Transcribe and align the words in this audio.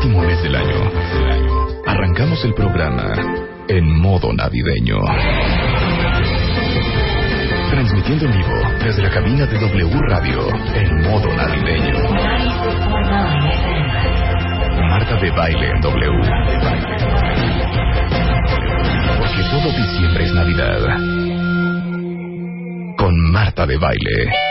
último 0.00 0.22
mes 0.22 0.42
del 0.42 0.56
año, 0.56 0.90
arrancamos 1.86 2.42
el 2.46 2.54
programa 2.54 3.12
en 3.68 4.00
modo 4.00 4.32
navideño. 4.32 4.96
Transmitiendo 7.70 8.24
en 8.24 8.32
vivo 8.32 8.54
desde 8.82 9.02
la 9.02 9.10
cabina 9.10 9.44
de 9.44 9.58
W 9.58 10.00
Radio 10.08 10.48
en 10.74 11.02
modo 11.02 11.26
navideño. 11.36 11.98
Marta 14.88 15.16
de 15.20 15.30
baile 15.32 15.68
en 15.68 15.80
W. 15.82 16.18
Porque 19.18 19.42
todo 19.50 19.70
diciembre 19.76 20.24
es 20.24 20.32
Navidad. 20.32 20.80
Con 22.96 23.32
Marta 23.32 23.66
de 23.66 23.76
baile. 23.76 24.49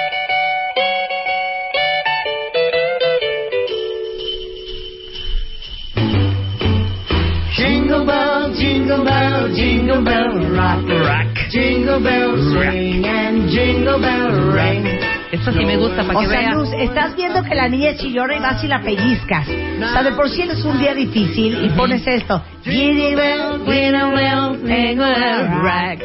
Jingle 9.60 10.02
bell 10.02 10.32
rock. 10.56 10.88
rock. 10.88 11.28
Jingle 11.50 12.00
bells 12.00 12.56
ring 12.56 13.06
and 13.06 13.50
jingle 13.50 14.00
bell 14.00 14.54
ring. 14.54 14.86
Esta 15.32 15.52
sí 15.52 15.66
me 15.66 15.78
gusta 15.78 16.04
para 16.04 16.18
O 16.18 16.22
que 16.22 16.28
sea, 16.28 16.40
veas. 16.40 16.56
Luz, 16.56 16.70
estás 16.80 17.16
viendo 17.16 17.44
que 17.44 17.54
la 17.54 17.68
niña 17.68 17.96
chillona 17.98 18.38
y 18.38 18.40
vas 18.40 18.64
y 18.64 18.68
la 18.68 18.82
pellizcas. 18.82 19.48
O 19.48 19.94
sea, 19.94 20.04
de 20.04 20.12
por 20.14 20.30
sí 20.30 20.42
es 20.42 20.64
un 20.64 20.80
día 20.80 20.94
difícil 20.94 21.66
y 21.66 21.70
pones 21.70 22.06
esto. 22.08 22.42
Jingle 22.64 23.16
bell, 23.16 23.60
jingle 23.66 24.16
bell, 24.16 24.58
jingle 24.66 25.14
bell 25.14 25.48
rock. 25.62 26.00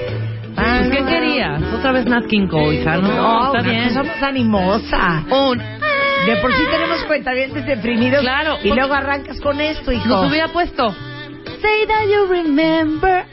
Pues, 0.54 0.90
¿Qué 0.90 1.04
querías? 1.04 1.62
Otra 1.72 1.92
vez 1.92 2.06
Nat 2.06 2.26
King 2.26 2.46
Cole, 2.48 2.76
hija, 2.76 2.96
¿no? 2.96 3.08
No, 3.08 3.46
está 3.46 3.60
una 3.60 3.70
bien. 3.70 3.94
más 3.94 4.22
animosa. 4.22 5.24
Un... 5.30 5.58
De 5.58 6.36
por 6.40 6.52
sí 6.54 6.62
tenemos 6.70 7.04
cuentavientes 7.04 7.66
deprimidos. 7.66 8.22
Claro, 8.22 8.56
Y 8.62 8.68
luego 8.72 8.94
arrancas 8.94 9.40
con 9.40 9.60
esto, 9.60 9.92
hijo. 9.92 10.08
Nos 10.08 10.30
hubiera 10.30 10.48
puesto. 10.48 10.94
Say 11.60 11.86
that 11.86 12.06
you 12.08 12.26
remember 12.28 13.24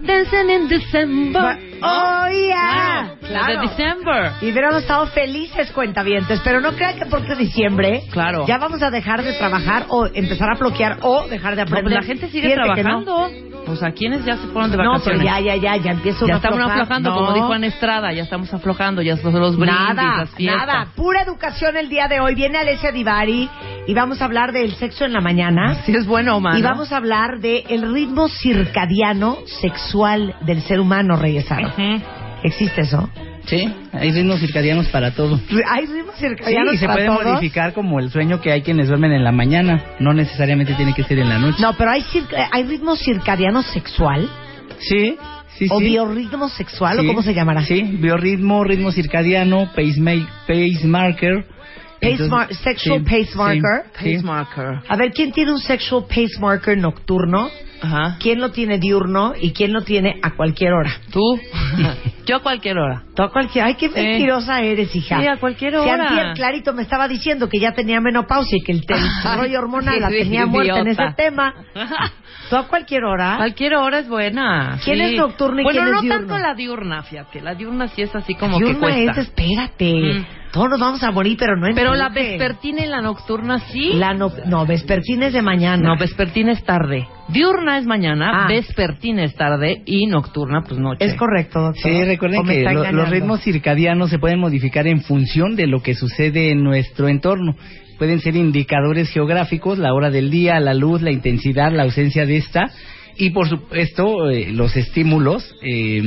dancing 0.00 0.50
in 0.50 0.68
December. 0.68 1.58
Oh, 1.82 2.28
yeah. 2.30 3.14
La 3.30 3.46
de 3.48 3.58
December. 3.68 4.32
Y 4.40 4.50
hubiéramos 4.50 4.82
estado 4.82 5.06
felices 5.08 5.70
cuentavientes, 5.72 6.40
pero 6.44 6.60
no 6.60 6.72
crean 6.72 6.98
que 6.98 7.06
porque 7.06 7.34
diciembre 7.34 8.04
Claro. 8.10 8.46
ya 8.46 8.58
vamos 8.58 8.82
a 8.82 8.90
dejar 8.90 9.22
de 9.22 9.32
trabajar 9.34 9.86
o 9.88 10.06
empezar 10.06 10.50
a 10.50 10.54
bloquear 10.54 10.98
o 11.02 11.26
dejar 11.28 11.56
de 11.56 11.62
No, 11.64 11.70
pues 11.70 11.80
aprender. 11.80 12.00
la 12.00 12.06
gente 12.06 12.28
sigue 12.28 12.48
Fíjate 12.50 12.62
trabajando. 12.82 13.30
O 13.66 13.76
sea, 13.76 13.92
¿quiénes 13.92 14.24
ya 14.24 14.36
se 14.36 14.46
fueron 14.48 14.70
de 14.70 14.76
No, 14.76 14.92
vacaciones? 14.92 15.22
pero 15.22 15.24
ya, 15.24 15.40
ya, 15.40 15.56
ya, 15.56 15.76
ya 15.76 15.90
empieza 15.92 16.26
Ya 16.26 16.34
a 16.34 16.36
estamos 16.36 16.58
aflojar. 16.58 16.80
aflojando, 16.82 17.10
No. 17.10 17.16
como 17.16 17.32
dijo 17.32 17.52
Ana 17.52 17.66
Estrada, 17.66 18.12
ya 18.12 18.22
estamos 18.22 18.52
aflojando, 18.52 19.02
ya 19.02 19.16
son 19.16 19.32
los 19.40 19.56
brindis, 19.56 19.74
Nada, 19.94 20.18
las 20.18 20.30
fiestas. 20.30 20.66
nada, 20.66 20.86
pura 20.94 21.22
educación 21.22 21.76
el 21.76 21.88
día 21.88 22.06
de 22.08 22.20
hoy. 22.20 22.34
Viene 22.34 22.58
Alessia 22.58 22.92
Divari 22.92 23.48
y 23.86 23.94
vamos 23.94 24.20
a 24.20 24.26
hablar 24.26 24.52
del 24.52 24.74
sexo 24.74 25.04
en 25.04 25.12
la 25.12 25.20
mañana. 25.20 25.76
Si 25.86 25.94
es 25.94 26.06
bueno 26.06 26.36
o 26.36 26.40
malo. 26.40 26.58
Y 26.58 26.62
vamos 26.62 26.92
a 26.92 26.96
hablar 26.98 27.40
del 27.40 27.64
el 27.68 27.92
ritmo 27.92 28.28
circadiano 28.28 29.38
sexual 29.60 30.34
del 30.42 30.60
ser 30.62 30.80
humano, 30.80 31.16
Reyesaro. 31.16 31.68
Ujú. 31.68 32.02
¿Existe 32.42 32.82
eso? 32.82 33.08
Sí, 33.46 33.70
hay 33.92 34.10
ritmos 34.10 34.40
circadianos 34.40 34.88
para 34.88 35.10
todo. 35.14 35.38
¿Hay 35.70 35.86
ritmos 35.86 36.14
Sí, 36.16 36.26
circadianos 36.26 36.74
y 36.74 36.78
se 36.78 36.86
para 36.86 36.96
puede 36.96 37.06
todos? 37.08 37.24
modificar 37.34 37.72
como 37.74 38.00
el 38.00 38.10
sueño 38.10 38.40
que 38.40 38.50
hay 38.52 38.62
quienes 38.62 38.88
duermen 38.88 39.12
en 39.12 39.22
la 39.22 39.32
mañana. 39.32 39.82
No 40.00 40.14
necesariamente 40.14 40.74
tiene 40.74 40.94
que 40.94 41.02
ser 41.04 41.18
en 41.18 41.28
la 41.28 41.38
noche. 41.38 41.58
No, 41.60 41.74
pero 41.76 41.90
hay, 41.90 42.04
hay 42.52 42.62
ritmo 42.64 42.96
circadiano 42.96 43.62
sexual 43.62 44.28
Sí, 44.78 45.16
sí, 45.58 45.66
o 45.70 45.78
sí. 45.78 45.84
biorritmo 45.84 46.48
sexual 46.48 46.98
Sí, 46.98 47.04
o 47.04 47.08
cómo 47.08 47.22
se 47.22 47.34
llamará. 47.34 47.62
Sí, 47.64 47.82
biorritmo, 47.82 48.64
ritmo 48.64 48.90
circadiano, 48.92 49.70
pacema- 49.74 50.26
pacemarker. 50.46 51.44
Pace 52.00 52.24
mar- 52.28 52.54
sexual 52.54 52.98
sí, 52.98 53.04
pacemarker. 53.24 53.90
sí, 53.98 54.14
Pace 54.14 54.22
marker. 54.22 54.80
A 54.88 54.96
ver, 54.96 55.12
¿quién 55.12 55.32
tiene 55.32 55.52
un 55.52 55.58
sexual 55.58 56.04
pacemarker 56.08 56.76
nocturno? 56.78 57.48
Ajá. 57.82 58.16
¿Quién 58.20 58.40
lo 58.40 58.50
tiene 58.50 58.78
diurno 58.78 59.34
y 59.40 59.52
quién 59.52 59.72
lo 59.72 59.82
tiene 59.82 60.18
a 60.22 60.30
cualquier 60.36 60.72
hora? 60.72 60.90
Tú. 61.12 61.20
Yo 62.26 62.36
a 62.36 62.40
cualquier 62.42 62.78
hora. 62.78 63.02
Tú 63.14 63.22
a 63.22 63.30
cualquier... 63.30 63.64
Ay, 63.66 63.74
qué 63.74 63.90
mentirosa 63.90 64.62
eres, 64.62 64.94
hija. 64.96 65.20
Sí, 65.20 65.26
a 65.28 65.36
cualquier 65.36 65.72
Si 65.72 65.78
hora. 65.78 66.08
antier 66.08 66.32
Clarito 66.34 66.72
me 66.72 66.80
estaba 66.82 67.06
diciendo 67.08 67.48
que 67.50 67.58
ya 67.60 67.72
tenía 67.72 68.00
menopausia 68.00 68.56
y 68.58 68.64
que 68.64 68.72
el, 68.72 68.84
el 68.88 69.38
rollo 69.38 69.58
hormonal 69.58 70.00
la 70.00 70.08
Sí, 70.08 70.18
tenía 70.20 70.46
muerta 70.46 70.78
en 70.78 70.88
ese 70.88 71.02
tema. 71.16 71.52
¿Tú 72.50 72.56
a 72.56 72.66
cualquier 72.68 73.04
hora? 73.04 73.36
Cualquier 73.36 73.74
hora 73.74 73.98
es 73.98 74.08
buena. 74.08 74.78
¿Quién 74.84 74.96
sí. 74.98 75.02
es 75.02 75.12
nocturno 75.18 75.60
y 75.60 75.64
bueno, 75.64 75.80
quién 75.80 75.86
es 75.88 75.94
no 75.94 76.00
diurno? 76.02 76.18
tanto 76.26 76.38
la 76.38 76.54
diurna, 76.54 77.02
fíjate. 77.02 77.40
La 77.42 77.54
diurna 77.54 77.88
sí 77.88 78.02
es 78.02 78.14
así 78.14 78.34
como 78.34 78.58
que 78.58 78.64
Diurna 78.66 78.80
cuesta. 78.80 79.10
es, 79.20 79.28
espérate. 79.28 79.92
Mm. 79.94 80.26
Todos 80.52 80.70
nos 80.70 80.78
vamos 80.80 81.02
a 81.02 81.10
morir, 81.10 81.36
pero 81.38 81.56
no 81.56 81.66
en 81.66 81.74
Pero 81.74 81.94
la 81.94 82.10
vespertina 82.10 82.84
y 82.84 82.88
la 82.88 83.00
nocturna 83.00 83.58
sí. 83.58 83.94
La 83.94 84.14
no, 84.14 84.30
no, 84.46 84.64
vespertina 84.66 85.26
es 85.26 85.32
de 85.32 85.42
mañana. 85.42 85.82
No, 85.82 85.98
vespertina 85.98 86.52
es 86.52 86.62
tarde. 86.64 87.08
Diurna 87.28 87.63
es 87.72 87.86
mañana, 87.86 88.44
Ah. 88.44 88.48
vespertina 88.48 89.24
es 89.24 89.34
tarde 89.34 89.82
y 89.86 90.06
nocturna 90.06 90.62
pues 90.66 90.78
noche. 90.78 91.04
Es 91.04 91.14
correcto, 91.14 91.60
doctor. 91.60 91.82
Sí, 91.82 92.04
recuerden 92.04 92.40
¿O 92.40 92.44
me 92.44 92.54
que 92.58 92.62
lo- 92.64 92.92
los 92.92 93.10
ritmos 93.10 93.40
circadianos 93.42 94.10
se 94.10 94.18
pueden 94.18 94.38
modificar 94.40 94.86
en 94.86 95.00
función 95.02 95.56
de 95.56 95.66
lo 95.66 95.82
que 95.82 95.94
sucede 95.94 96.50
en 96.50 96.62
nuestro 96.62 97.08
entorno. 97.08 97.56
Pueden 97.98 98.20
ser 98.20 98.34
indicadores 98.36 99.08
geográficos, 99.10 99.78
la 99.78 99.94
hora 99.94 100.10
del 100.10 100.30
día, 100.30 100.58
la 100.60 100.74
luz, 100.74 101.00
la 101.02 101.10
intensidad, 101.12 101.70
la 101.72 101.84
ausencia 101.84 102.26
de 102.26 102.36
esta 102.38 102.70
y 103.16 103.30
por 103.30 103.48
supuesto 103.48 104.30
eh, 104.30 104.50
los 104.50 104.76
estímulos 104.76 105.54
eh, 105.62 106.02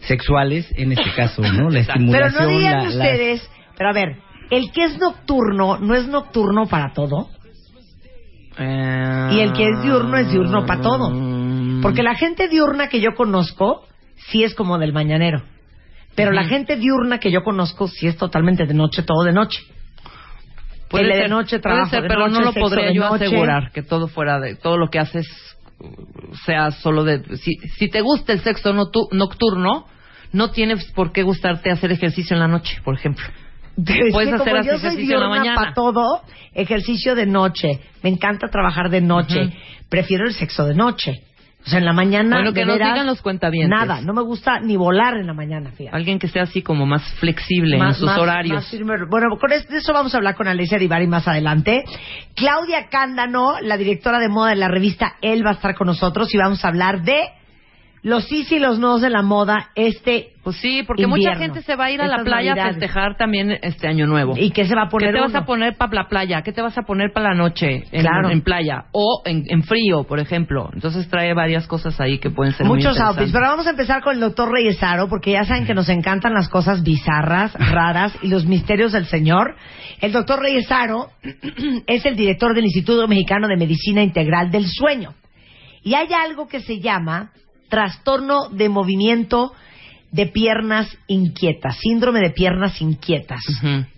sexuales 0.00 0.66
en 0.76 0.92
este 0.92 1.10
caso, 1.16 1.42
¿no? 1.42 1.70
La 1.70 1.80
Pero 1.86 2.26
estimulación. 2.26 2.42
no 2.44 2.48
digan 2.58 2.72
la- 2.74 2.82
la- 2.82 2.88
ustedes, 2.88 3.50
pero 3.76 3.90
a 3.90 3.92
ver, 3.92 4.16
el 4.50 4.70
que 4.72 4.84
es 4.84 4.98
nocturno 4.98 5.78
no 5.78 5.94
es 5.94 6.06
nocturno 6.08 6.66
para 6.66 6.92
todo. 6.92 7.28
Y 8.58 9.40
el 9.40 9.52
que 9.52 9.64
es 9.68 9.82
diurno 9.82 10.16
es 10.16 10.30
diurno 10.30 10.64
pa' 10.66 10.80
todo. 10.80 11.10
mm, 11.10 11.80
Porque 11.82 12.02
la 12.02 12.14
gente 12.14 12.48
diurna 12.48 12.88
que 12.88 13.00
yo 13.00 13.14
conozco 13.16 13.86
sí 14.30 14.44
es 14.44 14.54
como 14.54 14.78
del 14.78 14.92
mañanero. 14.92 15.42
Pero 16.14 16.30
la 16.30 16.44
gente 16.44 16.76
diurna 16.76 17.18
que 17.18 17.32
yo 17.32 17.42
conozco 17.42 17.88
sí 17.88 18.06
es 18.06 18.16
totalmente 18.16 18.66
de 18.66 18.74
noche, 18.74 19.02
todo 19.02 19.24
de 19.24 19.32
noche. 19.32 19.60
Puede 20.88 21.06
de 21.08 21.20
ser, 21.22 21.30
noche, 21.30 21.58
puede 21.58 21.60
trabajo 21.62 21.90
ser, 21.90 22.02
de 22.02 22.08
pero 22.08 22.20
noche, 22.28 22.32
no 22.32 22.40
lo 22.44 22.52
podría 22.52 22.92
yo 22.92 23.00
noche. 23.10 23.24
asegurar 23.24 23.72
que 23.72 23.82
todo 23.82 24.06
fuera 24.06 24.38
de 24.38 24.54
todo 24.54 24.78
lo 24.78 24.88
que 24.90 25.00
haces 25.00 25.26
uh, 25.80 26.34
sea 26.46 26.70
solo 26.70 27.02
de 27.02 27.36
si, 27.38 27.54
si 27.76 27.88
te 27.88 28.00
gusta 28.00 28.32
el 28.32 28.40
sexo 28.40 28.72
notu- 28.72 29.08
nocturno 29.10 29.86
no 30.32 30.50
tienes 30.52 30.84
por 30.92 31.10
qué 31.10 31.22
gustarte 31.24 31.70
hacer 31.72 31.90
ejercicio 31.90 32.34
en 32.34 32.40
la 32.40 32.48
noche, 32.48 32.80
por 32.84 32.94
ejemplo. 32.94 33.24
Puedes 33.76 34.28
que 34.28 34.34
hacer 34.34 34.38
como 34.38 34.56
yo 34.64 34.78
soy 34.78 34.88
ejercicio 34.88 35.14
en 35.16 35.20
la 35.20 35.28
mañana. 35.28 35.56
para 35.56 35.74
todo, 35.74 36.22
ejercicio 36.54 37.14
de 37.14 37.26
noche. 37.26 37.80
Me 38.02 38.10
encanta 38.10 38.48
trabajar 38.48 38.90
de 38.90 39.00
noche. 39.00 39.52
Prefiero 39.88 40.24
el 40.26 40.32
sexo 40.34 40.64
de 40.66 40.74
noche. 40.74 41.22
O 41.66 41.70
sea, 41.70 41.78
en 41.78 41.86
la 41.86 41.94
mañana. 41.94 42.36
Bueno, 42.36 42.52
que 42.52 42.62
veras, 42.66 42.92
digan 42.92 43.06
los 43.06 43.22
cuentavientes. 43.22 43.70
Nada, 43.70 44.02
no 44.02 44.12
me 44.12 44.20
gusta 44.22 44.60
ni 44.60 44.76
volar 44.76 45.16
en 45.16 45.26
la 45.26 45.32
mañana, 45.32 45.70
fíjate. 45.70 45.96
Alguien 45.96 46.18
que 46.18 46.28
sea 46.28 46.42
así 46.42 46.60
como 46.60 46.84
más 46.84 47.02
flexible 47.14 47.78
Más- 47.78 47.94
en 47.96 48.00
sus 48.00 48.06
más- 48.06 48.18
horarios. 48.18 48.56
más 48.56 48.68
firme. 48.70 48.94
bueno, 49.08 49.28
con 49.40 49.50
es- 49.50 49.66
de 49.68 49.78
eso 49.78 49.94
vamos 49.94 50.12
a 50.12 50.18
hablar 50.18 50.34
con 50.34 50.46
Alicia 50.46 50.76
Divari 50.76 51.06
más 51.06 51.26
adelante. 51.26 51.82
Claudia 52.36 52.88
Cándano, 52.90 53.54
la 53.62 53.78
directora 53.78 54.18
de 54.18 54.28
moda 54.28 54.50
de 54.50 54.56
la 54.56 54.68
revista 54.68 55.14
Elle, 55.22 55.42
va 55.42 55.50
a 55.50 55.54
estar 55.54 55.74
con 55.74 55.86
nosotros 55.86 56.32
y 56.34 56.36
vamos 56.36 56.62
a 56.64 56.68
hablar 56.68 57.02
de 57.02 57.18
los 58.04 58.24
sí 58.28 58.46
y 58.50 58.58
los 58.58 58.78
no 58.78 58.98
de 58.98 59.08
la 59.10 59.22
moda 59.22 59.70
este 59.74 60.34
Pues 60.44 60.56
sí, 60.58 60.82
porque 60.86 61.06
mucha 61.06 61.34
gente 61.36 61.62
se 61.62 61.74
va 61.74 61.86
a 61.86 61.90
ir 61.90 62.02
a 62.02 62.06
la 62.06 62.22
playa 62.22 62.52
a 62.52 62.54
navidades. 62.54 62.76
festejar 62.76 63.16
también 63.16 63.50
este 63.62 63.88
año 63.88 64.06
nuevo. 64.06 64.34
¿Y 64.36 64.50
qué 64.50 64.66
se 64.66 64.74
va 64.74 64.82
a 64.82 64.88
poner 64.90 65.08
¿Qué 65.10 65.14
te 65.16 65.20
vas 65.22 65.34
a 65.34 65.46
poner 65.46 65.76
para 65.78 65.94
la 66.02 66.08
playa? 66.08 66.42
¿Qué 66.42 66.52
te 66.52 66.60
vas 66.60 66.76
a 66.76 66.82
poner 66.82 67.12
para 67.14 67.30
la 67.30 67.34
noche 67.34 67.84
en, 67.90 68.02
Claro. 68.02 68.28
en 68.30 68.42
playa? 68.42 68.84
O 68.92 69.22
en, 69.24 69.44
en 69.48 69.62
frío, 69.62 70.04
por 70.04 70.20
ejemplo. 70.20 70.68
Entonces 70.74 71.08
trae 71.08 71.32
varias 71.32 71.66
cosas 71.66 71.98
ahí 71.98 72.18
que 72.18 72.28
pueden 72.28 72.52
ser 72.52 72.66
muy 72.66 72.76
Muchos 72.76 72.92
interesantes. 72.92 73.16
outfits, 73.20 73.32
pero 73.32 73.46
vamos 73.50 73.66
a 73.66 73.70
empezar 73.70 74.02
con 74.02 74.14
el 74.14 74.20
doctor 74.20 74.52
Reyesaro, 74.52 75.08
porque 75.08 75.32
ya 75.32 75.44
saben 75.44 75.64
que 75.64 75.72
nos 75.74 75.88
encantan 75.88 76.34
las 76.34 76.50
cosas 76.50 76.82
bizarras, 76.82 77.54
raras 77.72 78.14
y 78.20 78.28
los 78.28 78.44
misterios 78.44 78.92
del 78.92 79.06
Señor. 79.06 79.56
El 80.02 80.12
doctor 80.12 80.40
Reyesaro 80.40 81.08
es 81.86 82.04
el 82.04 82.16
director 82.16 82.54
del 82.54 82.64
Instituto 82.66 83.08
Mexicano 83.08 83.48
de 83.48 83.56
Medicina 83.56 84.02
Integral 84.02 84.50
del 84.50 84.66
Sueño. 84.66 85.14
Y 85.82 85.94
hay 85.94 86.08
algo 86.12 86.48
que 86.48 86.60
se 86.60 86.80
llama 86.80 87.30
trastorno 87.68 88.48
de 88.50 88.68
movimiento 88.68 89.52
de 90.10 90.26
piernas 90.26 90.96
inquietas, 91.08 91.76
síndrome 91.80 92.20
de 92.20 92.30
piernas 92.30 92.80
inquietas, 92.80 93.42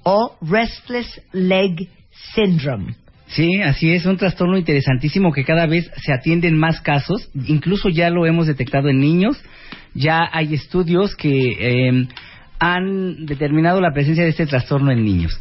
o 0.02 0.36
restless 0.40 1.20
leg 1.32 1.90
syndrome. 2.34 2.96
Sí, 3.28 3.60
así 3.60 3.90
es, 3.90 4.06
un 4.06 4.16
trastorno 4.16 4.56
interesantísimo 4.56 5.32
que 5.32 5.44
cada 5.44 5.66
vez 5.66 5.90
se 6.02 6.12
atienden 6.12 6.56
más 6.56 6.80
casos, 6.80 7.28
incluso 7.34 7.88
ya 7.88 8.08
lo 8.08 8.24
hemos 8.24 8.46
detectado 8.46 8.88
en 8.88 9.00
niños, 9.00 9.36
ya 9.94 10.20
hay 10.32 10.54
estudios 10.54 11.14
que 11.16 11.28
eh, 11.58 12.08
han 12.58 13.26
determinado 13.26 13.80
la 13.80 13.92
presencia 13.92 14.24
de 14.24 14.30
este 14.30 14.46
trastorno 14.46 14.92
en 14.92 15.04
niños. 15.04 15.38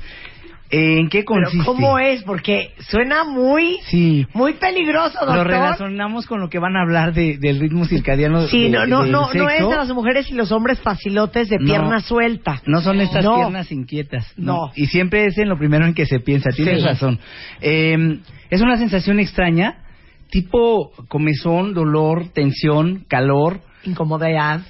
¿En 0.72 1.10
qué 1.10 1.24
Pero 1.28 1.42
consiste? 1.44 1.64
¿cómo 1.66 2.00
es? 2.00 2.24
Porque 2.24 2.74
suena 2.90 3.24
muy, 3.24 3.78
Sí. 3.86 4.26
muy 4.34 4.54
peligroso, 4.54 5.20
Lo 5.22 5.28
doctor. 5.28 5.48
relacionamos 5.48 6.26
con 6.26 6.40
lo 6.42 6.50
que 6.50 6.58
van 6.58 6.76
a 6.76 6.82
hablar 6.82 7.14
de, 7.14 7.38
del 7.38 7.60
ritmo 7.60 7.86
circadiano. 7.86 8.48
Sí, 8.48 8.64
de- 8.64 8.70
no, 8.70 8.88
no, 8.88 9.06
no, 9.06 9.32
no 9.32 9.50
es 9.50 9.60
de 9.68 9.76
las 9.76 9.90
mujeres 9.90 10.30
y 10.32 10.34
los 10.34 10.52
hombres 10.52 10.80
facilotes 10.80 11.50
de 11.50 11.60
No. 11.60 11.66
pierna 11.66 12.00
suelta. 12.00 12.62
No 12.66 12.82
son 12.82 13.00
estas 13.00 13.24
No. 13.24 13.36
piernas 13.36 13.72
inquietas. 13.72 14.34
No. 14.38 14.72
Y 14.76 14.88
siempre 14.88 15.26
es 15.28 15.38
en 15.38 15.50
lo 15.50 15.58
primero 15.58 15.86
en 15.86 15.94
que 15.94 16.08
se 16.08 16.20
piensa. 16.20 16.50
Tienes 16.50 16.82
Sí. 16.82 16.88
razón. 16.88 17.20
Eh, 17.62 18.20
es 18.50 18.62
una 18.62 18.78
sensación 18.78 19.20
extraña, 19.20 19.84
tipo 20.32 20.92
comezón, 21.08 21.74
dolor, 21.76 22.30
tensión, 22.34 23.06
calor, 23.08 23.62
Incomodidad, 23.86 24.62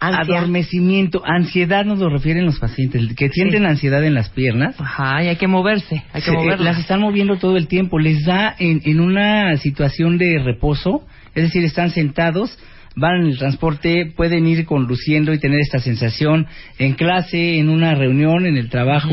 ansia. 0.00 0.36
adormecimiento, 0.36 1.22
ansiedad 1.24 1.84
nos 1.84 1.98
lo 1.98 2.08
refieren 2.10 2.44
los 2.44 2.58
pacientes, 2.58 3.14
que 3.16 3.28
sienten 3.30 3.66
ansiedad 3.66 4.04
en 4.04 4.14
las 4.14 4.28
piernas. 4.30 4.74
Ajá, 4.80 5.22
y 5.24 5.28
hay 5.28 5.36
que 5.36 5.46
moverse, 5.48 6.02
hay 6.12 6.20
que 6.22 6.30
Se- 6.30 6.32
eh, 6.32 6.36
moverlas. 6.36 6.60
las 6.60 6.78
están 6.78 7.00
moviendo 7.00 7.36
todo 7.36 7.56
el 7.56 7.68
tiempo, 7.68 7.98
les 7.98 8.24
da 8.24 8.54
en, 8.58 8.80
en 8.84 9.00
una 9.00 9.56
situación 9.56 10.18
de 10.18 10.38
reposo, 10.44 11.02
es 11.34 11.44
decir, 11.44 11.64
están 11.64 11.90
sentados, 11.90 12.58
van 12.96 13.22
en 13.22 13.26
el 13.28 13.38
transporte, 13.38 14.12
pueden 14.16 14.46
ir 14.46 14.64
conduciendo 14.66 15.32
y 15.32 15.38
tener 15.38 15.60
esta 15.60 15.78
sensación 15.78 16.46
en 16.78 16.94
clase, 16.94 17.58
en 17.58 17.68
una 17.68 17.94
reunión, 17.94 18.46
en 18.46 18.56
el 18.56 18.68
trabajo, 18.68 19.10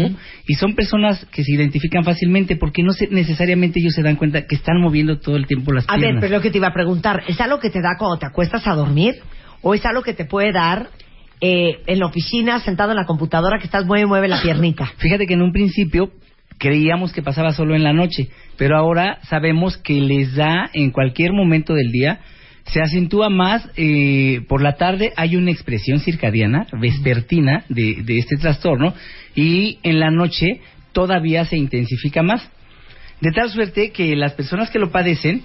y 0.48 0.54
son 0.56 0.76
personas 0.76 1.26
que 1.32 1.44
se 1.44 1.54
identifican 1.54 2.04
fácilmente 2.04 2.56
porque 2.56 2.84
no 2.84 2.92
se, 2.94 3.08
necesariamente 3.08 3.80
ellos 3.80 3.94
se 3.94 4.04
dan 4.04 4.16
cuenta 4.16 4.46
que 4.46 4.56
están 4.56 4.82
moviendo 4.82 5.20
todo 5.20 5.36
el 5.36 5.46
tiempo 5.48 5.72
las 5.72 5.86
A 5.88 5.94
ver, 5.94 6.02
piernas. 6.02 6.22
pero 6.22 6.36
lo 6.36 6.42
que 6.42 6.52
te 6.52 6.58
iba 6.58 6.68
a 6.68 6.74
preguntar, 6.74 7.24
¿es 7.28 7.40
algo 7.40 7.60
que 7.60 7.70
te 7.70 7.82
da 7.82 7.96
cuando 7.98 8.18
te 8.18 8.26
acuestas 8.26 8.66
a 8.68 8.74
dormir? 8.74 9.16
¿O 9.62 9.74
es 9.74 9.86
algo 9.86 10.02
que 10.02 10.14
te 10.14 10.26
puede 10.26 10.52
dar 10.52 10.90
eh, 11.42 11.80
en 11.88 12.00
la 12.00 12.06
oficina, 12.06 12.60
sentado 12.60 12.92
en 12.92 12.98
la 12.98 13.06
computadora, 13.06 13.60
que 13.60 13.66
estás 13.66 13.86
mueve, 13.86 14.06
mueve 14.06 14.28
la 14.28 14.42
piernita? 14.44 14.92
Fíjate 14.98 15.26
que 15.26 15.34
en 15.34 15.42
un 15.42 15.52
principio 15.52 16.12
creíamos 16.58 17.14
que 17.14 17.22
pasaba 17.22 17.54
solo 17.54 17.76
en 17.76 17.84
la 17.84 17.94
noche, 17.94 18.30
pero 18.58 18.78
ahora 18.78 19.20
sabemos 19.30 19.78
que 19.78 19.94
les 20.02 20.36
da 20.36 20.70
en 20.74 20.92
cualquier 20.92 21.32
momento 21.32 21.74
del 21.74 21.92
día. 21.92 22.20
Se 22.72 22.82
acentúa 22.82 23.30
más 23.30 23.68
eh, 23.76 24.42
por 24.48 24.62
la 24.62 24.74
tarde, 24.74 25.12
hay 25.16 25.36
una 25.36 25.52
expresión 25.52 26.00
circadiana, 26.00 26.68
vespertina, 26.80 27.64
de, 27.70 28.04
de 28.04 28.20
este 28.20 28.38
trastorno, 28.38 28.94
y 29.36 29.80
en 29.84 30.00
la 30.00 30.12
noche 30.12 30.62
todavía 30.92 31.46
se 31.46 31.58
intensifica 31.58 32.22
más. 32.22 32.48
De 33.22 33.32
tal 33.32 33.50
suerte 33.50 33.92
que 33.92 34.16
las 34.16 34.34
personas 34.34 34.70
que 34.70 34.80
lo 34.80 34.92
padecen, 34.92 35.42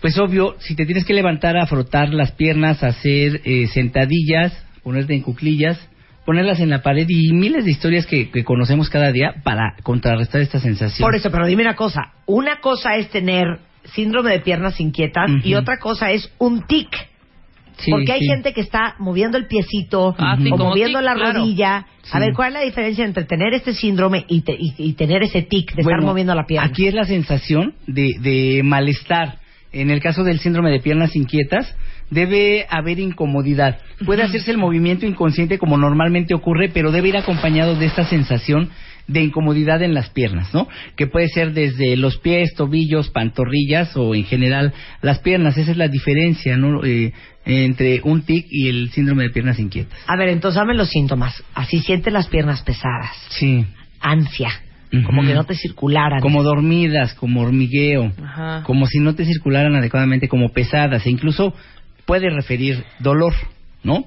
pues 0.00 0.18
obvio, 0.18 0.56
si 0.58 0.74
te 0.74 0.86
tienes 0.86 1.04
que 1.04 1.14
levantar 1.14 1.56
a 1.56 1.66
frotar 1.66 2.08
las 2.08 2.32
piernas, 2.32 2.82
a 2.82 2.88
hacer 2.88 3.40
eh, 3.44 3.68
sentadillas, 3.68 4.52
ponerte 4.82 5.14
en 5.14 5.22
cuclillas, 5.22 5.78
ponerlas 6.24 6.60
en 6.60 6.70
la 6.70 6.82
pared 6.82 7.06
y 7.08 7.32
miles 7.32 7.64
de 7.64 7.70
historias 7.70 8.06
que, 8.06 8.30
que 8.30 8.44
conocemos 8.44 8.90
cada 8.90 9.12
día 9.12 9.34
para 9.44 9.76
contrarrestar 9.82 10.40
esta 10.40 10.58
sensación. 10.58 11.06
Por 11.06 11.14
eso, 11.14 11.30
pero 11.30 11.46
dime 11.46 11.62
una 11.62 11.76
cosa. 11.76 12.12
Una 12.26 12.60
cosa 12.60 12.96
es 12.96 13.10
tener 13.10 13.46
síndrome 13.94 14.30
de 14.30 14.40
piernas 14.40 14.80
inquietas 14.80 15.30
y 15.44 15.54
otra 15.54 15.78
cosa 15.78 16.10
es 16.10 16.30
un 16.38 16.62
tic. 16.66 16.88
Sí, 17.78 17.90
porque 17.90 18.12
hay 18.12 18.20
sí. 18.20 18.26
gente 18.26 18.52
que 18.52 18.60
está 18.60 18.94
moviendo 18.98 19.38
el 19.38 19.46
piecito 19.46 20.14
Ah, 20.18 20.36
sí, 20.40 20.48
o 20.52 20.56
moviendo 20.56 20.98
tic, 21.00 21.06
la 21.06 21.14
claro. 21.14 21.38
rodilla. 21.40 21.86
A 22.12 22.18
ver, 22.20 22.32
¿cuál 22.34 22.48
es 22.48 22.54
la 22.54 22.60
diferencia 22.60 23.04
entre 23.04 23.24
tener 23.24 23.54
este 23.54 23.72
síndrome 23.72 24.24
y, 24.28 24.42
te- 24.42 24.56
y- 24.58 24.74
y 24.76 24.92
tener 24.92 25.22
ese 25.22 25.42
tic 25.42 25.74
de 25.74 25.82
estar 25.82 26.00
moviendo 26.02 26.34
la 26.34 26.44
pierna? 26.46 26.68
Aquí 26.68 26.86
es 26.86 26.94
la 26.94 27.04
sensación 27.04 27.74
de, 27.86 28.14
de 28.20 28.62
malestar. 28.62 29.38
En 29.72 29.90
el 29.90 30.00
caso 30.00 30.22
del 30.22 30.38
síndrome 30.38 30.70
de 30.70 30.80
piernas 30.80 31.16
inquietas, 31.16 31.74
debe 32.10 32.66
haber 32.68 32.98
incomodidad. 33.00 33.78
Puede 34.04 34.22
hacerse 34.22 34.50
el 34.50 34.58
movimiento 34.58 35.06
inconsciente 35.06 35.58
como 35.58 35.78
normalmente 35.78 36.34
ocurre, 36.34 36.68
pero 36.68 36.92
debe 36.92 37.08
ir 37.08 37.16
acompañado 37.16 37.74
de 37.74 37.86
esta 37.86 38.04
sensación 38.04 38.68
de 39.08 39.20
incomodidad 39.22 39.82
en 39.82 39.94
las 39.94 40.10
piernas, 40.10 40.52
¿no? 40.54 40.68
Que 40.96 41.06
puede 41.06 41.28
ser 41.28 41.52
desde 41.52 41.96
los 41.96 42.18
pies, 42.18 42.54
tobillos, 42.54 43.10
pantorrillas 43.10 43.96
o 43.96 44.14
en 44.14 44.24
general 44.24 44.72
las 45.02 45.18
piernas. 45.18 45.58
Esa 45.58 45.72
es 45.72 45.76
la 45.76 45.88
diferencia, 45.88 46.56
¿no? 46.56 46.84
Eh, 46.84 47.12
entre 47.44 48.00
un 48.04 48.22
tic 48.22 48.46
y 48.50 48.68
el 48.68 48.90
síndrome 48.90 49.24
de 49.24 49.30
piernas 49.30 49.58
inquietas. 49.58 49.98
A 50.06 50.16
ver, 50.16 50.28
entonces 50.28 50.56
dame 50.56 50.74
los 50.74 50.88
síntomas. 50.90 51.42
Así 51.54 51.80
sientes 51.80 52.12
las 52.12 52.28
piernas 52.28 52.62
pesadas, 52.62 53.10
Sí. 53.30 53.66
ansia, 54.00 54.50
como 55.04 55.22
que 55.22 55.34
no 55.34 55.44
te 55.44 55.54
circularan. 55.54 56.20
Como 56.20 56.42
dormidas, 56.42 57.14
como 57.14 57.40
hormigueo. 57.40 58.12
Ajá. 58.22 58.62
como 58.64 58.86
si 58.86 58.98
no 59.00 59.14
te 59.14 59.24
circularan 59.24 59.74
adecuadamente, 59.74 60.28
como 60.28 60.50
pesadas, 60.50 61.04
e 61.06 61.10
incluso 61.10 61.54
puede 62.06 62.30
referir 62.30 62.84
dolor, 63.00 63.32
¿no? 63.82 64.04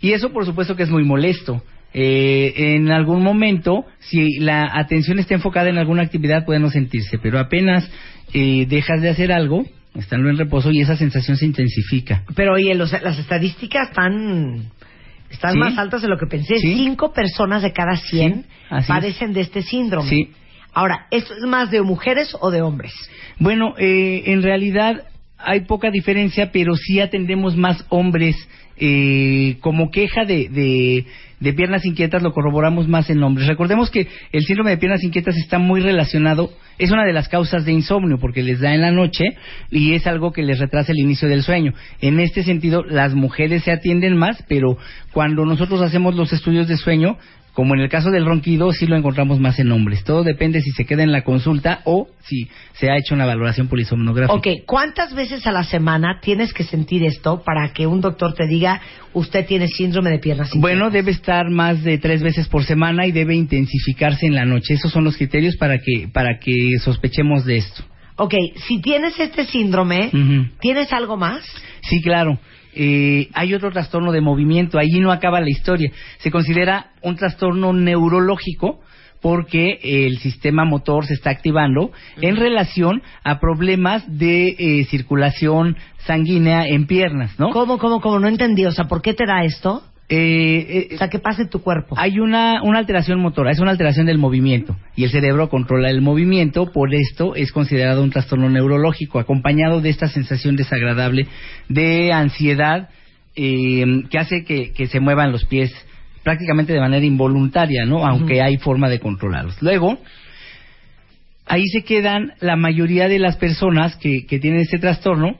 Y 0.00 0.12
eso, 0.12 0.30
por 0.32 0.44
supuesto, 0.44 0.76
que 0.76 0.82
es 0.84 0.90
muy 0.90 1.04
molesto. 1.04 1.62
Eh, 1.94 2.52
en 2.76 2.90
algún 2.90 3.22
momento, 3.22 3.84
si 3.98 4.38
la 4.40 4.68
atención 4.78 5.18
está 5.18 5.34
enfocada 5.34 5.68
en 5.70 5.78
alguna 5.78 6.02
actividad, 6.02 6.44
puede 6.44 6.60
no 6.60 6.70
sentirse, 6.70 7.18
pero 7.18 7.38
apenas 7.38 7.90
eh, 8.34 8.66
dejas 8.68 9.00
de 9.00 9.08
hacer 9.08 9.32
algo, 9.32 9.64
estando 9.94 10.28
en 10.28 10.36
reposo 10.36 10.70
y 10.70 10.80
esa 10.82 10.96
sensación 10.96 11.36
se 11.38 11.46
intensifica. 11.46 12.24
Pero 12.36 12.52
oye, 12.54 12.74
los- 12.74 12.92
las 13.02 13.18
estadísticas 13.18 13.88
están, 13.88 14.70
están 15.30 15.54
Sí. 15.54 15.58
más 15.58 15.78
altas 15.78 16.02
de 16.02 16.08
lo 16.08 16.18
que 16.18 16.26
pensé. 16.26 16.58
Sí. 16.58 16.74
Cinco 16.74 17.12
personas 17.12 17.62
de 17.62 17.72
cada 17.72 17.96
cien 17.96 18.44
Sí, 18.68 18.84
padecen 18.86 19.32
de 19.32 19.40
este 19.40 19.62
síndrome. 19.62 20.08
Sí. 20.10 20.30
Ahora, 20.74 21.06
¿esto 21.10 21.32
es 21.34 21.40
más 21.48 21.70
de 21.70 21.80
mujeres 21.80 22.36
o 22.38 22.50
de 22.50 22.60
hombres? 22.60 22.92
Bueno, 23.38 23.72
eh, 23.78 24.24
en 24.26 24.42
realidad 24.42 25.04
hay 25.38 25.60
poca 25.60 25.90
diferencia, 25.90 26.52
pero 26.52 26.76
sí 26.76 27.00
atendemos 27.00 27.56
más 27.56 27.84
hombres. 27.88 28.36
eh, 28.80 29.56
como 29.60 29.90
queja 29.90 30.24
de, 30.24 30.48
de, 30.50 31.04
de 31.40 31.52
piernas 31.52 31.84
inquietas 31.84 32.22
lo 32.22 32.32
corroboramos 32.32 32.88
más 32.88 33.10
en 33.10 33.22
hombres. 33.22 33.46
Recordemos 33.46 33.90
que 33.90 34.08
el 34.32 34.44
síndrome 34.44 34.70
de 34.70 34.78
piernas 34.78 35.04
inquietas 35.04 35.36
está 35.36 35.58
muy 35.58 35.80
relacionado, 35.80 36.50
es 36.78 36.90
una 36.90 37.04
de 37.04 37.12
las 37.12 37.28
causas 37.28 37.64
de 37.64 37.72
insomnio 37.72 38.18
porque 38.18 38.42
les 38.42 38.60
da 38.60 38.74
en 38.74 38.80
la 38.80 38.92
noche 38.92 39.24
y 39.70 39.94
es 39.94 40.06
algo 40.06 40.32
que 40.32 40.42
les 40.42 40.58
retrasa 40.58 40.92
el 40.92 40.98
inicio 40.98 41.28
del 41.28 41.42
sueño. 41.42 41.74
En 42.00 42.20
este 42.20 42.42
sentido, 42.42 42.84
las 42.84 43.14
mujeres 43.14 43.64
se 43.64 43.72
atienden 43.72 44.16
más, 44.16 44.44
pero 44.48 44.78
cuando 45.12 45.44
nosotros 45.44 45.80
hacemos 45.82 46.14
los 46.14 46.32
estudios 46.32 46.68
de 46.68 46.76
sueño, 46.76 47.18
como 47.58 47.74
en 47.74 47.80
el 47.80 47.88
caso 47.88 48.12
del 48.12 48.24
ronquido, 48.24 48.70
sí 48.70 48.86
lo 48.86 48.94
encontramos 48.94 49.40
más 49.40 49.58
en 49.58 49.72
hombres. 49.72 50.04
Todo 50.04 50.22
depende 50.22 50.60
si 50.60 50.70
se 50.70 50.84
queda 50.84 51.02
en 51.02 51.10
la 51.10 51.24
consulta 51.24 51.80
o 51.86 52.06
si 52.22 52.48
se 52.74 52.88
ha 52.88 52.96
hecho 52.96 53.16
una 53.16 53.26
valoración 53.26 53.66
polisomnográfica. 53.66 54.32
Ok, 54.32 54.64
¿cuántas 54.64 55.12
veces 55.12 55.44
a 55.44 55.50
la 55.50 55.64
semana 55.64 56.20
tienes 56.22 56.52
que 56.52 56.62
sentir 56.62 57.02
esto 57.02 57.42
para 57.44 57.72
que 57.72 57.88
un 57.88 58.00
doctor 58.00 58.32
te 58.34 58.46
diga 58.46 58.80
usted 59.12 59.44
tiene 59.44 59.66
síndrome 59.66 60.10
de 60.10 60.20
piernas? 60.20 60.50
Bueno, 60.54 60.90
debe 60.90 61.10
estar 61.10 61.50
más 61.50 61.82
de 61.82 61.98
tres 61.98 62.22
veces 62.22 62.46
por 62.46 62.62
semana 62.62 63.06
y 63.06 63.10
debe 63.10 63.34
intensificarse 63.34 64.26
en 64.26 64.36
la 64.36 64.44
noche. 64.44 64.74
Esos 64.74 64.92
son 64.92 65.02
los 65.02 65.16
criterios 65.16 65.56
para 65.56 65.78
que 65.78 66.06
para 66.12 66.38
que 66.38 66.78
sospechemos 66.78 67.44
de 67.44 67.56
esto. 67.56 67.82
Ok, 68.18 68.34
si 68.68 68.80
tienes 68.80 69.18
este 69.18 69.44
síndrome. 69.46 70.12
¿tienes 70.60 70.92
algo 70.92 71.16
más? 71.16 71.44
Sí, 71.82 72.00
claro. 72.02 72.38
Eh, 72.80 73.28
hay 73.34 73.54
otro 73.54 73.72
trastorno 73.72 74.12
de 74.12 74.20
movimiento. 74.20 74.78
Allí 74.78 75.00
no 75.00 75.10
acaba 75.10 75.40
la 75.40 75.50
historia. 75.50 75.90
Se 76.18 76.30
considera 76.30 76.92
un 77.02 77.16
trastorno 77.16 77.72
neurológico 77.72 78.80
porque 79.20 79.80
el 79.82 80.18
sistema 80.18 80.64
motor 80.64 81.04
se 81.04 81.14
está 81.14 81.30
activando 81.30 81.90
en 82.20 82.36
relación 82.36 83.02
a 83.24 83.40
problemas 83.40 84.04
de 84.06 84.54
eh, 84.58 84.84
circulación 84.84 85.76
sanguínea 86.06 86.68
en 86.68 86.86
piernas, 86.86 87.36
¿no? 87.36 87.50
¿Cómo, 87.50 87.78
cómo, 87.78 88.00
cómo? 88.00 88.20
No 88.20 88.28
entendí. 88.28 88.64
O 88.64 88.70
sea, 88.70 88.84
¿por 88.84 89.02
qué 89.02 89.14
te 89.14 89.26
da 89.26 89.42
esto? 89.42 89.82
Eh, 90.10 90.88
eh, 90.90 90.94
O 90.94 90.98
sea, 90.98 91.08
¿qué 91.08 91.18
pasa 91.18 91.42
en 91.42 91.50
tu 91.50 91.60
cuerpo? 91.60 91.94
Hay 91.98 92.18
una, 92.18 92.62
una 92.62 92.78
alteración 92.78 93.20
motora, 93.20 93.50
es 93.50 93.58
una 93.58 93.72
alteración 93.72 94.06
del 94.06 94.16
movimiento 94.16 94.74
y 94.96 95.04
el 95.04 95.10
cerebro 95.10 95.50
controla 95.50 95.90
el 95.90 96.00
movimiento, 96.00 96.72
por 96.72 96.94
esto 96.94 97.34
es 97.34 97.52
considerado 97.52 98.02
un 98.02 98.10
trastorno 98.10 98.48
neurológico, 98.48 99.18
acompañado 99.18 99.82
de 99.82 99.90
esta 99.90 100.08
sensación 100.08 100.56
desagradable 100.56 101.26
de 101.68 102.10
ansiedad 102.12 102.88
eh, 103.36 104.04
que 104.10 104.18
hace 104.18 104.44
que, 104.44 104.72
que 104.72 104.86
se 104.86 104.98
muevan 104.98 105.30
los 105.30 105.44
pies 105.44 105.74
prácticamente 106.22 106.72
de 106.72 106.80
manera 106.80 107.04
involuntaria, 107.04 107.84
¿no? 107.84 108.06
Aunque 108.06 108.42
hay 108.42 108.56
forma 108.56 108.88
de 108.88 109.00
controlarlos. 109.00 109.62
Luego, 109.62 109.98
ahí 111.46 111.66
se 111.68 111.84
quedan 111.84 112.32
la 112.40 112.56
mayoría 112.56 113.08
de 113.08 113.18
las 113.18 113.36
personas 113.36 113.96
que, 113.96 114.26
que 114.26 114.38
tienen 114.38 114.60
este 114.60 114.78
trastorno, 114.78 115.36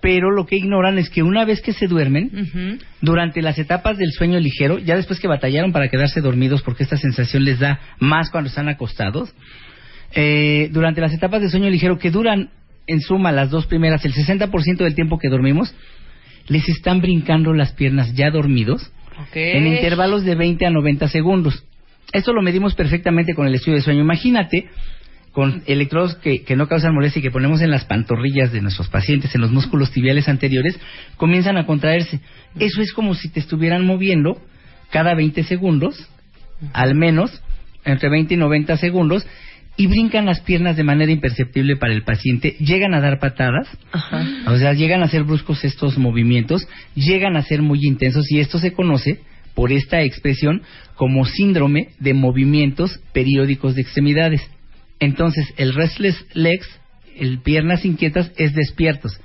pero 0.00 0.30
lo 0.30 0.46
que 0.46 0.56
ignoran 0.56 0.98
es 0.98 1.10
que 1.10 1.22
una 1.22 1.44
vez 1.44 1.60
que 1.60 1.72
se 1.72 1.86
duermen, 1.86 2.80
durante 3.00 3.42
las 3.42 3.58
etapas 3.58 3.98
del 3.98 4.12
sueño 4.12 4.38
ligero, 4.38 4.78
ya 4.78 4.96
después 4.96 5.20
que 5.20 5.28
batallaron 5.28 5.72
para 5.72 5.88
quedarse 5.88 6.20
dormidos 6.20 6.62
porque 6.62 6.82
esta 6.82 6.96
sensación 6.96 7.44
les 7.44 7.58
da 7.58 7.80
más 7.98 8.30
cuando 8.30 8.48
están 8.48 8.68
acostados, 8.68 9.34
eh, 10.14 10.68
durante 10.72 11.00
las 11.00 11.12
etapas 11.12 11.40
del 11.40 11.50
sueño 11.50 11.68
ligero 11.68 11.98
que 11.98 12.10
duran 12.10 12.50
en 12.86 13.00
suma 13.00 13.32
las 13.32 13.50
dos 13.50 13.66
primeras, 13.66 14.04
el 14.04 14.14
60% 14.14 14.78
del 14.78 14.94
tiempo 14.94 15.18
que 15.18 15.28
dormimos, 15.28 15.74
les 16.48 16.68
están 16.68 17.00
brincando 17.00 17.52
las 17.52 17.72
piernas 17.72 18.14
ya 18.14 18.30
dormidos 18.30 18.90
en 19.34 19.66
intervalos 19.66 20.24
de 20.24 20.34
20 20.34 20.64
a 20.66 20.70
90 20.70 21.08
segundos. 21.08 21.64
Esto 22.12 22.32
lo 22.32 22.40
medimos 22.40 22.74
perfectamente 22.74 23.34
con 23.34 23.46
el 23.46 23.54
estudio 23.54 23.76
de 23.76 23.82
sueño. 23.82 24.00
Imagínate 24.00 24.68
con 25.38 25.62
electrodos 25.66 26.16
que, 26.16 26.42
que 26.42 26.56
no 26.56 26.66
causan 26.66 26.92
molestia 26.92 27.20
y 27.20 27.22
que 27.22 27.30
ponemos 27.30 27.60
en 27.60 27.70
las 27.70 27.84
pantorrillas 27.84 28.50
de 28.50 28.60
nuestros 28.60 28.88
pacientes, 28.88 29.32
en 29.36 29.40
los 29.40 29.52
músculos 29.52 29.92
tibiales 29.92 30.28
anteriores, 30.28 30.76
comienzan 31.16 31.56
a 31.56 31.64
contraerse. 31.64 32.18
Eso 32.58 32.82
es 32.82 32.92
como 32.92 33.14
si 33.14 33.28
te 33.28 33.38
estuvieran 33.38 33.86
moviendo 33.86 34.42
cada 34.90 35.14
20 35.14 35.44
segundos, 35.44 36.10
al 36.72 36.96
menos, 36.96 37.40
entre 37.84 38.08
20 38.08 38.34
y 38.34 38.36
90 38.36 38.78
segundos, 38.78 39.28
y 39.76 39.86
brincan 39.86 40.26
las 40.26 40.40
piernas 40.40 40.76
de 40.76 40.82
manera 40.82 41.12
imperceptible 41.12 41.76
para 41.76 41.92
el 41.92 42.02
paciente, 42.02 42.56
llegan 42.58 42.92
a 42.92 43.00
dar 43.00 43.20
patadas, 43.20 43.68
o 44.44 44.56
sea, 44.56 44.72
llegan 44.72 45.04
a 45.04 45.08
ser 45.08 45.22
bruscos 45.22 45.62
estos 45.62 45.98
movimientos, 45.98 46.66
llegan 46.96 47.36
a 47.36 47.42
ser 47.42 47.62
muy 47.62 47.86
intensos 47.86 48.28
y 48.32 48.40
esto 48.40 48.58
se 48.58 48.72
conoce 48.72 49.20
por 49.54 49.70
esta 49.70 50.02
expresión 50.02 50.62
como 50.96 51.24
síndrome 51.26 51.90
de 52.00 52.12
movimientos 52.12 52.98
periódicos 53.12 53.76
de 53.76 53.82
extremidades. 53.82 54.42
Entonces, 55.00 55.46
el 55.56 55.74
restless 55.74 56.24
legs, 56.34 56.68
el 57.16 57.40
piernas 57.40 57.84
inquietas, 57.84 58.32
es 58.36 58.54
despiertos 58.54 59.20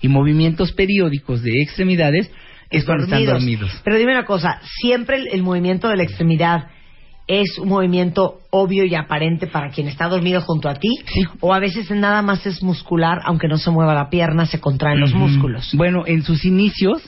y 0.00 0.08
movimientos 0.08 0.72
periódicos 0.72 1.42
de 1.42 1.50
extremidades 1.62 2.30
es 2.70 2.84
cuando 2.84 3.04
están 3.04 3.24
dormidos. 3.24 3.70
Pero 3.84 3.96
dime 3.96 4.12
una 4.12 4.24
cosa, 4.24 4.60
siempre 4.80 5.16
el, 5.16 5.28
el 5.28 5.42
movimiento 5.42 5.88
de 5.88 5.96
la 5.96 6.02
extremidad 6.02 6.66
es 7.26 7.58
un 7.58 7.68
movimiento 7.68 8.40
obvio 8.50 8.84
y 8.84 8.94
aparente 8.94 9.46
para 9.46 9.70
quien 9.70 9.86
está 9.86 10.08
dormido 10.08 10.40
junto 10.40 10.68
a 10.68 10.74
ti, 10.74 10.88
Sí. 11.12 11.22
o 11.40 11.52
a 11.52 11.58
veces 11.58 11.90
nada 11.90 12.22
más 12.22 12.46
es 12.46 12.62
muscular, 12.62 13.20
aunque 13.24 13.48
no 13.48 13.58
se 13.58 13.70
mueva 13.70 13.94
la 13.94 14.08
pierna, 14.08 14.46
se 14.46 14.60
contraen 14.60 15.00
los 15.00 15.12
músculos. 15.12 15.70
Bueno, 15.74 16.04
en 16.06 16.22
sus 16.22 16.44
inicios 16.46 17.02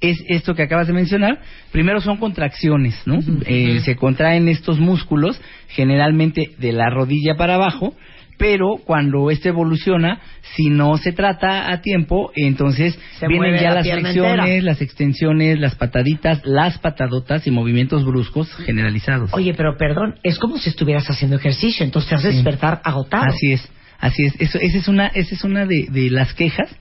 es 0.00 0.18
esto 0.28 0.54
que 0.54 0.62
acabas 0.62 0.86
de 0.86 0.92
mencionar. 0.94 1.40
Primero 1.72 2.00
son 2.00 2.16
contracciones, 2.16 3.00
¿no? 3.06 3.18
Eh, 3.46 3.80
se 3.84 3.96
contraen 3.96 4.48
estos 4.48 4.78
músculos, 4.80 5.40
generalmente 5.68 6.52
de 6.58 6.72
la 6.72 6.88
rodilla 6.90 7.34
para 7.36 7.54
abajo, 7.54 7.94
pero 8.38 8.76
cuando 8.86 9.30
esto 9.30 9.50
evoluciona, 9.50 10.18
si 10.56 10.70
no 10.70 10.96
se 10.96 11.12
trata 11.12 11.70
a 11.70 11.82
tiempo, 11.82 12.32
entonces 12.34 12.98
Se 13.18 13.28
vienen 13.28 13.56
ya 13.60 13.68
la 13.68 13.74
las 13.74 13.84
flexiones, 13.90 14.30
entera. 14.46 14.62
las 14.62 14.80
extensiones, 14.80 15.58
las 15.60 15.74
pataditas, 15.74 16.40
las 16.46 16.78
patadotas 16.78 17.46
y 17.46 17.50
movimientos 17.50 18.02
bruscos 18.06 18.50
generalizados. 18.64 19.28
Oye, 19.34 19.52
pero 19.54 19.76
perdón, 19.76 20.14
es 20.22 20.38
como 20.38 20.56
si 20.56 20.70
estuvieras 20.70 21.10
haciendo 21.10 21.36
ejercicio, 21.36 21.84
entonces 21.84 22.08
te 22.08 22.14
haces 22.16 22.30
Sí. 22.30 22.36
despertar 22.36 22.80
agotado. 22.82 23.26
Así 23.28 23.52
es, 23.52 23.68
así 23.98 24.24
es. 24.24 24.34
Eso, 24.40 24.58
esa 24.58 24.78
es 24.78 24.88
una, 24.88 25.08
esa 25.08 25.34
es 25.34 25.44
una 25.44 25.66
de, 25.66 25.88
de 25.90 26.08
las 26.08 26.32
quejas 26.32 26.74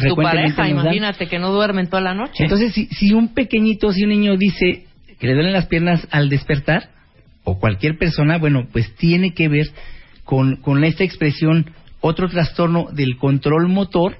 que 0.00 0.06
y 0.06 0.08
tu 0.08 0.16
pareja, 0.16 0.68
imagínate 0.68 1.26
que 1.26 1.38
no 1.38 1.52
duermen 1.52 1.88
toda 1.88 2.02
la 2.02 2.14
noche. 2.14 2.44
Entonces, 2.44 2.72
si, 2.72 2.86
si 2.86 3.12
un 3.12 3.34
pequeñito, 3.34 3.92
si 3.92 4.04
un 4.04 4.10
niño 4.10 4.36
dice 4.36 4.84
que 5.18 5.26
le 5.26 5.34
duelen 5.34 5.52
las 5.52 5.66
piernas 5.66 6.06
al 6.10 6.28
despertar, 6.28 6.90
o 7.44 7.58
cualquier 7.58 7.98
persona, 7.98 8.38
bueno, 8.38 8.66
pues 8.72 8.94
tiene 8.96 9.34
que 9.34 9.48
ver 9.48 9.66
con, 10.24 10.56
con 10.56 10.82
esta 10.84 11.04
expresión 11.04 11.70
otro 12.00 12.28
trastorno 12.28 12.88
del 12.92 13.16
control 13.16 13.68
motor 13.68 14.16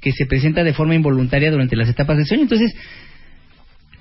que 0.00 0.12
se 0.12 0.26
presenta 0.26 0.62
de 0.62 0.72
forma 0.72 0.94
involuntaria 0.94 1.50
durante 1.50 1.76
las 1.76 1.88
etapas 1.88 2.16
del 2.16 2.26
sueño. 2.26 2.44
Entonces, 2.44 2.74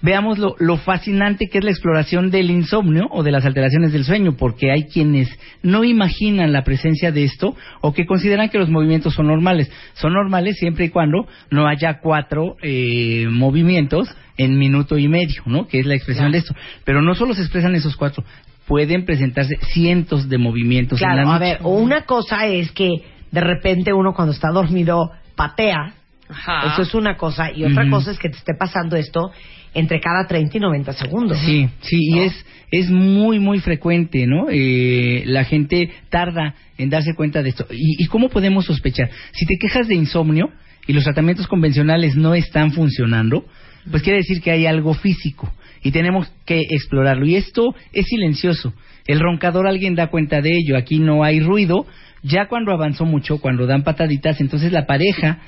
veamos 0.02 0.38
lo, 0.38 0.56
lo 0.60 0.78
fascinante 0.78 1.48
que 1.50 1.58
es 1.58 1.64
la 1.64 1.72
exploración 1.72 2.30
del 2.30 2.52
insomnio 2.52 3.08
o 3.12 3.24
de 3.24 3.32
las 3.32 3.46
alteraciones 3.46 3.92
del 3.92 4.04
sueño, 4.06 4.36
porque 4.38 4.72
hay 4.72 4.84
quienes 4.86 5.28
no 5.64 5.84
imaginan 5.84 6.54
la 6.54 6.64
presencia 6.64 7.12
de 7.12 7.24
esto 7.24 7.56
o 7.82 7.94
que 7.94 8.06
consideran 8.06 8.50
que 8.50 8.60
los 8.60 8.70
movimientos 8.70 9.14
son 9.16 9.28
normales. 9.28 9.72
Son 9.96 10.14
normales 10.14 10.58
siempre 10.58 10.86
y 10.86 10.90
cuando 10.90 11.28
no 11.50 11.68
haya 11.68 12.00
cuatro 12.00 12.56
eh, 12.62 13.26
movimientos 13.30 14.08
en 14.38 14.58
minuto 14.60 14.98
y 15.00 15.08
medio, 15.08 15.42
¿no? 15.48 15.68
Que 15.68 15.80
es 15.80 15.86
la 15.88 15.96
expresión 15.96 16.26
Claro. 16.26 16.32
de 16.34 16.38
esto. 16.40 16.56
Pero 16.84 17.02
no 17.02 17.16
solo 17.16 17.34
se 17.34 17.42
expresan 17.42 17.74
esos 17.74 17.98
cuatro, 17.98 18.24
pueden 18.68 19.04
presentarse 19.06 19.56
cientos 19.74 20.30
de 20.30 20.38
movimientos 20.38 21.02
en 21.02 21.08
la 21.08 21.14
Claro, 21.16 21.30
a 21.30 21.34
noche. 21.40 21.46
ver, 21.46 21.60
o 21.64 21.70
una 21.70 22.02
cosa 22.02 22.46
es 22.46 22.72
que 22.72 22.90
de 23.32 23.42
repente 23.42 23.94
uno 23.94 24.14
cuando 24.14 24.34
está 24.34 24.50
dormido 24.52 25.12
patea, 25.36 25.94
Ajá. 26.30 26.74
eso 26.74 26.82
es 26.84 26.94
una 26.94 27.16
cosa, 27.18 27.52
y 27.52 27.64
otra 27.64 27.90
cosa 27.90 28.12
es 28.12 28.20
que 28.20 28.30
te 28.30 28.38
esté 28.38 28.54
pasando 28.54 28.96
esto 28.96 29.32
entre 29.78 30.00
cada 30.00 30.26
30 30.28 30.58
y 30.58 30.60
90 30.60 30.94
segundos. 30.94 31.38
Sí, 31.46 31.70
sí, 31.82 31.98
y 32.00 32.20
es, 32.20 32.46
es 32.72 32.90
muy, 32.90 33.38
muy 33.38 33.60
frecuente, 33.60 34.26
¿no? 34.26 34.48
Eh, 34.50 35.24
la 35.28 35.44
gente 35.44 35.92
tarda 36.10 36.56
en 36.80 36.90
darse 36.90 37.14
cuenta 37.14 37.44
de 37.44 37.50
esto. 37.50 37.68
¿Y, 37.72 38.04
¿Y 38.04 38.08
cómo 38.08 38.30
podemos 38.30 38.66
sospechar? 38.66 39.10
Si 39.34 39.46
te 39.46 39.58
quejas 39.60 39.88
de 39.88 39.94
insomnio 39.94 40.50
y 40.88 40.94
los 40.94 41.04
tratamientos 41.04 41.48
convencionales 41.48 42.16
no 42.16 42.34
están 42.34 42.72
funcionando, 42.72 43.46
pues 43.92 44.02
quiere 44.02 44.18
decir 44.18 44.42
que 44.42 44.50
hay 44.50 44.66
algo 44.66 44.96
físico 44.96 45.54
y 45.84 45.92
tenemos 45.92 46.28
que 46.46 46.62
explorarlo. 46.72 47.28
Y 47.28 47.36
esto 47.36 47.76
es 47.94 48.08
silencioso. 48.08 48.74
El 49.06 49.20
roncador 49.20 49.68
alguien 49.68 49.94
da 49.94 50.08
cuenta 50.08 50.42
de 50.42 50.58
ello. 50.58 50.76
Aquí 50.76 50.98
no 50.98 51.24
hay 51.24 51.40
ruido. 51.40 51.86
Ya 52.24 52.48
cuando 52.48 52.74
avanzó 52.74 53.06
mucho, 53.06 53.38
cuando 53.38 53.68
dan 53.68 53.84
pataditas, 53.84 54.42
entonces 54.42 54.72
la 54.72 54.88
pareja 54.88 55.40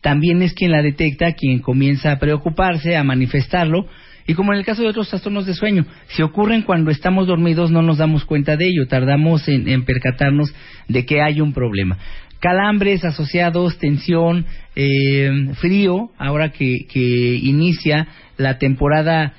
también 0.00 0.42
es 0.42 0.54
quien 0.54 0.70
la 0.70 0.82
detecta, 0.82 1.32
quien 1.32 1.60
comienza 1.60 2.12
a 2.12 2.18
preocuparse, 2.18 2.96
a 2.96 3.04
manifestarlo. 3.04 3.86
Y 4.26 4.34
como 4.34 4.52
en 4.52 4.58
el 4.58 4.64
caso 4.64 4.82
de 4.82 4.88
otros 4.88 5.08
trastornos 5.08 5.46
de 5.46 5.54
sueño, 5.54 5.86
si 6.08 6.22
ocurren 6.22 6.62
cuando 6.62 6.90
estamos 6.90 7.26
dormidos 7.26 7.70
no 7.70 7.82
nos 7.82 7.98
damos 7.98 8.24
cuenta 8.24 8.56
de 8.56 8.66
ello, 8.66 8.86
tardamos 8.86 9.48
en, 9.48 9.84
percatarnos 9.84 10.54
de 10.86 11.06
que 11.06 11.22
hay 11.22 11.40
un 11.40 11.52
problema. 11.52 11.98
Calambres 12.38 13.04
asociados, 13.04 13.78
tensión, 13.78 14.46
eh, 14.76 15.48
frío, 15.54 16.10
ahora 16.18 16.50
que, 16.50 16.86
que 16.88 17.00
inicia 17.42 18.06
la 18.36 18.58
temporada 18.58 19.32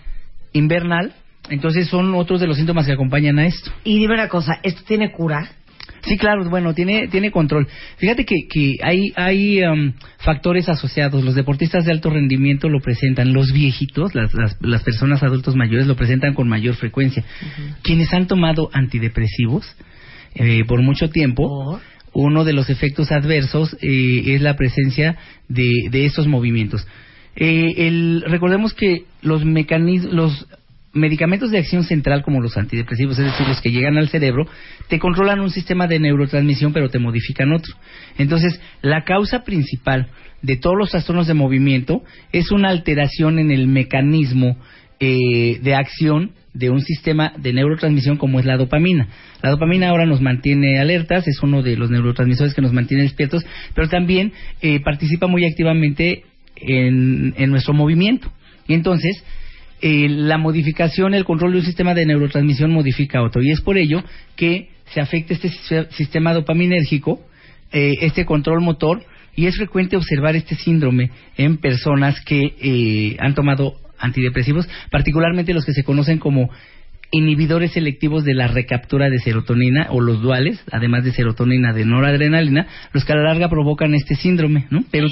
invernal, 0.53 1.13
entonces 1.49 1.87
son 1.87 2.13
otros 2.15 2.39
de 2.39 2.47
los 2.47 2.57
síntomas 2.57 2.85
que 2.85 2.93
acompañan 2.93 3.39
a 3.39 3.45
esto. 3.45 3.71
Y 3.83 3.99
dime 3.99 4.15
una 4.15 4.27
cosa, 4.27 4.59
¿esto 4.63 4.81
tiene 4.85 5.11
cura? 5.11 5.49
Sí, 6.01 6.17
claro, 6.17 6.49
bueno, 6.49 6.73
tiene, 6.73 7.07
tiene 7.07 7.31
control. 7.31 7.67
Fíjate 7.97 8.25
que, 8.25 8.35
que 8.49 8.75
hay, 8.81 9.11
hay 9.15 9.63
um, 9.63 9.93
factores 10.19 10.69
asociados. 10.69 11.23
Los 11.23 11.35
deportistas 11.35 11.85
de 11.85 11.91
alto 11.91 12.09
rendimiento 12.09 12.69
lo 12.69 12.79
presentan, 12.79 13.33
los 13.33 13.51
viejitos, 13.51 14.15
las, 14.15 14.33
las, 14.33 14.57
las 14.61 14.83
personas 14.83 15.23
adultos 15.23 15.55
mayores 15.55 15.87
lo 15.87 15.95
presentan 15.95 16.33
con 16.33 16.47
mayor 16.47 16.75
frecuencia. 16.75 17.23
Quienes 17.81 18.13
han 18.13 18.27
tomado 18.27 18.69
antidepresivos 18.73 19.75
eh, 20.35 20.63
por 20.67 20.81
mucho 20.81 21.09
tiempo, 21.09 21.79
uno 22.13 22.43
de 22.43 22.53
los 22.53 22.69
efectos 22.69 23.11
adversos 23.11 23.75
eh, 23.81 24.23
es 24.35 24.41
la 24.41 24.55
presencia 24.55 25.17
de, 25.47 25.89
de 25.91 26.05
estos 26.05 26.27
movimientos. 26.27 26.87
Eh, 27.35 27.87
el, 27.87 28.23
recordemos 28.27 28.73
que 28.73 29.03
los 29.21 29.45
mecanismos, 29.45 30.13
los 30.13 30.47
medicamentos 30.93 31.51
de 31.51 31.59
acción 31.59 31.83
central 31.83 32.23
como 32.23 32.41
los 32.41 32.57
antidepresivos, 32.57 33.19
es 33.19 33.25
decir, 33.25 33.47
los 33.47 33.61
que 33.61 33.71
llegan 33.71 33.97
al 33.97 34.09
cerebro, 34.09 34.47
te 34.87 34.99
controlan 34.99 35.39
un 35.39 35.51
sistema 35.51 35.87
de 35.87 35.99
neurotransmisión 35.99 36.73
pero 36.73 36.89
te 36.89 36.99
modifican 36.99 37.51
otro. 37.51 37.73
Entonces, 38.17 38.59
la 38.81 39.03
causa 39.03 39.43
principal 39.43 40.07
de 40.41 40.57
todos 40.57 40.75
los 40.77 40.91
trastornos 40.91 41.27
de 41.27 41.33
movimiento 41.33 42.03
es 42.31 42.51
una 42.51 42.69
alteración 42.69 43.39
en 43.39 43.51
el 43.51 43.67
mecanismo 43.67 44.57
eh, 44.99 45.59
de 45.61 45.75
acción 45.75 46.31
de 46.53 46.69
un 46.69 46.81
sistema 46.81 47.33
de 47.37 47.53
neurotransmisión 47.53 48.17
como 48.17 48.39
es 48.39 48.45
la 48.45 48.57
dopamina. 48.57 49.07
La 49.41 49.51
dopamina 49.51 49.89
ahora 49.89 50.05
nos 50.05 50.21
mantiene 50.21 50.79
alertas, 50.79 51.27
es 51.27 51.41
uno 51.41 51.61
de 51.61 51.77
los 51.77 51.89
neurotransmisores 51.89 52.53
que 52.53 52.61
nos 52.61 52.73
mantiene 52.73 53.03
despiertos, 53.03 53.45
pero 53.73 53.87
también 53.87 54.33
eh, 54.61 54.79
participa 54.81 55.27
muy 55.27 55.45
activamente 55.45 56.23
en, 56.55 57.49
nuestro 57.49 57.73
movimiento. 57.73 58.31
Y 58.67 58.73
entonces, 58.73 59.23
eh, 59.81 60.07
la 60.09 60.37
modificación, 60.37 61.13
el 61.13 61.25
control 61.25 61.53
de 61.53 61.59
un 61.59 61.65
sistema 61.65 61.93
de 61.93 62.05
neurotransmisión 62.05 62.71
modifica 62.71 63.21
otro. 63.21 63.41
Y 63.41 63.51
es 63.51 63.61
por 63.61 63.77
ello 63.77 64.03
que 64.35 64.69
se 64.93 65.01
afecta 65.01 65.33
este 65.33 65.49
sis- 65.49 65.87
sistema 65.91 66.33
dopaminérgico, 66.33 67.21
eh, 67.71 67.93
este 68.01 68.25
control 68.25 68.61
motor, 68.61 69.03
y 69.35 69.45
es 69.45 69.55
frecuente 69.55 69.95
observar 69.95 70.35
este 70.35 70.55
síndrome 70.55 71.11
en 71.37 71.57
personas 71.57 72.19
que 72.21 72.55
eh, 72.61 73.17
han 73.19 73.35
tomado 73.35 73.75
antidepresivos, 73.99 74.67
particularmente 74.91 75.53
los 75.53 75.65
que 75.65 75.73
se 75.73 75.83
conocen 75.83 76.17
como 76.19 76.49
inhibidores 77.11 77.71
selectivos 77.71 78.23
de 78.23 78.33
la 78.35 78.47
recaptura 78.47 79.09
de 79.09 79.19
serotonina 79.19 79.87
o 79.89 79.99
los 79.99 80.21
duales, 80.21 80.61
además 80.71 81.03
de 81.03 81.11
serotonina 81.11 81.73
de 81.73 81.85
noradrenalina, 81.85 82.67
los 82.93 83.03
que 83.03 83.13
a 83.13 83.15
la 83.15 83.23
larga 83.23 83.49
provocan 83.49 83.93
este 83.95 84.15
síndrome, 84.15 84.67
¿no? 84.69 84.83
Pero 84.91 85.07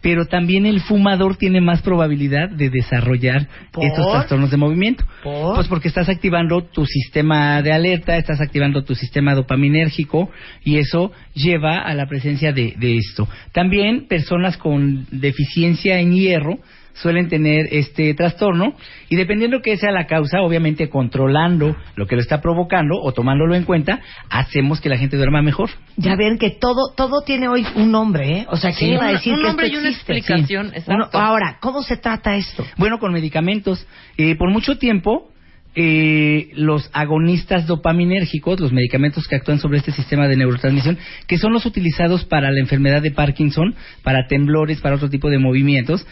pero 0.00 0.26
también 0.26 0.66
el 0.66 0.80
fumador 0.80 1.36
tiene 1.36 1.60
más 1.60 1.82
probabilidad 1.82 2.48
de 2.48 2.70
desarrollar 2.70 3.48
¿Por? 3.70 3.84
estos 3.84 4.10
trastornos 4.10 4.50
de 4.50 4.56
movimiento. 4.56 5.04
¿Por? 5.22 5.56
Pues 5.56 5.68
porque 5.68 5.88
estás 5.88 6.08
activando 6.08 6.62
tu 6.62 6.86
sistema 6.86 7.62
de 7.62 7.72
alerta, 7.72 8.16
estás 8.16 8.40
activando 8.40 8.84
tu 8.84 8.94
sistema 8.94 9.34
dopaminérgico 9.34 10.30
y 10.64 10.78
eso 10.78 11.12
lleva 11.34 11.78
a 11.78 11.94
la 11.94 12.06
presencia 12.06 12.52
de, 12.52 12.74
de 12.78 12.96
esto. 12.96 13.28
También 13.52 14.06
personas 14.08 14.56
con 14.56 15.06
deficiencia 15.10 16.00
en 16.00 16.12
hierro 16.12 16.58
suelen 17.02 17.28
tener 17.28 17.66
este 17.72 18.14
trastorno 18.14 18.74
y 19.08 19.16
dependiendo 19.16 19.60
que 19.62 19.76
sea 19.76 19.90
la 19.90 20.06
causa, 20.06 20.42
obviamente 20.42 20.88
controlando 20.88 21.76
lo 21.96 22.06
que 22.06 22.16
lo 22.16 22.22
está 22.22 22.40
provocando 22.40 23.00
o 23.00 23.12
tomándolo 23.12 23.54
en 23.54 23.64
cuenta, 23.64 24.00
hacemos 24.28 24.80
que 24.80 24.88
la 24.88 24.96
gente 24.98 25.16
duerma 25.16 25.42
mejor. 25.42 25.70
Ya 25.96 26.16
ven 26.16 26.38
que 26.38 26.50
todo 26.50 26.92
todo 26.96 27.22
tiene 27.22 27.48
hoy 27.48 27.66
un 27.76 27.90
nombre, 27.90 28.38
¿eh? 28.40 28.46
O 28.50 28.56
sea, 28.56 28.70
¿quién 28.72 28.90
Sí, 28.90 28.94
iba 28.94 29.04
a 29.04 29.08
un- 29.08 29.12
decir 29.14 29.32
un 29.32 29.38
que 29.40 29.46
nombre 29.46 29.66
esto 29.66 29.76
y 29.76 29.80
una 29.80 29.88
existe? 29.90 30.12
explicación, 30.12 30.66
Sí. 30.70 30.76
exacto. 30.76 30.94
Uno- 30.94 31.08
ahora, 31.24 31.58
¿cómo 31.60 31.82
se 31.82 31.96
trata 31.96 32.36
esto? 32.36 32.64
Bueno, 32.76 32.98
con 32.98 33.12
medicamentos. 33.12 33.86
Eh, 34.16 34.36
por 34.36 34.50
mucho 34.50 34.78
tiempo, 34.78 35.29
eh, 35.76 36.50
los 36.54 36.90
agonistas 36.92 37.66
dopaminérgicos, 37.66 38.58
los 38.58 38.72
medicamentos 38.72 39.28
que 39.28 39.36
actúan 39.36 39.58
sobre 39.60 39.78
este 39.78 39.92
sistema 39.92 40.26
de 40.26 40.36
neurotransmisión, 40.36 40.98
que 41.26 41.38
son 41.38 41.52
los 41.52 41.64
utilizados 41.66 42.24
para 42.24 42.50
la 42.50 42.60
enfermedad 42.60 43.02
de 43.02 43.12
Parkinson, 43.12 43.74
para 44.02 44.26
temblores, 44.26 44.80
para 44.80 44.96
otro 44.96 45.08
tipo 45.10 45.30
de 45.30 45.38
movimientos, 45.38 46.06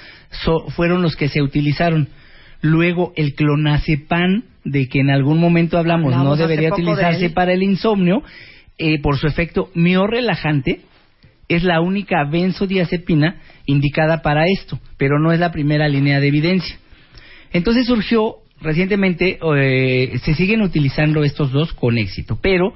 so- 0.45 0.69
fueron 0.71 1.03
los 1.03 1.17
que 1.17 1.29
se 1.29 1.43
utilizaron. 1.43 2.09
Luego 2.61 3.13
el 3.17 3.35
clonazepam, 3.35 4.45
de 4.65 4.87
que 4.89 5.01
en 5.01 5.11
algún 5.11 5.39
momento 5.39 5.79
hablamos, 5.79 6.13
Hablamos 6.13 6.39
no 6.39 6.47
debería 6.47 6.69
de 6.69 6.75
utilizarse 6.75 7.31
para 7.31 7.53
el 7.53 7.63
insomnio, 7.63 8.23
eh, 8.79 9.01
por 9.01 9.17
su 9.19 9.27
efecto 9.27 9.71
miorrelajante, 9.75 10.81
es 11.49 11.65
la 11.65 11.81
única 11.81 12.25
benzodiazepina 12.25 13.41
indicada 13.67 14.23
para 14.23 14.45
esto, 14.47 14.79
pero 14.99 15.19
no 15.19 15.33
es 15.33 15.41
la 15.41 15.51
primera 15.51 15.89
línea 15.89 16.21
de 16.21 16.29
evidencia. 16.29 16.77
Entonces 17.53 17.87
surgió 17.87 18.37
recientemente, 18.61 19.39
eh, 19.57 20.19
se 20.25 20.35
siguen 20.35 20.63
utilizando 20.63 21.25
estos 21.25 21.53
dos 21.53 21.73
con 21.73 21.99
éxito, 21.99 22.39
pero 22.41 22.75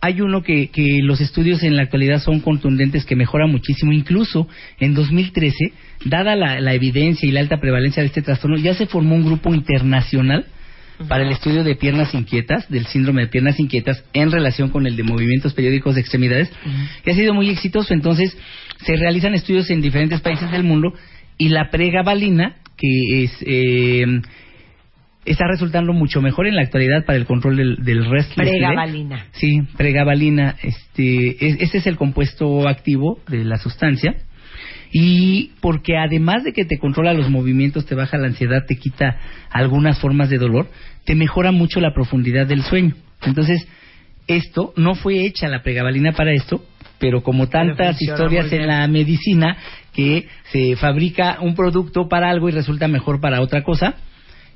hay 0.00 0.20
uno 0.20 0.42
que, 0.42 0.68
que 0.68 0.98
los 1.02 1.20
estudios 1.20 1.62
en 1.62 1.76
la 1.76 1.82
actualidad 1.82 2.20
son 2.20 2.40
contundentes, 2.40 3.04
que 3.04 3.14
mejora 3.14 3.46
muchísimo. 3.46 3.92
Incluso 3.92 4.48
en 4.80 4.94
2013, 4.94 5.72
dada 6.06 6.34
la, 6.34 6.60
la 6.60 6.74
evidencia 6.74 7.28
y 7.28 7.32
la 7.32 7.38
alta 7.38 7.60
prevalencia 7.60 8.02
de 8.02 8.08
este 8.08 8.20
trastorno, 8.20 8.56
ya 8.56 8.74
se 8.74 8.86
formó 8.86 9.14
un 9.14 9.24
grupo 9.24 9.54
internacional 9.54 10.46
para 11.08 11.24
el 11.24 11.30
estudio 11.30 11.62
de 11.62 11.76
piernas 11.76 12.14
inquietas, 12.14 12.68
del 12.68 12.86
síndrome 12.86 13.22
de 13.22 13.28
piernas 13.28 13.58
inquietas, 13.60 14.04
en 14.12 14.30
relación 14.32 14.70
con 14.70 14.86
el 14.86 14.96
de 14.96 15.04
movimientos 15.04 15.54
periódicos 15.54 15.94
de 15.94 16.00
extremidades, 16.00 16.50
que 17.04 17.12
ha 17.12 17.14
sido 17.14 17.32
muy 17.32 17.48
exitoso. 17.50 17.94
Entonces, 17.94 18.36
se 18.84 18.96
realizan 18.96 19.34
estudios 19.34 19.70
en 19.70 19.80
diferentes 19.80 20.20
países 20.20 20.50
del 20.50 20.64
mundo 20.64 20.94
y 21.38 21.48
la 21.48 21.70
pregabalina, 21.70 22.56
que 22.76 23.24
es... 23.24 23.36
eh, 23.46 24.04
está 25.24 25.46
resultando 25.46 25.92
mucho 25.92 26.20
mejor 26.20 26.46
en 26.46 26.56
la 26.56 26.62
actualidad 26.62 27.04
para 27.04 27.16
el 27.18 27.26
control 27.26 27.56
del, 27.56 27.76
del 27.84 28.04
restless 28.10 28.38
leg. 28.48 28.58
Pregabalina. 28.60 29.26
Sí, 29.32 29.60
pregabalina. 29.76 30.56
Este, 30.62 31.46
es- 31.46 31.56
este 31.60 31.78
es 31.78 31.86
el 31.86 31.96
compuesto 31.96 32.68
activo 32.68 33.20
de 33.28 33.44
la 33.44 33.58
sustancia. 33.58 34.14
Y 34.92 35.52
porque 35.60 35.96
además 35.96 36.44
de 36.44 36.52
que 36.52 36.64
te 36.64 36.78
controla 36.78 37.14
los 37.14 37.30
movimientos, 37.30 37.86
te 37.86 37.94
baja 37.94 38.18
la 38.18 38.26
ansiedad, 38.26 38.66
te 38.66 38.76
quita 38.76 39.16
algunas 39.50 39.98
formas 39.98 40.28
de 40.28 40.38
dolor, 40.38 40.68
te 41.04 41.14
mejora 41.14 41.50
mucho 41.50 41.80
la 41.80 41.94
profundidad 41.94 42.46
del 42.46 42.62
sueño. 42.62 42.94
Entonces, 43.24 43.66
esto 44.26 44.72
no 44.76 44.94
fue 44.94 45.24
hecha 45.24 45.48
la 45.48 45.62
pregabalina 45.62 46.12
para 46.12 46.32
esto, 46.32 46.64
pero 46.98 47.22
como 47.22 47.48
tantas 47.48 47.96
historias 48.02 48.52
en 48.52 48.66
la 48.66 48.86
medicina 48.86 49.56
que 49.94 50.26
se 50.52 50.76
fabrica 50.76 51.38
un 51.40 51.54
producto 51.54 52.08
para 52.08 52.28
algo 52.30 52.48
y 52.48 52.52
resulta 52.52 52.86
mejor 52.86 53.20
para 53.20 53.40
otra 53.40 53.62
cosa, 53.62 53.94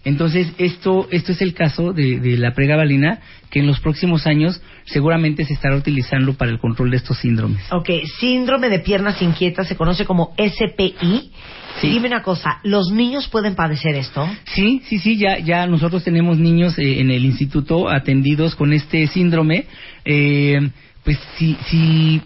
entonces, 0.05 0.53
esto, 0.59 1.09
esto 1.11 1.33
es 1.33 1.43
el 1.43 1.53
caso 1.53 1.93
de, 1.93 2.21
de 2.21 2.37
la 2.37 2.55
pregabalina, 2.55 3.21
que 3.50 3.61
en 3.61 3.67
los 3.67 3.81
próximos 3.81 4.26
años 4.26 4.61
seguramente 4.85 5.45
se 5.45 5.55
estará 5.55 5.76
utilizando 5.76 6.35
para 6.35 6.50
el 6.50 6.59
control 6.59 6.91
de 6.91 6.99
estos 6.99 7.19
síndromes. 7.19 7.62
Ok, 7.73 7.91
síndrome 8.19 8.69
de 8.69 8.79
piernas 8.79 9.21
inquietas 9.23 9.69
se 9.69 9.76
conoce 9.76 10.05
como 10.05 10.35
SPI. 10.37 11.33
Sí. 11.81 11.91
Dime 11.91 12.09
una 12.09 12.23
cosa, 12.23 12.59
¿los 12.62 12.91
niños 12.91 13.29
pueden 13.29 13.55
padecer 13.55 13.97
esto? 13.97 14.26
Sí, 14.55 14.81
sí, 14.87 14.99
sí, 14.99 15.19
ya, 15.19 15.38
ya 15.38 15.67
nosotros 15.67 16.03
tenemos 16.05 16.38
niños 16.38 16.79
eh, 16.79 17.00
en 17.00 17.11
el 17.11 17.25
instituto 17.25 17.91
atendidos 17.91 18.55
con 18.55 18.73
este 18.73 19.07
síndrome. 19.09 19.67
Eh, 20.05 20.71
pues 21.05 21.19
si, 21.37 21.57
si 21.69 22.23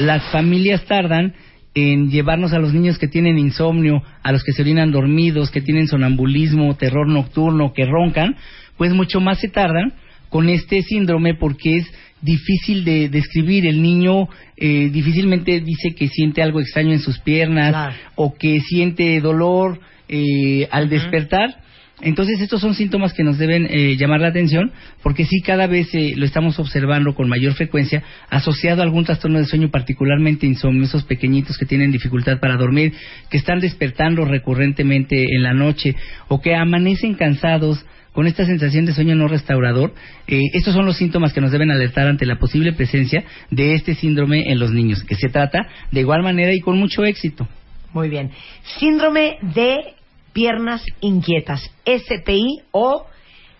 las 0.00 0.22
familias 0.30 0.84
tardan 0.86 1.34
en 1.74 2.10
llevarnos 2.10 2.52
a 2.52 2.58
los 2.58 2.72
niños 2.72 2.98
que 2.98 3.08
tienen 3.08 3.38
insomnio, 3.38 4.02
a 4.22 4.32
los 4.32 4.44
que 4.44 4.52
se 4.52 4.62
orinan 4.62 4.92
dormidos, 4.92 5.50
que 5.50 5.60
tienen 5.60 5.88
sonambulismo, 5.88 6.76
terror 6.76 7.08
nocturno, 7.08 7.72
que 7.72 7.84
roncan, 7.84 8.36
pues 8.76 8.92
mucho 8.92 9.20
más 9.20 9.40
se 9.40 9.48
tardan 9.48 9.92
con 10.28 10.48
este 10.48 10.82
síndrome 10.82 11.34
porque 11.34 11.76
es 11.78 11.86
difícil 12.20 12.84
de 12.84 13.08
describir. 13.08 13.66
El 13.66 13.82
niño 13.82 14.28
eh, 14.56 14.88
difícilmente 14.90 15.60
dice 15.60 15.94
que 15.94 16.08
siente 16.08 16.42
algo 16.42 16.60
extraño 16.60 16.92
en 16.92 17.00
sus 17.00 17.18
piernas 17.18 17.70
Claro. 17.70 17.94
o 18.14 18.34
que 18.34 18.60
siente 18.60 19.20
dolor 19.20 19.80
eh, 20.08 20.68
al 20.70 20.88
despertar. 20.88 21.63
Entonces 22.00 22.40
estos 22.40 22.60
son 22.60 22.74
síntomas 22.74 23.12
que 23.12 23.22
nos 23.22 23.38
deben 23.38 23.66
eh, 23.70 23.96
llamar 23.96 24.20
la 24.20 24.28
atención 24.28 24.72
porque 25.02 25.24
sí 25.24 25.40
cada 25.40 25.68
vez 25.68 25.94
eh, 25.94 26.14
lo 26.16 26.26
estamos 26.26 26.58
observando 26.58 27.14
con 27.14 27.28
mayor 27.28 27.54
frecuencia 27.54 28.02
asociado 28.30 28.82
a 28.82 28.84
algún 28.84 29.04
trastorno 29.04 29.38
de 29.38 29.46
sueño 29.46 29.70
particularmente 29.70 30.44
insomnio, 30.44 30.84
esos 30.84 31.04
pequeñitos 31.04 31.56
que 31.56 31.66
tienen 31.66 31.92
dificultad 31.92 32.40
para 32.40 32.56
dormir, 32.56 32.94
que 33.30 33.36
están 33.36 33.60
despertando 33.60 34.24
recurrentemente 34.24 35.36
en 35.36 35.42
la 35.42 35.54
noche 35.54 35.94
o 36.26 36.40
que 36.40 36.56
amanecen 36.56 37.14
cansados 37.14 37.86
con 38.12 38.26
esta 38.26 38.44
sensación 38.46 38.86
de 38.86 38.94
sueño 38.94 39.16
no 39.16 39.26
restaurador, 39.26 39.92
eh, 40.28 40.40
estos 40.52 40.72
son 40.72 40.86
los 40.86 40.96
síntomas 40.96 41.32
que 41.32 41.40
nos 41.40 41.50
deben 41.50 41.70
alertar 41.70 42.06
ante 42.06 42.26
la 42.26 42.38
posible 42.38 42.72
presencia 42.72 43.24
de 43.50 43.74
este 43.74 43.94
síndrome 43.94 44.52
en 44.52 44.60
los 44.60 44.70
niños, 44.70 45.02
que 45.02 45.16
se 45.16 45.28
trata 45.28 45.66
de 45.90 46.00
igual 46.00 46.22
manera 46.22 46.52
y 46.52 46.60
con 46.60 46.78
mucho 46.78 47.04
éxito. 47.04 47.48
Muy 47.92 48.08
bien. 48.08 48.30
Síndrome 48.78 49.38
de 49.54 49.94
piernas 50.34 50.84
inquietas, 51.00 51.70
SPI 51.86 52.60
o 52.72 53.06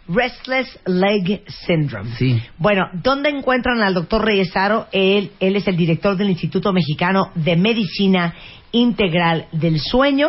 Restless 0.08 0.78
Leg 0.84 1.42
Syndrome. 1.66 2.10
Sí. 2.16 2.42
Bueno, 2.58 2.90
¿dónde 2.92 3.30
encuentran 3.30 3.80
al 3.80 3.94
doctor 3.94 4.22
Reyesaro? 4.22 4.86
Él, 4.92 5.30
él 5.40 5.56
es 5.56 5.66
el 5.66 5.76
director 5.78 6.16
del 6.16 6.28
Instituto 6.28 6.72
Mexicano 6.74 7.30
de 7.34 7.56
Medicina 7.56 8.34
Integral 8.72 9.46
del 9.52 9.80
Sueño. 9.80 10.28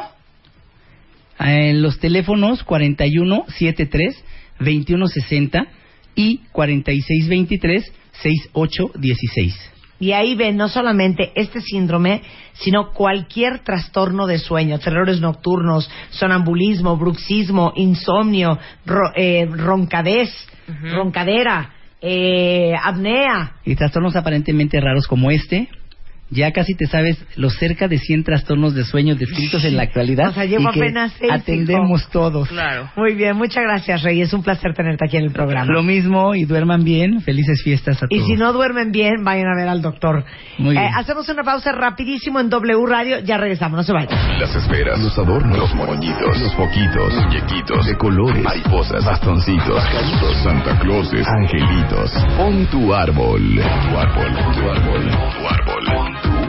En 1.38 1.82
los 1.82 2.00
teléfonos 2.00 2.64
4173 2.64 4.24
2160 4.60 5.68
y 6.16 6.38
4623 6.54 7.92
6816. 8.22 9.75
Y 10.00 10.12
ahí 10.12 10.36
ven 10.36 10.58
no 10.58 10.68
solamente 10.68 11.32
este 11.36 11.62
síndrome, 11.62 12.22
sino 12.54 12.92
cualquier 12.92 13.60
trastorno 13.60 14.28
de 14.28 14.40
sueño, 14.40 14.78
terrores 14.80 15.22
nocturnos, 15.22 15.90
sonambulismo, 16.10 16.98
bruxismo, 16.98 17.72
insomnio, 17.76 18.60
ro- 18.86 19.12
eh, 19.16 19.46
roncadez, 19.50 20.30
roncadera, 20.92 21.72
eh, 22.02 22.74
apnea. 22.84 23.54
Y 23.66 23.76
trastornos 23.76 24.16
aparentemente 24.16 24.80
raros 24.82 25.08
como 25.08 25.32
este, 25.32 25.70
ya 26.32 26.52
casi 26.52 26.74
te 26.76 26.88
sabes 26.88 27.18
los 27.36 27.56
cerca 27.58 27.88
de 27.88 28.00
100 28.00 28.24
trastornos 28.24 28.74
de 28.74 28.84
sueño 28.84 29.16
descritos 29.16 29.64
en 29.64 29.78
la 29.78 29.84
actualidad 29.84 30.30
O 30.30 30.34
sea, 30.34 30.46
llevo 30.46 30.70
y 30.70 30.74
que 30.74 30.80
apenas 30.80 31.14
seis, 31.20 31.32
atendemos 31.32 32.02
hijo. 32.02 32.10
todos. 32.12 32.50
Claro. 32.50 32.90
Muy 32.96 33.14
bien, 33.14 33.36
muchas 33.38 33.64
gracias, 33.64 34.02
Rey. 34.04 34.22
Es 34.22 34.34
un 34.34 34.42
placer 34.44 34.74
tenerte 34.74 35.06
aquí 35.06 35.18
en 35.18 35.24
el 35.26 35.32
programa. 35.32 35.72
Lo 35.72 35.84
mismo 35.84 36.34
y 36.34 36.46
duerman 36.46 36.84
bien. 36.84 37.22
Felices 37.22 37.62
fiestas 37.64 38.02
a 38.02 38.08
Y 38.10 38.18
todos. 38.18 38.28
si 38.28 38.36
no 38.36 38.54
duermen 38.54 38.92
bien, 38.92 39.24
vayan 39.24 39.48
a 39.48 39.56
ver 39.56 39.68
al 39.70 39.82
doctor. 39.82 40.26
Muy 40.58 40.72
bien. 40.72 40.84
Eh, 40.86 40.90
hacemos 40.96 41.30
una 41.30 41.44
pausa 41.44 41.72
rapidísimo 41.72 42.40
en 42.40 42.50
W 42.50 42.86
Radio. 42.88 43.20
Ya 43.20 43.38
regresamos, 43.38 43.78
no 43.78 43.84
se 43.84 43.94
vayan. 43.94 44.40
Las 44.40 44.56
esferas, 44.56 45.00
los 45.00 45.18
adornos, 45.18 45.58
los 45.58 45.76
moñitos, 45.76 46.40
los 46.42 46.54
foquitos, 46.56 47.14
muñequitos 47.14 47.86
de 47.86 47.96
colores, 47.98 48.44
mariposas, 48.44 49.06
bastoncitos, 49.06 49.76
pajaritos, 49.76 50.38
Santa 50.44 50.80
Clauses, 50.80 51.26
angelitos. 51.28 52.12
Pon 52.38 52.66
tu 52.72 52.94
árbol, 52.94 53.42
tu 53.56 53.98
árbol, 53.98 54.34
tu 54.34 54.70
árbol, 54.72 55.04
tu 55.12 55.48
árbol, 55.48 55.86
pon 55.96 56.14
tu 56.14 56.15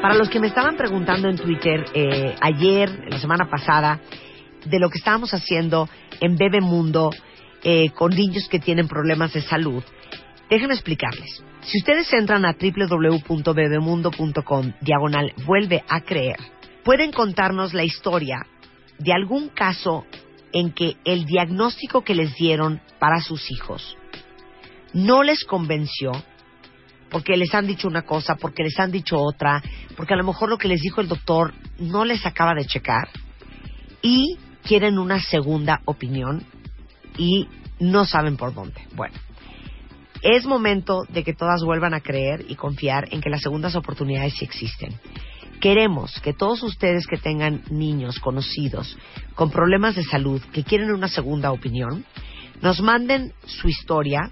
para 0.00 0.14
los 0.14 0.30
que 0.30 0.40
me 0.40 0.46
estaban 0.46 0.76
preguntando 0.76 1.28
en 1.28 1.36
Twitter 1.36 1.84
eh, 1.94 2.34
ayer, 2.40 3.04
la 3.08 3.18
semana 3.18 3.50
pasada, 3.50 4.00
de 4.64 4.78
lo 4.78 4.88
que 4.88 4.96
estábamos 4.98 5.34
haciendo 5.34 5.90
en 6.20 6.36
Bebemundo 6.36 7.10
eh, 7.62 7.90
con 7.90 8.14
niños 8.14 8.48
que 8.48 8.58
tienen 8.58 8.88
problemas 8.88 9.34
de 9.34 9.42
salud, 9.42 9.84
déjenme 10.48 10.72
explicarles. 10.74 11.44
Si 11.62 11.78
ustedes 11.78 12.12
entran 12.12 12.44
a 12.46 12.54
www.bebemundo.com, 12.54 14.72
diagonal, 14.80 15.32
vuelve 15.44 15.84
a 15.88 16.00
creer, 16.00 16.38
pueden 16.82 17.12
contarnos 17.12 17.74
la 17.74 17.84
historia 17.84 18.46
de 18.98 19.12
algún 19.12 19.50
caso 19.50 20.06
en 20.52 20.72
que 20.72 20.96
el 21.04 21.26
diagnóstico 21.26 22.02
que 22.02 22.14
les 22.14 22.34
dieron 22.34 22.80
para 22.98 23.20
sus 23.20 23.50
hijos 23.50 23.98
no 24.92 25.22
les 25.22 25.44
convenció 25.44 26.10
porque 27.10 27.36
les 27.36 27.54
han 27.54 27.66
dicho 27.66 27.88
una 27.88 28.02
cosa, 28.02 28.36
porque 28.36 28.62
les 28.62 28.78
han 28.78 28.90
dicho 28.90 29.18
otra, 29.18 29.62
porque 29.96 30.14
a 30.14 30.16
lo 30.16 30.24
mejor 30.24 30.48
lo 30.48 30.58
que 30.58 30.68
les 30.68 30.80
dijo 30.80 31.00
el 31.00 31.08
doctor 31.08 31.52
no 31.78 32.04
les 32.04 32.24
acaba 32.24 32.54
de 32.54 32.66
checar 32.66 33.08
y 34.02 34.38
quieren 34.62 34.98
una 34.98 35.20
segunda 35.20 35.80
opinión 35.84 36.44
y 37.18 37.48
no 37.80 38.04
saben 38.04 38.36
por 38.36 38.54
dónde. 38.54 38.80
Bueno, 38.94 39.16
es 40.22 40.46
momento 40.46 41.02
de 41.08 41.24
que 41.24 41.34
todas 41.34 41.62
vuelvan 41.64 41.94
a 41.94 42.00
creer 42.00 42.44
y 42.48 42.54
confiar 42.54 43.08
en 43.10 43.20
que 43.20 43.30
las 43.30 43.42
segundas 43.42 43.74
oportunidades 43.74 44.34
sí 44.34 44.44
existen. 44.44 44.94
Queremos 45.60 46.18
que 46.20 46.32
todos 46.32 46.62
ustedes 46.62 47.06
que 47.06 47.18
tengan 47.18 47.62
niños 47.70 48.18
conocidos 48.18 48.96
con 49.34 49.50
problemas 49.50 49.94
de 49.96 50.04
salud, 50.04 50.40
que 50.52 50.64
quieren 50.64 50.92
una 50.92 51.08
segunda 51.08 51.52
opinión, 51.52 52.04
nos 52.62 52.80
manden 52.80 53.34
su 53.44 53.68
historia 53.68 54.30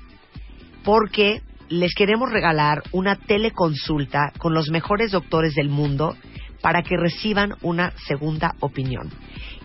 porque 0.84 1.42
les 1.68 1.94
queremos 1.94 2.31
regalar 2.31 2.83
una 2.92 3.16
teleconsulta 3.16 4.33
con 4.38 4.54
los 4.54 4.70
mejores 4.70 5.12
doctores 5.12 5.54
del 5.54 5.68
mundo 5.68 6.16
para 6.61 6.83
que 6.83 6.96
reciban 6.96 7.54
una 7.62 7.92
segunda 8.07 8.54
opinión. 8.61 9.11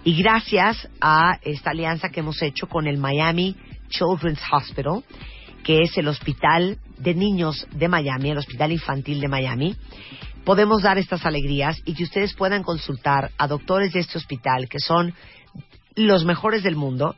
Y 0.04 0.22
gracias 0.22 0.88
a 1.02 1.40
esta 1.42 1.72
alianza 1.72 2.10
que 2.10 2.20
hemos 2.20 2.42
hecho 2.42 2.68
con 2.68 2.88
el 2.88 2.98
Miami 2.98 3.56
Children's 3.90 4.42
Hospital, 4.52 5.04
que 5.64 5.82
es 5.82 5.98
el 5.98 6.08
hospital 6.08 6.78
de 6.98 7.16
niños 7.16 7.68
de 7.72 7.88
Miami, 7.88 8.32
el 8.32 8.38
hospital 8.38 8.72
infantil 8.72 9.22
de 9.22 9.30
Miami, 9.30 9.76
podemos 10.44 10.82
dar 10.82 10.98
estas 10.98 11.26
alegrías 11.26 11.82
y 11.86 11.94
que 11.94 12.04
ustedes 12.04 12.34
puedan 12.34 12.64
consultar 12.64 13.32
a 13.38 13.48
doctores 13.48 13.94
de 13.94 14.02
este 14.02 14.18
hospital, 14.18 14.68
que 14.68 14.80
son 14.80 15.14
los 15.96 16.26
mejores 16.26 16.64
del 16.64 16.76
mundo, 16.76 17.16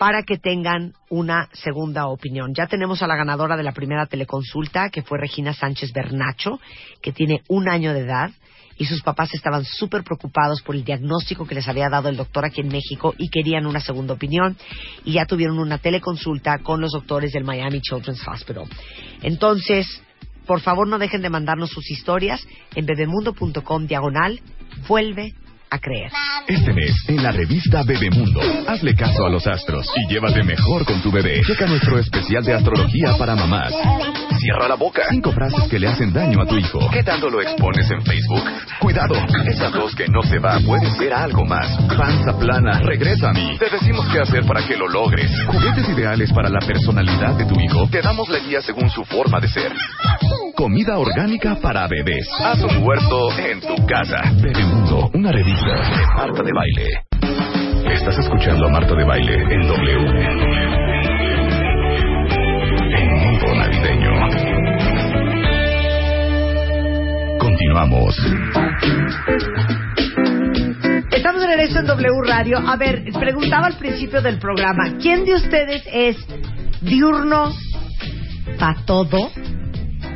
para 0.00 0.22
que 0.22 0.38
tengan 0.38 0.94
una 1.10 1.50
segunda 1.52 2.06
opinión. 2.06 2.54
Ya 2.54 2.66
tenemos 2.66 3.02
a 3.02 3.06
la 3.06 3.16
ganadora 3.16 3.58
de 3.58 3.62
la 3.62 3.72
primera 3.72 4.06
teleconsulta, 4.06 4.88
que 4.88 5.02
fue 5.02 5.18
Regina 5.18 5.52
Sánchez 5.52 5.92
Bernacho, 5.92 6.58
que 7.02 7.12
tiene 7.12 7.42
un 7.48 7.68
año 7.68 7.92
de 7.92 8.00
edad 8.00 8.30
y 8.78 8.86
sus 8.86 9.02
papás 9.02 9.34
estaban 9.34 9.62
súper 9.66 10.02
preocupados 10.02 10.62
por 10.62 10.74
el 10.74 10.84
diagnóstico 10.84 11.46
que 11.46 11.54
les 11.54 11.68
había 11.68 11.90
dado 11.90 12.08
el 12.08 12.16
doctor 12.16 12.46
aquí 12.46 12.62
en 12.62 12.68
México 12.68 13.14
y 13.18 13.28
querían 13.28 13.66
una 13.66 13.80
segunda 13.80 14.14
opinión 14.14 14.56
y 15.04 15.12
ya 15.12 15.26
tuvieron 15.26 15.58
una 15.58 15.76
teleconsulta 15.76 16.60
con 16.60 16.80
los 16.80 16.92
doctores 16.92 17.32
del 17.32 17.44
Miami 17.44 17.82
Children's 17.82 18.26
Hospital. 18.26 18.64
Entonces, 19.20 20.02
por 20.46 20.62
favor 20.62 20.88
no 20.88 20.98
dejen 20.98 21.20
de 21.20 21.28
mandarnos 21.28 21.68
sus 21.68 21.90
historias 21.90 22.40
en 22.74 22.86
bebemundo.com 22.86 23.86
diagonal 23.86 24.40
vuelve 24.88 25.34
a 25.70 25.78
creer. 25.78 26.10
Este 26.48 26.72
mes, 26.72 26.92
en 27.06 27.22
la 27.22 27.30
revista 27.30 27.84
Bebemundo, 27.84 28.40
hazle 28.66 28.94
caso 28.94 29.24
a 29.24 29.30
los 29.30 29.46
astros 29.46 29.86
y 29.96 30.12
llévate 30.12 30.42
mejor 30.42 30.84
con 30.84 31.00
tu 31.00 31.12
bebé. 31.12 31.42
Checa 31.46 31.66
nuestro 31.66 31.98
especial 31.98 32.44
de 32.44 32.54
astrología 32.54 33.16
para 33.16 33.36
mamás. 33.36 33.72
Cierra 34.40 34.66
la 34.66 34.74
boca. 34.74 35.02
Cinco 35.10 35.30
frases 35.30 35.68
que 35.68 35.78
le 35.78 35.86
hacen 35.86 36.12
daño 36.12 36.42
a 36.42 36.46
tu 36.46 36.56
hijo. 36.56 36.80
¿Qué 36.90 37.04
tanto 37.04 37.30
lo 37.30 37.40
expones 37.40 37.88
en 37.90 38.02
Facebook? 38.02 38.42
Cuidado, 38.80 39.14
esa 39.46 39.68
voz 39.70 39.94
que 39.94 40.08
no 40.08 40.22
se 40.22 40.38
va 40.38 40.58
puede 40.66 40.90
ser 40.96 41.12
algo 41.12 41.44
más. 41.44 41.68
Panza 41.96 42.36
plana, 42.38 42.80
regresa 42.80 43.30
a 43.30 43.32
mí. 43.32 43.56
Te 43.58 43.70
decimos 43.70 44.06
qué 44.12 44.20
hacer 44.20 44.44
para 44.46 44.66
que 44.66 44.76
lo 44.76 44.88
logres. 44.88 45.30
Juguetes 45.46 45.88
ideales 45.90 46.32
para 46.32 46.48
la 46.48 46.60
personalidad 46.60 47.34
de 47.36 47.44
tu 47.44 47.60
hijo. 47.60 47.88
Te 47.90 48.02
damos 48.02 48.28
la 48.28 48.40
guía 48.40 48.60
según 48.60 48.90
su 48.90 49.04
forma 49.04 49.38
de 49.38 49.48
ser. 49.48 49.72
Comida 50.56 50.98
orgánica 50.98 51.56
para 51.62 51.86
bebés. 51.86 52.28
Haz 52.38 52.62
un 52.62 52.82
huerto 52.82 53.30
en 53.38 53.60
tu 53.60 53.86
casa. 53.86 54.32
Bebemundo, 54.42 55.10
una 55.14 55.32
revista 55.32 55.59
Marta 55.60 56.42
de 56.42 56.52
Baile. 56.52 57.92
Estás 57.92 58.18
escuchando 58.18 58.66
a 58.66 58.70
Marta 58.70 58.94
de 58.94 59.04
Baile 59.04 59.34
en 59.34 59.60
W. 59.68 60.10
En 62.96 63.12
modo 63.20 63.54
navideño. 63.56 64.10
Continuamos. 67.38 68.16
Estamos 71.12 71.40
de 71.42 71.46
regreso 71.46 71.80
en 71.80 71.86
W 71.86 72.22
Radio. 72.26 72.58
A 72.66 72.76
ver, 72.76 73.04
preguntaba 73.18 73.66
al 73.66 73.76
principio 73.76 74.22
del 74.22 74.38
programa, 74.38 74.94
¿quién 74.98 75.26
de 75.26 75.34
ustedes 75.34 75.82
es 75.92 76.16
diurno 76.80 77.52
para 78.58 78.80
todo? 78.86 79.30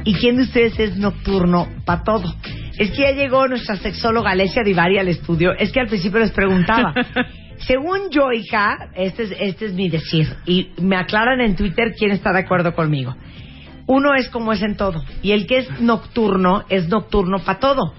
¿Y 0.04 0.14
quién 0.14 0.36
de 0.36 0.44
ustedes 0.44 0.78
es 0.78 0.96
nocturno 0.96 1.68
para 1.84 2.02
todo? 2.02 2.32
Es 2.78 2.90
que 2.90 3.02
ya 3.02 3.12
llegó 3.12 3.46
nuestra 3.46 3.76
sexóloga 3.76 4.32
Alessia 4.32 4.62
Divari 4.64 4.98
al 4.98 5.08
estudio. 5.08 5.52
Es 5.56 5.70
que 5.70 5.80
al 5.80 5.86
principio 5.86 6.18
les 6.18 6.32
preguntaba. 6.32 6.92
Según 7.58 8.10
yo, 8.10 8.32
hija, 8.32 8.90
este 8.94 9.24
es, 9.24 9.36
este 9.38 9.66
es 9.66 9.74
mi 9.74 9.88
decir, 9.88 10.28
y 10.44 10.70
me 10.80 10.96
aclaran 10.96 11.40
en 11.40 11.54
Twitter 11.54 11.94
quién 11.96 12.10
está 12.10 12.32
de 12.32 12.40
acuerdo 12.40 12.74
conmigo. 12.74 13.14
Uno 13.86 14.14
es 14.14 14.28
como 14.28 14.52
es 14.52 14.62
en 14.62 14.76
todo, 14.76 15.04
y 15.22 15.32
el 15.32 15.46
que 15.46 15.58
es 15.58 15.80
nocturno 15.80 16.64
es 16.68 16.88
nocturno 16.88 17.38
para 17.38 17.60
todo. 17.60 17.94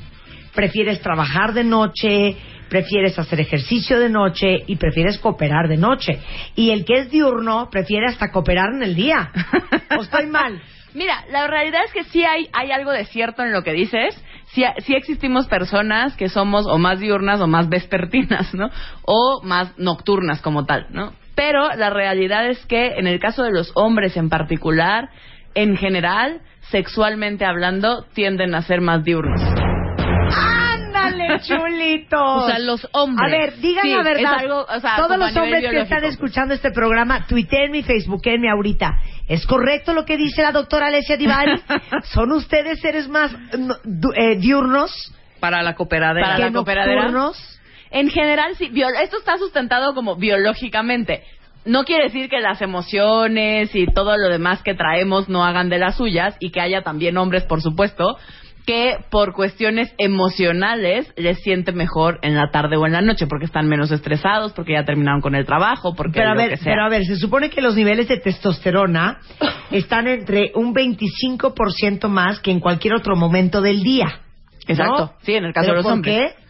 Prefieres 0.54 1.02
trabajar 1.02 1.54
de 1.54 1.64
noche, 1.64 2.36
prefieres 2.70 3.18
hacer 3.18 3.40
ejercicio 3.40 4.00
de 4.00 4.10
noche 4.10 4.64
y 4.68 4.76
prefieres 4.76 5.20
cooperar 5.20 5.70
de 5.70 5.78
noche. 5.78 6.20
Y 6.56 6.72
el 6.72 6.84
que 6.86 6.96
es 6.96 7.12
diurno 7.12 7.70
prefiere 7.70 8.08
hasta 8.08 8.32
cooperar 8.32 8.74
en 8.76 8.84
el 8.84 8.96
día. 8.96 9.32
¿O 9.98 10.02
estoy 10.02 10.28
mal? 10.28 10.62
Mira, 10.94 11.26
la 11.30 11.48
realidad 11.48 11.82
es 11.86 11.92
que 11.92 12.04
sí 12.06 12.24
hay, 12.24 12.50
hay 12.54 12.72
algo 12.72 12.92
de 12.92 13.06
cierto 13.06 13.44
en 13.44 13.52
lo 13.52 13.64
que 13.64 13.74
dices. 13.74 14.16
Sí, 14.56 14.96
existimos 14.96 15.48
personas 15.48 16.16
que 16.16 16.30
somos 16.30 16.66
o 16.66 16.78
más 16.78 17.02
diurnas 17.02 17.42
o 17.42 17.48
más 17.48 17.68
vespertinas, 17.68 18.54
¿no? 18.54 18.70
O 19.02 19.42
más 19.44 19.78
nocturnas 19.78 20.42
como 20.42 20.66
tal, 20.66 20.88
¿no? 20.92 21.12
Pero 21.36 21.76
la 21.76 21.90
realidad 21.90 22.48
es 22.48 22.66
que 22.66 22.96
en 22.96 23.06
el 23.06 23.20
caso 23.20 23.44
de 23.44 23.52
los 23.52 23.74
hombres 23.76 24.16
en 24.16 24.30
particular, 24.30 25.10
en 25.56 25.76
general, 25.76 26.40
sexualmente 26.72 27.44
hablando, 27.44 28.06
tienden 28.14 28.56
a 28.56 28.62
ser 28.62 28.80
más 28.80 29.04
diurnos. 29.04 29.42
¡Ándale, 31.08 31.40
chulitos! 31.48 32.44
O 32.44 32.48
sea, 32.48 32.60
los 32.60 32.88
hombres. 32.94 33.34
A 33.34 33.38
ver, 33.38 33.58
digan 33.58 33.84
Sí, 33.84 33.92
la 33.92 34.04
verdad. 34.04 34.34
es 34.36 34.42
algo, 34.44 34.66
o 34.70 34.80
sea, 34.80 34.96
Todos 34.98 35.18
los 35.18 35.36
hombres 35.36 35.70
que 35.70 35.80
están 35.82 36.04
escuchando 36.04 36.54
este 36.54 36.72
programa, 36.72 37.26
tuiteenme 37.28 37.80
y 37.80 37.84
facebookeenme 37.84 38.50
ahorita. 38.50 39.00
¿Es 39.28 39.46
correcto 39.48 39.94
lo 39.94 40.06
que 40.06 40.18
dice 40.18 40.42
la 40.42 40.52
doctora 40.52 40.88
Alessia 40.88 41.18
Divari? 41.18 41.60
¿Son 42.14 42.32
ustedes 42.32 42.80
seres 42.80 43.08
más 43.08 43.32
eh, 44.16 44.36
diurnos 44.38 44.92
Para 45.40 45.64
la 45.64 45.76
cooperadera. 45.76 46.28
Para 46.28 46.40
la 46.40 46.52
cooperadera. 46.52 46.96
nocturnos? 47.04 47.60
En 47.92 48.10
general, 48.10 48.56
sí, 48.58 48.70
bio- 48.70 48.90
esto 49.02 49.18
está 49.18 49.38
sustentado 49.38 49.94
como 49.94 50.16
biológicamente. 50.16 51.24
No 51.66 51.84
quiere 51.84 52.04
decir 52.06 52.30
que 52.30 52.40
las 52.42 52.62
emociones 52.62 53.74
y 53.74 53.88
todo 53.88 54.18
lo 54.18 54.30
demás 54.30 54.62
que 54.62 54.76
traemos 54.76 55.30
no 55.30 55.44
hagan 55.44 55.70
de 55.70 55.80
las 55.80 55.98
suyas 55.98 56.36
y 56.40 56.52
que 56.52 56.62
haya 56.62 56.84
también 56.84 57.18
hombres, 57.18 57.44
por 57.44 57.62
supuesto, 57.62 58.18
que 58.66 58.98
por 59.12 59.34
cuestiones 59.34 59.94
emocionales 59.98 61.12
les 61.18 61.40
siente 61.42 61.72
mejor 61.72 62.20
en 62.22 62.36
la 62.36 62.50
tarde 62.52 62.78
o 62.78 62.86
en 62.86 62.94
la 62.94 63.02
noche 63.02 63.28
porque 63.28 63.46
están 63.46 63.68
menos 63.68 63.92
estresados, 63.92 64.54
porque 64.54 64.74
ya 64.74 64.86
terminaron 64.86 65.22
con 65.22 65.36
el 65.36 65.46
trabajo, 65.46 65.94
porque 65.96 66.20
Pero 66.20 66.32
a 66.32 66.34
lo 66.34 66.40
ver, 66.42 66.50
que 66.52 66.58
sea. 66.58 66.72
pero 66.74 66.84
a 66.84 66.90
ver, 66.90 67.04
se 67.06 67.16
supone 67.18 67.50
que 67.50 67.62
los 67.62 67.76
niveles 67.76 68.08
de 68.08 68.18
testosterona 68.18 69.20
están 69.72 70.08
entre 70.08 70.52
un 70.56 70.74
25% 70.74 72.08
más 72.08 72.40
que 72.40 72.52
en 72.52 72.60
cualquier 72.60 72.96
otro 72.96 73.16
momento 73.16 73.62
del 73.62 73.84
día. 73.84 74.06
¿no? 74.06 74.74
Exacto, 74.74 75.14
sí, 75.22 75.34
en 75.36 75.46
el 75.46 75.54
caso 75.54 75.68
¿Pero 75.68 75.74
de 75.74 75.78
los 75.78 75.84
por 75.86 75.94
hombres. 75.94 76.34
qué? 76.34 76.45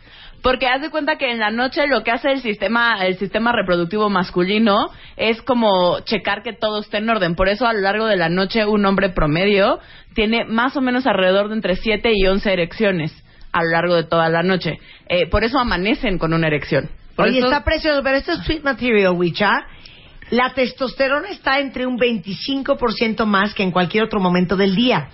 Porque 0.45 0.67
haz 0.67 0.79
de 0.79 0.91
cuenta 0.91 1.17
que 1.17 1.31
en 1.31 1.39
la 1.39 1.49
noche 1.49 1.88
lo 1.88 2.03
que 2.03 2.12
hace 2.12 2.31
el 2.31 2.39
sistema, 2.41 3.03
el 3.03 3.17
sistema 3.17 3.51
reproductivo 3.51 4.12
masculino 4.12 4.91
es 5.17 5.41
como 5.41 6.01
checar 6.01 6.43
que 6.43 6.53
todo 6.53 6.81
esté 6.81 6.97
en 6.97 7.10
orden. 7.10 7.34
Por 7.34 7.49
eso 7.49 7.65
a 7.65 7.73
lo 7.73 7.79
largo 7.79 8.05
de 8.05 8.15
la 8.15 8.29
noche 8.29 8.63
un 8.63 8.86
hombre 8.86 9.10
promedio 9.10 9.79
tiene 10.13 10.45
más 10.45 10.77
o 10.77 10.81
menos 10.81 11.08
alrededor 11.08 11.49
de 11.49 11.55
entre 11.55 11.75
7 11.75 12.12
y 12.15 12.27
11 12.27 12.53
erecciones 12.53 13.12
a 13.51 13.63
lo 13.63 13.71
largo 13.71 13.95
de 13.95 14.03
toda 14.03 14.29
la 14.29 14.43
noche. 14.43 14.77
Eh, 15.10 15.27
por 15.31 15.43
eso 15.43 15.58
amanecen 15.58 16.19
con 16.19 16.31
una 16.31 16.45
erección. 16.45 16.91
Por 17.15 17.27
Oye, 17.27 17.39
eso- 17.39 17.47
está 17.47 17.63
precioso, 17.63 18.03
pero 18.03 18.17
esto 18.17 18.34
es 18.34 18.39
sweet 18.45 18.63
material, 18.63 19.13
Wicha. 19.13 19.49
La 20.29 20.53
testosterona 20.53 21.29
está 21.29 21.60
entre 21.60 21.88
un 21.88 21.97
25% 21.97 23.25
más 23.25 23.55
que 23.55 23.63
en 23.63 23.71
cualquier 23.71 24.03
otro 24.03 24.19
momento 24.19 24.55
del 24.55 24.75
día. 24.75 25.10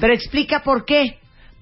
Pero 0.00 0.14
explica 0.14 0.62
por 0.62 0.86
qué. 0.86 1.19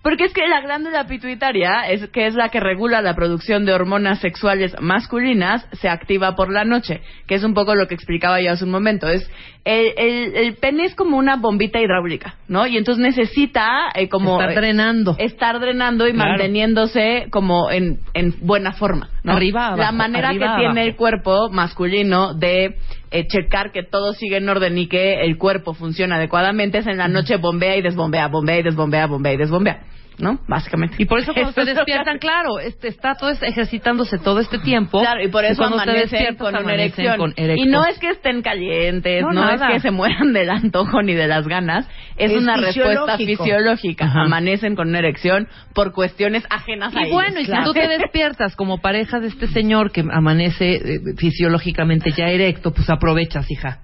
Porque 0.08 0.24
es 0.24 0.32
que 0.32 0.48
la 0.48 0.62
glándula 0.62 1.06
pituitaria, 1.06 1.86
es, 1.90 2.08
que 2.08 2.26
es 2.26 2.34
la 2.34 2.48
que 2.48 2.60
regula 2.60 3.02
la 3.02 3.14
producción 3.14 3.66
de 3.66 3.74
hormonas 3.74 4.20
sexuales 4.20 4.74
masculinas, 4.80 5.66
se 5.72 5.90
activa 5.90 6.34
por 6.34 6.50
la 6.50 6.64
noche, 6.64 7.02
que 7.26 7.34
es 7.34 7.44
un 7.44 7.52
poco 7.52 7.74
lo 7.74 7.86
que 7.88 7.94
explicaba 7.94 8.40
yo 8.40 8.52
hace 8.52 8.64
un 8.64 8.70
momento. 8.70 9.06
Es 9.06 9.30
el, 9.68 9.92
el, 9.98 10.36
el 10.36 10.54
pene 10.56 10.84
es 10.86 10.94
como 10.94 11.18
una 11.18 11.36
bombita 11.36 11.78
hidráulica, 11.78 12.36
¿no? 12.48 12.66
Y 12.66 12.78
entonces 12.78 13.02
necesita 13.04 13.90
eh, 13.94 14.08
como 14.08 14.40
Estar 14.40 14.54
drenando. 14.54 15.14
estar 15.18 15.60
drenando 15.60 16.08
y 16.08 16.12
Claro. 16.12 16.30
manteniéndose 16.30 17.26
como 17.30 17.70
en, 17.70 17.98
en 18.14 18.34
buena 18.40 18.72
forma, 18.72 19.10
¿no? 19.24 19.32
Arriba, 19.32 19.68
La 19.76 19.88
abajo, 19.88 19.92
manera 19.94 20.28
arriba, 20.30 20.56
que 20.56 20.62
tiene 20.62 20.84
el 20.84 20.96
cuerpo 20.96 21.50
masculino 21.50 22.32
de 22.32 22.76
eh, 23.10 23.26
checar 23.26 23.70
que 23.70 23.82
todo 23.82 24.12
sigue 24.14 24.38
en 24.38 24.48
orden 24.48 24.78
y 24.78 24.86
que 24.86 25.20
el 25.20 25.36
cuerpo 25.36 25.74
funciona 25.74 26.16
adecuadamente 26.16 26.78
es 26.78 26.86
en 26.86 26.96
la 26.96 27.08
noche 27.08 27.36
bombea 27.36 27.76
y 27.76 27.82
desbombea, 27.82 28.28
bombea 28.28 28.58
y 28.60 28.62
desbombea, 28.62 29.06
bombea 29.06 29.32
y 29.34 29.36
desbombea, 29.36 29.80
¿no? 30.18 30.40
Básicamente. 30.48 30.96
Y 30.98 31.04
por 31.06 31.20
eso 31.20 31.32
cuando 31.32 31.52
se 31.52 31.64
despiertan, 31.64 32.18
claro, 32.18 32.58
este, 32.60 32.88
está 32.88 33.14
todo 33.14 33.30
es- 33.30 33.42
ejercitándose 33.42 34.18
todo 34.18 34.40
este 34.40 34.58
tiempo. 34.58 35.00
Claro, 35.00 35.22
y 35.22 35.28
por 35.28 35.44
eso 35.44 35.56
cuando 35.58 35.78
se 35.80 35.90
despiertan, 35.92 36.36
con 36.54 36.64
una 36.64 36.74
erección. 36.74 37.16
con 37.18 37.34
y 37.36 37.64
no 37.66 37.84
es 37.86 37.98
que 37.98 38.10
estén 38.10 38.42
calientes, 38.42 39.22
No, 39.22 39.32
no, 39.32 39.50
es 39.50 39.60
que 39.60 39.80
se 39.80 39.90
mueran 39.90 40.32
del 40.32 40.50
antojo 40.50 41.02
ni 41.02 41.14
de 41.14 41.26
las 41.28 41.46
ganas, 41.46 41.88
es, 42.16 42.32
Es 42.32 42.38
una 42.38 42.56
respuesta 42.56 43.16
fisiológica. 43.16 44.06
Ajá. 44.06 44.22
Amanecen 44.22 44.74
con 44.74 44.88
una 44.88 44.98
erección 44.98 45.48
por 45.74 45.92
cuestiones 45.92 46.44
ajenas 46.50 46.94
a 46.94 47.00
Y 47.00 47.02
ellos. 47.04 47.12
bueno, 47.12 47.40
y 47.40 47.44
claro. 47.44 47.62
si 47.62 47.68
tú 47.68 47.74
te 47.74 47.88
despiertas 47.88 48.56
como 48.56 48.78
pareja 48.80 49.20
de 49.20 49.28
este 49.28 49.46
señor 49.48 49.92
que 49.92 50.00
amanece 50.10 50.76
eh, 50.76 51.00
fisiológicamente 51.16 52.10
ya 52.10 52.26
erecto, 52.28 52.72
pues 52.72 52.90
aprovechas, 52.90 53.50
hija. 53.50 53.80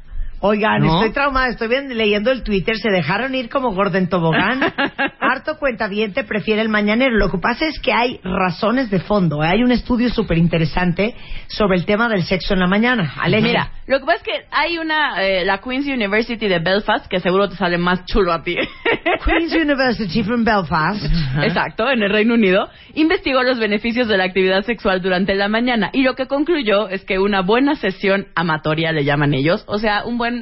Oigan, 0.47 0.83
¿No? 0.83 0.97
estoy 0.97 1.13
traumada, 1.15 1.49
estoy 1.49 1.69
bien- 1.69 1.97
leyendo 1.97 2.31
el 2.31 2.43
Twitter, 2.43 2.77
se 2.77 2.91
dejaron 2.91 3.35
ir 3.35 3.49
como 3.49 3.73
Gordon 3.75 4.09
Tobogán. 4.09 4.61
Harto 5.19 5.57
cuentaviente 5.59 6.23
prefiere 6.23 6.61
el 6.61 6.69
mañanero. 6.69 7.17
Lo 7.17 7.31
que 7.31 7.39
pasa 7.39 7.67
es 7.67 7.79
que 7.81 7.95
hay 7.95 8.21
razones 8.23 8.91
de 8.91 9.01
fondo. 9.01 9.43
¿eh? 9.43 9.49
Hay 9.49 9.63
un 9.63 9.73
estudio 9.73 10.11
súper 10.11 10.37
interesante 10.37 11.15
sobre 11.47 11.79
el 11.79 11.87
tema 11.87 12.11
del 12.11 12.25
sexo 12.25 12.53
en 12.53 12.61
la 12.61 12.67
mañana. 12.67 13.15
Alexia. 13.23 13.49
Mira, 13.49 13.71
lo 13.87 14.01
que 14.01 14.05
pasa 14.05 14.19
es 14.19 14.23
que 14.23 14.47
hay 14.51 14.77
una, 14.77 15.25
eh, 15.25 15.47
la 15.47 15.63
Queen's 15.63 15.87
University 15.87 16.47
de 16.47 16.59
Belfast, 16.59 17.07
que 17.07 17.21
seguro 17.21 17.49
te 17.49 17.57
sale 17.57 17.79
más 17.79 18.05
chulo 18.05 18.31
a 18.31 18.43
ti. 18.43 18.57
Queen's 19.25 19.55
University 19.55 20.23
from 20.25 20.45
Belfast. 20.45 21.05
Exacto, 21.43 21.89
en 21.91 22.03
el 22.03 22.11
Reino 22.11 22.35
Unido, 22.35 22.69
investigó 22.93 23.43
los 23.43 23.59
beneficios 23.59 24.09
de 24.09 24.19
la 24.19 24.25
actividad 24.25 24.63
sexual 24.65 25.01
durante 25.01 25.35
la 25.35 25.49
mañana 25.49 25.89
y 25.95 26.03
lo 26.03 26.15
que 26.15 26.27
concluyó 26.27 26.89
es 26.91 27.03
que 27.07 27.19
una 27.19 27.41
buena 27.41 27.77
sesión 27.77 28.27
amatoria, 28.35 28.93
le 28.93 29.05
llaman 29.05 29.33
ellos, 29.33 29.65
o 29.69 29.79
sea, 29.79 30.05
un 30.05 30.19
buen 30.19 30.34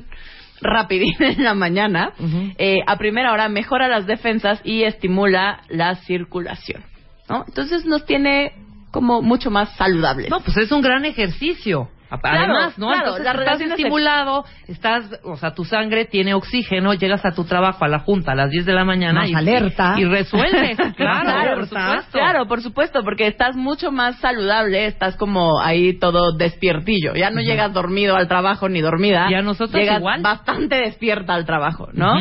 rapidín 0.60 1.14
en 1.20 1.44
la 1.44 1.54
mañana, 1.54 2.12
eh, 2.58 2.78
a 2.86 2.96
primera 2.96 3.32
hora 3.32 3.48
mejora 3.48 3.88
las 3.88 4.06
defensas 4.06 4.60
y 4.64 4.84
estimula 4.84 5.62
la 5.68 5.96
circulación, 5.96 6.82
¿no? 7.28 7.44
Entonces 7.46 7.84
nos 7.84 8.04
tiene 8.06 8.52
como 8.90 9.22
mucho 9.22 9.50
más 9.50 9.74
saludables. 9.76 10.30
No, 10.30 10.40
pues 10.40 10.56
es 10.58 10.70
un 10.70 10.82
gran 10.82 11.04
ejercicio. 11.04 11.88
Además, 12.22 12.78
¿no? 12.78 12.88
claro, 12.88 13.16
Entonces 13.16 13.24
las 13.24 13.60
estás 13.60 13.60
estimulado, 13.70 14.44
estás, 14.68 15.04
o 15.24 15.36
sea, 15.36 15.54
tu 15.54 15.64
sangre 15.64 16.04
tiene 16.04 16.34
oxígeno, 16.34 16.94
llegas 16.94 17.24
a 17.24 17.32
tu 17.32 17.44
trabajo 17.44 17.84
a 17.84 17.88
la 17.88 18.00
junta 18.00 18.32
a 18.32 18.34
las 18.34 18.50
10 18.50 18.66
de 18.66 18.72
la 18.72 18.84
mañana 18.84 19.20
Más 19.20 19.30
y, 19.30 19.34
alerta. 19.34 19.94
y 19.98 20.04
resuelves. 20.04 20.76
claro, 20.96 21.22
Claro, 21.24 21.54
por 21.56 21.66
supuesto. 21.68 22.12
Claro, 22.12 22.46
por 22.48 22.62
supuesto, 22.62 23.04
porque 23.04 23.26
estás 23.26 23.56
mucho 23.56 23.90
más 23.90 24.16
saludable, 24.20 24.86
estás 24.86 25.16
como 25.16 25.60
ahí 25.60 25.98
todo 25.98 26.32
despiertillo. 26.36 27.14
Ya 27.14 27.30
no 27.30 27.40
llegas 27.40 27.72
dormido 27.72 28.16
al 28.16 28.28
trabajo 28.28 28.68
ni 28.68 28.80
dormida. 28.80 29.26
Y 29.30 29.34
a 29.34 29.42
nosotros 29.42 29.80
llegas 29.80 29.98
igual. 29.98 30.22
bastante 30.22 30.76
despierta 30.76 31.34
al 31.34 31.46
trabajo, 31.46 31.88
¿no? 31.92 32.18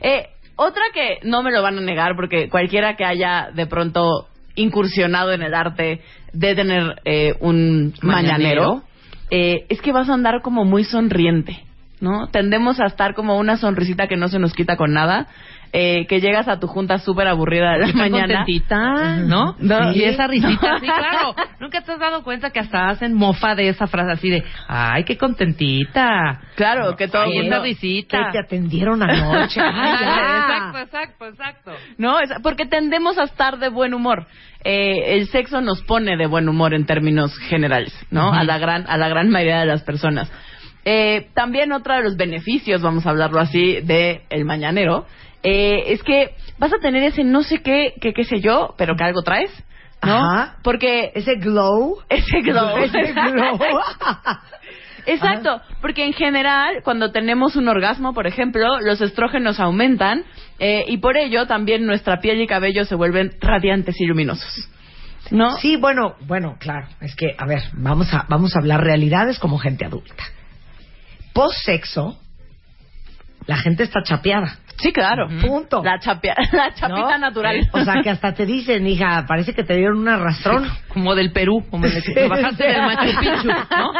Eh, 0.00 0.28
otra 0.56 0.82
que 0.92 1.18
no 1.24 1.42
me 1.42 1.50
lo 1.50 1.62
van 1.62 1.78
a 1.78 1.80
negar, 1.80 2.12
porque 2.16 2.48
cualquiera 2.48 2.94
que 2.96 3.04
haya 3.04 3.48
de 3.52 3.66
pronto 3.66 4.28
incursionado 4.54 5.32
en 5.32 5.42
el 5.42 5.52
arte 5.54 6.00
de 6.32 6.54
tener 6.54 7.00
eh, 7.04 7.34
un 7.40 7.92
mañanero, 8.02 8.62
Mañanero. 8.62 8.82
Eh, 9.36 9.66
es 9.68 9.82
que 9.82 9.90
vas 9.90 10.08
a 10.08 10.14
andar 10.14 10.42
como 10.42 10.64
muy 10.64 10.84
sonriente, 10.84 11.64
¿no? 12.00 12.28
Tendemos 12.28 12.78
a 12.78 12.86
estar 12.86 13.16
como 13.16 13.36
una 13.36 13.56
sonrisita 13.56 14.06
que 14.06 14.16
no 14.16 14.28
se 14.28 14.38
nos 14.38 14.52
quita 14.52 14.76
con 14.76 14.92
nada, 14.92 15.26
eh, 15.76 16.06
que 16.06 16.20
llegas 16.20 16.46
a 16.46 16.60
tu 16.60 16.68
junta 16.68 16.98
súper 16.98 17.26
aburrida 17.26 17.72
de 17.72 17.78
la 17.78 17.86
Está 17.86 17.98
mañana. 17.98 18.34
contentita, 18.36 19.16
¿no? 19.26 19.56
No. 19.58 19.92
Y 19.92 20.04
esa 20.04 20.28
risita, 20.28 20.78
sí, 20.78 20.86
claro. 20.86 21.34
Nunca 21.58 21.80
te 21.80 21.90
has 21.90 21.98
dado 21.98 22.22
cuenta 22.22 22.50
que 22.50 22.60
hasta 22.60 22.90
hacen 22.90 23.12
mofa 23.12 23.56
de 23.56 23.70
esa 23.70 23.88
frase 23.88 24.12
así 24.12 24.30
de, 24.30 24.44
ay, 24.68 25.02
qué 25.02 25.18
contentita. 25.18 26.40
Claro, 26.54 26.94
que 26.94 27.08
todo 27.08 27.26
mundo- 27.26 27.42
esa 27.56 27.58
risita. 27.60 28.18
Que 28.26 28.32
te 28.32 28.38
atendieron 28.38 29.02
anoche. 29.02 29.60
Ay, 29.64 29.94
exacto, 30.04 30.78
exacto, 30.78 31.26
exacto. 31.26 31.70
¿no? 31.98 32.20
Es- 32.20 32.30
porque 32.42 32.66
tendemos 32.66 33.18
a 33.18 33.24
estar 33.24 33.58
de 33.58 33.68
buen 33.68 33.94
humor. 33.94 34.26
Eh, 34.62 35.16
el 35.16 35.26
sexo 35.26 35.60
nos 35.60 35.82
pone 35.82 36.16
de 36.16 36.26
buen 36.26 36.48
humor 36.48 36.72
en 36.72 36.86
términos 36.86 37.36
generales, 37.48 37.92
¿no? 38.12 38.32
A 38.32 38.44
la 38.44 38.58
gran 38.58 38.84
a 38.88 38.96
la 38.96 39.08
gran 39.08 39.28
mayoría 39.28 39.58
de 39.58 39.66
las 39.66 39.82
personas. 39.82 40.30
Eh, 40.84 41.28
también 41.34 41.72
otro 41.72 41.94
de 41.96 42.02
los 42.02 42.16
beneficios, 42.16 42.80
vamos 42.80 43.06
a 43.06 43.10
hablarlo 43.10 43.40
así, 43.40 43.80
de 43.82 44.22
el 44.30 44.44
mañanero, 44.44 45.06
eh, 45.44 45.92
es 45.92 46.02
que 46.02 46.34
vas 46.58 46.72
a 46.72 46.78
tener 46.78 47.02
ese 47.04 47.22
no 47.22 47.42
sé 47.42 47.62
qué, 47.62 47.94
que 48.00 48.12
qué 48.12 48.24
sé 48.24 48.40
yo, 48.40 48.74
pero 48.76 48.96
que 48.96 49.04
algo 49.04 49.22
traes, 49.22 49.50
¿no? 50.02 50.16
Ajá. 50.16 50.56
Porque 50.64 51.12
Ese 51.14 51.36
glow. 51.36 51.98
ese 52.08 52.40
glow, 52.40 52.76
Ese 52.82 53.12
glow. 53.12 53.58
Exacto, 55.06 55.60
porque 55.82 56.06
en 56.06 56.14
general, 56.14 56.76
cuando 56.82 57.12
tenemos 57.12 57.56
un 57.56 57.68
orgasmo, 57.68 58.14
por 58.14 58.26
ejemplo, 58.26 58.80
los 58.80 59.02
estrógenos 59.02 59.60
aumentan 59.60 60.24
eh, 60.58 60.84
y 60.88 60.96
por 60.96 61.18
ello 61.18 61.46
también 61.46 61.84
nuestra 61.84 62.20
piel 62.20 62.40
y 62.40 62.46
cabello 62.46 62.86
se 62.86 62.94
vuelven 62.94 63.32
radiantes 63.38 64.00
y 64.00 64.06
luminosos. 64.06 64.70
¿No? 65.30 65.58
Sí, 65.58 65.76
bueno, 65.76 66.14
bueno, 66.26 66.56
claro. 66.58 66.86
Es 67.02 67.14
que, 67.16 67.34
a 67.36 67.46
ver, 67.46 67.62
vamos 67.74 68.12
a, 68.14 68.24
vamos 68.30 68.56
a 68.56 68.60
hablar 68.60 68.80
realidades 68.82 69.38
como 69.38 69.58
gente 69.58 69.84
adulta. 69.84 70.24
Post 71.34 71.56
sexo, 71.64 72.18
la 73.46 73.56
gente 73.56 73.82
está 73.82 74.02
chapeada. 74.02 74.58
Sí, 74.78 74.92
claro. 74.92 75.28
Punto. 75.40 75.82
La, 75.84 75.98
chapia- 76.00 76.34
la 76.52 76.74
chapita 76.74 76.88
¿no? 77.12 77.18
natural. 77.18 77.68
O 77.72 77.80
sea, 77.84 77.94
que 78.02 78.10
hasta 78.10 78.34
te 78.34 78.44
dicen, 78.44 78.86
hija, 78.86 79.24
parece 79.26 79.54
que 79.54 79.62
te 79.62 79.76
dieron 79.76 79.98
un 79.98 80.08
arrastrón. 80.08 80.68
Como 80.88 81.14
del 81.14 81.30
Perú, 81.32 81.64
como 81.70 81.86
de 81.86 82.02
que 82.02 82.12
te 82.12 82.28
bajaste 82.28 82.64
del 82.64 82.82
Machu 82.82 83.20
Picchu, 83.20 83.48
¿no? 83.48 83.92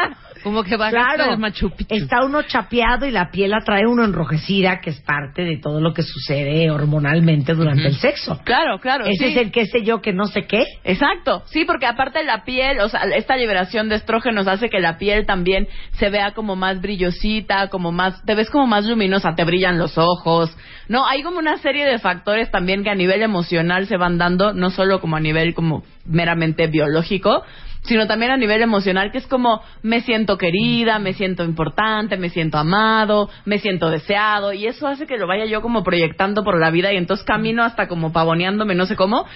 Como 0.45 0.63
que 0.63 0.77
bajaste 0.77 1.15
Claro, 1.15 1.37
Machu 1.39 1.71
Picchu. 1.71 1.95
está 1.95 2.23
uno 2.23 2.43
chapeado 2.43 3.07
y 3.07 3.11
la 3.11 3.31
piel 3.31 3.49
la 3.49 3.61
trae 3.61 3.87
uno 3.87 4.05
enrojecida, 4.05 4.79
que 4.79 4.91
es 4.91 5.01
parte 5.01 5.41
de 5.41 5.57
todo 5.57 5.81
lo 5.81 5.91
que 5.91 6.03
sucede 6.03 6.69
hormonalmente 6.69 7.55
durante 7.55 7.87
el 7.87 7.95
sexo. 7.95 8.39
Claro, 8.43 8.77
claro. 8.79 9.05
Ese 9.05 9.25
sí. 9.25 9.31
es 9.31 9.37
el 9.37 9.51
qué 9.51 9.65
sé 9.65 9.81
yo, 9.83 10.03
que 10.03 10.13
no 10.13 10.25
sé 10.25 10.43
qué. 10.43 10.63
Exacto, 10.83 11.41
sí, 11.47 11.65
porque 11.65 11.87
aparte 11.87 12.23
la 12.23 12.43
piel, 12.43 12.79
o 12.79 12.89
sea, 12.89 13.01
esta 13.15 13.35
liberación 13.35 13.89
de 13.89 13.95
estrógenos 13.95 14.47
hace 14.47 14.69
que 14.69 14.79
la 14.79 14.99
piel 14.99 15.25
también 15.25 15.67
se 15.93 16.11
vea 16.11 16.33
como 16.35 16.55
más 16.55 16.79
brillosita, 16.79 17.69
como 17.69 17.91
más, 17.91 18.23
te 18.23 18.35
ves 18.35 18.51
como 18.51 18.67
más 18.67 18.85
luminosa, 18.85 19.33
te 19.33 19.45
brillan 19.45 19.79
los 19.79 19.97
ojos, 19.97 20.55
no, 20.87 21.07
hay 21.07 21.23
como 21.23 21.39
una 21.39 21.57
serie 21.57 21.85
de 21.85 21.97
factores 21.97 22.51
también 22.51 22.83
que 22.83 22.91
a 22.91 22.95
nivel 22.95 23.23
emocional 23.23 23.87
se 23.87 23.97
van 23.97 24.19
dando, 24.19 24.53
no 24.53 24.69
solo 24.69 25.01
como 25.01 25.15
a 25.15 25.19
nivel 25.19 25.55
como 25.55 25.83
meramente 26.05 26.67
biológico, 26.67 27.43
sino 27.87 28.07
también 28.07 28.31
a 28.31 28.37
nivel 28.37 28.61
emocional, 28.61 29.11
que 29.11 29.19
es 29.19 29.27
como 29.27 29.61
me 29.83 30.01
siento 30.01 30.37
querida, 30.37 30.99
me 30.99 31.13
siento 31.13 31.43
importante, 31.43 32.17
me 32.17 32.29
siento 32.29 32.57
amado, 32.57 33.29
me 33.45 33.59
siento 33.59 33.89
deseado, 33.89 34.53
y 34.53 34.65
eso 34.67 34.87
hace 34.87 35.05
que 35.07 35.17
lo 35.17 35.27
vaya 35.27 35.45
yo 35.45 35.61
como 35.61 35.83
proyectando 35.83 36.43
por 36.43 36.59
la 36.59 36.71
vida 36.71 36.91
y 36.93 36.97
entonces 36.97 37.25
camino 37.25 37.63
hasta 37.63 37.87
como 37.87 38.11
pavoneándome, 38.11 38.75
no 38.75 38.85
sé 38.85 38.95
cómo. 38.95 39.25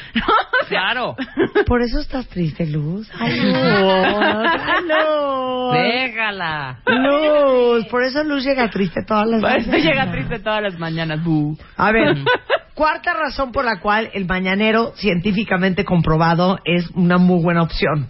O 0.62 0.66
sea, 0.68 0.80
Claro. 0.80 1.16
Por 1.66 1.82
eso 1.82 2.00
estás 2.00 2.28
triste, 2.30 2.66
Luz. 2.66 3.10
Ay, 3.20 3.40
Luz. 3.42 3.54
Ay, 3.56 4.84
Luz. 4.88 5.74
Déjala. 5.74 6.80
Luz. 6.86 7.86
Por 7.88 8.04
eso 8.04 8.24
Luz 8.24 8.44
llega 8.44 8.70
triste 8.70 9.02
todas 9.06 9.28
las 9.28 9.42
Por 9.42 9.52
eso 9.52 9.70
mañanas. 9.72 9.84
llega 9.86 10.12
triste 10.12 10.40
todas 10.40 10.62
las 10.64 10.80
mañanas. 10.80 11.24
bu. 11.24 11.58
A 11.78 11.92
ver, 11.92 12.18
cuarta 12.80 13.14
razón 13.14 13.52
por 13.52 13.66
la 13.66 13.82
cual 13.82 14.10
el 14.14 14.26
mañanero 14.26 14.94
científicamente 14.96 15.84
comprobado 15.84 16.60
es 16.64 16.90
una 16.92 17.18
muy 17.18 17.44
buena 17.44 17.62
opción. 17.62 18.08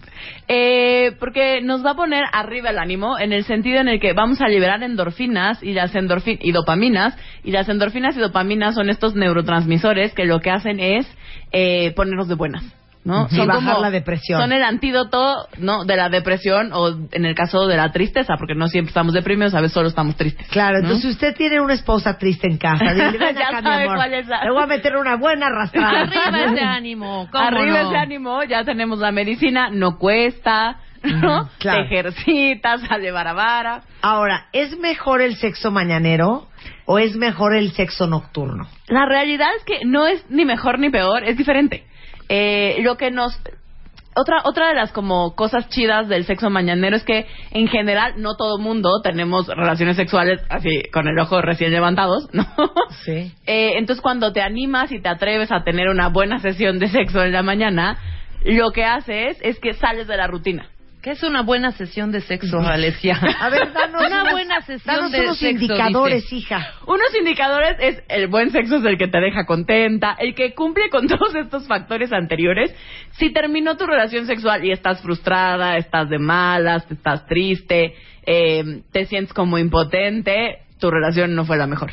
Eh, 0.47 1.13
porque 1.19 1.60
nos 1.63 1.84
va 1.84 1.91
a 1.91 1.95
poner 1.95 2.23
arriba 2.32 2.69
el 2.69 2.77
ánimo 2.77 3.17
en 3.17 3.34
el 3.34 3.45
sentido 3.45 3.82
en 3.82 3.88
el 3.88 3.99
que 3.99 4.13
vamos 4.13 4.41
a 4.41 4.47
liberar 4.47 4.84
endorfinas 4.84 5.63
y 5.63 5.73
las 5.73 5.95
endorfi- 5.95 6.38
y 6.39 6.51
dopaminas 6.51 7.17
y 7.43 7.49
las 7.49 7.67
endorfinas 7.67 8.15
y 8.15 8.19
dopaminas 8.19 8.75
son 8.75 8.91
estos 8.91 9.15
neurotransmisores 9.15 10.13
que 10.13 10.25
lo 10.25 10.39
que 10.39 10.51
hacen 10.51 10.79
es 10.79 11.08
eh, 11.51 11.91
ponernos 11.95 12.27
de 12.27 12.36
buenas. 12.36 12.78
¿No? 13.03 13.27
Y 13.31 13.45
bajar 13.45 13.79
la 13.79 13.91
depresión. 13.91 14.41
Son 14.41 14.51
el 14.51 14.63
antídoto, 14.63 15.47
¿no? 15.57 15.85
De 15.85 15.95
la 15.95 16.09
depresión 16.09 16.71
o 16.73 16.89
en 17.12 17.25
el 17.25 17.33
caso 17.35 17.65
de 17.67 17.77
la 17.77 17.91
tristeza, 17.91 18.35
porque 18.38 18.55
no 18.55 18.67
siempre 18.67 18.89
estamos 18.89 19.13
deprimidos, 19.13 19.53
a 19.55 19.62
veces 19.62 19.73
solo 19.73 19.88
estamos 19.88 20.15
tristes. 20.15 20.47
Claro, 20.49 20.79
¿no? 20.79 20.83
entonces 20.85 21.03
si 21.03 21.12
usted 21.12 21.35
tiene 21.35 21.59
una 21.62 21.73
esposa 21.73 22.17
triste 22.17 22.47
en 22.47 22.57
casa, 22.57 22.93
dile, 22.93 23.17
ven 23.17 23.35
Ya 23.39 23.47
acá, 23.47 23.62
mi 23.62 23.67
sabe 23.67 23.83
amor, 23.83 23.95
cuál 23.95 24.13
es 24.13 24.27
la- 24.27 24.43
le 24.43 24.51
voy 24.51 24.63
a 24.63 24.67
meter 24.67 24.97
una 24.97 25.15
buena 25.15 25.47
arrastrada. 25.47 26.01
Arriba 26.01 26.43
ese 26.53 26.62
ánimo. 26.62 27.27
¿cómo 27.31 27.43
Arriba 27.43 27.83
no? 27.83 27.89
ese 27.89 27.97
ánimo, 27.97 28.43
ya 28.43 28.63
tenemos 28.63 28.99
la 28.99 29.12
medicina, 29.12 29.69
no 29.71 29.97
cuesta, 29.97 30.79
¿no? 31.03 31.49
Claro. 31.59 31.79
Te 31.81 31.85
ejercitas, 31.85 32.81
sale 32.81 33.12
barabara. 33.12 33.81
Ahora, 34.01 34.47
¿es 34.51 34.77
mejor 34.77 35.21
el 35.21 35.35
sexo 35.38 35.71
mañanero 35.71 36.47
o 36.85 36.99
es 36.99 37.15
mejor 37.15 37.55
el 37.55 37.71
sexo 37.71 38.07
nocturno? 38.07 38.67
La 38.88 39.05
realidad 39.05 39.47
es 39.57 39.63
que 39.63 39.85
no 39.85 40.05
es 40.07 40.29
ni 40.29 40.43
mejor 40.43 40.79
ni 40.79 40.89
peor, 40.89 41.23
es 41.23 41.38
diferente. 41.38 41.85
Eh, 42.29 42.77
lo 42.81 42.95
que 42.95 43.11
nos 43.11 43.39
otra 44.15 44.41
otra 44.43 44.69
de 44.69 44.75
las 44.75 44.91
como 44.91 45.35
cosas 45.35 45.69
chidas 45.69 46.07
del 46.07 46.25
sexo 46.25 46.49
mañanero 46.49 46.95
es 46.95 47.03
que 47.03 47.25
en 47.51 47.67
general 47.67 48.13
no 48.17 48.35
todo 48.35 48.57
mundo 48.57 49.01
tenemos 49.01 49.47
relaciones 49.47 49.95
sexuales 49.95 50.41
así 50.49 50.83
con 50.91 51.07
el 51.07 51.17
ojo 51.19 51.41
recién 51.41 51.71
levantados, 51.71 52.27
¿no? 52.33 52.45
Sí. 53.05 53.31
Eh, 53.45 53.77
entonces 53.77 54.01
cuando 54.01 54.33
te 54.33 54.41
animas 54.41 54.91
y 54.91 55.01
te 55.01 55.09
atreves 55.09 55.51
a 55.51 55.63
tener 55.63 55.89
una 55.89 56.09
buena 56.09 56.39
sesión 56.39 56.79
de 56.79 56.89
sexo 56.89 57.23
en 57.23 57.31
la 57.31 57.43
mañana, 57.43 57.97
lo 58.43 58.71
que 58.71 58.83
haces 58.83 59.37
es 59.41 59.59
que 59.59 59.73
sales 59.73 60.07
de 60.07 60.17
la 60.17 60.27
rutina. 60.27 60.69
¿Qué 61.01 61.12
es 61.12 61.23
una 61.23 61.43
buena 61.43 61.71
sesión 61.71 62.12
de 62.12 62.19
sexo, 62.19 62.59
Alesia? 62.59 63.17
A 63.39 63.49
ver, 63.49 63.71
danos 63.71 64.01
una 64.05 64.21
unos- 64.23 64.31
buena 64.33 64.62
sesión 64.62 64.95
danos 64.95 65.12
de 65.13 65.21
unos 65.21 65.38
sexo, 65.39 65.63
indicadores, 65.63 66.23
dice. 66.23 66.35
hija. 66.35 66.73
Unos 66.88 67.15
indicadores 67.17 67.77
es 67.79 68.03
el 68.09 68.27
buen 68.27 68.51
sexo 68.51 68.77
es 68.77 68.83
el 68.85 68.97
que 68.97 69.07
te 69.07 69.19
deja 69.21 69.45
contenta, 69.45 70.17
el 70.19 70.35
que 70.35 70.53
cumple 70.53 70.89
con 70.89 71.07
todos 71.07 71.33
estos 71.35 71.65
factores 71.67 72.12
anteriores. 72.12 72.75
Si 73.12 73.31
terminó 73.31 73.77
tu 73.77 73.85
relación 73.85 74.25
sexual 74.25 74.65
y 74.65 74.71
estás 74.71 75.01
frustrada, 75.01 75.77
estás 75.77 76.09
de 76.09 76.19
malas, 76.19 76.85
estás 76.91 77.25
triste, 77.27 77.95
eh, 78.25 78.81
te 78.91 79.05
sientes 79.05 79.33
como 79.33 79.57
impotente, 79.57 80.63
tu 80.81 80.91
relación 80.91 81.33
no 81.33 81.45
fue 81.45 81.55
la 81.57 81.67
mejor. 81.67 81.91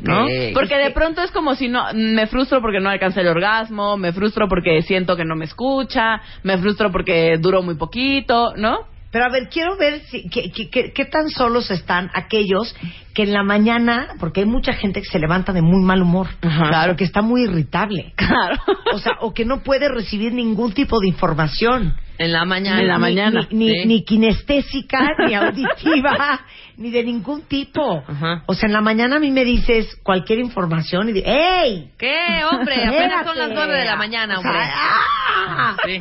¿No? 0.00 0.26
Porque 0.54 0.76
de 0.76 0.90
pronto 0.90 1.22
es 1.22 1.30
como 1.30 1.54
si 1.54 1.68
no 1.68 1.84
me 1.94 2.26
frustro 2.26 2.60
porque 2.60 2.80
no 2.80 2.90
alcancé 2.90 3.20
el 3.20 3.28
orgasmo, 3.28 3.96
me 3.96 4.12
frustro 4.12 4.48
porque 4.48 4.82
siento 4.82 5.16
que 5.16 5.24
no 5.24 5.36
me 5.36 5.44
escucha, 5.44 6.20
me 6.42 6.58
frustro 6.58 6.90
porque 6.90 7.36
duró 7.38 7.62
muy 7.62 7.74
poquito, 7.74 8.54
¿no? 8.56 8.91
Pero 9.12 9.26
a 9.26 9.28
ver, 9.28 9.48
quiero 9.50 9.76
ver 9.76 10.00
si, 10.06 10.28
qué, 10.30 10.50
qué- 10.50 10.70
qué- 10.70 10.92
qué 10.92 11.04
tan 11.04 11.28
solos 11.28 11.70
están 11.70 12.10
aquellos 12.14 12.74
que 13.14 13.24
en 13.24 13.32
la 13.34 13.42
mañana, 13.42 14.14
porque 14.18 14.40
hay 14.40 14.46
mucha 14.46 14.72
gente 14.72 15.02
que 15.02 15.06
se 15.08 15.18
levanta 15.18 15.52
de 15.52 15.60
muy 15.60 15.82
mal 15.82 16.00
humor, 16.00 16.28
Ajá. 16.40 16.68
claro, 16.68 16.96
que 16.96 17.04
está 17.04 17.20
muy 17.20 17.42
irritable, 17.42 18.14
Claro. 18.16 18.56
o 18.92 18.98
sea, 18.98 19.12
o 19.20 19.34
que 19.34 19.44
no 19.44 19.62
puede 19.62 19.88
recibir 19.90 20.32
ningún 20.32 20.72
tipo 20.72 20.98
de 20.98 21.08
información. 21.08 21.94
En 22.16 22.32
la 22.32 22.44
mañana. 22.46 22.80
En 22.80 22.88
la 22.88 22.94
Ni- 22.96 23.00
mañana. 23.00 23.48
Ni, 23.50 23.66
ni, 23.66 23.80
Sí. 23.82 23.86
ni 23.88 24.04
kinestésica, 24.04 25.08
ni 25.26 25.34
auditiva, 25.34 26.40
ni 26.78 26.90
de 26.90 27.04
ningún 27.04 27.42
tipo. 27.42 28.02
Ajá. 28.08 28.44
O 28.46 28.54
sea, 28.54 28.66
en 28.68 28.72
la 28.72 28.80
mañana 28.80 29.16
a 29.16 29.18
mí 29.20 29.30
me 29.30 29.44
dices 29.44 29.94
cualquier 30.02 30.38
información 30.38 31.08
y 31.10 31.12
digo, 31.12 31.26
¡Ey! 31.28 31.90
¿Qué, 31.98 32.44
hombre? 32.50 32.76
Apenas 32.86 33.26
son 33.26 33.36
las 33.38 33.50
nueve 33.52 33.74
de 33.76 33.84
la 33.84 33.96
mañana, 33.96 34.38
O 34.38 34.42
sea, 34.42 34.50
hombre. 34.50 34.64
¡ah! 34.72 35.76
Sí. 35.84 35.98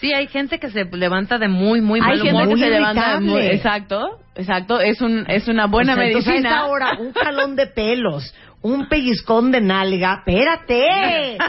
Sí, 0.00 0.12
hay 0.12 0.28
gente 0.28 0.58
que 0.58 0.70
se 0.70 0.84
levanta 0.84 1.38
de 1.38 1.48
muy, 1.48 1.80
muy 1.80 2.00
mal 2.00 2.12
Hay 2.12 2.16
gente 2.18 2.30
humor. 2.32 2.42
que 2.44 2.50
muy 2.50 2.60
se 2.60 2.70
levanta 2.70 3.20
muy- 3.20 3.46
exacto, 3.46 4.20
exacto, 4.36 4.80
es 4.80 5.00
un 5.00 5.24
es 5.28 5.48
una 5.48 5.66
buena 5.66 5.94
O 5.94 5.96
sea, 5.96 6.04
entonces, 6.06 6.28
medicina. 6.32 6.50
a 6.50 6.54
esta 6.58 6.66
hora, 6.70 6.98
un 7.00 7.12
jalón 7.12 7.56
de 7.56 7.66
pelos, 7.66 8.34
un 8.62 8.88
pellizcón 8.88 9.50
de 9.50 9.60
nalga, 9.60 10.22
espérate. 10.24 11.38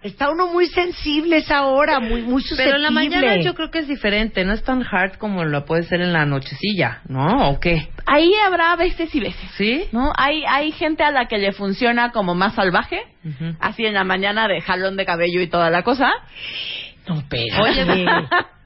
Está 0.00 0.30
uno 0.30 0.46
muy 0.46 0.66
sensible 0.68 1.38
esa 1.38 1.64
hora, 1.64 1.98
muy, 1.98 2.22
muy 2.22 2.40
susceptible. 2.40 2.64
Pero 2.66 2.76
en 2.76 2.82
la 2.84 2.90
mañana 2.92 3.36
yo 3.42 3.54
creo 3.54 3.70
que 3.70 3.80
es 3.80 3.88
diferente, 3.88 4.44
no 4.44 4.52
es 4.52 4.62
tan 4.62 4.82
hard 4.88 5.16
como 5.18 5.44
lo 5.44 5.64
puede 5.64 5.82
ser 5.82 6.00
en 6.00 6.12
la 6.12 6.24
nochecilla, 6.24 7.00
¿no? 7.08 7.50
¿O 7.50 7.58
qué? 7.58 7.88
Ahí 8.06 8.32
habrá 8.46 8.76
veces 8.76 9.12
y 9.14 9.20
veces. 9.20 9.50
¿Sí? 9.56 9.84
¿No? 9.90 10.12
Hay 10.16 10.44
hay 10.48 10.70
gente 10.70 11.02
a 11.02 11.10
la 11.10 11.26
que 11.26 11.36
le 11.38 11.52
funciona 11.52 12.12
como 12.12 12.34
más 12.36 12.54
salvaje, 12.54 13.00
así 13.60 13.84
en 13.86 13.94
la 13.94 14.04
mañana 14.04 14.46
de 14.46 14.60
jalón 14.60 14.96
de 14.96 15.04
cabello 15.04 15.40
y 15.42 15.48
toda 15.48 15.68
la 15.68 15.82
cosa. 15.82 16.12
No, 17.08 17.22
pero. 17.28 17.62
Oye, 17.62 17.84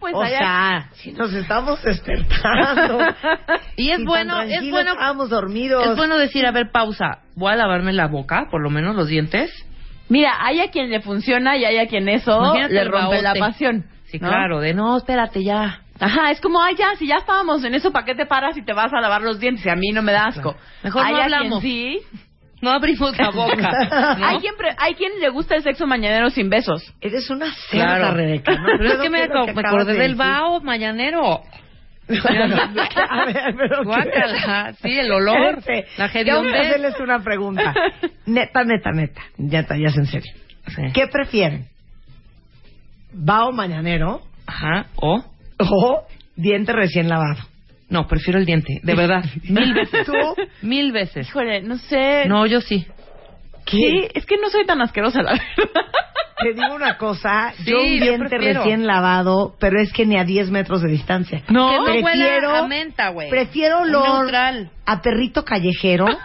Pues 0.00 0.14
o 0.16 0.20
allá- 0.22 0.38
sea, 0.38 0.88
si 0.94 1.12
nos 1.12 1.32
estamos 1.32 1.80
despertando. 1.82 2.98
Y 3.76 3.90
es 3.90 4.04
bueno, 4.04 4.42
es 4.42 4.68
bueno, 4.70 4.92
Estábamos 4.92 5.30
dormidos. 5.30 5.86
es 5.86 5.96
bueno 5.96 6.18
decir, 6.18 6.44
a 6.44 6.50
ver, 6.50 6.70
pausa, 6.72 7.20
voy 7.36 7.52
a 7.52 7.56
lavarme 7.56 7.92
la 7.92 8.08
boca, 8.08 8.48
por 8.50 8.60
lo 8.62 8.68
menos 8.68 8.96
los 8.96 9.06
dientes. 9.06 9.50
Mira, 10.08 10.32
hay 10.40 10.60
a 10.60 10.70
quien 10.72 10.90
le 10.90 11.00
funciona 11.00 11.56
y 11.56 11.64
hay 11.64 11.78
a 11.78 11.86
quien 11.86 12.08
eso 12.08 12.36
Imagínate 12.36 12.74
le 12.74 12.84
rompe 12.84 13.22
la 13.22 13.34
pasión. 13.34 13.86
Sí, 14.06 14.18
¿no? 14.18 14.28
claro, 14.28 14.60
de 14.60 14.74
no, 14.74 14.96
espérate 14.96 15.42
ya. 15.44 15.80
Ajá, 16.00 16.32
es 16.32 16.40
como, 16.40 16.60
ay, 16.60 16.74
ya, 16.76 16.96
si 16.96 17.06
ya 17.06 17.16
estábamos 17.18 17.62
en 17.64 17.74
eso, 17.74 17.92
¿para 17.92 18.04
qué 18.04 18.14
te 18.16 18.26
paras 18.26 18.56
y 18.56 18.64
te 18.64 18.72
vas 18.72 18.92
a 18.92 19.00
lavar 19.00 19.22
los 19.22 19.38
dientes? 19.38 19.64
Y 19.64 19.68
a 19.70 19.76
mí 19.76 19.90
no 19.92 20.02
me 20.02 20.10
da 20.12 20.26
asco. 20.26 20.56
Mejor 20.82 21.06
hay 21.06 21.12
no 21.12 21.18
a 21.18 21.22
quien 21.26 21.34
hablamos. 21.34 21.62
sí. 21.62 22.00
No 22.62 22.70
abrimos 22.70 23.16
la 23.18 23.30
boca. 23.30 24.16
¿no? 24.18 24.26
Hay, 24.26 24.38
quien 24.38 24.54
pre- 24.56 24.74
hay 24.78 24.94
quien 24.94 25.20
le 25.20 25.28
gusta 25.28 25.56
el 25.56 25.62
sexo 25.62 25.86
mañanero 25.86 26.30
sin 26.30 26.48
besos. 26.48 26.94
Eres 27.00 27.28
una 27.28 27.52
cerda, 27.70 27.96
Claro. 27.98 28.14
Rebeca. 28.14 28.54
¿no? 28.54 28.66
Pero 28.78 28.88
es 28.92 28.98
que 29.00 29.10
me, 29.10 29.28
me 29.28 29.68
acordé 29.68 29.92
de 29.94 29.98
del 29.98 30.14
vaho 30.14 30.60
mañanero. 30.60 31.42
a 32.08 33.24
ver, 33.26 33.54
pero 33.56 33.84
sí, 34.82 34.98
el 34.98 35.10
olor, 35.12 35.58
Espérate, 35.60 35.86
la 35.96 36.06
hediondez. 36.06 36.66
hacerles 36.66 37.00
una 37.00 37.20
pregunta. 37.20 37.72
Neta, 38.26 38.64
neta, 38.64 38.90
neta. 38.90 39.22
Ya 39.38 39.60
está, 39.60 39.76
ya 39.76 39.86
es 39.86 39.96
en 39.96 40.06
serio. 40.06 40.32
Sí. 40.66 40.82
¿Qué 40.92 41.06
prefieren? 41.06 41.68
¿Bao 43.12 43.52
mañanero 43.52 44.20
Ajá, 44.46 44.86
o... 44.96 45.24
o 45.58 46.06
diente 46.34 46.72
recién 46.72 47.08
lavado? 47.08 47.40
No, 47.92 48.06
prefiero 48.06 48.38
el 48.38 48.46
diente, 48.46 48.80
de 48.82 48.94
verdad. 48.94 49.22
Mil 49.44 49.74
veces. 49.74 50.06
¿Tú? 50.06 50.14
Mil 50.62 50.92
veces. 50.92 51.28
Híjole, 51.28 51.60
no 51.60 51.76
sé. 51.76 52.24
No, 52.26 52.46
yo 52.46 52.62
sí. 52.62 52.86
Sí, 53.66 54.08
es 54.14 54.24
que 54.24 54.38
no 54.38 54.48
soy 54.48 54.64
tan 54.64 54.80
asquerosa, 54.80 55.22
la 55.22 55.32
verdad. 55.32 55.46
Te 56.42 56.52
digo 56.54 56.74
una 56.74 56.96
cosa, 56.98 57.52
Sí, 57.58 57.70
yo 57.70 57.78
un 57.80 58.00
diente 58.00 58.28
prefiero. 58.28 58.60
recién 58.62 58.86
lavado, 58.86 59.54
pero 59.58 59.80
es 59.80 59.92
que 59.92 60.06
ni 60.06 60.16
a 60.18 60.24
10 60.24 60.50
metros 60.50 60.82
de 60.82 60.88
distancia. 60.88 61.42
No, 61.48 61.70
que 61.70 61.76
no 61.78 61.84
prefiero, 61.84 62.56
a 62.56 62.66
menta, 62.68 63.08
güey. 63.10 63.30
Prefiero 63.30 63.78
Es 63.80 63.82
olor 63.88 64.20
neutral. 64.22 64.70
a 64.86 65.00
perrito 65.02 65.44
callejero. 65.44 66.06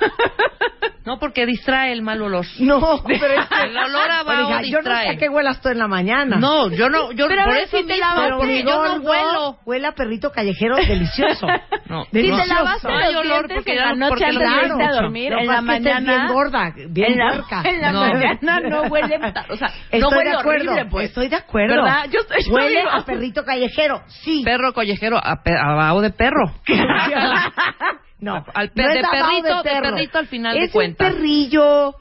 No, 1.05 1.19
porque 1.19 1.45
distrae 1.45 1.93
el 1.93 2.01
mal 2.01 2.21
olor. 2.21 2.45
No, 2.59 3.01
pero 3.07 3.27
es 3.27 3.47
que... 3.47 3.61
El 3.63 3.77
olor 3.77 4.11
a 4.11 4.23
vaho 4.23 4.49
yo 4.63 4.81
no 4.81 4.89
distrae. 4.89 5.11
sé 5.11 5.17
qué 5.17 5.29
huelas 5.29 5.61
tú 5.61 5.69
en 5.69 5.77
la 5.77 5.87
mañana. 5.87 6.35
No, 6.35 6.69
yo 6.69 6.89
no, 6.89 7.13
yo 7.13 7.29
Pero 7.29 7.43
a 7.43 7.45
por 7.45 7.53
ver, 7.53 7.63
eso 7.63 7.77
si 7.77 7.83
te 7.85 7.93
mismo, 7.93 8.05
lavas, 8.09 8.25
pero 8.25 8.43
mi 8.43 8.57
yo 8.61 8.65
no 8.65 8.77
gordo 8.99 9.09
huelo. 9.09 9.57
Huele 9.65 9.87
a 9.87 9.93
perrito 9.93 10.33
callejero 10.33 10.75
delicioso. 10.75 11.47
No. 11.87 12.03
Si 12.03 12.11
te 12.11 12.45
lavaste 12.47 12.85
No 12.89 12.97
hay 12.97 13.13
los 13.13 13.21
olor 13.25 13.47
dientes 13.47 13.55
porque 13.55 13.71
en 13.71 13.77
ya 13.77 13.85
la 13.85 13.89
no- 13.91 13.95
noche 13.95 14.09
porque 14.09 14.25
antes 14.25 14.39
de 14.41 14.49
lo 14.49 14.61
irte 14.61 14.73
a 14.73 14.87
mucho. 14.87 15.01
dormir, 15.01 15.31
Lo 15.31 15.39
en 15.39 15.47
la 15.47 15.55
es 15.55 15.63
mañana... 15.63 15.99
bien 16.17 16.27
gorda, 16.33 16.73
bien 16.89 17.11
en 17.13 17.17
la, 17.17 17.29
puerca. 17.31 17.61
en 17.69 17.81
la 17.81 17.91
No. 17.93 17.99
mañana 18.01 18.59
no 18.59 18.81
huele... 18.89 19.15
O 19.49 19.55
sea, 19.55 19.67
Estoy 19.89 20.06
no 20.11 20.17
huele 20.17 20.29
de 20.31 20.35
acuerdo, 20.37 20.71
horrible, 20.71 20.89
pues. 20.91 21.07
estoy 21.09 21.27
de 21.29 21.35
acuerdo. 21.35 21.75
¿Verdad? 21.75 22.05
Yo 22.11 22.19
yo 22.47 22.53
Huele 22.53 22.79
digo- 22.79 22.89
a 22.91 23.05
perrito 23.05 23.43
callejero, 23.43 24.01
sí. 24.07 24.41
Perro 24.43 24.73
collejero, 24.73 25.17
a, 25.17 25.41
pe- 25.43 25.57
a 25.57 25.93
de 26.01 26.09
perro. 26.11 26.53
no, 28.19 28.43
Al 28.53 28.69
pe- 28.71 28.83
no 28.83 28.89
de 28.89 28.99
es 28.99 29.05
perrito- 29.07 29.63
de 29.63 29.69
perro. 29.69 29.95
perrito 29.95 30.17
al 30.17 30.27
final 30.27 30.57
es 30.57 30.63
de 30.67 30.71
cuentas. 30.71 31.07
un 31.07 31.13
perrillo, 31.13 31.95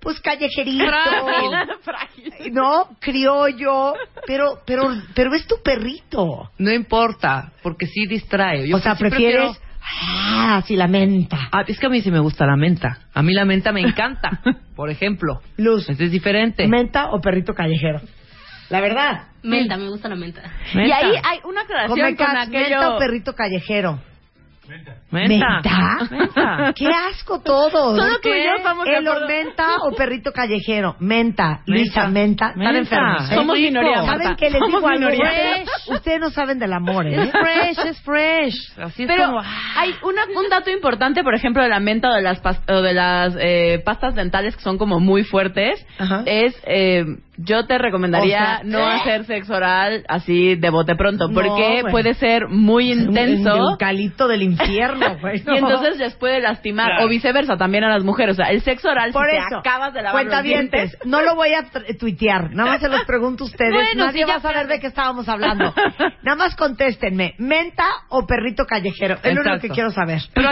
pues 0.00 0.20
callejerito. 0.20 0.84
Frágil. 0.86 1.52
Frágil. 1.82 2.52
No, 2.52 2.88
criollo, 3.00 3.94
pero, 4.26 4.58
pero, 4.66 4.90
pero 5.14 5.34
es 5.34 5.46
tu 5.46 5.56
perrito. 5.62 6.50
No 6.58 6.72
importa, 6.72 7.52
porque 7.62 7.86
sí 7.86 8.06
distrae. 8.06 8.68
Yo 8.68 8.76
o 8.76 8.80
sea, 8.80 8.94
prefieres, 8.94 9.56
prefiero- 9.56 9.69
ah, 9.82 10.62
sí, 10.66 10.76
la 10.76 10.88
menta. 10.88 11.48
Ah, 11.52 11.64
es 11.66 11.78
que 11.78 11.86
a 11.86 11.88
mí 11.88 12.00
sí 12.00 12.10
me 12.10 12.20
gusta 12.20 12.46
la 12.46 12.56
menta. 12.56 12.98
A 13.14 13.22
mí 13.22 13.32
la 13.32 13.44
menta 13.44 13.72
me 13.72 13.80
encanta, 13.80 14.40
por 14.76 14.90
ejemplo. 14.90 15.40
Luz, 15.56 15.88
Este 15.88 16.04
es 16.04 16.10
diferente. 16.12 16.66
menta 16.68 17.10
o 17.10 17.20
perrito 17.20 17.54
callejero. 17.54 18.00
La 18.68 18.80
verdad. 18.80 19.24
Menta, 19.42 19.76
me 19.76 19.88
gusta 19.88 20.08
la 20.08 20.16
menta. 20.16 20.42
Y 20.74 20.90
ahí 20.90 21.14
hay 21.24 21.40
una 21.44 21.62
aclaración 21.62 21.98
Come 21.98 22.16
con 22.16 22.26
cats, 22.26 22.48
aquello... 22.48 22.68
menta 22.78 22.94
o 22.94 22.98
perrito 22.98 23.34
callejero. 23.34 24.00
Menta. 24.68 24.96
¿Menta? 25.10 25.62
¡Qué 26.76 26.86
asco 27.10 27.40
todos! 27.40 27.96
Solo 27.96 28.18
tú 28.22 28.28
y 28.28 28.32
¿Qué? 28.32 28.44
yo 28.44 28.84
de 28.84 28.96
El 28.96 29.06
acuerdo. 29.08 29.26
menta 29.26 29.66
o 29.88 29.94
perrito 29.96 30.32
callejero. 30.32 30.96
Menta. 31.00 31.62
Luisa, 31.66 32.06
menta. 32.08 32.48
Están 32.50 32.58
Menta. 32.58 32.78
enfermos. 32.78 33.30
¿eh? 33.30 33.34
Somos 33.34 33.58
minoría, 33.58 34.02
¿Saben 34.04 34.36
qué 34.36 34.50
les 34.50 34.60
digo 34.66 34.86
algo? 34.86 35.08
Ustedes, 35.88 36.20
no 36.20 36.30
saben 36.30 36.58
del 36.58 36.72
amor, 36.72 37.06
¿eh? 37.06 37.16
Es 37.22 37.30
fresh, 37.32 37.86
es 37.86 38.00
fresh. 38.02 38.54
Así 38.78 39.02
es 39.02 39.08
Pero 39.08 39.26
como... 39.26 39.40
hay 39.76 39.94
una, 40.02 40.22
un 40.40 40.48
dato 40.48 40.70
importante, 40.70 41.22
por 41.22 41.34
ejemplo, 41.34 41.62
de 41.62 41.68
la 41.68 41.80
menta 41.80 42.10
o 42.10 42.14
de 42.14 42.22
las, 42.22 42.40
o 42.68 42.80
de 42.80 42.94
las 42.94 43.34
eh, 43.40 43.82
pastas 43.84 44.14
dentales 44.14 44.56
que 44.56 44.62
son 44.62 44.78
como 44.78 45.00
muy 45.00 45.24
fuertes, 45.24 45.84
Ajá. 45.98 46.22
es, 46.26 46.54
eh, 46.66 47.04
yo 47.42 47.66
te 47.66 47.78
recomendaría 47.78 48.38
O 48.38 48.44
sea, 48.44 48.60
no 48.64 48.86
hacer 48.86 49.24
sexo 49.24 49.54
oral 49.54 50.04
así 50.08 50.56
de 50.56 50.70
bote 50.70 50.94
pronto, 50.94 51.28
No, 51.28 51.34
porque 51.34 51.82
puede 51.90 52.14
ser 52.14 52.48
muy 52.48 52.92
intenso. 52.92 53.54
Un 53.54 53.70
eucalipto 53.72 54.28
del 54.28 54.42
infierno, 54.42 54.99
güey. 55.20 55.42
Y 55.46 55.56
entonces 55.58 55.98
les 55.98 56.14
puede 56.14 56.40
lastimar, 56.40 56.86
Claro. 56.90 57.06
o 57.06 57.08
viceversa, 57.08 57.56
también 57.56 57.84
a 57.84 57.88
las 57.90 58.04
mujeres. 58.04 58.34
O 58.34 58.42
sea, 58.42 58.50
el 58.50 58.60
sexo 58.62 58.88
oral, 58.90 59.12
Por 59.12 59.28
si 59.30 59.36
eso, 59.36 59.46
te 59.62 59.68
acabas 59.68 59.92
de 59.94 60.02
lavar 60.02 60.24
los 60.24 60.42
dientes... 60.42 60.96
no 61.04 61.22
lo 61.22 61.34
voy 61.34 61.54
a 61.54 61.64
tuitear, 61.98 62.50
nada 62.52 62.70
más 62.72 62.80
se 62.80 62.88
los 62.88 63.04
pregunto 63.04 63.44
a 63.44 63.46
ustedes, 63.48 63.72
Bueno, 63.74 64.06
nadie 64.06 64.24
va 64.24 64.36
a 64.36 64.40
saber 64.40 64.66
de 64.66 64.80
qué 64.80 64.86
estábamos 64.88 65.28
hablando. 65.28 65.72
Nada 66.22 66.36
más 66.36 66.54
contéstenme, 66.56 67.34
¿menta 67.38 67.84
o 68.08 68.26
perrito 68.26 68.64
callejero? 68.66 69.16
Es 69.22 69.34
lo 69.34 69.40
único 69.40 69.58
que 69.58 69.68
quiero 69.70 69.90
saber. 69.90 70.20
Pero 70.34 70.50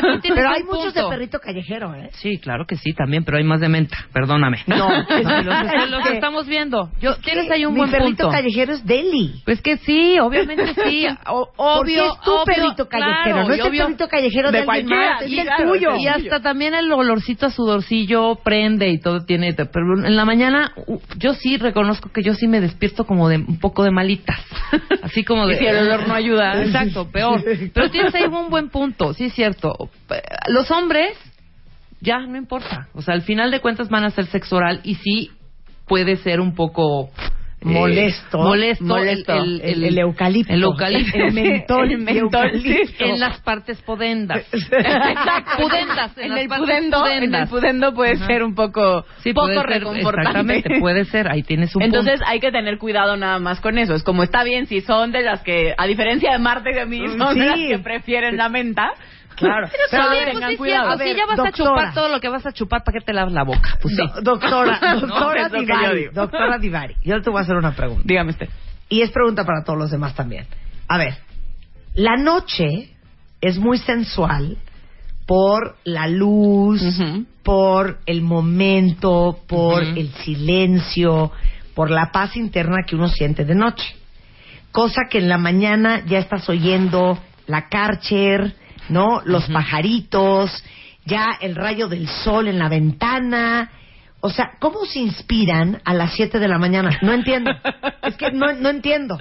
hay 0.50 0.62
muchos 0.64 0.94
de 0.94 1.02
perrito 1.08 1.38
callejero, 1.40 1.94
¿eh? 1.94 2.10
Sí, 2.14 2.38
claro 2.38 2.64
que 2.66 2.76
sí, 2.76 2.92
también, 2.94 3.24
pero 3.24 3.36
hay 3.38 3.44
más 3.44 3.60
de 3.60 3.68
menta. 3.68 3.96
Perdóname. 4.12 4.58
No, 4.66 4.88
los, 4.88 5.06
es 5.10 5.90
los 5.90 6.02
que- 6.06 6.14
estamos 6.14 6.46
viendo. 6.46 6.90
Yo, 7.00 7.16
tienes 7.16 7.50
ahí 7.50 7.64
un 7.66 7.74
Mi 7.74 7.80
buen 7.80 7.90
perrito 7.90 8.24
punto. 8.24 8.30
callejero 8.30 8.72
es 8.74 8.84
Deli. 8.86 9.42
Pues 9.44 9.60
que 9.60 9.76
sí, 9.78 10.18
obviamente 10.18 10.74
sí. 10.74 11.06
O- 11.26 11.46
Porque 11.56 12.00
obvio, 12.00 12.12
es 12.14 12.20
tu 12.20 12.32
obvio, 12.32 12.44
perrito 12.44 12.88
callejero, 12.88 13.22
claro, 13.24 13.48
no 13.48 13.54
es 13.54 13.60
el 13.60 13.66
obvio- 13.66 13.84
perrito 13.84 14.08
callejero 14.08 14.37
de, 14.46 14.52
de 14.52 14.58
alguien 14.58 14.64
cualquiera, 14.64 15.14
más, 15.14 15.22
es 15.22 15.30
y 15.30 15.40
el 15.40 15.46
claro, 15.46 15.72
tuyo. 15.72 15.96
Y 15.96 16.06
hasta 16.06 16.40
también 16.40 16.74
el 16.74 16.90
olorcito 16.92 17.46
a 17.46 17.50
sudorcillo 17.50 18.36
prende 18.36 18.88
y 18.88 18.98
todo 18.98 19.24
tiene. 19.24 19.54
Pero 19.54 20.06
en 20.06 20.16
la 20.16 20.24
mañana, 20.24 20.72
yo 21.16 21.34
sí 21.34 21.56
reconozco 21.56 22.10
que 22.10 22.22
yo 22.22 22.34
sí 22.34 22.46
me 22.46 22.60
despierto 22.60 23.04
como 23.04 23.28
de 23.28 23.36
un 23.36 23.58
poco 23.58 23.84
de 23.84 23.90
malitas. 23.90 24.40
Así 25.02 25.24
como 25.24 25.46
de. 25.46 25.54
Y 25.54 25.58
si 25.58 25.66
el 25.66 25.76
olor 25.76 26.08
no 26.08 26.14
ayuda. 26.14 26.62
Exacto, 26.62 27.10
peor. 27.10 27.42
Pero 27.72 27.90
tienes 27.90 28.14
ahí 28.14 28.24
un 28.24 28.50
buen 28.50 28.68
punto, 28.68 29.12
sí 29.14 29.26
es 29.26 29.34
cierto. 29.34 29.90
Los 30.48 30.70
hombres, 30.70 31.16
ya, 32.00 32.18
no 32.20 32.36
importa. 32.36 32.88
O 32.94 33.02
sea, 33.02 33.14
al 33.14 33.22
final 33.22 33.50
de 33.50 33.60
cuentas 33.60 33.88
van 33.88 34.04
a 34.04 34.08
hacer 34.08 34.26
sexo 34.26 34.56
oral 34.56 34.80
y 34.84 34.96
sí 34.96 35.30
puede 35.86 36.16
ser 36.16 36.40
un 36.40 36.54
poco. 36.54 37.10
Eh, 37.60 37.64
Molesto. 37.64 38.38
molesto, 38.38 38.84
Molesto. 38.84 39.32
El- 39.34 39.84
el 39.84 39.98
eucalipto. 39.98 40.52
el 40.52 40.62
eucalipto 40.62 41.18
El 41.18 41.32
mentol 41.34 41.90
El 41.90 41.98
mentol, 41.98 42.50
en 43.00 43.18
las 43.18 43.40
partes 43.40 43.82
podendas 43.82 44.46
Exacto. 44.52 45.56
pudendas 45.62 46.16
En 46.18 46.28
las 46.30 46.46
partes 46.46 46.58
pudendo, 46.58 47.06
en 47.08 47.34
el 47.34 47.48
pudendo 47.48 47.94
puede 47.94 48.12
Ajá. 48.12 48.26
ser 48.26 48.44
un 48.44 48.54
poco, 48.54 49.04
Sí, 49.24 49.32
poco 49.32 49.46
puede 49.48 49.56
ser, 49.60 49.66
reconfortante. 49.66 50.28
Exactamente, 50.30 50.80
puede 50.80 51.04
ser. 51.06 51.28
Ahí 51.30 51.42
tienes 51.42 51.74
un 51.74 51.82
Entonces 51.82 52.14
punto. 52.20 52.26
hay 52.30 52.40
que 52.40 52.52
tener 52.52 52.78
cuidado 52.78 53.16
nada 53.16 53.38
más 53.40 53.60
con 53.60 53.76
eso. 53.78 53.94
Es 53.94 54.04
como 54.04 54.22
está 54.22 54.44
bien 54.44 54.66
si 54.66 54.80
son 54.80 55.10
de 55.10 55.22
las 55.22 55.40
que, 55.42 55.74
a 55.76 55.86
diferencia 55.86 56.30
de 56.32 56.38
Marta 56.38 56.70
y 56.70 56.74
de 56.74 56.86
mí, 56.86 57.00
son 57.18 57.34
Sí. 57.34 57.40
de 57.40 57.46
las 57.46 57.58
que 57.58 57.78
prefieren 57.80 58.36
la 58.36 58.48
menta. 58.48 58.92
Claro. 59.38 59.68
Pero 59.90 60.10
ver, 60.10 60.32
tengan 60.32 60.56
cuidado. 60.56 60.84
cierto, 60.88 60.92
A 60.92 60.96
ver, 60.96 61.08
si 61.08 61.16
ya 61.16 61.26
vas 61.26 61.36
doctora. 61.36 61.48
a 61.48 61.52
chupar 61.52 61.94
todo 61.94 62.08
lo 62.08 62.20
que 62.20 62.28
vas 62.28 62.46
a 62.46 62.52
chupar, 62.52 62.84
¿para 62.84 62.98
qué 62.98 63.04
te 63.04 63.12
lavas 63.12 63.32
la 63.32 63.44
boca? 63.44 63.78
Pues 63.80 63.94
sí. 63.96 64.02
Do- 64.16 64.20
doctora, 64.22 64.78
doctora 65.00 65.48
yo 65.48 65.60
Divari, 65.60 65.98
digo. 66.00 66.12
doctora 66.12 66.58
Divari, 66.58 66.96
yo 67.02 67.20
te 67.22 67.30
voy 67.30 67.38
a 67.38 67.42
hacer 67.42 67.56
una 67.56 67.72
pregunta. 67.72 68.02
Dígame 68.04 68.30
usted. 68.30 68.48
Y 68.88 69.02
es 69.02 69.10
pregunta 69.10 69.44
para 69.44 69.64
todos 69.64 69.78
los 69.78 69.90
demás 69.90 70.14
también. 70.14 70.46
A 70.88 70.98
ver, 70.98 71.16
La 71.94 72.16
noche 72.16 72.90
es 73.40 73.58
muy 73.58 73.78
sensual 73.78 74.56
por 75.26 75.76
la 75.84 76.06
luz, 76.08 76.82
por 77.42 77.98
el 78.06 78.22
momento, 78.22 79.40
por 79.46 79.82
el 79.82 80.08
silencio, 80.24 81.30
por 81.74 81.90
la 81.90 82.10
paz 82.12 82.34
interna 82.36 82.78
que 82.86 82.96
uno 82.96 83.08
siente 83.08 83.44
de 83.44 83.54
noche. 83.54 83.94
Cosa 84.72 85.02
que 85.10 85.18
en 85.18 85.28
la 85.28 85.38
mañana 85.38 86.02
ya 86.06 86.18
estás 86.18 86.48
oyendo 86.48 87.18
la 87.46 87.68
Karcher, 87.68 88.54
¿no? 88.88 89.22
Los 89.24 89.46
pajaritos, 89.46 90.50
ya 91.04 91.38
el 91.40 91.54
rayo 91.54 91.88
del 91.88 92.08
sol 92.08 92.48
en 92.48 92.58
la 92.58 92.68
ventana. 92.68 93.70
O 94.20 94.30
sea, 94.30 94.52
¿cómo 94.58 94.84
se 94.84 94.98
inspiran 94.98 95.80
a 95.84 95.94
las 95.94 96.12
7 96.14 96.38
de 96.38 96.48
la 96.48 96.58
mañana? 96.58 96.98
No 97.02 97.12
entiendo. 97.12 97.50
es 98.02 98.16
que 98.16 98.30
no, 98.30 98.52
no 98.52 98.68
entiendo. 98.68 99.18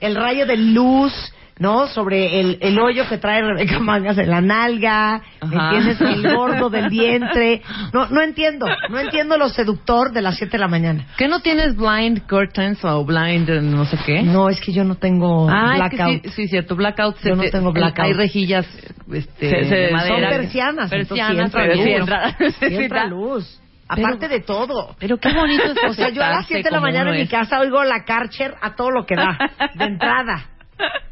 El 0.00 0.16
rayo 0.16 0.46
de 0.46 0.56
luz, 0.56 1.12
¿no? 1.58 1.86
Sobre 1.86 2.40
el, 2.40 2.58
el 2.60 2.78
hoyo 2.78 3.08
que 3.08 3.18
trae 3.18 3.40
Rebeca 3.42 3.78
Mangas 3.78 4.18
en 4.18 4.28
la 4.30 4.40
nalga, 4.40 5.22
¿me 5.48 5.56
Ajá. 5.56 5.76
entiendes? 5.76 6.00
El 6.00 6.34
gordo 6.34 6.68
del 6.70 6.88
vientre. 6.88 7.62
No, 7.92 8.08
no 8.08 8.20
entiendo. 8.22 8.66
No 8.90 8.98
entiendo 8.98 9.38
lo 9.38 9.48
seductor 9.48 10.12
de 10.12 10.22
las 10.22 10.36
7 10.36 10.52
de 10.52 10.58
la 10.58 10.68
mañana. 10.68 11.06
¿Qué 11.16 11.28
no 11.28 11.40
tienes 11.40 11.76
blind 11.76 12.26
curtains 12.28 12.84
o 12.84 13.04
blind 13.04 13.48
no 13.62 13.84
sé 13.84 13.96
qué? 14.04 14.22
No, 14.22 14.48
es 14.48 14.60
que 14.60 14.72
yo 14.72 14.82
no 14.84 14.96
tengo 14.96 15.48
Ah, 15.48 15.74
blackout. 15.76 16.16
es 16.16 16.22
que 16.22 16.28
sí, 16.30 16.34
sí, 16.42 16.48
cierto, 16.48 16.74
blackout. 16.76 17.16
Yo 17.22 17.36
no 17.36 17.42
te- 17.42 17.50
tengo 17.52 17.72
blackout. 17.72 18.06
Hay 18.06 18.12
rejillas 18.14 18.66
este, 19.12 19.50
Se- 19.50 19.64
se- 19.68 19.74
de 19.74 19.88
son 19.88 19.96
madera. 19.96 20.30
Son 20.30 20.40
persianas, 20.40 20.90
Persianas, 20.90 21.54
entonces 21.54 21.76
sí 21.84 21.90
entra 21.92 22.34
pero 22.60 22.64
luz. 22.74 22.90
entra- 22.90 23.04
Sí 23.04 23.10
luz. 23.10 23.60
Aparte 23.86 24.28
de 24.28 24.40
todo. 24.40 24.96
Pero 24.98 25.18
qué 25.18 25.32
bonito 25.32 25.62
es 25.64 25.74
O 25.90 25.92
sea, 25.92 26.08
yo 26.08 26.22
a 26.24 26.30
las 26.30 26.38
aceptarse 26.38 26.46
7 26.54 26.68
de 26.68 26.70
la 26.74 26.80
mañana 26.80 27.10
en 27.14 27.20
mi 27.20 27.28
casa 27.28 27.60
oigo 27.60 27.84
la 27.84 28.02
Karcher 28.04 28.54
a 28.62 28.74
todo 28.74 28.90
lo 28.90 29.04
que 29.06 29.14
da, 29.14 29.38
de 29.74 29.84
entrada. 29.84 30.46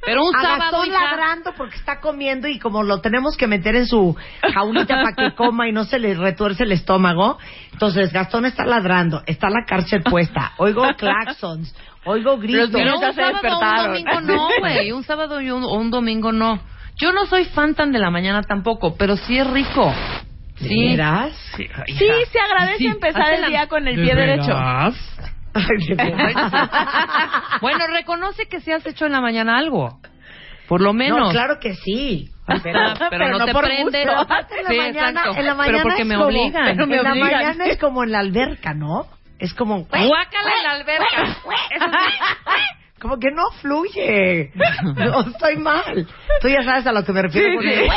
Pero 0.04 0.22
un 0.24 0.34
a 0.36 0.42
sábado, 0.42 0.60
Gastón 0.78 0.86
hija. 0.88 1.04
ladrando 1.04 1.52
porque 1.56 1.76
está 1.76 2.00
comiendo 2.00 2.48
y 2.48 2.58
como 2.58 2.82
lo 2.82 3.00
tenemos 3.00 3.36
que 3.36 3.46
meter 3.46 3.76
en 3.76 3.86
su 3.86 4.16
jaulita 4.52 4.96
para 5.02 5.14
que 5.14 5.34
coma 5.36 5.68
y 5.68 5.72
no 5.72 5.84
se 5.84 5.98
le 6.00 6.14
retuerce 6.14 6.64
el 6.64 6.72
estómago, 6.72 7.38
entonces 7.72 8.12
Gastón 8.12 8.44
está 8.46 8.64
ladrando, 8.64 9.22
está 9.26 9.48
la 9.48 9.64
Karcher 9.66 10.02
puesta, 10.02 10.52
oigo 10.58 10.82
claxons, 10.96 11.74
oigo 12.04 12.36
gritos. 12.38 12.70
Los 12.70 12.70
Pero 12.70 12.94
un 12.96 13.00
sábado 13.14 13.58
o 13.58 13.60
un 13.60 13.76
domingo 13.86 14.20
no, 14.22 14.48
güey. 14.58 14.92
Un 14.92 15.04
sábado 15.04 15.40
y 15.40 15.50
un, 15.50 15.64
un 15.64 15.90
domingo 15.90 16.32
no. 16.32 16.60
Yo 16.96 17.12
no 17.12 17.24
soy 17.26 17.44
fan 17.46 17.74
tan 17.74 17.92
de 17.92 17.98
la 18.00 18.10
mañana 18.10 18.42
tampoco, 18.42 18.96
pero 18.96 19.16
sí 19.16 19.38
es 19.38 19.46
rico. 19.46 19.94
¿De 20.60 20.68
Sí. 20.68 20.88
veras? 20.90 21.32
Sí, 21.56 21.66
se 22.30 22.38
agradece 22.40 22.78
Sí, 22.78 22.86
empezar 22.86 23.32
el 23.34 23.40
la- 23.40 23.48
día 23.48 23.66
con 23.68 23.88
el 23.88 23.94
pie 23.96 24.14
derecho. 24.14 24.48
Veras. 24.48 24.94
Bueno, 27.60 27.86
reconoce 27.88 28.46
que 28.48 28.60
sí 28.60 28.72
has 28.72 28.84
hecho 28.86 29.06
en 29.06 29.12
la 29.12 29.20
mañana 29.20 29.58
algo. 29.58 29.98
Por 30.68 30.80
lo 30.80 30.92
menos. 30.92 31.18
No, 31.18 31.30
claro 31.30 31.58
que 31.60 31.74
sí. 31.74 32.28
Pero, 32.62 32.78
Pero 33.10 33.38
no 33.38 33.44
te 33.44 33.52
por 33.52 33.64
prende. 33.64 34.04
gusto. 34.04 34.34
En 34.56 34.64
la 34.64 34.70
Sí, 34.70 34.76
mañana, 34.76 35.08
exacto. 35.10 35.30
en 35.40 35.46
la 35.46 35.52
Pero 35.52 35.56
mañana 35.56 35.82
porque 35.82 36.02
es 36.02 36.08
me 36.08 36.14
como- 36.14 36.26
obligan. 36.26 36.68
en 36.68 36.76
Me 36.88 37.02
la 37.02 37.10
obligan. 37.12 37.30
mañana 37.32 37.66
es 37.66 37.78
como 37.78 38.02
en 38.04 38.12
la 38.12 38.18
alberca, 38.20 38.74
¿no? 38.74 39.06
Es 39.38 39.54
como 39.54 39.84
Guácala 39.84 40.50
en 40.58 40.62
la 40.64 40.70
alberca. 40.72 41.22
Eso 41.70 41.86
sí. 41.90 43.00
como 43.00 43.18
que 43.18 43.30
no 43.32 43.50
fluye. 43.60 44.52
No, 44.96 45.20
estoy 45.22 45.56
mal. 45.56 46.06
Tú 46.40 46.48
ya 46.48 46.62
sabes 46.62 46.86
a 46.86 46.92
lo 46.92 47.04
que 47.04 47.12
me 47.12 47.22
refiero. 47.22 47.56
con 47.56 47.66
el- 47.68 47.88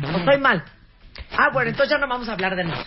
No, 0.00 0.16
estoy 0.18 0.38
mal. 0.38 0.64
Ah, 1.38 1.50
bueno, 1.52 1.70
entonces 1.70 1.90
ya 1.90 1.98
no 1.98 2.08
vamos 2.08 2.28
a 2.28 2.32
hablar 2.32 2.56
de 2.56 2.64
nada. 2.64 2.84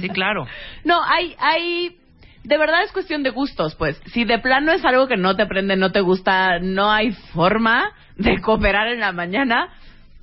Sí, 0.00 0.08
claro. 0.08 0.46
No, 0.84 1.02
hay, 1.04 1.34
hay, 1.38 1.96
de 2.42 2.58
verdad 2.58 2.82
es 2.84 2.92
cuestión 2.92 3.22
de 3.22 3.30
gustos, 3.30 3.74
pues. 3.76 4.00
Si 4.12 4.24
de 4.24 4.38
plano 4.38 4.72
es 4.72 4.84
algo 4.84 5.06
que 5.06 5.16
no 5.16 5.36
te 5.36 5.46
prende, 5.46 5.76
no 5.76 5.92
te 5.92 6.00
gusta, 6.00 6.58
no 6.60 6.90
hay 6.90 7.12
forma 7.32 7.92
de 8.16 8.40
cooperar 8.40 8.88
en 8.88 9.00
la 9.00 9.12
mañana, 9.12 9.68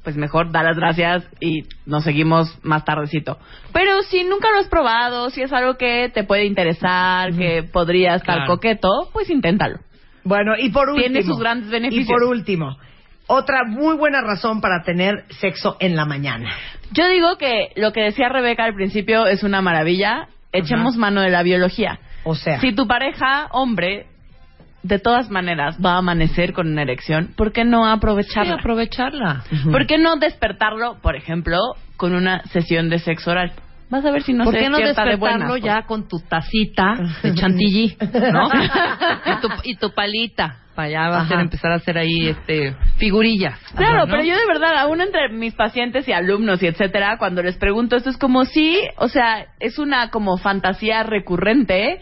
pues 0.03 0.15
mejor 0.17 0.51
da 0.51 0.63
las 0.63 0.77
gracias 0.77 1.27
y 1.39 1.63
nos 1.85 2.03
seguimos 2.03 2.57
más 2.63 2.83
tardecito. 2.85 3.37
Pero 3.71 4.01
si 4.03 4.23
nunca 4.23 4.49
lo 4.51 4.59
has 4.59 4.67
probado, 4.67 5.29
si 5.29 5.41
es 5.41 5.53
algo 5.53 5.77
que 5.77 6.09
te 6.13 6.23
puede 6.23 6.45
interesar, 6.45 7.33
que 7.33 7.63
podría 7.63 8.15
estar 8.15 8.37
Claro. 8.37 8.53
coqueto, 8.55 8.89
pues 9.13 9.29
inténtalo. 9.29 9.79
Bueno, 10.23 10.53
y 10.57 10.69
por 10.69 10.89
último. 10.89 11.07
Tiene 11.07 11.23
sus 11.23 11.39
grandes 11.39 11.69
beneficios. 11.69 12.07
Y 12.07 12.11
por 12.11 12.23
último, 12.23 12.77
otra 13.31 13.63
muy 13.65 13.95
buena 13.95 14.21
razón 14.21 14.61
para 14.61 14.83
tener 14.83 15.25
sexo 15.39 15.77
en 15.79 15.95
la 15.95 16.05
mañana. 16.05 16.49
Yo 16.91 17.07
digo 17.09 17.37
que 17.37 17.69
lo 17.75 17.93
que 17.93 18.01
decía 18.01 18.29
Rebeca 18.29 18.65
al 18.65 18.75
principio 18.75 19.25
es 19.25 19.43
una 19.43 19.61
maravilla. 19.61 20.27
Echemos 20.51 20.97
mano 20.97 21.21
de 21.21 21.29
la 21.29 21.43
biología. 21.43 21.99
O 22.23 22.35
sea, 22.35 22.59
Si 22.59 22.73
tu 22.75 22.85
pareja, 22.87 23.47
hombre, 23.51 24.07
de 24.83 24.99
todas 24.99 25.29
maneras 25.29 25.77
va 25.83 25.93
a 25.93 25.97
amanecer 25.99 26.51
con 26.53 26.67
una 26.67 26.81
erección, 26.81 27.33
¿por 27.37 27.53
qué 27.53 27.63
no 27.63 27.85
Sí, 27.85 27.91
aprovecharla? 27.91 28.55
aprovecharla. 28.55 29.43
¿Por 29.71 29.87
qué 29.87 29.97
no 29.97 30.17
despertarlo, 30.17 30.97
por 31.01 31.15
ejemplo, 31.15 31.57
con 31.97 32.13
una 32.13 32.43
sesión 32.45 32.89
de 32.89 32.99
sexo 32.99 33.31
oral? 33.31 33.53
Vas 33.91 34.05
a 34.05 34.11
ver 34.11 34.23
si 34.23 34.31
no 34.31 34.45
¿Por 34.45 34.53
se 34.53 34.61
qué 34.61 34.69
no 34.69 34.77
despierta 34.77 35.03
de 35.03 35.09
despertarlo 35.11 35.47
buenas, 35.47 35.63
ya 35.65 35.85
con 35.85 36.07
tu 36.07 36.19
tacita 36.21 36.95
de 37.21 37.33
chantilly, 37.35 37.97
¿no? 38.31 38.47
y, 39.25 39.41
tu, 39.41 39.49
y 39.63 39.75
tu 39.75 39.93
palita, 39.93 40.59
para 40.73 40.87
ya 40.87 41.09
va 41.09 41.21
a 41.21 41.27
ser 41.27 41.41
empezar 41.41 41.73
a 41.73 41.75
hacer 41.75 41.97
ahí 41.97 42.29
este 42.29 42.73
figurillas. 42.95 43.59
Claro, 43.75 44.05
¿no? 44.05 44.11
pero 44.11 44.23
yo 44.23 44.33
de 44.37 44.47
verdad, 44.47 44.77
aún 44.77 45.01
entre 45.01 45.27
mis 45.33 45.53
pacientes 45.55 46.07
y 46.07 46.13
alumnos 46.13 46.63
y 46.63 46.67
etcétera, 46.67 47.17
cuando 47.17 47.43
les 47.43 47.57
pregunto 47.57 47.97
esto 47.97 48.09
es 48.09 48.17
como 48.17 48.45
sí, 48.45 48.79
o 48.95 49.09
sea, 49.09 49.47
es 49.59 49.77
una 49.77 50.09
como 50.09 50.37
fantasía 50.37 51.03
recurrente 51.03 51.99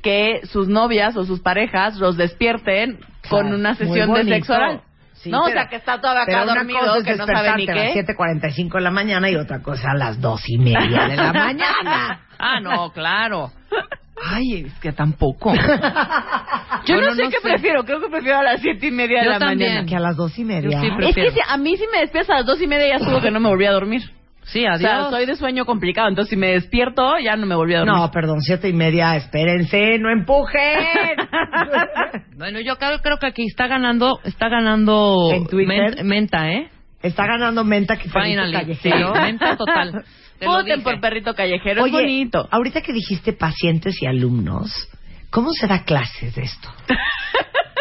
que 0.00 0.42
sus 0.44 0.68
novias 0.68 1.16
o 1.16 1.24
sus 1.24 1.40
parejas 1.40 1.96
los 1.96 2.16
despierten 2.16 3.00
con 3.28 3.52
una 3.52 3.74
sesión 3.74 4.14
de 4.14 4.24
sexo 4.24 4.54
oral. 4.54 4.82
Sí, 5.22 5.30
no, 5.30 5.42
o 5.42 5.44
pero- 5.44 5.60
sea, 5.60 5.68
que 5.68 5.76
está 5.76 6.00
todavía 6.00 6.22
acá 6.24 6.44
dormido, 6.54 6.96
es 6.96 7.04
que 7.04 7.14
no 7.16 7.26
sabe 7.26 7.52
ni 7.56 7.66
despertarte 7.66 7.72
a 7.72 7.74
las 7.74 7.92
qué. 7.94 8.00
7.45 8.68 8.72
de 8.74 8.80
la 8.80 8.90
mañana 8.90 9.30
y 9.30 9.36
otra 9.36 9.62
cosa 9.62 9.92
a 9.92 9.94
las 9.94 10.20
dos 10.20 10.42
y 10.48 10.58
media 10.58 11.06
de 11.08 11.16
la 11.16 11.32
mañana. 11.32 12.20
Ah, 12.44 12.58
no, 12.60 12.90
claro. 12.90 13.52
Ay, 14.20 14.64
es 14.66 14.74
que 14.80 14.90
tampoco. 14.90 15.54
Yo 16.86 16.94
Bueno, 16.96 17.10
no 17.10 17.14
sé 17.14 17.22
no 17.22 17.30
qué 17.30 17.36
sé. 17.36 17.42
prefiero, 17.42 17.84
creo 17.84 18.00
que 18.00 18.08
prefiero 18.08 18.38
a 18.38 18.42
las 18.42 18.60
siete 18.60 18.88
y 18.88 18.90
media 18.90 19.20
de 19.22 19.28
la 19.28 19.38
también. 19.38 19.70
mañana. 19.74 19.86
Que 19.88 19.94
a 19.94 20.00
las 20.00 20.16
dos 20.16 20.36
y 20.36 20.44
media. 20.44 20.80
Sí, 20.80 20.88
Es 21.02 21.14
que 21.14 21.30
si, 21.30 21.38
a 21.46 21.56
mí 21.56 21.76
si 21.76 21.84
me 21.92 22.00
despiertas 22.00 22.30
a 22.30 22.38
las 22.38 22.46
dos 22.46 22.60
y 22.60 22.66
media 22.66 22.88
ya 22.88 22.96
estuvo 22.96 23.20
que 23.20 23.30
no 23.30 23.38
me 23.38 23.48
volví 23.48 23.64
a 23.64 23.70
dormir. 23.70 24.02
Sí, 24.44 24.64
O 24.66 24.70
adiós. 24.70 24.80
sea, 24.80 25.10
soy 25.10 25.24
de 25.26 25.36
sueño 25.36 25.64
complicado, 25.64 26.08
entonces 26.08 26.30
si 26.30 26.36
me 26.36 26.48
despierto 26.48 27.14
ya 27.22 27.36
no 27.36 27.46
me 27.46 27.54
volví 27.54 27.74
a 27.74 27.78
dormir. 27.80 27.94
No, 27.96 28.10
perdón, 28.10 28.40
siete 28.40 28.68
y 28.68 28.72
media, 28.72 29.16
espérense, 29.16 29.98
no 29.98 30.10
empujen. 30.10 30.58
Bueno, 32.36 32.58
yo 32.60 32.76
creo, 32.76 32.98
creo 33.00 33.18
que 33.18 33.26
aquí 33.26 33.44
está 33.46 33.68
ganando, 33.68 34.18
está 34.24 34.48
ganando 34.48 35.30
¿En 35.32 35.46
Twitter? 35.46 35.94
men- 35.96 36.06
menta, 36.06 36.50
¿eh? 36.50 36.68
Está 37.02 37.24
ganando 37.26 37.62
menta 37.64 37.96
que 37.96 38.08
perrito 38.08 38.42
Finally. 38.42 38.74
Sí, 38.74 38.90
callejero. 38.90 39.14
menta 39.14 39.56
total. 39.56 40.04
Voten 40.44 40.82
por 40.82 41.00
perrito 41.00 41.34
callejero, 41.34 41.84
Oye, 41.84 41.96
es 41.98 42.02
bonito. 42.02 42.48
ahorita 42.50 42.80
que 42.80 42.92
dijiste 42.92 43.32
pacientes 43.32 44.02
y 44.02 44.06
alumnos, 44.06 44.72
¿cómo 45.30 45.50
se 45.52 45.68
da 45.68 45.84
clases 45.84 46.34
de 46.34 46.42
esto? 46.42 46.68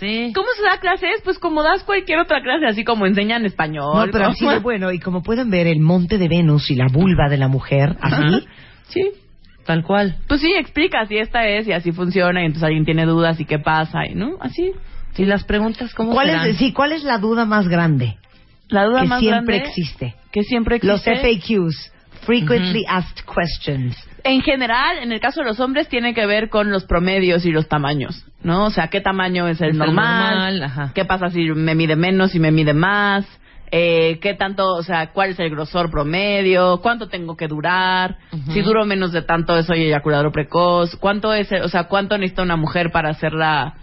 Sí. 0.00 0.32
¿Cómo 0.34 0.46
se 0.56 0.62
da 0.62 0.78
clases? 0.80 1.22
Pues 1.24 1.38
como 1.38 1.62
das 1.62 1.82
cualquier 1.84 2.18
otra 2.18 2.42
clase, 2.42 2.66
así 2.66 2.84
como 2.84 3.06
enseñan 3.06 3.46
español. 3.46 4.06
No, 4.06 4.12
pero 4.12 4.26
así 4.26 4.46
de 4.46 4.58
bueno, 4.62 4.92
y 4.92 4.98
como 4.98 5.22
pueden 5.22 5.50
ver, 5.50 5.66
el 5.66 5.80
monte 5.80 6.18
de 6.18 6.28
Venus 6.28 6.70
y 6.70 6.74
la 6.74 6.86
vulva 6.92 7.28
de 7.28 7.36
la 7.38 7.48
mujer, 7.48 7.96
así, 8.00 8.46
Sí. 8.88 9.10
Tal 9.64 9.82
cual. 9.82 10.16
Pues 10.28 10.40
sí, 10.40 10.52
explicas 10.52 11.10
y 11.10 11.18
esta 11.18 11.46
es 11.48 11.66
y 11.66 11.72
así 11.72 11.90
funciona 11.90 12.40
y 12.42 12.44
entonces 12.46 12.62
alguien 12.64 12.84
tiene 12.84 13.04
dudas 13.04 13.40
y 13.40 13.44
qué 13.46 13.58
pasa 13.58 14.06
y 14.06 14.14
no, 14.14 14.36
así. 14.40 14.72
Y 15.16 15.24
las 15.24 15.42
preguntas, 15.44 15.92
¿cómo 15.94 16.12
¿Cuál 16.12 16.28
serán? 16.28 16.48
es, 16.50 16.56
sí, 16.58 16.72
¿cuál 16.72 16.92
es 16.92 17.02
la 17.02 17.18
duda 17.18 17.46
más 17.46 17.66
grande 17.68 18.16
La 18.68 18.84
duda 18.84 19.00
que 19.02 19.08
más 19.08 19.20
siempre 19.20 19.56
grande 19.56 19.68
existe? 19.70 20.14
que 20.30 20.42
siempre 20.44 20.78
Los 20.82 21.04
existe. 21.06 21.56
FAQs, 21.56 21.92
Frequently 22.26 22.84
Asked 22.86 23.24
Questions. 23.24 23.96
En 24.26 24.42
general, 24.42 24.98
en 24.98 25.12
el 25.12 25.20
caso 25.20 25.40
de 25.40 25.46
los 25.46 25.60
hombres 25.60 25.88
tiene 25.88 26.14
que 26.14 26.26
ver 26.26 26.48
con 26.48 26.70
los 26.70 26.84
promedios 26.84 27.44
y 27.46 27.52
los 27.52 27.68
tamaños, 27.68 28.24
¿no? 28.42 28.64
O 28.66 28.70
sea, 28.70 28.88
qué 28.88 29.00
tamaño 29.00 29.48
es 29.48 29.60
el 29.60 29.68
Es 29.68 29.72
el 29.74 29.78
normal, 29.78 30.62
ajá. 30.62 30.92
qué 30.94 31.04
pasa 31.04 31.30
si 31.30 31.44
me 31.50 31.74
mide 31.74 31.96
menos, 31.96 32.32
si 32.32 32.38
me 32.40 32.50
mide 32.50 32.74
más, 32.74 33.26
eh, 33.70 34.18
qué 34.20 34.34
tanto, 34.34 34.64
o 34.74 34.82
sea, 34.82 35.08
cuál 35.12 35.30
es 35.30 35.38
el 35.40 35.50
grosor 35.50 35.90
promedio, 35.90 36.80
cuánto 36.82 37.08
tengo 37.08 37.36
que 37.36 37.48
durar, 37.48 38.16
si 38.52 38.60
duro 38.62 38.84
menos 38.84 39.12
de 39.12 39.22
tanto 39.22 39.60
soy 39.62 39.84
eyaculador 39.84 40.30
precoz, 40.32 40.94
cuánto 40.96 41.32
es, 41.34 41.50
el- 41.52 41.62
o 41.62 41.68
sea, 41.68 41.84
cuánto 41.84 42.16
necesita 42.16 42.42
una 42.42 42.56
mujer 42.56 42.90
para 42.92 43.10
hacerla 43.10 43.74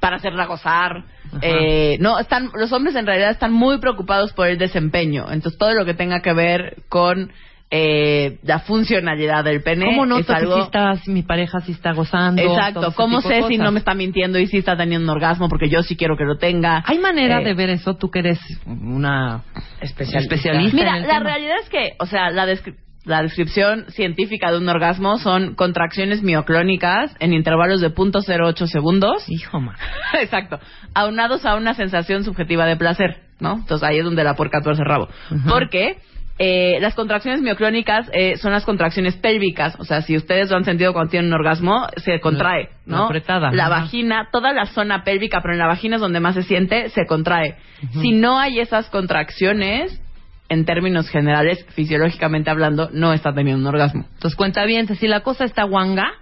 para 0.00 0.16
hacerla 0.16 0.46
gozar. 0.46 1.02
Eh, 1.42 1.98
no, 2.00 2.20
están 2.20 2.50
los 2.54 2.72
hombres 2.72 2.94
en 2.94 3.04
realidad 3.04 3.30
están 3.30 3.52
muy 3.52 3.78
preocupados 3.78 4.32
por 4.32 4.46
el 4.46 4.56
desempeño. 4.56 5.26
Entonces 5.30 5.58
todo 5.58 5.74
lo 5.74 5.84
que 5.84 5.92
tenga 5.94 6.20
que 6.22 6.32
ver 6.32 6.76
con 6.88 7.32
eh, 7.70 8.38
la 8.44 8.60
funcionalidad 8.60 9.44
del 9.44 9.62
pene 9.62 9.84
¿Cómo 9.86 10.06
noto 10.06 10.32
algo 10.32 10.70
si 11.04 11.10
mi 11.10 11.22
pareja 11.22 11.60
sí 11.60 11.72
está 11.72 11.92
gozando? 11.92 12.40
Exacto, 12.40 12.92
¿cómo 12.94 13.20
sé 13.20 13.42
si 13.46 13.58
no 13.58 13.70
me 13.72 13.78
está 13.78 13.92
mintiendo 13.94 14.38
y 14.38 14.46
si 14.46 14.58
está 14.58 14.76
teniendo 14.76 15.04
un 15.04 15.10
orgasmo? 15.16 15.48
Porque 15.48 15.68
yo 15.68 15.82
sí 15.82 15.94
quiero 15.96 16.16
que 16.16 16.24
lo 16.24 16.38
tenga. 16.38 16.82
¿Hay 16.86 16.98
manera 16.98 17.40
Eh, 17.40 17.44
de 17.44 17.54
ver 17.54 17.68
eso? 17.70 17.94
Tú 17.96 18.10
que 18.10 18.20
eres 18.20 18.38
una 18.66 19.42
Especialista. 19.80 20.34
especialista 20.34 20.76
Mira, 20.76 20.96
la 21.00 21.06
tema. 21.06 21.20
realidad 21.20 21.56
es 21.62 21.68
que, 21.68 21.92
o 21.98 22.06
sea, 22.06 22.30
la 22.30 22.46
descri- 22.46 22.76
La 23.04 23.22
descripción 23.22 23.86
científica 23.90 24.50
de 24.50 24.58
un 24.58 24.68
orgasmo 24.68 25.16
son 25.18 25.54
contracciones 25.54 26.22
mioclónicas 26.22 27.14
en 27.20 27.32
intervalos 27.32 27.80
de 27.80 27.90
0.08 27.94 28.66
segundos. 28.66 29.24
Hijo, 29.28 29.60
man. 29.60 29.76
Exacto. 30.20 30.58
Aunados 30.94 31.46
a 31.46 31.54
una 31.56 31.72
sensación 31.74 32.24
subjetiva 32.24 32.66
de 32.66 32.76
placer, 32.76 33.22
¿no? 33.40 33.54
Entonces 33.60 33.86
ahí 33.88 33.98
es 33.98 34.04
donde 34.04 34.24
la 34.24 34.34
porca 34.34 34.60
tuerce 34.62 34.82
rabo. 34.84 35.08
Porque 35.48 35.96
eh, 36.38 36.78
las 36.80 36.94
contracciones 36.94 37.40
mioclónicas 37.40 38.08
eh, 38.12 38.36
son 38.36 38.52
las 38.52 38.64
contracciones 38.64 39.16
pélvicas. 39.16 39.76
O 39.80 39.84
sea, 39.84 40.02
si 40.02 40.16
ustedes 40.16 40.50
lo 40.50 40.56
han 40.56 40.64
sentido 40.64 40.92
cuando 40.92 41.10
tienen 41.10 41.32
un 41.32 41.38
orgasmo, 41.38 41.88
se 41.96 42.20
contrae, 42.20 42.70
¿no? 42.86 42.98
la 42.98 43.04
apretada. 43.06 43.50
La 43.52 43.66
Ajá. 43.66 43.80
vagina, 43.80 44.28
toda 44.30 44.52
la 44.52 44.66
zona 44.66 45.02
pélvica, 45.02 45.40
pero 45.42 45.54
en 45.54 45.58
la 45.58 45.66
vagina 45.66 45.96
es 45.96 46.00
donde 46.00 46.20
más 46.20 46.34
se 46.34 46.42
siente, 46.42 46.90
se 46.90 47.06
contrae. 47.06 47.56
Si 48.00 48.12
no 48.12 48.38
hay 48.38 48.60
esas 48.60 48.88
contracciones, 48.90 50.00
en 50.48 50.64
términos 50.64 51.08
generales, 51.10 51.64
fisiológicamente 51.74 52.50
hablando, 52.50 52.88
no 52.92 53.12
está 53.12 53.34
teniendo 53.34 53.60
un 53.60 53.66
orgasmo. 53.66 54.06
Entonces 54.14 54.36
cuenta 54.36 54.64
bien, 54.64 54.86
si 54.86 55.06
la 55.06 55.20
cosa 55.20 55.44
está 55.44 55.64
guanga, 55.64 56.12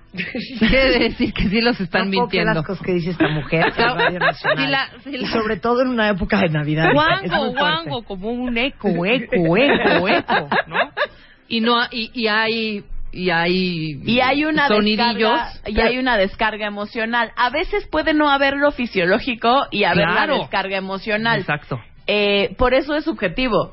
quiere 0.59 0.99
decir 0.99 1.33
que 1.33 1.49
sí 1.49 1.61
los 1.61 1.81
están 1.81 2.11
No 2.11 2.21
mintiendo. 2.23 2.55
las 2.55 2.65
cosas 2.65 2.85
que 2.85 2.93
dice 2.95 3.11
esta 3.11 3.29
mujer 3.29 3.67
en 3.67 3.97
Radio 3.97 4.19
Nacional. 4.19 4.57
Si 4.67 4.71
la- 4.71 4.91
si 5.05 5.11
la- 5.13 5.19
Y 5.19 5.27
sobre 5.27 5.57
todo 5.59 5.83
en 5.83 5.89
una 5.89 6.09
época 6.11 6.39
de 6.41 6.49
Navidad. 6.49 6.91
Guango, 6.93 7.53
guango, 7.53 8.03
como 8.05 8.31
un 8.31 8.57
eco, 8.59 8.89
eco, 9.07 9.57
eco, 9.57 10.09
eco, 10.09 10.49
¿no? 10.67 10.91
Y 11.49 11.61
no 11.61 11.77
y, 11.91 12.11
y 12.15 12.27
hay 12.27 12.85
y 13.13 13.31
hay 13.31 14.01
Y 14.05 14.21
hay 14.21 14.45
una 14.45 14.69
sonidillos 14.69 15.33
descarga, 15.63 15.71
y 15.71 15.81
hay 15.81 15.99
una 15.99 16.17
descarga 16.19 16.67
emocional. 16.67 17.31
A 17.37 17.51
veces 17.51 17.87
puede 17.87 18.13
no 18.15 18.29
haberlo 18.31 18.73
fisiológico 18.73 19.67
y 19.71 19.85
haber 19.85 20.07
Claro. 20.07 20.35
la 20.35 20.39
descarga 20.41 20.77
emocional. 20.77 21.41
Exacto. 21.41 21.81
Eh, 22.07 22.55
por 22.59 22.75
eso 22.75 22.95
es 22.95 23.05
subjetivo. 23.05 23.73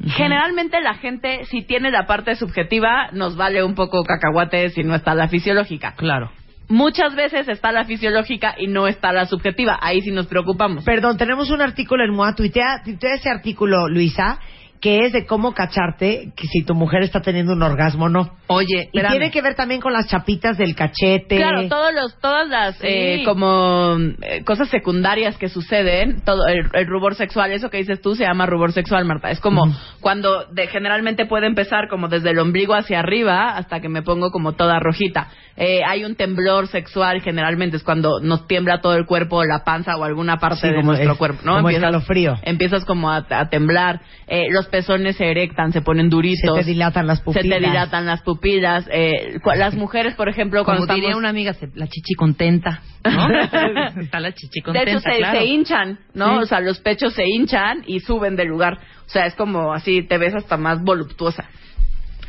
Generalmente 0.00 0.80
la 0.80 0.94
gente, 0.94 1.44
si 1.44 1.62
tiene 1.62 1.90
la 1.90 2.06
parte 2.06 2.34
subjetiva, 2.34 3.10
nos 3.12 3.36
vale 3.36 3.62
un 3.62 3.74
poco 3.74 4.02
cacahuate 4.02 4.70
si 4.70 4.82
no 4.82 4.94
está 4.94 5.14
la 5.14 5.28
fisiológica. 5.28 5.94
Claro. 5.96 6.30
Muchas 6.68 7.14
veces 7.14 7.46
está 7.48 7.72
la 7.72 7.84
fisiológica 7.84 8.54
y 8.58 8.66
no 8.66 8.88
está 8.88 9.12
la 9.12 9.26
subjetiva. 9.26 9.78
Ahí 9.80 10.00
sí 10.00 10.10
nos 10.10 10.26
preocupamos. 10.26 10.82
Perdón, 10.84 11.18
tenemos 11.18 11.50
un 11.50 11.60
artículo 11.60 12.04
en 12.04 12.12
MOA. 12.12 12.34
Tuitea, 12.34 12.82
tuitea 12.84 13.14
ese 13.14 13.28
artículo, 13.28 13.88
Luisa, 13.88 14.38
que 14.84 15.06
es 15.06 15.14
de 15.14 15.24
cómo 15.24 15.54
cacharte 15.54 16.32
que 16.36 16.46
si 16.46 16.62
tu 16.62 16.74
mujer 16.74 17.02
está 17.04 17.22
teniendo 17.22 17.54
un 17.54 17.62
orgasmo 17.62 18.04
o 18.04 18.08
no. 18.10 18.36
Oye, 18.48 18.66
Y 18.92 18.98
espérame. 18.98 19.10
tiene 19.12 19.30
que 19.30 19.40
ver 19.40 19.54
también 19.54 19.80
con 19.80 19.94
las 19.94 20.06
chapitas 20.08 20.58
del 20.58 20.74
cachete. 20.74 21.36
Claro, 21.38 21.66
todos 21.70 21.94
los, 21.94 22.20
todas 22.20 22.46
las 22.50 22.76
eh, 22.82 23.22
como 23.24 23.96
eh, 24.20 24.44
cosas 24.44 24.68
secundarias 24.68 25.38
que 25.38 25.48
suceden, 25.48 26.20
todo 26.22 26.46
el, 26.48 26.68
el 26.74 26.86
rubor 26.86 27.14
sexual, 27.14 27.50
eso 27.52 27.70
que 27.70 27.78
dices 27.78 28.02
tú 28.02 28.14
se 28.14 28.24
llama 28.24 28.44
rubor 28.44 28.72
sexual, 28.72 29.06
Marta. 29.06 29.30
Es 29.30 29.40
como 29.40 29.62
cuando 30.02 30.44
de, 30.52 30.66
generalmente 30.66 31.24
puede 31.24 31.46
empezar 31.46 31.88
como 31.88 32.08
desde 32.08 32.32
el 32.32 32.38
ombligo 32.38 32.74
hacia 32.74 32.98
arriba 32.98 33.56
hasta 33.56 33.80
que 33.80 33.88
me 33.88 34.02
pongo 34.02 34.30
como 34.30 34.52
toda 34.52 34.80
rojita. 34.80 35.28
Eh, 35.56 35.80
hay 35.86 36.04
un 36.04 36.16
temblor 36.16 36.66
sexual, 36.66 37.22
generalmente 37.22 37.76
es 37.78 37.84
cuando 37.84 38.18
nos 38.20 38.46
tiembla 38.46 38.80
todo 38.82 38.96
el 38.96 39.06
cuerpo, 39.06 39.44
la 39.44 39.64
panza 39.64 39.96
o 39.96 40.04
alguna 40.04 40.36
parte 40.38 40.60
Sí, 40.62 40.68
de 40.68 40.74
como 40.74 40.88
nuestro 40.88 41.12
es- 41.12 41.18
cuerpo, 41.18 41.40
¿no? 41.44 41.54
como 41.56 41.70
escalofrío. 41.70 42.34
Empiezas 42.42 42.84
como 42.84 43.08
a, 43.10 43.24
a 43.30 43.48
temblar, 43.48 44.00
eh, 44.26 44.48
los 44.50 44.66
pezones 44.76 45.16
se 45.16 45.30
erectan, 45.30 45.72
se 45.72 45.82
ponen 45.82 46.06
Se 46.06 46.10
duritos. 46.10 46.56
te 46.58 46.64
dilatan 46.64 47.06
las 47.06 47.20
pupilas. 47.20 47.44
Se 47.44 47.48
te 47.48 47.60
dilatan 47.68 48.06
las 48.06 48.22
pupilas. 48.22 48.88
Eh, 48.90 49.38
las 49.56 49.74
mujeres, 49.74 50.14
por 50.14 50.28
ejemplo, 50.28 50.64
cuando 50.64 50.82
como 50.82 50.94
diría 50.94 51.10
estamos- 51.10 51.20
una 51.20 51.28
amiga, 51.28 51.54
se- 51.54 51.68
la 51.74 51.86
chichi 51.86 52.14
contenta, 52.14 52.80
¿no? 53.04 53.28
Está 54.00 54.18
la 54.18 54.32
chichi 54.32 54.60
de 54.60 54.64
contenta, 54.64 54.90
hecho, 54.90 55.00
se, 55.00 55.18
claro. 55.18 55.38
se 55.38 55.44
hinchan, 55.46 55.98
¿no? 56.14 56.38
Sí. 56.38 56.42
O 56.42 56.46
sea, 56.46 56.60
los 56.60 56.80
pechos 56.80 57.14
se 57.14 57.24
hinchan 57.24 57.84
y 57.86 58.00
suben 58.00 58.34
del 58.34 58.48
lugar. 58.48 58.74
O 59.06 59.08
sea, 59.08 59.26
es 59.26 59.34
como 59.36 59.72
así, 59.72 60.02
te 60.02 60.18
ves 60.18 60.34
hasta 60.34 60.56
más 60.56 60.82
voluptuosa. 60.82 61.44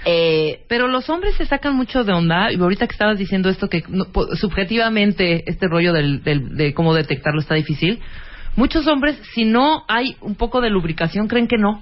Eh, 0.06 0.62
Pero 0.70 0.88
los 0.88 1.10
hombres 1.10 1.34
se 1.36 1.48
sacan 1.48 1.76
mucho 1.76 2.04
de 2.04 2.14
onda. 2.14 2.52
Y 2.52 2.58
ahorita 2.62 2.86
que 2.86 2.91
estabas 2.93 3.18
diciendo 3.18 3.50
esto, 3.50 3.70
que 3.70 3.84
no- 3.88 4.06
subjetivamente 4.36 5.50
este 5.50 5.68
rollo 5.68 5.93
del, 5.93 6.24
del- 6.24 6.56
de 6.56 6.74
cómo 6.76 6.93
detectarlo 6.93 7.39
está 7.39 7.56
difícil. 7.56 8.00
Muchos 8.56 8.88
hombres, 8.88 9.20
si 9.34 9.43
no 9.46 9.84
hay 9.88 10.16
un 10.22 10.36
poco 10.36 10.62
de 10.62 10.70
lubricación, 10.70 11.28
creen 11.28 11.48
que 11.48 11.58
no. 11.58 11.82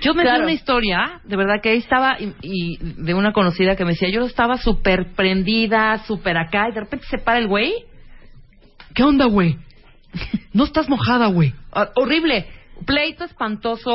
Yo 0.00 0.14
me 0.14 0.22
Claro. 0.22 0.38
di 0.38 0.42
una 0.44 0.52
historia, 0.52 1.20
de 1.24 1.36
verdad 1.36 1.60
que 1.62 1.70
ahí 1.70 1.78
estaba, 1.78 2.16
y, 2.18 2.32
y 2.42 2.78
de 2.80 3.14
una 3.14 3.32
conocida 3.32 3.76
que 3.76 3.84
me 3.84 3.90
decía, 3.92 4.08
yo 4.10 4.24
estaba 4.24 4.56
súper 4.56 5.12
prendida, 5.14 5.98
súper 6.06 6.36
acá, 6.38 6.68
y 6.70 6.74
de 6.74 6.80
repente 6.80 7.06
se 7.08 7.18
para 7.18 7.38
el 7.38 7.46
güey. 7.48 7.72
¿Qué 8.94 9.02
onda, 9.02 9.26
güey? 9.26 9.56
No 10.52 10.64
estás 10.64 10.88
mojada, 10.88 11.26
güey. 11.28 11.54
Ah, 11.72 11.90
horrible. 11.94 12.46
Pleito 12.84 13.24
espantoso. 13.24 13.92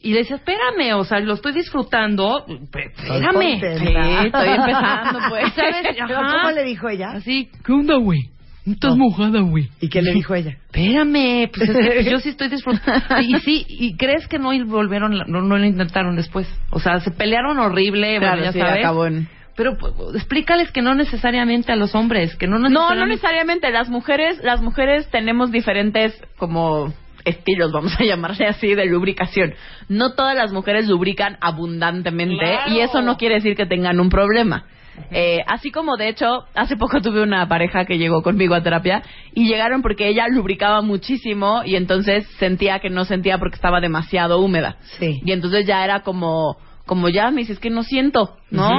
Y 0.00 0.12
le 0.14 0.20
decía, 0.20 0.36
espérame, 0.36 0.94
o 0.96 1.04
sea, 1.04 1.20
lo 1.20 1.34
estoy 1.34 1.52
disfrutando. 1.52 2.44
Pe- 2.72 2.86
Espérame. 2.86 3.60
sí, 3.60 3.86
estoy 4.26 4.48
empezando, 4.48 5.18
pues. 5.28 5.52
¿Sabes? 5.52 6.00
Ajá. 6.00 6.32
¿Cómo 6.42 6.50
le 6.54 6.64
dijo 6.64 6.88
ella? 6.88 7.10
Así, 7.12 7.50
¿qué 7.64 7.72
onda, 7.72 7.96
güey? 7.98 8.18
No 8.64 8.74
estás 8.74 8.96
mojada, 8.96 9.40
güey. 9.40 9.68
¿Y 9.80 9.88
qué 9.88 10.02
le 10.02 10.12
dijo 10.14 10.34
ella? 10.34 10.56
Espérame, 10.66 11.50
pues 11.52 11.68
es 11.68 11.76
que 12.04 12.04
yo 12.10 12.18
sí 12.20 12.28
estoy 12.30 12.48
disfrutando. 12.48 13.20
Y 13.20 13.38
sí, 13.40 13.64
y 13.68 13.96
crees 13.96 14.26
que 14.28 14.38
no 14.38 14.50
volvieron, 14.66 15.12
no, 15.26 15.42
no 15.42 15.58
lo 15.58 15.64
intentaron 15.64 16.14
después. 16.16 16.46
O 16.70 16.78
sea, 16.80 17.00
se 17.00 17.10
pelearon 17.10 17.58
horrible, 17.58 18.18
Claro, 18.18 18.36
bueno, 18.38 18.44
ya 18.44 18.52
sí, 18.52 18.58
sabes. 18.60 18.78
acabó 18.84 19.06
en- 19.06 19.28
Pero 19.56 19.76
pues, 19.76 19.92
explícales 20.14 20.70
que 20.70 20.80
no 20.80 20.94
necesariamente 20.94 21.72
a 21.72 21.76
los 21.76 21.94
hombres, 21.94 22.36
que 22.36 22.46
no 22.46 22.58
No, 22.58 22.68
necesariamente. 22.68 23.00
no 23.00 23.06
necesariamente. 23.06 23.70
Las 23.70 23.88
mujeres, 23.88 24.40
las 24.44 24.62
mujeres 24.62 25.08
tenemos 25.10 25.50
diferentes 25.50 26.14
como 26.38 26.92
estilos, 27.24 27.70
vamos 27.72 27.94
a 28.00 28.04
llamarle 28.04 28.46
así, 28.46 28.74
de 28.74 28.86
lubricación. 28.86 29.54
No 29.88 30.14
todas 30.14 30.34
las 30.36 30.52
mujeres 30.52 30.88
lubrican 30.88 31.36
abundantemente 31.40 32.36
Claro. 32.44 32.72
y 32.72 32.80
eso 32.80 33.02
no 33.02 33.16
quiere 33.16 33.36
decir 33.36 33.54
que 33.56 33.66
tengan 33.66 34.00
un 34.00 34.08
problema. 34.08 34.64
Eh, 35.10 35.40
así 35.46 35.70
como 35.70 35.96
de 35.96 36.08
hecho, 36.08 36.44
hace 36.54 36.76
poco 36.76 37.00
tuve 37.00 37.22
una 37.22 37.48
pareja 37.48 37.84
que 37.84 37.98
llegó 37.98 38.22
conmigo 38.22 38.54
a 38.54 38.62
terapia 38.62 39.02
y 39.34 39.48
llegaron 39.48 39.82
porque 39.82 40.08
ella 40.08 40.26
lubricaba 40.28 40.82
muchísimo 40.82 41.62
y 41.64 41.76
entonces 41.76 42.26
sentía 42.38 42.78
que 42.80 42.90
no 42.90 43.04
sentía 43.04 43.38
porque 43.38 43.56
estaba 43.56 43.80
demasiado 43.80 44.40
húmeda. 44.40 44.76
Sí. 44.98 45.20
Y 45.24 45.32
entonces 45.32 45.66
ya 45.66 45.84
era 45.84 46.00
como, 46.00 46.56
como 46.86 47.08
ya 47.08 47.30
me 47.30 47.42
dices 47.42 47.58
que 47.58 47.70
no 47.70 47.82
siento, 47.82 48.36
¿no? 48.50 48.70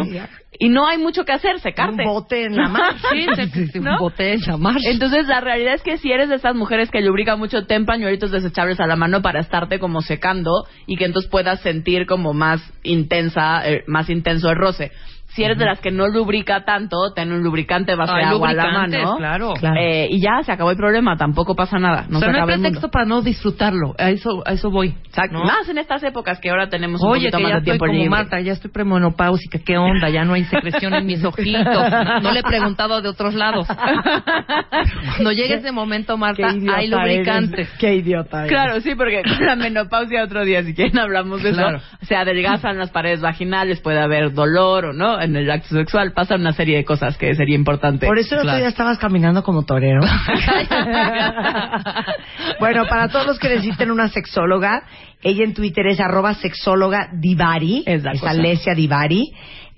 Y 0.59 0.69
no 0.69 0.85
hay 0.87 0.97
mucho 0.97 1.25
que 1.25 1.31
hacer, 1.31 1.59
secarte. 1.59 2.03
Un 2.03 2.13
bote 2.13 2.45
en 2.45 2.55
la 2.55 2.67
mano. 2.67 2.95
Sí, 3.11 3.25
se, 3.35 3.67
se 3.71 3.79
¿No? 3.79 3.97
boté 3.97 4.33
en 4.33 4.41
la 4.45 4.57
marcha. 4.57 4.89
Entonces, 4.89 5.27
la 5.27 5.41
realidad 5.41 5.73
es 5.73 5.81
que 5.81 5.97
si 5.97 6.11
eres 6.11 6.29
de 6.29 6.35
esas 6.35 6.55
mujeres 6.55 6.91
que 6.91 7.01
lubrican 7.01 7.39
mucho, 7.39 7.65
ten 7.65 7.85
pañuelitos 7.85 8.31
desechables 8.31 8.79
a 8.79 8.87
la 8.87 8.95
mano 8.95 9.21
para 9.21 9.39
estarte 9.39 9.79
como 9.79 10.01
secando 10.01 10.51
y 10.85 10.95
que 10.95 11.05
entonces 11.05 11.29
puedas 11.29 11.61
sentir 11.61 12.05
como 12.05 12.33
más 12.33 12.61
intensa, 12.83 13.67
eh, 13.67 13.83
más 13.87 14.09
intenso 14.09 14.49
el 14.49 14.57
roce. 14.57 14.91
Si 15.35 15.43
eres 15.43 15.57
de 15.57 15.65
las 15.65 15.79
que 15.79 15.91
no 15.91 16.07
lubrica 16.07 16.63
tanto, 16.63 16.95
ten 17.15 17.31
un 17.31 17.41
lubricante 17.43 17.95
base 17.95 18.13
de 18.13 18.23
agua 18.23 18.49
a 18.49 18.53
la 18.53 18.63
lubricantes, 18.65 19.03
mano. 19.03 19.17
claro. 19.17 19.53
Claro. 19.59 19.75
Eh, 19.79 20.07
y 20.11 20.21
ya, 20.21 20.43
se 20.43 20.51
acabó 20.51 20.71
el 20.71 20.77
problema, 20.77 21.17
tampoco 21.17 21.55
pasa 21.55 21.79
nada. 21.79 22.05
No 22.09 22.17
o 22.17 22.21
sea, 22.21 22.31
se 22.31 22.37
no 22.37 22.43
hay 22.45 22.59
pretexto 22.59 22.89
para 22.89 23.05
no 23.05 23.21
disfrutarlo. 23.21 23.95
A 23.97 24.09
eso, 24.11 24.43
a 24.45 24.53
eso 24.53 24.69
voy. 24.69 24.95
Exacto. 25.05 25.37
¿no? 25.39 25.45
Más 25.45 25.67
en 25.69 25.77
estas 25.79 26.03
épocas 26.03 26.39
que 26.39 26.49
ahora 26.49 26.69
tenemos 26.69 27.01
un 27.01 27.09
Oye, 27.09 27.31
poquito 27.31 27.37
que 27.37 27.43
más 27.43 27.49
ya 27.49 27.55
de 27.55 27.59
estoy 27.59 27.71
tiempo 27.71 27.85
como 27.85 27.97
libre. 27.97 28.09
Marta, 28.09 28.39
ya 28.41 28.51
estoy 28.53 28.71
premenopáusica, 28.71 29.59
¿qué 29.65 29.77
onda? 29.77 30.09
Ya 30.09 30.23
no 30.23 30.33
hay 30.33 30.43
secreción 30.45 30.93
en 30.93 31.05
mis 31.05 31.23
ojitos. 31.25 31.91
No 32.21 32.31
le 32.31 32.39
he 32.39 32.43
preguntado 32.43 33.01
de 33.01 33.09
otros 33.09 33.33
lados. 33.33 33.67
Cuando 33.67 35.31
llegue 35.31 35.55
ese 35.55 35.71
momento, 35.71 36.17
Marta, 36.17 36.47
hay 36.75 36.87
lubricantes. 36.87 37.53
eres. 37.67 37.69
Qué 37.79 37.95
idiota 37.95 38.39
eres. 38.39 38.51
Claro, 38.51 38.79
sí, 38.81 38.95
porque 38.95 39.21
con 39.23 39.45
la 39.45 39.55
menopausia 39.55 40.23
otro 40.23 40.43
día, 40.45 40.63
si 40.63 40.73
quieren 40.73 40.99
hablamos 40.99 41.41
de 41.43 41.51
Claro. 41.53 41.77
eso, 41.77 41.85
se 42.01 42.15
adelgazan 42.15 42.77
las 42.77 42.91
paredes 42.91 43.21
vaginales, 43.21 43.79
puede 43.81 43.99
haber 43.99 44.33
dolor 44.33 44.85
o 44.85 44.93
no 44.93 45.19
en 45.23 45.35
el 45.35 45.49
acto 45.49 45.69
sexual, 45.75 46.13
pasan 46.13 46.41
una 46.41 46.53
serie 46.53 46.77
de 46.77 46.85
cosas 46.85 47.17
que 47.17 47.33
sería 47.35 47.55
importante. 47.55 48.07
Por 48.07 48.19
eso 48.19 48.37
Claro. 48.41 48.57
día 48.57 48.67
estabas 48.67 48.97
caminando 48.97 49.43
como 49.43 49.63
torero. 49.63 50.01
bueno, 52.59 52.85
para 52.87 53.09
todos 53.09 53.27
los 53.27 53.39
que 53.39 53.49
necesiten 53.49 53.91
una 53.91 54.09
sexóloga, 54.09 54.83
ella 55.21 55.43
en 55.43 55.53
Twitter 55.53 55.87
es 55.87 55.99
arroba 55.99 56.33
sexóloga 56.35 57.09
divari. 57.13 57.83
Es 57.85 58.03
cosa. 58.03 58.29
Alesia 58.29 58.73
Divari. 58.75 59.31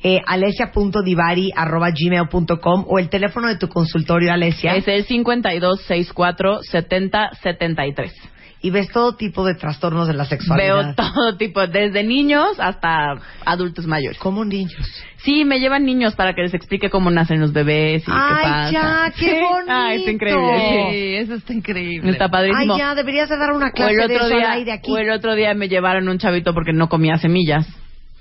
Eh, 0.03 0.21
alesia.divari 0.25 1.51
arroba 1.55 1.89
gmail.com 1.89 2.85
o 2.87 2.99
el 2.99 3.09
teléfono 3.09 3.47
de 3.47 3.57
tu 3.57 3.67
consultorio, 3.67 4.31
Alesia. 4.33 4.75
es 4.75 4.87
el 4.87 5.03
5264 5.05 6.59
7073. 6.61 8.13
Y 8.61 8.71
ves 8.71 8.87
todo 8.91 9.15
tipo 9.15 9.45
de 9.45 9.53
trastornos 9.53 10.07
de 10.07 10.13
la 10.15 10.25
sexualidad. 10.25 10.75
Veo 10.75 10.95
todo 10.95 11.37
tipo, 11.37 11.67
desde 11.67 12.03
niños 12.03 12.59
hasta 12.59 13.13
adultos 13.45 13.85
mayores. 13.85 14.17
Como 14.17 14.43
niños. 14.43 14.73
Sí, 15.17 15.45
me 15.45 15.59
llevan 15.59 15.85
niños 15.85 16.15
para 16.15 16.33
que 16.33 16.41
les 16.41 16.53
explique 16.53 16.89
cómo 16.89 17.11
nacen 17.11 17.39
los 17.39 17.53
bebés 17.53 18.01
y 18.03 18.05
qué 18.05 18.11
Ay, 18.11 18.43
pasa. 18.43 18.71
ya, 18.71 19.11
qué 19.15 19.25
Sí. 19.25 19.35
bonito. 19.41 19.71
Ay, 19.71 19.97
está 19.99 20.11
increíble. 20.11 20.89
sí. 20.91 21.15
Eso 21.15 21.33
está 21.35 21.53
increíble. 21.53 22.11
Está 22.11 22.29
padrísimo. 22.29 22.73
Ay, 22.73 22.79
ya, 22.79 22.95
deberías 22.95 23.29
de 23.29 23.37
dar 23.37 23.51
una 23.51 23.67
O 23.67 23.71
clase 23.71 23.91
el 23.91 23.97
de 23.97 24.03
otro 24.15 24.27
eso 24.27 24.35
día, 24.35 24.51
al 24.51 24.57
aire 24.57 24.71
aquí. 24.71 24.91
o 24.91 24.97
el 24.97 25.11
otro 25.11 25.35
día 25.35 25.53
me 25.53 25.67
llevaron 25.67 26.07
un 26.09 26.17
chavito 26.17 26.53
porque 26.53 26.73
no 26.73 26.89
comía 26.89 27.17
semillas, 27.17 27.67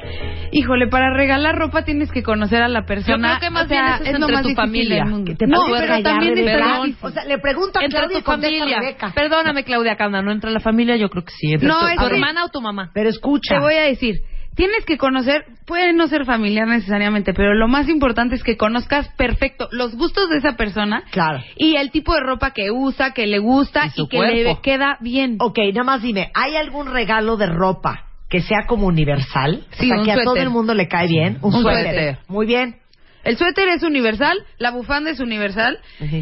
Híjole, 0.52 0.88
para 0.88 1.12
regalar 1.12 1.56
ropa 1.56 1.84
tienes 1.84 2.10
que 2.12 2.22
conocer 2.22 2.62
a 2.62 2.68
la 2.68 2.84
persona. 2.86 3.34
Yo 3.34 3.38
creo 3.38 3.50
que 3.50 3.54
más 3.54 3.64
O 3.64 3.68
sea, 3.68 3.82
bien 3.82 3.94
eso 3.94 4.02
es 4.04 4.20
lo 4.20 4.26
entre 4.26 4.36
más 4.36 4.42
tu 4.46 4.54
familia. 4.54 5.04
Que 5.26 5.34
te 5.34 5.46
no, 5.46 5.58
pero 5.70 6.02
también 6.02 6.34
Perdón. 6.44 6.86
difícil. 6.86 7.06
O 7.06 7.10
sea, 7.10 7.24
le 7.24 7.38
pregunto 7.38 7.78
a 7.78 7.84
Entre 7.84 7.98
Claudia 7.98 8.18
tu 8.18 8.24
familia. 8.24 8.80
Rebeca. 8.80 9.12
Perdóname, 9.14 9.64
Claudia 9.64 9.96
Cándano. 9.96 10.30
¿Entre 10.32 10.50
la 10.50 10.60
familia? 10.60 10.96
Yo 10.96 11.08
creo 11.08 11.24
que 11.24 11.32
sí. 11.32 11.52
Entre 11.52 11.66
No, 11.68 11.80
tu, 11.80 11.86
es 11.88 11.96
tu 11.96 12.06
hermana 12.06 12.44
o 12.44 12.48
tu 12.50 12.60
mamá. 12.60 12.90
Pero 12.94 13.08
escucha. 13.08 13.54
Te 13.56 13.60
voy 13.60 13.74
a 13.74 13.82
decir, 13.82 14.20
tienes 14.54 14.84
que 14.84 14.96
conocer, 14.96 15.44
puede 15.66 15.92
no 15.92 16.06
ser 16.06 16.24
familiar 16.24 16.68
necesariamente, 16.68 17.32
pero 17.34 17.54
lo 17.54 17.66
más 17.66 17.88
importante 17.88 18.36
es 18.36 18.44
que 18.44 18.56
conozcas 18.56 19.08
perfecto 19.16 19.68
los 19.72 19.96
gustos 19.96 20.28
de 20.30 20.36
esa 20.38 20.52
persona 20.56 21.02
Claro. 21.10 21.42
y 21.56 21.74
el 21.76 21.90
tipo 21.90 22.14
de 22.14 22.20
ropa 22.20 22.52
que 22.52 22.70
usa, 22.70 23.10
que 23.12 23.26
le 23.26 23.38
gusta 23.40 23.90
Y 23.96 24.06
que 24.08 24.20
le 24.20 24.60
queda 24.62 24.98
bien. 25.00 25.36
Ok, 25.40 25.58
nada 25.72 25.82
más 25.84 26.02
dime, 26.02 26.30
¿hay 26.34 26.54
algún 26.56 26.86
regalo 26.92 27.36
de 27.36 27.46
ropa 27.46 28.04
que 28.34 28.42
sea 28.42 28.66
como 28.66 28.86
universal? 28.88 29.64
Sí, 29.78 29.86
o 29.86 29.88
sea, 29.88 29.98
un 29.98 30.04
que 30.04 30.10
a 30.12 30.14
todo 30.16 30.24
suéter. 30.32 30.42
el 30.42 30.50
mundo 30.50 30.74
le 30.74 30.88
cae 30.88 31.06
bien. 31.06 31.38
Un, 31.40 31.54
Un 31.54 31.62
suéter. 31.62 31.82
suéter. 31.84 32.18
Muy 32.26 32.46
bien. 32.46 32.76
El 33.22 33.36
suéter 33.38 33.68
es 33.68 33.82
universal, 33.84 34.36
la 34.58 34.70
bufanda 34.72 35.10
es 35.10 35.20
universal. 35.20 35.78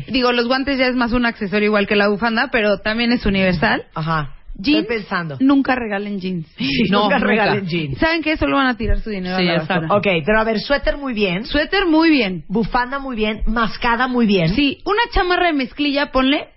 Digo, 0.09 0.31
los 0.33 0.47
guantes 0.47 0.79
ya 0.79 0.87
es 0.87 0.95
más 0.95 1.13
un 1.13 1.25
accesorio 1.27 1.67
igual 1.69 1.87
que 1.87 1.97
la 1.97 2.09
bufanda, 2.09 2.49
pero 2.53 2.79
también 2.79 3.11
es 3.13 3.25
universal. 3.27 3.85
Ajá. 3.95 4.35
Jeans, 4.55 4.83
Estoy 4.83 4.99
pensando. 4.99 5.37
nunca 5.41 5.75
regalen 5.75 6.21
jeans. 6.21 6.47
No, 6.91 7.05
nunca 7.05 7.17
regalen 7.19 7.67
jeans. 7.67 7.97
¿Saben 7.99 8.23
qué? 8.23 8.37
Solo 8.37 8.57
van 8.59 8.67
a 8.67 8.77
tirar 8.77 9.01
su 9.01 9.09
dinero 9.09 9.37
Sí, 9.39 9.43
a 9.49 9.53
la 9.53 9.55
exacto. 9.63 9.89
basura. 9.89 9.97
Ok, 10.19 10.23
pero 10.27 10.39
a 10.41 10.45
ver, 10.45 10.61
suéter 10.61 10.99
muy 10.99 11.15
bien. 11.15 11.47
Suéter 11.47 11.87
muy 11.87 12.11
bien. 12.11 12.45
Bufanda 12.49 12.99
muy 12.99 13.17
bien. 13.17 13.41
Mascada 13.47 14.07
muy 14.09 14.27
bien. 14.27 14.51
Sí, 14.51 14.83
una 14.85 15.01
chamarra 15.15 15.47
de 15.47 15.55
mezclilla, 15.55 16.13
ponle, 16.13 16.49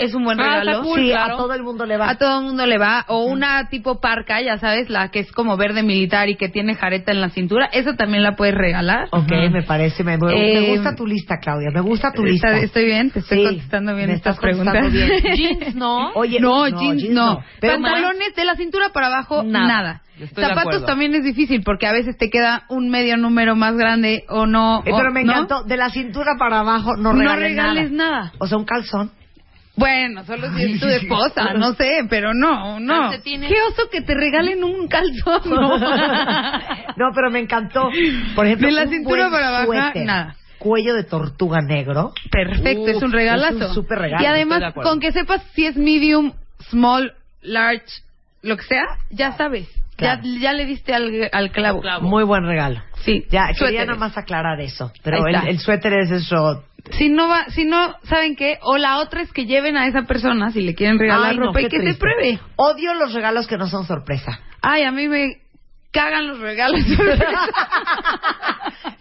es 0.00 0.14
un 0.14 0.24
buen 0.24 0.40
Ah, 0.40 0.44
regalo. 0.60 0.70
está 0.72 0.82
cool, 0.82 0.98
Sí, 1.00 1.08
claro. 1.10 1.34
a 1.34 1.36
todo 1.36 1.54
el 1.54 1.62
mundo 1.62 1.86
le 1.86 1.96
va. 1.96 2.10
A 2.10 2.18
todo 2.18 2.38
el 2.40 2.44
mundo 2.46 2.66
le 2.66 2.78
va. 2.78 3.04
O 3.08 3.24
una 3.24 3.68
tipo 3.68 4.00
parca, 4.00 4.40
ya 4.40 4.58
sabes, 4.58 4.90
la 4.90 5.10
que 5.10 5.20
es 5.20 5.30
como 5.32 5.56
verde 5.56 5.82
militar 5.82 6.28
y 6.28 6.36
que 6.36 6.48
tiene 6.48 6.74
jareta 6.74 7.12
en 7.12 7.20
la 7.20 7.28
cintura. 7.30 7.66
Esa 7.72 7.94
también 7.96 8.22
la 8.22 8.36
puedes 8.36 8.54
regalar. 8.54 9.08
Ok, 9.12 9.30
me 9.52 9.62
parece, 9.62 10.02
me, 10.04 10.18
me 10.18 10.32
Eh, 10.32 10.74
gusta 10.74 10.94
tu 10.94 11.06
lista, 11.06 11.38
Claudia, 11.40 11.70
me 11.72 11.80
gusta 11.80 12.12
tu 12.12 12.24
lista. 12.24 12.56
estoy 12.58 12.86
bien, 12.86 13.10
te 13.10 13.20
estoy 13.20 13.38
Sí, 13.38 13.44
contestando 13.44 13.94
bien 13.94 14.08
me 14.08 14.14
estas 14.14 14.36
estás 14.36 14.50
contestando 14.56 14.88
preguntas. 14.90 15.22
bien. 15.22 15.36
Jeans, 15.60 15.74
¿no? 15.76 16.10
Oye, 16.14 16.40
no, 16.40 16.66
jeans 16.68 17.10
no. 17.10 17.40
Pero 17.60 17.74
Pantalones 17.80 18.34
de 18.34 18.44
la 18.44 18.56
cintura 18.56 18.90
para 18.92 19.06
abajo, 19.08 19.42
Nada. 19.42 19.66
nada. 19.68 20.02
Zapatos 20.34 20.84
también 20.84 21.14
es 21.14 21.24
difícil 21.24 21.62
porque 21.64 21.86
a 21.86 21.92
veces 21.92 22.16
te 22.18 22.28
queda 22.28 22.64
un 22.68 22.90
medio 22.90 23.16
número 23.16 23.56
más 23.56 23.74
grande 23.76 24.24
o 24.28 24.44
no. 24.46 24.82
Eh, 24.84 24.92
o- 24.92 24.96
pero 24.98 25.10
me 25.12 25.24
¿no? 25.24 25.32
encantó, 25.32 25.62
de 25.64 25.76
la 25.78 25.88
cintura 25.88 26.32
para 26.38 26.60
abajo 26.60 26.94
no 26.96 27.12
No 27.14 27.18
regales, 27.20 27.50
regales 27.50 27.90
nada. 27.92 28.32
O 28.38 28.46
sea, 28.46 28.58
un 28.58 28.64
calzón. 28.66 29.10
Bueno, 29.76 30.24
solo 30.24 30.48
si 30.54 30.72
es 30.72 30.80
tu 30.80 30.88
esposa, 30.88 31.54
no 31.54 31.72
sé, 31.74 32.02
pero 32.10 32.34
no, 32.34 32.80
no. 32.80 33.10
Qué 33.10 33.56
oso 33.68 33.88
que 33.90 34.02
te 34.02 34.14
regalen 34.14 34.62
un 34.64 34.88
calzón. 34.88 35.40
No, 35.46 35.78
no, 36.96 37.12
pero 37.14 37.30
me 37.30 37.38
encantó. 37.38 37.88
Por 38.34 38.46
ejemplo, 38.46 38.68
De 38.68 38.74
la 38.74 38.82
un 38.82 38.90
cintura 38.90 39.28
buen 39.28 39.32
para 39.32 39.48
abajo, 39.48 39.66
suéter, 39.72 40.04
nada. 40.04 40.36
Cuello 40.58 40.94
de 40.94 41.04
tortuga 41.04 41.60
negro. 41.62 42.12
Perfecto, 42.30 42.88
es 42.88 43.02
un 43.02 43.12
regalazo. 43.12 43.56
es 43.56 43.68
un 43.68 43.74
súper 43.74 43.98
regalo, 43.98 44.22
y 44.22 44.26
además, 44.26 44.74
con 44.74 45.00
que 45.00 45.12
sepas 45.12 45.42
si 45.54 45.64
es 45.66 45.76
medium, 45.76 46.32
small, 46.68 47.14
large, 47.40 48.02
lo 48.42 48.56
que 48.56 48.64
sea, 48.64 48.84
ya 49.10 49.32
sabes. 49.32 49.68
Claro. 49.96 50.22
Ya, 50.24 50.40
ya 50.40 50.52
le 50.54 50.64
diste 50.64 50.94
al, 50.94 51.28
al 51.30 51.50
clavo. 51.52 51.80
Clavo. 51.80 52.08
Muy 52.08 52.24
buen 52.24 52.44
regalo. 52.44 52.82
Sí, 53.04 53.26
Ya, 53.30 53.48
quería 53.58 53.84
nada 53.86 53.98
más 53.98 54.16
aclarar 54.16 54.60
eso. 54.60 54.92
Pero 55.02 55.26
el 55.26 55.58
suéter 55.58 55.94
es 55.94 56.10
eso. 56.10 56.64
Si 56.92 57.08
no 57.08 57.28
va, 57.28 57.46
si 57.50 57.64
no, 57.64 57.96
¿saben 58.04 58.36
qué? 58.36 58.58
O 58.62 58.78
la 58.78 58.98
otra 58.98 59.22
es 59.22 59.32
que 59.32 59.46
lleven 59.46 59.76
a 59.76 59.86
esa 59.86 60.02
persona 60.02 60.50
si 60.50 60.60
le 60.60 60.74
quieren 60.74 60.98
regalar 60.98 61.32
Ay, 61.32 61.38
no, 61.38 61.46
ropa 61.46 61.62
y 61.62 61.68
que 61.68 61.80
se 61.80 61.98
pruebe. 61.98 62.40
Odio 62.56 62.94
los 62.94 63.12
regalos 63.12 63.46
que 63.46 63.56
no 63.56 63.66
son 63.68 63.86
sorpresa. 63.86 64.40
Ay, 64.62 64.82
a 64.84 64.92
mí 64.92 65.08
me 65.08 65.38
cagan 65.90 66.28
los 66.28 66.38
regalos. 66.38 66.80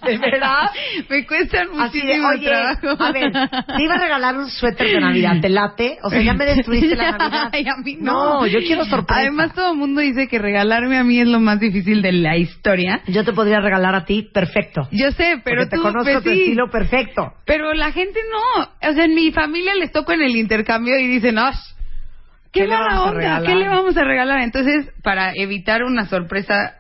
¿De 0.04 0.18
verdad? 0.18 0.72
me 1.10 1.26
cuestan 1.26 1.68
Así 1.80 2.00
de, 2.00 2.18
muchísimo 2.18 2.28
oye, 2.30 2.46
trabajo. 2.48 3.04
a 3.04 3.12
ver, 3.12 3.32
te 3.32 3.84
iba 3.84 3.96
a 3.96 4.00
regalar 4.00 4.38
un 4.38 4.50
suéter 4.50 4.88
de 4.88 5.00
Navidad, 5.00 5.42
¿te 5.42 5.50
late? 5.50 5.98
O 6.04 6.10
sea, 6.10 6.22
ya 6.22 6.34
me 6.34 6.46
destruiste 6.56 6.96
la 6.96 7.12
Navidad. 7.12 7.50
Ay, 7.54 7.68
a 7.68 7.76
mí 7.78 7.98
no. 8.00 8.40
No, 8.42 8.48
yo 8.48 8.60
quiero 8.60 8.86
sorpresa. 8.86 9.22
Además, 9.22 9.54
todo 9.54 9.72
el 9.74 9.78
mundo 9.78 10.02
dice 10.02 10.28
que 10.28 10.40
regalarme 10.40 10.98
a 10.98 11.04
mí 11.04 11.20
es 11.20 11.28
lo 11.28 11.40
más 11.40 11.60
difícil 11.60 12.02
de 12.02 12.14
la 12.14 12.38
historia. 12.38 13.02
Yo 13.08 13.24
te 13.24 13.34
podría 13.34 13.60
regalar 13.60 13.94
a 13.96 14.06
ti 14.06 14.24
perfecto. 14.34 14.88
Yo 14.92 15.12
sé, 15.12 15.42
pero 15.44 15.64
porque 15.64 15.76
tú, 15.76 15.78
te 15.78 15.82
conozco 15.82 16.12
pues, 16.12 16.24
tu 16.24 16.30
sí. 16.30 16.40
estilo 16.42 16.70
perfecto. 16.70 17.34
Pero 17.46 17.74
la 17.74 17.92
gente 17.92 18.20
no. 18.32 18.64
O 18.90 18.94
sea, 18.94 19.06
en 19.06 19.14
mi 19.14 19.32
familia 19.32 19.76
les 19.76 19.92
toco 19.92 20.14
en 20.14 20.22
el 20.22 20.36
intercambio 20.36 20.98
y 20.98 21.08
dicen, 21.08 21.38
¡ah! 21.38 21.54
¿Qué, 22.52 22.62
¿Qué 22.62 22.68
le 22.68 22.74
mala 22.74 22.88
vamos 22.88 23.00
a 23.00 23.10
onda? 23.10 23.18
regalar? 23.20 23.44
¿Qué 23.44 23.56
le 23.56 23.68
vamos 23.70 23.98
a 23.98 24.04
regalar? 24.04 24.40
Entonces, 24.42 24.90
para 25.04 25.32
evitar 25.36 25.84
una 25.84 26.06
sorpresa 26.08 26.76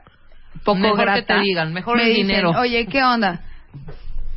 poco 0.63 0.80
Mejor 0.80 1.13
que 1.13 1.22
te 1.22 1.39
digan, 1.39 1.74
mejor 1.74 1.97
me 1.97 2.03
el 2.03 2.09
dicen, 2.09 2.28
dinero. 2.28 2.51
Oye, 2.51 2.86
¿qué 2.88 3.03
onda? 3.03 3.41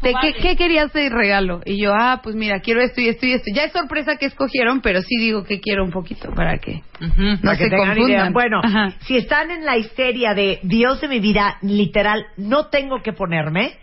¿De 0.02 0.12
qué, 0.20 0.32
qué 0.34 0.56
querías 0.56 0.92
de 0.92 1.08
regalo? 1.10 1.60
Y 1.64 1.80
yo, 1.80 1.94
ah, 1.94 2.20
pues 2.24 2.34
mira, 2.34 2.58
quiero 2.60 2.80
esto 2.82 3.00
y 3.00 3.06
esto 3.08 3.24
y 3.24 3.34
esto. 3.34 3.46
Ya 3.54 3.64
es 3.64 3.72
sorpresa 3.72 4.16
que 4.16 4.26
escogieron, 4.26 4.80
pero 4.80 5.00
sí 5.00 5.16
digo 5.16 5.44
que 5.44 5.60
quiero 5.60 5.84
un 5.84 5.92
poquito 5.92 6.32
para 6.34 6.58
que 6.58 6.82
no 7.00 7.38
Para 7.40 7.56
que 7.56 7.68
se 7.70 7.76
confundan. 7.76 8.08
idea. 8.10 8.30
Bueno, 8.32 8.60
Ajá. 8.64 8.94
si 9.06 9.16
están 9.16 9.52
en 9.52 9.64
la 9.64 9.76
histeria 9.76 10.34
de 10.34 10.58
Dios 10.64 11.00
de 11.00 11.06
mi 11.08 11.20
vida, 11.20 11.56
literal, 11.62 12.26
no 12.36 12.66
tengo 12.66 13.00
que 13.00 13.12
ponerme, 13.12 13.74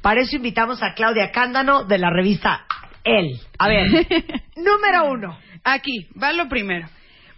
para 0.00 0.20
eso 0.20 0.36
invitamos 0.36 0.80
a 0.82 0.94
Claudia 0.94 1.32
Cándano 1.32 1.82
de 1.84 1.98
la 1.98 2.10
revista 2.10 2.66
El. 3.02 3.40
A 3.58 3.66
ver, 3.68 3.86
número 4.56 5.10
uno. 5.10 5.36
Aquí, 5.64 6.06
va 6.20 6.32
lo 6.32 6.48
primero. 6.48 6.88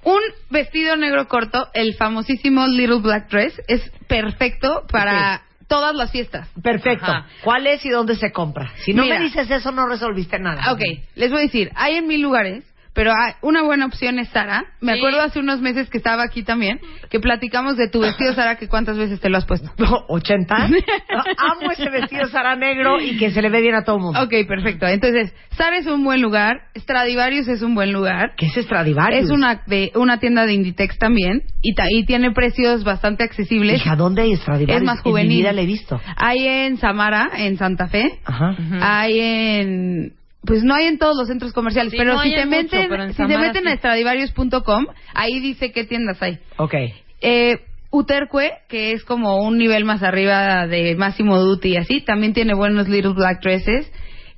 Un 0.02 0.20
vestido 0.50 0.96
negro 0.96 1.26
corto, 1.26 1.68
el 1.74 1.94
famosísimo 1.94 2.66
Little 2.66 3.00
Black 3.00 3.30
Dress, 3.30 3.60
es 3.66 3.90
perfecto 4.06 4.84
para 4.90 5.42
todas 5.68 5.94
las 5.94 6.12
fiestas. 6.12 6.48
Perfecto. 6.62 7.06
Ajá. 7.06 7.26
¿Cuál 7.42 7.66
es 7.66 7.84
y 7.84 7.88
dónde 7.88 8.14
se 8.16 8.30
compra? 8.32 8.70
Si 8.84 8.92
no 8.92 9.02
Mira. 9.02 9.18
me 9.18 9.24
dices 9.24 9.50
eso, 9.50 9.72
no 9.72 9.88
resolviste 9.88 10.38
nada. 10.38 10.72
Ok, 10.72 10.80
les 11.14 11.30
voy 11.30 11.40
a 11.40 11.42
decir, 11.42 11.70
hay 11.74 11.96
en 11.96 12.06
mil 12.06 12.20
lugares, 12.20 12.64
pero 12.96 13.12
hay- 13.12 13.34
una 13.42 13.62
buena 13.62 13.86
opción 13.86 14.18
es 14.18 14.28
Sara. 14.30 14.64
Me 14.80 14.94
Sí. 14.94 14.98
acuerdo 14.98 15.20
hace 15.20 15.38
unos 15.38 15.60
meses 15.60 15.88
que 15.88 15.98
estaba 15.98 16.24
aquí 16.24 16.42
también, 16.42 16.80
que 17.10 17.20
platicamos 17.20 17.76
de 17.76 17.88
tu 17.88 18.00
vestido, 18.00 18.32
Sara, 18.34 18.56
que 18.56 18.66
cuántas 18.66 18.98
veces 18.98 19.20
te 19.20 19.28
lo 19.28 19.36
has 19.38 19.44
puesto. 19.44 19.70
No, 19.78 20.04
¿80? 20.08 20.68
No, 20.68 21.22
amo 21.38 21.70
ese 21.70 21.88
vestido 21.90 22.26
Sara 22.28 22.56
negro 22.56 23.00
y 23.00 23.16
que 23.18 23.30
se 23.30 23.40
le 23.42 23.50
ve 23.50 23.60
bien 23.60 23.74
a 23.76 23.84
todo 23.84 23.96
el 23.96 24.02
mundo. 24.02 24.20
Ok, 24.22 24.32
perfecto. 24.48 24.86
Entonces, 24.88 25.32
Sara 25.50 25.76
es 25.78 25.86
un 25.86 26.02
buen 26.02 26.20
lugar, 26.20 26.62
Stradivarius 26.76 27.46
es 27.48 27.62
un 27.62 27.74
buen 27.74 27.92
lugar. 27.92 28.32
¿Qué 28.36 28.46
es 28.46 28.54
Stradivarius? 28.54 29.24
Es 29.26 29.30
una, 29.30 29.62
de, 29.66 29.92
una 29.94 30.18
tienda 30.18 30.46
de 30.46 30.54
Inditex 30.54 30.98
también 30.98 31.42
y, 31.62 31.74
ta- 31.74 31.90
y 31.90 32.04
tiene 32.04 32.32
precios 32.32 32.82
bastante 32.82 33.22
accesibles. 33.24 33.76
Hija, 33.80 33.94
¿dónde 33.96 34.22
hay 34.22 34.34
Stradivarius? 34.36 34.78
Es 34.80 34.84
más 34.86 34.98
En 34.98 35.02
mi 35.04 35.10
juvenil. 35.10 35.38
vida 35.38 35.52
la 35.52 35.60
he 35.60 35.66
visto. 35.66 36.00
Hay 36.16 36.46
en 36.48 36.78
Samara, 36.78 37.30
en 37.36 37.56
Santa 37.58 37.88
Fe. 37.88 38.18
Ajá. 38.24 38.56
Hay 38.80 39.20
en... 39.20 40.12
Pues 40.46 40.62
no 40.62 40.74
hay 40.74 40.86
en 40.86 40.98
todos 40.98 41.16
los 41.16 41.28
centros 41.28 41.52
comerciales, 41.52 41.90
Sí, 41.90 41.98
pero 41.98 42.14
no 42.14 42.22
si 42.22 42.30
te 42.30 42.46
mucho, 42.46 42.50
meten, 42.50 42.88
pero 42.88 43.08
si 43.08 43.14
te 43.16 43.38
meten 43.38 43.64
sí. 43.64 43.68
a 43.68 43.76
stradivarius.com, 43.76 44.86
ahí 45.14 45.40
dice 45.40 45.72
qué 45.72 45.84
tiendas 45.84 46.22
hay. 46.22 46.38
Ok. 46.56 46.74
Eh, 47.20 47.58
Uterque, 47.90 48.52
que 48.68 48.92
es 48.92 49.04
como 49.04 49.38
un 49.42 49.58
nivel 49.58 49.84
más 49.84 50.02
arriba 50.02 50.66
de 50.66 50.94
Máximo 50.96 51.38
Duty 51.38 51.68
y 51.70 51.76
así, 51.76 52.00
también 52.02 52.32
tiene 52.34 52.54
buenos 52.54 52.88
little 52.88 53.14
black 53.14 53.40
dresses. 53.42 53.90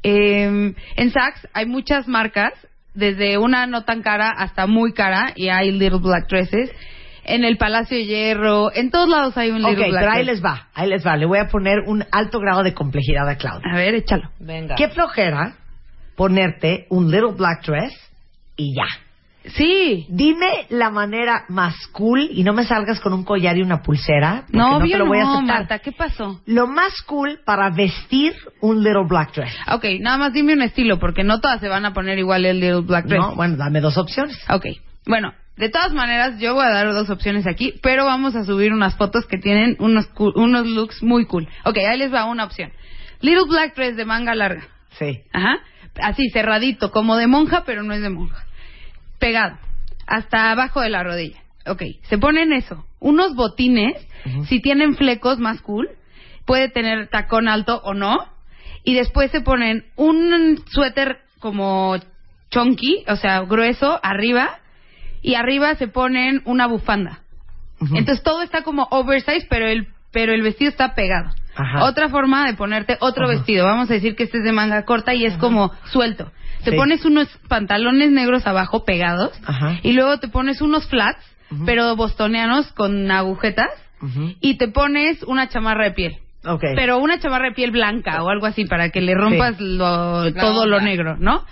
Eh, 0.03 0.75
en 0.97 1.11
Saks 1.11 1.49
hay 1.55 1.67
muchas 1.67 2.07
marcas, 2.09 2.53
desde 2.95 3.39
una 3.39 3.67
no 3.67 3.85
tan 3.85 4.03
cara 4.03 4.31
hasta 4.31 4.67
muy 4.67 4.93
cara, 4.93 5.33
y 5.35 5.49
hay 5.49 5.73
little 5.73 5.99
black 6.01 6.29
dresses. 6.29 6.71
en 7.25 7.45
el 7.45 7.59
Palacio 7.59 7.97
de 7.99 8.07
Hierro, 8.07 8.73
en 8.75 8.91
todos 8.91 9.09
lados 9.09 9.37
hay 9.37 9.51
un 9.51 9.63
Ok, 9.63 9.71
Little 9.73 9.91
Black 9.91 10.01
pero 10.03 10.13
ahí 10.13 10.25
les 10.25 10.43
va, 10.43 10.69
ahí 10.73 10.89
les 10.89 11.07
va. 11.07 11.15
Le 11.17 11.27
voy 11.27 11.39
a 11.39 11.49
poner 11.49 11.81
un 11.87 12.03
alto 12.11 12.39
grado 12.41 12.63
de 12.63 12.73
complejidad 12.73 13.29
a 13.29 13.37
Claudia. 13.37 13.71
A 13.71 13.77
ver, 13.77 13.95
échalo. 13.95 14.31
Venga. 14.41 14.77
Qué 14.77 14.89
flojera 14.89 15.57
ponerte 16.19 16.87
un 16.91 17.11
little 17.11 17.33
black 17.35 17.65
dress 17.65 17.95
y 18.57 18.75
ya. 18.75 18.85
Sí. 19.55 20.05
Dime 20.11 20.67
la 20.69 20.91
manera 20.91 21.45
más 21.49 21.75
cool 21.93 22.29
y 22.31 22.43
no 22.43 22.53
me 22.53 22.65
salgas 22.65 23.01
con 23.01 23.15
un 23.15 23.25
collar 23.25 23.57
y 23.57 23.63
una 23.63 23.81
pulsera. 23.83 24.45
No, 24.51 24.79
no, 24.81 24.87
te 24.87 24.99
lo 24.99 25.07
voy 25.07 25.19
a 25.21 25.23
no, 25.23 25.35
aceptar. 25.37 25.57
Marta, 25.61 25.79
¿qué 25.79 25.93
pasó? 25.93 26.43
Lo 26.45 26.67
más 26.67 27.01
cool 27.07 27.41
para 27.47 27.71
vestir 27.71 28.35
un 28.61 28.83
little 28.83 29.05
black 29.09 29.33
dress. 29.35 29.55
Ok, 29.73 29.85
nada 30.01 30.19
más 30.19 30.33
dime 30.35 30.53
un 30.53 30.61
estilo, 30.63 30.99
porque 30.99 31.25
no 31.25 31.41
todas 31.41 31.61
se 31.61 31.69
van 31.69 31.87
a 31.87 31.95
poner 31.95 32.19
igual 32.19 32.45
el 32.45 32.61
Little 32.61 32.83
Black 32.83 33.07
Dress. 33.07 33.21
No, 33.23 33.37
bueno, 33.37 33.57
dame 33.57 33.81
dos 33.81 33.97
opciones. 33.97 34.37
Ok, 34.51 34.67
bueno, 35.07 35.33
de 35.57 35.71
todas 35.71 35.95
maneras, 35.95 36.39
yo 36.41 36.53
voy 36.55 36.67
a 36.67 36.71
dar 36.71 36.93
dos 36.93 37.09
opciones 37.09 37.47
aquí, 37.47 37.75
pero 37.81 38.05
vamos 38.05 38.35
a 38.35 38.45
subir 38.45 38.73
unas 38.75 38.97
fotos 38.97 39.25
que 39.25 39.39
tienen 39.39 39.77
unos, 39.79 40.09
cool- 40.09 40.35
unos 40.37 40.67
looks 40.67 41.03
muy 41.03 41.25
cool. 41.27 41.49
Ok, 41.65 41.79
ahí 41.79 41.97
les 41.97 42.13
va 42.13 42.27
una 42.27 42.45
opción. 42.45 42.71
Little 43.23 43.47
Black 43.49 43.75
Dress 43.77 43.97
de 43.97 44.05
manga 44.05 44.35
larga. 44.35 44.67
Sí. 44.99 45.21
Ajá. 45.33 45.59
Así, 46.03 46.31
cerradito, 46.31 46.91
como 46.91 47.17
de 47.17 47.27
monja, 47.27 47.65
pero 47.65 47.83
no 47.83 47.95
es 47.95 48.03
de 48.03 48.11
monja. 48.11 48.45
Pegado, 49.19 49.59
hasta 50.07 50.51
abajo 50.51 50.81
de 50.81 50.91
la 50.91 51.03
rodilla. 51.03 51.39
Ok, 51.67 51.83
se 52.03 52.19
ponen 52.19 52.53
eso. 52.53 52.87
Unos 53.01 53.35
botines, 53.35 53.95
si 54.49 54.61
tienen 54.61 54.97
flecos 54.97 55.39
más 55.39 55.61
cool, 55.61 55.89
puede 56.45 56.69
tener 56.69 57.09
tacón 57.09 57.49
alto 57.49 57.81
o 57.85 57.95
no. 57.95 58.17
Y 58.85 58.95
después 58.95 59.31
se 59.31 59.41
ponen 59.41 59.85
un 59.97 60.63
suéter 60.71 61.19
como 61.41 61.97
chunky, 62.51 63.05
o 63.09 63.17
sea, 63.17 63.41
grueso, 63.43 64.01
arriba. 64.03 64.61
Y 65.21 65.35
arriba 65.35 65.75
se 65.75 65.89
ponen 65.89 66.43
una 66.45 66.67
bufanda. 66.67 67.21
Entonces 67.81 68.23
todo 68.23 68.43
está 68.43 68.63
como 68.63 68.89
oversize, 68.91 69.47
pero 69.49 69.67
el, 69.67 69.89
pero 70.11 70.33
el 70.33 70.43
vestido 70.43 70.71
está 70.71 70.95
pegado. 70.95 71.31
Ajá. 71.59 71.85
Otra 71.85 72.09
forma 72.09 72.47
de 72.47 72.55
ponerte 72.55 72.97
otro 73.01 73.25
Ajá. 73.25 73.35
vestido. 73.35 73.67
Vamos 73.67 73.91
a 73.91 73.95
decir 73.95 74.15
que 74.17 74.23
este 74.23 74.39
es 74.39 74.45
de 74.45 74.53
manga 74.53 74.85
corta 74.85 75.13
y 75.15 75.25
es 75.27 75.37
como 75.39 75.73
suelto. 75.91 76.31
Te 76.65 76.71
Sí. 76.71 76.77
pones 76.77 77.05
unos 77.05 77.29
pantalones 77.49 78.11
negros 78.11 78.47
abajo 78.47 78.85
pegados 78.85 79.33
Ajá. 79.47 79.77
y 79.83 79.93
luego 79.93 80.19
te 80.19 80.29
pones 80.29 80.61
unos 80.63 80.87
flats, 80.89 81.23
pero 81.67 81.97
bostonianos 81.97 82.73
con 82.73 83.11
agujetas 83.11 83.71
y 84.41 84.55
te 84.57 84.69
pones 84.69 85.23
una 85.25 85.49
chamarra 85.49 85.85
de 85.85 85.91
piel. 85.93 86.17
Pero 86.77 86.99
una 86.99 87.19
chamarra 87.19 87.49
de 87.49 87.55
piel 87.55 87.73
blanca 87.73 88.23
o 88.23 88.29
algo 88.29 88.47
así 88.47 88.65
para 88.65 88.91
que 88.91 89.01
le 89.01 89.15
rompas 89.15 89.61
lo- 89.61 90.33
todo 90.35 90.67
lo 90.67 90.81
negro, 90.81 91.17
¿no? 91.19 91.45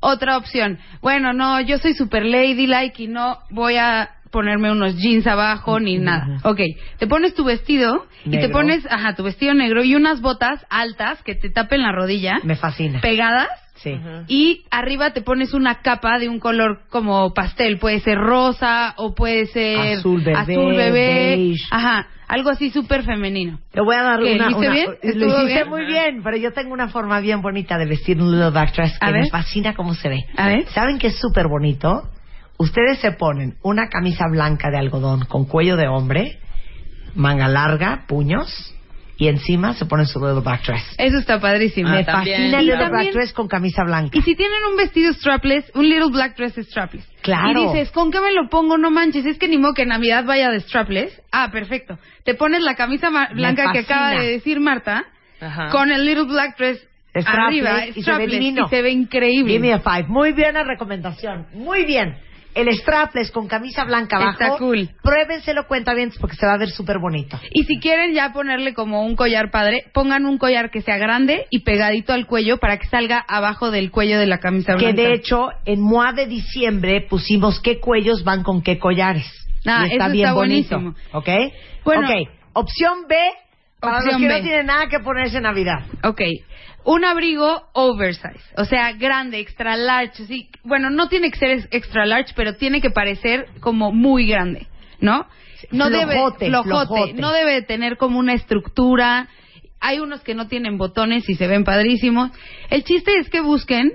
Otra 0.00 0.36
opción. 0.36 0.78
Bueno, 1.02 1.32
no, 1.32 1.60
yo 1.60 1.78
soy 1.78 1.92
super 1.94 2.24
ladylike 2.24 3.00
y 3.00 3.08
no 3.08 3.38
voy 3.50 3.76
a 3.76 4.10
ponerme 4.30 4.70
unos 4.70 4.96
jeans 4.96 5.26
abajo 5.26 5.80
ni 5.80 5.98
nada. 5.98 6.38
Ok, 6.44 6.60
te 6.98 7.06
pones 7.06 7.34
tu 7.34 7.44
vestido 7.44 8.06
y 8.24 8.38
te 8.38 8.48
pones, 8.48 8.86
ajá, 8.90 9.14
tu 9.14 9.22
vestido 9.22 9.54
negro 9.54 9.84
y 9.84 9.94
unas 9.94 10.20
botas 10.20 10.64
altas 10.70 11.22
que 11.22 11.34
te 11.34 11.50
tapen 11.50 11.82
la 11.82 11.92
rodilla, 11.92 12.40
Me 12.42 12.56
fascina. 12.56 13.00
pegadas 13.00 13.48
Sí. 13.76 13.96
y 14.26 14.64
arriba 14.72 15.12
te 15.12 15.22
pones 15.22 15.54
una 15.54 15.76
capa 15.82 16.18
de 16.18 16.28
un 16.28 16.40
color 16.40 16.80
como 16.90 17.32
pastel, 17.32 17.78
puede 17.78 18.00
ser 18.00 18.18
rosa 18.18 18.94
o 18.96 19.14
puede 19.14 19.46
ser 19.46 19.98
Azul 19.98 20.20
bebé, 20.22 20.36
azul 20.36 20.74
bebé, 20.74 21.36
beige. 21.36 21.64
ajá, 21.70 22.08
algo 22.26 22.50
así 22.50 22.70
súper 22.70 23.04
femenino. 23.04 23.60
Te 23.70 23.80
voy 23.80 23.94
a 23.94 24.02
dar 24.02 24.20
¿Qué, 24.20 24.34
una... 24.34 24.44
lo 24.46 24.50
hice 24.50 24.58
una- 24.58 24.70
bien? 24.72 24.86
Lo 24.86 24.94
¿Estuvo 25.00 25.26
hiciste 25.44 25.54
bien? 25.54 25.68
muy 25.68 25.84
bien, 25.84 26.20
pero 26.24 26.36
yo 26.36 26.52
tengo 26.52 26.72
una 26.74 26.88
forma 26.88 27.20
bien 27.20 27.40
bonita 27.40 27.78
de 27.78 27.86
vestir 27.86 28.20
un 28.20 28.32
little 28.32 28.50
black 28.50 28.74
dress 28.74 28.98
que 28.98 29.06
A 29.06 29.12
me 29.12 29.20
ver. 29.20 29.30
fascina 29.30 29.72
cómo 29.74 29.94
se 29.94 30.08
ve. 30.08 30.24
A 30.36 30.48
ver. 30.48 30.66
¿Saben 30.70 30.98
qué 30.98 31.06
es 31.06 31.18
súper 31.20 31.46
bonito? 31.46 32.02
Ustedes 32.58 32.98
se 32.98 33.12
ponen 33.12 33.56
una 33.62 33.88
camisa 33.88 34.24
blanca 34.30 34.70
de 34.70 34.78
algodón 34.78 35.24
con 35.26 35.44
cuello 35.46 35.76
de 35.76 35.86
hombre, 35.88 36.38
manga 37.14 37.48
larga, 37.48 38.04
puños, 38.08 38.74
y 39.16 39.26
encima 39.28 39.74
se 39.74 39.84
ponen 39.86 40.06
su 40.06 40.20
little 40.20 40.40
black 40.42 40.64
dress. 40.64 40.94
Eso 40.96 41.18
está 41.18 41.40
padrísimo. 41.40 41.88
me 41.90 42.04
también. 42.04 42.36
fascina 42.36 42.58
el 42.60 42.66
little 42.66 42.80
también- 42.84 43.02
black 43.10 43.14
dress 43.14 43.32
con 43.32 43.48
camisa 43.48 43.82
blanca. 43.84 44.16
Y 44.16 44.22
si 44.22 44.36
tienen 44.36 44.58
un 44.70 44.76
vestido 44.76 45.12
strapless, 45.12 45.70
un 45.74 45.88
little 45.88 46.10
black 46.10 46.36
dress 46.36 46.54
strapless. 46.54 47.04
Claro. 47.22 47.60
Y 47.60 47.66
dices, 47.66 47.90
¿con 47.90 48.10
qué 48.12 48.20
me 48.20 48.32
lo 48.32 48.48
pongo? 48.48 48.78
No 48.78 48.90
manches, 48.90 49.26
es 49.26 49.38
que 49.38 49.48
ni 49.48 49.58
modo 49.58 49.74
que 49.74 49.86
Navidad 49.86 50.24
vaya 50.24 50.50
de 50.50 50.60
strapless. 50.60 51.20
Ah, 51.32 51.50
perfecto. 51.50 51.98
Te 52.24 52.34
pones 52.34 52.62
la 52.62 52.74
camisa 52.76 53.08
blanca 53.34 53.72
que 53.72 53.80
acaba 53.80 54.10
de 54.12 54.26
decir 54.32 54.60
Marta, 54.60 55.04
Ajá. 55.40 55.68
con 55.70 55.90
el 55.90 56.04
little 56.04 56.24
black 56.24 56.56
dress 56.56 56.78
Strapless 57.08 57.26
arriba, 57.66 57.86
y 57.86 57.92
se 57.92 57.94
ve 57.94 58.02
strapless, 58.02 58.30
divino. 58.30 58.66
y 58.66 58.68
se 58.68 58.82
ve 58.82 58.90
increíble. 58.90 59.52
Give 59.52 59.66
me 59.66 59.72
a 59.72 59.80
five. 59.80 60.04
Muy 60.08 60.32
buena 60.32 60.62
recomendación. 60.62 61.46
Muy 61.54 61.84
bien. 61.84 62.16
El 62.58 62.74
strapless 62.76 63.30
con 63.30 63.46
camisa 63.46 63.84
blanca 63.84 64.16
abajo. 64.16 64.30
Está 64.42 64.58
cool. 64.58 64.90
Pruébenselo, 65.02 65.66
cuenta 65.68 65.94
bien, 65.94 66.10
porque 66.20 66.36
se 66.36 66.44
va 66.44 66.54
a 66.54 66.58
ver 66.58 66.70
súper 66.70 66.98
bonito. 66.98 67.38
Y 67.52 67.64
si 67.64 67.78
quieren 67.78 68.14
ya 68.14 68.32
ponerle 68.32 68.74
como 68.74 69.04
un 69.04 69.14
collar 69.14 69.50
padre, 69.50 69.84
pongan 69.94 70.26
un 70.26 70.38
collar 70.38 70.70
que 70.70 70.82
sea 70.82 70.96
grande 70.98 71.46
y 71.50 71.60
pegadito 71.60 72.12
al 72.12 72.26
cuello 72.26 72.58
para 72.58 72.78
que 72.78 72.86
salga 72.88 73.18
abajo 73.28 73.70
del 73.70 73.90
cuello 73.90 74.18
de 74.18 74.26
la 74.26 74.38
camisa 74.38 74.74
Que 74.76 74.86
blanca. 74.92 75.02
de 75.02 75.12
hecho, 75.14 75.50
en 75.64 75.80
MOA 75.80 76.12
de 76.14 76.26
diciembre 76.26 77.00
pusimos 77.08 77.60
qué 77.60 77.78
cuellos 77.78 78.24
van 78.24 78.42
con 78.42 78.62
qué 78.62 78.78
collares. 78.78 79.26
Ah, 79.66 79.86
y 79.88 79.92
está 79.92 80.06
eso 80.06 80.12
bien 80.12 80.26
está 80.26 80.34
bonito. 80.34 80.80
buenísimo. 80.80 80.94
¿Ok? 81.12 81.28
Bueno. 81.84 82.08
ok. 82.08 82.28
Opción 82.54 83.06
B, 83.08 83.16
para 83.80 83.98
Opción 83.98 84.14
los 84.14 84.22
que 84.22 84.28
B. 84.28 84.34
no 84.40 84.42
tienen 84.44 84.66
nada 84.66 84.88
que 84.88 84.98
ponerse 84.98 85.36
en 85.36 85.44
Navidad. 85.44 85.84
Ok. 86.02 86.20
Un 86.90 87.04
abrigo 87.04 87.64
oversize, 87.74 88.40
o 88.56 88.64
sea, 88.64 88.92
grande, 88.92 89.40
extra 89.40 89.76
large, 89.76 90.24
sí. 90.26 90.48
Bueno, 90.64 90.88
no 90.88 91.08
tiene 91.08 91.30
que 91.30 91.38
ser 91.38 91.50
ex- 91.50 91.68
extra 91.70 92.06
large, 92.06 92.32
pero 92.34 92.54
tiene 92.56 92.80
que 92.80 92.88
parecer 92.90 93.46
como 93.60 93.92
muy 93.92 94.26
grande, 94.26 94.66
¿no? 95.00 95.26
No 95.70 95.88
Flojote, 95.88 95.98
debe 95.98 96.12
flojote, 96.14 96.84
flojote. 96.86 97.12
no 97.14 97.32
debe 97.32 97.52
de 97.52 97.62
tener 97.62 97.96
como 97.98 98.18
una 98.18 98.32
estructura. 98.32 99.28
Hay 99.80 99.98
unos 99.98 100.22
que 100.22 100.34
no 100.34 100.48
tienen 100.48 100.78
botones 100.78 101.28
y 101.28 101.34
se 101.34 101.46
ven 101.46 101.64
padrísimos. 101.64 102.30
El 102.70 102.84
chiste 102.84 103.18
es 103.18 103.28
que 103.28 103.40
busquen 103.40 103.92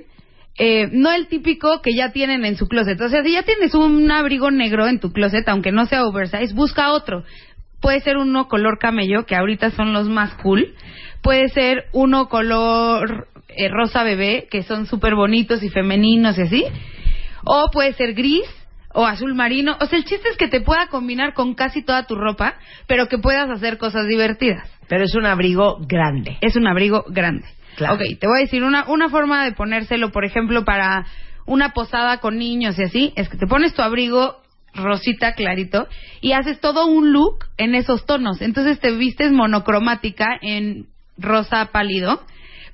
eh, 0.59 0.87
no 0.91 1.11
el 1.11 1.27
típico 1.27 1.81
que 1.81 1.95
ya 1.95 2.11
tienen 2.11 2.45
en 2.45 2.57
su 2.57 2.67
closet. 2.67 3.01
O 3.01 3.09
sea, 3.09 3.23
si 3.23 3.31
ya 3.33 3.41
tienes 3.41 3.73
un 3.73 4.11
abrigo 4.11 4.51
negro 4.51 4.87
en 4.87 4.99
tu 4.99 5.11
closet, 5.11 5.47
aunque 5.49 5.71
no 5.71 5.85
sea 5.87 6.03
oversize, 6.05 6.53
busca 6.53 6.91
otro. 6.91 7.23
Puede 7.81 8.01
ser 8.01 8.17
uno 8.17 8.47
color 8.47 8.77
camello, 8.77 9.25
que 9.25 9.35
ahorita 9.35 9.71
son 9.71 9.93
los 9.93 10.07
más 10.07 10.35
cool. 10.43 10.75
Puede 11.23 11.47
ser 11.49 11.85
uno 11.93 12.27
color 12.27 13.27
eh, 13.47 13.69
rosa 13.69 14.03
bebé, 14.03 14.47
que 14.51 14.61
son 14.63 14.85
súper 14.85 15.15
bonitos 15.15 15.63
y 15.63 15.69
femeninos 15.69 16.37
y 16.37 16.41
así. 16.43 16.65
O 17.45 17.69
puede 17.71 17.93
ser 17.93 18.13
gris 18.13 18.45
o 18.93 19.05
azul 19.05 19.33
marino. 19.33 19.75
O 19.81 19.85
sea, 19.85 19.97
el 19.97 20.05
chiste 20.05 20.29
es 20.29 20.37
que 20.37 20.47
te 20.47 20.61
pueda 20.61 20.87
combinar 20.87 21.33
con 21.33 21.55
casi 21.55 21.81
toda 21.83 22.05
tu 22.05 22.15
ropa, 22.15 22.55
pero 22.87 23.07
que 23.07 23.17
puedas 23.17 23.49
hacer 23.49 23.77
cosas 23.77 24.07
divertidas. 24.07 24.69
Pero 24.87 25.03
es 25.03 25.15
un 25.15 25.25
abrigo 25.25 25.79
grande. 25.87 26.37
Es 26.41 26.55
un 26.55 26.67
abrigo 26.67 27.03
grande. 27.07 27.47
Claro. 27.75 27.95
Ok, 27.95 28.01
te 28.19 28.27
voy 28.27 28.37
a 28.37 28.41
decir 28.43 28.63
una, 28.63 28.85
una 28.87 29.09
forma 29.09 29.43
de 29.43 29.53
ponérselo, 29.53 30.11
por 30.11 30.25
ejemplo, 30.25 30.63
para 30.63 31.07
una 31.45 31.73
posada 31.73 32.19
con 32.19 32.37
niños 32.37 32.77
y 32.77 32.83
así, 32.83 33.13
es 33.15 33.29
que 33.29 33.37
te 33.37 33.47
pones 33.47 33.73
tu 33.73 33.81
abrigo 33.81 34.43
rosita 34.75 35.33
clarito 35.33 35.87
y 36.21 36.31
haces 36.31 36.59
todo 36.59 36.87
un 36.87 37.11
look 37.13 37.45
en 37.57 37.75
esos 37.75 38.05
tonos. 38.05 38.41
Entonces 38.41 38.79
te 38.79 38.91
vistes 38.91 39.31
monocromática 39.31 40.37
en 40.41 40.87
rosa 41.17 41.65
pálido, 41.71 42.21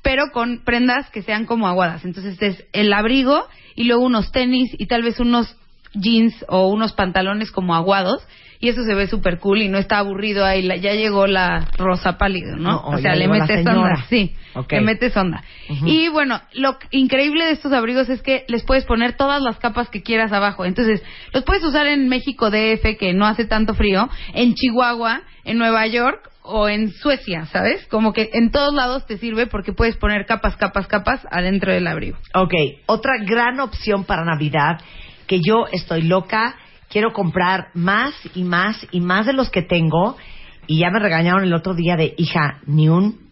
pero 0.01 0.31
con 0.31 0.63
prendas 0.63 1.09
que 1.11 1.21
sean 1.21 1.45
como 1.45 1.67
aguadas. 1.67 2.05
Entonces 2.05 2.41
es 2.41 2.65
el 2.73 2.93
abrigo 2.93 3.45
y 3.75 3.83
luego 3.85 4.03
unos 4.03 4.31
tenis 4.31 4.69
y 4.77 4.87
tal 4.87 5.03
vez 5.03 5.19
unos 5.19 5.55
jeans 5.93 6.45
o 6.47 6.67
unos 6.69 6.93
pantalones 6.93 7.51
como 7.51 7.75
aguados. 7.75 8.25
Y 8.61 8.67
eso 8.67 8.83
se 8.83 8.93
ve 8.93 9.07
súper 9.07 9.39
cool 9.39 9.61
y 9.61 9.69
no 9.69 9.77
está 9.77 9.99
aburrido 9.99 10.43
ahí. 10.45 10.61
la- 10.63 10.75
ya 10.75 10.93
llegó 10.93 11.27
la 11.27 11.69
rosa 11.77 12.17
pálido, 12.17 12.57
¿no? 12.57 12.71
No, 12.71 12.81
o 12.89 12.97
sea, 12.97 13.15
le 13.15 13.27
metes 13.47 13.63
onda. 13.77 14.05
Sí, 14.09 14.35
le 14.75 14.81
metes 14.81 15.15
onda. 15.15 15.43
Y 15.87 16.09
bueno, 16.09 16.41
lo 16.53 16.77
increíble 16.91 17.45
de 17.45 17.51
estos 17.51 17.71
abrigos 17.71 18.09
es 18.09 18.21
que 18.21 18.43
les 18.49 18.63
puedes 18.63 18.83
poner 18.83 19.13
todas 19.15 19.41
las 19.41 19.57
capas 19.59 19.87
que 19.89 20.03
quieras 20.03 20.33
abajo. 20.33 20.65
Entonces, 20.65 21.01
los 21.33 21.43
puedes 21.45 21.63
usar 21.63 21.87
en 21.87 22.09
México 22.09 22.49
DF, 22.49 22.97
que 22.97 23.13
no 23.13 23.25
hace 23.25 23.45
tanto 23.45 23.75
frío, 23.75 24.09
en 24.33 24.53
Chihuahua, 24.55 25.21
en 25.45 25.57
Nueva 25.57 25.87
York 25.87 26.29
o 26.49 26.67
en 26.67 26.91
Suecia, 26.91 27.45
¿sabes? 27.47 27.85
Como 27.87 28.11
que 28.13 28.29
en 28.33 28.51
todos 28.51 28.73
lados 28.73 29.05
te 29.05 29.17
sirve 29.17 29.47
porque 29.47 29.73
puedes 29.73 29.95
poner 29.97 30.25
capas, 30.25 30.55
capas, 30.57 30.87
capas 30.87 31.21
adentro 31.31 31.71
del 31.71 31.87
abrigo. 31.87 32.17
Ok, 32.33 32.53
otra 32.87 33.13
gran 33.23 33.59
opción 33.59 34.03
para 34.03 34.25
Navidad 34.25 34.81
que 35.27 35.39
yo 35.41 35.65
estoy 35.71 36.01
loca, 36.01 36.55
quiero 36.89 37.13
comprar 37.13 37.67
más 37.75 38.13
y 38.33 38.43
más 38.43 38.85
y 38.91 38.99
más 38.99 39.25
de 39.27 39.33
los 39.33 39.49
que 39.51 39.61
tengo 39.61 40.17
y 40.65 40.79
ya 40.79 40.89
me 40.89 40.99
regañaron 40.99 41.43
el 41.43 41.53
otro 41.53 41.73
día 41.75 41.95
de 41.95 42.13
hija, 42.17 42.59
ni 42.65 42.89
un, 42.89 43.29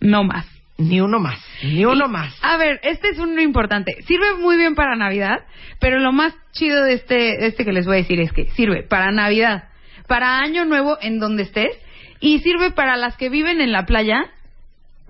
No 0.00 0.24
más. 0.24 0.46
ni 0.78 1.00
uno 1.00 1.18
más, 1.18 1.38
ni 1.62 1.84
uno 1.84 2.06
Y, 2.06 2.10
más. 2.10 2.34
A 2.42 2.56
ver, 2.56 2.80
este 2.82 3.10
es 3.10 3.18
uno 3.18 3.40
importante. 3.42 3.96
Sirve 4.06 4.34
muy 4.40 4.56
bien 4.56 4.74
para 4.74 4.96
Navidad, 4.96 5.44
pero 5.78 5.98
lo 6.00 6.12
más 6.12 6.34
chido 6.52 6.82
de 6.84 6.94
este, 6.94 7.14
de 7.14 7.46
este 7.48 7.64
que 7.64 7.72
les 7.72 7.84
voy 7.86 7.96
a 7.96 7.98
decir 8.00 8.20
es 8.20 8.32
que 8.32 8.46
sirve 8.52 8.82
para 8.82 9.10
Navidad, 9.12 9.64
para 10.06 10.38
Año 10.38 10.64
Nuevo 10.64 10.96
en 11.02 11.18
donde 11.18 11.42
estés, 11.44 11.76
y 12.20 12.38
sirve 12.40 12.70
para 12.70 12.96
las 12.96 13.16
que 13.16 13.28
viven 13.28 13.60
en 13.60 13.72
la 13.72 13.86
playa. 13.86 14.30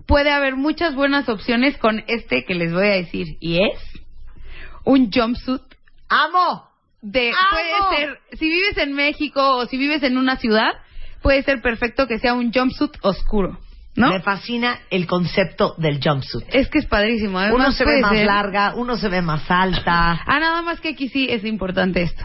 Puede 0.07 0.31
haber 0.31 0.57
muchas 0.57 0.95
buenas 0.95 1.29
opciones 1.29 1.77
con 1.79 2.03
este 2.07 2.45
que 2.45 2.55
les 2.55 2.73
voy 2.73 2.87
a 2.87 2.93
decir, 2.95 3.37
y 3.41 3.59
es 3.63 3.79
un 4.85 5.11
jumpsuit 5.13 5.63
¡Amo! 6.09 6.69
de 7.03 7.29
¡Amo! 7.31 7.39
puede 7.51 7.97
ser 7.99 8.19
si 8.39 8.49
vives 8.49 8.79
en 8.79 8.95
México 8.95 9.57
o 9.59 9.67
si 9.67 9.77
vives 9.77 10.03
en 10.03 10.17
una 10.19 10.37
ciudad 10.37 10.71
puede 11.23 11.43
ser 11.43 11.61
perfecto 11.61 12.07
que 12.07 12.19
sea 12.19 12.33
un 12.35 12.51
jumpsuit 12.53 12.93
oscuro 13.03 13.59
¿no? 13.95 14.09
Me 14.11 14.21
fascina 14.21 14.79
el 14.91 15.07
concepto 15.07 15.75
del 15.77 16.01
jumpsuit. 16.03 16.45
es 16.53 16.69
que 16.71 16.79
es 16.79 16.87
padrísimo 16.87 17.39
Además, 17.39 17.61
Uno 17.61 17.73
se 17.73 17.85
ve 17.85 18.01
más 18.01 18.13
ser- 18.13 18.27
larga, 18.27 18.75
uno 18.77 18.97
se 18.97 19.09
ve 19.09 19.21
más 19.21 19.51
alta. 19.51 20.23
Ah, 20.27 20.41
nada 20.41 20.63
más 20.63 20.81
que 20.81 20.91
aquí 20.91 21.09
sí 21.09 21.27
es 21.29 21.45
importante 21.45 22.03
esto. 22.03 22.25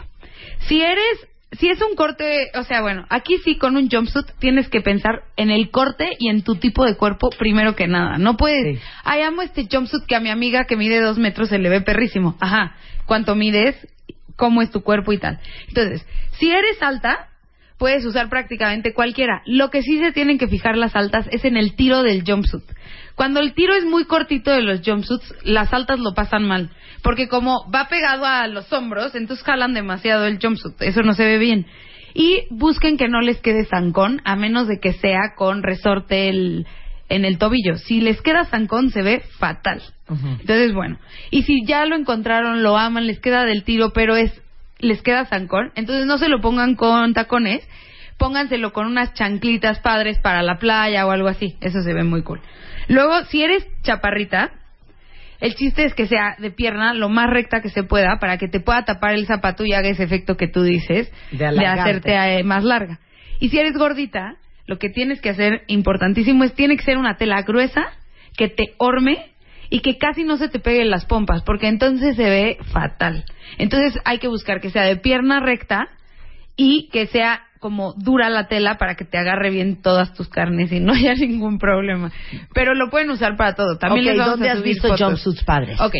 Si 0.60 0.80
eres, 0.80 1.26
si 1.52 1.68
es 1.70 1.80
un 1.80 1.94
corte, 1.94 2.50
o 2.54 2.64
sea, 2.64 2.82
bueno, 2.82 3.06
aquí 3.08 3.38
sí 3.44 3.56
con 3.56 3.76
un 3.76 3.88
jumpsuit 3.88 4.26
tienes 4.38 4.68
que 4.68 4.80
pensar 4.80 5.22
en 5.36 5.50
el 5.50 5.70
corte 5.70 6.10
y 6.18 6.28
en 6.28 6.42
tu 6.42 6.56
tipo 6.56 6.84
de 6.84 6.96
cuerpo 6.96 7.30
primero 7.30 7.76
que 7.76 7.86
nada. 7.86 8.18
No 8.18 8.36
puedes, 8.36 8.78
Sí. 8.78 8.82
ay, 9.04 9.22
amo 9.22 9.42
este 9.42 9.68
jumpsuit 9.70 10.04
que 10.06 10.16
a 10.16 10.20
mi 10.20 10.30
amiga 10.30 10.64
que 10.64 10.76
mide 10.76 11.00
dos 11.00 11.18
metros 11.18 11.48
se 11.48 11.58
le 11.58 11.68
ve 11.68 11.80
perrísimo. 11.80 12.36
Ajá, 12.40 12.76
¿cuánto 13.06 13.34
mides? 13.34 13.76
¿Cómo 14.36 14.60
es 14.60 14.70
tu 14.70 14.82
cuerpo 14.82 15.12
y 15.12 15.18
tal? 15.18 15.38
Entonces, 15.68 16.04
si 16.32 16.50
eres 16.50 16.82
alta, 16.82 17.28
puedes 17.78 18.04
usar 18.04 18.28
prácticamente 18.28 18.94
cualquiera. 18.94 19.42
Lo 19.46 19.70
que 19.70 19.82
sí 19.82 19.98
se 19.98 20.12
tienen 20.12 20.38
que 20.38 20.48
fijar 20.48 20.76
las 20.76 20.96
altas 20.96 21.26
es 21.30 21.44
en 21.44 21.56
el 21.56 21.74
tiro 21.76 22.02
del 22.02 22.22
jumpsuit. 22.26 22.64
Cuando 23.14 23.40
el 23.40 23.54
tiro 23.54 23.74
es 23.74 23.84
muy 23.84 24.04
cortito 24.04 24.50
de 24.50 24.62
los 24.62 24.80
jumpsuits, 24.84 25.34
las 25.44 25.72
altas 25.72 25.98
lo 26.00 26.14
pasan 26.14 26.46
mal. 26.46 26.70
Porque 27.02 27.28
como 27.28 27.70
va 27.70 27.88
pegado 27.88 28.26
a 28.26 28.46
los 28.46 28.72
hombros, 28.72 29.14
entonces 29.14 29.44
jalan 29.44 29.74
demasiado 29.74 30.26
el 30.26 30.38
jumpsuit. 30.40 30.74
Eso 30.80 31.02
no 31.02 31.14
se 31.14 31.24
ve 31.24 31.38
bien. 31.38 31.66
Y 32.14 32.44
busquen 32.50 32.96
que 32.96 33.08
no 33.08 33.20
les 33.20 33.40
quede 33.40 33.66
zancón, 33.66 34.20
a 34.24 34.36
menos 34.36 34.68
de 34.68 34.80
que 34.80 34.92
sea 34.94 35.34
con 35.36 35.62
resorte 35.62 36.28
el- 36.28 36.66
en 37.08 37.24
el 37.24 37.38
tobillo. 37.38 37.76
Si 37.76 38.00
les 38.00 38.20
queda 38.22 38.44
zancón, 38.46 38.90
se 38.90 39.02
ve 39.02 39.22
fatal. 39.38 39.82
Entonces, 40.40 40.72
bueno. 40.72 40.98
Y 41.30 41.42
si 41.42 41.64
ya 41.66 41.84
lo 41.84 41.94
encontraron, 41.94 42.62
lo 42.62 42.76
aman, 42.78 43.06
les 43.06 43.20
queda 43.20 43.44
del 43.44 43.64
tiro, 43.64 43.92
pero 43.92 44.16
es 44.16 44.32
les 44.78 45.02
queda 45.02 45.26
zancón, 45.26 45.72
entonces 45.74 46.06
no 46.06 46.18
se 46.18 46.28
lo 46.28 46.40
pongan 46.40 46.74
con 46.74 47.14
tacones, 47.14 47.66
pónganselo 48.18 48.72
con 48.72 48.86
unas 48.86 49.14
chanclitas 49.14 49.80
padres 49.80 50.18
para 50.18 50.42
la 50.42 50.58
playa 50.58 51.06
o 51.06 51.10
algo 51.10 51.28
así. 51.28 51.56
Eso 51.60 51.80
se 51.82 51.92
ve 51.92 52.04
muy 52.04 52.22
cool. 52.22 52.40
Luego, 52.88 53.24
si 53.24 53.42
eres 53.42 53.66
chaparrita, 53.82 54.52
el 55.40 55.54
chiste 55.54 55.84
es 55.84 55.94
que 55.94 56.06
sea 56.06 56.36
de 56.38 56.50
pierna 56.50 56.94
lo 56.94 57.08
más 57.08 57.28
recta 57.28 57.60
que 57.60 57.68
se 57.68 57.82
pueda 57.82 58.18
para 58.18 58.38
que 58.38 58.48
te 58.48 58.60
pueda 58.60 58.84
tapar 58.84 59.14
el 59.14 59.26
zapato 59.26 59.64
y 59.64 59.72
haga 59.72 59.88
ese 59.88 60.04
efecto 60.04 60.36
que 60.36 60.48
tú 60.48 60.62
dices 60.62 61.12
De 61.30 61.50
de, 61.50 61.66
hacerte 61.66 62.14
eh, 62.14 62.42
más 62.42 62.64
larga. 62.64 63.00
Y 63.38 63.50
si 63.50 63.58
eres 63.58 63.74
gordita, 63.74 64.36
lo 64.66 64.78
que 64.78 64.88
tienes 64.88 65.20
que 65.20 65.30
hacer, 65.30 65.62
importantísimo, 65.66 66.44
es 66.44 66.54
tiene 66.54 66.76
que 66.76 66.84
ser 66.84 66.96
una 66.96 67.16
tela 67.16 67.42
gruesa 67.42 67.86
que 68.36 68.48
te 68.48 68.74
orme 68.78 69.32
y 69.70 69.80
que 69.80 69.98
casi 69.98 70.24
no 70.24 70.36
se 70.36 70.48
te 70.48 70.58
peguen 70.58 70.90
las 70.90 71.04
pompas, 71.06 71.42
porque 71.42 71.68
entonces 71.68 72.16
se 72.16 72.24
ve 72.24 72.58
fatal. 72.72 73.24
Entonces 73.58 74.00
hay 74.04 74.18
que 74.18 74.28
buscar 74.28 74.60
que 74.60 74.70
sea 74.70 74.84
de 74.84 74.96
pierna 74.96 75.40
recta 75.40 75.88
y 76.56 76.88
que 76.90 77.06
sea 77.06 77.42
como 77.58 77.94
dura 77.94 78.28
la 78.30 78.48
tela 78.48 78.78
para 78.78 78.94
que 78.94 79.04
te 79.04 79.18
agarre 79.18 79.50
bien 79.50 79.82
todas 79.82 80.14
tus 80.14 80.28
carnes 80.28 80.70
y 80.72 80.80
no 80.80 80.92
haya 80.94 81.14
ningún 81.14 81.58
problema. 81.58 82.12
Pero 82.54 82.74
lo 82.74 82.90
pueden 82.90 83.10
usar 83.10 83.36
para 83.36 83.54
todo. 83.54 83.78
También 83.78 84.06
les 84.06 84.18
vamos 84.18 84.34
¿dónde 84.34 84.48
a 84.48 84.52
has 84.52 84.58
subir 84.58 84.74
visto 84.74 84.88
fotos. 84.88 85.06
jumpsuits 85.06 85.44
padres? 85.44 85.80
Ok. 85.80 85.94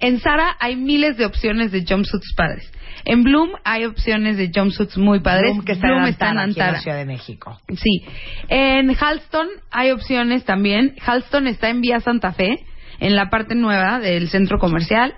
En 0.00 0.20
Sara 0.20 0.56
hay 0.60 0.76
miles 0.76 1.16
de 1.16 1.24
opciones 1.24 1.72
de 1.72 1.84
jumpsuits 1.86 2.34
padres. 2.34 2.70
En 3.04 3.22
Bloom 3.22 3.50
hay 3.64 3.84
opciones 3.84 4.36
de 4.36 4.50
jumpsuits 4.54 4.96
muy 4.96 5.20
padres. 5.20 5.52
Bloom, 5.52 5.64
que 5.64 5.72
está 5.72 5.88
en 5.88 6.04
está 6.04 6.30
en 6.30 6.38
Antara, 6.38 6.48
aquí 6.48 6.60
en 6.60 6.72
la. 6.72 6.80
Ciudad 6.80 6.96
de 6.98 7.04
México. 7.04 7.60
Sí. 7.68 8.04
En 8.48 8.94
Halston 8.98 9.48
hay 9.70 9.90
opciones 9.90 10.44
también. 10.44 10.94
Halston 11.04 11.46
está 11.46 11.68
en 11.68 11.80
Vía 11.80 12.00
Santa 12.00 12.32
Fe, 12.32 12.64
en 13.04 13.14
la 13.16 13.30
parte 13.30 13.54
nueva 13.54 14.00
del 14.00 14.28
centro 14.28 14.58
comercial. 14.58 15.14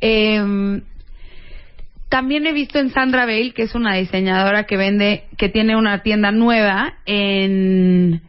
Eh, 0.00 0.80
también 2.08 2.46
he 2.46 2.52
visto 2.52 2.78
en 2.78 2.90
Sandra 2.90 3.26
Bale, 3.26 3.52
que 3.52 3.62
es 3.62 3.74
una 3.74 3.94
diseñadora 3.96 4.64
que 4.64 4.76
vende, 4.76 5.24
que 5.36 5.48
tiene 5.48 5.76
una 5.76 6.02
tienda 6.02 6.30
nueva 6.30 6.94
en 7.06 8.22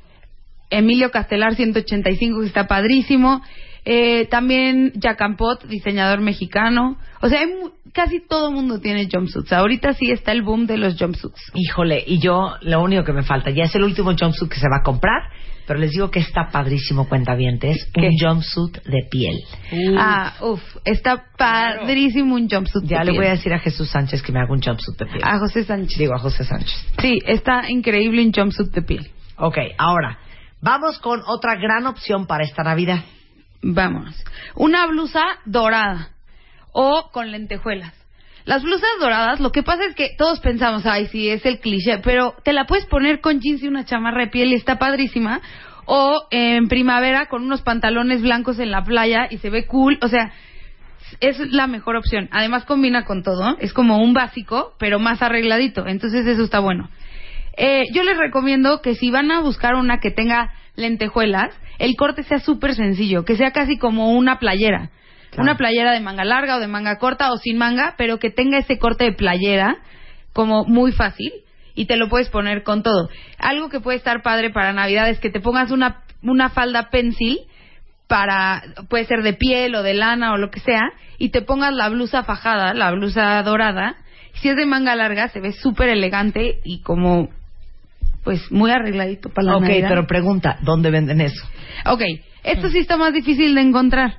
Emilio 0.71 1.11
Castelar 1.11 1.55
185, 1.55 2.39
que 2.41 2.47
está 2.47 2.67
padrísimo. 2.67 3.41
Eh, 3.87 4.25
también 4.25 4.93
Jacampot, 4.99 5.65
diseñador 5.67 6.19
mexicano. 6.19 6.97
O 7.21 7.29
sea, 7.29 7.41
hay 7.41 7.45
mu- 7.47 7.69
casi 7.93 8.19
todo 8.27 8.51
mundo 8.51 8.79
tiene 8.81 9.07
jumpsuits. 9.11 9.53
Ahorita 9.53 9.93
sí 9.93 10.09
está 10.09 10.31
el 10.31 10.41
boom 10.41 10.65
de 10.65 10.77
los 10.77 10.97
jumpsuits. 10.97 11.51
Híjole, 11.53 12.03
y 12.07 12.17
yo 12.19 12.55
lo 12.61 12.81
único 12.81 13.03
que 13.03 13.13
me 13.13 13.21
falta, 13.21 13.51
ya 13.51 13.65
es 13.65 13.75
el 13.75 13.83
último 13.83 14.15
jumpsuit 14.19 14.51
que 14.51 14.59
se 14.59 14.67
va 14.67 14.77
a 14.79 14.83
comprar, 14.83 15.21
pero 15.67 15.79
les 15.79 15.91
digo 15.91 16.11
que 16.11 16.19
está 16.19 16.49
padrísimo, 16.51 17.07
cuentavientes, 17.09 17.89
¿Qué? 17.93 18.07
un 18.09 18.17
jumpsuit 18.17 18.83
de 18.83 19.07
piel. 19.09 19.39
Ah, 19.97 20.33
uff, 20.41 20.61
está 20.83 21.23
padrísimo 21.37 22.35
un 22.35 22.47
jumpsuit. 22.49 22.85
Ya 22.85 22.99
de 22.99 23.05
le 23.05 23.11
piel. 23.11 23.21
voy 23.21 23.27
a 23.27 23.31
decir 23.31 23.53
a 23.53 23.59
Jesús 23.59 23.89
Sánchez 23.89 24.21
que 24.21 24.31
me 24.31 24.39
haga 24.39 24.51
un 24.51 24.61
jumpsuit 24.61 24.97
de 24.97 25.05
piel. 25.05 25.21
A 25.23 25.39
José 25.39 25.63
Sánchez. 25.63 25.97
Digo 25.97 26.13
a 26.15 26.19
José 26.19 26.43
Sánchez. 26.43 26.75
Sí, 26.99 27.17
está 27.25 27.69
increíble 27.69 28.23
un 28.25 28.31
jumpsuit 28.31 28.71
de 28.71 28.81
piel. 28.81 29.11
Ok, 29.37 29.57
ahora, 29.77 30.19
vamos 30.61 30.99
con 30.99 31.21
otra 31.25 31.55
gran 31.55 31.87
opción 31.87 32.25
para 32.27 32.43
esta 32.43 32.63
Navidad. 32.63 33.03
Vámonos. 33.61 34.15
Una 34.55 34.85
blusa 34.87 35.23
dorada 35.45 36.09
o 36.71 37.09
con 37.11 37.31
lentejuelas. 37.31 37.93
Las 38.45 38.61
blusas 38.61 38.89
doradas, 38.99 39.39
lo 39.39 39.51
que 39.51 39.63
pasa 39.63 39.85
es 39.85 39.95
que 39.95 40.11
todos 40.17 40.39
pensamos, 40.39 40.85
ay, 40.85 41.07
sí, 41.07 41.29
es 41.29 41.43
el 41.47 41.59
cliché, 41.59 41.97
pero 41.97 42.35
te 42.43 42.53
la 42.53 42.65
puedes 42.65 42.85
poner 42.85 43.19
con 43.19 43.39
jeans 43.39 43.63
y 43.63 43.67
una 43.67 43.85
chamarra 43.85 44.25
de 44.25 44.27
piel 44.27 44.51
y 44.51 44.55
está 44.55 44.77
padrísima. 44.77 45.41
O 45.87 46.27
en 46.31 46.67
primavera 46.67 47.27
con 47.27 47.43
unos 47.43 47.61
pantalones 47.61 48.21
blancos 48.21 48.59
en 48.59 48.71
la 48.71 48.83
playa 48.83 49.27
y 49.29 49.37
se 49.37 49.49
ve 49.49 49.65
cool. 49.65 49.99
O 50.01 50.07
sea, 50.07 50.31
es 51.19 51.39
la 51.51 51.67
mejor 51.67 51.95
opción. 51.95 52.27
Además 52.31 52.65
combina 52.65 53.05
con 53.05 53.23
todo. 53.23 53.57
Es 53.59 53.73
como 53.73 53.97
un 53.97 54.13
básico, 54.13 54.73
pero 54.79 54.99
más 54.99 55.21
arregladito. 55.21 55.87
Entonces 55.87 56.25
eso 56.25 56.43
está 56.43 56.59
bueno. 56.59 56.89
Eh, 57.57 57.83
yo 57.93 58.03
les 58.03 58.17
recomiendo 58.17 58.81
que 58.81 58.95
si 58.95 59.11
van 59.11 59.31
a 59.31 59.41
buscar 59.41 59.75
una 59.75 59.99
que 59.99 60.11
tenga 60.11 60.53
lentejuelas, 60.75 61.55
el 61.79 61.95
corte 61.95 62.23
sea 62.23 62.39
súper 62.39 62.75
sencillo, 62.75 63.25
que 63.25 63.37
sea 63.37 63.51
casi 63.51 63.77
como 63.77 64.11
una 64.11 64.39
playera. 64.39 64.89
Claro. 65.35 65.43
Una 65.43 65.57
playera 65.57 65.91
de 65.93 65.99
manga 65.99 66.23
larga 66.25 66.57
o 66.57 66.59
de 66.59 66.67
manga 66.67 66.97
corta 66.97 67.31
o 67.31 67.37
sin 67.37 67.57
manga, 67.57 67.95
pero 67.97 68.19
que 68.19 68.29
tenga 68.29 68.57
ese 68.57 68.79
corte 68.79 69.05
de 69.05 69.13
playera 69.13 69.77
como 70.33 70.65
muy 70.65 70.91
fácil 70.91 71.31
y 71.75 71.85
te 71.85 71.97
lo 71.97 72.09
puedes 72.09 72.29
poner 72.29 72.63
con 72.63 72.83
todo. 72.83 73.09
Algo 73.37 73.69
que 73.69 73.79
puede 73.79 73.97
estar 73.97 74.21
padre 74.23 74.49
para 74.49 74.73
Navidad 74.73 75.09
es 75.09 75.19
que 75.19 75.29
te 75.29 75.41
pongas 75.41 75.71
una, 75.71 76.03
una 76.23 76.49
falda 76.49 76.89
pencil 76.89 77.39
para 78.07 78.63
puede 78.89 79.05
ser 79.05 79.23
de 79.23 79.33
piel 79.33 79.75
o 79.75 79.83
de 79.83 79.93
lana 79.93 80.33
o 80.33 80.37
lo 80.37 80.51
que 80.51 80.59
sea 80.59 80.83
y 81.17 81.29
te 81.29 81.41
pongas 81.41 81.73
la 81.73 81.89
blusa 81.89 82.23
fajada, 82.23 82.73
la 82.73 82.91
blusa 82.91 83.41
dorada. 83.43 83.95
Si 84.35 84.49
es 84.49 84.55
de 84.55 84.65
manga 84.65 84.95
larga 84.95 85.29
se 85.29 85.39
ve 85.39 85.53
súper 85.53 85.89
elegante 85.89 86.59
y 86.63 86.81
como 86.81 87.29
pues 88.23 88.51
muy 88.51 88.71
arregladito 88.71 89.29
para 89.29 89.47
la 89.47 89.57
ok, 89.57 89.61
Navidad. 89.63 89.89
pero 89.89 90.07
pregunta, 90.07 90.57
¿dónde 90.61 90.89
venden 90.89 91.21
eso? 91.21 91.45
Ok, 91.85 92.01
esto 92.43 92.69
sí 92.69 92.79
está 92.79 92.97
más 92.97 93.13
difícil 93.13 93.53
de 93.53 93.61
encontrar, 93.61 94.17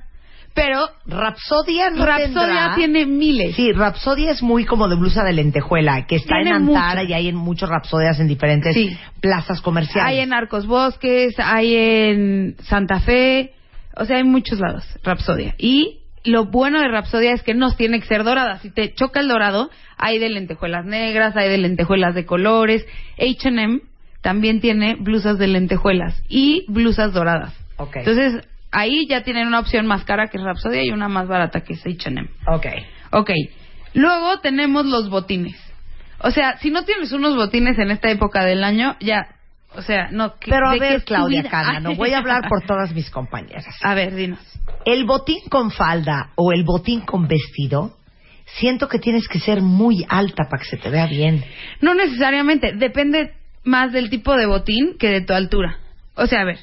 pero 0.53 0.89
Rapsodia 1.05 1.89
no 1.89 2.05
Rapsodia 2.05 2.27
tendrá- 2.27 2.75
tiene 2.75 3.05
miles. 3.05 3.55
Sí, 3.55 3.71
Rapsodia 3.71 4.31
es 4.31 4.41
muy 4.41 4.65
como 4.65 4.87
de 4.87 4.95
blusa 4.95 5.23
de 5.23 5.33
lentejuela, 5.33 6.05
que 6.07 6.15
está 6.15 6.35
Tiene 6.35 6.49
en 6.49 6.55
Antara 6.67 7.01
mucho. 7.01 7.11
y 7.11 7.13
hay 7.13 7.27
en 7.29 7.35
muchos 7.35 7.69
Rapsodias 7.69 8.19
en 8.19 8.27
diferentes 8.27 8.73
Sí. 8.73 8.97
plazas 9.21 9.61
comerciales. 9.61 10.09
Hay 10.09 10.19
en 10.19 10.33
Arcos 10.33 10.65
Bosques, 10.65 11.35
hay 11.39 11.75
en 11.75 12.55
Santa 12.63 12.99
Fe, 13.01 13.53
o 13.95 14.05
sea, 14.05 14.17
hay 14.17 14.23
muchos 14.23 14.59
lados, 14.59 14.83
Rapsodia. 15.03 15.55
Y 15.57 15.99
lo 16.23 16.45
bueno 16.45 16.81
de 16.81 16.87
Rapsodia 16.87 17.33
es 17.33 17.43
que 17.43 17.53
no 17.53 17.71
tiene 17.73 17.99
que 17.99 18.07
ser 18.07 18.23
dorada. 18.23 18.59
Si 18.59 18.69
te 18.71 18.93
choca 18.93 19.19
el 19.19 19.27
dorado, 19.27 19.69
hay 19.97 20.19
de 20.19 20.29
lentejuelas 20.29 20.85
negras, 20.85 21.35
hay 21.37 21.49
de 21.49 21.57
lentejuelas 21.57 22.15
de 22.15 22.25
colores. 22.25 22.85
H&M 23.19 23.79
también 24.21 24.59
tiene 24.59 24.95
blusas 24.95 25.37
de 25.37 25.47
lentejuelas 25.47 26.21
y 26.27 26.65
blusas 26.67 27.13
doradas. 27.13 27.53
Ok. 27.77 27.97
Entonces, 27.97 28.43
ahí 28.71 29.07
ya 29.07 29.23
tienen 29.23 29.47
una 29.47 29.59
opción 29.59 29.87
más 29.87 30.03
cara 30.03 30.27
que 30.27 30.37
es 30.37 30.43
Rapsodia 30.43 30.83
y 30.83 30.91
una 30.91 31.07
más 31.07 31.27
barata 31.27 31.61
que 31.61 31.73
es 31.73 31.81
H&M. 31.85 32.29
Ok. 32.47 32.65
Ok. 33.11 33.31
Luego 33.93 34.39
tenemos 34.39 34.85
los 34.85 35.09
botines. 35.09 35.55
O 36.19 36.31
sea, 36.31 36.57
si 36.57 36.71
no 36.71 36.83
tienes 36.83 37.11
unos 37.11 37.35
botines 37.35 37.77
en 37.79 37.91
esta 37.91 38.09
época 38.09 38.43
del 38.43 38.63
año, 38.63 38.95
ya, 38.99 39.27
o 39.75 39.81
sea, 39.81 40.09
no. 40.11 40.35
¿qué- 40.39 40.49
Pero 40.51 40.69
a 40.69 40.75
ver, 40.75 41.03
Claudia? 41.03 41.43
Cana, 41.43 41.79
no 41.79 41.95
voy 41.95 42.11
a 42.13 42.17
hablar 42.19 42.47
por 42.49 42.63
todas 42.65 42.93
mis 42.93 43.09
compañeras. 43.09 43.65
A 43.83 43.93
ver, 43.93 44.15
dinos. 44.15 44.39
El 44.85 45.05
botín 45.05 45.41
con 45.49 45.71
falda 45.71 46.31
o 46.35 46.51
el 46.51 46.63
botín 46.63 47.01
con 47.01 47.27
vestido, 47.27 47.95
siento 48.45 48.87
que 48.87 48.99
tienes 48.99 49.27
que 49.27 49.39
ser 49.39 49.61
muy 49.61 50.05
alta 50.09 50.45
para 50.49 50.61
que 50.63 50.69
se 50.69 50.77
te 50.77 50.89
vea 50.89 51.05
bien. 51.07 51.43
No 51.81 51.93
necesariamente, 51.93 52.73
depende 52.73 53.33
más 53.63 53.91
del 53.91 54.09
tipo 54.09 54.35
de 54.35 54.45
botín 54.47 54.97
que 54.97 55.09
de 55.09 55.21
tu 55.21 55.33
altura. 55.33 55.77
O 56.15 56.25
sea, 56.25 56.41
a 56.41 56.45
ver, 56.45 56.59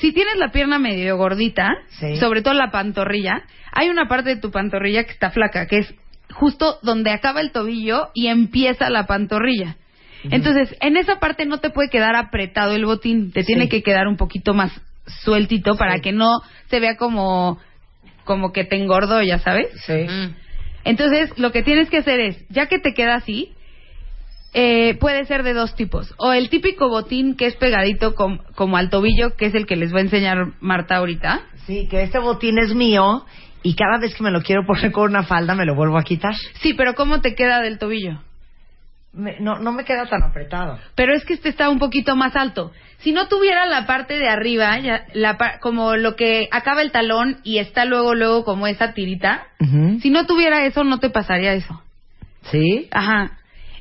si 0.00 0.12
tienes 0.12 0.36
la 0.36 0.50
pierna 0.50 0.78
medio 0.78 1.16
gordita, 1.16 1.76
Sí. 2.00 2.16
sobre 2.16 2.42
todo 2.42 2.54
la 2.54 2.70
pantorrilla, 2.70 3.42
hay 3.72 3.88
una 3.88 4.08
parte 4.08 4.30
de 4.34 4.40
tu 4.40 4.50
pantorrilla 4.50 5.04
que 5.04 5.12
está 5.12 5.30
flaca, 5.30 5.66
que 5.66 5.78
es 5.78 5.94
justo 6.32 6.78
donde 6.82 7.10
acaba 7.10 7.40
el 7.40 7.52
tobillo 7.52 8.08
y 8.14 8.28
empieza 8.28 8.90
la 8.90 9.06
pantorrilla. 9.06 9.76
Entonces, 10.24 10.76
en 10.80 10.96
esa 10.96 11.20
parte 11.20 11.46
no 11.46 11.58
te 11.58 11.70
puede 11.70 11.90
quedar 11.90 12.16
apretado 12.16 12.72
el 12.74 12.84
botín, 12.84 13.30
te 13.32 13.44
tiene 13.44 13.68
que 13.68 13.82
quedar 13.82 14.08
un 14.08 14.16
poquito 14.16 14.52
más 14.52 14.72
sueltito 15.22 15.76
para 15.76 16.00
que 16.00 16.12
no 16.12 16.40
se 16.68 16.80
vea 16.80 16.96
como 16.96 17.58
como 18.24 18.52
que 18.52 18.64
te 18.64 18.76
engordó, 18.76 19.22
ya 19.22 19.38
sabes. 19.38 19.68
Sí. 19.86 20.06
Entonces, 20.84 21.32
lo 21.38 21.50
que 21.50 21.62
tienes 21.62 21.88
que 21.88 21.98
hacer 21.98 22.20
es, 22.20 22.46
ya 22.50 22.66
que 22.66 22.78
te 22.78 22.92
queda 22.92 23.14
así, 23.14 23.52
eh, 24.54 24.94
puede 24.98 25.24
ser 25.26 25.42
de 25.42 25.52
dos 25.54 25.74
tipos. 25.74 26.14
O 26.18 26.32
el 26.32 26.48
típico 26.48 26.88
botín 26.88 27.36
que 27.36 27.46
es 27.46 27.56
pegadito 27.56 28.14
com- 28.14 28.38
como 28.54 28.76
al 28.76 28.90
tobillo, 28.90 29.36
que 29.36 29.46
es 29.46 29.54
el 29.54 29.66
que 29.66 29.76
les 29.76 29.92
va 29.94 29.98
a 29.98 30.02
enseñar 30.02 30.52
Marta 30.60 30.96
ahorita. 30.96 31.42
Sí, 31.66 31.86
que 31.88 32.02
este 32.02 32.18
botín 32.18 32.58
es 32.58 32.74
mío 32.74 33.24
y 33.62 33.74
cada 33.74 33.98
vez 33.98 34.14
que 34.14 34.22
me 34.22 34.30
lo 34.30 34.40
quiero 34.42 34.64
poner 34.66 34.90
con 34.92 35.10
una 35.10 35.22
falda 35.24 35.54
me 35.54 35.66
lo 35.66 35.74
vuelvo 35.74 35.98
a 35.98 36.02
quitar. 36.02 36.34
Sí, 36.62 36.74
pero 36.74 36.94
¿cómo 36.94 37.20
te 37.20 37.34
queda 37.34 37.60
del 37.60 37.78
tobillo? 37.78 38.20
Me- 39.12 39.38
no, 39.40 39.58
no 39.58 39.72
me 39.72 39.84
queda 39.84 40.06
tan 40.06 40.22
apretado. 40.22 40.78
Pero 40.94 41.14
es 41.14 41.24
que 41.24 41.34
este 41.34 41.48
está 41.48 41.68
un 41.70 41.78
poquito 41.78 42.14
más 42.16 42.36
alto. 42.36 42.72
Si 42.98 43.12
no 43.12 43.28
tuviera 43.28 43.64
la 43.66 43.86
parte 43.86 44.18
de 44.18 44.28
arriba, 44.28 44.78
ya, 44.78 45.06
la 45.14 45.36
como 45.60 45.96
lo 45.96 46.14
que 46.16 46.48
acaba 46.50 46.82
el 46.82 46.90
talón 46.92 47.38
y 47.44 47.58
está 47.58 47.84
luego, 47.84 48.14
luego 48.14 48.44
como 48.44 48.66
esa 48.66 48.92
tirita, 48.92 49.46
si 50.00 50.10
no 50.10 50.26
tuviera 50.26 50.64
eso, 50.66 50.84
no 50.84 50.98
te 50.98 51.10
pasaría 51.10 51.52
eso. 51.54 51.82
¿Sí? 52.50 52.88
Ajá. 52.90 53.37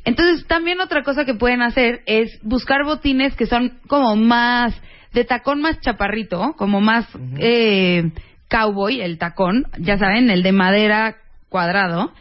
Entonces, 0.08 0.48
también 0.48 0.80
otra 0.80 1.04
cosa 1.04 1.26
que 1.26 1.34
pueden 1.34 1.62
hacer 1.62 2.00
es 2.06 2.40
buscar 2.42 2.86
botines 2.86 3.36
que 3.36 3.46
son 3.46 3.80
como 3.88 4.16
más, 4.16 4.74
de 5.14 5.26
tacón 5.26 5.60
más 5.62 5.82
chaparrito, 5.82 6.54
como 6.58 6.80
más 6.80 7.06
eh, 7.40 8.12
cowboy, 8.50 9.02
el 9.02 9.18
tacón, 9.18 9.66
ya 9.78 9.98
saben, 9.98 10.30
el 10.30 10.44
de 10.44 10.54
madera 10.54 11.18
cuadrado, 11.50 12.14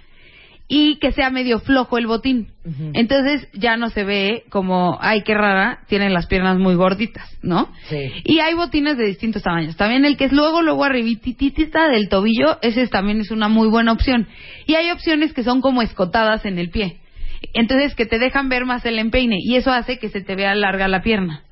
y 0.69 0.97
que 0.99 1.13
sea 1.13 1.31
medio 1.31 1.61
flojo 1.61 1.97
el 1.97 2.09
botín. 2.09 2.49
Entonces 2.95 3.47
ya 3.53 3.77
no 3.77 3.89
se 3.91 4.03
ve 4.03 4.43
como, 4.51 4.99
ay, 5.01 5.23
qué 5.23 5.35
rara, 5.35 5.85
tienen 5.87 6.13
las 6.13 6.27
piernas 6.27 6.59
muy 6.59 6.75
gorditas, 6.75 7.39
¿no? 7.41 7.69
Sí. 7.89 7.99
Y 8.25 8.41
hay 8.41 8.55
botines 8.55 8.97
de 8.99 9.07
distintos 9.07 9.45
tamaños. 9.45 9.77
También 9.77 10.05
el 10.05 10.17
que 10.17 10.25
es 10.25 10.33
luego, 10.33 10.63
luego 10.63 10.83
arribititita 10.83 11.89
del 11.89 12.09
tobillo, 12.09 12.59
ese 12.63 12.83
es- 12.83 12.91
también 12.91 13.21
es 13.21 13.31
una 13.31 13.47
muy 13.49 13.69
buena 13.69 13.93
opción. 13.93 14.27
Y 14.67 14.75
hay 14.75 14.91
opciones 14.91 15.33
que 15.33 15.45
son 15.45 15.61
como 15.61 15.83
escotadas 15.83 16.45
en 16.45 16.59
el 16.59 16.71
pie. 16.71 16.99
Entonces 17.55 17.95
que 17.95 18.07
te 18.07 18.19
dejan 18.19 18.49
ver 18.49 18.65
más 18.65 18.85
el 18.87 18.99
empeine 18.99 19.37
y 19.41 19.57
eso 19.57 19.71
hace 19.73 19.99
que 19.99 20.09
se 20.09 20.21
te 20.21 20.35
vea 20.37 20.55
larga 20.55 20.89
la 20.89 21.03
pierna, 21.03 21.43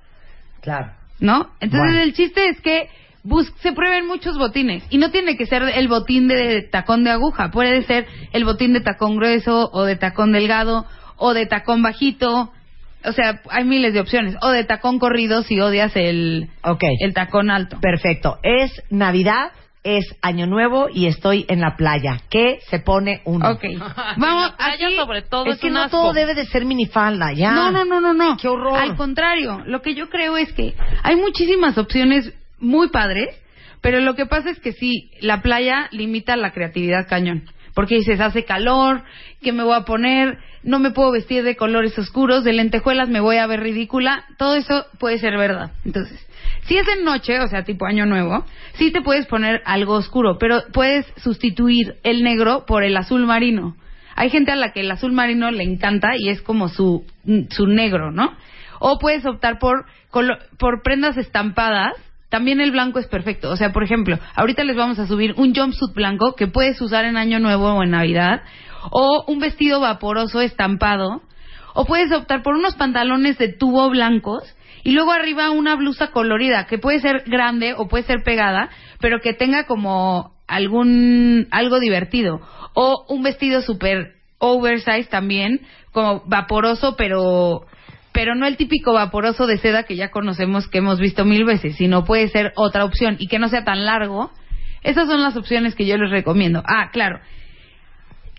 Claro. 0.60 0.92
¿no? 1.20 1.50
Entonces 1.60 1.90
Bueno. 1.92 2.00
el 2.02 2.12
chiste 2.14 2.48
es 2.48 2.60
que 2.60 2.88
bus- 3.22 3.52
se 3.60 3.72
prueben 3.72 4.06
muchos 4.06 4.38
botines 4.38 4.82
y 4.90 4.98
no 4.98 5.10
tiene 5.10 5.36
que 5.36 5.46
ser 5.46 5.62
el 5.62 5.88
botín 5.88 6.28
de 6.28 6.62
tacón 6.62 7.04
de 7.04 7.10
aguja, 7.10 7.50
puede 7.50 7.82
ser 7.82 8.06
el 8.32 8.44
botín 8.44 8.72
de 8.72 8.80
tacón 8.80 9.16
grueso 9.16 9.70
o 9.72 9.84
de 9.84 9.96
tacón 9.96 10.32
delgado 10.32 10.86
o 11.16 11.32
de 11.34 11.46
tacón 11.46 11.82
bajito. 11.82 12.52
O 13.06 13.12
sea, 13.12 13.40
hay 13.50 13.64
miles 13.64 13.92
de 13.92 14.00
opciones. 14.00 14.34
O 14.40 14.48
de 14.50 14.64
tacón 14.64 14.98
corrido 14.98 15.42
si 15.42 15.60
odias 15.60 15.94
el, 15.94 16.48
Ok. 16.62 16.82
el 17.00 17.12
tacón 17.12 17.50
alto. 17.50 17.78
Perfecto. 17.78 18.38
Es 18.42 18.82
Navidad, 18.88 19.52
es 19.84 20.16
Año 20.22 20.46
Nuevo 20.46 20.88
y 20.92 21.06
estoy 21.06 21.44
en 21.48 21.60
la 21.60 21.76
playa. 21.76 22.18
¿Qué 22.30 22.58
se 22.70 22.80
pone 22.80 23.20
uno? 23.24 23.50
Ok. 23.50 23.62
Vamos, 24.16 24.52
playa 24.52 24.86
aquí... 24.86 24.96
sobre 24.96 25.22
todo 25.22 25.46
Es 25.46 25.54
es, 25.56 25.60
que 25.60 25.68
un 25.68 25.74
no 25.74 25.80
asco. 25.82 25.98
todo 25.98 26.12
debe 26.14 26.34
de 26.34 26.46
ser 26.46 26.64
minifalda, 26.64 27.32
ya. 27.32 27.52
No, 27.52 27.70
no, 27.70 27.84
no, 27.84 28.00
no, 28.00 28.14
no. 28.14 28.36
Qué 28.38 28.48
horror. 28.48 28.78
Al 28.78 28.96
contrario, 28.96 29.62
lo 29.66 29.82
que 29.82 29.94
yo 29.94 30.08
creo 30.08 30.36
es 30.36 30.52
que 30.54 30.74
hay 31.02 31.16
muchísimas 31.16 31.76
opciones 31.78 32.32
muy 32.58 32.88
padres, 32.88 33.28
pero 33.82 34.00
lo 34.00 34.14
que 34.14 34.24
pasa 34.26 34.50
es 34.50 34.58
que 34.58 34.72
sí, 34.72 35.10
la 35.20 35.42
playa 35.42 35.88
limita 35.92 36.34
la 36.36 36.52
creatividad 36.52 37.06
cañón. 37.06 37.44
Porque 37.74 37.96
dices, 37.96 38.20
hace 38.20 38.44
calor, 38.44 39.02
¿qué 39.42 39.52
me 39.52 39.64
voy 39.64 39.74
a 39.74 39.80
poner? 39.80 40.38
No 40.62 40.78
me 40.78 40.92
puedo 40.92 41.10
vestir 41.10 41.42
de 41.42 41.56
colores 41.56 41.98
oscuros, 41.98 42.44
de 42.44 42.52
lentejuelas 42.52 43.08
me 43.08 43.20
voy 43.20 43.36
a 43.36 43.46
ver 43.48 43.60
ridícula. 43.60 44.24
Todo 44.38 44.54
eso 44.54 44.86
puede 44.98 45.18
ser 45.18 45.36
verdad. 45.36 45.72
Entonces, 45.84 46.24
si 46.66 46.76
es 46.78 46.86
en 46.88 47.04
noche, 47.04 47.40
o 47.40 47.48
sea, 47.48 47.64
tipo 47.64 47.86
año 47.86 48.06
nuevo, 48.06 48.44
sí 48.74 48.90
te 48.90 49.02
puedes 49.02 49.26
poner 49.26 49.62
algo 49.64 49.94
oscuro, 49.94 50.38
pero 50.38 50.62
puedes 50.72 51.06
sustituir 51.16 51.96
el 52.02 52.22
negro 52.22 52.64
por 52.66 52.84
el 52.84 52.96
azul 52.96 53.26
marino. 53.26 53.76
Hay 54.16 54.30
gente 54.30 54.52
a 54.52 54.56
la 54.56 54.72
que 54.72 54.80
el 54.80 54.90
azul 54.90 55.12
marino 55.12 55.50
le 55.50 55.64
encanta 55.64 56.12
y 56.16 56.28
es 56.28 56.40
como 56.40 56.68
su, 56.68 57.04
su 57.50 57.66
negro, 57.66 58.12
¿no? 58.12 58.32
O 58.78 58.98
puedes 58.98 59.26
optar 59.26 59.58
por, 59.58 59.86
por 60.10 60.82
prendas 60.82 61.16
estampadas. 61.16 61.94
También 62.28 62.60
el 62.60 62.70
blanco 62.70 62.98
es 62.98 63.06
perfecto. 63.06 63.50
O 63.50 63.56
sea, 63.56 63.72
por 63.72 63.84
ejemplo, 63.84 64.18
ahorita 64.34 64.64
les 64.64 64.76
vamos 64.76 64.98
a 64.98 65.06
subir 65.06 65.34
un 65.36 65.54
jumpsuit 65.54 65.94
blanco 65.94 66.34
que 66.34 66.46
puedes 66.46 66.80
usar 66.80 67.04
en 67.04 67.16
Año 67.16 67.40
Nuevo 67.40 67.72
o 67.72 67.82
en 67.82 67.90
Navidad. 67.90 68.42
O 68.90 69.24
un 69.26 69.38
vestido 69.38 69.80
vaporoso 69.80 70.40
estampado. 70.40 71.22
O 71.74 71.84
puedes 71.84 72.12
optar 72.12 72.42
por 72.42 72.54
unos 72.54 72.76
pantalones 72.76 73.36
de 73.38 73.48
tubo 73.48 73.90
blancos 73.90 74.44
y 74.84 74.92
luego 74.92 75.12
arriba 75.12 75.50
una 75.50 75.74
blusa 75.74 76.10
colorida 76.10 76.66
que 76.66 76.78
puede 76.78 77.00
ser 77.00 77.24
grande 77.26 77.74
o 77.76 77.88
puede 77.88 78.04
ser 78.04 78.22
pegada, 78.22 78.68
pero 79.00 79.20
que 79.20 79.32
tenga 79.32 79.64
como 79.64 80.34
algún 80.46 81.48
algo 81.50 81.80
divertido. 81.80 82.40
O 82.74 83.06
un 83.08 83.22
vestido 83.22 83.62
super 83.62 84.12
oversize 84.38 85.08
también, 85.08 85.62
como 85.90 86.22
vaporoso, 86.26 86.96
pero 86.96 87.66
pero 88.12 88.36
no 88.36 88.46
el 88.46 88.56
típico 88.56 88.92
vaporoso 88.92 89.46
de 89.46 89.58
seda 89.58 89.84
que 89.84 89.96
ya 89.96 90.10
conocemos 90.10 90.68
que 90.68 90.78
hemos 90.78 91.00
visto 91.00 91.24
mil 91.24 91.44
veces, 91.44 91.76
sino 91.76 92.04
puede 92.04 92.28
ser 92.28 92.52
otra 92.54 92.84
opción 92.84 93.16
y 93.18 93.26
que 93.26 93.40
no 93.40 93.48
sea 93.48 93.64
tan 93.64 93.84
largo. 93.86 94.30
Esas 94.82 95.08
son 95.08 95.22
las 95.22 95.36
opciones 95.36 95.74
que 95.74 95.86
yo 95.86 95.96
les 95.96 96.10
recomiendo. 96.10 96.62
Ah, 96.66 96.90
claro. 96.92 97.20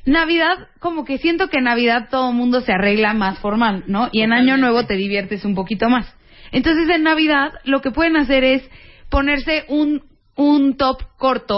Navidad, 0.05 0.67
como 0.79 1.03
que 1.03 1.17
siento 1.17 1.49
que 1.49 1.57
en 1.57 1.63
Navidad 1.63 2.07
todo 2.11 2.29
el 2.29 2.35
mundo 2.35 2.61
se 2.61 2.71
arregla 2.71 3.13
más 3.15 3.39
formal, 3.39 3.83
¿no? 3.87 4.09
Y 4.11 4.21
en 4.21 4.31
Año 4.31 4.55
Nuevo 4.55 4.85
te 4.85 4.93
diviertes 4.93 5.43
un 5.43 5.55
poquito 5.55 5.89
más. 5.89 6.14
Entonces 6.51 6.89
en 6.89 7.03
Navidad 7.03 7.53
lo 7.63 7.81
que 7.81 7.91
pueden 7.91 8.17
hacer 8.17 8.43
es 8.43 8.69
ponerse 9.09 9.65
un, 9.67 10.03
un 10.35 10.77
top 10.77 11.01
corto 11.17 11.57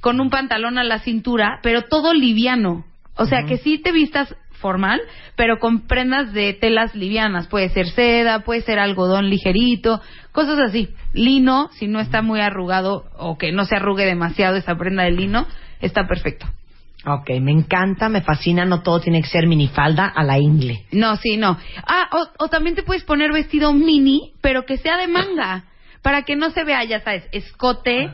con 0.00 0.20
un 0.20 0.30
pantalón 0.30 0.78
a 0.78 0.84
la 0.84 0.98
cintura, 1.00 1.60
pero 1.62 1.82
todo 1.82 2.12
liviano. 2.12 2.84
O 3.16 3.26
sea, 3.26 3.44
que 3.44 3.58
sí 3.58 3.78
te 3.78 3.92
vistas 3.92 4.34
formal, 4.62 5.00
pero 5.36 5.58
con 5.58 5.86
prendas 5.86 6.32
de 6.32 6.54
telas 6.54 6.94
livianas. 6.94 7.46
Puede 7.48 7.68
ser 7.68 7.88
seda, 7.88 8.40
puede 8.40 8.62
ser 8.62 8.78
algodón 8.78 9.28
ligerito, 9.28 10.00
cosas 10.32 10.58
así. 10.58 10.88
Lino, 11.12 11.68
si 11.72 11.88
no 11.88 12.00
está 12.00 12.22
muy 12.22 12.40
arrugado 12.40 13.04
o 13.18 13.36
que 13.36 13.52
no 13.52 13.64
se 13.64 13.76
arrugue 13.76 14.06
demasiado 14.06 14.56
esa 14.56 14.76
prenda 14.76 15.02
de 15.02 15.10
lino, 15.10 15.46
está 15.80 16.06
perfecto. 16.06 16.46
Ok, 17.04 17.30
me 17.40 17.50
encanta, 17.50 18.08
me 18.08 18.22
fascina, 18.22 18.64
no 18.64 18.82
todo 18.82 19.00
tiene 19.00 19.22
que 19.22 19.28
ser 19.28 19.46
minifalda 19.46 20.06
a 20.06 20.22
la 20.22 20.38
ingle. 20.38 20.86
No, 20.92 21.16
sí, 21.16 21.36
no. 21.36 21.58
Ah, 21.86 22.08
o, 22.12 22.44
o 22.44 22.48
también 22.48 22.76
te 22.76 22.84
puedes 22.84 23.02
poner 23.02 23.32
vestido 23.32 23.72
mini, 23.72 24.32
pero 24.40 24.64
que 24.64 24.76
sea 24.76 24.96
de 24.96 25.08
manga, 25.08 25.64
para 26.02 26.22
que 26.22 26.36
no 26.36 26.50
se 26.50 26.62
vea, 26.62 26.84
ya 26.84 27.00
sabes, 27.00 27.28
escote, 27.32 28.10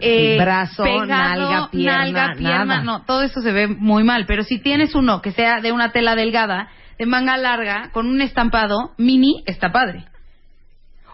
eh, 0.00 0.34
Sí, 0.36 0.38
brazo, 0.38 0.84
pegado, 0.84 1.06
nalga, 1.06 1.70
pierna, 1.70 1.98
nalga, 1.98 2.34
pierna, 2.36 2.64
nada. 2.64 2.82
no, 2.82 3.04
todo 3.04 3.22
eso 3.22 3.40
se 3.40 3.50
ve 3.50 3.66
muy 3.66 4.04
mal. 4.04 4.26
Pero 4.26 4.44
si 4.44 4.58
tienes 4.58 4.94
uno 4.94 5.22
que 5.22 5.32
sea 5.32 5.60
de 5.60 5.72
una 5.72 5.90
tela 5.90 6.14
delgada, 6.14 6.68
de 6.98 7.06
manga 7.06 7.36
larga, 7.36 7.90
con 7.92 8.06
un 8.06 8.20
estampado 8.20 8.92
mini, 8.98 9.42
está 9.46 9.72
padre. 9.72 10.04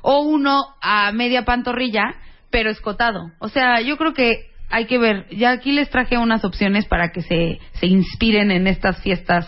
O 0.02 0.20
uno 0.22 0.74
a 0.82 1.12
media 1.12 1.44
pantorrilla, 1.44 2.14
pero 2.50 2.70
escotado. 2.70 3.30
O 3.38 3.48
sea, 3.48 3.80
yo 3.80 3.96
creo 3.96 4.12
que 4.12 4.50
hay 4.70 4.86
que 4.86 4.98
ver. 4.98 5.26
Ya 5.30 5.52
aquí 5.52 5.72
les 5.72 5.90
traje 5.90 6.18
unas 6.18 6.44
opciones 6.44 6.86
para 6.86 7.10
que 7.12 7.22
se, 7.22 7.58
se 7.74 7.86
inspiren 7.86 8.50
en 8.50 8.66
estas 8.66 9.00
fiestas 9.02 9.46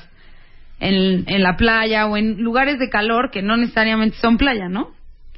en, 0.81 1.25
en 1.27 1.43
la 1.43 1.57
playa 1.57 2.07
o 2.07 2.17
en 2.17 2.43
lugares 2.43 2.79
de 2.79 2.89
calor 2.89 3.31
que 3.31 3.43
no 3.43 3.57
necesariamente 3.57 4.17
son 4.19 4.37
playa, 4.37 4.69
¿no? 4.69 4.91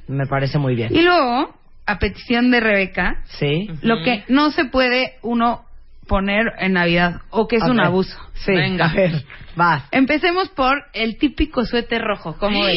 Me 0.09 0.26
parece 0.26 0.59
muy 0.59 0.74
bien. 0.74 0.95
Y 0.95 1.03
luego, 1.03 1.55
a 1.87 1.99
petición 1.99 2.51
de 2.51 2.61
Rebeca, 2.61 3.22
¿Sí? 3.39 3.68
lo 3.83 4.03
que 4.03 4.24
no 4.29 4.51
se 4.51 4.64
puede 4.64 5.14
uno 5.22 5.64
poner 6.09 6.46
en 6.59 6.72
Navidad 6.72 7.20
o 7.30 7.46
que 7.46 7.56
es 7.56 7.62
A 7.62 7.66
un 7.70 7.76
ver. 7.76 7.86
abuso. 7.86 8.18
Sí, 8.34 8.52
Venga. 8.52 8.86
a 8.86 8.94
ver, 8.94 9.24
vas. 9.54 9.84
Empecemos 9.92 10.48
por 10.48 10.82
el 10.92 11.18
típico 11.18 11.64
suéter 11.64 12.02
rojo, 12.02 12.36
¿cómo 12.40 12.64
ves? 12.64 12.76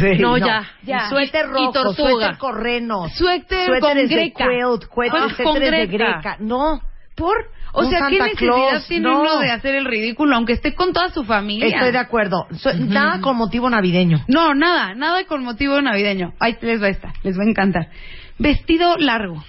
Sí, 0.00 0.18
No, 0.18 0.36
ya. 0.38 0.64
Ya. 0.82 1.08
Suéter 1.08 1.46
Y- 1.46 1.48
y 1.48 1.52
rojo, 1.52 1.72
tortuga. 1.72 2.10
suéter 2.10 2.38
correno. 2.38 3.08
Suéter 3.10 3.68
con 3.68 3.78
suéteres 3.80 4.08
de 4.10 4.16
greca. 4.16 4.44
quilt, 4.48 4.84
Ah, 5.12 5.18
con 5.20 5.30
suéteres 5.54 5.70
de 5.90 5.96
greca. 5.96 6.12
greca. 6.14 6.36
No, 6.40 6.80
¿Por? 7.16 7.36
O 7.72 7.82
Un 7.82 7.90
sea, 7.90 7.98
¿qué 8.08 8.16
Santa 8.16 8.24
necesidad 8.24 8.68
Claus, 8.70 8.88
tiene 8.88 9.08
no. 9.08 9.20
uno 9.20 9.38
de 9.40 9.50
hacer 9.50 9.74
el 9.74 9.84
ridículo, 9.84 10.34
aunque 10.36 10.54
esté 10.54 10.74
con 10.74 10.92
toda 10.92 11.10
su 11.10 11.22
familia? 11.24 11.66
estoy 11.68 11.92
de 11.92 11.98
acuerdo. 11.98 12.46
Nada 12.78 13.20
con 13.20 13.36
motivo 13.36 13.68
navideño. 13.68 14.24
No, 14.26 14.54
nada, 14.54 14.94
nada 14.94 15.22
con 15.26 15.44
motivo 15.44 15.80
navideño. 15.82 16.32
Ahí 16.40 16.56
les 16.62 16.82
va 16.82 16.88
esta, 16.88 17.12
les 17.22 17.38
va 17.38 17.42
a 17.44 17.48
encantar. 17.48 17.88
Vestido 18.38 18.96
largo. 18.96 19.44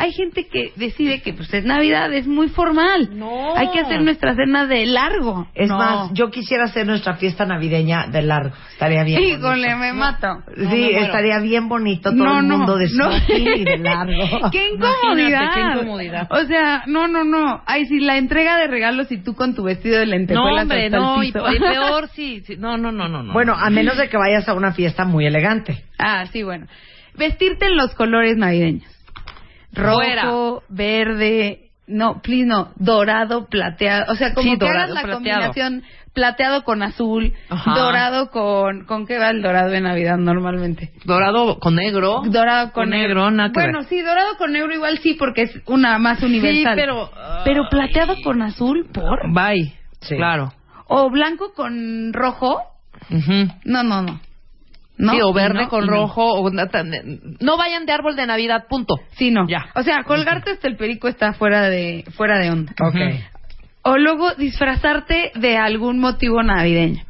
Hay 0.00 0.12
gente 0.12 0.46
que 0.46 0.72
decide 0.76 1.22
que 1.22 1.32
pues 1.34 1.52
es 1.52 1.64
Navidad, 1.64 2.12
es 2.14 2.24
muy 2.28 2.48
formal. 2.50 3.10
No. 3.18 3.56
Hay 3.56 3.68
que 3.72 3.80
hacer 3.80 4.00
nuestra 4.00 4.32
cena 4.36 4.64
de 4.64 4.86
largo. 4.86 5.48
Es 5.56 5.68
No. 5.68 5.76
más, 5.76 6.10
yo 6.12 6.30
quisiera 6.30 6.66
hacer 6.66 6.86
nuestra 6.86 7.14
fiesta 7.16 7.44
navideña 7.44 8.06
de 8.06 8.22
largo. 8.22 8.54
Estaría 8.70 9.02
bien. 9.02 9.20
Híjole, 9.20 9.74
bonito. 9.74 9.78
me 9.78 9.92
mato. 9.92 10.28
Sí, 10.56 10.90
me 10.94 11.00
estaría 11.00 11.40
bien 11.40 11.68
bonito 11.68 12.10
todo 12.12 12.24
No, 12.24 12.38
el 12.38 12.46
no, 12.46 12.58
mundo 12.58 12.76
de 12.76 12.86
no. 12.94 13.10
y 13.36 13.64
de 13.64 13.76
largo. 13.82 14.50
¡Qué 14.52 14.68
incomodidad! 14.72 15.50
Qué 15.54 15.60
incomodidad. 15.80 16.28
O 16.30 16.44
sea, 16.46 16.84
no, 16.86 17.08
no, 17.08 17.24
no. 17.24 17.60
Ay, 17.66 17.86
si 17.86 17.98
la 17.98 18.18
entrega 18.18 18.56
de 18.56 18.68
regalos 18.68 19.10
y 19.10 19.18
tú 19.18 19.34
con 19.34 19.56
tu 19.56 19.64
vestido 19.64 19.98
de 19.98 20.06
No, 20.06 20.12
lentejuelas 20.12 20.62
hombre, 20.62 20.90
no, 20.90 21.24
y, 21.24 21.32
piso. 21.32 21.44
y 21.52 21.58
peor, 21.58 22.08
sí, 22.14 22.42
sí. 22.46 22.54
No, 22.56 22.76
no, 22.78 22.92
no, 22.92 23.08
no. 23.08 23.24
no. 23.24 23.32
Bueno, 23.32 23.54
a 23.58 23.68
menos 23.68 23.96
de 23.96 24.08
que 24.08 24.16
vayas 24.16 24.48
a 24.48 24.54
una 24.54 24.72
fiesta 24.72 25.04
muy 25.04 25.26
elegante. 25.26 25.82
Ah, 25.98 26.24
sí, 26.26 26.44
bueno. 26.44 26.66
Vestirte 27.16 27.66
en 27.66 27.76
los 27.76 27.94
colores 27.96 28.36
navideños. 28.36 28.84
Rojo, 29.78 29.94
Fuera. 29.96 30.30
verde, 30.68 31.64
No, 31.86 32.20
please 32.20 32.44
no. 32.44 32.72
Dorado, 32.76 33.46
plateado. 33.46 34.12
O 34.12 34.14
sea, 34.14 34.34
como 34.34 34.42
Sí, 34.44 34.58
que 34.58 34.66
dorado, 34.66 34.78
hagas 34.78 34.94
la 34.94 35.00
plateado. 35.02 35.16
combinación 35.46 35.82
plateado 36.12 36.64
con 36.64 36.82
azul, 36.82 37.32
Ajá. 37.48 37.74
dorado 37.78 38.30
con... 38.30 38.84
¿Con 38.84 39.06
qué 39.06 39.18
va 39.18 39.30
el 39.30 39.40
dorado 39.40 39.70
de 39.70 39.80
Navidad 39.80 40.18
normalmente? 40.18 40.90
Dorado 41.04 41.58
con 41.60 41.76
negro. 41.76 42.22
Dorado 42.26 42.72
con, 42.72 42.84
Con 42.84 42.90
negro, 42.90 43.30
Bueno, 43.54 43.84
sí, 43.84 44.02
dorado 44.02 44.36
con 44.36 44.52
negro 44.52 44.74
igual 44.74 44.98
sí, 44.98 45.14
porque 45.14 45.42
es 45.42 45.60
una 45.66 45.96
más 45.98 46.22
universal. 46.22 46.74
pero- 46.76 47.10
Pero 47.44 47.68
plateado 47.70 48.16
con 48.22 48.42
azul, 48.42 48.86
¿por? 48.92 49.32
Bye. 49.32 49.72
Sí. 50.00 50.16
Claro. 50.16 50.52
O 50.88 51.08
blanco 51.10 51.52
con 51.54 52.12
rojo. 52.12 52.60
No, 53.64 53.82
no, 53.82 54.02
no. 54.02 54.20
No, 54.98 55.12
sí, 55.12 55.20
o 55.22 55.32
verde 55.32 55.62
no, 55.62 55.68
con 55.68 55.86
no. 55.86 55.92
rojo. 55.92 56.34
O, 56.34 56.50
no 56.50 57.56
vayan 57.56 57.86
de 57.86 57.92
árbol 57.92 58.16
de 58.16 58.26
Navidad, 58.26 58.66
punto. 58.68 58.96
Sí, 59.16 59.30
no. 59.30 59.46
Ya. 59.48 59.70
O 59.74 59.82
sea, 59.82 60.02
colgarte 60.04 60.50
hasta 60.50 60.68
el 60.68 60.76
perico 60.76 61.08
está 61.08 61.32
fuera 61.32 61.68
de 61.68 62.04
fuera 62.16 62.38
de 62.38 62.50
onda. 62.50 62.72
Ok. 62.80 62.96
O 63.82 63.96
luego 63.96 64.34
disfrazarte 64.34 65.32
de 65.36 65.56
algún 65.56 65.98
motivo 65.98 66.42
navideño. 66.42 67.02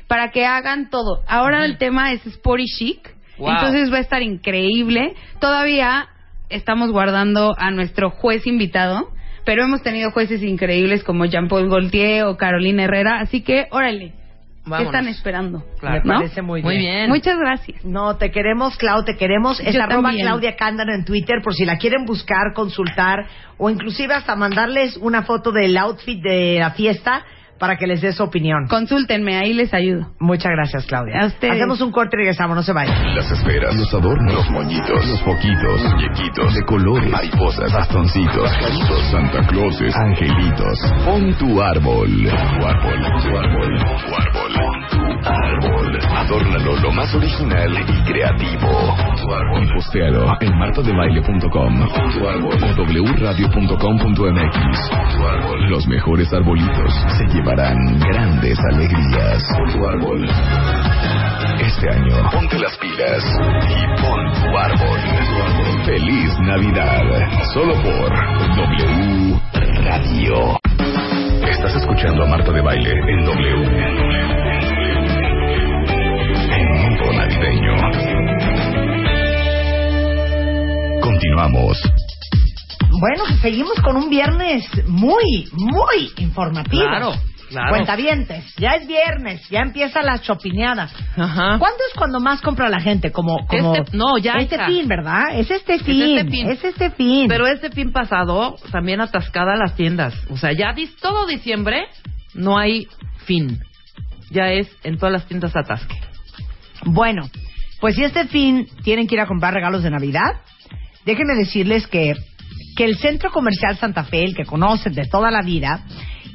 para 0.07 0.31
que 0.31 0.45
hagan 0.45 0.89
todo. 0.89 1.23
Ahora 1.27 1.65
el 1.65 1.77
tema 1.77 2.11
es 2.11 2.25
Sporty 2.25 2.65
Chic. 2.65 3.13
Wow. 3.37 3.49
Entonces 3.49 3.91
va 3.91 3.97
a 3.97 4.01
estar 4.01 4.21
increíble. 4.21 5.15
Todavía 5.39 6.07
estamos 6.49 6.91
guardando 6.91 7.55
a 7.57 7.71
nuestro 7.71 8.11
juez 8.11 8.45
invitado. 8.45 9.09
Pero 9.45 9.63
hemos 9.63 9.81
tenido 9.81 10.11
jueces 10.11 10.41
increíbles 10.41 11.03
como 11.03 11.25
Jean-Paul 11.25 11.69
Gaultier 11.69 12.23
o 12.25 12.37
Carolina 12.37 12.85
Herrera. 12.85 13.19
Así 13.19 13.41
que, 13.41 13.67
órale, 13.71 14.13
¿Qué 14.63 14.69
Vámonos. 14.69 14.93
están 14.93 15.07
esperando? 15.09 15.63
Claro. 15.77 16.01
Me 16.05 16.13
¿No? 16.13 16.19
parece 16.21 16.41
muy 16.41 16.61
bien. 16.61 16.73
Muy 16.73 16.77
bien. 16.77 17.09
Muchas 17.09 17.37
gracias. 17.37 17.83
No, 17.83 18.15
te 18.15 18.31
queremos, 18.31 18.77
Clau, 18.77 19.03
te 19.03 19.17
queremos. 19.17 19.59
Es 19.59 19.75
Yo 19.75 19.83
arroba 19.83 20.03
también. 20.03 20.25
Claudia 20.25 20.55
Cándano 20.55 20.93
en 20.93 21.03
Twitter 21.03 21.41
por 21.43 21.53
si 21.53 21.65
la 21.65 21.77
quieren 21.77 22.05
buscar, 22.05 22.53
consultar 22.55 23.27
o 23.57 23.69
inclusive 23.69 24.13
hasta 24.13 24.37
mandarles 24.37 24.95
una 24.97 25.23
foto 25.23 25.51
del 25.51 25.77
outfit 25.77 26.21
de 26.23 26.57
la 26.59 26.71
fiesta 26.71 27.25
para 27.63 27.77
que 27.77 27.87
les 27.87 28.01
dé 28.01 28.11
su 28.11 28.21
opinión. 28.21 28.67
Consúltenme, 28.67 29.37
ahí 29.37 29.53
les 29.53 29.73
ayudo. 29.73 30.11
Muchas 30.19 30.51
gracias, 30.51 30.85
Claudia. 30.85 31.21
A 31.21 31.27
ustedes. 31.27 31.53
Hacemos 31.53 31.79
un 31.79 31.93
corte 31.93 32.17
y 32.17 32.19
regresamos, 32.19 32.57
no 32.57 32.61
se 32.61 32.73
vayan. 32.73 33.15
Las 33.15 33.31
esferas, 33.31 33.73
los 33.77 33.93
adornos, 33.93 34.33
los 34.33 34.49
moñitos, 34.49 35.07
los 35.07 35.21
foquitos, 35.21 35.81
muñequitos, 35.81 36.55
de 36.55 36.61
colores, 36.65 37.09
mariposas, 37.09 37.71
bastoncitos, 37.71 38.51
pajaritos, 38.51 39.11
Santa 39.11 39.47
Clauses, 39.47 39.95
angelitos. 39.95 40.77
Pon 41.05 41.33
tu 41.37 41.61
árbol. 41.61 42.09
Tu 42.09 42.67
árbol, 42.67 42.99
tu 43.23 43.37
árbol, 43.37 43.79
tu 43.79 44.13
árbol. 44.13 44.82
Tu 45.21 45.29
árbol. 45.29 45.99
Adórnalo 46.15 46.75
lo 46.77 46.91
más 46.91 47.13
original 47.15 47.71
y 47.87 48.03
creativo. 48.11 48.95
Tu 49.21 49.33
árbol. 49.33 49.63
Y 49.63 49.67
postealo 49.73 50.25
en 50.41 50.57
martodebaile.com 50.57 51.87
tu 52.13 52.27
árbol 52.27 52.57
o 52.77 52.83
wradio.com.mx. 53.19 54.89
Tu 55.15 55.27
árbol. 55.27 55.69
Los 55.69 55.87
mejores 55.87 56.33
arbolitos 56.33 56.93
se 57.17 57.25
llevarán 57.27 57.77
grandes 57.99 58.59
alegrías. 58.71 59.43
Tu 59.71 59.85
árbol. 59.85 60.27
Este 61.59 61.89
año, 61.89 62.29
ponte 62.31 62.57
las 62.59 62.75
pilas 62.77 63.23
y 63.69 63.85
pon 64.01 64.31
tu 64.33 64.57
árbol. 64.57 64.99
Feliz 65.85 66.37
Navidad. 66.39 67.03
Solo 67.53 67.73
por 67.75 68.11
W 68.55 69.39
Radio. 69.83 70.57
Estás 71.49 71.75
escuchando 71.75 72.23
a 72.23 72.27
Marta 72.27 72.51
de 72.51 72.61
Baile 72.61 72.91
en 72.91 73.25
W. 73.25 74.82
En 76.29 76.71
Mundo 76.71 77.13
Navideño. 77.13 77.73
Continuamos. 81.01 81.77
Bueno, 82.99 83.25
seguimos 83.41 83.73
con 83.83 83.97
un 83.97 84.09
viernes 84.09 84.63
muy, 84.87 85.49
muy 85.51 86.11
informativo. 86.17 86.83
Claro, 86.83 87.11
claro. 87.49 87.69
Cuentavientes, 87.71 88.55
ya 88.55 88.75
es 88.75 88.87
viernes, 88.87 89.41
ya 89.49 89.59
empiezan 89.59 90.05
las 90.05 90.21
chopineadas. 90.21 90.93
Ajá. 91.17 91.57
¿Cuándo 91.59 91.79
es 91.91 91.97
cuando 91.97 92.19
más 92.21 92.41
compra 92.41 92.69
la 92.69 92.79
gente? 92.79 93.11
Como, 93.11 93.45
como 93.47 93.75
Este- 93.75 93.97
no, 93.97 94.17
ya, 94.17 94.35
Este 94.35 94.55
hija. 94.55 94.67
fin, 94.67 94.87
¿verdad? 94.87 95.23
Es 95.37 95.51
este 95.51 95.79
fin. 95.79 96.17
este 96.19 96.31
fin. 96.31 96.49
Es 96.49 96.63
este 96.63 96.91
fin. 96.91 97.27
Pero 97.27 97.47
este 97.47 97.69
fin 97.71 97.91
pasado 97.91 98.55
también 98.71 99.01
atascada 99.01 99.55
las 99.57 99.75
tiendas. 99.75 100.13
O 100.29 100.37
sea, 100.37 100.51
ya 100.53 100.73
dis- 100.73 100.95
todo 101.01 101.25
diciembre 101.25 101.87
no 102.33 102.57
hay 102.57 102.87
fin. 103.25 103.59
Ya 104.31 104.47
es 104.51 104.67
en 104.83 104.97
todas 104.97 105.11
las 105.13 105.25
tiendas 105.27 105.55
atasque. 105.55 105.95
Bueno, 106.85 107.29
pues 107.79 107.95
si 107.95 108.03
este 108.03 108.27
fin 108.27 108.67
tienen 108.83 109.07
que 109.07 109.15
ir 109.15 109.21
a 109.21 109.27
comprar 109.27 109.53
regalos 109.53 109.83
de 109.83 109.91
Navidad, 109.91 110.41
déjenme 111.05 111.35
decirles 111.35 111.87
que, 111.87 112.13
que 112.75 112.85
el 112.85 112.97
Centro 112.97 113.31
Comercial 113.31 113.77
Santa 113.77 114.03
Fe, 114.03 114.23
el 114.23 114.35
que 114.35 114.45
conocen 114.45 114.93
de 114.93 115.05
toda 115.05 115.31
la 115.31 115.41
vida, 115.41 115.83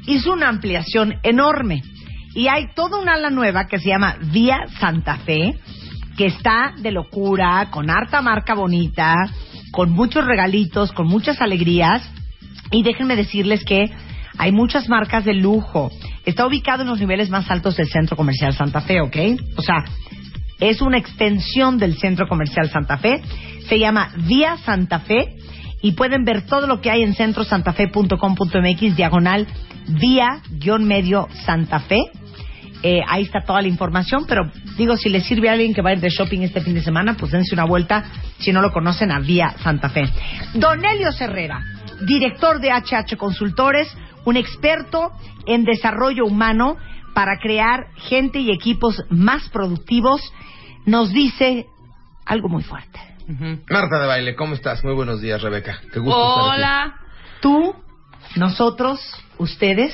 hizo 0.05 0.33
una 0.33 0.49
ampliación 0.49 1.15
enorme. 1.23 1.81
Y 2.35 2.47
hay 2.47 2.65
toda 2.75 2.99
una 2.99 3.15
ala 3.15 3.29
nueva 3.29 3.65
que 3.65 3.79
se 3.79 3.89
llama 3.89 4.17
Vía 4.31 4.59
Santa 4.79 5.17
Fe, 5.17 5.55
que 6.15 6.27
está 6.27 6.73
de 6.77 6.91
locura, 6.91 7.69
con 7.71 7.89
harta 7.89 8.21
marca 8.21 8.53
bonita, 8.53 9.15
con 9.71 9.91
muchos 9.91 10.25
regalitos, 10.25 10.91
con 10.91 11.07
muchas 11.07 11.41
alegrías. 11.41 12.07
Y 12.71 12.83
déjenme 12.83 13.15
decirles 13.15 13.63
que 13.63 13.91
hay 14.37 14.51
muchas 14.51 14.87
marcas 14.87 15.25
de 15.25 15.33
lujo. 15.33 15.89
Está 16.25 16.45
ubicado 16.45 16.83
en 16.83 16.89
los 16.89 16.99
niveles 16.99 17.29
más 17.29 17.49
altos 17.49 17.75
del 17.75 17.89
Centro 17.89 18.15
Comercial 18.15 18.53
Santa 18.53 18.81
Fe, 18.81 19.01
¿ok? 19.01 19.17
O 19.57 19.61
sea, 19.61 19.83
es 20.59 20.81
una 20.81 20.97
extensión 20.97 21.77
del 21.77 21.97
Centro 21.97 22.27
Comercial 22.27 22.69
Santa 22.69 22.97
Fe. 22.97 23.21
Se 23.67 23.79
llama 23.79 24.11
Vía 24.17 24.57
Santa 24.57 25.01
y 25.81 25.93
pueden 25.93 26.25
ver 26.25 26.45
todo 26.45 26.67
lo 26.67 26.81
que 26.81 26.91
hay 26.91 27.03
en 27.03 27.13
centrosantafe.com.mx 27.13 28.95
diagonal 28.95 29.47
vía-medio 29.87 31.27
Santa 31.45 31.79
Fe. 31.79 32.11
Eh, 32.81 33.01
ahí 33.07 33.23
está 33.23 33.41
toda 33.41 33.61
la 33.61 33.67
información, 33.67 34.25
pero 34.27 34.49
digo, 34.77 34.95
si 34.95 35.09
les 35.09 35.25
sirve 35.25 35.49
a 35.49 35.53
alguien 35.53 35.73
que 35.73 35.81
va 35.81 35.89
a 35.89 35.93
ir 35.93 35.99
de 35.99 36.09
shopping 36.09 36.41
este 36.41 36.61
fin 36.61 36.75
de 36.75 36.81
semana, 36.81 37.15
pues 37.17 37.31
dense 37.31 37.53
una 37.53 37.65
vuelta, 37.65 38.05
si 38.39 38.53
no 38.53 38.61
lo 38.61 38.71
conocen, 38.71 39.11
a 39.11 39.19
Vía 39.19 39.53
Santa 39.61 39.89
Fe. 39.89 40.03
Don 40.53 40.83
Elio 40.85 41.09
Herrera, 41.17 41.61
director 42.05 42.61
de 42.61 42.69
HH 42.71 43.17
Consultores, 43.17 43.93
un 44.23 44.37
experto 44.37 45.11
en 45.45 45.65
desarrollo 45.65 46.25
humano 46.25 46.77
para 47.19 47.37
crear 47.37 47.87
gente 47.97 48.39
y 48.39 48.49
equipos 48.49 49.03
más 49.09 49.49
productivos, 49.49 50.21
nos 50.85 51.11
dice 51.11 51.67
algo 52.25 52.47
muy 52.47 52.63
fuerte. 52.63 52.97
Marta 53.69 53.99
de 53.99 54.07
Baile, 54.07 54.35
¿cómo 54.37 54.53
estás? 54.53 54.85
Muy 54.85 54.93
buenos 54.93 55.19
días, 55.19 55.41
Rebeca. 55.41 55.81
Qué 55.91 55.99
gusto 55.99 56.17
estar 56.17 56.45
aquí. 56.45 56.61
Hola. 56.61 56.95
Tú, 57.41 57.75
nosotros, 58.37 59.01
ustedes, 59.37 59.93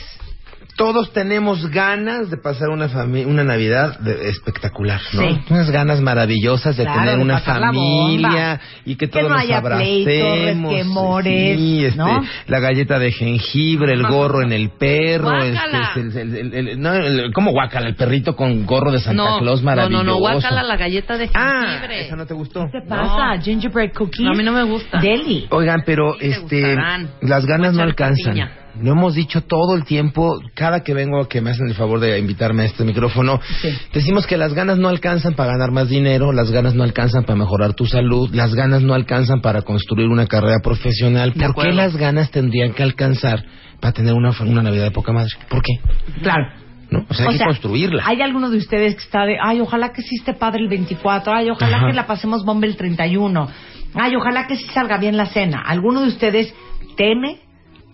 Todos 0.75 1.13
tenemos 1.13 1.69
ganas 1.69 2.29
de 2.29 2.35
pasar 2.35 2.67
una 2.67 2.87
una 3.27 3.43
Navidad 3.45 3.97
de- 3.99 4.27
espectacular, 4.29 4.99
¿no? 5.13 5.21
Sí. 5.21 5.39
Unas 5.49 5.71
ganas 5.71 6.01
maravillosas 6.01 6.75
de 6.75 6.83
Claro, 6.83 6.99
tener 6.99 7.15
de 7.15 7.21
una 7.21 7.39
familia 7.39 8.59
y 8.85 8.95
que 8.95 9.05
Que 9.05 9.07
todos 9.07 9.29
no 9.29 9.35
nos 9.35 9.41
haya 9.43 9.61
pleitos, 9.61 10.13
abracemos. 10.13 10.73
resquemores, 10.73 11.57
sí, 11.57 11.85
este, 11.85 11.97
¿no? 11.97 12.23
la 12.47 12.59
galleta 12.59 12.99
de 12.99 13.11
jengibre, 13.13 13.93
el 13.93 14.03
gorro 14.05 14.41
en 14.41 14.51
el 14.51 14.69
perro, 14.71 15.37
este, 15.41 16.01
el- 16.01 16.17
el- 16.17 16.53
el- 16.53 16.67
el- 16.67 16.79
no, 16.81 16.93
el- 16.93 17.31
¿cómo 17.33 17.51
guácala? 17.51 17.87
El 17.87 17.95
perrito 17.95 18.35
con 18.35 18.65
gorro 18.65 18.91
de 18.91 18.99
Santa 18.99 19.23
no, 19.23 19.39
Claus 19.39 19.61
no, 19.61 19.65
maravilloso. 19.67 20.03
no, 20.03 20.11
no, 20.11 20.19
guácala 20.19 20.61
la 20.61 20.75
galleta 20.75 21.17
de 21.17 21.29
Ah, 21.33 21.67
jengibre. 21.69 22.05
esa 22.07 22.15
no 22.17 22.25
te 22.25 22.33
gustó. 22.33 22.65
¿qué 22.69 22.81
te 22.81 22.87
pasa? 22.89 23.41
Gingerbread 23.41 23.93
cookies. 23.93 24.25
No, 24.25 24.31
a 24.31 24.33
mí 24.35 24.43
no 24.43 24.51
me 24.51 24.63
gusta. 24.63 24.99
Deli. 24.99 25.47
Oigan, 25.51 25.83
pero 25.85 26.15
Sí, 26.19 26.31
este 26.31 26.75
las 27.21 27.45
ganas 27.45 27.73
no 27.73 27.81
alcanzan. 27.83 28.33
piña. 28.33 28.51
Lo 28.81 28.91
hemos 28.91 29.15
dicho 29.15 29.41
todo 29.41 29.75
el 29.75 29.85
tiempo, 29.85 30.39
cada 30.53 30.83
que 30.83 30.93
vengo 30.93 31.27
que 31.27 31.41
me 31.41 31.51
hacen 31.51 31.67
el 31.67 31.75
favor 31.75 31.99
de 31.99 32.19
invitarme 32.19 32.63
a 32.63 32.65
este 32.65 32.83
micrófono, 32.83 33.39
Sí. 33.61 33.69
decimos 33.93 34.27
que 34.27 34.37
las 34.37 34.53
ganas 34.53 34.77
no 34.77 34.89
alcanzan 34.89 35.33
para 35.33 35.51
ganar 35.53 35.71
más 35.71 35.89
dinero, 35.89 36.31
las 36.31 36.51
ganas 36.51 36.75
no 36.75 36.83
alcanzan 36.83 37.23
para 37.23 37.37
mejorar 37.37 37.73
tu 37.73 37.85
salud, 37.85 38.29
las 38.33 38.53
ganas 38.53 38.81
no 38.81 38.93
alcanzan 38.93 39.41
para 39.41 39.61
construir 39.61 40.07
una 40.09 40.27
carrera 40.27 40.59
profesional. 40.63 41.33
De 41.33 41.47
¿Por 41.53 41.63
qué 41.65 41.71
las 41.73 41.95
ganas 41.95 42.31
tendrían 42.31 42.73
que 42.73 42.83
alcanzar 42.83 43.43
para 43.79 43.93
tener 43.93 44.13
una, 44.13 44.31
una 44.41 44.61
Navidad 44.63 44.83
de 44.83 44.91
poca 44.91 45.11
madre? 45.13 45.31
¿Por 45.49 45.61
qué? 45.61 45.73
Claro. 46.21 46.45
¿no? 46.91 47.05
O 47.09 47.13
sea, 47.13 47.29
hay 47.29 47.37
que 47.37 47.43
construirla. 47.43 48.03
Hay 48.05 48.21
alguno 48.21 48.49
de 48.49 48.57
ustedes 48.57 48.95
que 48.95 49.01
está 49.01 49.25
de, 49.25 49.37
ay, 49.41 49.59
ojalá 49.59 49.91
que 49.91 50.01
sí 50.03 50.17
esté 50.17 50.33
padre 50.33 50.61
el 50.61 50.67
24, 50.69 51.33
ay, 51.33 51.49
ojalá 51.49 51.77
Ajá. 51.77 51.87
que 51.87 51.93
la 51.93 52.05
pasemos 52.05 52.45
bomba 52.45 52.67
el 52.67 52.75
31, 52.77 53.47
ay, 53.95 54.15
ojalá 54.15 54.45
que 54.47 54.55
sí 54.55 54.65
salga 54.73 54.97
bien 54.99 55.17
la 55.17 55.25
cena. 55.25 55.63
¿Alguno 55.65 56.01
de 56.01 56.09
ustedes 56.09 56.53
teme 56.95 57.39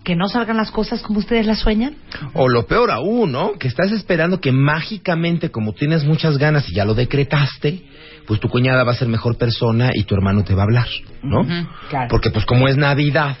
que 0.04 0.16
no 0.16 0.28
salgan 0.28 0.56
las 0.56 0.70
cosas 0.70 1.02
como 1.02 1.18
ustedes 1.18 1.46
las 1.46 1.60
sueñan? 1.60 1.96
O 2.34 2.48
lo 2.48 2.66
peor 2.66 2.90
aún, 2.90 3.32
¿no? 3.32 3.52
Que 3.58 3.68
estás 3.68 3.92
esperando 3.92 4.40
que 4.40 4.52
mágicamente, 4.52 5.50
como 5.50 5.72
tienes 5.72 6.04
muchas 6.04 6.38
ganas 6.38 6.68
y 6.68 6.74
ya 6.74 6.84
lo 6.84 6.94
decretaste, 6.94 7.84
pues 8.26 8.40
tu 8.40 8.48
cuñada 8.48 8.84
va 8.84 8.92
a 8.92 8.96
ser 8.96 9.08
mejor 9.08 9.36
persona 9.36 9.90
y 9.94 10.04
tu 10.04 10.14
hermano 10.14 10.44
te 10.44 10.54
va 10.54 10.62
a 10.62 10.64
hablar, 10.64 10.88
¿no? 11.22 11.42
Claro. 11.88 12.08
Porque 12.08 12.30
pues 12.30 12.44
como 12.44 12.68
es 12.68 12.76
Navidad, 12.76 13.36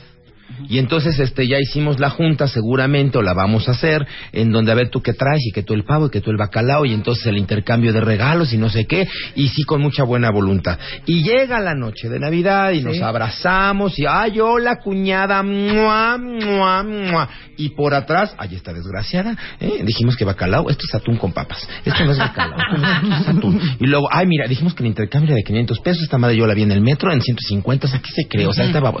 y 0.68 0.78
entonces 0.78 1.18
este 1.18 1.46
ya 1.46 1.58
hicimos 1.58 1.98
la 1.98 2.10
junta 2.10 2.46
seguramente 2.48 3.18
o 3.18 3.22
la 3.22 3.34
vamos 3.34 3.68
a 3.68 3.72
hacer 3.72 4.06
en 4.32 4.52
donde 4.52 4.72
a 4.72 4.74
ver 4.74 4.88
tú 4.90 5.02
qué 5.02 5.12
traes 5.12 5.42
y 5.46 5.52
que 5.52 5.62
tú 5.62 5.74
el 5.74 5.84
pavo 5.84 6.06
y 6.06 6.10
que 6.10 6.20
tú 6.20 6.30
el 6.30 6.36
bacalao 6.36 6.84
y 6.84 6.92
entonces 6.94 7.26
el 7.26 7.36
intercambio 7.38 7.92
de 7.92 8.00
regalos 8.00 8.52
y 8.52 8.58
no 8.58 8.68
sé 8.68 8.86
qué 8.86 9.06
y 9.34 9.48
sí 9.48 9.62
con 9.64 9.80
mucha 9.80 10.04
buena 10.04 10.30
voluntad 10.30 10.78
y 11.06 11.22
llega 11.22 11.60
la 11.60 11.74
noche 11.74 12.08
de 12.08 12.18
Navidad 12.20 12.72
y 12.72 12.82
nos 12.82 13.00
abrazamos 13.00 13.98
y 13.98 14.04
ay 14.08 14.38
hola 14.40 14.76
cuñada 14.82 15.42
mua, 15.42 16.18
mua, 16.18 16.82
mua. 16.82 17.28
y 17.56 17.70
por 17.70 17.94
atrás 17.94 18.34
ay 18.38 18.54
esta 18.54 18.72
desgraciada 18.72 19.36
¿eh? 19.60 19.82
dijimos 19.84 20.16
que 20.16 20.24
bacalao 20.24 20.70
esto 20.70 20.84
es 20.88 20.94
atún 20.94 21.16
con 21.16 21.32
papas 21.32 21.68
esto 21.84 22.04
no 22.04 22.12
es 22.12 22.18
bacalao 22.18 22.58
esto 22.58 23.14
es 23.20 23.28
atún. 23.28 23.60
y 23.80 23.86
luego 23.86 24.08
ay 24.10 24.26
mira 24.26 24.46
dijimos 24.46 24.74
que 24.74 24.82
el 24.82 24.88
intercambio 24.88 25.28
era 25.30 25.36
de 25.36 25.42
500 25.44 25.80
pesos 25.80 26.02
esta 26.04 26.18
madre 26.18 26.36
yo 26.36 26.46
la 26.46 26.54
vi 26.54 26.62
en 26.62 26.72
el 26.72 26.80
metro 26.80 27.12
en 27.12 27.20
150 27.20 27.86
o 27.86 27.90
sea 27.90 28.00
qué 28.00 28.10
se 28.14 28.28
cree 28.28 28.46
o 28.46 28.52
sea 28.52 28.64
estaba 28.66 28.92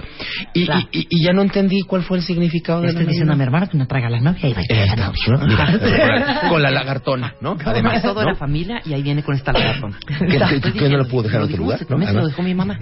y, 0.54 0.62
y, 0.62 0.88
y- 0.92 1.06
y 1.10 1.24
ya 1.24 1.32
no 1.32 1.41
entendí 1.42 1.82
cuál 1.82 2.02
fue 2.02 2.18
el 2.18 2.22
significado 2.24 2.80
de 2.80 2.86
la 2.86 2.90
Estoy 2.92 3.06
diciendo 3.06 3.32
a 3.32 3.36
mi 3.36 3.42
hermano 3.42 3.68
que 3.68 3.76
no 3.78 3.86
traiga 3.86 4.08
la 4.10 4.20
novia 4.20 4.48
y 4.48 4.52
va 4.52 4.60
a 4.60 4.96
la 4.96 5.06
novia. 5.06 6.38
con 6.48 6.62
la 6.62 6.70
lagartona, 6.70 7.34
¿no? 7.40 7.56
Además, 7.64 8.02
todo 8.02 8.14
¿no? 8.14 8.22
era 8.22 8.34
familia 8.34 8.80
y 8.84 8.92
ahí 8.94 9.02
viene 9.02 9.22
con 9.22 9.34
esta 9.34 9.52
lagartona. 9.52 9.98
que, 10.72 10.88
no 10.88 10.96
lo 10.98 11.06
pudo 11.08 11.24
dejar 11.24 11.40
en 11.40 11.46
otro 11.46 11.56
lugar, 11.58 11.80
¿no? 11.88 11.98
Me 11.98 12.12
lo 12.12 12.26
dejó 12.26 12.42
mi 12.42 12.54
mamá. 12.54 12.78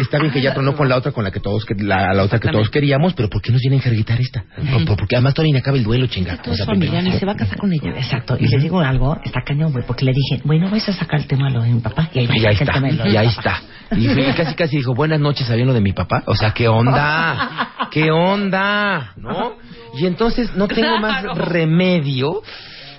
Está 0.00 0.18
bien 0.18 0.32
que 0.32 0.40
ya 0.40 0.54
tronó 0.54 0.74
con 0.74 0.88
la 0.88 0.96
otra 0.96 1.12
con 1.12 1.24
la 1.24 1.30
que 1.30 1.40
todos 1.40 1.64
la, 1.78 2.12
la 2.14 2.22
otra 2.22 2.38
que 2.38 2.48
todos 2.48 2.70
queríamos, 2.70 3.14
pero 3.14 3.28
¿por 3.28 3.42
qué 3.42 3.52
nos 3.52 3.60
vienen 3.60 3.78
a 3.78 3.82
enjerguitar 3.82 4.20
esta? 4.20 4.44
Por- 4.72 4.84
por- 4.84 4.96
Porque 4.96 5.16
además 5.16 5.34
todavía 5.34 5.54
ni 5.54 5.58
acaba 5.60 5.76
el 5.76 5.84
duelo, 5.84 6.06
chingada. 6.06 6.42
Todo 6.42 6.54
familia, 6.64 7.02
ni 7.02 7.12
se 7.12 7.26
va 7.26 7.32
a 7.32 7.36
casar 7.36 7.58
con 7.58 7.72
ella. 7.72 7.90
Exacto. 7.96 8.36
Y 8.38 8.48
les 8.48 8.62
digo 8.62 8.80
algo, 8.80 9.18
está 9.24 9.42
cañón, 9.42 9.72
güey, 9.72 9.84
porque 9.86 10.04
le 10.04 10.12
dije, 10.12 10.42
bueno, 10.44 10.70
vais 10.70 10.88
a 10.88 10.92
sacar 10.92 11.20
el 11.20 11.26
tema 11.26 11.48
de 11.48 11.54
lo 11.54 11.62
de 11.62 11.70
mi 11.70 11.80
papá. 11.80 12.08
Y 12.12 12.20
ahí, 12.20 12.56
está, 12.58 12.80
y 13.08 13.16
ahí 13.16 13.26
está. 13.28 13.60
Y 13.96 14.08
casi 14.34 14.54
casi 14.54 14.76
dijo, 14.78 14.94
buenas 14.94 15.20
noches, 15.20 15.46
¿sabían 15.46 15.68
lo 15.68 15.74
de 15.74 15.80
mi 15.80 15.92
papá? 15.92 16.22
O 16.26 16.34
sea, 16.34 16.50
¿qué 16.52 16.68
onda? 16.68 16.96
¿Qué 17.90 18.10
onda? 18.10 19.12
¿No? 19.16 19.54
Y 19.94 20.06
entonces 20.06 20.54
no 20.54 20.68
tengo 20.68 20.98
más 20.98 21.24
remedio 21.36 22.42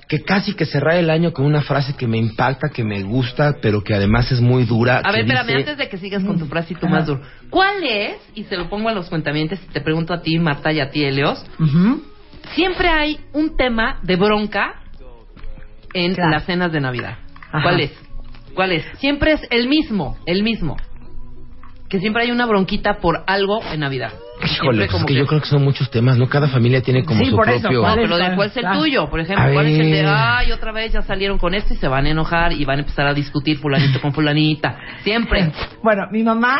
que 0.07 0.23
casi 0.23 0.53
que 0.53 0.65
cerrar 0.65 0.95
el 0.95 1.09
año 1.09 1.33
con 1.33 1.45
una 1.45 1.61
frase 1.61 1.93
que 1.97 2.07
me 2.07 2.17
impacta, 2.17 2.69
que 2.69 2.83
me 2.85 3.03
gusta, 3.03 3.57
pero 3.61 3.83
que 3.83 3.93
además 3.93 4.31
es 4.31 4.39
muy 4.39 4.63
dura. 4.63 5.01
A 5.03 5.11
ver, 5.11 5.21
espérame, 5.21 5.47
dice- 5.47 5.59
antes 5.59 5.77
de 5.77 5.89
que 5.89 5.97
sigas 5.97 6.23
con 6.23 6.39
tu 6.39 6.45
frase 6.45 6.73
y 6.73 6.77
tu 6.77 6.87
más 6.87 7.05
duro. 7.05 7.21
¿Cuál 7.49 7.83
es, 7.83 8.15
y 8.33 8.45
se 8.45 8.55
lo 8.55 8.69
pongo 8.69 8.87
a 8.87 8.93
los 8.93 9.09
cuentamientos 9.09 9.59
y 9.61 9.67
te 9.73 9.81
pregunto 9.81 10.13
a 10.13 10.21
ti, 10.21 10.39
Marta, 10.39 10.71
y 10.71 10.79
a 10.79 10.89
ti, 10.91 11.03
Helios, 11.03 11.45
Ujú. 11.59 12.03
siempre 12.55 12.87
hay 12.87 13.19
un 13.33 13.57
tema 13.57 13.99
de 14.01 14.15
bronca 14.15 14.75
en 15.93 16.15
Claro. 16.15 16.31
las 16.31 16.45
cenas 16.45 16.71
de 16.71 16.79
Navidad. 16.79 17.17
Ajá. 17.51 17.63
¿Cuál 17.63 17.79
es? 17.81 17.91
¿Cuál 18.53 18.71
es? 18.71 18.85
Siempre 18.99 19.33
es 19.33 19.41
el 19.49 19.67
mismo, 19.67 20.17
el 20.25 20.41
mismo. 20.41 20.77
Que 21.89 21.99
siempre 21.99 22.23
hay 22.23 22.31
una 22.31 22.45
bronquita 22.45 22.97
por 22.99 23.23
algo 23.27 23.61
en 23.71 23.79
Navidad. 23.79 24.11
Híjole, 24.43 24.77
pues 24.77 24.85
es 24.87 24.91
como 24.91 25.05
que 25.05 25.15
yo 25.15 25.25
creo 25.25 25.41
que 25.41 25.47
son 25.47 25.63
muchos 25.63 25.89
temas, 25.89 26.17
¿no? 26.17 26.27
Cada 26.29 26.47
familia 26.47 26.81
tiene 26.81 27.03
como 27.03 27.23
Sí, 27.23 27.29
su 27.31 27.35
por 27.35 27.49
eso, 27.49 27.61
propio... 27.61 27.81
No, 27.81 27.95
pero 27.95 28.17
¿de 28.17 28.35
cuál 28.35 28.47
es 28.49 28.57
el 28.57 28.61
Claro. 28.63 28.79
tuyo? 28.79 29.09
Por 29.09 29.19
ejemplo, 29.21 29.45
A 29.45 29.53
¿cuál 29.53 29.65
es 29.67 29.79
el 29.79 29.91
de, 29.91 30.05
ay, 30.05 30.51
otra 30.51 30.71
vez 30.71 30.91
ya 30.93 31.01
salieron 31.01 31.37
con 31.37 31.53
esto 31.55 31.73
y 31.73 31.77
se 31.77 31.87
van 31.87 32.05
a 32.05 32.09
enojar 32.09 32.51
y 32.53 32.63
van 32.65 32.77
a 32.77 32.81
empezar 32.81 33.07
a 33.07 33.13
discutir 33.13 33.57
fulanito 33.57 33.99
con 34.01 34.13
fulanita? 34.13 34.77
Siempre. 35.03 35.51
Bueno, 35.83 36.03
mi 36.11 36.23
mamá 36.23 36.57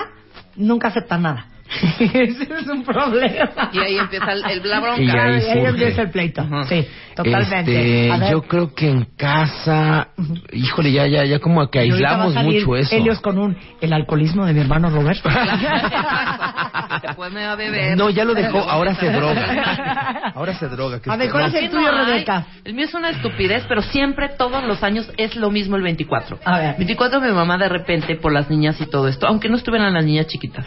nunca 0.56 0.88
acepta 0.88 1.18
nada. 1.18 1.46
Ese 2.00 2.44
es 2.44 2.68
un 2.68 2.84
problema. 2.84 3.70
Y 3.74 3.80
ahí 3.80 3.98
empieza 3.98 4.32
el, 4.32 4.44
el- 4.46 4.70
la 4.70 4.80
bronca. 4.80 5.02
Y 5.02 5.10
ahí 5.10 5.42
Y 5.42 5.50
ahí 5.50 5.66
empieza 5.66 6.02
el 6.04 6.10
pleito. 6.12 6.42
Ajá. 6.42 6.64
Sí, 6.66 6.86
totalmente. 7.16 8.10
Este, 8.10 8.32
yo 8.32 8.42
creo 8.44 8.74
que 8.74 8.90
en 8.90 9.06
casa, 9.18 10.10
híjole, 10.54 10.92
ya, 10.92 11.08
ya, 11.08 11.26
ya 11.26 11.40
como 11.40 11.70
que 11.70 11.80
aislamos 11.80 12.36
va 12.36 12.40
a 12.40 12.44
salir 12.44 12.66
mucho 12.66 12.76
eso. 12.78 12.96
Helios 12.96 13.20
con 13.20 13.38
un, 13.38 13.58
el 13.82 13.94
alcoholismo 13.94 14.46
de 14.46 14.54
mi 14.54 14.62
hermano 14.62 14.90
Roberto. 14.90 15.30
Se 17.02 17.14
pone 17.16 17.44
a 17.46 17.56
beber. 17.56 17.98
No, 17.98 18.10
ya 18.10 18.24
lo 18.24 18.34
dejó, 18.34 18.60
ahora 18.60 18.96
se 18.96 19.10
droga. 19.12 20.32
Ahora 20.36 20.54
se 20.54 20.68
droga. 20.68 21.00
¿qué 21.02 21.10
A 21.10 21.16
ver, 21.18 21.32
¿cuál 21.32 21.46
es 21.48 21.54
el 21.56 21.70
tuyo. 21.70 21.92
Rebeca? 21.92 22.46
El 22.64 22.74
mío 22.76 22.86
es 22.86 22.94
una 22.94 23.10
estupidez, 23.10 23.64
pero 23.68 23.82
siempre, 23.82 24.30
todos 24.38 24.64
los 24.64 24.84
años, 24.84 25.12
es 25.18 25.36
lo 25.36 25.50
mismo 25.50 25.76
el 25.76 25.82
24. 25.84 26.40
A 26.46 26.60
ver. 26.60 26.76
24 26.78 27.20
mi 27.22 27.32
mamá 27.32 27.58
de 27.58 27.70
repente, 27.70 28.16
por 28.16 28.32
las 28.32 28.50
niñas 28.50 28.80
y 28.82 28.86
todo 28.86 29.08
esto, 29.08 29.28
aunque 29.28 29.50
no 29.50 29.58
estuvieran 29.58 29.94
las 29.94 30.06
niñas 30.06 30.28
chiquitas, 30.28 30.66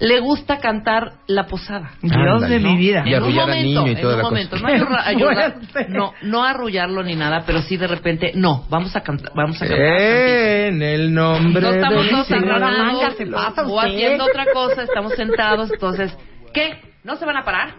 le 0.00 0.20
gusta 0.20 0.58
cantar 0.58 1.12
la 1.26 1.46
posada. 1.46 1.92
Dios 2.02 2.48
de 2.48 2.58
mi 2.58 2.76
vida. 2.76 3.02
Y 3.06 3.14
en 3.14 3.22
un 3.22 3.28
arrullar 3.28 3.42
al 3.42 3.48
momento, 3.48 3.80
niño 3.80 3.86
y 3.86 3.90
en 3.94 4.00
toda 4.00 4.14
un 4.14 4.18
la 4.18 4.24
momento. 4.24 4.56
cosa. 4.60 4.76
No, 4.78 4.96
ayudar- 4.96 5.54
no, 5.88 6.14
no 6.22 6.44
arrullarlo 6.44 7.02
ni 7.02 7.14
nada, 7.14 7.42
pero 7.46 7.60
sí 7.62 7.76
de 7.76 7.86
repente, 7.86 8.32
no, 8.34 8.64
vamos 8.68 8.94
a 8.96 9.00
cantar, 9.02 9.32
vamos 9.34 9.60
a 9.62 9.66
cantar. 9.66 10.00
En 10.00 10.82
el 10.82 11.12
nombre 11.14 11.62
No 11.62 11.70
estamos 11.70 12.08
todos 12.10 12.30
agarrados 12.32 12.78
Manga, 12.78 13.10
se 13.12 13.26
pasa 13.26 13.62
o 13.66 13.80
haciendo 13.80 14.24
otra 14.24 14.46
cosa, 14.52 14.82
estamos 14.82 15.12
sentados, 15.14 15.70
entonces, 15.72 16.16
¿qué? 16.52 16.80
¿No 17.04 17.16
se 17.16 17.24
van 17.24 17.36
a 17.36 17.42
parar? 17.42 17.74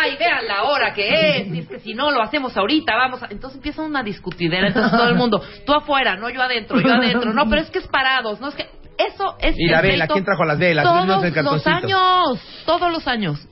Ay, 0.00 0.16
vean 0.20 0.46
la 0.46 0.62
hora 0.62 0.94
que 0.94 1.08
es, 1.40 1.48
y 1.48 1.58
es 1.58 1.68
que 1.68 1.80
si 1.80 1.94
no 1.94 2.12
lo 2.12 2.22
hacemos 2.22 2.56
ahorita, 2.56 2.94
vamos 2.94 3.20
a... 3.24 3.26
Entonces 3.28 3.56
empieza 3.56 3.82
una 3.82 4.04
discutidera, 4.04 4.68
entonces 4.68 4.92
todo 4.92 5.08
el 5.08 5.16
mundo, 5.16 5.42
tú 5.66 5.72
afuera, 5.74 6.14
no 6.14 6.30
yo 6.30 6.40
adentro, 6.40 6.80
yo 6.80 6.92
adentro, 6.94 7.32
no, 7.32 7.48
pero 7.50 7.62
es 7.62 7.70
que 7.70 7.80
es 7.80 7.88
parados, 7.88 8.40
no 8.40 8.48
es 8.48 8.54
que... 8.54 8.66
Eso 8.98 9.36
es 9.40 9.54
Y 9.56 9.68
la 9.68 9.78
el 9.80 9.82
vela, 9.92 10.06
¿quién 10.08 10.24
trajo 10.24 10.44
las 10.44 10.58
velas? 10.58 10.84
Todos 10.84 11.06
No 11.06 11.14
los 11.42 11.66
años, 11.66 12.40
todos 12.66 12.92
los 12.92 13.06
años. 13.06 13.46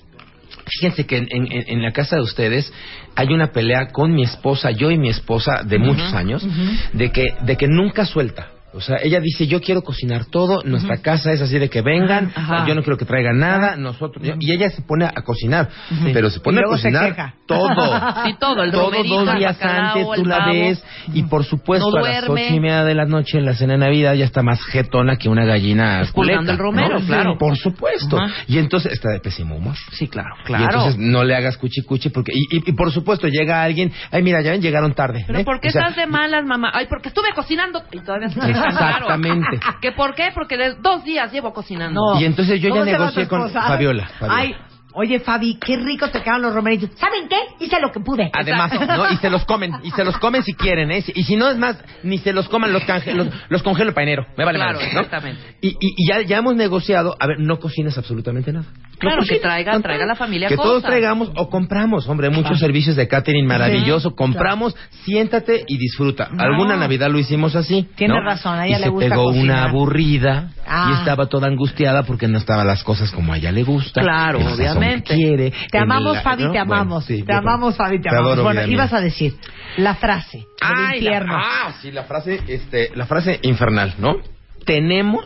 Fíjense 0.68 1.06
que 1.06 1.18
en, 1.18 1.28
en- 1.31 1.64
en 1.68 1.82
la 1.82 1.93
casa 1.93 2.16
de 2.16 2.23
ustedes 2.23 2.73
hay 3.14 3.28
una 3.32 3.52
pelea 3.52 3.89
con 3.93 4.12
mi 4.12 4.24
esposa, 4.24 4.73
yo 4.73 4.90
y 4.90 4.98
mi 4.98 5.09
esposa 5.09 5.62
de 5.64 5.78
muchos 5.78 6.12
años, 6.12 6.44
de 6.93 7.12
que 7.12 7.24
de 7.40 7.56
que 7.56 7.68
nunca 7.68 8.05
suelta. 8.05 8.48
O 8.76 8.80
sea, 8.80 8.96
ella 9.02 9.20
dice, 9.20 9.46
yo 9.46 9.60
quiero 9.60 9.82
cocinar 9.82 10.26
todo, 10.26 10.62
nuestra 10.64 10.98
casa 10.98 11.32
es 11.32 11.40
así 11.40 11.58
de 11.58 11.68
que 11.70 11.82
vengan, 11.82 12.30
Ajá. 12.34 12.66
yo 12.66 12.74
no 12.74 12.82
quiero 12.82 12.96
que 12.98 13.04
traigan 13.04 13.38
nada, 13.38 13.76
nosotros... 13.76 14.24
Y 14.38 14.52
ella 14.52 14.70
se 14.70 14.82
pone 14.82 15.06
a 15.06 15.22
cocinar, 15.22 15.68
pero 16.12 16.30
se 16.30 16.40
pone 16.40 16.56
Y 16.56 16.58
a 16.58 16.62
luego 16.62 16.76
se 16.76 16.90
cocinar 16.90 17.14
queja. 17.14 17.34
todo. 17.46 17.66
Sí, 18.26 18.34
todo, 18.38 18.62
el 18.62 18.70
todo 18.72 18.90
dos 18.90 19.36
días 19.36 19.58
bacalao, 19.58 19.94
antes, 19.96 20.06
tú 20.22 20.24
la 20.24 20.46
ves, 20.46 20.84
y 21.14 21.22
por 21.24 21.44
supuesto 21.44 21.90
No 21.90 22.04
a 22.04 22.08
las 22.08 22.28
ocho 22.28 22.36
y 22.54 22.60
media 22.60 22.84
de 22.84 22.94
la 22.94 23.04
noche 23.04 23.38
en 23.38 23.44
la 23.46 23.54
cena 23.54 23.74
de 23.74 23.78
Navidad 23.78 24.14
ya 24.14 24.24
está 24.24 24.42
más 24.42 24.60
jetona 24.64 25.16
que 25.16 25.28
una 25.28 25.44
gallina 25.44 26.00
Expulgando 26.02 26.38
culeta, 26.40 26.52
el 26.52 26.58
romero, 26.58 27.00
¿no? 27.00 27.06
claro. 27.06 27.38
Por 27.38 27.56
supuesto. 27.56 28.18
Y 28.48 28.58
entonces 28.58 28.92
está 28.92 29.10
de 29.10 29.20
pésimo 29.20 29.56
humor. 29.56 29.74
Sí, 29.92 30.08
claro, 30.08 30.34
Y 30.42 30.44
claro. 30.44 30.64
entonces 30.64 30.96
no 30.98 31.24
le 31.24 31.34
hagas 31.36 31.56
cuchi 31.56 31.82
cuchi 31.82 32.08
porque 32.10 32.32
y, 32.34 32.56
y- 32.56 32.62
y 32.66 32.72
por 32.72 32.90
supuesto 32.92 33.28
llega 33.28 33.62
alguien, 33.62 33.92
ay 34.10 34.22
mira, 34.22 34.42
ya 34.42 34.50
ven, 34.50 34.60
llegaron 34.60 34.92
tarde. 34.94 35.24
Pero 35.26 35.38
¿eh? 35.40 35.44
¿por 35.44 35.60
qué 35.60 35.68
O 35.68 35.70
sea, 35.72 35.82
estás 35.82 35.96
de 35.96 36.06
malas, 36.06 36.44
mamá? 36.44 36.70
Ay, 36.74 36.86
porque 36.88 37.08
estuve 37.08 37.28
cocinando 37.34 37.82
y 37.92 38.00
todavía 38.00 38.28
se 38.28 38.40
Exactamente. 38.68 39.60
¿Que 39.80 39.93
por 39.93 40.14
qué? 40.14 40.30
Porque 40.34 40.56
de 40.56 40.74
dos 40.74 41.05
días 41.05 41.32
llevo 41.32 41.52
cocinando. 41.52 42.01
No. 42.14 42.20
Y 42.20 42.24
entonces 42.24 42.60
yo 42.60 42.68
ya 42.68 42.74
¿Cómo 42.74 42.84
se 42.84 42.93
llama 42.93 43.05
negocié 43.05 43.28
con? 43.28 43.51
Fabiola, 43.51 44.09
Fabiola. 44.18 44.36
Ay, 44.36 44.56
oye, 44.97 45.20
Fabi, 45.20 45.59
qué 45.64 45.77
rico 45.77 46.09
te 46.09 46.20
quedan 46.23 46.43
los 46.43 46.52
romeritos. 46.55 46.90
¿Saben 46.98 47.28
qué? 47.28 47.64
Hice 47.64 47.81
lo 47.81 47.93
que 47.93 48.01
pude. 48.01 48.31
Además, 48.32 48.73
¿no? 48.86 49.12
Y 49.12 49.16
se 49.18 49.31
los 49.31 49.44
comen, 49.44 49.73
y 49.85 49.90
se 49.93 50.05
los 50.05 50.16
comen 50.18 50.43
si 50.43 50.55
quieren, 50.55 50.90
¿eh? 50.90 51.05
Y 51.14 51.23
si 51.24 51.36
no 51.36 51.48
es 51.51 51.56
más, 51.56 51.77
ni 52.02 52.18
se 52.18 52.32
los 52.32 52.48
coman, 52.48 52.73
los, 52.73 52.82
canje- 52.82 53.12
los, 53.14 53.28
los 53.48 53.62
congelo 53.62 53.93
para 53.94 54.05
enero. 54.05 54.27
Me 54.36 54.44
vale 54.44 54.59
Claro, 54.59 54.74
madre, 54.78 54.93
¿no? 54.93 55.01
exactamente. 55.01 55.40
Y, 55.60 55.68
y, 55.68 55.77
y 55.97 56.09
ya, 56.09 56.23
ya 56.23 56.39
hemos 56.39 56.56
negociado, 56.56 57.14
a 57.20 57.27
ver, 57.27 57.39
no 57.39 57.59
cocines 57.59 57.97
absolutamente 57.98 58.52
nada. 58.52 58.66
No 58.66 58.98
Claro, 58.98 59.16
que 59.23 59.28
cocines, 59.28 59.43
traiga- 59.43 59.73
no 59.74 59.82
traiga 59.82 60.06
la 60.06 60.14
familia 60.16 60.48
Que 60.48 60.56
todos 60.56 60.82
traigamos 60.82 61.31
o 61.36 61.51
compramos, 61.51 62.09
hombre, 62.09 62.31
muchos 62.31 62.59
servicios 62.59 62.97
de 62.97 63.06
catering 63.09 63.47
maravilloso. 63.47 64.14
compramos, 64.14 64.74
siéntate 65.05 65.64
y 65.66 65.77
disfruta. 65.77 66.28
No. 66.32 66.43
Alguna 66.43 66.77
Navidad 66.77 67.10
lo 67.10 67.18
hicimos 67.18 67.55
así. 67.56 67.86
Tiene 67.97 68.14
¿no? 68.14 68.20
razón, 68.23 68.59
a 68.59 68.66
y 68.66 68.70
ella 68.70 68.78
le 68.78 68.85
se 68.85 68.90
gusta 68.90 69.09
pegó 69.10 69.24
cocinar. 69.24 69.44
una 69.44 69.64
aburrida 69.64 70.51
Ah. 70.68 70.90
y 70.90 70.98
estaba 70.98 71.27
toda 71.27 71.47
angustiada 71.47 72.02
porque 72.05 72.27
no 72.27 72.39
estaban 72.39 72.66
las 72.66 72.82
cosas 72.82 73.12
como 73.12 73.32
a 73.32 73.36
ella 73.36 73.52
le 73.52 73.62
gusta. 73.62 74.01
Claro, 74.01 74.40
el 74.40 74.56
quiere. 75.04 75.52
Te 75.70 75.78
amamos, 75.78 76.20
Fabi, 76.22 76.44
¿no? 76.44 76.52
te 76.52 76.58
Bueno, 76.58 76.74
amamos. 76.74 77.04
sí, 77.04 77.22
te 77.22 77.32
yo 77.32 77.38
amamos, 77.38 77.76
Fabi, 77.76 77.98
te 77.98 78.08
te 78.08 78.16
amamos. 78.16 78.42
bueno, 78.42 78.66
ibas 78.66 78.92
a 78.92 79.00
decir 79.00 79.34
la 79.76 79.94
frase 79.94 80.38
del 80.38 80.46
Ay, 80.60 80.98
infierno. 80.98 81.34
ah, 81.36 81.72
sí, 81.80 81.90
la 81.92 82.04
frase, 82.04 82.40
este, 82.48 82.90
la 82.94 83.06
frase 83.06 83.38
infernal, 83.42 83.94
¿no? 83.98 84.16
Tenemos 84.64 85.24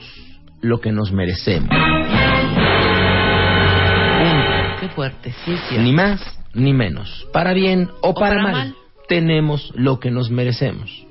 lo 0.60 0.80
que 0.80 0.92
nos 0.92 1.12
merecemos. 1.12 1.70
Qué 4.80 4.88
fuerte, 4.88 5.32
sí, 5.44 5.54
sí. 5.68 5.76
Ni 5.78 5.92
más 5.92 6.20
ni 6.54 6.72
menos. 6.72 7.26
Para 7.32 7.52
bien 7.52 7.88
o, 8.00 8.14
para, 8.14 8.36
para 8.36 8.42
mal, 8.42 8.52
mal. 8.52 8.74
Tenemos 9.08 9.72
lo 9.74 9.98
que 10.00 10.10
nos 10.10 10.30
merecemos. 10.30 11.06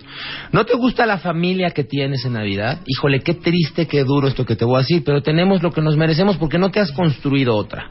¿No 0.52 0.66
te 0.66 0.74
gusta 0.76 1.06
la 1.06 1.20
familia 1.20 1.70
que 1.70 1.84
tienes 1.84 2.26
en 2.26 2.34
Navidad? 2.34 2.80
Híjole, 2.88 3.20
qué 3.22 3.36
triste, 3.36 3.88
qué 3.88 4.04
duro 4.04 4.28
esto 4.28 4.46
que 4.46 4.56
te 4.56 4.66
voy 4.66 4.76
a 4.76 4.80
decir, 4.80 5.04
pero 5.06 5.22
tenemos 5.22 5.62
lo 5.62 5.72
que 5.72 5.82
nos 5.82 5.96
merecemos 5.98 6.38
porque 6.38 6.58
no 6.58 6.72
te 6.72 6.80
has 6.80 6.92
construido 6.92 7.56
otra. 7.56 7.90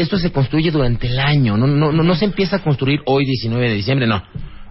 Esto 0.00 0.18
se 0.18 0.30
construye 0.32 0.70
durante 0.70 1.06
el 1.08 1.18
año, 1.18 1.56
no, 1.56 1.66
no, 1.66 1.92
no, 1.92 2.02
no 2.02 2.14
se 2.14 2.24
empieza 2.24 2.56
a 2.56 2.58
construir 2.60 3.00
hoy 3.06 3.24
19 3.24 3.68
de 3.68 3.74
diciembre, 3.74 4.06
no. 4.06 4.22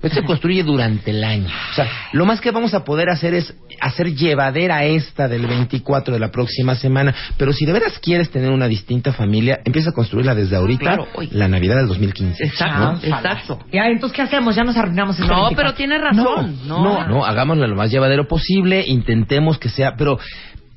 Esto 0.02 0.22
se 0.22 0.24
construye 0.26 0.62
durante 0.64 1.10
el 1.10 1.24
año. 1.24 1.48
O 1.72 1.74
sea, 1.74 1.88
lo 2.12 2.26
más 2.28 2.40
que 2.40 2.52
vamos 2.52 2.76
a 2.76 2.84
poder 2.84 3.10
hacer 3.10 3.34
es 3.34 3.56
hacer 3.82 4.14
llevadera 4.14 4.84
esta 4.86 5.28
del 5.28 5.48
24 5.48 6.14
de 6.14 6.20
la 6.20 6.30
próxima 6.30 6.76
semana. 6.76 7.16
Pero 7.36 7.52
si 7.52 7.66
de 7.66 7.74
veras 7.74 7.98
quieres 7.98 8.30
tener 8.30 8.52
una 8.52 8.68
distinta 8.68 9.12
familia, 9.12 9.60
empieza 9.66 9.90
a 9.90 9.94
construirla 9.94 10.36
desde 10.36 10.56
ahorita, 10.56 10.84
Claro, 10.84 11.08
la 11.32 11.48
Navidad 11.48 11.78
del 11.78 11.88
2015. 11.88 12.44
Exacto, 12.46 12.80
¿no? 12.80 13.16
exacto. 13.16 13.60
Ya, 13.74 13.88
entonces, 13.88 14.16
¿qué 14.16 14.22
hacemos? 14.22 14.56
Ya 14.56 14.64
nos 14.64 14.78
arruinamos 14.78 15.16
este 15.20 15.28
No, 15.28 15.46
24. 15.46 15.56
pero 15.56 15.74
tiene 15.74 15.98
razón. 15.98 16.60
No, 16.68 16.84
no, 16.84 17.08
no, 17.08 17.26
hagámoslo 17.26 17.66
lo 17.66 17.76
más 17.76 17.90
llevadero 17.90 18.28
posible, 18.28 18.86
intentemos 18.88 19.58
que 19.58 19.70
sea, 19.70 19.96
pero 19.98 20.20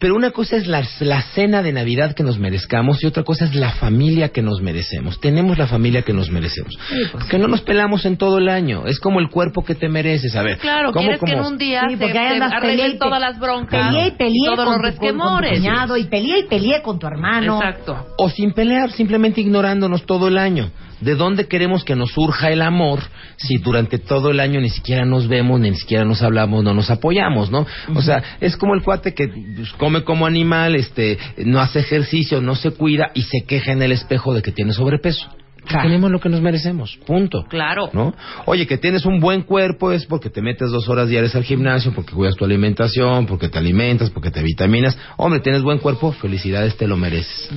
pero 0.00 0.16
una 0.16 0.30
cosa 0.32 0.56
es 0.56 0.66
la, 0.66 0.82
la 1.00 1.22
cena 1.34 1.62
de 1.62 1.72
Navidad 1.72 2.14
que 2.14 2.22
nos 2.24 2.38
merezcamos 2.38 3.02
y 3.04 3.06
otra 3.06 3.22
cosa 3.22 3.44
es 3.44 3.54
la 3.54 3.70
familia 3.72 4.30
que 4.30 4.40
nos 4.42 4.60
merecemos. 4.62 5.20
Tenemos 5.20 5.58
la 5.58 5.66
familia 5.66 6.02
que 6.02 6.12
nos 6.14 6.30
merecemos. 6.30 6.74
Porque 7.12 7.38
no 7.38 7.46
nos 7.48 7.60
pelamos 7.60 8.04
en 8.06 8.16
todo 8.16 8.38
el 8.38 8.48
año. 8.48 8.86
Es 8.86 8.98
como 8.98 9.20
el 9.20 9.28
cuerpo 9.28 9.62
que 9.62 9.74
te 9.74 9.88
mereces. 9.88 10.34
A 10.36 10.42
ver, 10.42 10.58
Claro, 10.58 10.90
¿cómo, 10.92 11.02
quieres 11.04 11.20
que 11.22 11.32
en 11.32 11.40
un 11.44 11.58
día 11.58 11.82
Sí, 11.88 11.96
porque 11.96 12.12
peleé 12.60 12.88
y 12.88 12.92
pe- 12.92 12.98
todas 12.98 13.20
las 13.20 13.38
broncas. 13.38 13.88
Peleé 13.88 14.06
y 14.08 14.10
peleé 14.12 14.46
todos 14.46 14.64
con, 14.64 14.66
los 14.66 14.74
tu, 14.74 14.80
con 14.80 14.82
tu 14.82 14.86
resquemores. 15.02 15.58
cuñado 15.58 15.96
y 15.96 16.04
peleé 16.04 16.38
y 16.40 16.42
peleé 16.44 16.82
con 16.82 16.98
tu 16.98 17.06
hermano. 17.06 17.58
Exacto. 17.60 18.06
O 18.16 18.28
sin 18.30 18.52
pelear, 18.52 18.90
simplemente 18.92 19.40
ignorándonos 19.42 20.06
todo 20.06 20.28
el 20.28 20.38
año. 20.38 20.70
¿De 21.00 21.14
dónde 21.14 21.46
queremos 21.46 21.84
que 21.84 21.96
nos 21.96 22.12
surja 22.12 22.50
el 22.50 22.62
amor 22.62 23.00
si 23.36 23.58
durante 23.58 23.98
todo 23.98 24.30
el 24.30 24.40
año 24.40 24.60
ni 24.60 24.68
siquiera 24.68 25.04
nos 25.04 25.28
vemos, 25.28 25.60
ni 25.60 25.74
siquiera 25.74 26.04
nos 26.04 26.22
hablamos, 26.22 26.62
no 26.62 26.74
nos 26.74 26.90
apoyamos, 26.90 27.50
¿no? 27.50 27.66
O 27.94 28.02
sea, 28.02 28.22
es 28.40 28.56
como 28.56 28.74
el 28.74 28.82
cuate 28.82 29.14
que 29.14 29.30
come 29.78 30.04
como 30.04 30.26
animal, 30.26 30.74
este, 30.74 31.18
no 31.38 31.60
hace 31.60 31.80
ejercicio, 31.80 32.40
no 32.40 32.54
se 32.54 32.72
cuida 32.72 33.10
y 33.14 33.22
se 33.22 33.42
queja 33.46 33.72
en 33.72 33.82
el 33.82 33.92
espejo 33.92 34.34
de 34.34 34.42
que 34.42 34.52
tiene 34.52 34.72
sobrepeso. 34.72 35.28
Claro. 35.66 35.84
Tenemos 35.88 36.10
lo 36.10 36.18
que 36.20 36.28
nos 36.28 36.40
merecemos, 36.40 36.98
punto. 37.06 37.44
Claro. 37.48 37.90
¿no? 37.92 38.14
Oye, 38.46 38.66
que 38.66 38.78
tienes 38.78 39.04
un 39.06 39.20
buen 39.20 39.42
cuerpo 39.42 39.92
es 39.92 40.06
porque 40.06 40.30
te 40.30 40.42
metes 40.42 40.70
dos 40.70 40.88
horas 40.88 41.08
diarias 41.08 41.34
al 41.36 41.44
gimnasio, 41.44 41.92
porque 41.92 42.12
cuidas 42.12 42.34
tu 42.36 42.44
alimentación, 42.44 43.26
porque 43.26 43.48
te 43.48 43.58
alimentas, 43.58 44.10
porque 44.10 44.30
te 44.30 44.42
vitaminas. 44.42 44.98
Hombre, 45.16 45.40
tienes 45.40 45.62
buen 45.62 45.78
cuerpo, 45.78 46.12
felicidades, 46.12 46.76
te 46.76 46.86
lo 46.86 46.96
mereces. 46.96 47.50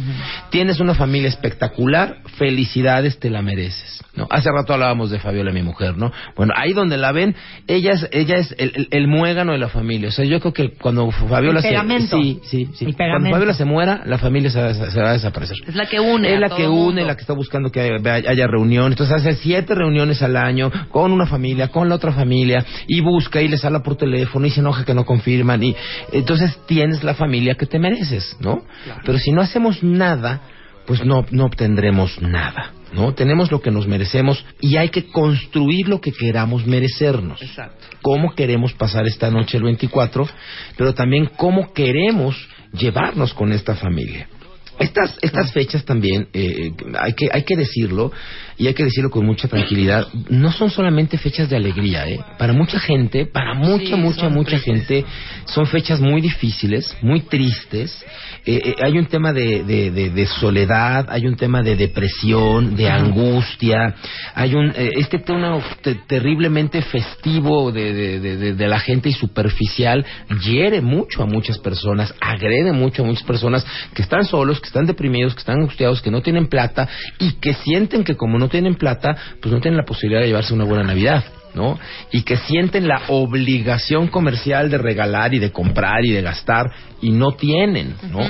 Tienes 0.50 0.80
una 0.80 0.94
familia 0.96 1.30
espectacular, 1.30 2.18
felicidades, 2.38 3.20
te 3.20 3.30
la 3.30 3.42
mereces. 3.42 4.04
¿no? 4.16 4.28
Hace 4.30 4.50
rato 4.52 4.74
hablábamos 4.74 5.10
de 5.10 5.20
Fabiola, 5.20 5.52
mi 5.52 5.64
mujer, 5.64 5.98
¿no? 5.98 6.12
Bueno, 6.36 6.54
ahí 6.56 6.74
donde 6.74 6.98
la 6.98 7.12
ven, 7.12 7.36
ella 7.68 7.92
es, 7.94 8.08
ella 8.12 8.36
es 8.38 8.54
el, 8.60 8.72
el- 8.76 8.88
el 8.92 9.08
muégano 9.08 9.54
de 9.54 9.58
la 9.58 9.70
familia. 9.70 10.10
O 10.10 10.12
sea, 10.12 10.24
yo 10.26 10.40
creo 10.40 10.54
que 10.54 10.70
cuando 10.74 11.10
Fabiola 11.10 11.60
El 11.62 11.66
pegamento. 11.66 12.18
se... 12.18 12.22
Sí, 12.24 12.40
sí, 12.44 12.70
sí. 12.74 12.86
El 12.86 12.96
Cuando. 12.96 13.30
Fabiola 13.32 13.54
se 13.54 13.66
muera, 13.66 14.02
la 14.06 14.18
familia 14.20 14.50
se, 14.52 14.62
va- 14.62 14.74
se 14.74 15.00
va 15.02 15.10
a 15.10 15.14
desaparecer. 15.14 15.58
Es 15.68 15.76
la 15.76 15.88
que 15.88 16.00
une. 16.00 16.34
Es 16.34 16.40
la 16.40 16.50
que 16.50 16.68
une, 16.68 16.78
mundo. 17.02 17.06
la 17.08 17.16
que 17.16 17.22
está 17.22 17.34
buscando 17.34 17.72
que 17.72 17.80
haya, 17.82 17.93
haya 18.10 18.48
reunión. 18.48 18.92
Entonces 18.92 19.16
hace 19.16 19.36
siete 19.36 19.76
reuniones 19.76 20.22
al 20.22 20.38
año 20.38 20.72
con 20.90 21.12
una 21.12 21.26
familia, 21.26 21.70
con 21.70 21.90
la 21.90 21.96
otra 21.96 22.12
familia, 22.12 22.66
y 22.88 23.02
busca 23.02 23.42
y 23.42 23.48
les 23.48 23.64
habla 23.66 23.82
por 23.82 23.96
teléfono 23.96 24.46
y 24.46 24.52
se 24.52 24.60
enoja 24.60 24.86
que 24.86 24.94
no 24.94 25.06
confirman. 25.06 25.64
y 25.64 25.76
Entonces 26.12 26.58
tienes 26.68 27.04
la 27.04 27.14
familia 27.14 27.56
que 27.56 27.66
te 27.66 27.80
mereces, 27.80 28.38
¿no? 28.40 28.64
Pero 29.06 29.18
si 29.18 29.32
no 29.32 29.42
hacemos 29.42 29.84
nada, 29.84 30.42
pues 30.86 31.04
no, 31.06 31.26
no 31.32 31.46
obtendremos 31.46 32.22
nada. 32.22 32.72
¿No? 32.94 33.16
Tenemos 33.16 33.52
lo 33.52 33.60
que 33.60 33.72
nos 33.72 33.88
merecemos 33.88 34.46
y 34.62 34.78
hay 34.78 34.90
que 34.90 35.08
construir 35.08 35.90
lo 35.90 36.00
que 36.00 36.12
queramos 36.12 36.68
merecernos. 36.68 37.42
Exacto. 37.42 37.88
Cómo 38.04 38.36
queremos 38.36 38.74
pasar 38.74 39.08
esta 39.08 39.32
noche 39.32 39.58
el 39.58 39.64
24, 39.64 40.28
pero 40.78 40.94
también 40.94 41.26
cómo 41.36 41.74
queremos 41.74 42.36
llevarnos 42.72 43.34
con 43.34 43.52
esta 43.52 43.74
familia. 43.74 44.28
Estas, 44.80 45.18
estas 45.22 45.52
fechas 45.52 45.86
también, 45.86 46.28
eh, 46.34 46.72
hay, 47.00 47.14
que, 47.14 47.30
hay 47.32 47.44
que 47.44 47.56
decirlo, 47.56 48.12
y 48.58 48.68
hay 48.68 48.74
que 48.74 48.84
decirlo 48.84 49.10
con 49.10 49.26
mucha 49.26 49.48
tranquilidad, 49.48 50.08
no 50.30 50.52
son 50.52 50.70
solamente 50.70 51.18
fechas 51.18 51.50
de 51.50 51.56
alegría, 51.58 52.08
¿eh? 52.08 52.20
Para 52.38 52.54
mucha 52.54 52.80
gente, 52.80 53.26
para 53.26 53.54
mucha, 53.54 53.86
Sí, 53.86 53.96
mucha, 53.96 54.30
mucha 54.30 54.58
tristes. 54.60 54.64
gente, 54.88 55.06
son 55.46 55.66
fechas 55.68 56.00
muy 56.00 56.22
difíciles, 56.22 56.96
muy 57.02 57.22
tristes. 57.22 58.04
Eh, 58.46 58.62
eh, 58.66 58.76
hay 58.84 58.98
un 58.98 59.06
tema 59.06 59.32
de, 59.34 59.64
de, 59.64 59.92
de- 59.92 60.10
de 60.10 60.26
soledad, 60.28 61.08
hay 61.10 61.26
un 61.28 61.36
tema 61.36 61.62
de 61.62 61.76
depresión, 61.76 62.76
de 62.76 62.90
angustia, 62.90 63.96
hay 64.36 64.54
un 64.54 64.72
eh, 64.76 64.92
este 64.98 65.20
tema 65.20 65.60
te- 65.82 65.96
terriblemente 66.08 66.82
festivo 66.82 67.72
de 67.72 68.56
la 68.68 68.80
gente 68.80 69.10
y 69.10 69.14
superficial 69.14 70.06
hiere 70.44 70.82
mucho 70.82 71.24
a 71.24 71.26
muchas 71.26 71.58
personas, 71.60 72.14
agrede 72.20 72.72
mucho 72.74 73.04
a 73.04 73.06
muchas 73.06 73.24
personas 73.24 73.66
que 73.94 74.02
están 74.02 74.26
solos, 74.26 74.60
que 74.60 74.68
están 74.68 74.86
deprimidos, 74.86 75.34
que 75.34 75.40
están 75.40 75.58
angustiados, 75.60 76.02
que 76.02 76.12
no 76.12 76.22
tienen 76.22 76.48
plata 76.48 76.88
y 77.20 77.34
que 77.34 77.54
sienten 77.54 78.04
que 78.04 78.16
como 78.16 78.38
no 78.40 78.50
tienen 78.54 78.76
plata, 78.76 79.18
pues 79.42 79.52
no 79.52 79.60
tienen 79.60 79.78
la 79.78 79.84
posibilidad 79.84 80.22
de 80.22 80.28
llevarse 80.28 80.54
una 80.54 80.64
buena 80.64 80.84
Navidad. 80.84 81.24
¿no? 81.56 81.80
Y 82.12 82.24
que 82.24 82.38
sienten 82.38 82.88
la 82.88 83.04
obligación 83.10 84.08
comercial 84.08 84.72
de 84.72 84.80
regalar 84.80 85.36
y 85.36 85.40
de 85.40 85.52
comprar 85.52 86.04
y 86.04 86.12
de 86.12 86.24
gastar 86.24 86.72
y 87.00 87.12
no 87.12 87.34
tienen, 87.34 87.96
¿no? 88.10 88.22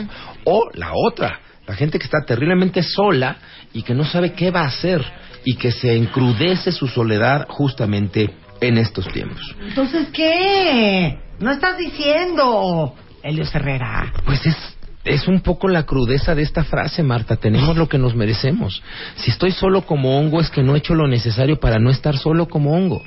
O 0.44 0.70
la 0.74 0.92
otra, 0.94 1.40
la 1.66 1.74
gente 1.74 2.00
que 2.00 2.04
está 2.04 2.18
terriblemente 2.28 2.84
sola 2.84 3.38
y 3.72 3.84
que 3.84 3.94
no 3.94 4.04
sabe 4.04 4.34
qué 4.34 4.52
va 4.52 4.64
a 4.64 4.68
hacer 4.68 5.02
y 5.46 5.56
que 5.56 5.72
se 5.72 5.96
encrudece 5.96 6.74
su 6.74 6.90
soledad 6.90 7.48
justamente 7.48 8.30
en 8.60 8.78
estos 8.78 9.08
tiempos. 9.08 9.56
Entonces, 9.70 10.10
¿qué? 10.12 11.18
No 11.40 11.50
estás 11.50 11.78
diciendo, 11.78 12.94
Elio 13.24 13.46
Herrera. 13.54 14.12
Pues 14.26 14.46
es 14.46 14.73
es 15.04 15.28
un 15.28 15.42
poco 15.42 15.68
la 15.68 15.84
crudeza 15.84 16.34
de 16.36 16.42
esta 16.44 16.64
frase, 16.64 17.04
Marta. 17.04 17.36
Tenemos 17.36 17.76
lo 17.78 17.88
que 17.90 17.98
nos 17.98 18.16
merecemos. 18.16 18.82
Si 19.16 19.32
estoy 19.32 19.52
solo 19.52 19.82
como 19.86 20.18
hongo 20.20 20.40
es 20.42 20.50
que 20.50 20.64
no 20.64 20.76
he 20.76 20.80
hecho 20.80 20.96
lo 20.96 21.08
necesario 21.08 21.60
para 21.60 21.80
no 21.80 21.90
estar 21.90 22.18
solo 22.18 22.48
como 22.48 22.72
hongo. 22.76 23.04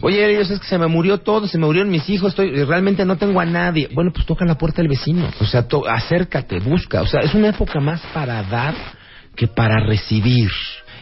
Oye, 0.00 0.28
ellos 0.28 0.50
es 0.50 0.58
que 0.60 0.66
se 0.66 0.76
me 0.78 0.86
murió 0.86 1.18
todo, 1.18 1.46
se 1.46 1.56
me 1.56 1.66
murieron 1.66 1.90
mis 1.90 2.08
hijos, 2.10 2.30
estoy 2.30 2.50
realmente 2.64 3.04
no 3.04 3.16
tengo 3.16 3.40
a 3.40 3.44
nadie. 3.46 3.88
Bueno, 3.94 4.12
pues 4.12 4.26
toca 4.26 4.44
la 4.44 4.56
puerta 4.58 4.82
del 4.82 4.88
vecino. 4.88 5.30
O 5.40 5.46
sea, 5.46 5.66
to- 5.68 5.88
acércate, 5.88 6.58
busca. 6.58 7.00
O 7.02 7.06
sea, 7.06 7.20
es 7.20 7.32
una 7.34 7.48
época 7.48 7.80
más 7.80 8.00
para 8.12 8.42
dar 8.42 8.74
que 9.36 9.46
para 9.46 9.78
recibir. 9.86 10.50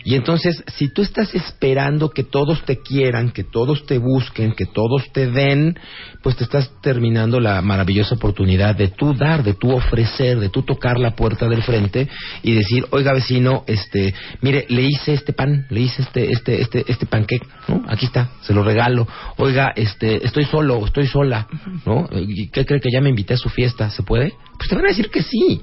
Y 0.05 0.15
entonces, 0.15 0.63
si 0.77 0.89
tú 0.89 1.03
estás 1.03 1.35
esperando 1.35 2.11
que 2.11 2.25
todos 2.25 2.65
te 2.65 2.79
quieran, 2.81 3.31
que 3.31 3.45
todos 3.45 3.87
te 3.87 3.99
busquen, 3.99 4.53
que 4.53 4.67
todos 4.67 5.13
te 5.13 5.31
den, 5.31 5.79
pues 6.23 6.37
te 6.37 6.45
estás 6.45 6.71
terminando 6.81 7.41
la 7.41 7.63
maravillosa 7.63 8.15
oportunidad 8.15 8.75
de 8.75 8.89
tú 8.89 9.15
dar, 9.15 9.43
de 9.43 9.55
tú 9.55 9.71
ofrecer, 9.73 10.39
de 10.39 10.49
tú 10.49 10.63
tocar 10.63 10.99
la 10.99 11.15
puerta 11.15 11.49
del 11.49 11.63
frente 11.63 12.09
y 12.43 12.53
decir, 12.53 12.87
oiga 12.91 13.13
vecino, 13.13 13.65
este, 13.67 14.15
mire, 14.41 14.67
le 14.69 14.83
hice 14.83 15.15
este 15.15 15.33
pan, 15.33 15.67
le 15.71 15.81
hice 15.81 16.03
este, 16.03 16.33
este, 16.33 16.61
este, 16.61 16.85
este 16.87 17.07
panqueque, 17.07 17.47
¿no? 17.69 17.85
Aquí 17.89 18.07
está, 18.07 18.31
se 18.43 18.53
lo 18.53 18.63
regalo. 18.63 19.07
Oiga, 19.37 19.73
este, 19.75 20.25
estoy 20.25 20.45
solo, 20.45 20.85
estoy 20.85 21.07
sola, 21.07 21.47
¿no? 21.87 22.09
¿Y 22.13 22.49
qué 22.49 22.67
cree 22.67 22.81
que 22.81 22.91
ya 22.93 23.01
me 23.01 23.11
invité 23.11 23.35
a 23.35 23.39
su 23.39 23.49
fiesta? 23.49 23.91
¿Se 23.91 24.03
puede? 24.03 24.33
Pues 24.57 24.69
te 24.69 24.75
van 24.75 24.85
a 24.85 24.89
decir 24.89 25.11
que 25.11 25.23
sí. 25.23 25.63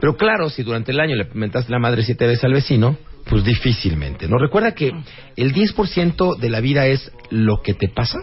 Pero 0.00 0.16
claro, 0.16 0.50
si 0.50 0.62
durante 0.62 0.92
el 0.92 1.00
año 1.00 1.16
le 1.16 1.28
mentaste 1.34 1.70
la 1.70 1.78
madre 1.78 2.02
siete 2.02 2.26
veces 2.26 2.44
al 2.44 2.52
vecino, 2.52 2.96
pues 3.28 3.44
difícilmente. 3.44 4.28
¿No? 4.28 4.38
Recuerda 4.38 4.72
que 4.72 4.92
el 5.36 5.54
10% 5.54 6.38
de 6.38 6.50
la 6.50 6.60
vida 6.60 6.86
es 6.86 7.10
lo 7.30 7.62
que 7.62 7.74
te 7.74 7.88
pasa 7.88 8.18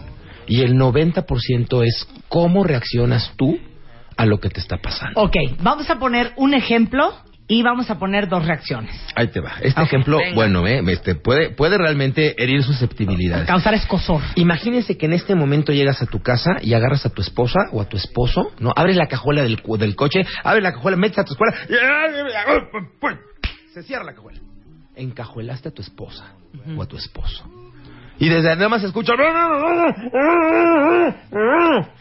y 0.48 0.62
el 0.62 0.76
90% 0.76 1.86
es 1.86 2.08
cómo 2.28 2.64
reaccionas 2.64 3.34
tú 3.38 3.60
a 4.18 4.26
lo 4.26 4.40
que 4.40 4.50
te 4.50 4.60
está 4.60 4.78
pasando. 4.78 5.22
Ok, 5.22 5.36
vamos 5.62 5.90
a 5.90 5.98
poner 5.98 6.34
un 6.36 6.54
ejemplo 6.54 7.14
y 7.48 7.64
vamos 7.64 7.90
a 7.90 7.98
poner 7.98 8.30
dos 8.30 8.46
reacciones. 8.46 8.96
Ahí 9.16 9.28
te 9.30 9.40
va. 9.40 9.54
Este 9.62 9.82
ejemplo, 9.82 10.18
venga. 10.18 10.36
bueno, 10.36 10.68
eh, 10.68 10.84
este, 10.88 11.16
puede, 11.16 11.50
puede 11.50 11.78
realmente 11.78 12.36
herir 12.42 12.64
susceptibilidades. 12.64 13.48
Causar 13.48 13.74
escosor. 13.74 14.22
Imagínense 14.36 14.98
que 14.98 15.08
en 15.08 15.14
este 15.14 15.34
momento 15.36 15.74
llegas 15.74 16.02
a 16.02 16.06
tu 16.06 16.22
casa 16.22 16.58
y 16.62 16.74
agarras 16.74 17.06
a 17.06 17.10
tu 17.10 17.22
esposa 17.22 17.60
o 17.72 17.82
a 17.82 17.86
tu 17.90 17.98
esposo, 17.98 18.52
¿no? 18.60 18.72
Abres 18.76 18.98
la 18.98 19.08
cajuela 19.08 19.42
del, 19.42 19.62
del 19.80 19.96
coche, 19.96 20.26
abres 20.44 20.64
la 20.64 20.74
cajuela, 20.74 20.96
metes 20.98 21.18
a 21.20 21.24
tu 21.24 21.34
escuela 21.34 21.56
y... 21.68 21.74
Se 23.74 23.84
cierra 23.84 24.04
la 24.04 24.14
cajuela. 24.14 24.40
Encajuelaste 25.00 25.70
a 25.70 25.72
tu 25.72 25.82
esposa 25.82 26.34
o 26.78 26.82
a 26.82 26.86
tu 26.86 26.98
esposo. 26.98 27.44
Y 28.20 28.28
desde 28.28 28.50
nada 28.56 28.68
más 28.68 28.82
se 28.82 28.88
escucha... 28.88 29.14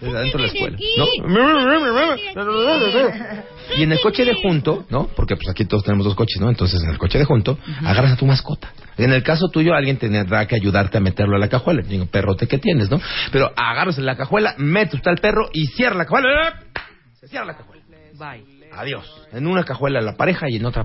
Desde 0.01 0.19
adentro 0.19 0.43
de 0.43 0.47
la 0.47 0.53
escuela, 0.53 0.77
¿no? 0.97 1.07
Y 3.77 3.83
en 3.85 3.93
el 3.93 4.01
coche 4.01 4.25
de 4.25 4.35
junto, 4.35 4.85
¿no? 4.91 5.07
Porque 5.15 5.37
pues 5.37 5.49
aquí 5.49 5.65
todos 5.65 5.85
tenemos 5.85 6.05
dos 6.05 6.17
coches, 6.17 6.41
¿no? 6.41 6.49
Entonces 6.49 6.83
en 6.83 6.91
el 6.91 6.99
coche 6.99 7.19
de 7.19 7.25
junto, 7.25 7.57
agarras 7.85 8.15
a 8.15 8.17
tu 8.17 8.27
mascota. 8.27 8.73
En 8.97 9.13
el 9.13 9.23
caso 9.23 9.49
tuyo, 9.49 9.75
alguien 9.75 9.97
tendrá 9.97 10.45
que 10.47 10.57
ayudarte 10.57 10.99
a 10.99 11.01
meterlo 11.01 11.37
a 11.37 11.39
la 11.39 11.49
cajuela. 11.49 11.83
Digo, 11.83 12.07
perrote 12.07 12.49
que 12.49 12.59
tienes, 12.59 12.91
¿no? 12.91 13.01
Pero 13.31 13.53
agarras 13.55 13.99
en 13.99 14.07
la 14.07 14.17
cajuela, 14.17 14.57
metes 14.59 14.95
usted 14.95 15.13
al 15.13 15.19
perro 15.19 15.49
y 15.53 15.67
cierra 15.69 15.95
la 15.95 16.05
cajuela. 16.05 16.63
Se 17.21 17.29
cierra 17.29 17.47
la 17.47 17.57
cajuela. 17.57 17.85
Bye. 18.19 18.58
Adiós. 18.77 19.27
En 19.33 19.47
una 19.47 19.65
cajuela 19.65 20.01
la 20.01 20.15
pareja 20.17 20.47
y 20.49 20.57
en 20.57 20.65
otra 20.67 20.85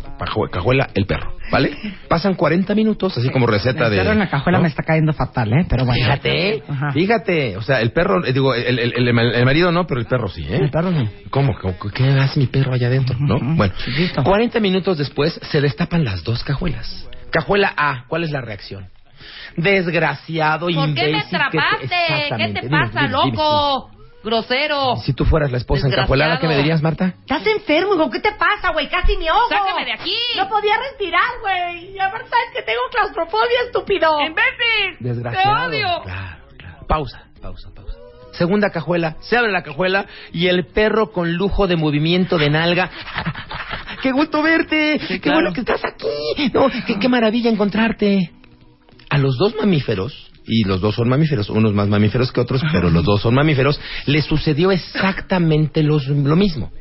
cajuela 0.51 0.89
el 0.95 1.05
perro, 1.05 1.33
¿vale? 1.51 1.71
Pasan 2.09 2.33
40 2.35 2.73
minutos, 2.75 3.17
así 3.17 3.29
como 3.29 3.45
receta 3.45 3.89
de... 3.89 3.97
El 3.97 4.01
perro 4.01 4.13
en 4.13 4.19
la 4.19 4.29
cajuela 4.29 4.57
¿no? 4.57 4.63
me 4.63 4.67
está 4.69 4.83
cayendo 4.83 5.13
fatal, 5.13 5.53
¿eh? 5.53 5.65
Pero 5.69 5.85
bueno. 5.85 6.03
Fíjate, 6.03 6.63
Ajá. 6.67 6.91
fíjate, 6.91 7.57
o 7.57 7.61
sea, 7.61 7.81
el 7.81 7.91
perro, 7.91 8.25
eh, 8.25 8.33
digo, 8.33 8.53
el, 8.55 8.79
el- 8.79 8.93
el- 8.95 9.07
el 9.35 9.45
marido 9.45 9.71
no, 9.71 9.85
pero 9.85 9.99
el 9.99 10.07
perro 10.07 10.27
sí, 10.27 10.43
¿eh? 10.49 10.57
El 10.61 10.71
perro 10.71 10.91
sí. 10.91 11.07
¿Cómo? 11.29 11.53
¿Qué 11.93 12.03
hace 12.19 12.39
mi 12.39 12.47
perro 12.47 12.73
allá 12.73 12.87
adentro? 12.87 13.15
¿No? 13.19 13.39
Bueno, 13.39 13.73
chiquito. 13.83 14.23
40 14.23 14.59
minutos 14.59 14.97
después 14.97 15.39
se 15.51 15.61
destapan 15.61 16.03
las 16.03 16.23
dos 16.23 16.43
cajuelas. 16.43 17.07
Cajuela 17.31 17.73
A, 17.77 18.05
¿cuál 18.07 18.23
es 18.23 18.31
la 18.31 18.41
reacción? 18.41 18.87
Desgraciado, 19.55 20.67
¿Por 20.67 20.73
qué 20.73 20.79
imbécil. 20.81 21.11
me 21.13 21.23
que 21.23 21.29
te- 21.29 21.35
atrapaste? 21.35 21.87
¿Qué 22.37 22.47
te 22.53 22.61
Dime, 22.61 22.69
pasa, 22.69 23.01
dime, 23.07 23.17
dime, 23.23 23.37
loco? 23.37 23.89
Grosero. 24.23 24.95
Si 24.97 25.13
tú 25.13 25.25
fueras 25.25 25.51
la 25.51 25.57
esposa 25.57 25.87
encajuelada, 25.87 26.39
¿qué 26.39 26.47
me 26.47 26.57
dirías, 26.57 26.81
Marta? 26.81 27.15
Estás 27.21 27.45
enfermo, 27.45 27.95
hijo. 27.95 28.09
¿Qué 28.09 28.19
te 28.19 28.31
pasa, 28.31 28.71
güey? 28.71 28.89
Casi 28.89 29.17
me 29.17 29.27
ahogo. 29.27 29.49
Sácame 29.49 29.85
de 29.85 29.93
aquí. 29.93 30.15
No 30.37 30.47
podía 30.47 30.77
respirar, 30.77 31.39
güey. 31.41 31.95
Y 31.95 31.99
aparte 31.99 32.29
sabes 32.29 32.49
que 32.53 32.61
tengo 32.61 32.81
claustrofobia, 32.91 33.61
estúpido. 33.65 34.09
¡Imbécil! 34.21 34.97
Desgraciado. 34.99 35.69
¡Te 35.69 35.77
odio! 35.77 36.01
Claro, 36.03 36.43
claro. 36.57 36.87
Pausa, 36.87 37.23
pausa, 37.41 37.69
pausa. 37.75 37.97
Segunda 38.33 38.71
cajuela, 38.71 39.17
se 39.19 39.37
abre 39.37 39.51
la 39.51 39.61
cajuela 39.61 40.07
y 40.31 40.47
el 40.47 40.65
perro 40.65 41.11
con 41.11 41.33
lujo 41.33 41.67
de 41.67 41.75
movimiento 41.75 42.37
de 42.37 42.49
nalga. 42.49 42.89
¡Qué 44.01 44.11
gusto 44.11 44.41
verte! 44.41 44.99
¡Qué 45.07 45.21
claro. 45.21 45.37
bueno 45.37 45.53
que 45.53 45.61
estás 45.61 45.81
aquí! 45.85 46.51
No, 46.51 46.67
qué, 46.87 46.97
qué 46.99 47.07
maravilla 47.07 47.49
encontrarte! 47.49 48.31
A 49.09 49.17
los 49.19 49.37
dos 49.37 49.55
mamíferos, 49.55 50.31
y 50.45 50.63
los 50.63 50.81
dos 50.81 50.95
son 50.95 51.09
mamíferos, 51.09 51.49
unos 51.49 51.73
más 51.73 51.87
mamíferos 51.87 52.31
que 52.31 52.41
otros, 52.41 52.61
pero 52.71 52.89
los 52.89 53.03
dos 53.03 53.21
son 53.21 53.35
mamíferos, 53.35 53.79
les 54.05 54.25
sucedió 54.25 54.71
exactamente 54.71 55.83
lo 55.83 55.99
mismo. 56.35 56.71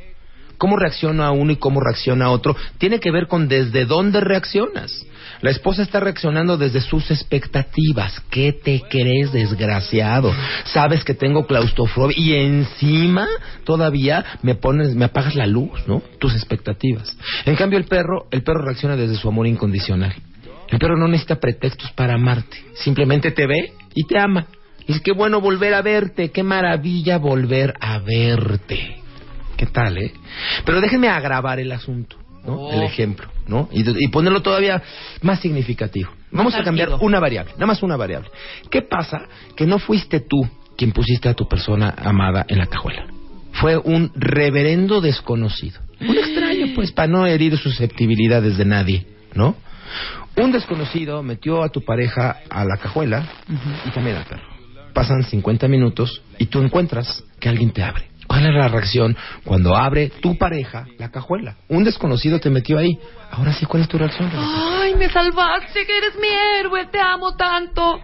Cómo 0.58 0.76
reacciona 0.76 1.32
uno 1.32 1.50
y 1.50 1.56
cómo 1.56 1.80
reacciona 1.80 2.30
otro 2.30 2.54
tiene 2.78 3.00
que 3.00 3.10
ver 3.10 3.26
con 3.26 3.48
desde 3.48 3.84
dónde 3.84 4.20
reaccionas. 4.20 5.04
La 5.40 5.50
esposa 5.50 5.82
está 5.82 5.98
reaccionando 5.98 6.56
desde 6.56 6.80
sus 6.80 7.10
expectativas. 7.10 8.20
¿Qué 8.30 8.52
te 8.52 8.80
crees, 8.88 9.32
desgraciado? 9.32 10.32
Sabes 10.66 11.02
que 11.02 11.14
tengo 11.14 11.48
claustrofobia 11.48 12.16
y 12.16 12.34
encima 12.34 13.26
todavía 13.64 14.24
me 14.42 14.54
pones, 14.54 14.94
me 14.94 15.06
apagas 15.06 15.34
la 15.34 15.48
luz, 15.48 15.80
¿no? 15.88 16.00
Tus 16.20 16.36
expectativas. 16.36 17.16
En 17.44 17.56
cambio 17.56 17.76
el 17.76 17.86
perro, 17.86 18.28
el 18.30 18.44
perro 18.44 18.64
reacciona 18.64 18.94
desde 18.94 19.16
su 19.16 19.28
amor 19.28 19.48
incondicional. 19.48 20.14
El 20.72 20.78
perro 20.78 20.96
no 20.96 21.06
necesita 21.06 21.38
pretextos 21.38 21.92
para 21.92 22.14
amarte. 22.14 22.56
Simplemente 22.74 23.30
te 23.30 23.46
ve 23.46 23.74
y 23.94 24.06
te 24.06 24.18
ama. 24.18 24.46
Y 24.86 24.92
es 24.92 25.00
que 25.02 25.12
bueno 25.12 25.40
volver 25.40 25.74
a 25.74 25.82
verte. 25.82 26.30
Qué 26.30 26.42
maravilla 26.42 27.18
volver 27.18 27.74
a 27.78 27.98
verte. 27.98 28.96
¿Qué 29.58 29.66
tal, 29.66 29.98
eh? 29.98 30.12
Pero 30.64 30.80
déjenme 30.80 31.08
agravar 31.08 31.60
el 31.60 31.70
asunto, 31.72 32.16
¿no? 32.44 32.54
Oh. 32.54 32.72
El 32.72 32.82
ejemplo, 32.84 33.28
¿no? 33.46 33.68
Y, 33.70 33.84
y 33.86 34.08
ponerlo 34.08 34.40
todavía 34.40 34.82
más 35.20 35.40
significativo. 35.40 36.10
Vamos 36.30 36.54
a 36.54 36.64
cambiar 36.64 36.88
una 37.00 37.20
variable, 37.20 37.52
nada 37.52 37.66
más 37.66 37.82
una 37.82 37.96
variable. 37.96 38.30
¿Qué 38.70 38.80
pasa 38.80 39.28
que 39.54 39.66
no 39.66 39.78
fuiste 39.78 40.20
tú 40.20 40.48
quien 40.74 40.92
pusiste 40.92 41.28
a 41.28 41.34
tu 41.34 41.46
persona 41.46 41.94
amada 41.98 42.46
en 42.48 42.56
la 42.56 42.66
cajuela? 42.66 43.06
Fue 43.52 43.76
un 43.76 44.10
reverendo 44.14 45.02
desconocido. 45.02 45.80
Un 46.00 46.16
extraño, 46.16 46.68
pues, 46.74 46.92
para 46.92 47.08
no 47.08 47.26
herir 47.26 47.58
susceptibilidades 47.58 48.56
de 48.56 48.64
nadie, 48.64 49.06
¿no? 49.34 49.54
Un 50.36 50.52
desconocido 50.52 51.22
metió 51.22 51.62
a 51.62 51.68
tu 51.68 51.84
pareja 51.84 52.38
a 52.48 52.64
la 52.64 52.76
cajuela 52.76 53.26
y 53.86 53.90
también 53.90 54.16
al 54.16 54.24
perro. 54.24 54.42
Pasan 54.94 55.22
50 55.22 55.68
minutos 55.68 56.22
y 56.38 56.46
tú 56.46 56.60
encuentras 56.60 57.24
que 57.38 57.48
alguien 57.48 57.70
te 57.70 57.82
abre. 57.82 58.10
¿Cuál 58.26 58.46
es 58.46 58.54
la 58.54 58.68
reacción 58.68 59.16
cuando 59.44 59.76
abre 59.76 60.08
tu 60.08 60.38
pareja 60.38 60.86
la 60.98 61.10
cajuela? 61.10 61.56
Un 61.68 61.84
desconocido 61.84 62.40
te 62.40 62.50
metió 62.50 62.78
ahí. 62.78 62.98
Ahora 63.30 63.52
sí, 63.52 63.66
¿cuál 63.66 63.82
es 63.82 63.88
tu 63.88 63.98
reacción? 63.98 64.30
Ay, 64.34 64.94
me 64.94 65.10
salvaste, 65.10 65.84
que 65.84 65.98
eres 65.98 66.14
mi 66.20 66.28
héroe, 66.28 66.86
te 66.86 66.98
amo 66.98 67.36
tanto. 67.36 68.00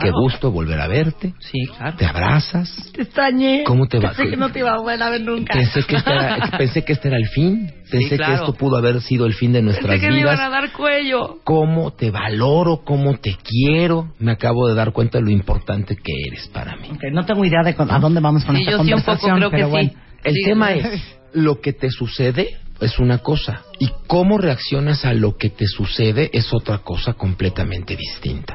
Qué 0.00 0.10
gusto 0.10 0.50
volver 0.50 0.80
a 0.80 0.88
verte. 0.88 1.32
Sí, 1.38 1.66
claro. 1.76 1.96
Te 1.96 2.04
abrazas. 2.04 2.90
Te 2.92 3.02
extrañé. 3.02 3.62
¿Cómo 3.64 3.86
te 3.86 3.98
va? 3.98 4.10
Pensé 4.12 4.30
que 4.30 4.36
no 4.36 4.50
te 4.50 4.58
iba 4.58 4.72
a 4.72 4.78
volver 4.78 5.02
a 5.02 5.10
ver 5.10 5.20
nunca. 5.20 5.54
Pensé 5.54 5.84
que, 5.84 5.96
este 5.96 6.12
era, 6.12 6.50
pensé 6.58 6.84
que 6.84 6.92
este 6.92 7.08
era 7.08 7.16
el 7.16 7.28
fin. 7.28 7.72
Pensé 7.90 8.16
claro. 8.16 8.32
que 8.34 8.40
esto 8.40 8.52
pudo 8.54 8.76
haber 8.76 9.00
sido 9.00 9.26
el 9.26 9.34
fin 9.34 9.52
de 9.52 9.62
nuestras 9.62 9.86
Pensé 9.92 10.06
que 10.06 10.12
me 10.12 10.20
iban 10.20 10.40
a 10.40 10.48
dar 10.48 10.72
cuello. 10.72 11.38
cómo 11.44 11.92
te 11.92 12.10
valoro, 12.10 12.82
cómo 12.84 13.16
te 13.18 13.36
quiero. 13.42 14.12
Me 14.18 14.32
acabo 14.32 14.66
de 14.68 14.74
dar 14.74 14.92
cuenta 14.92 15.18
de 15.18 15.24
lo 15.24 15.30
importante 15.30 15.96
que 15.96 16.12
eres 16.28 16.48
para 16.48 16.76
mí. 16.76 16.88
Ok, 16.92 17.02
no 17.12 17.24
tengo 17.24 17.44
idea 17.44 17.62
de 17.64 17.74
con- 17.74 17.90
a 17.90 17.98
dónde 17.98 18.20
vamos 18.20 18.44
con 18.44 18.56
Sí, 18.56 18.62
esta 18.62 18.72
yo 18.72 18.84
sí 18.84 18.92
un 18.92 19.00
poco 19.00 19.04
conversación, 19.20 19.36
creo 19.38 19.50
que 19.50 19.56
pero 19.56 19.68
bueno. 19.68 19.90
sí. 19.90 19.96
El 20.24 20.34
Sí. 20.34 20.42
tema 20.44 20.72
es, 20.72 21.02
lo 21.34 21.60
que 21.60 21.72
te 21.72 21.90
sucede 21.90 22.56
es 22.80 22.98
una 22.98 23.18
cosa 23.18 23.62
y 23.78 23.88
cómo 24.06 24.36
reaccionas 24.36 25.06
a 25.06 25.14
lo 25.14 25.36
que 25.38 25.48
te 25.48 25.66
sucede 25.66 26.28
es 26.34 26.52
otra 26.52 26.78
cosa 26.78 27.14
completamente 27.14 27.96
distinta. 27.96 28.54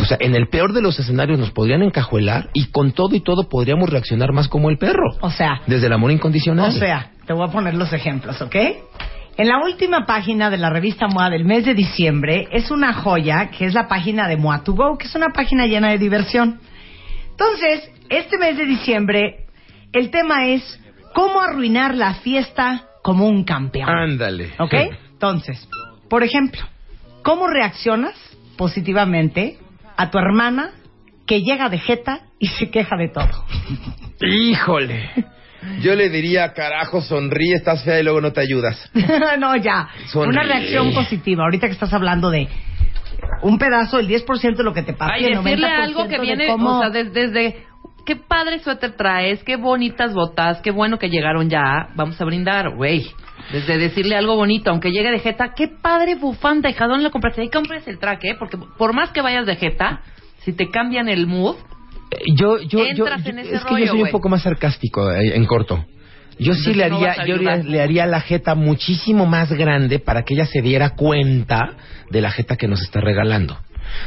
O 0.00 0.04
sea, 0.04 0.16
en 0.20 0.34
el 0.34 0.48
peor 0.48 0.72
de 0.72 0.82
los 0.82 0.98
escenarios 0.98 1.38
nos 1.38 1.52
podrían 1.52 1.82
encajuelar 1.82 2.48
y 2.54 2.66
con 2.72 2.90
todo 2.92 3.14
y 3.14 3.20
todo 3.20 3.48
podríamos 3.48 3.88
reaccionar 3.88 4.32
más 4.32 4.48
como 4.48 4.68
el 4.70 4.78
perro. 4.78 5.10
O 5.20 5.30
sea, 5.30 5.60
Desde 5.68 5.86
el 5.86 5.92
amor 5.92 6.10
incondicional. 6.10 6.70
O 6.70 6.72
sea, 6.72 7.12
te 7.32 7.36
voy 7.38 7.48
a 7.48 7.50
poner 7.50 7.72
los 7.72 7.90
ejemplos, 7.94 8.42
¿ok? 8.42 8.54
En 9.38 9.48
la 9.48 9.64
última 9.64 10.04
página 10.04 10.50
de 10.50 10.58
la 10.58 10.68
revista 10.68 11.08
MOA 11.08 11.30
del 11.30 11.46
mes 11.46 11.64
de 11.64 11.72
diciembre 11.72 12.46
es 12.52 12.70
una 12.70 12.92
joya 12.92 13.48
que 13.48 13.64
es 13.64 13.72
la 13.72 13.88
página 13.88 14.28
de 14.28 14.36
MOA 14.36 14.62
to 14.64 14.74
Go, 14.74 14.98
que 14.98 15.06
es 15.06 15.14
una 15.14 15.30
página 15.30 15.66
llena 15.66 15.88
de 15.88 15.96
diversión. 15.96 16.60
Entonces, 17.30 17.90
este 18.10 18.36
mes 18.36 18.58
de 18.58 18.66
diciembre, 18.66 19.46
el 19.94 20.10
tema 20.10 20.48
es 20.48 20.78
cómo 21.14 21.40
arruinar 21.40 21.94
la 21.94 22.16
fiesta 22.16 22.84
como 23.02 23.26
un 23.26 23.44
campeón. 23.44 23.88
Ándale. 23.88 24.52
¿Ok? 24.58 24.74
Entonces, 25.12 25.66
por 26.10 26.24
ejemplo, 26.24 26.60
¿cómo 27.22 27.46
reaccionas 27.46 28.12
positivamente 28.58 29.56
a 29.96 30.10
tu 30.10 30.18
hermana 30.18 30.72
que 31.26 31.40
llega 31.40 31.70
de 31.70 31.78
jeta 31.78 32.26
y 32.38 32.48
se 32.48 32.70
queja 32.70 32.94
de 32.98 33.08
todo? 33.08 33.46
Híjole. 34.20 35.08
Yo 35.80 35.94
le 35.94 36.08
diría, 36.08 36.52
carajo, 36.52 37.00
sonríe, 37.00 37.54
estás 37.54 37.84
fea 37.84 38.00
y 38.00 38.02
luego 38.02 38.20
no 38.20 38.32
te 38.32 38.40
ayudas. 38.40 38.90
no, 39.38 39.56
ya. 39.56 39.88
Sonríe. 40.06 40.30
Una 40.30 40.42
reacción 40.42 40.92
positiva. 40.92 41.44
Ahorita 41.44 41.66
que 41.66 41.72
estás 41.74 41.92
hablando 41.92 42.30
de 42.30 42.48
un 43.42 43.58
pedazo, 43.58 43.98
el 43.98 44.08
10% 44.08 44.56
de 44.56 44.62
lo 44.64 44.72
que 44.74 44.82
te 44.82 44.92
pasa. 44.92 45.12
Ay, 45.14 45.22
y 45.22 45.26
el 45.26 45.42
decirle 45.42 45.66
90% 45.68 45.82
algo 45.82 46.04
que 46.04 46.16
de 46.16 46.20
viene, 46.20 46.46
cómo- 46.48 46.78
o 46.78 46.80
sea, 46.80 46.90
des- 46.90 47.12
desde, 47.12 47.64
qué 48.06 48.16
padre 48.16 48.58
suéter 48.60 48.92
traes, 48.96 49.42
qué 49.44 49.56
bonitas 49.56 50.12
botas, 50.14 50.60
qué 50.60 50.70
bueno 50.70 50.98
que 50.98 51.08
llegaron 51.08 51.48
ya, 51.48 51.88
vamos 51.94 52.20
a 52.20 52.24
brindar, 52.24 52.74
güey. 52.74 53.06
Desde 53.52 53.78
decirle 53.78 54.16
algo 54.16 54.36
bonito, 54.36 54.70
aunque 54.70 54.90
llegue 54.92 55.10
de 55.10 55.18
jeta, 55.18 55.52
qué 55.54 55.68
padre 55.68 56.14
bufanda, 56.14 56.70
hija, 56.70 56.86
¿dónde 56.86 57.04
la 57.04 57.10
compraste? 57.10 57.42
Ahí 57.42 57.50
compras 57.50 57.86
el 57.88 57.98
traje, 57.98 58.30
¿eh? 58.30 58.36
Porque 58.38 58.56
por 58.78 58.92
más 58.92 59.10
que 59.10 59.20
vayas 59.20 59.46
de 59.46 59.56
jeta, 59.56 60.00
si 60.44 60.52
te 60.52 60.70
cambian 60.70 61.08
el 61.08 61.26
mood, 61.26 61.56
Yo, 62.34 62.60
yo, 62.60 62.66
yo, 62.68 62.84
Entras 62.86 63.24
yo- 63.24 63.30
en 63.30 63.38
ese 63.40 63.54
es 63.56 63.62
que 63.64 63.68
rollo, 63.70 63.84
yo 63.84 63.90
soy 63.92 64.02
un 64.02 64.10
poco 64.10 64.28
más 64.28 64.42
sarcástico 64.42 65.10
eh, 65.12 65.36
en 65.36 65.44
corto. 65.46 65.84
Yo 66.38 66.54
sí 66.54 66.74
le 66.74 66.84
haría, 66.84 67.24
yo 67.26 67.36
le, 67.36 67.80
haría 67.80 68.06
la 68.06 68.20
jeta 68.20 68.54
muchísimo 68.54 69.26
más 69.26 69.52
grande 69.52 69.98
para 69.98 70.22
que 70.22 70.34
ella 70.34 70.46
se 70.46 70.62
diera 70.62 70.90
cuenta 70.90 71.76
de 72.10 72.20
la 72.20 72.30
jeta 72.30 72.56
que 72.56 72.66
nos 72.66 72.80
está 72.82 73.00
regalando. 73.00 73.58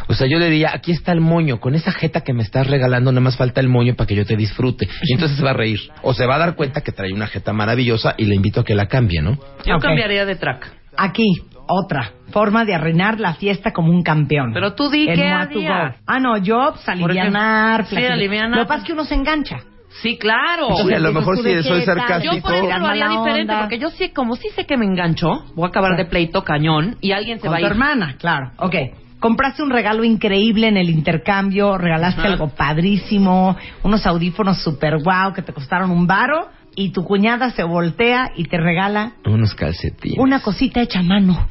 O 0.07 0.13
sea, 0.15 0.27
yo 0.27 0.39
le 0.39 0.49
diría, 0.49 0.71
aquí 0.73 0.91
está 0.91 1.11
el 1.11 1.21
moño, 1.21 1.59
con 1.59 1.75
esa 1.75 1.91
jeta 1.91 2.21
que 2.21 2.33
me 2.33 2.41
estás 2.43 2.67
regalando, 2.67 3.11
nada 3.11 3.21
más 3.21 3.37
falta 3.37 3.61
el 3.61 3.67
moño 3.69 3.95
para 3.95 4.07
que 4.07 4.15
yo 4.15 4.25
te 4.25 4.35
disfrute. 4.35 4.87
Y 5.03 5.13
entonces 5.13 5.37
se 5.37 5.43
va 5.43 5.51
a 5.51 5.53
reír. 5.53 5.79
O 6.01 6.13
se 6.13 6.25
va 6.25 6.35
a 6.35 6.39
dar 6.39 6.55
cuenta 6.55 6.81
que 6.81 6.91
trae 6.91 7.13
una 7.13 7.27
jeta 7.27 7.53
maravillosa 7.53 8.15
y 8.17 8.25
le 8.25 8.35
invito 8.35 8.61
a 8.61 8.63
que 8.65 8.73
la 8.73 8.87
cambie, 8.87 9.21
¿no? 9.21 9.37
yo 9.65 9.77
cambiaría 9.79 10.25
de 10.25 10.35
track. 10.35 10.67
Aquí, 10.97 11.27
otra 11.67 12.11
forma 12.31 12.65
de 12.65 12.75
arruinar 12.75 13.19
la 13.19 13.33
fiesta 13.35 13.71
como 13.71 13.91
un 13.91 14.03
campeón. 14.03 14.51
Pero 14.53 14.73
tú 14.73 14.89
di 14.89 15.07
El. 15.07 15.17
Go. 15.17 15.95
Ah, 16.05 16.19
no, 16.19 16.37
yo 16.37 16.71
pues, 16.73 16.87
alivianar, 16.87 17.85
sí, 17.85 17.97
alivianar. 17.97 18.57
Lo 18.57 18.63
que 18.63 18.67
pasa 18.67 18.81
es 18.81 18.87
que 18.87 18.93
uno 18.93 19.05
se 19.05 19.15
engancha. 19.15 19.57
Sí, 20.01 20.17
claro. 20.17 20.75
Sí, 20.75 20.93
a 20.93 20.99
lo 20.99 21.13
mejor 21.13 21.37
sí 21.37 21.63
soy 21.63 21.83
sarcástico. 21.83 22.35
Yo 22.35 22.41
por 22.41 22.53
eso 22.53 22.77
lo 22.77 22.87
haría 22.87 23.07
diferente, 23.07 23.53
onda. 23.53 23.59
porque 23.61 23.79
yo 23.79 23.89
sí, 23.89 24.09
como 24.09 24.35
sí 24.35 24.49
sé 24.55 24.65
que 24.65 24.77
me 24.77 24.85
engancho, 24.85 25.45
voy 25.55 25.65
a 25.65 25.69
acabar 25.69 25.95
de 25.95 26.05
pleito 26.05 26.43
cañón 26.43 26.97
y 27.01 27.11
alguien 27.11 27.37
se 27.39 27.43
Con 27.43 27.53
va 27.53 27.57
a 27.57 27.59
tu 27.59 27.65
ir. 27.65 27.71
hermana, 27.71 28.15
claro. 28.17 28.51
Ok. 28.57 28.75
Compraste 29.19 29.63
un 29.63 29.69
regalo 29.69 30.03
increíble 30.03 30.67
en 30.67 30.77
el 30.77 30.89
intercambio, 30.89 31.77
regalaste 31.77 32.21
algo 32.21 32.49
padrísimo, 32.49 33.55
unos 33.81 34.05
audífonos 34.05 34.61
super 34.61 35.01
guau 35.01 35.33
que 35.33 35.41
te 35.41 35.53
costaron 35.53 35.89
un 35.89 36.05
varo 36.05 36.49
y 36.75 36.89
tu 36.91 37.03
cuñada 37.03 37.49
se 37.51 37.63
voltea 37.63 38.31
y 38.35 38.45
te 38.45 38.57
regala 38.57 39.13
Unos 39.25 39.53
calcetines. 39.55 40.17
una 40.19 40.41
cosita 40.41 40.81
hecha 40.81 40.99
a 40.99 41.03
mano. 41.03 41.47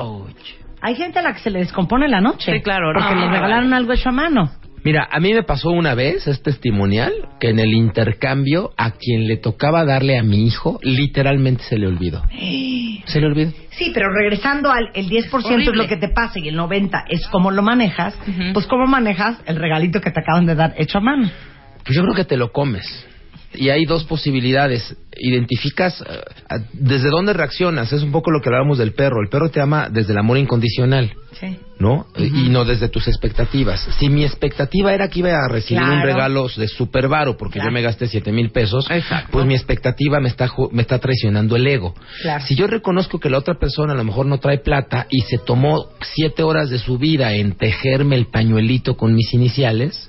Ouch. 0.00 0.36
Hay 0.80 0.96
gente 0.96 1.18
a 1.18 1.22
la 1.22 1.32
que 1.32 1.40
se 1.40 1.50
le 1.50 1.60
descompone 1.60 2.08
la 2.08 2.20
noche. 2.20 2.52
Sí, 2.52 2.60
claro. 2.60 2.92
Porque 2.94 3.14
le 3.14 3.28
regalaron 3.30 3.72
algo 3.72 3.92
hecho 3.92 4.10
a 4.10 4.12
mano. 4.12 4.50
Mira, 4.84 5.08
a 5.10 5.18
mí 5.18 5.32
me 5.32 5.42
pasó 5.42 5.70
una 5.70 5.94
vez, 5.94 6.26
es 6.26 6.42
testimonial, 6.42 7.10
que 7.40 7.48
en 7.48 7.58
el 7.58 7.72
intercambio 7.72 8.72
a 8.76 8.90
quien 8.90 9.26
le 9.26 9.38
tocaba 9.38 9.82
darle 9.86 10.18
a 10.18 10.22
mi 10.22 10.46
hijo, 10.46 10.78
literalmente 10.82 11.62
se 11.62 11.78
le 11.78 11.86
olvidó. 11.86 12.22
Se 13.06 13.20
le 13.20 13.26
olvidó. 13.26 13.52
Sí, 13.72 13.90
pero 13.92 14.10
regresando 14.10 14.70
al 14.70 14.88
el 14.94 15.10
10% 15.10 15.24
es 15.26 15.34
Horrible. 15.44 15.76
lo 15.76 15.86
que 15.88 15.98
te 15.98 16.08
pasa 16.08 16.38
y 16.38 16.48
el 16.48 16.58
90% 16.58 17.04
es 17.10 17.26
cómo 17.28 17.50
lo 17.50 17.60
manejas, 17.62 18.16
pues 18.54 18.66
cómo 18.66 18.86
manejas 18.86 19.38
el 19.44 19.56
regalito 19.56 20.00
que 20.00 20.10
te 20.10 20.20
acaban 20.20 20.46
de 20.46 20.54
dar 20.54 20.72
hecho 20.78 20.96
a 20.96 21.00
mano. 21.02 21.28
Pues 21.84 21.94
yo 21.94 22.00
creo 22.02 22.14
que 22.14 22.24
te 22.24 22.38
lo 22.38 22.50
comes. 22.50 23.06
Y 23.54 23.70
hay 23.70 23.84
dos 23.84 24.04
posibilidades. 24.04 24.96
Identificas 25.16 26.00
eh, 26.00 26.20
desde 26.72 27.08
dónde 27.08 27.32
reaccionas. 27.32 27.92
Es 27.92 28.02
un 28.02 28.10
poco 28.12 28.30
lo 28.30 28.40
que 28.40 28.48
hablábamos 28.48 28.78
del 28.78 28.92
perro. 28.94 29.22
El 29.22 29.28
perro 29.28 29.50
te 29.50 29.60
ama 29.60 29.88
desde 29.88 30.12
el 30.12 30.18
amor 30.18 30.38
incondicional. 30.38 31.12
Sí. 31.38 31.56
¿no? 31.78 32.06
Y 32.16 32.48
no 32.48 32.64
desde 32.64 32.88
tus 32.88 33.08
expectativas. 33.08 33.80
Si 33.98 34.08
mi 34.08 34.24
expectativa 34.24 34.94
era 34.94 35.08
que 35.08 35.18
iba 35.18 35.30
a 35.32 35.48
recibir 35.48 35.82
un 35.82 36.02
regalo 36.02 36.46
de 36.56 36.68
super 36.68 37.08
varo 37.08 37.36
porque 37.36 37.54
Claro. 37.54 37.70
yo 37.70 37.74
me 37.74 37.82
gasté 37.82 38.06
siete 38.06 38.30
mil 38.30 38.50
pesos, 38.50 38.86
Exacto. 38.88 39.30
pues 39.32 39.44
mi 39.44 39.54
expectativa 39.54 40.20
me 40.20 40.28
está, 40.28 40.48
me 40.70 40.82
está 40.82 41.00
traicionando 41.00 41.56
el 41.56 41.66
ego. 41.66 41.94
Claro. 42.22 42.44
Si 42.46 42.54
yo 42.54 42.68
reconozco 42.68 43.18
que 43.18 43.28
la 43.28 43.38
otra 43.38 43.54
persona 43.58 43.92
a 43.92 43.96
lo 43.96 44.04
mejor 44.04 44.26
no 44.26 44.38
trae 44.38 44.58
plata 44.58 45.06
y 45.10 45.22
se 45.22 45.38
tomó 45.38 45.86
siete 46.14 46.44
horas 46.44 46.70
de 46.70 46.78
su 46.78 46.96
vida 46.98 47.34
en 47.34 47.52
tejerme 47.56 48.14
el 48.16 48.26
pañuelito 48.26 48.96
con 48.96 49.12
mis 49.14 49.34
iniciales, 49.34 50.08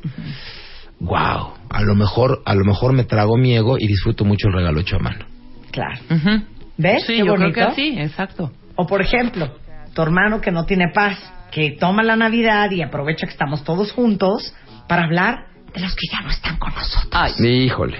wow, 0.99 1.53
a 1.69 1.81
lo 1.81 1.95
mejor, 1.95 2.41
a 2.45 2.55
lo 2.55 2.63
mejor 2.65 2.93
me 2.93 3.03
trago 3.03 3.38
mi 3.38 3.53
ego 3.55 3.77
y 3.77 3.88
disfruto 3.88 4.26
mucho 4.26 4.47
el 4.47 4.53
regalo 4.53 4.80
hecho 4.80 4.95
a 4.97 4.99
mano. 4.99 5.26
Claro. 5.72 5.99
Ujú. 6.09 6.43
¿Ves? 6.77 7.03
Sí, 7.05 7.13
Qué 7.13 7.19
yo 7.19 7.26
creo 7.35 7.38
bonito. 7.49 7.67
que 7.69 7.76
sí, 7.76 7.95
exacto. 7.99 8.51
O 8.76 8.85
por 8.85 9.01
ejemplo, 9.01 9.55
tu 9.93 10.01
hermano 10.01 10.41
que 10.41 10.51
no 10.51 10.65
tiene 10.65 10.89
paz, 10.93 11.17
que 11.51 11.72
toma 11.80 12.03
la 12.03 12.15
Navidad 12.15 12.69
y 12.72 12.81
aprovecha 12.81 13.26
que 13.26 13.31
estamos 13.31 13.63
todos 13.63 13.91
juntos 13.91 14.53
para 14.88 15.03
hablar 15.05 15.47
de 15.73 15.81
los 15.81 15.93
que 15.95 16.07
ya 16.11 16.22
no 16.22 16.30
están 16.30 16.57
con 16.57 16.73
nosotros. 16.73 17.09
Ay, 17.11 17.63
Híjole. 17.65 17.97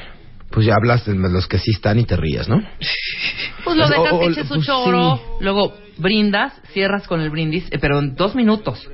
Pues 0.52 0.66
ya 0.68 0.74
hablas 0.76 1.06
de 1.06 1.16
los 1.16 1.48
que 1.48 1.58
sí 1.58 1.72
están 1.72 2.00
y 2.00 2.06
te 2.06 2.16
ríes, 2.16 2.48
¿no? 2.48 2.62
pues 3.66 3.76
lo 3.76 3.86
O- 3.86 3.90
dejas 3.90 4.14
o- 4.14 4.20
que 4.20 4.26
eche 4.28 4.44
su 4.44 4.54
pues 4.56 4.66
choro, 4.66 5.18
sí. 5.18 5.24
luego 5.42 5.74
brindas, 5.98 6.54
cierras 6.72 7.08
con 7.08 7.20
el 7.22 7.30
brindis, 7.30 7.66
eh, 7.72 7.78
pero 7.80 8.00
en 8.00 8.16
dos 8.16 8.36
minutos. 8.36 8.90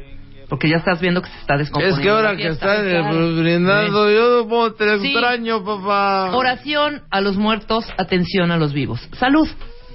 Porque 0.51 0.67
ya 0.69 0.75
estás 0.75 0.99
viendo 0.99 1.21
que 1.21 1.29
se 1.29 1.39
está 1.39 1.55
descomponiendo. 1.57 2.21
la 2.21 2.35
fiesta. 2.35 2.81
brindando, 2.81 4.11
yo 4.11 4.45
no 4.45 4.71
te 4.73 4.99
Sí. 4.99 5.07
extraño, 5.13 5.63
papá. 5.63 6.35
Oración 6.35 7.03
a 7.09 7.21
los 7.21 7.37
muertos, 7.37 7.85
atención 7.97 8.51
a 8.51 8.57
los 8.57 8.73
vivos. 8.73 8.99
Salud. 9.17 9.47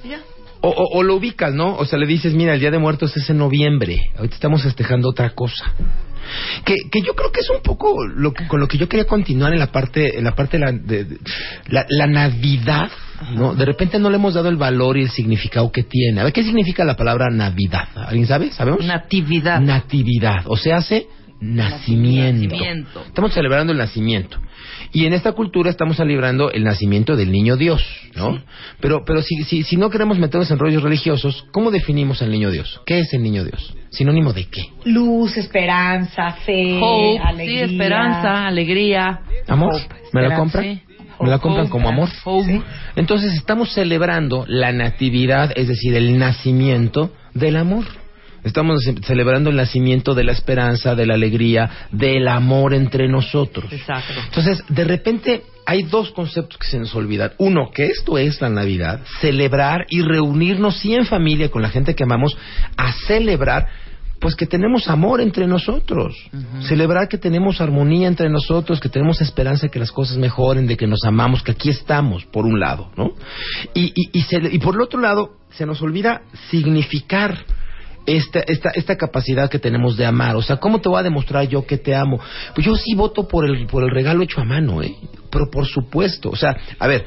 Ya. 0.03 0.19
O, 0.63 0.71
o- 0.71 0.99
o 0.99 1.03
lo 1.03 1.17
ubicas, 1.17 1.53
¿no? 1.53 1.77
O 1.77 1.85
sea, 1.85 1.99
le 1.99 2.07
dices, 2.07 2.33
mira, 2.33 2.55
el 2.55 2.61
Día 2.61 2.71
de 2.71 2.79
Muertos 2.79 3.15
es 3.19 3.29
en 3.29 3.37
noviembre. 3.37 4.01
Ahorita 4.17 4.35
estamos 4.35 4.63
festejando 4.63 5.11
otra 5.11 5.29
cosa. 5.31 5.65
Que, 6.65 6.75
que 6.91 7.01
yo 7.03 7.15
creo 7.15 7.31
que 7.33 7.41
es 7.41 7.51
un 7.51 7.63
poco 7.63 8.05
lo 8.07 8.33
que- 8.33 8.47
con 8.47 8.61
lo 8.61 8.69
que 8.69 8.79
yo 8.79 8.89
quería 8.89 9.07
continuar 9.07 9.53
en 9.53 9.59
la 9.59 9.73
parte, 9.73 10.19
en 10.19 10.25
la 10.25 10.35
parte 10.35 10.59
de 10.59 10.65
la, 10.65 10.73
de- 10.73 11.05
de- 11.05 11.19
la, 11.69 11.85
la 11.89 12.07
Navidad, 12.07 12.91
¿no? 13.35 13.55
De 13.55 13.65
repente 13.65 13.99
no 13.99 14.11
le 14.11 14.17
hemos 14.17 14.35
dado 14.35 14.49
el 14.49 14.57
valor 14.57 14.97
y 14.99 15.03
el 15.03 15.11
significado 15.11 15.71
que 15.73 15.83
tiene. 15.85 16.21
A 16.21 16.25
ver, 16.25 16.33
¿qué 16.33 16.43
significa 16.45 16.85
la 16.85 16.97
palabra 16.97 17.29
Navidad? 17.31 17.89
¿Alguien 17.95 18.27
sabe? 18.27 18.51
¿Sabemos? 18.53 18.85
Natividad. 18.85 19.61
Natividad. 19.61 20.43
O 20.47 20.57
sea, 20.57 20.79
hace 20.79 21.07
nacimiento. 21.41 22.55
Nacimiento. 22.55 23.03
Estamos 23.07 23.33
celebrando 23.35 23.73
el 23.73 23.79
nacimiento. 23.79 24.39
Y 24.93 25.07
en 25.07 25.13
esta 25.13 25.33
cultura 25.33 25.71
estamos 25.71 25.97
celebrando 25.97 26.51
el 26.51 26.65
nacimiento 26.65 27.17
del 27.17 27.31
niño 27.33 27.57
Dios, 27.57 27.83
¿no? 28.15 28.41
Pero, 28.81 29.05
pero 29.05 29.21
si, 29.23 29.43
si, 29.45 29.63
si 29.63 29.77
no 29.77 29.91
queremos 29.91 30.19
meternos 30.19 30.51
en 30.51 30.59
rollos 30.59 30.83
religiosos, 30.83 31.45
¿cómo 31.53 31.71
definimos 31.71 32.23
al 32.23 32.31
niño 32.31 32.51
Dios? 32.51 32.81
¿Qué 32.87 33.01
es 33.01 33.13
el 33.13 33.23
niño 33.23 33.45
Dios? 33.45 33.75
¿Sinónimo 33.91 34.33
de 34.33 34.45
qué? 34.47 34.65
Luz, 34.85 35.37
esperanza, 35.37 36.33
fe, 36.45 36.79
Hope, 36.81 37.19
alegría. 37.23 37.67
sí, 37.69 37.73
esperanza, 37.75 38.47
alegría. 38.47 39.21
¿Amor? 39.49 39.75
Hope, 39.75 39.95
¿Me 40.13 40.23
la 40.23 40.29
esperanza, 40.29 40.37
compran? 40.37 40.65
sí. 40.65 40.83
¿Me 41.19 41.31
la 41.31 41.39
compran 41.39 41.69
como 41.69 41.89
amor? 41.89 42.11
Entonces 42.95 43.33
estamos 43.35 43.73
celebrando 43.73 44.45
la 44.49 44.73
natividad, 44.73 45.51
es 45.57 45.67
decir, 45.69 45.95
el 45.95 46.19
nacimiento 46.19 47.11
del 47.33 47.57
amor. 47.57 47.85
Estamos 48.47 48.83
ce- 48.85 48.95
celebrando 49.03 49.51
el 49.51 49.57
nacimiento 49.57 50.15
de 50.15 50.25
la 50.25 50.33
esperanza, 50.33 50.95
de 50.95 51.05
la 51.07 51.15
alegría, 51.15 51.69
del 51.91 52.29
amor 52.29 52.73
entre 52.75 53.09
nosotros. 53.09 53.71
Exacto. 53.73 54.13
Entonces, 54.25 54.63
de 54.69 54.85
repente 54.85 55.43
hay 55.67 55.83
dos 55.83 56.13
conceptos 56.13 56.57
que 56.59 56.67
se 56.69 56.79
nos 56.79 56.95
olvidan. 56.95 57.33
Uno, 57.39 57.71
que 57.75 57.87
esto 57.87 58.17
es 58.19 58.41
la 58.41 58.49
Navidad, 58.49 59.01
celebrar 59.21 59.85
y 59.91 60.01
reunirnos 60.03 60.79
sí 60.79 60.95
en 60.95 61.05
familia 61.07 61.51
con 61.51 61.61
la 61.61 61.71
gente 61.71 61.95
que 61.95 62.05
amamos 62.05 62.37
a 62.77 62.93
celebrar 63.07 63.67
pues 64.19 64.35
que 64.35 64.47
tenemos 64.47 64.89
amor 64.89 65.21
entre 65.21 65.47
nosotros, 65.47 66.17
celebrar 66.63 67.07
que 67.07 67.19
tenemos 67.19 67.61
armonía 67.61 68.09
entre 68.09 68.31
nosotros, 68.31 68.81
que 68.81 68.89
tenemos 68.89 69.21
esperanza 69.21 69.67
de 69.67 69.71
que 69.71 69.79
las 69.79 69.93
cosas 69.93 70.17
mejoren, 70.17 70.67
de 70.67 70.77
que 70.79 70.87
nos 70.87 71.05
amamos, 71.05 71.43
que 71.43 71.53
aquí 71.53 71.69
estamos, 71.69 72.25
por 72.25 72.47
un 72.47 72.59
lado, 72.59 72.91
¿no? 72.97 73.13
Y, 73.75 73.93
y, 73.95 74.19
y, 74.19 74.23
se- 74.23 74.49
y 74.51 74.59
por 74.59 74.75
el 74.77 74.81
otro 74.81 75.01
lado, 75.01 75.37
se 75.51 75.67
nos 75.67 75.83
olvida 75.83 76.23
significar 76.51 77.45
esta, 78.07 78.41
esta, 78.41 78.71
esta 78.71 78.97
capacidad 78.97 79.51
que 79.51 79.59
tenemos 79.59 79.97
de 79.97 80.07
amar. 80.07 80.37
O 80.37 80.43
sea, 80.43 80.57
¿cómo 80.57 80.81
te 80.81 80.89
voy 80.89 81.01
a 81.01 81.03
demostrar 81.03 81.47
yo 81.49 81.67
que 81.67 81.79
te 81.79 81.95
amo? 81.95 82.21
Pues 82.55 82.67
yo 82.67 82.77
sí 82.77 82.95
voto 82.95 83.29
por 83.29 83.45
el, 83.45 83.67
por 83.67 83.83
el 83.83 83.91
regalo 83.91 84.23
hecho 84.23 84.41
a 84.41 84.45
mano, 84.45 84.83
¿eh? 84.83 84.95
Pero 85.31 85.51
por 85.51 85.67
supuesto. 85.67 86.31
O 86.31 86.37
sea, 86.37 86.57
a 86.79 86.87
ver, 86.87 87.05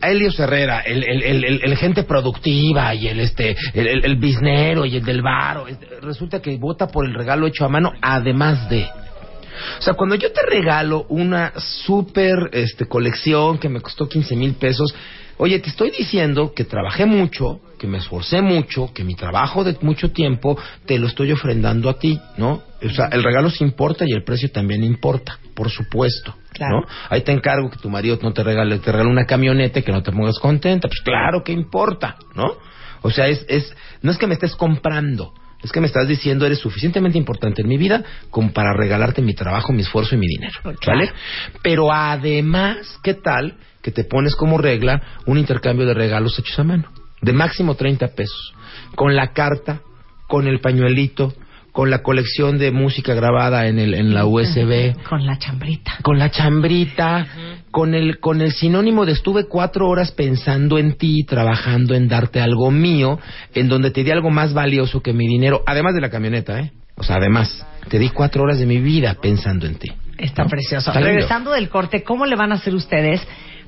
a 0.00 0.10
Helios 0.10 0.38
Herrera, 0.38 0.80
el, 0.80 1.02
el, 1.04 1.44
el, 1.62 1.76
gente 1.76 2.02
productiva 2.02 2.94
y 2.94 3.08
el 3.08 3.20
este 3.20 3.56
el, 3.72 4.04
el, 4.04 4.16
biznero 4.16 4.84
y 4.84 4.96
el 4.96 5.04
del 5.04 5.22
bar, 5.22 5.62
este, 5.68 6.00
resulta 6.02 6.40
que 6.40 6.56
vota 6.58 6.86
por 6.86 7.06
el 7.06 7.14
regalo 7.14 7.46
hecho 7.46 7.64
a 7.64 7.68
mano, 7.68 7.92
además 8.02 8.68
de. 8.68 8.86
O 9.78 9.82
sea, 9.82 9.94
cuando 9.94 10.16
yo 10.16 10.30
te 10.32 10.42
regalo 10.42 11.06
una 11.08 11.52
super 11.56 12.50
este, 12.52 12.86
colección 12.86 13.58
que 13.58 13.70
me 13.70 13.80
costó 13.80 14.06
15 14.06 14.36
mil 14.36 14.54
pesos, 14.54 14.94
oye, 15.38 15.58
te 15.60 15.70
estoy 15.70 15.90
diciendo 15.90 16.52
que 16.54 16.64
trabajé 16.64 17.06
mucho, 17.06 17.60
que 17.78 17.86
me 17.86 17.98
esforcé 17.98 18.42
mucho, 18.42 18.92
que 18.92 19.04
mi 19.04 19.14
trabajo 19.14 19.64
de 19.64 19.76
mucho 19.80 20.12
tiempo 20.12 20.58
te 20.86 20.98
lo 20.98 21.06
estoy 21.06 21.32
ofrendando 21.32 21.88
a 21.90 21.98
ti, 21.98 22.18
¿no? 22.36 22.62
O 22.82 22.90
sea, 22.90 23.06
el 23.06 23.22
regalo 23.22 23.50
sí 23.50 23.64
importa 23.64 24.04
y 24.06 24.12
el 24.12 24.24
precio 24.24 24.50
también 24.50 24.84
importa, 24.84 25.38
por 25.54 25.70
supuesto. 25.70 26.34
Claro. 26.52 26.80
¿no? 26.80 26.86
Ahí 27.10 27.20
te 27.20 27.32
encargo 27.32 27.68
que 27.70 27.76
tu 27.76 27.90
marido 27.90 28.18
no 28.22 28.32
te 28.32 28.42
regale, 28.42 28.78
te 28.78 28.90
regale 28.90 29.10
una 29.10 29.26
camioneta 29.26 29.80
y 29.80 29.82
que 29.82 29.92
no 29.92 30.02
te 30.02 30.10
pongas 30.10 30.38
contenta. 30.38 30.88
Pues 30.88 31.00
claro 31.00 31.44
que 31.44 31.52
importa, 31.52 32.16
¿no? 32.34 32.56
O 33.02 33.10
sea, 33.10 33.28
es, 33.28 33.44
es, 33.48 33.74
no 34.00 34.10
es 34.10 34.18
que 34.18 34.26
me 34.26 34.34
estés 34.34 34.56
comprando, 34.56 35.34
es 35.62 35.72
que 35.72 35.80
me 35.80 35.86
estás 35.86 36.08
diciendo 36.08 36.46
eres 36.46 36.58
suficientemente 36.58 37.18
importante 37.18 37.62
en 37.62 37.68
mi 37.68 37.76
vida 37.76 38.02
como 38.30 38.52
para 38.52 38.72
regalarte 38.72 39.22
mi 39.22 39.34
trabajo, 39.34 39.72
mi 39.72 39.82
esfuerzo 39.82 40.14
y 40.14 40.18
mi 40.18 40.26
dinero, 40.26 40.58
¿vale? 40.86 41.12
Pero 41.62 41.92
además, 41.92 42.98
¿qué 43.02 43.14
tal 43.14 43.56
que 43.82 43.90
te 43.90 44.04
pones 44.04 44.34
como 44.34 44.58
regla 44.58 45.20
un 45.26 45.38
intercambio 45.38 45.86
de 45.86 45.94
regalos 45.94 46.38
hechos 46.38 46.58
a 46.58 46.64
mano? 46.64 46.88
De 47.26 47.32
máximo 47.32 47.74
30 47.74 48.06
pesos. 48.14 48.54
Con 48.94 49.16
la 49.16 49.32
carta, 49.32 49.80
con 50.28 50.46
el 50.46 50.60
pañuelito, 50.60 51.34
con 51.72 51.90
la 51.90 52.02
colección 52.02 52.56
de 52.56 52.70
música 52.70 53.14
grabada 53.14 53.66
en, 53.66 53.80
el, 53.80 53.94
en 53.94 54.14
la 54.14 54.24
USB, 54.24 54.94
Con 55.02 55.26
la 55.26 55.36
chambrita. 55.38 55.98
con 56.02 56.18
la 56.18 56.30
chambrita, 56.30 57.26
con 57.72 57.94
el 57.94 58.20
con 58.20 58.40
el 58.40 58.52
sinónimo 58.52 59.04
de 59.04 59.12
estuve 59.12 59.46
cuatro 59.46 59.88
horas 59.88 60.12
pensando 60.12 60.78
en 60.78 60.96
ti, 60.96 61.24
trabajando 61.24 61.94
en 61.94 62.06
darte 62.06 62.40
algo 62.40 62.70
mío, 62.70 63.18
en 63.54 63.68
donde 63.68 63.90
te 63.90 64.04
di 64.04 64.10
algo 64.12 64.30
más 64.30 64.54
valioso 64.54 65.02
que 65.02 65.12
mi 65.12 65.26
dinero, 65.26 65.62
además 65.66 65.94
de 65.94 66.00
la 66.00 66.10
camioneta, 66.10 66.60
¿eh? 66.60 66.70
O 66.96 67.02
sea, 67.02 67.16
además, 67.16 67.66
te 67.88 67.98
di 67.98 68.08
cuatro 68.08 68.44
horas 68.44 68.58
de 68.58 68.66
mi 68.66 68.80
vida 68.80 69.16
pensando 69.20 69.66
en 69.66 69.74
ti. 69.74 69.92
Está 70.16 70.46
precioso. 70.46 70.90
Está. 70.90 71.00
Regresando 71.00 71.50
del 71.50 71.68
corte, 71.68 72.04
¿cómo 72.04 72.24
le 72.24 72.36
van 72.36 72.52
a 72.52 72.54
hacer 72.54 72.74
ustedes 72.74 73.20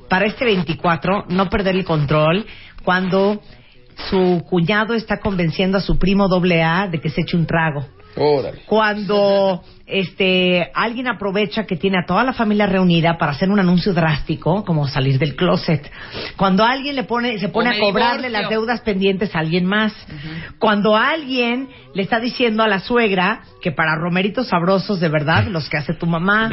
para 0.09 0.25
este 0.25 0.45
24 0.45 1.25
no 1.29 1.49
perder 1.49 1.75
el 1.75 1.85
control 1.85 2.45
cuando 2.83 3.41
su 4.09 4.43
cuñado 4.49 4.93
está 4.93 5.19
convenciendo 5.19 5.77
a 5.77 5.81
su 5.81 5.97
primo 5.97 6.27
doble 6.27 6.63
A 6.63 6.87
de 6.87 6.99
que 7.01 7.09
se 7.09 7.21
eche 7.21 7.35
un 7.35 7.45
trago? 7.45 7.85
Órale. 8.15 8.61
Cuando 8.65 9.63
este 9.89 10.71
alguien 10.73 11.07
aprovecha 11.07 11.65
que 11.65 11.75
tiene 11.75 11.97
a 11.99 12.05
toda 12.05 12.23
la 12.23 12.33
familia 12.33 12.65
reunida 12.67 13.17
para 13.17 13.31
hacer 13.31 13.49
un 13.49 13.59
anuncio 13.59 13.93
drástico, 13.93 14.63
como 14.65 14.87
salir 14.87 15.17
del 15.19 15.35
closet. 15.35 15.89
Cuando 16.37 16.63
alguien 16.63 16.95
le 16.95 17.03
pone, 17.03 17.37
se 17.39 17.49
pone 17.49 17.69
a 17.69 17.79
cobrarle 17.79 18.27
divorcio. 18.27 18.41
las 18.41 18.49
deudas 18.49 18.81
pendientes 18.81 19.35
a 19.35 19.39
alguien 19.39 19.65
más. 19.65 19.93
Cuando 20.59 20.95
alguien 20.95 21.69
le 21.93 22.03
está 22.03 22.19
diciendo 22.19 22.63
a 22.63 22.67
la 22.67 22.79
suegra 22.79 23.41
que 23.61 23.71
para 23.71 23.95
romeritos 23.95 24.47
sabrosos 24.47 24.99
de 24.99 25.09
verdad, 25.09 25.47
los 25.47 25.67
que 25.69 25.77
hace 25.77 25.93
tu 25.93 26.05
mamá. 26.05 26.49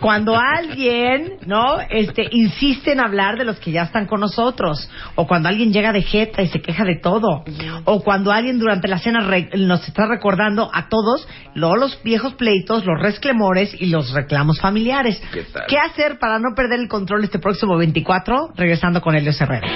Cuando 0.00 0.36
alguien, 0.36 1.34
¿no? 1.46 1.78
Este, 1.90 2.26
insiste 2.30 2.92
en 2.92 3.00
hablar 3.00 3.36
de 3.38 3.44
los 3.44 3.58
que 3.58 3.72
ya 3.72 3.82
están 3.82 4.06
con 4.06 4.20
nosotros. 4.20 4.88
O 5.16 5.26
cuando 5.26 5.48
alguien 5.48 5.72
llega 5.72 5.92
de 5.92 6.02
jeta 6.02 6.42
y 6.42 6.48
se 6.48 6.60
queja 6.60 6.84
de 6.84 6.98
todo. 7.02 7.44
O 7.84 8.02
cuando 8.02 8.30
alguien 8.32 8.58
durante 8.58 8.88
la 8.88 8.98
cena 8.98 9.20
re- 9.20 9.50
nos 9.56 9.86
está 9.86 10.06
recordando 10.06 10.70
a 10.72 10.88
todos 10.88 11.26
luego 11.54 11.76
los 11.76 12.02
viejos 12.02 12.34
pleitos, 12.34 12.67
los 12.68 13.00
resclemores 13.00 13.74
y 13.78 13.86
los 13.86 14.12
reclamos 14.12 14.60
familiares. 14.60 15.20
¿Qué 15.32 15.44
tal? 15.44 15.64
hacer 15.90 16.18
para 16.18 16.38
no 16.38 16.54
perder 16.54 16.80
el 16.80 16.88
control 16.88 17.24
este 17.24 17.38
próximo 17.38 17.76
24? 17.78 18.50
Regresando 18.56 19.00
con 19.00 19.14
Elio 19.14 19.32
Herrera. 19.38 19.66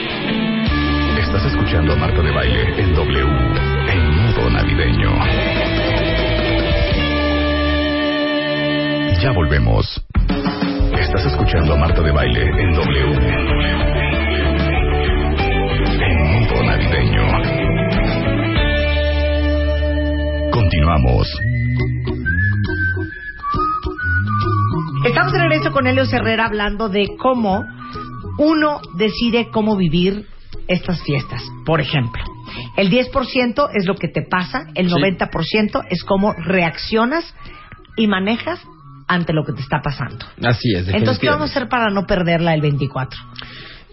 Estás 1.19 1.47
escuchando 1.47 1.95
a 1.95 1.97
Marta 1.97 2.21
de 2.21 2.31
Baile 2.31 2.83
en 2.83 2.95
W, 2.95 3.21
en 3.89 4.17
modo 4.17 4.51
navideño. 4.51 5.11
Ya 9.23 9.33
volvemos. 9.33 10.05
Estás 10.99 11.25
escuchando 11.27 11.75
a 11.75 11.77
Marta 11.79 12.03
de 12.03 12.13
Baile 12.13 12.43
en 12.43 12.75
W, 12.75 13.15
en 16.01 16.17
modo 16.33 16.63
navideño. 16.65 17.23
Continuamos. 20.51 21.52
Estamos 25.05 25.33
de 25.33 25.39
regreso 25.41 25.73
con 25.73 25.87
Elio 25.87 26.05
Herrera 26.05 26.47
hablando 26.47 26.89
de 26.89 27.09
cómo 27.19 27.65
uno 28.39 28.81
decide 28.95 29.49
cómo 29.51 29.77
vivir 29.77 30.27
estas 30.69 31.03
fiestas. 31.03 31.43
Por 31.67 31.81
ejemplo, 31.81 32.23
el 32.77 32.89
10% 32.91 33.69
es 33.75 33.87
lo 33.87 33.97
que 33.97 34.09
te 34.09 34.23
pasa, 34.23 34.67
el 34.75 34.89
Sí. 34.89 34.95
90% 34.95 35.85
es 35.91 36.05
cómo 36.05 36.33
reaccionas 36.33 37.25
y 37.97 38.07
manejas 38.07 38.61
ante 39.09 39.33
lo 39.33 39.45
que 39.45 39.53
te 39.53 39.61
está 39.61 39.81
pasando. 39.83 40.25
Así 40.43 40.73
es. 40.75 40.87
Entonces, 40.89 41.19
¿qué 41.19 41.29
vamos 41.29 41.51
a 41.51 41.53
hacer 41.53 41.69
para 41.69 41.91
no 41.91 42.07
perderla 42.07 42.55
el 42.55 42.61
24? 42.61 43.19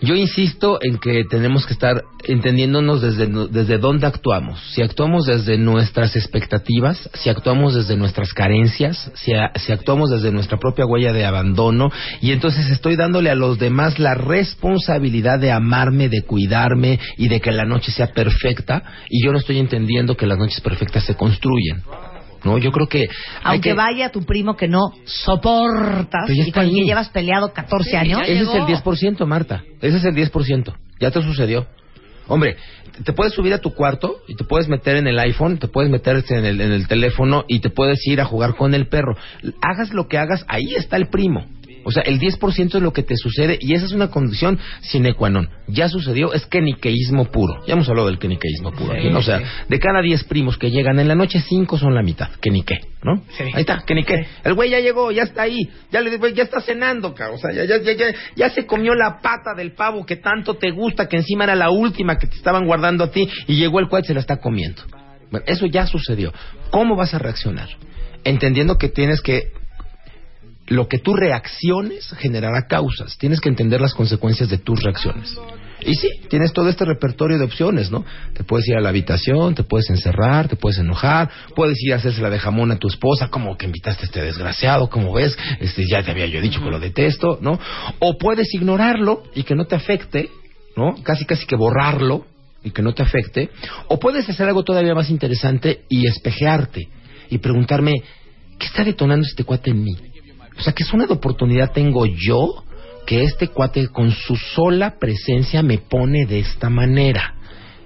Yo 0.02 0.16
insisto 0.16 0.80
en 0.82 0.98
que 0.98 1.24
tenemos 1.30 1.66
que 1.66 1.74
estar 1.74 2.04
entendiéndonos 2.24 3.02
desde, 3.02 3.28
desde 3.50 3.78
dónde 3.78 4.08
actuamos. 4.08 4.60
Si 4.74 4.82
actuamos 4.82 5.26
desde 5.26 5.58
nuestras 5.58 6.16
expectativas, 6.16 7.10
si 7.16 7.30
actuamos 7.30 7.76
desde 7.76 7.98
nuestras 7.98 8.34
carencias, 8.34 9.12
si, 9.16 9.34
actuamos 9.34 10.10
desde 10.10 10.32
nuestra 10.32 10.58
propia 10.58 10.86
huella 10.86 11.12
de 11.12 11.26
abandono, 11.26 11.92
y 12.22 12.32
entonces 12.32 12.70
estoy 12.70 12.96
dándole 12.96 13.30
a 13.30 13.36
los 13.36 13.60
demás 13.60 14.00
la 14.00 14.14
responsabilidad 14.14 15.38
de 15.40 15.52
amarme, 15.52 16.08
de 16.08 16.22
cuidarme 16.22 17.00
y 17.18 17.28
de 17.28 17.42
que 17.42 17.52
la 17.52 17.66
noche 17.66 17.92
sea 17.92 18.08
perfecta, 18.08 18.84
y 19.10 19.26
yo 19.26 19.34
no 19.34 19.38
estoy 19.38 19.60
entendiendo 19.60 20.16
que 20.16 20.28
las 20.28 20.38
noches 20.38 20.62
perfectas 20.62 21.04
se 21.04 21.16
construyen. 21.16 21.84
No, 22.44 22.58
yo 22.58 22.72
creo 22.72 22.88
que 22.88 23.08
Aunque 23.44 23.70
que- 23.70 23.74
vaya 23.76 24.12
tu 24.12 24.24
primo 24.24 24.56
que 24.56 24.68
no 24.68 24.92
soportas 25.06 26.30
y 26.30 26.52
con 26.52 26.64
el 26.64 26.70
que 26.72 26.80
ahí. 26.82 26.86
llevas 26.86 27.10
peleado 27.10 27.52
14 27.54 27.98
años. 27.98 28.22
Ese 28.24 28.44
es 28.44 28.54
el 28.54 28.66
10%, 28.66 29.26
Marta. 29.26 29.64
Ese 29.82 29.98
es 29.98 30.06
el 30.06 30.16
10%. 30.16 30.74
Ya 31.00 31.12
te 31.12 31.22
sucedió. 31.22 31.68
Hombre, 32.28 32.58
te 33.04 33.14
puedes 33.14 33.34
subir 33.34 33.54
a 33.54 33.58
tu 33.60 33.74
cuarto 33.74 34.18
y 34.28 34.36
te 34.36 34.44
puedes 34.44 34.68
meter 34.68 34.98
en 34.98 35.08
el 35.08 35.18
iPhone, 35.20 35.58
te 35.58 35.68
puedes 35.68 35.90
meter 35.90 36.24
en 36.30 36.46
el, 36.46 36.62
en 36.62 36.72
el 36.72 36.88
teléfono 36.88 37.44
y 37.48 37.60
te 37.60 37.70
puedes 37.70 38.06
ir 38.06 38.22
a 38.22 38.26
jugar 38.26 38.56
con 38.56 38.74
el 38.76 38.88
perro. 38.88 39.16
Hagas 39.62 39.94
lo 39.94 40.08
que 40.08 40.18
hagas, 40.18 40.46
ahí 40.48 40.76
está 40.76 40.96
el 40.98 41.08
primo. 41.08 41.46
O 41.90 41.92
sea, 41.92 42.04
el 42.04 42.20
10% 42.20 42.76
es 42.76 42.82
lo 42.84 42.94
que 42.94 43.02
te 43.02 43.18
sucede 43.18 43.58
y 43.60 43.74
esa 43.74 43.86
es 43.86 43.94
una 43.94 44.12
condición 44.12 44.60
sine 44.82 45.16
qua 45.16 45.32
non. 45.32 45.50
Ya 45.68 45.90
sucedió, 45.90 46.34
es 46.34 46.46
keniqueísmo 46.46 47.32
puro. 47.32 47.66
Ya 47.66 47.74
hemos 47.74 47.90
hablado 47.90 48.10
del 48.10 48.20
keniqueísmo 48.20 48.72
puro. 48.74 48.94
aquí, 48.94 49.10
¿no? 49.10 49.18
O 49.18 49.24
sea, 49.24 49.42
de 49.68 49.80
cada 49.80 50.00
10 50.00 50.26
primos 50.26 50.60
que 50.60 50.70
llegan 50.70 51.00
en 51.00 51.08
la 51.08 51.16
noche, 51.16 51.40
5 51.42 51.80
son 51.80 51.96
la 51.96 52.04
mitad. 52.04 52.30
Kenique, 52.40 52.78
¿no? 53.02 53.24
Ahí 53.56 53.62
está, 53.62 53.82
kenique. 53.88 54.24
El 54.44 54.54
güey 54.54 54.70
ya 54.70 54.80
llegó, 54.80 55.12
ya 55.12 55.24
está 55.24 55.42
ahí. 55.42 55.68
Ya, 55.92 56.02
le, 56.02 56.12
ya 56.36 56.44
está 56.44 56.62
cenando, 56.62 57.16
cabrón. 57.16 57.38
O 57.38 57.42
sea, 57.42 57.52
ya, 57.52 57.66
ya, 57.66 57.82
ya, 57.82 57.94
ya, 57.94 58.06
ya 58.36 58.50
se 58.52 58.68
comió 58.68 58.94
la 58.94 59.20
pata 59.20 59.56
del 59.58 59.72
pavo 59.72 60.06
que 60.06 60.18
tanto 60.18 60.58
te 60.58 60.70
gusta, 60.70 61.08
que 61.08 61.18
encima 61.18 61.46
era 61.46 61.56
la 61.56 61.72
última 61.72 62.20
que 62.20 62.28
te 62.28 62.36
estaban 62.36 62.68
guardando 62.68 63.04
a 63.04 63.10
ti 63.12 63.28
y 63.48 63.56
llegó 63.56 63.80
el 63.80 63.88
cual 63.90 64.04
y 64.04 64.06
se 64.06 64.14
la 64.14 64.20
está 64.20 64.38
comiendo. 64.38 64.84
Bueno, 65.32 65.44
eso 65.48 65.66
ya 65.66 65.88
sucedió. 65.88 66.32
¿Cómo 66.70 66.96
vas 66.96 67.16
a 67.16 67.18
reaccionar? 67.18 67.70
Entendiendo 68.24 68.78
que 68.78 68.90
tienes 68.90 69.22
que 69.22 69.54
lo 70.70 70.88
que 70.88 71.00
tú 71.00 71.16
reacciones 71.16 72.08
generará 72.18 72.68
causas. 72.68 73.18
Tienes 73.18 73.42
que 73.42 73.50
entender 73.50 73.82
las 73.82 73.94
consecuencias 73.94 74.50
de 74.50 74.60
tus 74.60 74.82
reacciones. 74.82 75.38
Y 75.82 75.96
sí, 75.96 76.10
tienes 76.30 76.54
todo 76.54 76.70
este 76.70 76.86
repertorio 76.86 77.38
de 77.38 77.46
opciones, 77.46 77.90
¿no? 77.90 78.06
Te 78.34 78.44
puedes 78.44 78.68
ir 78.68 78.76
a 78.76 78.82
la 78.82 78.90
habitación, 78.90 79.56
te 79.56 79.64
puedes 79.64 79.90
encerrar, 79.90 80.48
te 80.48 80.56
puedes 80.56 80.78
enojar, 80.78 81.30
puedes 81.56 81.82
ir 81.82 81.94
a 81.94 81.98
hacerse 81.98 82.22
la 82.22 82.30
de 82.30 82.38
jamón 82.38 82.72
a 82.72 82.78
tu 82.78 82.88
esposa, 82.88 83.30
como 83.30 83.58
que 83.58 83.66
invitaste 83.66 84.04
a 84.04 84.06
este 84.06 84.22
desgraciado, 84.22 84.90
como 84.90 85.14
ves, 85.14 85.38
este 85.60 85.86
ya 85.88 86.04
te 86.04 86.12
había 86.12 86.28
yo 86.28 86.42
dicho 86.42 86.62
que 86.62 86.70
lo 86.70 86.80
detesto, 86.80 87.40
¿no? 87.42 87.60
O 88.00 88.18
puedes 88.18 88.54
ignorarlo 88.54 89.24
y 89.34 89.44
que 89.44 89.56
no 89.56 89.66
te 89.66 89.76
afecte, 89.76 90.30
¿no? 90.76 90.96
Casi 91.02 91.26
casi 91.26 91.46
que 91.46 91.56
borrarlo 91.56 92.26
y 92.62 92.72
que 92.72 92.82
no 92.82 92.94
te 92.94 93.02
afecte, 93.02 93.50
o 93.88 94.00
puedes 94.00 94.28
hacer 94.28 94.48
algo 94.48 94.64
todavía 94.64 94.94
más 94.94 95.10
interesante 95.10 95.84
y 95.88 96.08
espejearte 96.08 96.90
y 97.30 97.38
preguntarme, 97.38 97.94
¿qué 98.60 98.66
está 98.66 98.84
detonando 98.84 99.26
este 99.26 99.46
cuate 99.46 99.72
en 99.72 99.82
mí? 99.82 99.96
O 100.60 100.62
sea, 100.62 100.74
¿qué 100.74 100.84
zona 100.84 101.08
de 101.08 101.14
oportunidad 101.14 101.72
tengo 101.72 102.06
yo 102.06 102.66
que 103.06 103.24
este 103.24 103.48
cuate 103.48 103.88
con 103.88 104.12
su 104.12 104.36
sola 104.36 104.98
presencia 105.00 105.64
me 105.64 105.78
pone 105.78 106.26
de 106.26 106.40
esta 106.40 106.70
manera? 106.70 107.36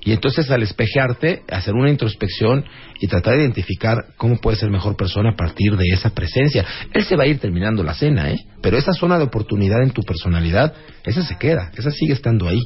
Y 0.01 0.11
entonces 0.11 0.49
al 0.51 0.63
espejearte, 0.63 1.43
hacer 1.49 1.75
una 1.75 1.89
introspección 1.89 2.65
y 2.99 3.07
tratar 3.07 3.35
de 3.35 3.43
identificar 3.43 3.97
cómo 4.17 4.37
puedes 4.41 4.59
ser 4.59 4.69
mejor 4.69 4.97
persona 4.97 5.29
a 5.29 5.35
partir 5.35 5.77
de 5.77 5.85
esa 5.93 6.09
presencia. 6.09 6.65
Él 6.93 7.05
se 7.05 7.15
va 7.15 7.23
a 7.23 7.27
ir 7.27 7.39
terminando 7.39 7.83
la 7.83 7.93
cena, 7.93 8.31
¿eh? 8.31 8.39
Pero 8.61 8.77
esa 8.77 8.91
zona 8.93 9.17
de 9.17 9.25
oportunidad 9.25 9.81
en 9.81 9.91
tu 9.91 10.01
personalidad, 10.01 10.73
esa 11.05 11.21
se 11.21 11.37
queda, 11.37 11.71
esa 11.77 11.91
sigue 11.91 12.13
estando 12.13 12.49
ahí. 12.49 12.59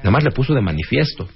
Nada 0.00 0.10
más 0.10 0.24
le 0.24 0.30
puso 0.30 0.54
de 0.54 0.60
manifiesto. 0.60 1.28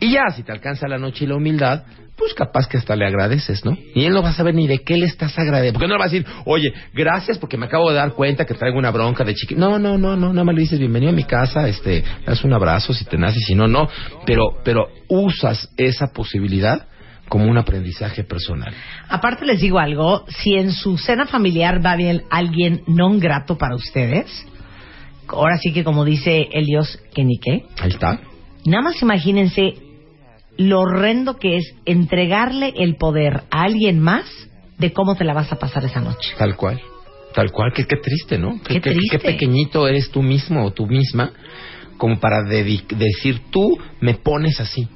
Y 0.00 0.12
ya, 0.12 0.30
si 0.34 0.42
te 0.42 0.52
alcanza 0.52 0.86
la 0.88 0.98
noche 0.98 1.24
y 1.24 1.28
la 1.28 1.36
humildad, 1.36 1.84
pues 2.16 2.34
capaz 2.34 2.68
que 2.68 2.76
hasta 2.76 2.94
le 2.94 3.06
agradeces, 3.06 3.64
¿no? 3.64 3.76
Y 3.94 4.04
él 4.04 4.12
no 4.12 4.22
va 4.22 4.30
a 4.30 4.32
saber 4.32 4.54
ni 4.54 4.66
de 4.66 4.78
qué 4.80 4.96
le 4.96 5.06
estás 5.06 5.36
agradeciendo. 5.38 5.78
Porque 5.78 5.88
no 5.88 5.94
le 5.94 5.98
va 5.98 6.04
a 6.04 6.08
decir, 6.08 6.26
oye, 6.44 6.72
gracias 6.92 7.38
porque 7.38 7.56
me 7.56 7.66
acabo 7.66 7.90
de 7.90 7.96
dar 7.96 8.12
cuenta 8.12 8.44
que 8.44 8.54
traigo 8.54 8.78
una 8.78 8.90
bronca 8.90 9.24
de 9.24 9.34
chiqui. 9.34 9.54
No, 9.54 9.78
no, 9.78 9.98
no, 9.98 10.16
no, 10.16 10.32
nada 10.32 10.44
más 10.44 10.54
le 10.54 10.60
dices, 10.60 10.78
bienvenido 10.78 11.10
a 11.10 11.14
mi 11.14 11.24
casa, 11.24 11.66
este, 11.68 12.04
das 12.26 12.44
un 12.44 12.52
abrazo 12.52 12.92
si 12.92 13.04
te 13.06 13.16
nace, 13.16 13.40
si 13.40 13.54
no, 13.54 13.66
no. 13.66 13.88
Pero, 14.26 14.58
pero 14.62 14.88
usas 15.08 15.70
esa 15.76 16.12
posibilidad 16.12 16.86
como 17.28 17.46
un 17.46 17.56
aprendizaje 17.56 18.24
personal. 18.24 18.74
Aparte 19.08 19.46
les 19.46 19.60
digo 19.60 19.78
algo, 19.78 20.26
si 20.28 20.54
en 20.54 20.70
su 20.70 20.98
cena 20.98 21.24
familiar 21.26 21.84
va 21.84 21.96
bien 21.96 22.24
alguien 22.30 22.82
no 22.86 23.10
grato 23.18 23.56
para 23.56 23.74
ustedes, 23.74 24.46
ahora 25.32 25.56
sí 25.58 25.72
que 25.72 25.84
como 25.84 26.04
dice 26.04 26.48
Elios, 26.52 26.98
que 27.14 27.24
ni 27.24 27.38
qué, 27.38 27.64
Ahí 27.80 27.90
está. 27.90 28.20
nada 28.64 28.82
más 28.82 29.00
imagínense 29.02 29.74
lo 30.58 30.80
horrendo 30.80 31.38
que 31.38 31.56
es 31.56 31.74
entregarle 31.86 32.74
el 32.76 32.96
poder 32.96 33.42
a 33.50 33.62
alguien 33.62 34.00
más 34.00 34.26
de 34.78 34.92
cómo 34.92 35.14
te 35.16 35.24
la 35.24 35.32
vas 35.34 35.50
a 35.52 35.58
pasar 35.58 35.84
esa 35.84 36.00
noche. 36.00 36.32
Tal 36.38 36.56
cual. 36.56 36.80
Tal 37.34 37.50
cual, 37.50 37.72
que 37.72 37.84
qué 37.86 37.96
triste, 37.96 38.36
¿no? 38.38 38.60
Qué 38.62 38.78
triste. 38.80 39.18
pequeñito 39.18 39.88
eres 39.88 40.10
tú 40.10 40.22
mismo 40.22 40.64
o 40.66 40.70
tú 40.72 40.86
misma 40.86 41.32
como 41.96 42.18
para 42.20 42.42
decir 42.42 43.40
tú 43.50 43.78
me 44.00 44.14
pones 44.14 44.60
así. 44.60 44.86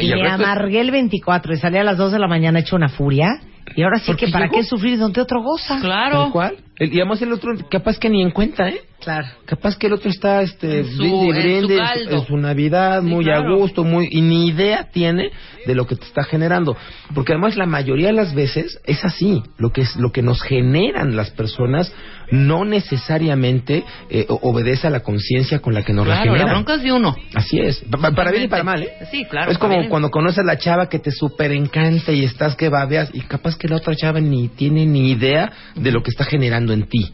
Y 0.00 0.06
me 0.14 0.28
amargué 0.28 0.80
el 0.80 0.90
24 0.90 1.54
y 1.54 1.56
salí 1.58 1.78
a 1.78 1.84
las 1.84 1.96
2 1.98 2.12
de 2.12 2.18
la 2.18 2.28
mañana 2.28 2.60
hecho 2.60 2.76
una 2.76 2.88
furia. 2.88 3.40
Y 3.74 3.82
ahora 3.82 3.98
sí 3.98 4.04
Porque 4.06 4.26
que 4.26 4.32
para 4.32 4.44
llegó. 4.46 4.56
qué 4.58 4.64
sufrir 4.64 4.98
donde 4.98 5.20
otro 5.20 5.42
goza. 5.42 5.80
Tal 5.82 6.30
cual. 6.30 6.56
El- 6.78 6.92
y 6.94 7.00
además 7.00 7.20
el 7.22 7.32
otro, 7.32 7.52
capaz 7.70 7.98
que 7.98 8.08
ni 8.08 8.22
en 8.22 8.30
cuenta, 8.30 8.68
¿eh? 8.68 8.80
Claro. 9.06 9.28
Capaz 9.46 9.76
que 9.78 9.86
el 9.86 9.92
otro 9.92 10.10
está 10.10 10.42
este, 10.42 10.80
En 10.80 10.86
su- 10.96 11.28
brinde 11.28 11.58
en 11.58 11.66
su 11.66 11.72
en 11.72 11.78
caldo. 11.78 12.10
en 12.16 12.26
su 12.26 12.36
Navidad, 12.36 13.00
Sí, 13.02 13.06
muy 13.06 13.24
claro. 13.24 13.54
a 13.54 13.56
gusto, 13.56 13.84
muy 13.84 14.08
y 14.10 14.20
ni 14.20 14.48
idea 14.48 14.90
tiene 14.92 15.30
de 15.64 15.74
lo 15.76 15.86
que 15.86 15.94
te 15.94 16.04
está 16.04 16.24
generando, 16.24 16.76
porque 17.14 17.32
además 17.32 17.56
la 17.56 17.66
mayoría 17.66 18.08
de 18.08 18.12
las 18.14 18.34
veces 18.34 18.80
es 18.84 19.04
así, 19.04 19.42
lo 19.58 19.70
que 19.72 19.82
es 19.82 19.94
lo 19.96 20.10
que 20.10 20.22
nos 20.22 20.42
generan 20.42 21.14
las 21.14 21.30
personas 21.30 21.92
no 22.32 22.64
necesariamente 22.64 23.84
eh, 24.10 24.26
obedece 24.28 24.88
a 24.88 24.90
la 24.90 25.00
conciencia 25.00 25.60
con 25.60 25.74
la 25.74 25.82
que 25.84 25.92
nos 25.92 26.06
la 26.06 26.14
Claro, 26.16 26.32
la 26.32 26.38
generan. 26.38 26.54
bronca 26.64 26.74
es 26.74 26.82
de 26.82 26.92
uno. 26.92 27.14
Así 27.34 27.58
es, 27.60 27.84
Pa- 27.90 27.98
pa- 27.98 28.10
para 28.12 28.30
bien 28.32 28.44
y 28.44 28.48
para 28.48 28.64
mal, 28.64 28.82
¿eh? 28.82 28.90
Sí, 29.10 29.24
claro. 29.30 29.50
es 29.52 29.58
como 29.58 29.88
cuando 29.88 30.10
conoces 30.10 30.40
a 30.40 30.42
la 30.44 30.58
chava 30.58 30.88
que 30.88 30.98
te 30.98 31.12
súper 31.12 31.52
encanta 31.52 32.12
y 32.12 32.24
estás 32.24 32.56
que 32.56 32.68
babeas 32.68 33.10
y 33.12 33.20
capaz 33.20 33.56
que 33.56 33.68
la 33.68 33.76
otra 33.76 33.94
chava 33.94 34.20
ni 34.20 34.48
tiene 34.48 34.84
ni 34.86 35.12
idea 35.12 35.52
de 35.76 35.92
lo 35.92 36.02
que 36.02 36.10
está 36.10 36.24
generando 36.24 36.72
en 36.72 36.88
ti, 36.88 37.12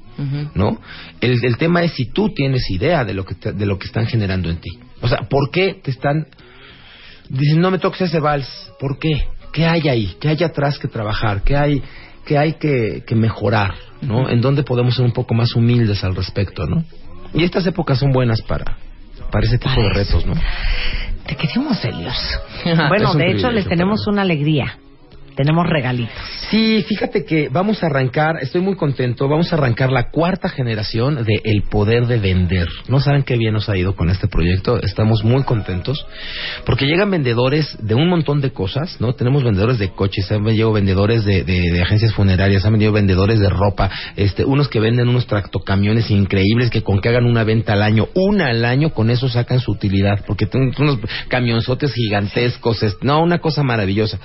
¿no? 0.54 0.78
El, 1.20 1.44
el 1.44 1.56
tema 1.56 1.82
es 1.82 1.92
si 1.92 2.06
tú 2.12 2.28
tienes 2.34 2.70
idea 2.70 3.04
de 3.04 3.14
lo 3.14 3.24
que 3.24 3.34
te- 3.34 3.52
de 3.52 3.66
lo 3.66 3.78
que 3.78 3.86
están 3.86 4.06
generando 4.06 4.50
en 4.50 4.58
ti. 4.58 4.70
O 5.00 5.08
sea, 5.08 5.18
¿por 5.28 5.50
qué 5.50 5.74
te 5.82 5.90
están 5.90 6.26
dicen 7.28 7.60
no 7.60 7.70
me 7.70 7.78
toques 7.78 8.02
ese 8.02 8.20
vals? 8.20 8.48
¿Por 8.78 8.98
qué? 8.98 9.26
¿Qué 9.52 9.66
hay 9.66 9.88
ahí? 9.88 10.16
¿Qué 10.20 10.28
hay 10.28 10.42
atrás 10.44 10.78
que 10.78 10.88
trabajar? 10.88 11.42
¿Qué 11.42 11.56
hay 11.56 11.82
que 12.24 12.38
hay 12.38 12.52
que, 12.54 13.02
que 13.06 13.14
mejorar? 13.16 13.74
¿No? 14.00 14.28
¿En 14.28 14.40
dónde 14.40 14.62
podemos 14.62 14.94
ser 14.96 15.04
un 15.04 15.12
poco 15.12 15.34
más 15.34 15.54
humildes 15.54 16.02
al 16.04 16.14
respecto, 16.14 16.66
no? 16.66 16.84
Y 17.34 17.42
estas 17.44 17.66
épocas 17.66 17.98
son 17.98 18.12
buenas 18.12 18.42
para 18.42 18.76
para 19.30 19.46
ese 19.46 19.58
tipo 19.58 19.80
de 19.80 19.88
retos, 19.94 20.26
¿no? 20.26 20.34
Te 21.26 21.36
queremos, 21.36 21.82
Elios. 21.84 22.16
Es 22.64 22.76
bueno, 22.88 23.14
de 23.14 23.30
hecho 23.32 23.50
les 23.50 23.66
tenemos 23.66 24.06
una 24.06 24.22
alegría. 24.22 24.76
Tenemos 25.36 25.66
regalitos. 25.66 26.12
Sí, 26.50 26.84
fíjate 26.86 27.24
que 27.24 27.48
vamos 27.48 27.82
a 27.82 27.86
arrancar, 27.86 28.36
estoy 28.42 28.60
muy 28.60 28.76
contento, 28.76 29.28
vamos 29.28 29.52
a 29.52 29.56
arrancar 29.56 29.90
la 29.90 30.10
cuarta 30.10 30.48
generación 30.48 31.24
de 31.24 31.40
El 31.44 31.62
Poder 31.62 32.06
de 32.06 32.18
Vender. 32.18 32.68
No 32.88 33.00
saben 33.00 33.22
qué 33.22 33.36
bien 33.36 33.54
nos 33.54 33.68
ha 33.68 33.76
ido 33.76 33.96
con 33.96 34.10
este 34.10 34.28
proyecto, 34.28 34.80
estamos 34.82 35.24
muy 35.24 35.42
contentos, 35.44 36.04
porque 36.66 36.86
llegan 36.86 37.10
vendedores 37.10 37.76
de 37.80 37.94
un 37.94 38.08
montón 38.08 38.40
de 38.40 38.52
cosas, 38.52 39.00
¿no? 39.00 39.14
Tenemos 39.14 39.42
vendedores 39.42 39.78
de 39.78 39.90
coches, 39.90 40.30
han 40.30 40.44
venido 40.44 40.72
vendedores 40.72 41.24
de, 41.24 41.44
de- 41.44 41.82
agencias 41.82 42.12
funerarias, 42.14 42.64
han 42.64 42.72
venido 42.72 42.92
vendedores 42.92 43.40
de 43.40 43.48
ropa, 43.48 43.90
este, 44.16 44.44
unos 44.44 44.68
que 44.68 44.80
venden 44.80 45.08
unos 45.08 45.26
tractocamiones 45.26 46.10
increíbles 46.10 46.70
que 46.70 46.82
con 46.82 47.00
que 47.00 47.08
hagan 47.08 47.24
una 47.24 47.44
venta 47.44 47.72
al 47.72 47.82
año, 47.82 48.08
una 48.14 48.46
al 48.48 48.64
año, 48.64 48.90
con 48.90 49.10
eso 49.10 49.28
sacan 49.28 49.60
su 49.60 49.72
utilidad, 49.72 50.24
porque 50.26 50.46
tienen 50.46 50.72
unos 50.78 50.98
camionzotes 51.28 51.92
gigantescos, 51.94 52.82
es- 52.82 52.96
no, 53.02 53.22
una 53.22 53.38
cosa 53.38 53.62
maravillosa. 53.62 54.18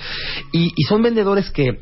Y, 0.52 0.72
y 0.76 0.82
son 0.84 0.97
vendedores 1.02 1.50
que 1.50 1.78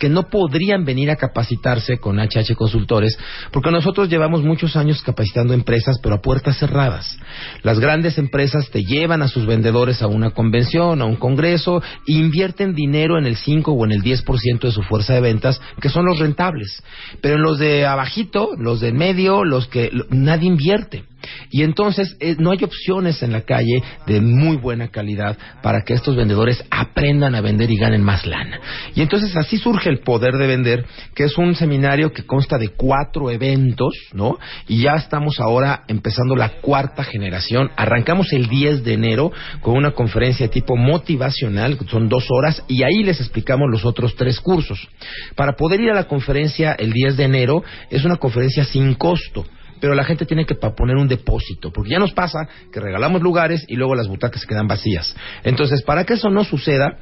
que 0.00 0.08
no 0.08 0.30
podrían 0.30 0.86
venir 0.86 1.10
a 1.10 1.16
capacitarse 1.16 1.98
con 1.98 2.18
HH 2.18 2.56
Consultores, 2.56 3.18
porque 3.52 3.70
nosotros 3.70 4.08
llevamos 4.08 4.42
muchos 4.42 4.74
años 4.74 5.02
capacitando 5.02 5.52
empresas, 5.52 5.98
pero 6.02 6.14
a 6.14 6.22
puertas 6.22 6.58
cerradas. 6.58 7.18
Las 7.62 7.78
grandes 7.78 8.16
empresas 8.16 8.70
te 8.70 8.82
llevan 8.82 9.20
a 9.20 9.28
sus 9.28 9.44
vendedores 9.44 10.00
a 10.00 10.06
una 10.06 10.30
convención, 10.30 11.02
a 11.02 11.04
un 11.04 11.16
congreso, 11.16 11.82
e 12.08 12.12
invierten 12.12 12.74
dinero 12.74 13.18
en 13.18 13.26
el 13.26 13.36
5 13.36 13.70
o 13.70 13.84
en 13.84 13.92
el 13.92 14.02
10% 14.02 14.60
de 14.60 14.72
su 14.72 14.82
fuerza 14.82 15.12
de 15.12 15.20
ventas, 15.20 15.60
que 15.82 15.90
son 15.90 16.06
los 16.06 16.18
rentables. 16.18 16.82
Pero 17.20 17.34
en 17.34 17.42
los 17.42 17.58
de 17.58 17.84
abajito, 17.84 18.52
los 18.56 18.80
de 18.80 18.92
medio, 18.92 19.44
los 19.44 19.68
que 19.68 19.90
nadie 20.08 20.48
invierte. 20.48 21.09
Y 21.50 21.62
entonces 21.62 22.16
eh, 22.20 22.36
no 22.38 22.50
hay 22.50 22.62
opciones 22.64 23.22
en 23.22 23.32
la 23.32 23.42
calle 23.42 23.82
de 24.06 24.20
muy 24.20 24.56
buena 24.56 24.88
calidad 24.88 25.36
para 25.62 25.82
que 25.82 25.94
estos 25.94 26.16
vendedores 26.16 26.64
aprendan 26.70 27.34
a 27.34 27.40
vender 27.40 27.70
y 27.70 27.76
ganen 27.76 28.02
más 28.02 28.26
lana. 28.26 28.60
Y 28.94 29.02
entonces 29.02 29.36
así 29.36 29.56
surge 29.58 29.88
el 29.88 30.00
poder 30.00 30.34
de 30.34 30.46
vender, 30.46 30.84
que 31.14 31.24
es 31.24 31.36
un 31.38 31.54
seminario 31.54 32.12
que 32.12 32.24
consta 32.24 32.58
de 32.58 32.68
cuatro 32.68 33.30
eventos, 33.30 33.94
¿no? 34.12 34.38
Y 34.68 34.82
ya 34.82 34.94
estamos 34.94 35.40
ahora 35.40 35.84
empezando 35.88 36.36
la 36.36 36.60
cuarta 36.60 37.04
generación. 37.04 37.70
Arrancamos 37.76 38.32
el 38.32 38.48
10 38.48 38.84
de 38.84 38.94
enero 38.94 39.32
con 39.60 39.76
una 39.76 39.92
conferencia 39.92 40.48
tipo 40.48 40.76
motivacional, 40.76 41.78
son 41.90 42.08
dos 42.08 42.26
horas, 42.30 42.62
y 42.68 42.82
ahí 42.82 43.02
les 43.02 43.20
explicamos 43.20 43.68
los 43.70 43.84
otros 43.84 44.14
tres 44.16 44.40
cursos. 44.40 44.88
Para 45.34 45.54
poder 45.54 45.80
ir 45.80 45.90
a 45.90 45.94
la 45.94 46.04
conferencia 46.04 46.72
el 46.72 46.92
10 46.92 47.16
de 47.16 47.24
enero, 47.24 47.62
es 47.90 48.04
una 48.04 48.16
conferencia 48.16 48.64
sin 48.64 48.94
costo 48.94 49.44
pero 49.80 49.94
la 49.94 50.04
gente 50.04 50.26
tiene 50.26 50.44
que 50.44 50.54
poner 50.54 50.96
un 50.96 51.08
depósito, 51.08 51.72
porque 51.72 51.90
ya 51.90 51.98
nos 51.98 52.12
pasa 52.12 52.48
que 52.72 52.80
regalamos 52.80 53.22
lugares 53.22 53.64
y 53.68 53.76
luego 53.76 53.94
las 53.94 54.08
butacas 54.08 54.46
quedan 54.46 54.68
vacías. 54.68 55.16
Entonces, 55.44 55.82
para 55.82 56.04
que 56.04 56.14
eso 56.14 56.30
no 56.30 56.44
suceda, 56.44 56.98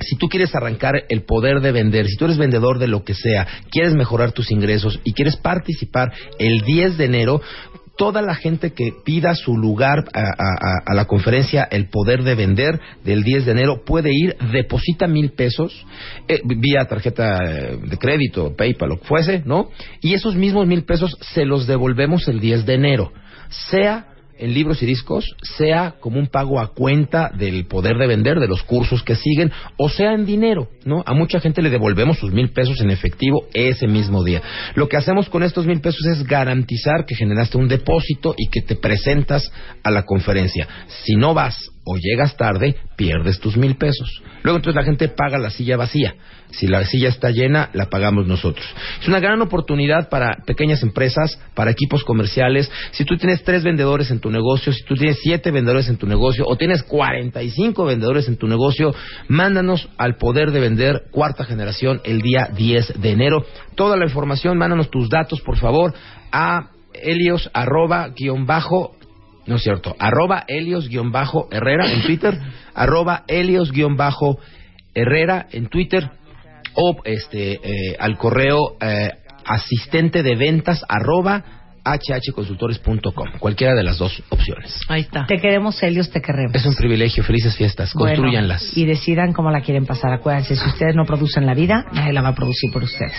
si 0.00 0.16
tú 0.16 0.28
quieres 0.28 0.54
arrancar 0.54 1.04
el 1.08 1.24
poder 1.24 1.60
de 1.60 1.72
vender, 1.72 2.06
si 2.06 2.16
tú 2.16 2.26
eres 2.26 2.36
vendedor 2.36 2.78
de 2.78 2.88
lo 2.88 3.04
que 3.04 3.14
sea, 3.14 3.46
quieres 3.70 3.94
mejorar 3.94 4.32
tus 4.32 4.50
ingresos 4.50 5.00
y 5.04 5.12
quieres 5.12 5.36
participar 5.36 6.12
el 6.38 6.60
10 6.62 6.98
de 6.98 7.04
enero, 7.04 7.40
toda 7.96 8.22
la 8.22 8.34
gente 8.34 8.72
que 8.72 8.92
pida 9.04 9.34
su 9.34 9.56
lugar 9.56 10.04
a, 10.12 10.94
la 10.94 11.04
conferencia 11.06 11.64
El 11.70 11.88
Poder 11.88 12.22
de 12.22 12.34
Vender 12.34 12.80
del 13.04 13.22
10 13.22 13.46
de 13.46 13.52
enero 13.52 13.84
puede 13.84 14.10
ir, 14.12 14.36
deposita 14.52 15.06
mil 15.06 15.32
pesos 15.32 15.84
eh, 16.28 16.40
vía 16.44 16.84
tarjeta 16.84 17.38
eh, 17.44 17.78
de 17.82 17.96
crédito, 17.96 18.54
PayPal, 18.56 18.90
lo 18.90 19.00
que 19.00 19.06
fuese, 19.06 19.42
¿no? 19.44 19.70
Y 20.00 20.14
esos 20.14 20.34
mismos 20.34 20.66
mil 20.66 20.84
pesos 20.84 21.16
se 21.34 21.44
los 21.44 21.66
devolvemos 21.66 22.28
el 22.28 22.40
10 22.40 22.66
de 22.66 22.74
enero, 22.74 23.12
sea 23.70 24.15
en 24.38 24.54
libros 24.54 24.82
y 24.82 24.86
discos, 24.86 25.36
sea 25.56 25.96
como 26.00 26.18
un 26.18 26.26
pago 26.28 26.60
a 26.60 26.72
cuenta 26.74 27.30
del 27.36 27.66
poder 27.66 27.96
de 27.96 28.06
vender, 28.06 28.40
de 28.40 28.48
los 28.48 28.62
cursos 28.62 29.02
que 29.02 29.16
siguen, 29.16 29.52
o 29.76 29.88
sea 29.88 30.12
en 30.12 30.26
dinero, 30.26 30.68
¿no? 30.84 31.02
A 31.06 31.14
mucha 31.14 31.40
gente 31.40 31.62
le 31.62 31.70
devolvemos 31.70 32.18
sus 32.18 32.32
mil 32.32 32.50
pesos 32.50 32.80
en 32.80 32.90
efectivo 32.90 33.46
ese 33.54 33.86
mismo 33.86 34.24
día. 34.24 34.42
Lo 34.74 34.88
que 34.88 34.96
hacemos 34.96 35.28
con 35.28 35.42
estos 35.42 35.66
mil 35.66 35.80
pesos 35.80 36.04
es 36.06 36.24
garantizar 36.24 37.04
que 37.06 37.14
generaste 37.14 37.58
un 37.58 37.68
depósito 37.68 38.34
y 38.36 38.48
que 38.48 38.62
te 38.62 38.76
presentas 38.76 39.50
a 39.82 39.90
la 39.90 40.04
conferencia. 40.04 40.68
Si 41.04 41.14
no 41.14 41.34
vas 41.34 41.70
o 41.86 41.96
llegas 41.96 42.36
tarde, 42.36 42.76
pierdes 42.96 43.38
tus 43.38 43.56
mil 43.56 43.76
pesos. 43.76 44.22
Luego 44.42 44.58
entonces 44.58 44.74
la 44.74 44.84
gente 44.84 45.08
paga 45.08 45.38
la 45.38 45.50
silla 45.50 45.76
vacía. 45.76 46.14
Si 46.50 46.66
la 46.66 46.84
silla 46.84 47.08
está 47.08 47.30
llena, 47.30 47.70
la 47.74 47.86
pagamos 47.86 48.26
nosotros. 48.26 48.66
Es 49.00 49.06
una 49.06 49.20
gran 49.20 49.40
oportunidad 49.40 50.08
para 50.08 50.36
pequeñas 50.44 50.82
empresas, 50.82 51.40
para 51.54 51.70
equipos 51.70 52.02
comerciales. 52.02 52.70
Si 52.90 53.04
tú 53.04 53.16
tienes 53.16 53.44
tres 53.44 53.62
vendedores 53.62 54.10
en 54.10 54.20
tu 54.20 54.30
negocio, 54.30 54.72
si 54.72 54.82
tú 54.84 54.94
tienes 54.94 55.18
siete 55.22 55.52
vendedores 55.52 55.88
en 55.88 55.96
tu 55.96 56.06
negocio 56.06 56.44
o 56.46 56.56
tienes 56.56 56.82
45 56.82 57.84
vendedores 57.84 58.26
en 58.28 58.36
tu 58.36 58.48
negocio, 58.48 58.92
mándanos 59.28 59.88
al 59.96 60.16
poder 60.16 60.50
de 60.50 60.60
vender 60.60 61.02
cuarta 61.12 61.44
generación 61.44 62.00
el 62.04 62.20
día 62.20 62.48
10 62.52 63.00
de 63.00 63.10
enero. 63.10 63.46
Toda 63.76 63.96
la 63.96 64.06
información, 64.06 64.58
mándanos 64.58 64.90
tus 64.90 65.08
datos, 65.08 65.40
por 65.40 65.56
favor, 65.56 65.94
a 66.32 66.70
helios 66.92 67.48
arroba 67.52 68.08
guion 68.08 68.46
bajo 68.46 68.95
no 69.46 69.56
es 69.56 69.62
cierto. 69.62 69.96
Arroba 69.98 70.44
Helios-Herrera 70.46 71.92
en 71.92 72.02
Twitter. 72.02 72.38
arroba 72.74 73.24
Helios-Herrera 73.26 75.46
en 75.52 75.68
Twitter. 75.68 76.10
O 76.74 76.96
este, 77.04 77.52
eh, 77.52 77.96
al 77.98 78.18
correo 78.18 78.76
eh, 78.80 79.10
asistente 79.44 80.22
de 80.22 80.36
ventas 80.36 80.84
arroba 80.88 81.55
hhconsultores.com. 81.86 83.38
Cualquiera 83.38 83.74
de 83.74 83.82
las 83.84 83.98
dos 83.98 84.22
opciones. 84.28 84.80
Ahí 84.88 85.02
está. 85.02 85.26
Te 85.26 85.38
queremos, 85.38 85.80
Helios, 85.82 86.10
te 86.10 86.20
queremos. 86.20 86.54
Es 86.54 86.66
un 86.66 86.74
privilegio. 86.74 87.22
Felices 87.24 87.56
fiestas. 87.56 87.92
Bueno, 87.94 88.16
Construyanlas. 88.16 88.76
y 88.76 88.84
decidan 88.86 89.32
cómo 89.32 89.50
la 89.50 89.60
quieren 89.60 89.86
pasar. 89.86 90.12
Acuérdense, 90.12 90.56
si 90.56 90.68
ustedes 90.68 90.94
no 90.94 91.04
producen 91.04 91.46
la 91.46 91.54
vida, 91.54 91.84
nadie 91.92 92.12
la 92.12 92.22
va 92.22 92.28
a 92.28 92.34
producir 92.34 92.72
por 92.72 92.82
ustedes. 92.82 93.12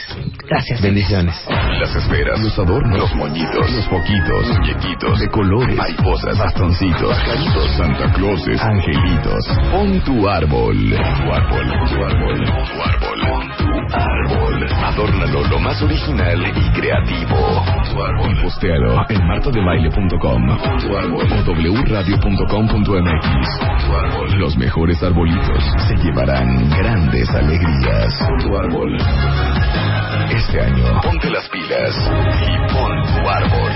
Gracias. 0.48 0.82
Bendiciones. 0.82 1.36
Las 1.50 1.96
esferas, 1.96 2.42
los 2.42 2.58
adornos, 2.58 2.98
los 3.00 3.16
moñitos, 3.16 3.72
los 3.72 3.86
foquitos, 3.88 4.48
muñequitos, 4.60 5.20
de 5.20 5.28
colores, 5.30 5.76
mariposas, 5.76 6.38
bastoncitos, 6.38 7.10
pajaritos, 7.10 7.72
Santa 7.78 8.12
Clauses, 8.14 8.62
angelitos. 8.62 9.46
Pon 9.72 10.00
tu 10.04 10.28
árbol. 10.28 10.78
Tu 10.78 11.34
árbol, 11.34 11.68
tu 11.90 12.04
árbol, 12.04 12.46
tu 12.46 12.82
árbol. 12.84 13.20
Pon 13.22 13.58
tu 13.58 13.96
árbol. 13.96 14.68
Adórnalo 14.86 15.44
lo 15.48 15.60
más 15.60 15.82
original 15.82 16.40
y 16.56 16.80
creativo. 16.80 17.64
Tu 17.92 18.04
árbol. 18.04 18.36
Y 18.58 18.60
postéalo 18.60 19.06
en 19.10 19.28
martadebaile.com. 19.28 20.50
O 20.50 20.56
wradio.com.mx. 21.84 23.28
Los 24.38 24.58
mejores 24.58 25.04
arbolitos 25.04 25.64
se 25.88 25.96
llevarán 25.98 26.68
grandes 26.70 27.30
alegrías. 27.30 28.14
Tu 28.42 28.58
árbol. 28.58 28.98
Este 30.32 30.60
año, 30.62 31.02
ponte 31.04 31.30
las 31.30 31.48
pilas 31.50 31.96
y 32.48 32.58
pon 32.74 33.04
tu 33.04 33.30
árbol. 33.30 33.72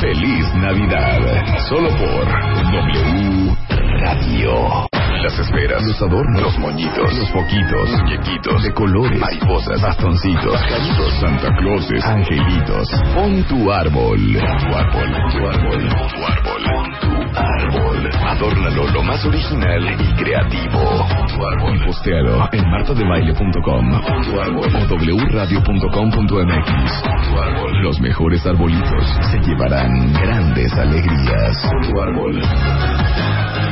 Feliz 0.00 0.54
Navidad. 0.54 1.44
Solo 1.68 1.90
por 1.90 2.26
W 2.72 3.56
Radio. 4.00 4.99
Las 5.22 5.38
esferas, 5.38 5.84
los 5.86 6.00
adornos, 6.00 6.40
los 6.40 6.58
moñitos, 6.58 7.18
los 7.18 7.30
foquitos, 7.30 7.90
muñequitos, 7.90 8.62
de 8.62 8.72
colores, 8.72 9.20
mariposas, 9.20 9.80
bastoncitos, 9.82 10.52
pajaritos, 10.52 11.12
Santa 11.20 11.54
Clauses, 11.56 12.04
angelitos. 12.06 12.88
Pon 13.14 13.44
tu 13.44 13.70
árbol. 13.70 14.18
Tu 14.18 14.38
árbol, 14.40 15.12
tu 15.30 15.46
árbol, 15.46 15.88
tu 15.88 16.24
árbol. 16.24 16.62
Pon 16.64 16.90
tu 17.00 17.38
árbol. 17.38 18.10
Adórnalo 18.28 18.86
lo 18.92 19.02
más 19.02 19.22
original 19.26 19.82
y 20.00 20.14
creativo. 20.14 21.06
Tu 21.28 21.46
árbol. 21.46 21.76
Y 21.76 21.86
postéalo 21.86 22.48
en 22.52 22.70
martadebaile.com. 22.70 23.90
Tu 24.24 24.40
árbol. 24.40 24.68
O 24.90 25.32
wradio.com.mx. 25.32 27.02
Tu 27.28 27.38
árbol. 27.38 27.82
Los 27.82 28.00
mejores 28.00 28.46
arbolitos 28.46 29.04
se 29.30 29.38
llevarán 29.40 30.12
grandes 30.14 30.72
alegrías. 30.72 31.70
Tu 31.86 32.00
árbol. 32.00 32.40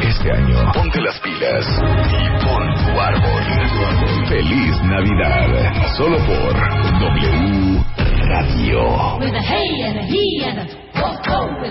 Este 0.09 0.33
año, 0.33 0.73
ponte 0.73 1.03
las 1.03 1.21
pilas 1.21 1.67
y 1.69 2.43
pon 2.43 2.75
tu 2.77 2.99
árbol. 2.99 4.27
Feliz 4.27 4.83
Navidad. 4.85 5.87
Solo 5.99 6.17
por 6.25 6.55
W 6.99 7.85
Radio. 8.27 9.19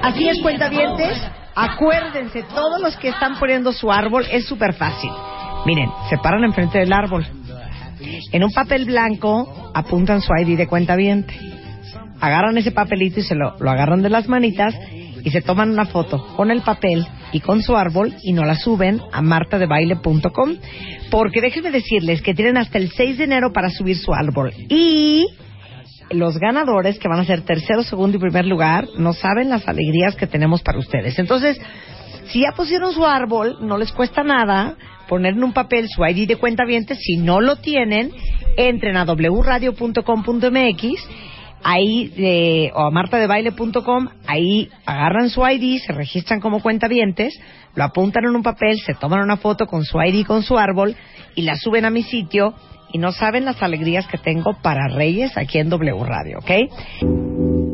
Así 0.03 0.29
es, 0.29 0.39
cuentavientes. 0.43 1.19
Acuérdense, 1.55 2.43
todos 2.53 2.79
los 2.79 2.95
que 2.97 3.09
están 3.09 3.39
poniendo 3.39 3.73
su 3.73 3.91
árbol 3.91 4.23
es 4.31 4.45
súper 4.45 4.75
fácil. 4.75 5.09
Miren, 5.65 5.89
se 6.07 6.19
paran 6.19 6.43
enfrente 6.43 6.77
del 6.77 6.93
árbol. 6.93 7.25
En 8.31 8.43
un 8.43 8.51
papel 8.51 8.85
blanco 8.85 9.71
apuntan 9.73 10.21
su 10.21 10.31
ID 10.35 10.55
de 10.57 10.67
cuentaviente. 10.67 11.33
Agarran 12.21 12.55
ese 12.59 12.71
papelito 12.71 13.19
y 13.19 13.23
se 13.23 13.33
lo, 13.33 13.55
lo 13.59 13.71
agarran 13.71 14.03
de 14.03 14.11
las 14.11 14.27
manitas 14.27 14.75
y 15.23 15.31
se 15.31 15.41
toman 15.41 15.71
una 15.71 15.85
foto 15.85 16.23
con 16.35 16.51
el 16.51 16.61
papel 16.61 17.07
y 17.31 17.39
con 17.39 17.61
su 17.61 17.75
árbol 17.75 18.15
y 18.23 18.33
nos 18.33 18.45
la 18.45 18.55
suben 18.55 19.01
a 19.11 19.21
martadebaile.com 19.21 20.55
porque 21.11 21.41
déjenme 21.41 21.71
decirles 21.71 22.21
que 22.21 22.33
tienen 22.33 22.57
hasta 22.57 22.77
el 22.77 22.91
6 22.91 23.17
de 23.17 23.23
enero 23.25 23.51
para 23.53 23.69
subir 23.69 23.97
su 23.97 24.13
árbol. 24.13 24.53
Y 24.69 25.25
los 26.11 26.37
ganadores 26.37 26.99
que 26.99 27.07
van 27.07 27.19
a 27.19 27.25
ser 27.25 27.41
tercero, 27.41 27.83
segundo 27.83 28.17
y 28.17 28.19
primer 28.19 28.45
lugar 28.45 28.87
no 28.97 29.13
saben 29.13 29.49
las 29.49 29.67
alegrías 29.67 30.15
que 30.15 30.27
tenemos 30.27 30.61
para 30.61 30.79
ustedes. 30.79 31.19
Entonces, 31.19 31.59
si 32.27 32.41
ya 32.41 32.51
pusieron 32.55 32.93
su 32.93 33.05
árbol, 33.05 33.57
no 33.61 33.77
les 33.77 33.91
cuesta 33.91 34.23
nada 34.23 34.75
poner 35.07 35.33
en 35.33 35.43
un 35.43 35.53
papel 35.53 35.87
su 35.89 36.05
ID 36.05 36.27
de 36.27 36.35
cuenta 36.35 36.63
Si 36.99 37.17
no 37.17 37.39
lo 37.41 37.57
tienen, 37.57 38.11
entren 38.57 38.97
a 38.97 39.05
wradio.com.mx 39.05 40.83
ahí 41.63 42.13
eh, 42.17 42.71
o 42.73 42.81
a 42.81 42.91
martadebaile.com, 42.91 44.07
ahí 44.25 44.69
agarran 44.85 45.29
su 45.29 45.45
ID, 45.45 45.79
se 45.79 45.93
registran 45.93 46.39
como 46.39 46.61
cuentavientes, 46.61 47.39
lo 47.75 47.83
apuntan 47.83 48.25
en 48.25 48.35
un 48.35 48.43
papel, 48.43 48.77
se 48.85 48.93
toman 48.93 49.21
una 49.21 49.37
foto 49.37 49.65
con 49.67 49.83
su 49.83 50.01
ID 50.01 50.25
con 50.25 50.43
su 50.43 50.57
árbol 50.57 50.95
y 51.35 51.43
la 51.43 51.55
suben 51.55 51.85
a 51.85 51.89
mi 51.89 52.03
sitio 52.03 52.53
y 52.91 52.97
no 52.97 53.11
saben 53.11 53.45
las 53.45 53.61
alegrías 53.61 54.07
que 54.07 54.17
tengo 54.17 54.53
para 54.61 54.87
Reyes 54.87 55.37
aquí 55.37 55.59
en 55.59 55.69
W 55.69 56.03
Radio, 56.03 56.39
¿ok? 56.39 57.66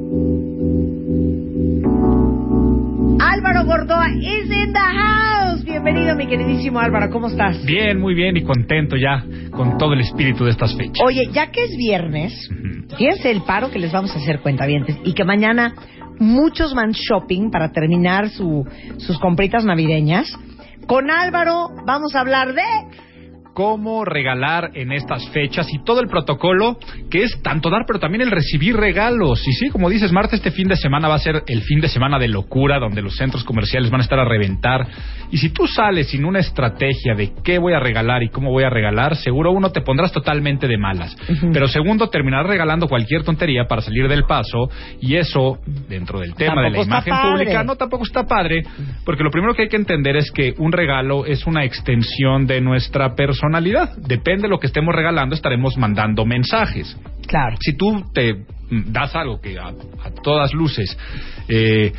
Álvaro 3.26 3.64
Gordoa 3.64 4.10
is 4.20 4.52
in 4.52 4.74
the 4.74 4.80
house. 4.80 5.64
Bienvenido, 5.64 6.14
mi 6.14 6.28
queridísimo 6.28 6.82
Álvaro, 6.82 7.10
¿cómo 7.10 7.28
estás? 7.28 7.64
Bien, 7.64 7.98
muy 7.98 8.14
bien 8.16 8.36
y 8.36 8.44
contento 8.44 8.98
ya 8.98 9.24
con 9.50 9.78
todo 9.78 9.94
el 9.94 10.02
espíritu 10.02 10.44
de 10.44 10.52
estas 10.52 10.76
fechas. 10.76 11.00
Oye, 11.06 11.30
ya 11.32 11.50
que 11.50 11.64
es 11.64 11.78
viernes, 11.78 12.34
fíjense 12.98 13.32
el 13.32 13.44
paro 13.44 13.72
que 13.72 13.80
les 13.80 13.94
vamos 13.94 14.14
a 14.14 14.20
hacer 14.20 14.42
cuentavientes 14.42 14.98
y 15.06 15.14
que 15.14 15.24
mañana 15.24 15.74
muchos 16.20 16.74
van 16.74 16.92
shopping 16.92 17.50
para 17.50 17.72
terminar 17.72 18.28
su, 18.28 18.68
sus 18.98 19.18
compritas 19.20 19.64
navideñas. 19.64 20.38
Con 20.86 21.10
Álvaro 21.10 21.70
vamos 21.86 22.16
a 22.16 22.20
hablar 22.20 22.54
de 22.54 22.62
cómo 23.54 24.04
regalar 24.06 24.72
en 24.74 24.92
estas 24.92 25.30
fechas 25.30 25.68
y 25.72 25.84
todo 25.84 26.02
el 26.02 26.08
protocolo 26.08 26.78
que 27.10 27.24
es 27.24 27.42
tanto 27.42 27.70
dar, 27.70 27.84
pero 27.86 28.00
también 28.00 28.22
el 28.22 28.32
recibir 28.32 28.76
regalos. 28.76 29.48
Y 29.48 29.54
sí, 29.54 29.70
como 29.70 29.90
dices, 29.90 30.12
Marta, 30.12 30.36
este 30.36 30.52
fin 30.52 30.68
de 30.68 30.76
semana 30.76 31.08
va 31.08 31.16
a 31.16 31.20
ser 31.20 31.44
el 31.48 31.62
fin 31.62 31.80
de 31.80 31.88
semana 31.88 32.18
de 32.18 32.28
locura, 32.28 32.80
donde 32.80 33.02
los 33.02 33.16
centros 33.16 33.44
comerciales 33.44 33.92
van 33.92 34.02
a 34.02 34.04
estar 34.04 34.20
a 34.20 34.26
reventar. 34.26 34.88
Y 35.32 35.38
si 35.38 35.50
tú 35.50 35.68
sales 35.68 36.08
sin 36.08 36.26
una 36.26 36.40
estrategia 36.40 37.14
de 37.16 37.32
qué 37.44 37.60
voy 37.60 37.74
a 37.74 37.80
regalar 37.80 38.24
y 38.24 38.30
cómo 38.30 38.52
voy 38.52 38.64
a 38.64 38.70
regalar, 38.70 39.16
seguro 39.16 39.52
uno 39.52 39.72
te 39.72 39.82
pondrás 39.82 40.12
totalmente 40.12 40.68
de 40.68 40.78
malas. 40.78 41.16
Pero 41.52 41.68
segundo, 41.68 42.10
terminar 42.10 42.46
regalando 42.46 42.88
cualquier 42.88 43.24
tontería 43.24 43.66
para 43.68 43.82
salir 43.82 44.08
del 44.08 44.24
paso 44.26 44.70
y 45.02 45.16
eso, 45.16 45.60
dentro 45.88 46.20
del 46.20 46.34
tema 46.36 46.64
de 46.64 46.70
la 46.72 46.82
imagen 46.82 47.14
padre. 47.14 47.32
pública, 47.32 47.64
no 47.64 47.76
tampoco 47.76 48.04
está 48.04 48.26
padre, 48.26 48.64
porque 49.06 49.24
lo 49.24 49.30
primero 49.30 49.54
que 49.54 49.64
hay 49.64 49.70
que 49.70 49.78
entender 49.78 50.16
es 50.16 50.32
que 50.32 50.54
un 50.58 50.72
regalo 50.72 51.26
es 51.26 51.46
una 51.46 51.64
extensión 51.64 52.46
de 52.46 52.62
nuestra 52.62 53.16
personalidad. 53.44 53.98
Depende 53.98 54.44
de 54.44 54.50
lo 54.50 54.60
que 54.60 54.68
estemos 54.68 54.96
regalando, 54.96 55.36
estaremos 55.36 55.78
mandando 55.78 56.26
mensajes. 56.26 56.98
Claro. 57.28 57.58
Si 57.60 57.74
tú 57.74 58.06
te 58.14 58.34
mm, 58.34 58.92
das 58.92 59.16
algo 59.16 59.42
que 59.42 59.58
a, 59.60 59.68
a 59.68 60.12
todas 60.24 60.54
luces 60.54 60.98
eh, 61.50 61.92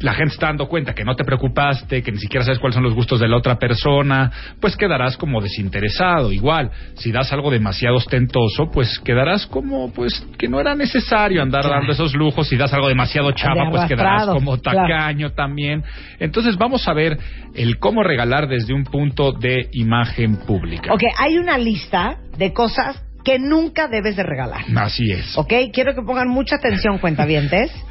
la 0.00 0.14
gente 0.14 0.34
está 0.34 0.46
dando 0.46 0.66
cuenta 0.66 0.94
que 0.94 1.04
no 1.04 1.14
te 1.14 1.24
preocupaste, 1.24 2.02
que 2.02 2.10
ni 2.12 2.18
siquiera 2.18 2.44
sabes 2.44 2.58
cuáles 2.58 2.74
son 2.74 2.82
los 2.84 2.94
gustos 2.94 3.20
de 3.20 3.28
la 3.28 3.36
otra 3.36 3.58
persona, 3.58 4.30
pues 4.60 4.76
quedarás 4.76 5.16
como 5.16 5.40
desinteresado. 5.40 6.32
Igual, 6.32 6.70
si 6.94 7.12
das 7.12 7.32
algo 7.32 7.50
demasiado 7.50 7.96
ostentoso, 7.96 8.70
pues 8.72 8.98
quedarás 9.00 9.46
como, 9.46 9.92
pues, 9.92 10.26
que 10.38 10.48
no 10.48 10.58
era 10.60 10.74
necesario 10.74 11.42
andar 11.42 11.62
Claro. 11.62 11.76
dando 11.80 11.92
esos 11.92 12.14
lujos. 12.14 12.48
Si 12.48 12.56
das 12.56 12.72
algo 12.72 12.88
demasiado 12.88 13.30
chava, 13.32 13.64
De 13.64 13.70
pues 13.70 13.84
quedarás 13.88 14.26
como 14.26 14.58
claro. 14.58 14.78
tacaño 14.88 15.30
también. 15.32 15.82
Entonces 16.18 16.56
vamos 16.56 16.88
a 16.88 16.92
ver 16.94 17.18
el 17.54 17.78
cómo 17.78 18.02
regalar 18.02 18.48
desde 18.48 18.72
un 18.72 18.84
punto 18.84 19.32
de 19.32 19.68
imagen 19.72 20.36
pública. 20.46 20.92
Ok, 20.94 21.02
hay 21.18 21.36
una 21.36 21.58
lista 21.58 22.16
de 22.38 22.52
cosas 22.52 23.02
que 23.22 23.38
nunca 23.38 23.86
debes 23.88 24.16
de 24.16 24.22
regalar. 24.22 24.62
Así 24.76 25.10
es. 25.12 25.36
Ok, 25.36 25.52
quiero 25.74 25.94
que 25.94 26.00
pongan 26.00 26.28
mucha 26.28 26.56
atención, 26.56 26.96
cuentavientes. 26.98 27.70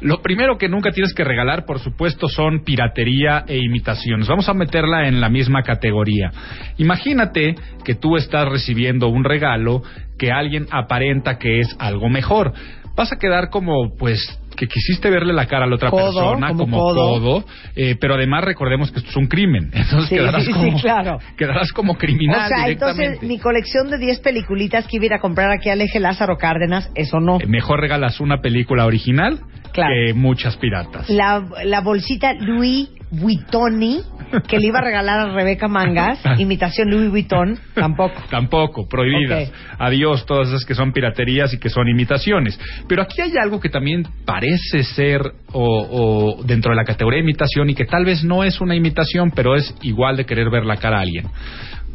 Lo 0.00 0.20
primero 0.20 0.58
que 0.58 0.68
nunca 0.68 0.90
tienes 0.90 1.14
que 1.14 1.24
regalar, 1.24 1.64
por 1.64 1.78
supuesto, 1.78 2.28
son 2.28 2.64
piratería 2.64 3.44
e 3.48 3.56
imitaciones. 3.56 4.28
Vamos 4.28 4.48
a 4.48 4.54
meterla 4.54 5.08
en 5.08 5.20
la 5.20 5.30
misma 5.30 5.62
categoría. 5.62 6.30
Imagínate 6.76 7.54
que 7.84 7.94
tú 7.94 8.16
estás 8.16 8.46
recibiendo 8.48 9.08
un 9.08 9.24
regalo 9.24 9.82
que 10.18 10.32
alguien 10.32 10.66
aparenta 10.70 11.38
que 11.38 11.60
es 11.60 11.74
algo 11.78 12.08
mejor. 12.10 12.52
Vas 12.94 13.12
a 13.12 13.18
quedar 13.18 13.50
como, 13.50 13.94
pues, 13.96 14.20
que 14.56 14.66
quisiste 14.66 15.10
verle 15.10 15.32
la 15.32 15.46
cara 15.46 15.64
a 15.64 15.68
la 15.68 15.76
otra 15.76 15.90
Codo, 15.90 16.04
persona 16.04 16.48
como 16.48 16.58
como 16.60 16.78
codo. 16.78 16.94
codo, 17.20 17.44
eh, 17.76 17.94
pero 18.00 18.14
además 18.14 18.42
recordemos 18.44 18.90
que 18.90 18.98
esto 18.98 19.10
es 19.10 19.16
un 19.16 19.26
crimen. 19.26 19.70
Entonces 19.72 20.08
Sí, 20.08 20.16
quedarás 20.16 20.44
sí, 20.44 20.52
como, 20.52 20.80
claro. 20.80 21.18
quedarás 21.36 21.72
como 21.72 21.94
criminal 21.96 22.44
o 22.44 22.48
sea, 22.48 22.64
directamente. 22.64 23.04
entonces 23.04 23.28
mi 23.28 23.38
colección 23.38 23.90
de 23.90 23.98
10 23.98 24.20
peliculitas 24.20 24.86
que 24.86 24.96
iba 24.96 25.04
a 25.04 25.06
ir 25.06 25.14
a 25.14 25.20
comprar 25.20 25.50
aquí 25.52 25.68
al 25.68 25.80
eje 25.80 26.00
Lázaro 26.00 26.36
Cárdenas, 26.38 26.90
eso 26.94 27.20
no. 27.20 27.38
Eh, 27.40 27.46
Mejor 27.46 27.80
regalas 27.80 28.18
una 28.20 28.40
película 28.40 28.86
original 28.86 29.38
Claro. 29.72 29.92
que 29.94 30.14
muchas 30.14 30.56
piratas. 30.56 31.10
La, 31.10 31.44
la 31.64 31.80
bolsita 31.82 32.32
Louis 32.32 32.88
Vuittoni 33.10 34.00
que 34.48 34.58
le 34.58 34.66
iba 34.66 34.78
a 34.80 34.82
regalar 34.82 35.20
a 35.20 35.32
Rebeca 35.32 35.68
Mangas, 35.68 36.20
imitación 36.38 36.90
Louis 36.90 37.10
Vuitton, 37.10 37.58
tampoco. 37.74 38.22
Tampoco, 38.30 38.88
prohibidas. 38.88 39.52
Adiós 39.78 40.26
todas 40.26 40.48
esas 40.48 40.64
que 40.64 40.74
son 40.74 40.92
piraterías 40.92 41.52
y 41.54 41.58
que 41.58 41.68
son 41.68 41.88
imitaciones. 41.88 42.58
Pero 42.88 43.02
aquí 43.02 43.20
hay 43.20 43.32
algo 43.40 43.60
que 43.60 43.68
también 43.68 44.04
parece 44.24 44.82
ser 44.82 45.20
o, 45.52 46.38
o 46.38 46.42
dentro 46.44 46.70
de 46.70 46.76
la 46.76 46.84
categoría 46.84 47.18
de 47.18 47.24
imitación 47.24 47.70
y 47.70 47.74
que 47.74 47.84
tal 47.84 48.04
vez 48.04 48.24
no 48.24 48.44
es 48.44 48.60
una 48.60 48.74
imitación, 48.74 49.30
pero 49.30 49.54
es 49.54 49.74
igual 49.82 50.16
de 50.16 50.26
querer 50.26 50.50
ver 50.50 50.64
la 50.64 50.76
cara 50.76 50.98
a 50.98 51.02
alguien. 51.02 51.26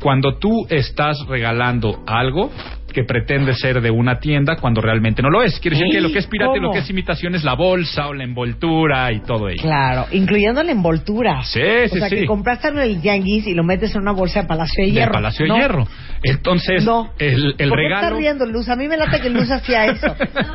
Cuando 0.02 0.38
tú 0.38 0.66
estás 0.70 1.18
regalando 1.28 2.04
algo 2.08 2.52
que 2.92 3.04
pretende 3.06 3.54
ser 3.54 3.80
de 3.80 3.90
una 3.90 4.20
tienda 4.20 4.58
cuando 4.58 4.82
realmente 4.82 5.22
no 5.22 5.30
lo 5.30 5.42
es. 5.44 5.58
Quiere 5.62 5.78
decir 5.78 5.94
que 5.94 6.02
lo 6.02 6.12
que 6.12 6.20
es 6.20 6.28
pirata 6.28 6.58
y 6.58 6.60
lo 6.60 6.72
que 6.72 6.80
es 6.80 6.90
imitación 6.90 7.36
es 7.36 7.44
la 7.46 7.54
bolsa 7.54 8.08
o 8.10 8.14
la 8.14 8.26
envoltura 8.26 9.10
y 9.14 9.22
todo 9.22 9.48
ello. 9.48 9.62
Claro, 9.62 10.08
incluyendo 10.12 10.62
la 10.62 10.74
envoltura. 10.74 11.42
Sí, 11.44 11.62
o 11.62 11.88
sí, 11.88 12.00
sea, 12.00 12.10
sí. 12.10 12.16
que 12.18 12.26
compraste 12.26 12.68
en 12.68 12.80
el 12.80 13.02
Yanguis 13.02 13.48
y 13.48 13.54
lo 13.54 13.64
metes 13.64 13.96
en 13.96 14.02
una 14.02 14.12
bolsa 14.12 14.42
de 14.42 14.48
Palacio 14.50 14.84
de 14.84 14.90
De 14.92 14.94
Hierro. 14.98 15.12
Palacio 15.14 15.46
de 15.46 15.50
No, 15.50 15.58
Hierro. 15.58 15.88
Entonces, 16.24 16.84
No. 16.84 17.12
el, 17.18 17.56
el 17.58 17.70
¿Por 17.70 17.78
qué 17.78 17.84
regalo... 17.84 18.06
estás 18.08 18.18
riendo, 18.20 18.46
Luz? 18.46 18.68
A 18.68 18.76
mí 18.76 18.88
me 18.90 18.98
late 18.98 19.22
que 19.22 19.30
Luz 19.30 19.50
hacía 19.50 19.86
eso. 19.86 20.08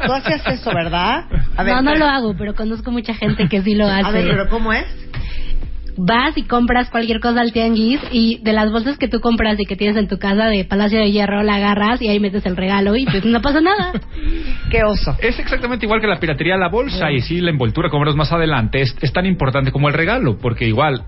Tú 0.07 0.13
hacías 0.13 0.47
eso, 0.47 0.75
¿verdad? 0.75 1.25
A 1.57 1.63
ver, 1.63 1.75
no, 1.77 1.83
no 1.83 1.93
pero- 1.93 2.05
lo 2.05 2.11
hago, 2.11 2.35
pero 2.37 2.55
conozco 2.55 2.91
mucha 2.91 3.15
gente 3.15 3.49
que 3.49 3.63
sí 3.63 3.75
lo 3.75 3.87
hace. 3.87 4.05
A 4.09 4.11
ver, 4.11 4.29
pero 4.29 4.49
¿cómo 4.51 4.75
es? 4.75 4.85
Vas 5.97 6.37
y 6.37 6.43
compras 6.43 6.91
cualquier 6.91 7.21
cosa 7.21 7.41
al 7.41 7.53
tianguis 7.53 8.01
y 8.13 8.39
de 8.43 8.53
las 8.53 8.71
bolsas 8.71 8.99
que 8.99 9.09
tú 9.09 9.21
compras 9.21 9.59
y 9.59 9.67
que 9.67 9.77
tienes 9.77 9.97
en 9.97 10.09
tu 10.09 10.19
casa 10.19 10.47
de 10.47 10.65
Palacio 10.65 10.99
de 10.99 11.11
Hierro 11.11 11.43
la 11.43 11.57
agarras 11.57 12.03
y 12.03 12.09
ahí 12.09 12.21
metes 12.21 12.45
el 12.47 12.57
regalo 12.57 12.97
y 12.97 13.07
pues 13.07 13.25
no 13.25 13.41
pasa 13.41 13.61
nada. 13.61 13.93
Qué 14.71 14.83
oso. 14.85 15.17
Es 15.19 15.39
exactamente 15.39 15.87
igual 15.87 16.01
que 16.01 16.07
la 16.07 16.21
piratería, 16.21 16.57
la 16.57 16.69
bolsa 16.69 17.11
y 17.11 17.21
sí, 17.21 17.41
la 17.41 17.51
envoltura, 17.51 17.89
como 17.89 18.01
verás 18.01 18.17
más 18.17 18.33
adelante, 18.33 18.83
es, 18.83 18.97
es 19.01 19.13
tan 19.13 19.27
importante 19.27 19.73
como 19.73 19.89
el 19.89 19.95
regalo, 19.95 20.39
porque 20.39 20.67
igual 20.67 21.05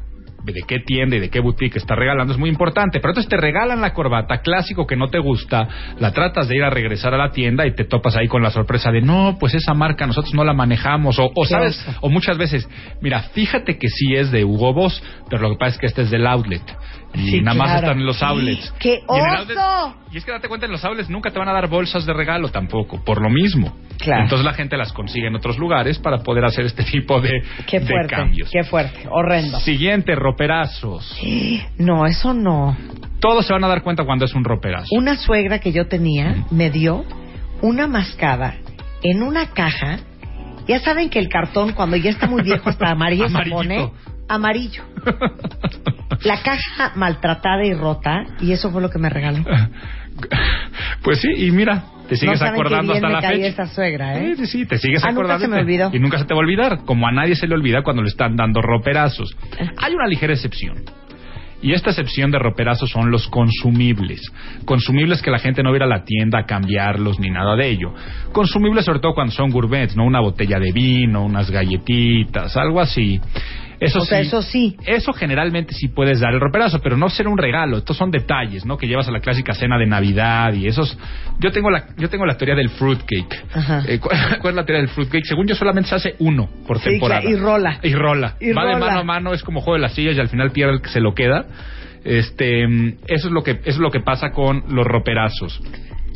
de 0.53 0.62
qué 0.62 0.81
tienda 0.81 1.16
y 1.16 1.20
de 1.20 1.31
qué 1.31 1.41
boutique 1.41 1.77
está 1.77 1.95
regalando 1.95 2.33
es 2.33 2.39
muy 2.39 2.49
importante. 2.51 3.01
Pero 3.01 3.11
entonces 3.11 3.29
te 3.29 3.37
regalan 3.37 3.81
la 3.81 3.93
corbata 3.93 4.39
clásico 4.39 4.87
que 4.87 4.97
no 4.97 5.09
te 5.09 5.19
gusta, 5.19 5.69
la 5.99 6.12
tratas 6.12 6.49
de 6.49 6.57
ir 6.57 6.65
a 6.65 6.70
regresar 6.70 7.15
a 7.15 7.19
la 7.19 7.31
tienda 7.31 7.66
y 7.66 7.75
te 7.75 7.85
topas 7.85 8.16
ahí 8.16 8.29
con 8.29 8.43
la 8.43 8.51
sorpresa 8.51 8.91
de 8.91 9.01
no, 9.01 9.37
pues 9.39 9.55
esa 9.55 9.75
marca 9.75 10.07
nosotros 10.07 10.35
no 10.35 10.45
la 10.45 10.53
manejamos. 10.53 11.19
O, 11.19 11.31
o 11.35 11.47
sabes, 11.47 11.85
o 12.01 12.09
muchas 12.09 12.39
veces, 12.39 12.69
mira, 13.01 13.20
fíjate 13.20 13.79
que 13.79 13.89
sí 13.89 14.15
es 14.15 14.31
de 14.31 14.45
Hugo 14.45 14.73
Boss, 14.73 15.03
pero 15.29 15.43
lo 15.43 15.51
que 15.51 15.57
pasa 15.57 15.75
es 15.75 15.79
que 15.79 15.87
este 15.87 16.03
es 16.03 16.11
del 16.11 16.27
outlet. 16.27 16.62
Y 17.14 17.30
Sí, 17.30 17.40
nada 17.40 17.56
más 17.56 17.66
claro. 17.70 17.86
están 17.86 17.98
en 18.01 18.06
los 18.06 18.22
outlets. 18.22 18.72
¡Qué 18.78 19.02
Y 19.09 19.18
en 19.18 19.24
el 19.26 19.36
outlet- 19.36 19.56
oso! 19.56 19.94
y 20.12 20.18
es 20.18 20.24
que 20.24 20.30
date 20.30 20.47
cuenta, 20.48 20.66
en 20.66 20.72
los 20.72 20.85
outlets 20.85 21.09
nunca 21.10 21.30
te 21.30 21.39
van 21.39 21.48
a 21.48 21.52
dar 21.52 21.68
bolsas 21.68 22.05
de 22.06 22.12
regalo 22.12 22.48
tampoco, 22.51 23.02
por 23.05 23.20
lo 23.22 23.30
mismo. 23.30 23.74
Claro. 23.98 24.22
Entonces 24.24 24.44
la 24.44 24.52
gente 24.52 24.76
las 24.76 24.93
consigue 24.93 25.26
en 25.26 25.35
otros 25.35 25.59
lugares 25.59 25.98
para 25.98 26.18
poder 26.18 26.44
hacer 26.44 26.66
este 26.66 26.85
tipo 26.85 27.20
de, 27.20 27.43
Qué 27.66 27.80
de 27.80 27.86
fuerte, 27.86 28.14
cambios. 28.14 28.51
qué 28.52 28.62
fuerte, 28.62 29.06
horrendo. 29.10 29.59
Siguiente, 29.60 30.14
roperazos. 30.14 31.18
No, 31.78 32.06
eso 32.06 32.35
no. 32.35 32.76
Todos 33.20 33.47
se 33.47 33.52
van 33.52 33.64
a 33.64 33.68
dar 33.68 33.82
cuenta 33.82 34.05
cuando 34.05 34.24
es 34.26 34.35
un 34.35 34.44
roperazo. 34.44 34.86
Una 34.93 35.16
suegra 35.16 35.59
que 35.59 35.72
yo 35.72 35.89
tenía 35.89 36.44
me 36.51 36.70
dio 36.70 37.05
una 37.62 37.86
mascada 37.89 38.55
en 39.02 39.22
una 39.22 39.47
caja. 39.51 39.98
Ya 40.68 40.78
saben 40.80 41.09
que 41.10 41.18
el 41.18 41.28
cartón 41.28 41.72
cuando 41.72 41.97
ya 41.97 42.10
está 42.10 42.26
muy 42.28 42.43
viejo 42.43 42.68
hasta 42.68 42.90
amarillo 42.90 43.28
se 43.28 43.51
pone 43.51 43.90
amarillo. 44.29 44.83
La 46.25 46.43
caja 46.43 46.93
maltratada 46.97 47.65
y 47.65 47.75
rota 47.75 48.25
y 48.41 48.53
eso 48.53 48.71
fue 48.71 48.83
lo 48.83 48.91
que 48.91 48.99
me 48.99 49.09
regaló. 49.11 49.45
Pues 51.03 51.21
sí, 51.21 51.29
y 51.47 51.51
mira, 51.53 51.85
te 52.09 52.17
sigues 52.17 52.35
no 52.41 52.47
saben 52.47 52.55
acordando 52.61 52.93
bien 52.93 53.05
hasta 53.05 53.09
me 53.09 53.15
la 53.15 53.21
caía 53.21 53.51
fecha. 53.51 53.63
esa 53.63 53.75
suegra, 53.75 54.19
¿eh? 54.19 54.35
Sí, 54.37 54.47
sí, 54.47 54.67
te 54.67 54.77
sigues 54.79 55.01
Ah, 55.05 55.09
nunca 55.13 55.21
acordando. 55.21 55.45
se 55.47 55.49
me 55.49 55.61
olvidó. 55.61 55.91
Y 55.93 56.01
nunca 56.01 56.19
se 56.19 56.25
te 56.25 56.35
va 56.35 56.41
a 56.41 56.43
olvidar, 56.43 56.79
como 56.85 57.07
a 57.07 57.13
nadie 57.13 57.37
se 57.37 57.47
le 57.47 57.55
olvida 57.55 57.83
cuando 57.83 58.03
le 58.03 58.09
están 58.09 58.35
dando 58.35 58.61
roperazos. 58.61 59.37
Hay 59.77 59.95
una 59.95 60.09
ligera 60.09 60.33
excepción. 60.35 60.83
Y 61.63 61.73
esta 61.73 61.91
excepción 61.91 62.31
de 62.33 62.39
roperazos 62.41 62.91
son 62.91 63.11
los 63.13 63.29
consumibles. 63.29 64.21
Consumibles 64.65 65.23
que 65.23 65.31
la 65.31 65.39
gente 65.39 65.63
no 65.63 65.71
va 65.71 65.75
a 65.75 65.79
ir 65.79 65.83
a 65.85 65.87
la 65.87 66.05
tienda 66.05 66.41
a 66.41 66.47
cambiarlos 66.47 67.21
ni 67.21 67.31
nada 67.31 67.55
de 67.57 67.69
ello. 67.69 67.95
Consumibles 68.33 68.85
sobre 68.85 68.99
todo 69.01 69.15
cuando 69.15 69.33
son 69.33 69.51
gourmets, 69.51 69.97
¿no? 69.97 70.05
Una 70.05 70.21
botella 70.21 70.59
de 70.59 70.73
vino, 70.73 71.25
unas 71.25 71.49
galletitas, 71.51 72.57
algo 72.57 72.81
así. 72.81 73.21
Eso 73.81 74.01
O 74.01 74.05
sea, 74.05 74.21
sí, 74.21 74.27
eso 74.27 74.43
sí. 74.43 74.77
Eso 74.87 75.13
generalmente 75.13 75.73
sí 75.75 75.89
puedes 75.89 76.21
dar 76.21 76.35
el 76.35 76.41
roperazo, 76.41 76.81
pero 76.81 76.97
no 76.97 77.09
ser 77.09 77.29
un 77.29 77.39
regalo. 77.39 77.79
Estos 77.79 77.97
son 77.97 78.11
detalles, 78.11 78.65
¿no? 78.67 78.77
Que 78.77 78.87
llevas 78.89 79.07
a 79.09 79.13
la 79.13 79.21
clásica 79.21 79.55
cena 79.55 79.79
de 79.79 79.87
Navidad 79.87 80.53
y 80.53 80.67
esos. 80.67 80.99
Yo 81.39 81.53
tengo 81.53 81.71
la, 81.71 81.87
yo 81.97 82.09
tengo 82.09 82.27
la 82.27 82.37
teoría 82.37 82.57
del 82.57 82.71
fruitcake. 82.71 83.45
Ajá. 83.55 83.83
Eh, 83.87 83.99
¿cuál, 84.01 84.17
cuál 84.41 84.53
es 84.53 84.57
la 84.57 84.65
teoría 84.65 84.81
del 84.83 84.91
fruitcake? 84.91 85.25
Según 85.25 85.47
yo 85.47 85.55
solamente 85.55 85.91
se 85.91 85.95
hace 85.95 86.15
uno 86.19 86.49
por 86.67 86.79
Sí, 86.81 86.91
temporada. 86.91 87.21
claro, 87.21 87.37
y 87.37 87.41
rola. 87.41 87.79
Y 87.83 87.95
rola. 87.95 88.35
Y 88.41 88.53
Va 88.53 88.65
de 88.67 88.77
mano 88.77 88.99
a 89.01 89.05
mano, 89.05 89.33
es 89.33 89.43
como 89.43 89.61
juego 89.61 89.75
de 89.75 89.83
las 89.83 89.95
sillas 89.95 90.17
y 90.17 90.21
al 90.21 90.29
final 90.29 90.51
pierde 90.51 90.75
el 90.75 90.83
que 90.83 90.89
se 90.89 91.01
lo 91.01 91.15
queda. 91.15 91.47
Este, 92.05 92.67
mm, 92.67 92.89
eso 93.07 93.29
es 93.29 93.33
lo 93.33 93.43
que, 93.43 93.53
eso 93.53 93.61
es 93.65 93.79
lo 93.79 93.91
que 93.91 94.01
pasa 94.01 94.31
con 94.31 94.65
los 94.69 94.87
roperazos. 94.87 95.61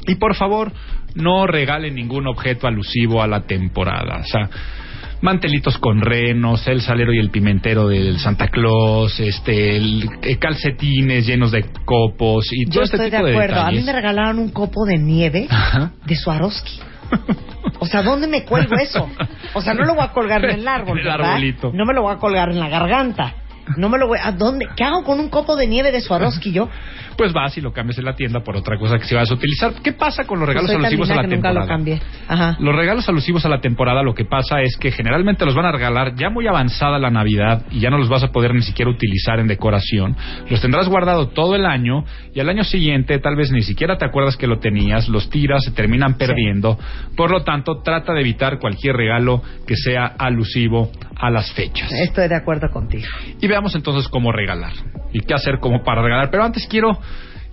Y 0.07 0.17
por 0.17 0.35
favor, 0.35 0.73
no 1.15 1.47
regalen 1.47 1.95
ningún 1.95 2.27
objeto 2.27 2.67
alusivo 2.67 3.23
a 3.23 3.27
la 3.29 3.43
temporada. 3.43 4.19
O 4.21 4.25
sea, 4.25 4.51
mantelitos 5.23 5.79
con 5.79 6.01
renos, 6.01 6.67
el 6.69 6.83
salero 6.83 7.13
y 7.15 7.19
el 7.19 7.31
pimentero 7.31 7.89
del 7.89 8.19
Santa 8.19 8.49
Claus, 8.49 9.19
este, 9.21 9.77
el- 9.77 10.09
eh, 10.23 10.37
calcetines 10.39 11.27
llenos 11.27 11.53
de 11.53 11.65
copos 11.85 12.47
y 12.53 12.65
todo 12.67 12.75
Yo 12.75 12.83
este 12.83 12.97
estoy 12.97 13.11
de 13.11 13.17
tipo 13.17 13.27
de 13.29 13.33
acuerdo. 13.33 13.61
a 13.63 13.71
mí 13.71 13.81
me 13.83 13.93
regalaron 13.93 14.39
un 14.39 14.51
copo 14.51 14.85
de 14.85 14.99
nieve 14.99 15.47
Ajá. 15.49 15.93
de 16.05 16.17
Swarovski. 16.17 16.81
O 17.79 17.87
sea, 17.87 18.03
¿dónde 18.03 18.27
me 18.27 18.45
cuelgo 18.45 18.75
eso? 18.77 19.09
O 19.55 19.61
sea, 19.63 19.75
no 19.75 19.85
lo 19.85 19.95
voy 19.95 20.05
a 20.05 20.13
colgar 20.13 20.45
en 20.45 20.61
el 20.61 20.69
árbol, 20.69 20.99
En 21.01 21.07
el 21.07 21.13
¿verdad? 21.13 21.31
arbolito. 21.33 21.73
No 21.75 21.85
me 21.85 21.95
lo 21.95 22.03
voy 22.03 22.15
a 22.15 22.19
colgar 22.19 22.51
en 22.51 22.59
la 22.61 22.69
garganta. 22.69 23.35
No 23.77 23.89
me 23.89 23.97
lo 23.99 24.09
voy. 24.09 24.19
¿A 24.23 24.33
dónde? 24.33 24.67
¿Qué 24.77 24.83
hago 24.83 25.05
con 25.05 25.21
un 25.21 25.29
copo 25.29 25.55
de 25.57 25.67
nieve 25.69 25.93
de 25.93 26.01
Swarovski 26.01 26.53
yo? 26.53 26.69
Pues 27.17 27.33
vas 27.33 27.57
y 27.57 27.61
lo 27.61 27.73
cambias 27.73 27.99
en 27.99 28.05
la 28.05 28.15
tienda 28.15 28.41
por 28.41 28.57
otra 28.57 28.79
cosa 28.79 28.99
que 28.99 29.05
si 29.05 29.15
vas 29.15 29.31
a 29.31 29.35
utilizar. 29.35 29.73
¿Qué 29.83 29.93
pasa 29.93 30.25
con 30.25 30.39
los 30.39 30.49
regalos 30.49 30.71
Pues 30.71 30.79
alusivos 30.79 31.11
a 31.11 31.15
la 31.17 31.23
nunca 31.23 31.31
temporada? 31.35 31.61
lo 31.61 31.67
cambié. 31.67 32.01
Ajá. 32.29 32.57
Los 32.61 32.75
regalos 32.75 33.09
alusivos 33.09 33.45
a 33.45 33.49
la 33.49 33.61
temporada 33.61 34.03
lo 34.03 34.15
que 34.15 34.25
pasa 34.25 34.61
es 34.63 34.77
que 34.77 34.91
generalmente 34.91 35.45
los 35.45 35.55
van 35.55 35.67
a 35.67 35.73
regalar 35.73 36.15
ya 36.15 36.31
muy 36.31 36.47
avanzada 36.47 36.99
la 36.99 37.11
Navidad 37.11 37.65
y 37.71 37.81
ya 37.81 37.91
no 37.91 37.99
los 37.99 38.09
vas 38.09 38.23
a 38.23 38.29
poder 38.33 38.55
ni 38.55 38.63
siquiera 38.63 38.91
utilizar 38.91 39.39
en 39.39 39.47
decoración. 39.47 40.17
Los 40.51 40.61
tendrás 40.61 40.89
guardado 40.89 41.29
todo 41.29 41.55
el 41.57 41.67
año 41.67 42.05
y 42.35 42.41
al 42.41 42.49
año 42.49 42.65
siguiente 42.65 43.19
tal 43.19 43.37
vez 43.37 43.51
ni 43.51 43.63
siquiera 43.63 43.99
te 43.99 44.05
acuerdas 44.05 44.37
que 44.37 44.47
lo 44.47 44.59
tenías, 44.59 45.09
los 45.09 45.29
tiras, 45.31 45.65
se 45.65 45.73
terminan 45.73 46.15
perdiendo. 46.15 46.79
Por 47.17 47.31
lo 47.31 47.43
tanto, 47.45 47.83
trata 47.83 48.13
de 48.13 48.21
evitar 48.21 48.59
cualquier 48.59 48.97
regalo 48.97 49.43
que 49.67 49.77
sea 49.77 50.07
alusivo 50.07 50.91
a 51.17 51.31
las 51.31 51.53
fechas. 51.53 51.91
Estoy 51.93 52.29
de 52.29 52.37
acuerdo 52.37 52.71
contigo. 52.71 53.07
Y 53.41 53.47
veamos 53.47 53.75
entonces 53.75 54.09
cómo 54.09 54.33
regalar 54.33 54.73
y 55.13 55.21
qué 55.21 55.35
hacer 55.35 55.59
como 55.61 55.83
para 55.83 56.03
regalar. 56.03 56.31
Pero 56.31 56.45
antes 56.45 56.67
quiero 56.69 56.99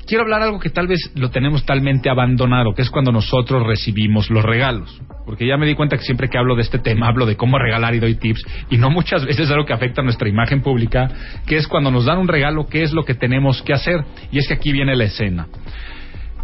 quiero 0.09 0.23
hablar 0.23 0.41
algo 0.41 0.59
que 0.59 0.71
tal 0.71 0.87
vez 0.87 1.11
lo 1.13 1.29
tenemos 1.29 1.63
talmente 1.65 2.09
abandonado, 2.09 2.73
que 2.73 2.81
es 2.81 2.89
cuando 2.89 3.11
nosotros 3.11 3.65
recibimos 3.67 4.31
los 4.31 4.43
regalos. 4.43 4.99
Porque 5.23 5.45
ya 5.45 5.55
me 5.55 5.67
di 5.67 5.75
cuenta 5.75 5.97
que 5.97 6.03
siempre 6.03 6.27
que 6.29 6.37
hablo 6.39 6.55
de 6.55 6.63
este 6.63 6.79
tema 6.79 7.07
hablo 7.07 7.27
de 7.27 7.37
cómo 7.37 7.59
regalar 7.59 7.93
y 7.93 7.99
doy 7.99 8.15
tips 8.15 8.43
y 8.71 8.77
no 8.77 8.89
muchas 8.89 9.23
veces 9.23 9.45
es 9.45 9.51
algo 9.51 9.65
que 9.65 9.73
afecta 9.73 10.01
a 10.01 10.03
nuestra 10.03 10.27
imagen 10.27 10.61
pública, 10.61 11.09
que 11.45 11.57
es 11.57 11.67
cuando 11.67 11.91
nos 11.91 12.05
dan 12.05 12.17
un 12.17 12.27
regalo, 12.27 12.67
qué 12.67 12.81
es 12.81 12.91
lo 12.91 13.05
que 13.05 13.13
tenemos 13.13 13.61
que 13.61 13.73
hacer. 13.73 14.03
Y 14.31 14.39
es 14.39 14.47
que 14.47 14.55
aquí 14.55 14.71
viene 14.71 14.95
la 14.95 15.03
escena. 15.03 15.47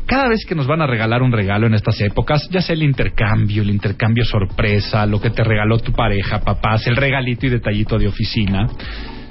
Cada 0.05 0.29
vez 0.29 0.45
que 0.45 0.53
nos 0.53 0.67
van 0.67 0.81
a 0.81 0.87
regalar 0.87 1.23
un 1.23 1.31
regalo 1.31 1.65
en 1.65 1.73
estas 1.73 1.99
épocas, 1.99 2.47
ya 2.51 2.61
sea 2.61 2.75
el 2.75 2.83
intercambio, 2.83 3.63
el 3.63 3.71
intercambio 3.71 4.23
sorpresa, 4.23 5.07
lo 5.07 5.19
que 5.19 5.31
te 5.31 5.43
regaló 5.43 5.79
tu 5.79 5.91
pareja, 5.91 6.41
papás, 6.41 6.85
el 6.85 6.95
regalito 6.95 7.47
y 7.47 7.49
detallito 7.49 7.97
de 7.97 8.07
oficina, 8.07 8.67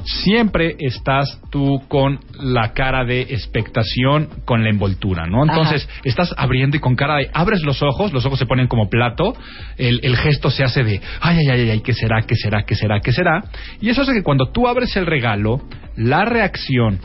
siempre 0.04 0.76
estás 0.78 1.40
tú 1.50 1.82
con 1.88 2.20
la 2.38 2.72
cara 2.72 3.04
de 3.04 3.22
expectación 3.22 4.28
con 4.44 4.62
la 4.62 4.70
envoltura, 4.70 5.26
¿no? 5.26 5.44
Entonces, 5.44 5.88
estás 6.04 6.34
abriendo 6.36 6.76
y 6.76 6.80
con 6.80 6.94
cara 6.94 7.16
de, 7.16 7.30
abres 7.32 7.62
los 7.62 7.82
ojos, 7.82 8.12
los 8.12 8.24
ojos 8.26 8.38
se 8.38 8.46
ponen 8.46 8.68
como 8.68 8.88
plato, 8.88 9.34
el, 9.78 10.00
el 10.02 10.16
gesto 10.16 10.50
se 10.50 10.64
hace 10.64 10.84
de, 10.84 11.00
ay, 11.20 11.38
ay, 11.38 11.48
ay, 11.48 11.70
ay, 11.70 11.80
¿qué 11.80 11.94
será, 11.94 12.22
qué 12.22 12.34
será, 12.34 12.64
qué 12.64 12.74
será, 12.74 13.00
qué 13.00 13.12
será? 13.12 13.44
Y 13.80 13.88
eso 13.88 14.02
hace 14.02 14.12
que 14.12 14.22
cuando 14.22 14.50
tú 14.50 14.68
abres 14.68 14.96
el 14.96 15.06
regalo, 15.06 15.60
la 15.96 16.24
reacción 16.24 16.98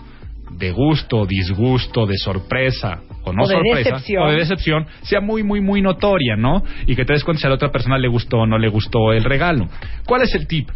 de 0.57 0.71
gusto, 0.71 1.25
disgusto, 1.25 2.05
de 2.05 2.17
sorpresa 2.17 3.01
o 3.23 3.33
no 3.33 3.43
O 3.43 3.47
de 3.47 3.55
sorpresa 3.55 3.89
decepción. 3.91 4.23
o 4.23 4.31
de 4.31 4.37
decepción 4.37 4.85
sea 5.03 5.21
muy 5.21 5.43
muy 5.43 5.61
muy 5.61 5.81
notoria, 5.81 6.35
¿no? 6.35 6.63
Y 6.85 6.95
que 6.95 7.05
te 7.05 7.13
des 7.13 7.23
cuenta 7.23 7.41
si 7.41 7.45
a 7.47 7.49
la 7.49 7.55
otra 7.55 7.71
persona 7.71 7.97
le 7.97 8.07
gustó 8.07 8.39
o 8.39 8.45
no 8.45 8.57
le 8.57 8.67
gustó 8.67 9.13
el 9.13 9.23
regalo. 9.23 9.69
¿Cuál 10.05 10.23
es 10.23 10.35
el 10.35 10.47
tip? 10.47 10.69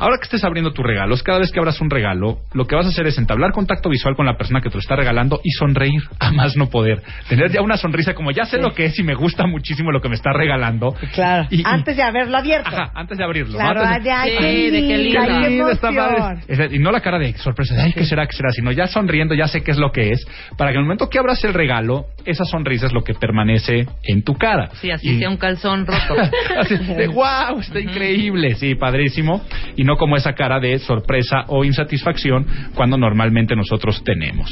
Ahora 0.00 0.16
que 0.16 0.24
estés 0.24 0.42
abriendo 0.44 0.72
tus 0.72 0.84
regalos, 0.84 1.22
cada 1.22 1.38
vez 1.38 1.52
que 1.52 1.58
abras 1.60 1.80
un 1.80 1.90
regalo, 1.90 2.38
lo 2.54 2.66
que 2.66 2.74
vas 2.74 2.86
a 2.86 2.88
hacer 2.88 3.06
es 3.06 3.18
entablar 3.18 3.52
contacto 3.52 3.88
visual 3.90 4.16
con 4.16 4.24
la 4.26 4.36
persona 4.36 4.60
que 4.62 4.70
te 4.70 4.74
lo 4.76 4.80
está 4.80 4.96
regalando 4.96 5.40
y 5.44 5.50
sonreír 5.50 6.00
a 6.18 6.32
más 6.32 6.56
no 6.56 6.70
poder. 6.70 7.02
Tener 7.28 7.50
ya 7.52 7.60
una 7.62 7.76
sonrisa 7.76 8.14
como 8.14 8.30
ya 8.30 8.44
sé 8.46 8.58
lo 8.58 8.72
que 8.74 8.86
es 8.86 8.98
y 8.98 9.02
me 9.02 9.14
gusta 9.14 9.46
muchísimo 9.46 9.92
lo 9.92 10.00
que 10.00 10.08
me 10.08 10.14
está 10.16 10.32
regalando. 10.32 10.94
Claro. 11.14 11.46
Y- 11.50 11.60
y- 11.60 11.62
Antes 11.64 11.96
de 11.96 12.02
haberlo 12.02 12.36
abierto. 12.38 12.68
Ajá, 12.68 12.90
antes 12.94 13.18
de 13.18 13.24
abrirlo. 13.24 13.58
Claro, 13.58 13.82
Antes 13.82 14.04
de, 14.04 14.10
ay, 14.10 14.30
Sí, 14.30 14.36
qué 14.38 14.70
de 14.70 14.80
qué 14.82 15.70
está 15.72 15.90
padre. 15.92 16.40
Es- 16.48 16.72
Y 16.72 16.78
no 16.78 16.90
la 16.92 17.00
cara 17.00 17.18
de 17.18 17.34
sorpresa, 17.34 17.74
de, 17.74 17.82
ay, 17.82 17.92
¿qué 17.92 18.04
será, 18.04 18.26
qué 18.26 18.32
será? 18.32 18.50
Sino 18.52 18.72
ya 18.72 18.86
sonriendo, 18.86 19.34
ya 19.34 19.48
sé 19.48 19.62
qué 19.62 19.70
es 19.72 19.78
lo 19.78 19.92
que 19.92 20.10
es, 20.12 20.26
para 20.56 20.70
que 20.70 20.76
en 20.76 20.80
el 20.80 20.84
momento 20.86 21.08
que 21.10 21.18
abras 21.18 21.44
el 21.44 21.52
regalo, 21.52 22.06
esa 22.24 22.44
sonrisa 22.44 22.86
es 22.86 22.92
lo 22.92 23.02
que 23.02 23.12
permanece 23.14 23.86
en 24.04 24.22
tu 24.22 24.34
cara. 24.34 24.70
Sí, 24.80 24.90
así 24.90 25.10
Y- 25.10 25.18
sea 25.18 25.28
un 25.28 25.36
calzón 25.36 25.86
roto. 25.86 26.14
Así, 26.58 26.76
de 26.76 27.06
wow, 27.12 27.58
está 27.60 27.80
increíble, 27.80 28.54
sí, 28.54 28.74
padrísimo. 28.74 29.42
Y 29.76 29.84
no 29.90 29.96
como 29.96 30.16
esa 30.16 30.34
cara 30.34 30.60
de 30.60 30.78
sorpresa 30.78 31.46
o 31.48 31.64
insatisfacción 31.64 32.46
cuando 32.76 32.96
normalmente 32.96 33.56
nosotros 33.56 34.04
tenemos. 34.04 34.48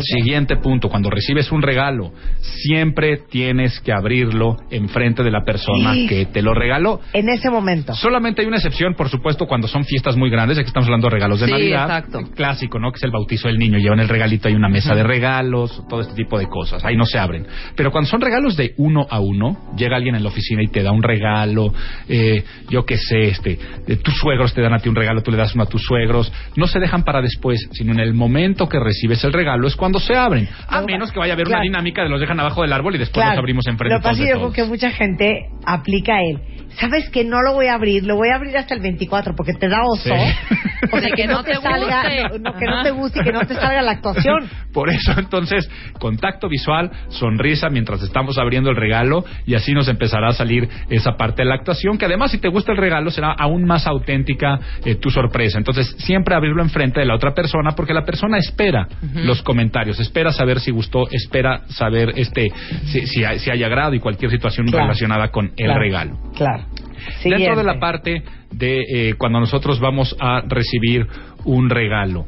Siguiente 0.00 0.56
punto, 0.56 0.88
cuando 0.88 1.10
recibes 1.10 1.50
un 1.50 1.62
regalo, 1.62 2.12
siempre 2.40 3.18
tienes 3.30 3.80
que 3.80 3.92
abrirlo 3.92 4.56
enfrente 4.70 5.22
de 5.22 5.30
la 5.30 5.42
persona 5.44 5.92
Sí. 5.94 6.06
que 6.06 6.26
te 6.26 6.42
lo 6.42 6.54
regaló. 6.54 7.00
En 7.12 7.28
ese 7.28 7.50
momento. 7.50 7.94
Solamente 7.94 8.42
hay 8.42 8.46
una 8.48 8.56
excepción, 8.58 8.94
por 8.94 9.08
supuesto, 9.08 9.46
cuando 9.46 9.66
son 9.68 9.84
fiestas 9.84 10.16
muy 10.16 10.30
grandes, 10.30 10.58
aquí 10.58 10.68
estamos 10.68 10.86
hablando 10.86 11.08
de 11.08 11.14
regalos 11.14 11.40
de 11.40 11.46
Sí, 11.46 11.52
Navidad. 11.52 11.82
exacto. 11.84 12.20
Clásico, 12.34 12.78
¿no? 12.78 12.90
Que 12.92 12.96
es 12.96 13.02
el 13.04 13.10
bautizo 13.10 13.48
del 13.48 13.58
niño, 13.58 13.78
llevan 13.78 14.00
el 14.00 14.08
regalito, 14.08 14.48
hay 14.48 14.54
una 14.54 14.68
mesa 14.68 14.94
de 14.94 15.02
regalos, 15.02 15.82
todo 15.88 16.00
este 16.00 16.14
tipo 16.14 16.38
de 16.38 16.46
cosas. 16.46 16.84
Ahí 16.84 16.96
no 16.96 17.04
se 17.06 17.18
abren. 17.18 17.46
Pero 17.74 17.90
cuando 17.90 18.08
son 18.10 18.20
regalos 18.20 18.56
de 18.56 18.74
uno 18.76 19.06
a 19.10 19.20
uno, 19.20 19.72
llega 19.76 19.96
alguien 19.96 20.14
en 20.14 20.22
la 20.22 20.28
oficina 20.28 20.62
y 20.62 20.68
te 20.68 20.82
da 20.82 20.92
un 20.92 21.02
regalo, 21.02 21.72
eh, 22.08 22.42
yo 22.70 22.84
qué 22.84 22.96
sé, 22.96 23.28
este, 23.28 23.58
de 23.86 23.96
tus 23.96 24.14
suegros 24.18 24.54
te 24.54 24.62
dan 24.62 24.74
a 24.74 24.78
ti 24.78 24.88
un 24.88 24.96
regalo, 24.96 25.22
tú 25.22 25.30
le 25.30 25.36
das 25.36 25.54
uno 25.54 25.64
a 25.64 25.66
tus 25.66 25.82
suegros, 25.82 26.32
no 26.56 26.66
se 26.66 26.78
dejan 26.78 27.04
para 27.04 27.20
después, 27.20 27.68
sino 27.72 27.92
en 27.92 28.00
el 28.00 28.14
momento 28.14 28.68
que 28.68 28.78
recibes 28.78 29.22
el 29.24 29.32
regalo 29.32 29.66
es 29.66 29.76
cuando 29.78 29.98
se 29.98 30.14
abren. 30.14 30.46
A 30.68 30.82
menos 30.82 31.10
que 31.12 31.18
vaya 31.18 31.32
a 31.32 31.34
haber 31.34 31.46
Claro. 31.46 31.60
una 31.60 31.64
dinámica 31.70 32.02
de 32.02 32.10
los 32.10 32.20
dejan 32.20 32.38
abajo 32.40 32.62
del 32.62 32.72
árbol 32.74 32.94
y 32.96 32.98
después 32.98 33.14
Claro. 33.22 33.36
los 33.36 33.38
abrimos 33.38 33.66
enfrente 33.66 33.94
Lo 33.94 34.00
que 34.00 34.04
pasa 34.04 34.14
es 34.14 34.18
que 34.18 34.26
yo 34.26 34.32
creo 34.34 34.40
todos. 34.42 34.54
que 34.54 34.64
mucha 34.64 34.90
gente 34.90 35.46
aplica 35.64 36.20
él. 36.20 36.40
¿Sabes 36.78 37.08
que 37.08 37.24
no 37.24 37.40
lo 37.42 37.54
voy 37.54 37.66
a 37.66 37.74
abrir? 37.74 38.04
Lo 38.04 38.16
voy 38.16 38.28
a 38.28 38.36
abrir 38.36 38.56
hasta 38.56 38.74
el 38.74 38.80
24 38.80 39.34
porque 39.34 39.54
te 39.54 39.68
da 39.68 39.82
oso. 39.84 40.02
Sí. 40.04 40.88
O 40.92 40.98
sea, 41.00 41.10
que, 41.10 41.26
no 41.26 41.42
te, 41.42 41.54
salga, 41.56 42.28
no, 42.38 42.52
que 42.54 42.66
no 42.66 42.82
te 42.84 42.90
guste 42.92 43.20
y 43.20 43.24
que 43.24 43.32
no 43.32 43.40
te 43.40 43.54
salga 43.54 43.82
la 43.82 43.92
actuación. 43.92 44.48
Por 44.72 44.90
eso, 44.90 45.12
entonces, 45.18 45.68
contacto 45.98 46.48
visual, 46.48 46.90
sonrisa 47.08 47.68
mientras 47.68 48.00
estamos 48.02 48.38
abriendo 48.38 48.70
el 48.70 48.76
regalo 48.76 49.24
y 49.44 49.54
así 49.54 49.72
nos 49.72 49.88
empezará 49.88 50.28
a 50.28 50.32
salir 50.32 50.68
esa 50.88 51.16
parte 51.16 51.42
de 51.42 51.48
la 51.48 51.56
actuación, 51.56 51.98
que 51.98 52.04
además, 52.04 52.30
si 52.30 52.38
te 52.38 52.48
gusta 52.48 52.70
el 52.72 52.78
regalo, 52.78 53.10
será 53.10 53.32
aún 53.32 53.64
más 53.64 53.86
auténtica 53.88 54.60
eh, 54.84 54.94
tu 54.96 55.10
sorpresa. 55.10 55.58
Entonces, 55.58 55.96
siempre 55.98 56.34
abrirlo 56.36 56.62
enfrente 56.62 57.00
de 57.00 57.06
la 57.06 57.16
otra 57.16 57.34
persona 57.34 57.72
porque 57.72 57.92
la 57.92 58.04
persona 58.04 58.38
espera 58.38 58.86
los 59.14 59.42
comentarios, 59.42 59.67
espera 60.00 60.32
saber 60.32 60.60
si 60.60 60.70
gustó, 60.70 61.08
espera 61.10 61.62
saber 61.68 62.12
este 62.16 62.50
si, 62.86 63.06
si, 63.06 63.24
hay, 63.24 63.38
si 63.38 63.50
hay 63.50 63.62
agrado 63.62 63.94
y 63.94 64.00
cualquier 64.00 64.30
situación 64.30 64.66
Claro. 64.66 64.84
relacionada 64.86 65.28
con 65.30 65.46
el 65.56 65.66
Claro. 65.66 65.80
regalo. 65.80 66.16
Claro. 66.36 66.64
Dentro 67.24 67.56
de 67.56 67.64
la 67.64 67.78
parte 67.78 68.22
de 68.50 68.80
eh, 68.92 69.14
cuando 69.18 69.40
nosotros 69.40 69.78
vamos 69.80 70.16
a 70.20 70.42
recibir 70.46 71.06
un 71.44 71.70
regalo. 71.70 72.26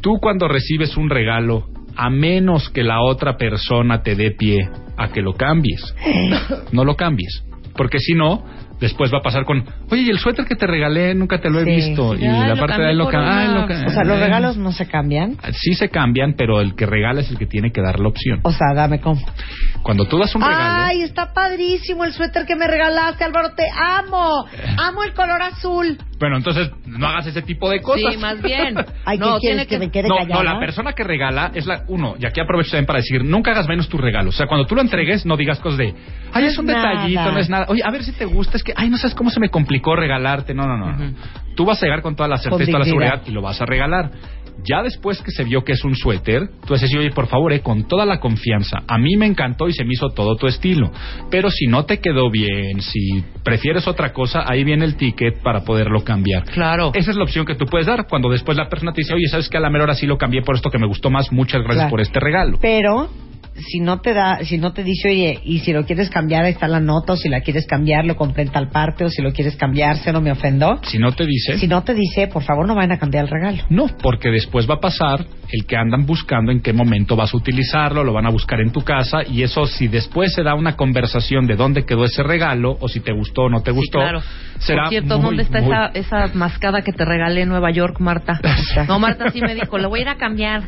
Tú 0.00 0.18
cuando 0.20 0.48
recibes 0.48 0.96
un 0.96 1.10
regalo, 1.10 1.66
a 1.96 2.08
menos 2.10 2.70
que 2.70 2.82
la 2.82 3.02
otra 3.02 3.36
persona 3.36 4.02
te 4.02 4.14
dé 4.16 4.30
pie 4.32 4.68
a 4.96 5.08
que 5.08 5.20
lo 5.22 5.34
cambies, 5.34 5.94
no 6.72 6.84
lo 6.84 6.94
cambies. 6.96 7.44
Porque 7.76 7.98
si 7.98 8.14
no, 8.14 8.44
después 8.82 9.10
va 9.12 9.18
a 9.18 9.22
pasar 9.22 9.44
con, 9.46 9.64
oye, 9.90 10.02
y 10.02 10.10
el 10.10 10.18
suéter 10.18 10.44
que 10.44 10.54
te 10.56 10.66
regalé 10.66 11.14
nunca 11.14 11.40
te 11.40 11.48
lo 11.48 11.60
he 11.60 11.64
Sí. 11.64 11.70
visto. 11.70 12.14
Sí, 12.16 12.24
y 12.24 12.26
la 12.28 12.56
parte 12.56 12.82
de 12.82 12.88
ahí 12.88 12.94
lo 12.96 13.08
cam- 13.10 13.22
una- 13.22 13.60
lo 13.60 13.66
ca- 13.66 13.84
O 13.86 13.90
sea, 13.90 14.04
los 14.04 14.18
eh, 14.18 14.24
regalos 14.24 14.56
no 14.58 14.72
se 14.72 14.86
cambian. 14.86 15.36
Sí 15.52 15.72
se 15.74 15.88
cambian, 15.88 16.34
pero 16.36 16.60
el 16.60 16.74
que 16.74 16.84
regala 16.84 17.22
es 17.22 17.30
el 17.30 17.38
que 17.38 17.46
tiene 17.46 17.72
que 17.72 17.80
dar 17.80 17.98
la 18.00 18.08
opción. 18.08 18.40
O 18.42 18.52
sea, 18.52 18.74
dame 18.74 19.00
como. 19.00 19.20
Cuando 19.82 20.04
tú 20.06 20.16
das 20.18 20.32
un 20.36 20.42
regalo... 20.42 20.84
Ay, 20.84 21.02
está 21.02 21.32
padrísimo 21.32 22.04
el 22.04 22.12
suéter 22.12 22.44
que 22.46 22.54
me 22.54 22.66
regalaste, 22.68 23.24
Álvaro. 23.24 23.54
Te 23.56 23.64
amo. 23.74 24.44
Amo 24.78 25.02
el 25.02 25.12
color 25.14 25.42
azul. 25.42 25.98
Bueno, 26.20 26.36
entonces 26.36 26.70
no 26.86 27.08
hagas 27.08 27.26
ese 27.26 27.42
tipo 27.42 27.68
de 27.68 27.80
cosas. 27.80 28.12
Sí, 28.14 28.18
más 28.20 28.40
bien. 28.40 28.76
Ay, 29.04 29.18
¿qué 29.18 29.24
no, 29.24 29.38
quieres 29.38 29.40
tiene 29.40 29.62
que 29.66 29.70
que... 29.70 29.78
me 29.78 29.90
quede 29.90 30.08
no, 30.08 30.16
callada? 30.18 30.34
no, 30.34 30.42
la 30.44 30.60
persona 30.60 30.92
que 30.92 31.02
regala 31.02 31.50
es 31.54 31.66
la 31.66 31.82
uno, 31.88 32.14
y 32.18 32.24
aquí 32.26 32.40
aprovecho 32.40 32.70
también 32.70 32.86
para 32.86 32.98
decir, 33.00 33.24
nunca 33.24 33.50
hagas 33.50 33.66
menos 33.66 33.88
tu 33.88 33.98
regalo. 33.98 34.28
O 34.28 34.32
sea, 34.32 34.46
cuando 34.46 34.64
tú 34.66 34.76
lo 34.76 34.82
entregues, 34.82 35.26
no 35.26 35.36
digas 35.36 35.58
cosas 35.58 35.78
de, 35.78 35.94
ay, 36.32 36.44
es 36.44 36.56
un 36.58 36.66
detallito, 36.66 37.32
no 37.32 37.38
es 37.38 37.48
nada. 37.48 37.66
Oye, 37.68 37.82
a 37.84 37.90
ver 37.90 38.04
si 38.04 38.12
te 38.12 38.24
gusta, 38.24 38.56
es 38.56 38.62
que, 38.62 38.71
ay, 38.76 38.90
no 38.90 38.96
sabes 38.96 39.14
cómo 39.14 39.30
se 39.30 39.40
me 39.40 39.48
complicó 39.48 39.96
regalarte. 39.96 40.54
No, 40.54 40.66
no, 40.66 40.76
no. 40.76 40.92
no. 40.92 41.12
Tú 41.54 41.64
vas 41.64 41.82
a 41.82 41.86
llegar 41.86 42.02
con 42.02 42.16
toda 42.16 42.28
la 42.28 42.38
certeza 42.38 42.64
y 42.64 42.66
toda 42.66 42.78
la 42.80 42.84
seguridad 42.84 43.22
y 43.26 43.30
lo 43.30 43.42
vas 43.42 43.60
a 43.60 43.66
regalar. 43.66 44.10
Ya 44.64 44.82
después 44.82 45.20
que 45.22 45.30
se 45.32 45.44
vio 45.44 45.64
que 45.64 45.72
es 45.72 45.82
un 45.84 45.96
suéter, 45.96 46.48
tú 46.66 46.74
dices, 46.74 46.94
oye, 46.94 47.10
por 47.10 47.26
favor, 47.26 47.52
eh, 47.52 47.60
con 47.60 47.88
toda 47.88 48.06
la 48.06 48.20
confianza. 48.20 48.82
A 48.86 48.96
mí 48.96 49.16
me 49.16 49.26
encantó 49.26 49.66
y 49.68 49.72
se 49.72 49.84
me 49.84 49.92
hizo 49.92 50.10
todo 50.10 50.36
tu 50.36 50.46
estilo. 50.46 50.92
Pero 51.30 51.50
si 51.50 51.66
no 51.66 51.84
te 51.84 51.98
quedó 52.00 52.30
bien, 52.30 52.80
si 52.80 53.24
prefieres 53.42 53.88
otra 53.88 54.12
cosa, 54.12 54.44
ahí 54.46 54.62
viene 54.62 54.84
el 54.84 54.94
ticket 54.96 55.42
para 55.42 55.64
poderlo 55.64 56.04
cambiar. 56.04 56.44
Claro. 56.44 56.92
Esa 56.94 57.10
es 57.10 57.16
la 57.16 57.24
opción 57.24 57.44
que 57.44 57.54
tú 57.56 57.66
puedes 57.66 57.86
dar 57.86 58.06
cuando 58.06 58.28
después 58.30 58.56
la 58.56 58.68
persona 58.68 58.92
te 58.92 59.00
dice, 59.00 59.14
oye, 59.14 59.26
¿sabes 59.26 59.48
que 59.48 59.56
A 59.56 59.60
la 59.60 59.70
mera 59.70 59.84
hora 59.84 59.94
sí 59.94 60.06
lo 60.06 60.16
cambié 60.18 60.42
por 60.42 60.54
esto 60.54 60.70
que 60.70 60.78
me 60.78 60.86
gustó 60.86 61.10
más. 61.10 61.32
Muchas 61.32 61.60
gracias 61.62 61.84
Claro. 61.84 61.90
por 61.90 62.00
este 62.00 62.20
regalo. 62.20 62.58
Pero 62.60 63.08
si 63.54 63.80
no 63.80 64.00
te 64.00 64.14
da, 64.14 64.38
si 64.44 64.56
no 64.58 64.72
te 64.72 64.82
dice, 64.82 65.08
oye, 65.10 65.38
y 65.44 65.58
si 65.60 65.72
lo 65.72 65.84
quieres 65.84 66.08
cambiar, 66.10 66.44
ahí 66.44 66.52
está 66.52 66.68
la 66.68 66.80
nota, 66.80 67.12
o 67.12 67.16
si 67.16 67.28
la 67.28 67.40
quieres 67.42 67.66
cambiar, 67.66 68.04
lo 68.04 68.16
compré 68.16 68.44
en 68.44 68.48
tal 68.50 68.68
parte, 68.70 69.04
o 69.04 69.08
si 69.10 69.20
lo 69.22 69.32
quieres 69.32 69.56
cambiar, 69.56 69.98
se 69.98 70.12
no 70.12 70.20
me 70.20 70.32
ofendo. 70.32 70.80
Si 70.86 70.98
no 70.98 71.12
te 71.12 71.26
dice, 71.26 71.58
Si 71.58 71.68
no 71.68 71.82
te 71.84 71.94
dice, 71.94 72.28
por 72.28 72.42
favor, 72.42 72.66
no 72.66 72.74
vayan 72.74 72.92
a 72.92 72.98
cambiar 72.98 73.24
el 73.24 73.30
regalo. 73.30 73.62
no, 73.68 73.86
porque 74.02 74.30
después 74.30 74.68
va 74.68 74.74
a 74.74 74.80
pasar 74.80 75.26
el 75.50 75.66
que 75.66 75.76
andan 75.76 76.06
buscando 76.06 76.50
en 76.50 76.60
qué 76.62 76.72
momento 76.72 77.14
vas 77.14 77.34
a 77.34 77.36
utilizarlo, 77.36 78.02
lo 78.04 78.12
van 78.14 78.26
a 78.26 78.30
buscar 78.30 78.58
en 78.60 78.72
tu 78.72 78.80
casa 78.82 79.18
y 79.28 79.42
eso 79.42 79.66
si 79.66 79.86
después 79.86 80.32
se 80.32 80.42
da 80.42 80.54
una 80.54 80.76
conversación 80.76 81.46
de 81.46 81.56
dónde 81.56 81.84
quedó 81.84 82.04
ese 82.04 82.22
regalo 82.22 82.78
o 82.80 82.88
si 82.88 83.00
te 83.00 83.12
gustó 83.12 83.42
o 83.42 83.48
no 83.50 83.60
te 83.62 83.70
Sí, 83.72 83.76
gustó, 83.76 83.98
claro. 83.98 84.22
será 84.60 84.84
Por 84.84 84.88
cierto, 84.90 85.16
muy, 85.18 85.24
¿dónde 85.36 85.42
está 85.42 85.60
muy- 85.60 85.70
esa, 85.70 85.86
esa 86.26 86.34
mascada 86.34 86.80
que 86.82 86.92
te 86.92 87.04
regalé 87.04 87.42
en 87.42 87.50
Nueva 87.50 87.70
York, 87.70 88.00
Marta? 88.00 88.40
No, 88.88 88.98
Marta 88.98 89.30
sí 89.30 89.40
me 89.42 89.54
dijo, 89.54 89.76
la 89.76 89.88
voy 89.88 89.98
a 90.00 90.02
ir 90.02 90.08
a 90.08 90.16
cambiar. 90.16 90.62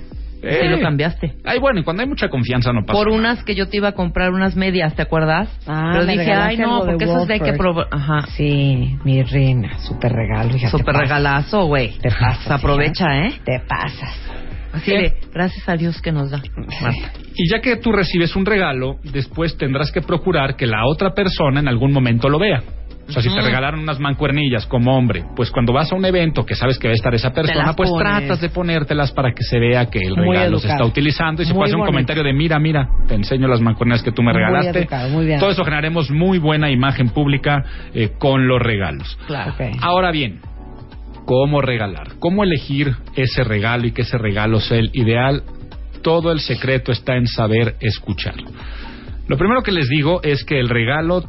Sí 0.49 0.69
lo 0.69 0.81
cambiaste. 0.81 1.35
Ay, 1.45 1.59
bueno, 1.59 1.81
y 1.81 1.85
cuando 1.85 2.03
hay 2.03 2.09
mucha 2.09 2.29
confianza 2.29 2.73
no 2.73 2.83
pasa. 2.85 2.99
Por 2.99 3.09
unas 3.09 3.43
que 3.45 3.55
yo 3.55 3.69
te 3.69 3.77
iba 3.79 3.89
a 3.89 3.93
comprar 3.93 4.31
unas 4.33 4.57
medias, 4.57 4.95
¿te 4.95 5.03
acuerdas? 5.03 5.49
Ah, 5.67 5.91
Pero 5.93 6.07
me 6.07 6.13
dije, 6.19 6.33
ay, 6.33 6.57
no, 6.57 6.85
de 6.85 6.93
porque 6.93 7.05
esas 7.05 7.27
de 7.27 7.35
hay 7.35 7.41
que 7.41 7.53
probar. 7.55 7.89
Ajá. 7.91 8.27
Sí, 8.37 8.97
mi 9.05 9.23
reina, 9.23 9.79
súper 9.79 10.13
regalo. 10.13 10.57
hija, 10.57 10.69
Súper 10.71 10.95
regalazo, 10.95 11.67
güey. 11.67 11.99
Te 11.99 12.11
pasas. 12.11 12.51
Aprovecha, 12.51 13.05
hija. 13.05 13.27
¿eh? 13.29 13.41
Te 13.45 13.61
pasas. 13.67 14.21
Así 14.73 14.91
de, 14.91 15.15
gracias 15.33 15.69
a 15.69 15.77
Dios 15.77 16.03
que 16.03 16.11
nos 16.11 16.31
da. 16.33 16.39
Marta. 16.57 17.13
Y 17.37 17.49
ya 17.49 17.61
que 17.61 17.77
tú 17.77 17.93
recibes 17.93 18.35
un 18.35 18.45
regalo, 18.45 18.97
después 19.05 19.57
tendrás 19.57 19.93
que 19.93 20.01
procurar 20.01 20.57
que 20.57 20.67
la 20.67 20.85
otra 20.87 21.15
persona 21.15 21.61
en 21.61 21.69
algún 21.69 21.93
momento 21.93 22.29
lo 22.29 22.39
vea. 22.41 22.63
O 23.07 23.13
sea, 23.13 23.21
si 23.23 23.29
te 23.29 23.41
regalaron 23.43 23.81
unas 23.81 24.01
mancuernillas 24.01 24.67
como 24.67 24.97
hombre, 24.97 25.25
pues 25.37 25.51
cuando 25.51 25.73
vas 25.75 25.93
a 25.93 25.95
un 25.95 26.05
evento 26.07 26.47
que 26.47 26.55
sabes 26.55 26.79
que 26.79 26.89
va 26.89 26.93
a 26.93 26.95
estar 26.95 27.15
esa 27.15 27.33
persona, 27.33 27.75
pues 27.75 27.91
pones. 27.91 28.03
tratas 28.03 28.41
de 28.41 28.49
ponértelas 28.49 29.13
para 29.13 29.33
que 29.33 29.43
se 29.43 29.59
vea 29.59 29.87
que 29.91 29.99
el 29.99 30.17
regalo 30.17 30.59
se 30.59 30.67
educado. 30.67 30.73
está 30.73 30.85
utilizando 30.87 31.43
y 31.43 31.45
se 31.45 31.53
Muy 31.53 31.59
puede 31.59 31.69
hacer 31.71 31.81
un 31.81 31.87
comentario 31.87 32.23
de 32.23 32.33
mira, 32.33 32.59
mira, 32.59 32.89
te 33.07 33.15
enseño 33.15 33.47
las 33.47 33.61
mancuernas 33.61 34.03
que 34.03 34.11
tú 34.11 34.23
me 34.23 34.33
Muy 34.33 34.41
regalaste. 34.41 34.79
educado, 34.81 35.09
muy 35.11 35.27
bien. 35.27 35.39
Todo 35.39 35.51
eso 35.51 35.65
generaremos 35.65 36.11
muy 36.11 36.39
buena 36.39 36.71
imagen 36.71 37.11
pública 37.11 37.63
eh, 37.95 38.13
con 38.19 38.49
los 38.49 38.61
regalos. 38.63 39.19
Claro. 39.27 39.55
Ahora 39.83 40.11
bien, 40.11 40.41
¿cómo 41.27 41.61
regalar? 41.61 42.13
¿Cómo 42.19 42.43
elegir 42.43 42.95
ese 43.17 43.45
regalo 43.45 43.87
y 43.87 43.93
que 43.93 44.03
ese 44.03 44.17
regalo 44.19 44.61
sea 44.61 44.79
el 44.79 44.91
ideal? 44.95 45.43
Todo 46.03 46.33
el 46.33 46.41
secreto 46.41 46.91
está 46.93 47.17
en 47.17 47.27
saber 47.27 47.77
escuchar. 47.81 48.35
Lo 49.29 49.37
primero 49.39 49.63
que 49.63 49.73
les 49.73 49.89
digo 49.89 50.21
es 50.23 50.45
que 50.45 50.59
el 50.59 50.69
regalo 50.69 51.25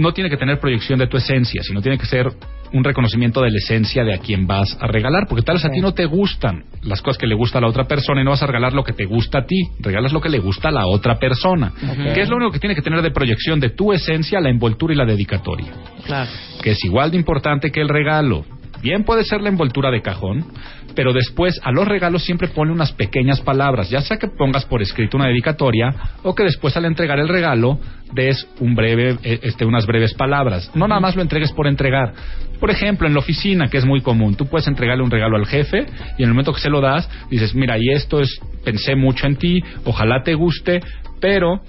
no 0.00 0.12
tiene 0.12 0.30
que 0.30 0.36
tener 0.36 0.58
proyección 0.58 0.98
de 0.98 1.06
tu 1.06 1.16
esencia, 1.16 1.62
sino 1.62 1.80
tiene 1.82 1.98
que 1.98 2.06
ser 2.06 2.28
un 2.72 2.84
reconocimiento 2.84 3.42
de 3.42 3.50
la 3.50 3.58
esencia 3.58 4.04
de 4.04 4.14
a 4.14 4.18
quien 4.18 4.46
vas 4.46 4.76
a 4.80 4.86
regalar, 4.86 5.26
porque 5.28 5.42
tal 5.44 5.56
vez 5.56 5.64
a 5.64 5.70
ti 5.70 5.80
no 5.80 5.92
te 5.92 6.04
gustan 6.06 6.64
las 6.82 7.02
cosas 7.02 7.18
que 7.18 7.26
le 7.26 7.34
gusta 7.34 7.58
a 7.58 7.60
la 7.60 7.66
otra 7.66 7.84
persona 7.84 8.20
y 8.20 8.24
no 8.24 8.30
vas 8.30 8.42
a 8.42 8.46
regalar 8.46 8.72
lo 8.72 8.84
que 8.84 8.92
te 8.92 9.04
gusta 9.04 9.38
a 9.40 9.44
ti, 9.46 9.60
regalas 9.80 10.12
lo 10.12 10.20
que 10.20 10.28
le 10.28 10.38
gusta 10.38 10.68
a 10.68 10.72
la 10.72 10.86
otra 10.86 11.18
persona, 11.18 11.72
que 12.14 12.20
es 12.20 12.28
lo 12.28 12.36
único 12.36 12.52
que 12.52 12.60
tiene 12.60 12.74
que 12.74 12.82
tener 12.82 13.02
de 13.02 13.10
proyección 13.10 13.58
de 13.60 13.70
tu 13.70 13.92
esencia, 13.92 14.40
la 14.40 14.50
envoltura 14.50 14.94
y 14.94 14.96
la 14.96 15.04
dedicatoria 15.04 15.72
Claro. 16.06 16.30
que 16.62 16.70
es 16.70 16.84
igual 16.84 17.10
de 17.10 17.16
importante 17.18 17.70
que 17.70 17.80
el 17.80 17.88
regalo. 17.88 18.44
Bien 18.82 19.04
puede 19.04 19.24
ser 19.24 19.42
la 19.42 19.50
envoltura 19.50 19.90
de 19.90 20.00
cajón, 20.00 20.46
pero 20.94 21.12
después 21.12 21.60
a 21.62 21.70
los 21.72 21.86
regalos 21.86 22.24
siempre 22.24 22.48
pone 22.48 22.72
unas 22.72 22.92
pequeñas 22.92 23.40
palabras, 23.40 23.90
ya 23.90 24.00
sea 24.00 24.16
que 24.16 24.28
pongas 24.28 24.64
por 24.64 24.82
escrito 24.82 25.16
una 25.16 25.26
dedicatoria 25.26 25.94
o 26.22 26.34
que 26.34 26.44
después 26.44 26.76
al 26.76 26.84
entregar 26.84 27.18
el 27.18 27.28
regalo 27.28 27.78
des 28.12 28.48
un 28.58 28.74
breve, 28.74 29.16
eh, 29.22 29.40
este, 29.42 29.64
unas 29.64 29.86
breves 29.86 30.14
palabras. 30.14 30.70
No 30.74 30.88
nada 30.88 31.00
más 31.00 31.14
lo 31.16 31.22
entregues 31.22 31.52
por 31.52 31.66
entregar. 31.66 32.12
Por 32.58 32.70
ejemplo, 32.70 33.06
en 33.06 33.14
la 33.14 33.20
oficina, 33.20 33.68
que 33.68 33.78
es 33.78 33.84
muy 33.84 34.00
común, 34.00 34.34
tú 34.34 34.46
puedes 34.46 34.66
entregarle 34.66 35.02
un 35.04 35.10
regalo 35.10 35.36
al 35.36 35.46
jefe 35.46 35.86
y 36.18 36.22
en 36.22 36.28
el 36.28 36.34
momento 36.34 36.52
que 36.52 36.60
se 36.60 36.70
lo 36.70 36.80
das, 36.80 37.08
dices, 37.30 37.54
mira, 37.54 37.78
y 37.78 37.88
esto 37.90 38.20
es, 38.20 38.40
pensé 38.64 38.96
mucho 38.96 39.26
en 39.26 39.36
ti, 39.36 39.62
ojalá 39.84 40.22
te 40.22 40.34
guste, 40.34 40.80
pero 41.20 41.60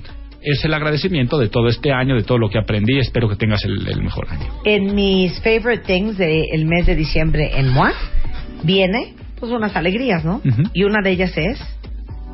es 0.44 0.66
el 0.66 0.74
agradecimiento 0.74 1.38
de 1.38 1.50
todo 1.50 1.68
este 1.68 1.92
año, 1.94 2.16
de 2.16 2.24
todo 2.24 2.40
lo 2.40 2.50
que 2.50 2.58
aprendí, 2.58 2.98
espero 2.98 3.30
que 3.30 3.36
tengas 3.36 3.64
el- 3.64 3.88
el 3.88 4.02
mejor 4.02 4.28
año. 4.30 4.48
En 4.66 4.96
mis 4.96 5.40
favorite 5.42 5.84
things 5.86 6.18
del 6.18 6.66
mes 6.66 6.88
de 6.88 6.96
diciembre 6.96 7.52
en 7.56 7.70
MOA 7.70 7.94
viene 8.64 9.16
pues 9.40 9.52
unas 9.52 9.76
alegrías, 9.76 10.24
¿no? 10.24 10.42
Y 10.74 10.84
una 10.84 11.02
de 11.04 11.12
ellas 11.12 11.32
es 11.36 11.60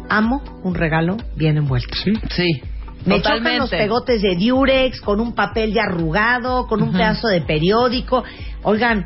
amo 0.09 0.41
un 0.63 0.75
regalo 0.75 1.17
bien 1.35 1.57
envuelto. 1.57 1.95
Sí. 2.03 2.13
Sí. 2.31 2.61
Me 3.05 3.17
chocan 3.21 3.37
Totalmente. 3.37 3.57
los 3.59 3.69
pegotes 3.69 4.21
de 4.21 4.35
Durex 4.35 4.99
con 5.01 5.21
un 5.21 5.33
papel 5.33 5.73
ya 5.73 5.83
arrugado, 5.83 6.67
con 6.67 6.81
un 6.81 6.91
pedazo 6.91 7.27
de 7.29 7.39
periódico. 7.41 8.23
Oigan, 8.63 9.05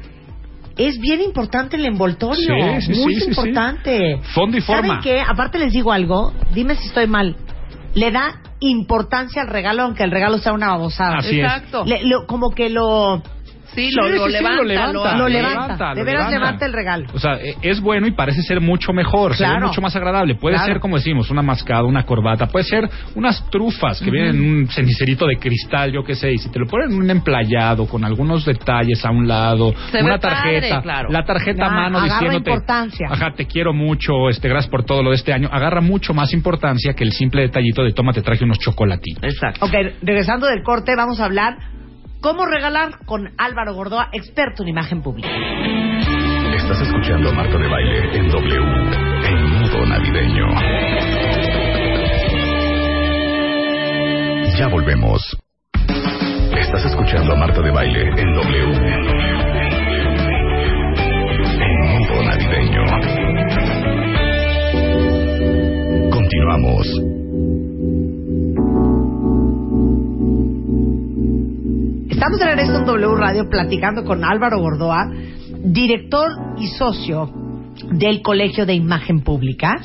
es 0.77 0.99
bien 0.99 1.21
importante 1.21 1.75
el 1.75 1.85
envoltorio, 1.85 2.79
Sí, 2.79 2.93
sí, 2.93 2.99
muy 2.99 3.13
sí, 3.13 3.19
sí, 3.19 3.25
sí. 3.25 3.29
importante. 3.29 4.19
Fondo 4.33 4.57
y 4.57 4.61
¿Saben 4.61 4.85
forma. 4.85 5.01
qué? 5.03 5.21
Aparte 5.21 5.59
les 5.59 5.71
digo 5.73 5.91
algo, 5.91 6.33
dime 6.55 6.75
si 6.75 6.87
estoy 6.87 7.05
mal. 7.05 7.35
Le 7.93 8.09
da 8.09 8.41
importancia 8.61 9.41
al 9.43 9.49
regalo 9.49 9.83
aunque 9.83 10.03
el 10.03 10.11
regalo 10.11 10.37
sea 10.39 10.53
una 10.53 10.69
babosada. 10.69 11.17
Así 11.17 11.39
es. 11.39 11.45
Exacto. 11.45 11.83
Le- 11.85 12.03
lo- 12.05 12.25
como 12.25 12.51
que 12.51 12.69
lo 12.69 13.21
Sí, 13.75 13.89
lo, 13.95 14.03
sí, 14.07 14.15
lo 14.17 14.25
sí, 14.25 14.31
levanta, 14.33 14.55
lo 14.57 14.63
levanta, 14.63 15.17
lo, 15.17 15.27
levanta, 15.29 15.61
levanta, 15.67 15.93
de 15.95 16.03
veras 16.03 16.29
levanta. 16.29 16.39
levanta 16.39 16.65
el 16.65 16.73
regalo. 16.73 17.05
O 17.13 17.19
sea, 17.19 17.37
es 17.61 17.79
bueno 17.81 18.07
y 18.07 18.11
parece 18.11 18.41
ser 18.41 18.59
mucho 18.61 18.91
mejor, 18.93 19.33
se 19.35 19.43
ve 19.43 19.49
Claro. 19.49 19.67
mucho 19.67 19.81
más 19.81 19.95
agradable. 19.95 20.35
Puede 20.35 20.55
Claro. 20.57 20.73
ser, 20.73 20.79
como 20.81 20.97
decimos, 20.97 21.29
una 21.29 21.41
mascada, 21.41 21.83
una 21.83 22.03
corbata, 22.03 22.47
puede 22.47 22.65
ser 22.65 22.89
unas 23.15 23.49
trufas 23.49 24.01
que 24.01 24.11
vienen 24.11 24.35
en 24.35 24.41
un 24.41 24.67
cenicerito 24.67 25.25
de 25.25 25.37
cristal, 25.37 25.91
yo 25.91 26.03
qué 26.03 26.15
sé, 26.15 26.31
y 26.33 26.37
si 26.37 26.49
te 26.51 26.59
lo 26.59 26.65
ponen 26.67 26.91
en 26.91 26.97
un 26.97 27.09
emplayado 27.09 27.87
con 27.87 28.03
algunos 28.03 28.45
detalles 28.45 29.05
a 29.05 29.11
un 29.11 29.27
lado, 29.27 29.73
Se 29.91 30.01
una 30.03 30.13
ve 30.13 30.19
padre, 30.19 30.59
tarjeta, 30.59 30.81
claro. 30.81 31.09
la 31.09 31.23
tarjeta 31.23 31.65
a 31.65 31.69
mano 31.69 31.97
agarra 31.99 32.13
diciéndote, 32.19 32.51
importancia. 32.51 33.07
ajá, 33.09 33.31
te 33.35 33.45
quiero 33.47 33.73
mucho, 33.73 34.29
este, 34.29 34.49
gracias 34.49 34.69
por 34.69 34.83
todo 34.83 35.01
lo 35.03 35.09
de 35.11 35.15
este 35.15 35.31
año, 35.33 35.49
agarra 35.51 35.81
mucho 35.81 36.13
más 36.13 36.33
importancia 36.33 36.93
que 36.93 37.03
el 37.03 37.11
simple 37.13 37.41
detallito 37.43 37.83
de 37.83 37.93
toma, 37.93 38.11
te 38.13 38.21
traje 38.21 38.43
unos 38.43 38.59
chocolatitos. 38.59 39.23
Exacto. 39.23 39.65
Ok, 39.65 39.71
regresando 40.01 40.47
del 40.47 40.61
corte, 40.63 40.95
vamos 40.95 41.19
a 41.21 41.25
hablar 41.25 41.57
cómo 42.21 42.45
regalar 42.45 43.03
con 43.05 43.33
Álvaro 43.37 43.73
Gordoa, 43.73 44.09
experto 44.13 44.63
en 44.63 44.69
imagen 44.69 45.01
pública. 45.01 45.29
Estás 46.55 46.81
escuchando 46.81 47.29
a 47.29 47.33
Marta 47.33 47.57
de 47.57 47.67
Baile 47.67 48.17
en 48.17 48.29
W, 48.29 48.55
en 49.25 49.59
modo 49.59 49.85
navideño. 49.87 50.47
Ya 54.57 54.67
volvemos. 54.67 55.21
Estás 56.55 56.85
escuchando 56.85 57.33
a 57.33 57.35
Marta 57.35 57.61
de 57.61 57.71
Baile 57.71 58.09
en 58.15 58.33
W, 58.33 58.73
en 61.59 61.79
modo 61.89 62.23
navideño. 62.23 62.85
Continuamos. 66.11 67.20
Estamos 72.21 72.37
de 72.37 72.45
regreso 72.45 72.77
en 72.77 72.85
W 72.85 73.15
Radio 73.15 73.49
platicando 73.49 74.05
con 74.05 74.23
Álvaro 74.23 74.59
Gordoa, 74.59 75.09
director 75.63 76.29
y 76.59 76.67
socio 76.67 77.31
del 77.93 78.21
Colegio 78.21 78.67
de 78.67 78.75
Imagen 78.75 79.21
Pública, 79.21 79.81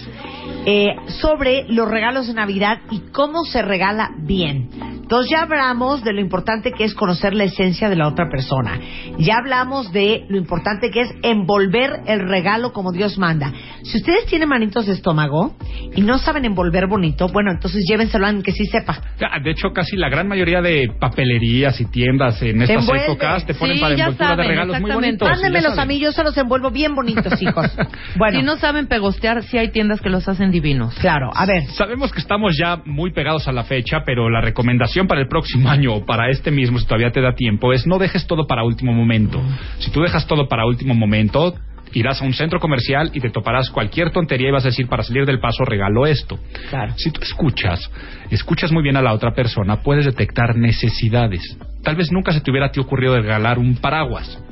eh, 0.66 0.96
sobre 1.20 1.64
los 1.68 1.88
regalos 1.88 2.26
de 2.26 2.34
Navidad 2.34 2.80
y 2.90 3.00
cómo 3.12 3.44
se 3.44 3.62
regala 3.62 4.10
bien. 4.18 4.68
Entonces 5.06 5.30
ya 5.30 5.42
hablamos 5.42 6.02
de 6.02 6.12
lo 6.12 6.20
importante 6.20 6.72
que 6.72 6.82
es 6.82 6.92
conocer 6.92 7.32
la 7.32 7.44
esencia 7.44 7.88
de 7.88 7.94
la 7.94 8.08
otra 8.08 8.28
persona. 8.28 8.80
Ya 9.18 9.36
hablamos 9.36 9.92
de 9.92 10.24
lo 10.28 10.36
importante 10.36 10.90
que 10.90 11.02
es 11.02 11.14
envolver 11.22 12.00
el 12.08 12.28
regalo 12.28 12.72
como 12.72 12.90
Dios 12.90 13.16
manda. 13.16 13.52
Si 13.84 13.98
ustedes 13.98 14.26
tienen 14.26 14.48
manitos 14.48 14.86
de 14.86 14.94
estómago 14.94 15.54
y 15.94 16.00
no 16.00 16.18
saben 16.18 16.44
envolver 16.44 16.88
bonito, 16.88 17.28
bueno, 17.28 17.52
entonces 17.52 17.84
llévenselo 17.88 18.24
a 18.24 18.30
alguien 18.30 18.42
que 18.42 18.50
sí 18.50 18.66
sepa. 18.66 19.00
De 19.44 19.52
hecho, 19.52 19.68
casi 19.72 19.96
la 19.96 20.08
gran 20.08 20.26
mayoría 20.26 20.60
de 20.60 20.90
papelerías 20.98 21.80
y 21.80 21.84
tiendas 21.84 22.42
en 22.42 22.62
estas 22.62 22.82
envuelve. 22.82 23.04
épocas 23.04 23.46
te 23.46 23.54
ponen 23.54 23.76
Sí, 23.76 23.80
para 23.80 23.94
envoltura 23.94 24.28
saben, 24.30 24.42
de 24.44 24.48
regalos 24.48 24.80
muy 24.80 24.90
bonitos. 24.90 25.28
Mándenmelos 25.28 25.78
a 25.78 25.84
mí, 25.86 26.00
yo 26.00 26.10
se 26.10 26.24
los 26.24 26.36
envuelvo 26.36 26.72
bien 26.72 26.96
bonitos, 26.96 27.40
hijos. 27.42 27.70
Bueno, 28.16 28.40
Si 28.40 28.44
no 28.44 28.56
saben 28.56 28.88
pegostear, 28.88 29.44
sí 29.44 29.56
hay 29.56 29.68
tiendas 29.68 30.00
que 30.00 30.10
los 30.10 30.26
hacen 30.28 30.50
divinos. 30.60 30.94
claro, 30.94 31.30
a 31.34 31.46
ver. 31.46 31.64
Sabemos 31.66 32.12
que 32.12 32.20
estamos 32.20 32.56
ya 32.56 32.80
muy 32.84 33.12
pegados 33.12 33.48
a 33.48 33.52
la 33.52 33.64
fecha, 33.64 34.02
pero 34.04 34.30
la 34.30 34.40
recomendación 34.40 35.06
para 35.06 35.20
el 35.20 35.28
próximo 35.28 35.68
año 35.68 35.94
o 35.94 36.06
para 36.06 36.30
este 36.30 36.50
mismo, 36.50 36.78
si 36.78 36.86
todavía 36.86 37.10
te 37.10 37.20
da 37.20 37.34
tiempo, 37.34 37.72
es 37.72 37.86
no 37.86 37.98
dejes 37.98 38.26
todo 38.26 38.46
para 38.46 38.64
último 38.64 38.92
momento. 38.92 39.42
Si 39.78 39.90
tú 39.90 40.02
dejas 40.02 40.26
todo 40.26 40.48
para 40.48 40.66
último 40.66 40.94
momento, 40.94 41.54
irás 41.92 42.20
a 42.20 42.24
un 42.24 42.34
centro 42.34 42.60
comercial 42.60 43.10
y 43.14 43.20
te 43.20 43.30
toparás 43.30 43.70
cualquier 43.70 44.10
tontería 44.10 44.48
y 44.48 44.52
vas 44.52 44.64
a 44.64 44.68
decir, 44.68 44.88
para 44.88 45.02
salir 45.02 45.24
del 45.24 45.40
paso 45.40 45.64
regalo 45.64 46.06
esto. 46.06 46.38
Claro. 46.70 46.94
Si 46.96 47.10
tú 47.10 47.20
escuchas, 47.22 47.90
escuchas 48.30 48.72
muy 48.72 48.82
bien 48.82 48.96
a 48.96 49.02
la 49.02 49.12
otra 49.12 49.32
persona, 49.34 49.82
puedes 49.82 50.04
detectar 50.04 50.56
necesidades. 50.56 51.58
Tal 51.82 51.96
vez 51.96 52.10
nunca 52.10 52.32
se 52.32 52.40
te 52.40 52.50
hubiera 52.50 52.66
a 52.66 52.70
ti 52.70 52.80
ocurrido 52.80 53.16
regalar 53.16 53.58
un 53.58 53.76
paraguas. 53.76 54.42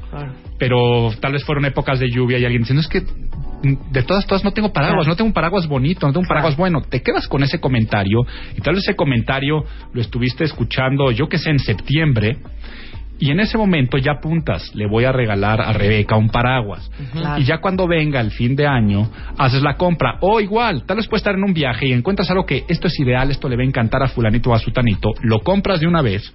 Pero 0.58 1.10
tal 1.20 1.32
vez 1.32 1.44
fueron 1.44 1.64
épocas 1.64 1.98
de 1.98 2.08
lluvia 2.08 2.38
y 2.38 2.44
alguien 2.44 2.62
diciendo, 2.62 2.80
es 2.80 2.88
que 2.88 3.02
de 3.64 4.02
todas, 4.02 4.26
todas 4.26 4.44
no 4.44 4.52
tengo 4.52 4.72
paraguas, 4.72 5.06
no 5.06 5.16
tengo 5.16 5.28
un 5.28 5.34
paraguas 5.34 5.66
bonito, 5.66 6.06
no 6.06 6.12
tengo 6.12 6.22
un 6.22 6.28
paraguas 6.28 6.56
bueno. 6.56 6.82
Te 6.82 7.02
quedas 7.02 7.28
con 7.28 7.42
ese 7.42 7.60
comentario 7.60 8.20
y 8.56 8.60
tal 8.60 8.74
vez 8.74 8.84
ese 8.84 8.96
comentario 8.96 9.64
lo 9.92 10.00
estuviste 10.00 10.44
escuchando, 10.44 11.10
yo 11.10 11.28
que 11.28 11.38
sé, 11.38 11.50
en 11.50 11.58
septiembre. 11.58 12.38
Y 13.16 13.30
en 13.30 13.38
ese 13.38 13.56
momento 13.56 13.96
ya 13.96 14.12
apuntas, 14.18 14.74
le 14.74 14.88
voy 14.88 15.04
a 15.04 15.12
regalar 15.12 15.60
a 15.60 15.72
Rebeca 15.72 16.16
un 16.16 16.28
paraguas. 16.30 16.90
Claro. 17.12 17.40
Y 17.40 17.44
ya 17.44 17.58
cuando 17.58 17.86
venga 17.86 18.20
el 18.20 18.32
fin 18.32 18.56
de 18.56 18.66
año, 18.66 19.08
haces 19.38 19.62
la 19.62 19.76
compra. 19.76 20.18
O 20.20 20.40
igual, 20.40 20.84
tal 20.84 20.96
vez 20.96 21.06
puedes 21.06 21.20
estar 21.20 21.34
en 21.34 21.44
un 21.44 21.54
viaje 21.54 21.86
y 21.86 21.92
encuentras 21.92 22.28
algo 22.30 22.44
que 22.44 22.64
esto 22.68 22.88
es 22.88 22.98
ideal, 22.98 23.30
esto 23.30 23.48
le 23.48 23.56
va 23.56 23.62
a 23.62 23.66
encantar 23.66 24.02
a 24.02 24.08
fulanito 24.08 24.50
o 24.50 24.54
a 24.54 24.58
sutanito, 24.58 25.10
lo 25.22 25.40
compras 25.40 25.80
de 25.80 25.86
una 25.86 26.02
vez 26.02 26.34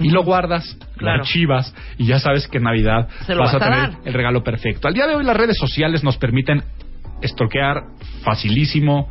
y 0.00 0.10
lo 0.10 0.24
guardas, 0.24 0.76
lo 0.96 1.10
archivas 1.10 1.74
y 1.98 2.06
ya 2.06 2.18
sabes 2.18 2.48
que 2.48 2.58
en 2.58 2.64
Navidad 2.64 3.08
vas 3.08 3.30
a 3.30 3.34
vas 3.34 3.54
a 3.54 3.58
tener 3.58 3.78
dar. 3.78 3.94
el 4.04 4.12
regalo 4.12 4.42
perfecto. 4.42 4.88
Al 4.88 4.94
día 4.94 5.06
de 5.06 5.14
hoy 5.14 5.24
las 5.24 5.36
redes 5.36 5.56
sociales 5.56 6.02
nos 6.02 6.16
permiten 6.16 6.62
estoquear 7.22 7.84
facilísimo 8.22 9.08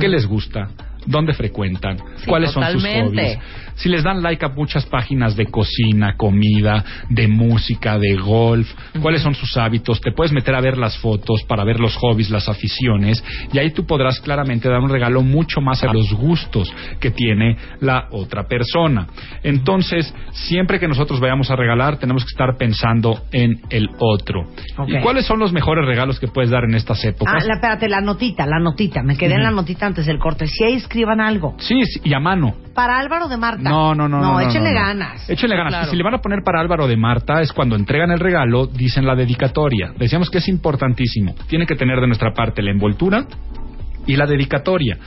qué 0.00 0.08
les 0.08 0.26
gusta, 0.26 0.68
dónde 1.06 1.32
frecuentan, 1.34 1.98
cuáles 2.26 2.52
son 2.52 2.64
sus 2.72 2.84
hobbies. 2.84 3.38
Si 3.74 3.88
les 3.88 4.02
dan 4.04 4.22
like 4.22 4.44
a 4.44 4.48
muchas 4.48 4.84
páginas 4.86 5.34
de 5.34 5.46
cocina, 5.46 6.14
comida, 6.16 6.84
de 7.08 7.26
música, 7.26 7.98
de 7.98 8.16
golf, 8.16 8.68
cuáles 9.00 9.22
son 9.22 9.34
sus 9.34 9.56
hábitos, 9.56 10.00
te 10.00 10.12
puedes 10.12 10.32
meter 10.32 10.54
a 10.54 10.60
ver 10.60 10.76
las 10.76 10.96
fotos 10.98 11.42
para 11.48 11.64
ver 11.64 11.80
los 11.80 11.96
hobbies, 11.96 12.30
las 12.30 12.48
aficiones, 12.48 13.24
y 13.52 13.58
ahí 13.58 13.70
tú 13.70 13.86
podrás 13.86 14.20
claramente 14.20 14.68
dar 14.68 14.80
un 14.80 14.90
regalo 14.90 15.22
mucho 15.22 15.60
más 15.60 15.82
a 15.82 15.92
los 15.92 16.12
gustos 16.12 16.72
que 17.00 17.10
tiene 17.10 17.56
la 17.80 18.08
otra 18.10 18.44
persona. 18.46 19.06
Entonces, 19.42 20.14
siempre 20.32 20.78
que 20.78 20.86
nosotros 20.88 21.18
vayamos 21.20 21.50
a 21.50 21.56
regalar, 21.56 21.98
tenemos 21.98 22.24
que 22.24 22.30
estar 22.30 22.56
pensando 22.58 23.22
en 23.32 23.60
el 23.70 23.88
otro. 23.98 24.44
¿Y 24.86 25.00
cuáles 25.00 25.26
son 25.26 25.38
los 25.38 25.52
mejores 25.52 25.86
regalos 25.86 26.20
que 26.20 26.28
puedes 26.28 26.50
dar 26.50 26.64
en 26.64 26.74
estas 26.74 27.02
Ah, 27.04 27.08
épocas? 27.08 27.46
la, 27.46 27.54
espérate, 27.54 27.88
la 27.88 28.00
notita, 28.00 28.46
la 28.46 28.58
notita. 28.58 29.02
Me 29.02 29.16
quedé 29.16 29.34
en 29.34 29.42
la 29.42 29.50
notita 29.50 29.86
antes 29.86 30.06
del 30.06 30.18
corte. 30.18 30.46
Si 30.46 30.62
ahí 30.64 30.74
escriban 30.92 31.20
algo. 31.20 31.56
Sí, 31.58 31.84
sí, 31.86 32.00
y 32.04 32.12
a 32.12 32.20
mano. 32.20 32.54
Para 32.74 32.98
Álvaro 32.98 33.26
de 33.26 33.38
Marta. 33.38 33.62
No, 33.62 33.94
no, 33.94 34.08
no. 34.08 34.20
No, 34.20 34.32
no, 34.34 34.40
échenle 34.40 34.72
no, 34.72 34.80
no. 34.80 34.86
ganas. 34.86 35.30
Échenle 35.30 35.56
ganas. 35.56 35.72
Claro. 35.72 35.90
Si 35.90 35.96
le 35.96 36.02
van 36.02 36.14
a 36.14 36.18
poner 36.18 36.42
para 36.44 36.60
Álvaro 36.60 36.86
de 36.86 36.98
Marta, 36.98 37.40
es 37.40 37.50
cuando 37.52 37.76
entregan 37.76 38.10
el 38.10 38.20
regalo, 38.20 38.66
dicen 38.66 39.06
la 39.06 39.14
dedicatoria. 39.14 39.92
Decíamos 39.96 40.28
que 40.28 40.38
es 40.38 40.48
importantísimo. 40.48 41.34
Tiene 41.48 41.66
que 41.66 41.76
tener 41.76 41.98
de 41.98 42.06
nuestra 42.06 42.34
parte 42.34 42.62
la 42.62 42.70
envoltura 42.70 43.24
y 44.06 44.16
la 44.16 44.26
dedicatoria. 44.26 44.98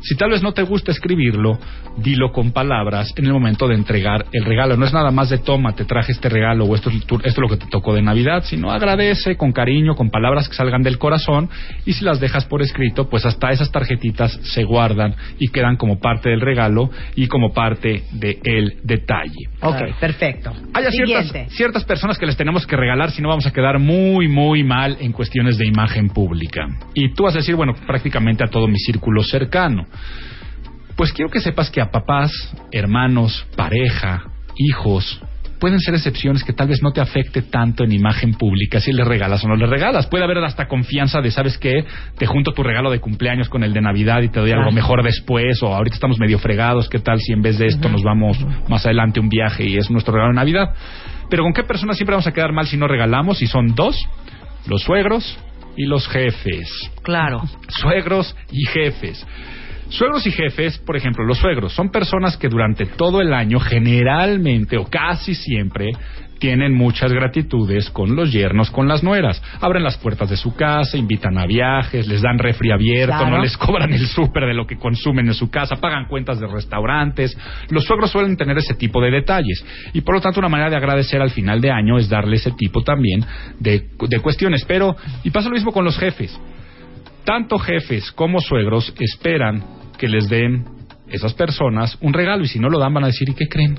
Si 0.00 0.16
tal 0.16 0.30
vez 0.30 0.42
no 0.42 0.52
te 0.52 0.62
gusta 0.62 0.92
escribirlo, 0.92 1.58
dilo 1.96 2.30
con 2.32 2.52
palabras 2.52 3.12
en 3.16 3.26
el 3.26 3.32
momento 3.32 3.66
de 3.68 3.74
entregar 3.74 4.26
el 4.32 4.44
regalo. 4.44 4.76
No 4.76 4.84
es 4.86 4.92
nada 4.92 5.10
más 5.10 5.28
de 5.30 5.38
toma, 5.38 5.74
te 5.74 5.84
traje 5.84 6.12
este 6.12 6.28
regalo 6.28 6.64
o 6.64 6.74
esto, 6.74 6.90
es 6.90 7.04
tu- 7.06 7.16
esto 7.16 7.28
es 7.28 7.38
lo 7.38 7.48
que 7.48 7.56
te 7.56 7.66
tocó 7.66 7.94
de 7.94 8.02
Navidad, 8.02 8.44
sino 8.44 8.70
agradece 8.70 9.36
con 9.36 9.52
cariño, 9.52 9.94
con 9.94 10.10
palabras 10.10 10.48
que 10.48 10.54
salgan 10.54 10.82
del 10.82 10.98
corazón 10.98 11.48
y 11.84 11.92
si 11.94 12.04
las 12.04 12.20
dejas 12.20 12.44
por 12.46 12.62
escrito, 12.62 13.08
pues 13.08 13.26
hasta 13.26 13.50
esas 13.50 13.70
tarjetitas 13.72 14.32
se 14.42 14.64
guardan 14.64 15.14
y 15.38 15.48
quedan 15.48 15.76
como 15.76 15.98
parte 15.98 16.30
del 16.30 16.40
regalo 16.40 16.90
y 17.16 17.26
como 17.26 17.52
parte 17.52 18.04
del 18.12 18.76
detalle. 18.84 19.48
Ok, 19.62 19.98
perfecto. 20.00 20.52
Hay 20.74 20.84
a 20.84 20.90
ciertas, 20.90 21.32
ciertas 21.50 21.84
personas 21.84 22.18
que 22.18 22.26
les 22.26 22.36
tenemos 22.36 22.66
que 22.66 22.76
regalar 22.76 23.10
si 23.10 23.20
no 23.22 23.28
vamos 23.28 23.46
a 23.46 23.52
quedar 23.52 23.78
muy, 23.78 24.28
muy 24.28 24.62
mal 24.62 24.96
en 25.00 25.12
cuestiones 25.12 25.58
de 25.58 25.66
imagen 25.66 26.08
pública. 26.10 26.66
Y 26.94 27.12
tú 27.14 27.24
vas 27.24 27.34
a 27.34 27.38
decir, 27.38 27.56
bueno, 27.56 27.74
prácticamente 27.86 28.44
a 28.44 28.48
todo 28.48 28.68
mi 28.68 28.78
círculo 28.78 29.22
cercano. 29.22 29.86
Pues 30.96 31.12
quiero 31.12 31.30
que 31.30 31.40
sepas 31.40 31.70
que 31.70 31.80
a 31.80 31.90
papás, 31.90 32.30
hermanos, 32.72 33.46
pareja, 33.56 34.24
hijos, 34.56 35.20
pueden 35.60 35.80
ser 35.80 35.94
excepciones 35.94 36.42
que 36.44 36.52
tal 36.52 36.68
vez 36.68 36.82
no 36.82 36.90
te 36.92 37.00
afecte 37.00 37.42
tanto 37.42 37.84
en 37.84 37.92
imagen 37.92 38.32
pública 38.34 38.80
si 38.80 38.92
les 38.92 39.06
regalas 39.06 39.44
o 39.44 39.48
no 39.48 39.56
les 39.56 39.68
regalas. 39.68 40.06
Puede 40.06 40.24
haber 40.24 40.38
hasta 40.38 40.66
confianza 40.66 41.20
de, 41.20 41.30
¿sabes 41.30 41.58
qué? 41.58 41.84
Te 42.16 42.26
junto 42.26 42.52
tu 42.52 42.62
regalo 42.62 42.90
de 42.90 43.00
cumpleaños 43.00 43.48
con 43.48 43.62
el 43.62 43.72
de 43.72 43.80
Navidad 43.80 44.22
y 44.22 44.28
te 44.28 44.40
doy 44.40 44.50
algo 44.52 44.70
mejor 44.72 45.02
después, 45.04 45.62
o 45.62 45.74
ahorita 45.74 45.94
estamos 45.94 46.18
medio 46.18 46.38
fregados, 46.38 46.88
¿qué 46.88 46.98
tal 46.98 47.20
si 47.20 47.32
en 47.32 47.42
vez 47.42 47.58
de 47.58 47.66
esto 47.66 47.88
nos 47.88 48.02
vamos 48.02 48.38
más 48.68 48.84
adelante 48.84 49.20
a 49.20 49.22
un 49.22 49.28
viaje 49.28 49.64
y 49.66 49.76
es 49.76 49.90
nuestro 49.90 50.14
regalo 50.14 50.32
de 50.32 50.36
Navidad? 50.36 50.74
Pero 51.30 51.42
¿con 51.44 51.52
qué 51.52 51.62
personas 51.62 51.96
siempre 51.96 52.14
vamos 52.14 52.26
a 52.26 52.32
quedar 52.32 52.52
mal 52.52 52.66
si 52.66 52.76
no 52.76 52.88
regalamos? 52.88 53.42
Y 53.42 53.46
son 53.46 53.74
dos, 53.74 53.96
los 54.66 54.82
suegros 54.82 55.38
y 55.76 55.86
los 55.86 56.08
jefes 56.08 56.90
Claro. 57.02 57.42
suegros 57.68 58.34
y 58.50 58.64
jefes. 58.66 59.24
Suegros 59.90 60.26
y 60.26 60.30
jefes, 60.30 60.78
por 60.78 60.96
ejemplo, 60.96 61.24
los 61.24 61.38
suegros 61.38 61.72
son 61.72 61.90
personas 61.90 62.36
que 62.36 62.48
durante 62.48 62.84
todo 62.86 63.20
el 63.20 63.32
año 63.32 63.58
generalmente 63.58 64.76
o 64.76 64.84
casi 64.84 65.34
siempre 65.34 65.92
tienen 66.38 66.72
muchas 66.72 67.12
gratitudes 67.12 67.90
con 67.90 68.14
los 68.14 68.30
yernos, 68.32 68.70
con 68.70 68.86
las 68.86 69.02
nueras. 69.02 69.42
Abren 69.60 69.82
las 69.82 69.96
puertas 69.98 70.30
de 70.30 70.36
su 70.36 70.54
casa, 70.54 70.96
invitan 70.96 71.36
a 71.36 71.46
viajes, 71.46 72.06
les 72.06 72.22
dan 72.22 72.38
refri 72.38 72.70
abierto, 72.70 73.16
Claro. 73.16 73.30
no 73.36 73.42
les 73.42 73.56
cobran 73.56 73.92
el 73.92 74.06
súper 74.06 74.46
de 74.46 74.54
lo 74.54 74.66
que 74.66 74.76
consumen 74.76 75.26
en 75.26 75.34
su 75.34 75.50
casa, 75.50 75.76
pagan 75.76 76.06
cuentas 76.06 76.38
de 76.38 76.46
restaurantes. 76.46 77.36
Los 77.70 77.84
suegros 77.84 78.10
suelen 78.12 78.36
tener 78.36 78.56
ese 78.58 78.74
tipo 78.74 79.00
de 79.00 79.10
detalles. 79.10 79.64
Y 79.94 80.02
por 80.02 80.14
lo 80.14 80.20
tanto, 80.20 80.38
una 80.38 80.48
manera 80.48 80.70
de 80.70 80.76
agradecer 80.76 81.20
al 81.20 81.30
final 81.30 81.60
de 81.60 81.72
año 81.72 81.98
es 81.98 82.08
darle 82.08 82.36
ese 82.36 82.52
tipo 82.52 82.82
también 82.82 83.24
de, 83.58 83.88
de 84.08 84.20
cuestiones. 84.20 84.64
Pero, 84.64 84.96
y 85.24 85.30
pasa 85.30 85.48
lo 85.48 85.54
mismo 85.54 85.72
con 85.72 85.84
los 85.84 85.98
jefes 85.98 86.38
tanto 87.24 87.58
jefes 87.58 88.12
como 88.12 88.40
suegros 88.40 88.92
esperan 88.98 89.64
que 89.98 90.08
les 90.08 90.28
den 90.28 90.64
esas 91.08 91.34
personas 91.34 91.96
un 92.00 92.12
regalo 92.12 92.44
y 92.44 92.48
si 92.48 92.58
no 92.58 92.68
lo 92.68 92.78
dan 92.78 92.94
van 92.94 93.04
a 93.04 93.08
decir 93.08 93.28
¿y 93.28 93.34
qué 93.34 93.48
creen? 93.48 93.76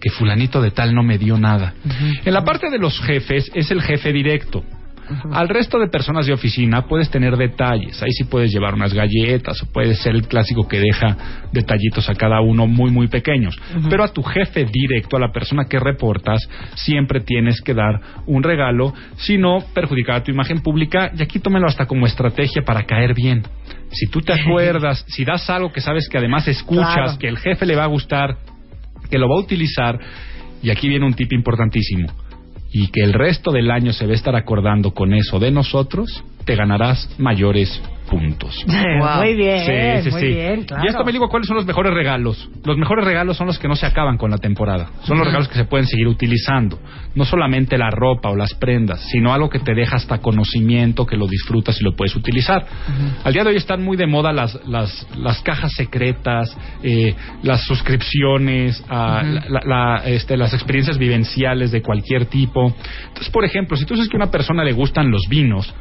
Que 0.00 0.10
fulanito 0.10 0.60
de 0.60 0.70
tal 0.70 0.94
no 0.94 1.02
me 1.02 1.18
dio 1.18 1.38
nada. 1.38 1.74
En 2.24 2.34
la 2.34 2.44
parte 2.44 2.68
de 2.68 2.78
los 2.78 3.00
jefes 3.00 3.50
es 3.54 3.70
el 3.70 3.80
jefe 3.80 4.12
directo. 4.12 4.62
Al 5.32 5.48
resto 5.48 5.78
de 5.78 5.88
personas 5.88 6.26
de 6.26 6.32
oficina 6.32 6.82
puedes 6.86 7.10
tener 7.10 7.36
detalles. 7.36 8.02
Ahí 8.02 8.12
sí 8.12 8.24
puedes 8.24 8.52
llevar 8.52 8.74
unas 8.74 8.94
galletas 8.94 9.62
o 9.62 9.66
puede 9.72 9.94
ser 9.94 10.14
el 10.14 10.26
clásico 10.26 10.66
que 10.66 10.80
deja 10.80 11.16
detallitos 11.52 12.08
a 12.08 12.14
cada 12.14 12.40
uno 12.40 12.66
muy, 12.66 12.90
muy 12.90 13.08
pequeños. 13.08 13.58
Pero 13.90 14.04
a 14.04 14.08
tu 14.12 14.22
jefe 14.22 14.64
directo, 14.64 15.16
a 15.16 15.20
la 15.20 15.32
persona 15.32 15.64
que 15.66 15.78
reportas, 15.78 16.48
siempre 16.74 17.20
tienes 17.20 17.60
que 17.60 17.74
dar 17.74 18.00
un 18.26 18.42
regalo, 18.42 18.94
si 19.16 19.36
no 19.38 19.58
perjudicar 19.74 20.16
a 20.16 20.22
tu 20.22 20.30
imagen 20.30 20.60
pública. 20.60 21.10
Y 21.16 21.22
aquí 21.22 21.38
tómelo 21.38 21.66
hasta 21.66 21.86
como 21.86 22.06
estrategia 22.06 22.62
para 22.64 22.84
caer 22.84 23.14
bien. 23.14 23.42
Si 23.90 24.06
tú 24.10 24.20
te 24.20 24.32
acuerdas, 24.40 25.04
si 25.08 25.24
das 25.24 25.48
algo 25.50 25.70
que 25.72 25.80
sabes 25.80 26.08
que 26.08 26.18
además 26.18 26.48
escuchas, 26.48 26.94
Claro. 26.94 27.18
que 27.18 27.28
el 27.28 27.38
jefe 27.38 27.66
le 27.66 27.76
va 27.76 27.84
a 27.84 27.88
gustar, 27.88 28.36
que 29.10 29.18
lo 29.18 29.28
va 29.28 29.36
a 29.36 29.40
utilizar, 29.40 29.98
y 30.62 30.70
aquí 30.70 30.88
viene 30.88 31.04
un 31.04 31.12
tip 31.14 31.30
importantísimo 31.32 32.08
y 32.76 32.88
que 32.88 33.02
el 33.02 33.12
resto 33.12 33.52
del 33.52 33.70
año 33.70 33.92
se 33.92 34.04
va 34.04 34.12
a 34.12 34.16
estar 34.16 34.34
acordando 34.34 34.90
con 34.90 35.14
eso 35.14 35.38
de 35.38 35.52
nosotros, 35.52 36.24
te 36.44 36.56
ganarás 36.56 37.08
mayores 37.18 37.80
puntos. 38.08 38.64
Wow. 38.66 39.16
Muy 39.22 39.34
bien, 39.34 39.58
Sí, 40.02 40.04
sí, 40.04 40.10
muy 40.10 40.20
sí. 40.20 40.26
bien, 40.28 40.64
claro. 40.64 40.84
Y 40.84 40.88
esto 40.88 41.04
me 41.04 41.12
digo, 41.12 41.28
¿cuáles 41.28 41.46
son 41.48 41.56
los 41.56 41.66
mejores 41.66 41.92
regalos? 41.94 42.48
Los 42.64 42.76
mejores 42.76 43.04
regalos 43.04 43.36
son 43.36 43.46
los 43.46 43.58
que 43.58 43.68
no 43.68 43.76
se 43.76 43.86
acaban 43.86 44.16
con 44.18 44.30
la 44.30 44.38
temporada. 44.38 44.90
Son 45.04 45.16
los 45.18 45.26
regalos 45.26 45.48
que 45.48 45.54
se 45.56 45.64
pueden 45.64 45.86
seguir 45.86 46.06
utilizando. 46.08 46.78
No 47.14 47.24
solamente 47.24 47.78
la 47.78 47.90
ropa 47.90 48.30
o 48.30 48.36
las 48.36 48.54
prendas, 48.54 49.00
sino 49.10 49.32
algo 49.32 49.48
que 49.48 49.58
te 49.58 49.74
deja 49.74 49.96
hasta 49.96 50.18
conocimiento, 50.18 51.06
que 51.06 51.16
lo 51.16 51.26
disfrutas 51.26 51.80
y 51.80 51.84
lo 51.84 51.94
puedes 51.96 52.14
utilizar. 52.16 52.66
Al 53.24 53.32
día 53.32 53.42
de 53.44 53.50
hoy 53.50 53.56
están 53.56 53.82
muy 53.82 53.96
de 53.96 54.06
moda 54.06 54.32
las, 54.32 54.58
las, 54.66 55.06
las 55.16 55.40
cajas 55.42 55.72
secretas, 55.74 56.56
eh, 56.82 57.14
las 57.42 57.62
suscripciones, 57.66 58.84
la- 58.88 59.22
la- 59.48 59.60
la, 59.64 60.02
este, 60.06 60.36
las 60.36 60.52
experiencias 60.54 60.98
vivenciales 60.98 61.70
de 61.72 61.82
cualquier 61.82 62.26
tipo. 62.26 62.74
Entonces, 63.08 63.30
por 63.30 63.44
ejemplo, 63.44 63.76
si 63.76 63.84
tú 63.84 63.94
sabes 63.96 64.08
que 64.08 64.16
a 64.16 64.20
una 64.22 64.30
persona 64.30 64.64
le 64.64 64.72
gustan 64.72 65.10
los 65.10 65.22
vinos, 65.28 65.72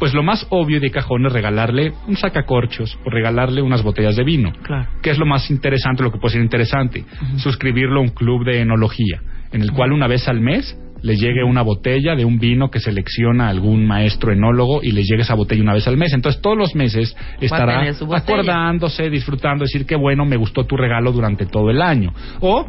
pues 0.00 0.14
lo 0.14 0.22
más 0.22 0.46
obvio 0.48 0.78
y 0.78 0.80
de 0.80 0.90
cajón 0.90 1.26
es 1.26 1.32
regalarle 1.32 1.92
un 2.08 2.16
sacacorchos 2.16 2.98
o 3.04 3.10
regalarle 3.10 3.60
unas 3.60 3.82
botellas 3.82 4.16
de 4.16 4.24
vino. 4.24 4.50
Claro. 4.62 4.88
¿Qué 5.02 5.10
es 5.10 5.18
lo 5.18 5.26
más 5.26 5.50
interesante, 5.50 6.02
lo 6.02 6.10
que 6.10 6.18
puede 6.18 6.32
ser 6.32 6.42
interesante? 6.42 7.04
Suscribirlo 7.36 8.00
a 8.00 8.02
un 8.02 8.08
club 8.08 8.44
de 8.44 8.62
enología, 8.62 9.20
en 9.52 9.60
el 9.60 9.72
cual 9.72 9.92
una 9.92 10.08
vez 10.08 10.26
al 10.26 10.40
mes 10.40 10.74
le 11.02 11.16
llegue 11.16 11.44
una 11.44 11.62
botella 11.62 12.14
de 12.16 12.24
un 12.24 12.38
vino 12.38 12.70
que 12.70 12.80
selecciona 12.80 13.48
algún 13.48 13.86
maestro 13.86 14.32
enólogo 14.32 14.82
y 14.82 14.92
le 14.92 15.02
llegue 15.02 15.22
esa 15.22 15.34
botella 15.34 15.62
una 15.62 15.74
vez 15.74 15.86
al 15.86 15.98
mes. 15.98 16.14
Entonces 16.14 16.40
todos 16.40 16.56
los 16.56 16.74
meses 16.74 17.14
estará 17.40 17.82
acordándose, 18.14 19.10
disfrutando, 19.10 19.64
decir 19.64 19.84
que 19.84 19.96
bueno, 19.96 20.24
me 20.24 20.36
gustó 20.36 20.64
tu 20.64 20.76
regalo 20.76 21.12
durante 21.12 21.44
todo 21.44 21.70
el 21.70 21.82
año. 21.82 22.14
O 22.40 22.66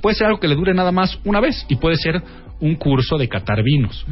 puede 0.00 0.16
ser 0.16 0.28
algo 0.28 0.40
que 0.40 0.48
le 0.48 0.54
dure 0.54 0.74
nada 0.74 0.92
más 0.92 1.18
una 1.24 1.40
vez 1.40 1.64
y 1.68 1.76
puede 1.76 1.96
ser 1.96 2.22
un 2.62 2.76
curso 2.76 3.18
de 3.18 3.28
catar 3.28 3.62
vinos. 3.64 4.06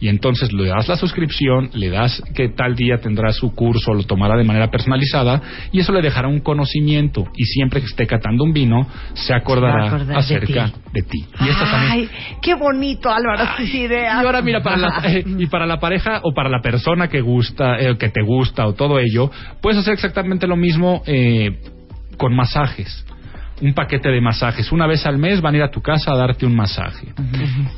Y 0.00 0.08
entonces 0.08 0.52
le 0.52 0.68
das 0.68 0.88
la 0.88 0.96
suscripción, 0.96 1.70
le 1.74 1.90
das 1.90 2.22
que 2.34 2.48
tal 2.48 2.76
día 2.76 2.98
tendrá 2.98 3.32
su 3.32 3.52
curso, 3.54 3.92
lo 3.92 4.04
tomará 4.04 4.36
de 4.36 4.44
manera 4.44 4.70
personalizada 4.70 5.42
y 5.72 5.80
eso 5.80 5.92
le 5.92 6.00
dejará 6.00 6.28
un 6.28 6.38
conocimiento 6.40 7.24
y 7.36 7.44
siempre 7.44 7.80
que 7.80 7.86
esté 7.86 8.06
catando 8.06 8.44
un 8.44 8.52
vino 8.52 8.86
se 9.14 9.34
acordará 9.34 9.98
Se 9.98 10.04
de 10.04 10.14
acerca 10.14 10.66
ti. 10.66 10.72
de 10.92 11.02
ti. 11.02 11.24
Y 11.40 11.48
esto 11.48 11.64
también 11.64 12.08
qué 12.40 12.54
bonito, 12.54 13.10
Álvaro, 13.10 13.44
tus 13.56 13.74
ideas. 13.74 14.22
y 14.22 14.24
ahora 14.26 14.40
mira 14.40 14.62
para 14.62 14.76
la, 14.76 15.02
eh, 15.04 15.24
y 15.26 15.46
para 15.46 15.66
la 15.66 15.78
pareja 15.80 16.20
o 16.22 16.32
para 16.32 16.48
la 16.48 16.60
persona 16.60 17.08
que 17.08 17.20
gusta 17.20 17.78
eh, 17.80 17.96
que 17.98 18.08
te 18.08 18.22
gusta 18.22 18.66
o 18.66 18.74
todo 18.74 19.00
ello 19.00 19.30
puedes 19.60 19.78
hacer 19.80 19.94
exactamente 19.94 20.46
lo 20.46 20.56
mismo 20.56 21.02
eh, 21.06 21.58
con 22.16 22.34
masajes 22.36 23.04
un 23.60 23.72
paquete 23.72 24.10
de 24.10 24.20
masajes. 24.20 24.70
Una 24.72 24.86
vez 24.86 25.06
al 25.06 25.18
mes 25.18 25.40
van 25.40 25.54
a 25.54 25.56
ir 25.58 25.62
a 25.62 25.70
tu 25.70 25.80
casa 25.80 26.12
a 26.12 26.16
darte 26.16 26.46
un 26.46 26.54
masaje. 26.54 27.08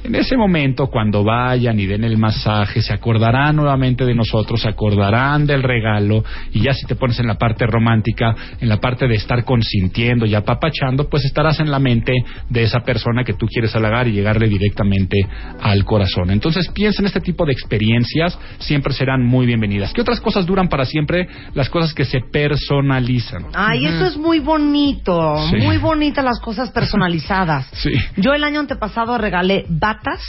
En 0.05 0.15
ese 0.15 0.37
momento 0.37 0.89
cuando 0.89 1.23
vayan 1.25 1.79
y 1.79 1.87
den 1.87 2.05
el 2.05 2.19
masaje 2.19 2.83
se 2.83 2.93
acordarán 2.93 3.57
nuevamente 3.57 4.05
de 4.05 4.15
nosotros 4.15 4.63
se 4.63 4.69
acordarán 4.69 5.47
del 5.47 5.63
regalo 5.63 6.25
y 6.53 6.61
ya 6.61 6.73
si 6.73 6.87
te 6.87 6.97
pones 6.97 7.19
en 7.21 7.27
la 7.27 7.35
parte 7.37 7.67
romántica 7.67 8.35
en 8.61 8.69
la 8.69 8.79
parte 8.79 9.07
de 9.07 9.15
estar 9.15 9.45
consintiendo 9.45 10.27
y 10.27 10.35
apapachando 10.35 11.09
pues 11.09 11.25
estarás 11.25 11.61
en 11.61 11.71
la 11.71 11.79
mente 11.79 12.13
de 12.49 12.63
esa 12.63 12.81
persona 12.81 13.25
que 13.25 13.35
tú 13.35 13.47
quieres 13.47 13.75
halagar 13.75 14.09
y 14.09 14.13
llegarle 14.13 14.49
directamente 14.49 15.17
al 15.61 15.85
corazón. 15.85 16.31
Entonces 16.31 16.69
piensa 16.73 17.03
en 17.03 17.07
este 17.07 17.21
tipo 17.21 17.45
de 17.45 17.53
experiencias 17.53 18.39
siempre 18.59 18.93
serán 18.93 19.25
muy 19.25 19.47
bienvenidas. 19.47 19.93
¿qué 19.93 20.01
otras 20.01 20.21
cosas 20.21 20.47
duran 20.47 20.69
para 20.69 20.85
siempre? 20.85 21.29
las 21.55 21.69
cosas 21.71 21.95
que 21.95 22.05
se 22.05 22.21
personalizan. 22.21 23.47
Ay, 23.55 23.87
eso 23.87 24.07
es 24.07 24.17
muy 24.17 24.39
bonito, 24.41 25.37
Sí. 25.51 25.57
Muy 25.69 25.79
bonitas 25.79 26.25
las 26.25 26.41
cosas 26.41 26.71
personalizadas. 26.71 27.67
Sí. 27.73 27.93
Yo 28.17 28.33
el 28.35 28.43
año 28.45 28.61
antepasado 28.61 29.19
regalé 29.19 29.65
batas 29.69 30.21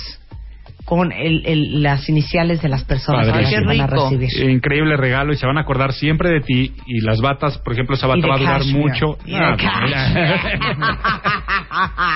con 0.85 1.11
el, 1.11 1.45
el- 1.45 1.83
las 1.83 2.09
iniciales 2.09 2.61
de 2.63 2.69
las 2.69 2.83
personas 2.83 3.27
que 3.27 3.31
Padrísimo. 3.31 3.65
van 3.67 3.81
a 3.81 3.87
recibir. 3.87 4.29
Increíble 4.49 4.97
regalo 4.97 5.31
y 5.33 5.37
se 5.37 5.45
van 5.45 5.57
a 5.59 5.61
acordar 5.61 5.93
siempre 5.93 6.29
de 6.31 6.41
ti. 6.41 6.73
Y 6.87 7.01
las 7.01 7.21
batas, 7.21 7.59
por 7.59 7.73
ejemplo, 7.73 7.95
esa 7.95 8.07
bata 8.07 8.25
va 8.27 8.35
a 8.35 8.39
durar 8.39 8.57
cashmere. 8.61 8.79
mucho. 8.79 9.17
Y 9.25 9.35
Ah, 9.35 9.55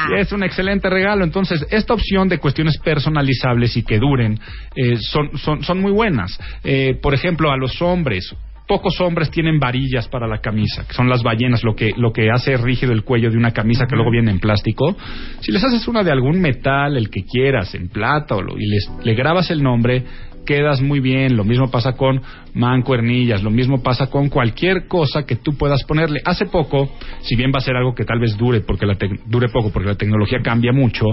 es 0.18 0.32
un 0.32 0.44
excelente 0.44 0.90
regalo. 0.90 1.24
Entonces, 1.24 1.66
esta 1.70 1.94
opción 1.94 2.28
de 2.30 2.40
cuestiones 2.40 2.78
personalizables 2.80 3.78
y 3.78 3.84
que 3.84 4.00
duren 4.00 4.40
eh, 4.76 4.98
son, 5.00 5.38
son, 5.38 5.64
son 5.64 5.80
muy 5.80 5.92
buenas. 5.92 6.40
Eh, 6.64 6.98
por 7.02 7.14
ejemplo, 7.14 7.52
a 7.52 7.58
los 7.58 7.80
hombres. 7.82 8.36
Pocos 8.68 9.00
hombres 9.02 9.30
tienen 9.30 9.60
varillas 9.60 10.08
para 10.08 10.26
la 10.28 10.40
camisa, 10.40 10.86
que 10.88 10.94
son 10.94 11.10
las 11.10 11.22
ballenas, 11.22 11.64
lo 11.64 11.76
que, 11.76 11.92
lo 11.98 12.12
que 12.14 12.30
hace 12.32 12.56
rígido 12.58 12.94
el 12.94 13.04
cuello 13.04 13.30
de 13.30 13.38
una 13.38 13.52
camisa 13.52 13.86
que 13.88 13.96
luego 13.96 14.10
viene 14.10 14.32
en 14.32 14.40
plástico. 14.40 14.96
Si 15.42 15.52
les 15.52 15.64
haces 15.64 15.86
una 15.88 16.02
de 16.04 16.12
algún 16.12 16.40
metal, 16.40 16.96
el 16.96 17.10
que 17.10 17.26
quieras, 17.26 17.76
en 17.76 17.90
plata, 17.90 18.36
o 18.36 18.42
lo- 18.42 18.58
y 18.58 18.66
les, 18.66 18.90
le 19.04 19.14
grabas 19.16 19.52
el 19.52 19.62
nombre, 19.62 20.04
quedas 20.46 20.82
muy 20.82 21.02
bien. 21.02 21.36
Lo 21.36 21.44
mismo 21.44 21.70
pasa 21.72 21.94
con 21.98 22.22
mancuernillas, 22.54 23.44
lo 23.44 23.50
mismo 23.52 23.84
pasa 23.84 24.08
con 24.10 24.30
cualquier 24.30 24.88
cosa 24.88 25.26
que 25.26 25.36
tú 25.36 25.58
puedas 25.58 25.84
ponerle. 25.84 26.22
Hace 26.24 26.46
poco, 26.46 26.90
si 27.22 27.36
bien 27.36 27.52
va 27.54 27.58
a 27.58 27.62
ser 27.62 27.76
algo 27.76 27.94
que 27.94 28.06
tal 28.06 28.20
vez 28.20 28.38
dure, 28.38 28.62
porque 28.62 28.86
la 28.86 28.98
dure 29.26 29.50
poco, 29.50 29.72
porque 29.72 29.90
la 29.90 29.96
tecnología 29.96 30.40
cambia 30.42 30.72
mucho, 30.72 31.06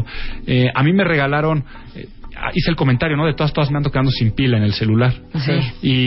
eh, 0.47 0.69
a 0.73 0.83
mí 0.85 0.93
me 0.93 1.05
regalaron. 1.05 1.65
eh, 1.97 2.07
Hice 2.55 2.71
el 2.71 2.77
comentario, 2.77 3.17
¿no? 3.17 3.27
De 3.27 3.35
todas, 3.35 3.53
todas 3.53 3.71
me 3.71 3.77
ando 3.77 3.91
quedando 3.91 4.11
sin 4.11 4.33
pila 4.33 4.57
en 4.57 4.63
el 4.65 4.73
celular. 4.73 5.13
Sí. 5.35 5.53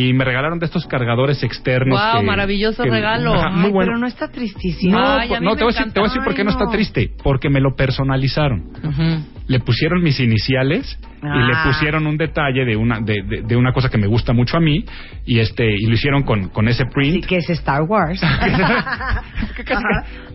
Y 0.10 0.14
me 0.14 0.26
regalaron 0.26 0.60
de 0.60 0.65
estos 0.65 0.85
cargadores 0.88 1.43
externos. 1.43 1.99
Que- 2.18 2.26
maravilloso 2.26 2.84
que- 2.84 2.89
regalo. 2.89 3.34
Ajá, 3.34 3.49
muy 3.51 3.65
Ay, 3.68 3.72
bueno. 3.72 3.89
Pero 3.91 3.97
no 3.99 4.07
está 4.07 4.30
tristísimo. 4.30 4.97
No, 4.97 5.05
Ay, 5.19 5.27
por- 5.27 5.38
a 5.38 5.39
mí 5.39 5.45
no 5.45 5.51
me 5.51 5.57
te, 5.57 5.64
voy 5.64 5.73
a 5.73 5.77
decir, 5.77 5.93
te 5.93 5.99
voy 5.99 6.07
a 6.07 6.10
decir 6.10 6.22
encantó. 6.22 6.30
por 6.30 6.35
qué 6.35 6.43
no 6.43 6.49
está 6.51 6.65
triste. 6.72 7.11
Porque 7.23 7.49
me 7.49 7.61
lo 7.61 7.76
personalizaron. 7.76 8.64
Ujú. 8.84 9.32
Le 9.47 9.59
pusieron 9.59 10.01
mis 10.01 10.19
iniciales 10.19 10.97
y 11.21 11.25
Ah. 11.25 11.47
le 11.47 11.53
pusieron 11.71 12.05
un 12.07 12.17
detalle 12.17 12.65
de 12.65 12.75
una 12.75 12.99
de, 12.99 13.21
de- 13.23 13.41
de 13.43 13.55
una 13.55 13.71
cosa 13.73 13.89
que 13.89 13.97
me 13.97 14.07
gusta 14.07 14.33
mucho 14.33 14.57
a 14.57 14.59
mí 14.59 14.83
y 15.25 15.39
este 15.39 15.65
y 15.73 15.85
lo 15.85 15.93
hicieron 15.93 16.23
con, 16.23 16.49
con 16.49 16.67
ese 16.67 16.83
Sí, 16.83 16.89
print 16.93 17.25
que 17.25 17.37
es 17.37 17.49
Star 17.49 17.83
Wars. 17.83 18.19
que 19.55 19.63
casi 19.63 19.83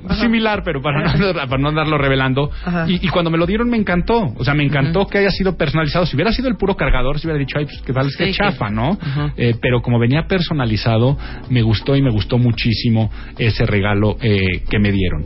que- 0.09 0.15
similar 0.17 0.63
pero 0.65 0.81
para 0.83 1.15
no, 1.17 1.33
para 1.35 1.59
no 1.59 1.69
andarlo 1.69 1.99
revelando. 1.99 2.51
Y, 2.87 3.05
y 3.07 3.09
cuando 3.09 3.31
me 3.31 3.39
lo 3.39 3.47
dieron 3.47 3.69
me 3.71 3.77
encantó. 3.77 4.33
O 4.37 4.45
sea 4.45 4.55
me 4.55 4.63
encantó 4.65 5.07
que 5.07 5.19
haya 5.19 5.31
sido 5.31 5.57
personalizado. 5.57 6.07
Si 6.07 6.15
hubiera 6.17 6.33
sido 6.33 6.49
el 6.49 6.57
puro 6.57 6.77
cargador 6.77 7.19
si 7.19 7.27
hubiera 7.27 7.39
dicho 7.39 7.59
ay 7.59 7.65
pues 7.67 7.81
que 7.83 7.93
tal 7.93 8.05
vez 8.07 8.15
Sí, 8.17 8.25
que 8.25 8.33
chafa 8.33 8.69
no. 8.71 8.99
Eh, 9.37 9.55
pero 9.61 9.81
como 9.83 9.99
venía 9.99 10.27
personalizado 10.27 11.19
me 11.51 11.63
gustó 11.63 11.97
y 11.97 12.03
me 12.03 12.11
gustó 12.11 12.39
muchísimo 12.39 13.11
ese 13.39 13.67
regalo 13.67 14.17
eh, 14.23 14.63
que 14.71 14.79
me 14.79 14.91
dieron. 14.93 15.25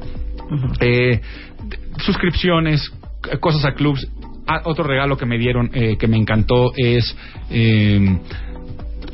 Eh, 0.80 1.20
suscripciones, 1.98 2.92
cosas 3.40 3.64
a 3.64 3.72
clubs. 3.74 4.06
Ah, 4.46 4.60
otro 4.64 4.84
regalo 4.84 5.16
que 5.16 5.26
me 5.26 5.38
dieron 5.38 5.70
eh, 5.72 5.96
que 5.96 6.08
me 6.08 6.16
encantó 6.16 6.72
es 6.76 7.16
eh, 7.50 8.18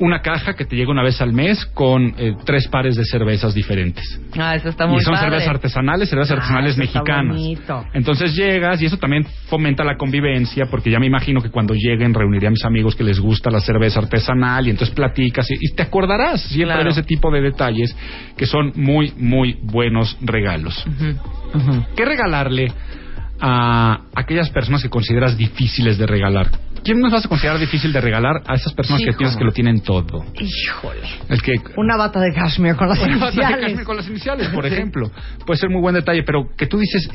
una 0.00 0.22
caja 0.22 0.54
que 0.54 0.64
te 0.64 0.74
llega 0.76 0.90
una 0.92 1.02
vez 1.02 1.20
al 1.20 1.32
mes 1.32 1.66
con 1.74 2.14
eh, 2.16 2.34
tres 2.46 2.68
pares 2.68 2.94
de 2.96 3.04
cervezas 3.04 3.52
diferentes. 3.52 4.04
Ah, 4.38 4.54
eso 4.54 4.68
está 4.70 4.86
muy 4.86 4.98
y 4.98 5.00
son 5.00 5.14
padre. 5.14 5.26
cervezas 5.28 5.48
artesanales, 5.48 6.08
cervezas 6.08 6.30
Ah, 6.30 6.34
artesanales 6.36 6.72
eso 6.78 6.82
está 6.82 7.00
mexicanas. 7.00 7.36
bonito. 7.36 7.84
Entonces 7.92 8.34
llegas 8.36 8.80
y 8.80 8.86
eso 8.86 8.96
también 8.96 9.24
fomenta 9.48 9.84
la 9.84 9.96
convivencia 9.96 10.66
porque 10.70 10.90
ya 10.90 10.98
me 11.00 11.06
imagino 11.06 11.42
que 11.42 11.50
cuando 11.50 11.74
lleguen 11.74 12.14
reuniré 12.14 12.46
a 12.46 12.50
mis 12.50 12.64
amigos 12.64 12.94
que 12.96 13.02
les 13.04 13.18
gusta 13.20 13.50
la 13.50 13.60
cerveza 13.60 13.98
artesanal 14.00 14.66
y 14.66 14.70
entonces 14.70 14.94
platicas 14.94 15.50
y, 15.50 15.54
y 15.60 15.74
te 15.74 15.82
acordarás 15.82 16.40
siempre 16.42 16.76
Claro. 16.76 16.84
de 16.84 16.90
ese 16.90 17.02
tipo 17.02 17.30
de 17.30 17.40
detalles 17.42 17.94
que 18.36 18.46
son 18.46 18.72
muy, 18.76 19.12
muy 19.18 19.58
buenos 19.62 20.16
regalos. 20.22 20.86
¿Qué 21.96 22.04
regalarle 22.04 22.72
a 23.40 24.00
aquellas 24.14 24.50
personas 24.50 24.82
que 24.82 24.88
consideras 24.88 25.36
difíciles 25.36 25.98
de 25.98 26.06
regalar? 26.06 26.50
¿Quién 26.84 27.00
nos 27.00 27.10
vas 27.12 27.24
a 27.26 27.28
considerar 27.28 27.58
difícil 27.58 27.92
de 27.92 28.00
regalar 28.00 28.42
a 28.46 28.54
esas 28.54 28.72
personas 28.72 29.02
que 29.04 29.12
piensas 29.12 29.36
que 29.36 29.44
lo 29.44 29.52
tienen 29.52 29.80
todo? 29.80 30.24
Híjole. 30.38 31.00
El 31.28 31.42
que 31.42 31.54
Una 31.76 31.96
bata 31.96 32.20
de 32.20 32.32
cashmere 32.32 32.76
con 32.76 32.88
las 32.88 32.98
Una 32.98 33.16
bata 33.16 33.26
de 33.26 33.32
iniciales. 33.32 33.60
cashmere 33.64 33.84
con 33.84 33.96
las 33.96 34.08
iniciales, 34.08 34.48
por 34.48 34.64
ejemplo. 34.66 35.10
Puede 35.44 35.58
ser 35.58 35.70
muy 35.70 35.80
buen 35.80 35.94
detalle, 35.94 36.22
pero 36.22 36.44
que 36.56 36.66
tú 36.66 36.78
dices, 36.78 37.08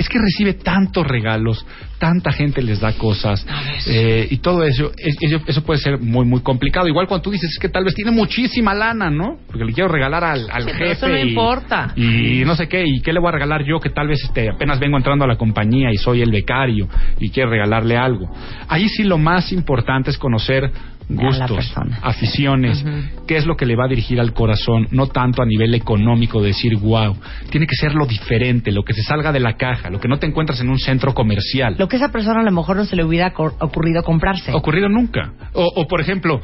es 0.00 0.08
que 0.08 0.18
recibe 0.18 0.54
tantos 0.54 1.06
regalos, 1.06 1.64
tanta 1.98 2.32
gente 2.32 2.62
les 2.62 2.80
da 2.80 2.92
cosas, 2.94 3.46
eh, 3.86 4.26
y 4.30 4.38
todo 4.38 4.64
eso, 4.64 4.92
es- 4.96 5.16
eso, 5.20 5.40
eso 5.46 5.62
puede 5.62 5.78
ser 5.78 6.00
muy, 6.00 6.24
muy 6.24 6.40
complicado. 6.40 6.88
Igual 6.88 7.06
cuando 7.06 7.22
tú 7.22 7.30
dices, 7.30 7.50
es 7.50 7.58
que 7.58 7.68
tal 7.68 7.84
vez 7.84 7.94
tiene 7.94 8.10
muchísima 8.10 8.72
lana, 8.74 9.10
¿no? 9.10 9.38
Porque 9.46 9.64
le 9.64 9.72
quiero 9.74 9.88
regalar 9.90 10.24
al, 10.24 10.48
al 10.50 10.64
Sí, 10.64 10.70
jefe. 10.70 10.90
eso 10.92 11.08
no 11.08 11.18
y- 11.18 11.28
importa. 11.28 11.92
Y 11.96 12.42
no 12.46 12.56
sé 12.56 12.66
qué, 12.66 12.82
y 12.86 13.00
qué 13.02 13.12
le 13.12 13.20
voy 13.20 13.28
a 13.28 13.32
regalar 13.32 13.62
yo, 13.64 13.78
que 13.78 13.90
tal 13.90 14.08
vez 14.08 14.22
este, 14.24 14.48
apenas 14.48 14.80
vengo 14.80 14.96
entrando 14.96 15.24
a 15.24 15.28
la 15.28 15.36
compañía 15.36 15.90
y 15.92 15.96
soy 15.96 16.22
el 16.22 16.30
becario 16.30 16.88
y 17.18 17.28
quiero 17.30 17.50
regalarle 17.50 17.96
algo. 17.96 18.34
Ahí 18.68 18.88
sí 18.88 19.02
lo 19.04 19.18
más 19.18 19.52
importante 19.52 20.10
es 20.10 20.16
conocer 20.18 20.70
gustos, 21.16 21.72
aficiones, 22.02 22.84
qué 23.26 23.36
es 23.36 23.46
lo 23.46 23.56
que 23.56 23.66
le 23.66 23.76
va 23.76 23.84
a 23.84 23.88
dirigir 23.88 24.20
al 24.20 24.32
corazón, 24.32 24.88
no 24.90 25.06
tanto 25.08 25.42
a 25.42 25.46
nivel 25.46 25.74
económico, 25.74 26.42
decir 26.42 26.76
wow. 26.76 27.16
Tiene 27.50 27.66
que 27.66 27.76
ser 27.76 27.94
lo 27.94 28.06
diferente, 28.06 28.72
lo 28.72 28.82
que 28.84 28.92
se 28.94 29.02
salga 29.02 29.32
de 29.32 29.40
la 29.40 29.54
caja, 29.56 29.90
lo 29.90 30.00
que 30.00 30.08
no 30.08 30.18
te 30.18 30.26
encuentras 30.26 30.60
en 30.60 30.68
un 30.68 30.78
centro 30.78 31.14
comercial. 31.14 31.76
Lo 31.78 31.88
que 31.88 31.96
esa 31.96 32.10
persona 32.10 32.40
a 32.40 32.44
lo 32.44 32.52
mejor 32.52 32.76
no 32.76 32.84
se 32.84 32.96
le 32.96 33.04
hubiera 33.04 33.32
ocurrido 33.36 34.02
comprarse. 34.02 34.52
Ocurrido 34.52 34.88
nunca. 34.88 35.32
O, 35.52 35.64
o, 35.76 35.86
por 35.88 36.00
ejemplo, 36.00 36.40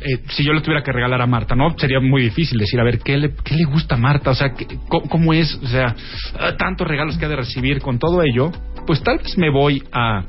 eh, 0.00 0.18
si 0.30 0.44
yo 0.44 0.52
le 0.52 0.60
tuviera 0.60 0.82
que 0.82 0.92
regalar 0.92 1.20
a 1.20 1.26
Marta, 1.26 1.54
¿no? 1.54 1.76
Sería 1.78 2.00
muy 2.00 2.22
difícil 2.22 2.58
decir, 2.58 2.80
a 2.80 2.84
ver, 2.84 2.98
¿qué 3.00 3.16
le, 3.16 3.34
qué 3.44 3.54
le 3.56 3.64
gusta 3.64 3.94
a 3.94 3.98
Marta? 3.98 4.30
O 4.30 4.34
sea, 4.34 4.52
¿qué- 4.54 4.66
cómo, 4.88 5.08
cómo 5.08 5.32
es? 5.32 5.54
O 5.62 5.66
sea, 5.66 5.94
ah, 6.38 6.52
tantos 6.58 6.86
regalos 6.86 7.16
que 7.18 7.24
ha 7.24 7.28
de 7.28 7.36
recibir 7.36 7.80
con 7.80 7.98
todo 7.98 8.22
ello. 8.22 8.50
Pues 8.86 9.02
tal 9.02 9.18
vez 9.18 9.36
me 9.38 9.50
voy 9.50 9.82
a 9.92 10.24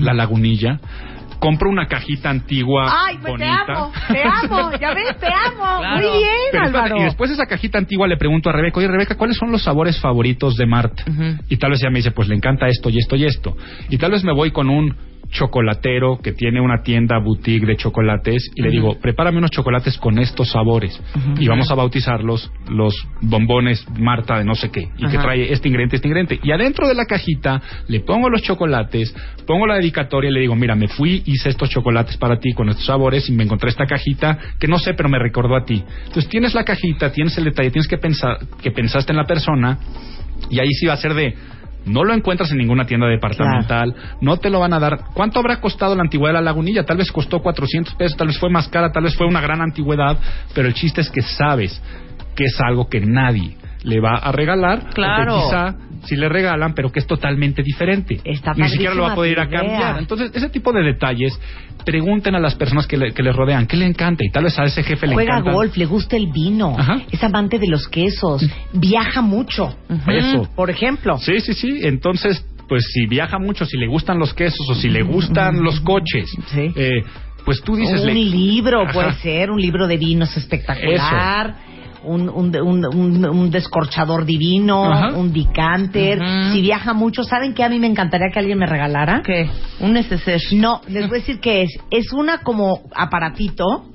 la 0.00 0.12
lagunilla, 0.14 0.80
compro 1.38 1.70
una 1.70 1.86
cajita 1.86 2.30
antigua 2.30 2.86
Ay, 3.06 3.18
pues 3.20 3.24
te 3.24 3.30
bonita. 3.44 3.72
amo, 3.74 3.92
te 4.08 4.22
amo, 4.22 4.70
ya 4.80 4.94
ves, 4.94 5.18
te 5.18 5.26
amo. 5.26 5.78
Claro. 5.78 6.08
Muy 6.08 6.18
bien, 6.18 6.32
Pero 6.52 6.64
Álvaro. 6.64 6.96
y 6.98 7.02
después 7.04 7.30
de 7.30 7.34
esa 7.34 7.46
cajita 7.46 7.78
antigua 7.78 8.06
le 8.08 8.16
pregunto 8.16 8.50
a 8.50 8.52
Rebeca, 8.52 8.78
oye 8.78 8.88
Rebeca, 8.88 9.16
¿cuáles 9.16 9.36
son 9.36 9.50
los 9.52 9.62
sabores 9.62 10.00
favoritos 10.00 10.54
de 10.56 10.66
Marta? 10.66 11.04
Y 11.48 11.56
tal 11.56 11.70
vez 11.70 11.80
ella 11.80 11.90
me 11.90 11.98
dice, 11.98 12.10
pues 12.10 12.28
le 12.28 12.34
encanta 12.34 12.66
esto 12.68 12.90
y 12.90 12.98
esto 12.98 13.16
y 13.16 13.24
esto. 13.24 13.56
Y 13.88 13.98
tal 13.98 14.10
vez 14.12 14.24
me 14.24 14.32
voy 14.32 14.50
con 14.50 14.68
un 14.68 14.94
chocolatero 15.30 16.18
que 16.22 16.32
tiene 16.32 16.60
una 16.60 16.82
tienda 16.82 17.18
boutique 17.18 17.66
de 17.66 17.76
chocolates 17.76 18.50
y 18.54 18.62
le 18.62 18.70
digo, 18.70 18.98
prepárame 19.00 19.38
unos 19.38 19.50
chocolates 19.50 19.98
con 19.98 20.18
estos 20.18 20.50
sabores 20.50 21.00
y 21.38 21.46
vamos 21.46 21.70
a 21.70 21.74
bautizarlos 21.74 22.50
los 22.70 22.94
bombones 23.20 23.86
Marta 23.98 24.38
de 24.38 24.44
no 24.44 24.54
sé 24.54 24.70
qué 24.70 24.88
y 24.96 25.06
que 25.06 25.18
trae 25.18 25.52
este 25.52 25.68
ingrediente, 25.68 25.96
este 25.96 26.08
ingrediente. 26.08 26.40
Y 26.42 26.52
adentro 26.52 26.88
de 26.88 26.94
la 26.94 27.04
cajita 27.04 27.60
le 27.88 28.00
pongo 28.00 28.30
los 28.30 28.42
chocolates, 28.42 29.14
pongo 29.46 29.66
la 29.66 29.76
dedicatoria 29.76 30.30
y 30.30 30.34
le 30.34 30.40
digo, 30.40 30.56
mira, 30.56 30.74
me 30.74 30.88
fui, 30.88 31.22
hice 31.26 31.50
estos 31.50 31.68
chocolates 31.70 32.16
para 32.16 32.38
ti 32.38 32.52
con 32.52 32.68
estos 32.68 32.86
sabores 32.86 33.28
y 33.28 33.32
me 33.32 33.44
encontré 33.44 33.70
esta 33.70 33.86
cajita 33.86 34.38
que 34.58 34.66
no 34.66 34.78
sé, 34.78 34.94
pero 34.94 35.08
me 35.08 35.18
recordó 35.18 35.56
a 35.56 35.64
ti. 35.64 35.84
Entonces 36.06 36.28
tienes 36.28 36.54
la 36.54 36.64
cajita, 36.64 37.12
tienes 37.12 37.36
el 37.38 37.44
detalle, 37.44 37.70
tienes 37.70 37.88
que 37.88 37.98
pensar 37.98 38.38
que 38.62 38.70
pensaste 38.70 39.12
en 39.12 39.18
la 39.18 39.24
persona 39.24 39.78
y 40.50 40.60
ahí 40.60 40.72
sí 40.72 40.86
va 40.86 40.94
a 40.94 40.96
ser 40.96 41.14
de 41.14 41.34
no 41.84 42.04
lo 42.04 42.14
encuentras 42.14 42.50
en 42.50 42.58
ninguna 42.58 42.86
tienda 42.86 43.06
departamental, 43.06 43.94
no 44.20 44.36
te 44.36 44.50
lo 44.50 44.60
van 44.60 44.72
a 44.72 44.78
dar. 44.78 45.06
¿Cuánto 45.14 45.38
habrá 45.38 45.60
costado 45.60 45.94
la 45.94 46.02
antigüedad 46.02 46.34
de 46.34 46.40
la 46.40 46.42
lagunilla? 46.42 46.84
Tal 46.84 46.96
vez 46.98 47.10
costó 47.10 47.40
400 47.40 47.94
pesos, 47.94 48.16
tal 48.16 48.28
vez 48.28 48.38
fue 48.38 48.50
más 48.50 48.68
cara, 48.68 48.92
tal 48.92 49.04
vez 49.04 49.16
fue 49.16 49.26
una 49.26 49.40
gran 49.40 49.60
antigüedad, 49.60 50.18
pero 50.54 50.68
el 50.68 50.74
chiste 50.74 51.00
es 51.00 51.10
que 51.10 51.22
sabes 51.22 51.80
que 52.34 52.44
es 52.44 52.60
algo 52.60 52.88
que 52.88 53.00
nadie 53.00 53.56
le 53.82 54.00
va 54.00 54.16
a 54.16 54.32
regalar, 54.32 54.90
Claro. 54.94 55.42
quizá 55.44 55.74
si 56.04 56.14
le 56.16 56.28
regalan, 56.28 56.74
pero 56.74 56.90
que 56.92 57.00
es 57.00 57.06
totalmente 57.06 57.62
diferente. 57.62 58.20
Está 58.24 58.52
Ni 58.54 58.68
siquiera 58.68 58.94
lo 58.94 59.02
va 59.02 59.12
a 59.12 59.14
poder 59.14 59.32
ir 59.32 59.40
a 59.40 59.48
cambiar. 59.48 59.98
Entonces, 59.98 60.30
ese 60.34 60.48
tipo 60.48 60.72
de 60.72 60.82
detalles, 60.82 61.38
pregunten 61.84 62.34
a 62.34 62.38
las 62.40 62.54
personas 62.54 62.86
que 62.86 62.96
le, 62.96 63.12
que 63.12 63.22
les 63.22 63.34
rodean, 63.34 63.66
¿qué 63.66 63.76
le 63.76 63.86
encanta? 63.86 64.24
Y 64.24 64.30
tal 64.30 64.44
vez 64.44 64.58
a 64.58 64.64
ese 64.64 64.82
jefe 64.82 65.06
le 65.06 65.14
Juega 65.14 65.34
encanta. 65.38 65.52
golf, 65.52 65.76
le 65.76 65.86
gusta 65.86 66.16
el 66.16 66.28
vino, 66.32 66.76
Ajá. 66.78 67.00
es 67.10 67.22
amante 67.24 67.58
de 67.58 67.66
los 67.68 67.88
quesos, 67.88 68.48
viaja 68.72 69.22
mucho. 69.22 69.76
Eso. 70.06 70.48
Por 70.54 70.70
ejemplo. 70.70 71.18
Sí, 71.18 71.40
sí, 71.40 71.54
sí. 71.54 71.80
Entonces, 71.82 72.44
pues 72.68 72.84
si 72.92 73.06
viaja 73.06 73.38
mucho, 73.38 73.64
si 73.64 73.76
le 73.78 73.86
gustan 73.86 74.18
los 74.18 74.34
quesos 74.34 74.68
o 74.70 74.74
si 74.74 74.88
le 74.90 75.02
gustan 75.02 75.62
los 75.62 75.80
coches, 75.80 76.30
Sí. 76.48 76.70
eh, 76.76 77.02
pues 77.44 77.62
tú 77.62 77.74
dices... 77.76 78.02
un 78.02 78.06
le- 78.06 78.14
libro 78.14 78.82
Ajá. 78.82 78.92
puede 78.92 79.12
ser, 79.14 79.50
un 79.50 79.60
libro 79.60 79.86
de 79.88 79.96
vinos 79.96 80.36
espectacular. 80.36 81.54
Un, 82.04 82.28
un, 82.28 82.54
un- 82.56 83.24
un 83.26 83.50
descorchador 83.50 84.24
divino, 84.24 84.84
Ajá. 84.92 85.16
un 85.16 85.32
decanter. 85.32 86.20
Si 86.52 86.60
viaja 86.60 86.92
mucho, 86.94 87.24
¿saben 87.24 87.54
qué 87.54 87.64
a 87.64 87.68
mí 87.68 87.78
me 87.78 87.86
encantaría 87.86 88.28
que 88.32 88.38
alguien 88.38 88.58
me 88.58 88.66
regalara? 88.66 89.22
¿Qué? 89.24 89.48
Un 89.80 89.92
neceser. 89.94 90.40
No, 90.52 90.80
les 90.88 91.08
voy 91.08 91.18
a 91.18 91.20
decir 91.20 91.40
que 91.40 91.62
es. 91.62 91.70
Es 91.90 92.12
una 92.12 92.38
como 92.38 92.82
aparatito 92.94 93.86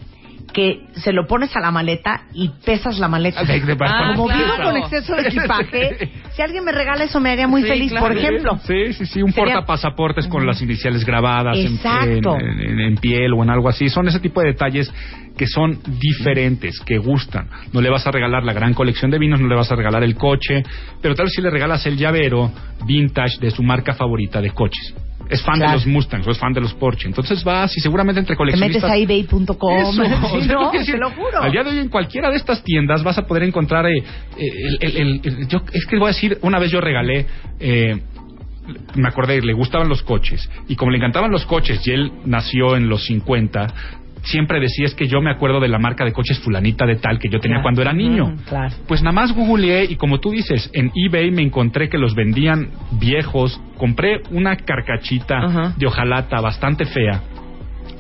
que 0.54 0.86
se 0.94 1.12
lo 1.12 1.26
pones 1.28 1.56
a 1.56 1.60
la 1.60 1.72
maleta 1.72 2.26
y 2.34 2.50
pesas 2.66 3.00
la 3.00 3.08
maleta. 3.08 3.42
Ah, 3.42 4.14
como 4.16 4.28
claro. 4.28 4.44
vivo 4.44 4.64
con 4.64 4.78
exceso 4.78 5.16
de 5.16 5.22
equipaje, 5.28 6.12
si 6.36 6.42
alguien 6.42 6.64
me 6.64 6.72
regala 6.72 7.04
eso 7.04 7.20
me 7.20 7.32
haría 7.32 7.48
muy 7.48 7.64
Sí, 7.64 7.68
feliz, 7.68 7.92
claro. 7.92 8.08
por 8.08 8.18
ejemplo. 8.18 8.60
Sí, 8.66 8.94
sí, 8.94 9.06
sí, 9.06 9.22
un 9.22 9.32
Sería- 9.34 9.56
portapasaportes 9.56 10.28
con 10.28 10.46
las 10.46 10.62
iniciales 10.62 11.04
grabadas 11.06 11.58
en 11.58 12.98
piel 12.98 13.34
o 13.34 13.44
en 13.44 13.50
algo 13.50 13.70
así. 13.70 13.90
Son 13.90 14.08
ese 14.08 14.20
tipo 14.20 14.42
de 14.42 14.48
detalles 14.48 14.94
que 15.38 15.48
son 15.48 15.80
diferentes, 16.00 16.80
que 16.86 16.98
gustan. 17.00 17.48
No 17.72 17.82
le 17.82 17.90
vas 17.90 18.06
a 18.06 18.12
regalar 18.12 18.44
la 18.44 18.54
gran 18.54 18.74
colección 18.74 19.10
de 19.10 19.18
vinos, 19.18 19.40
no 19.42 19.48
le 19.48 19.56
vas 19.56 19.72
a 19.72 19.76
regalar 19.76 20.04
el 20.04 20.16
coche, 20.16 20.64
pero 21.02 21.16
tal 21.16 21.26
vez 21.26 21.34
si 21.34 21.42
le 21.42 21.50
regalas 21.50 21.86
el 21.88 21.98
llavero 21.98 22.52
vintage 22.86 23.40
de 23.40 23.50
su 23.50 23.64
marca 23.64 23.94
favorita 23.94 24.42
de 24.42 24.52
coches. 24.52 24.94
Es 25.30 25.42
fan 25.42 25.56
Claro. 25.56 25.72
de 25.72 25.78
los 25.78 25.88
Mustangs 25.88 26.28
o 26.28 26.32
es 26.32 26.38
fan 26.38 26.54
de 26.54 26.62
los 26.62 26.74
Porsche. 26.74 27.08
Entonces 27.08 27.44
vas 27.44 27.76
y 27.78 27.80
seguramente 27.82 28.20
entre 28.20 28.34
Te 28.36 28.38
coleccionistas... 28.38 28.84
metes 28.84 28.92
a 28.92 28.98
ebay.com. 28.98 29.84
O 29.86 29.94
sea, 29.94 30.10
no, 30.54 30.72
te 30.72 30.98
lo 30.98 31.10
juro. 31.12 31.42
Al 31.42 31.52
día 31.52 31.64
de 31.64 31.70
hoy 31.72 31.80
en 31.80 31.90
cualquiera 31.90 32.30
de 32.30 32.38
estas 32.38 32.64
tiendas 32.64 33.04
vas 33.04 33.18
a 33.18 33.26
poder 33.26 33.44
encontrar 33.44 33.86
eh, 33.88 33.98
eh, 34.38 34.52
el, 34.82 34.96
el- 34.96 35.22
el- 35.24 35.48
yo 35.48 35.62
es 35.72 35.86
que 35.86 35.98
voy 35.98 36.06
a 36.06 36.14
decir 36.14 36.38
una 36.42 36.60
vez 36.60 36.72
yo 36.72 36.82
regalé 36.82 37.26
eh, 37.60 38.02
me 38.96 39.08
acordé 39.10 39.42
le 39.42 39.54
gustaban 39.54 39.90
los 39.90 40.04
coches 40.04 40.50
y 40.70 40.76
como 40.76 40.92
le 40.92 40.98
encantaban 40.98 41.30
los 41.32 41.46
coches 41.46 41.86
y 41.86 41.92
él 41.92 42.12
nació 42.26 42.76
en 42.78 42.88
los 42.88 43.06
50 43.06 43.68
siempre 44.24 44.60
decía 44.60 44.86
es 44.86 44.96
que 44.96 45.08
yo 45.08 45.22
me 45.22 45.30
acuerdo 45.32 45.60
de 45.60 45.68
la 45.68 45.78
marca 45.80 46.04
de 46.06 46.14
coches 46.14 46.40
fulanita 46.40 46.86
de 46.86 46.96
tal 46.96 47.20
que 47.20 47.30
yo 47.30 47.40
tenía 47.40 47.56
Claro. 47.58 47.64
cuando 47.64 47.82
era 47.82 47.94
niño 47.94 48.28
Mm, 48.28 48.38
claro. 48.48 48.74
pues 48.88 49.02
nada 49.04 49.14
más 49.14 49.34
googleé 49.34 49.86
y 49.86 49.96
como 49.98 50.20
tú 50.20 50.32
dices, 50.32 50.70
en 50.74 50.92
eBay 50.96 51.30
me 51.32 51.42
encontré 51.42 51.90
que 51.90 51.98
los 51.98 52.16
vendían 52.16 52.70
viejos. 52.92 53.60
Compré 53.78 54.22
una 54.32 54.56
carcachita 54.56 55.74
de 55.78 55.86
hojalata 55.88 56.40
bastante 56.42 56.86
fea. 56.86 57.22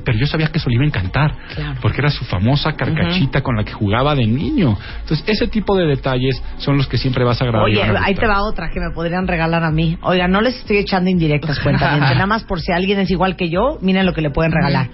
Pero 0.05 0.17
yo 0.17 0.25
sabía 0.27 0.47
que 0.47 0.57
eso 0.57 0.69
le 0.69 0.75
iba 0.75 0.83
a 0.83 0.87
encantar. 0.87 1.33
Claro. 1.55 1.79
Porque 1.81 1.99
era 2.01 2.09
su 2.09 2.25
famosa 2.25 2.73
carcachita 2.73 3.41
con 3.41 3.55
la 3.55 3.63
que 3.63 3.71
jugaba 3.71 4.15
de 4.15 4.27
niño. 4.27 4.77
Entonces, 5.01 5.23
ese 5.27 5.47
tipo 5.47 5.77
de 5.77 5.85
detalles 5.87 6.41
son 6.57 6.75
los 6.75 6.87
que 6.87 6.97
siempre 6.97 7.23
vas 7.23 7.41
a 7.41 7.45
agradar. 7.45 7.67
Oye, 7.69 7.81
a 7.81 8.03
ahí 8.03 8.13
te 8.13 8.27
va 8.27 8.43
otra 8.43 8.67
que 8.69 8.81
me 8.81 8.93
podrían 8.93 9.27
regalar 9.27 9.63
a 9.63 9.71
mí. 9.71 9.97
Oiga, 10.01 10.27
no 10.27 10.41
les 10.41 10.57
estoy 10.57 10.77
echando 10.77 11.09
indirectas 11.09 11.57
cuenta, 11.63 11.97
nada 11.97 12.25
más 12.25 12.43
por 12.43 12.59
si 12.59 12.73
alguien 12.73 12.99
es 12.99 13.11
igual 13.11 13.37
que 13.37 13.49
yo, 13.49 13.77
miren 13.81 14.05
lo 14.05 14.13
que 14.13 14.21
le 14.21 14.29
pueden 14.29 14.51
regalar. 14.51 14.89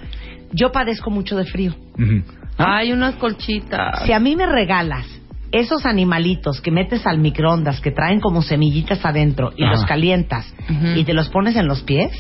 Yo 0.52 0.72
padezco 0.72 1.10
mucho 1.10 1.36
de 1.38 1.46
frío. 1.46 1.74
Ujú. 1.98 2.24
Hay 2.58 2.92
unas 2.92 3.16
colchitas. 3.16 4.04
Si 4.06 4.12
a 4.14 4.20
mí 4.20 4.36
me 4.36 4.46
regalas 4.46 5.06
esos 5.52 5.86
animalitos 5.86 6.62
que 6.62 6.72
metes 6.72 7.08
al 7.08 7.18
microondas, 7.20 7.80
que 7.82 7.92
traen 7.92 8.20
como 8.20 8.42
semillitas 8.42 9.04
adentro 9.06 9.52
y 9.56 9.64
Ajá. 9.64 9.72
los 9.74 9.86
calientas 9.86 10.54
y 10.96 11.04
te 11.04 11.14
los 11.14 11.30
pones 11.30 11.56
en 11.56 11.68
los 11.68 11.82
pies, 11.84 12.12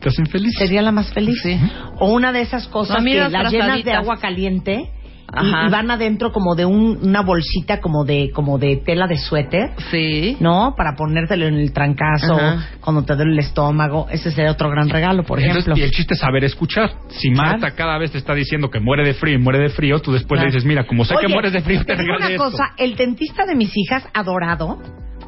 Te 0.00 0.08
hacen 0.08 0.26
feliz. 0.26 0.52
sería 0.58 0.82
la 0.82 0.90
más 0.92 1.12
feliz. 1.12 1.38
Sí. 1.42 1.58
O 2.00 2.12
una 2.12 2.32
de 2.32 2.40
esas 2.42 2.66
cosas 2.68 2.98
No, 2.98 3.04
que 3.04 3.14
las 3.28 3.52
llenas 3.52 3.84
de 3.84 3.92
agua 3.92 4.16
caliente 4.18 4.90
y, 5.34 5.38
Ajá. 5.48 5.66
y 5.66 5.70
van 5.70 5.90
adentro 5.90 6.30
como 6.32 6.54
de 6.54 6.64
un- 6.66 6.98
una 7.02 7.22
bolsita 7.22 7.80
como 7.80 8.04
de 8.04 8.30
como 8.34 8.58
de 8.58 8.76
tela 8.84 9.06
de 9.06 9.16
suéter. 9.16 9.70
Sí. 9.90 10.36
¿No? 10.40 10.74
Para 10.76 10.94
ponértelo 10.96 11.46
en 11.46 11.54
el 11.54 11.72
trancazo, 11.72 12.34
Ajá. 12.34 12.68
cuando 12.80 13.02
te 13.04 13.14
duele 13.16 13.32
el 13.32 13.38
estómago. 13.38 14.06
Ese 14.10 14.30
sería 14.30 14.50
otro 14.50 14.68
gran 14.70 14.88
regalo, 14.90 15.22
por 15.24 15.38
Entonces, 15.38 15.64
ejemplo. 15.64 15.80
y 15.82 15.84
el 15.86 15.90
chiste 15.90 16.14
es 16.14 16.20
saber 16.20 16.44
escuchar. 16.44 16.90
Si 17.08 17.30
Marta 17.30 17.70
cada 17.72 17.98
vez 17.98 18.12
te 18.12 18.18
está 18.18 18.34
diciendo 18.34 18.68
que 18.70 18.80
muere 18.80 19.04
de 19.04 19.14
frío 19.14 19.34
y 19.34 19.38
muere 19.38 19.58
de 19.60 19.68
frío, 19.70 20.00
tú 20.00 20.12
después 20.12 20.38
Claro. 20.38 20.50
le 20.50 20.54
dices, 20.54 20.66
mira, 20.66 20.86
como 20.86 21.04
sé 21.04 21.14
que 21.20 21.28
mueres 21.28 21.52
de 21.52 21.60
frío, 21.62 21.84
te 21.84 21.92
digo 21.96 22.14
regalé 22.14 22.36
una 22.36 22.44
esto. 22.46 22.50
cosa, 22.58 22.72
el 22.76 22.96
dentista 22.96 23.46
de 23.46 23.54
mis 23.54 23.72
hijas, 23.76 24.06
adorado, 24.12 24.78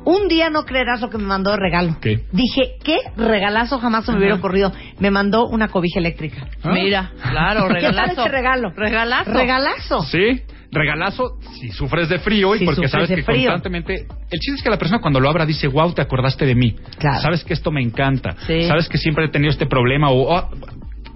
un 0.05 0.29
día 0.29 0.51
no 0.51 0.65
creerás 0.65 1.01
lo 1.01 1.11
que 1.11 1.19
me 1.19 1.25
mandó 1.25 1.51
de 1.53 1.57
regalo. 1.59 1.97
¿Qué? 2.01 2.25
Dije, 2.33 2.77
¿qué 2.83 2.99
regalazo 3.17 3.79
jamás 3.79 4.05
se 4.05 4.13
me 4.13 4.19
hubiera 4.19 4.35
ocurrido? 4.37 4.73
Me 4.99 5.11
mandó 5.11 5.47
una 5.47 5.69
cobija 5.69 5.99
eléctrica. 5.99 6.47
Ah. 6.63 6.71
Mira, 6.73 7.13
claro, 7.23 7.61
¿Qué 7.69 7.75
tal 7.75 7.75
regalazo. 7.75 8.21
ese 8.23 8.31
regalo? 8.31 8.71
Regalazo. 8.77 9.33
Regalazo. 9.33 10.03
Sí, 10.03 10.43
regalazo 10.71 11.39
si 11.61 11.71
sufres 11.71 12.09
de 12.09 12.19
frío 12.19 12.55
y 12.55 12.59
Si 12.61 12.65
porque 12.65 12.89
sabes 12.89 13.09
de 13.09 13.17
que 13.17 13.23
frío. 13.23 13.51
constantemente... 13.51 14.07
El 14.31 14.41
chiste 14.41 14.57
es 14.57 14.63
que 14.63 14.71
la 14.71 14.79
persona 14.79 15.01
cuando 15.01 15.21
lo 15.21 15.29
abra 15.29 15.47
dice, 15.47 15.69
wow, 15.69 15.93
te 15.93 16.03
acordaste 16.03 16.45
de 16.47 16.55
mí. 16.55 16.77
Claro. 16.99 17.21
Sabes 17.21 17.45
que 17.45 17.55
esto 17.55 17.71
me 17.71 17.81
encanta. 17.83 18.37
Sí. 18.47 18.65
Sabes 18.65 18.89
que 18.89 18.99
siempre 18.99 19.27
he 19.27 19.29
tenido 19.29 19.51
este 19.51 19.67
problema 19.67 20.11
o... 20.11 20.35
oh, 20.35 20.51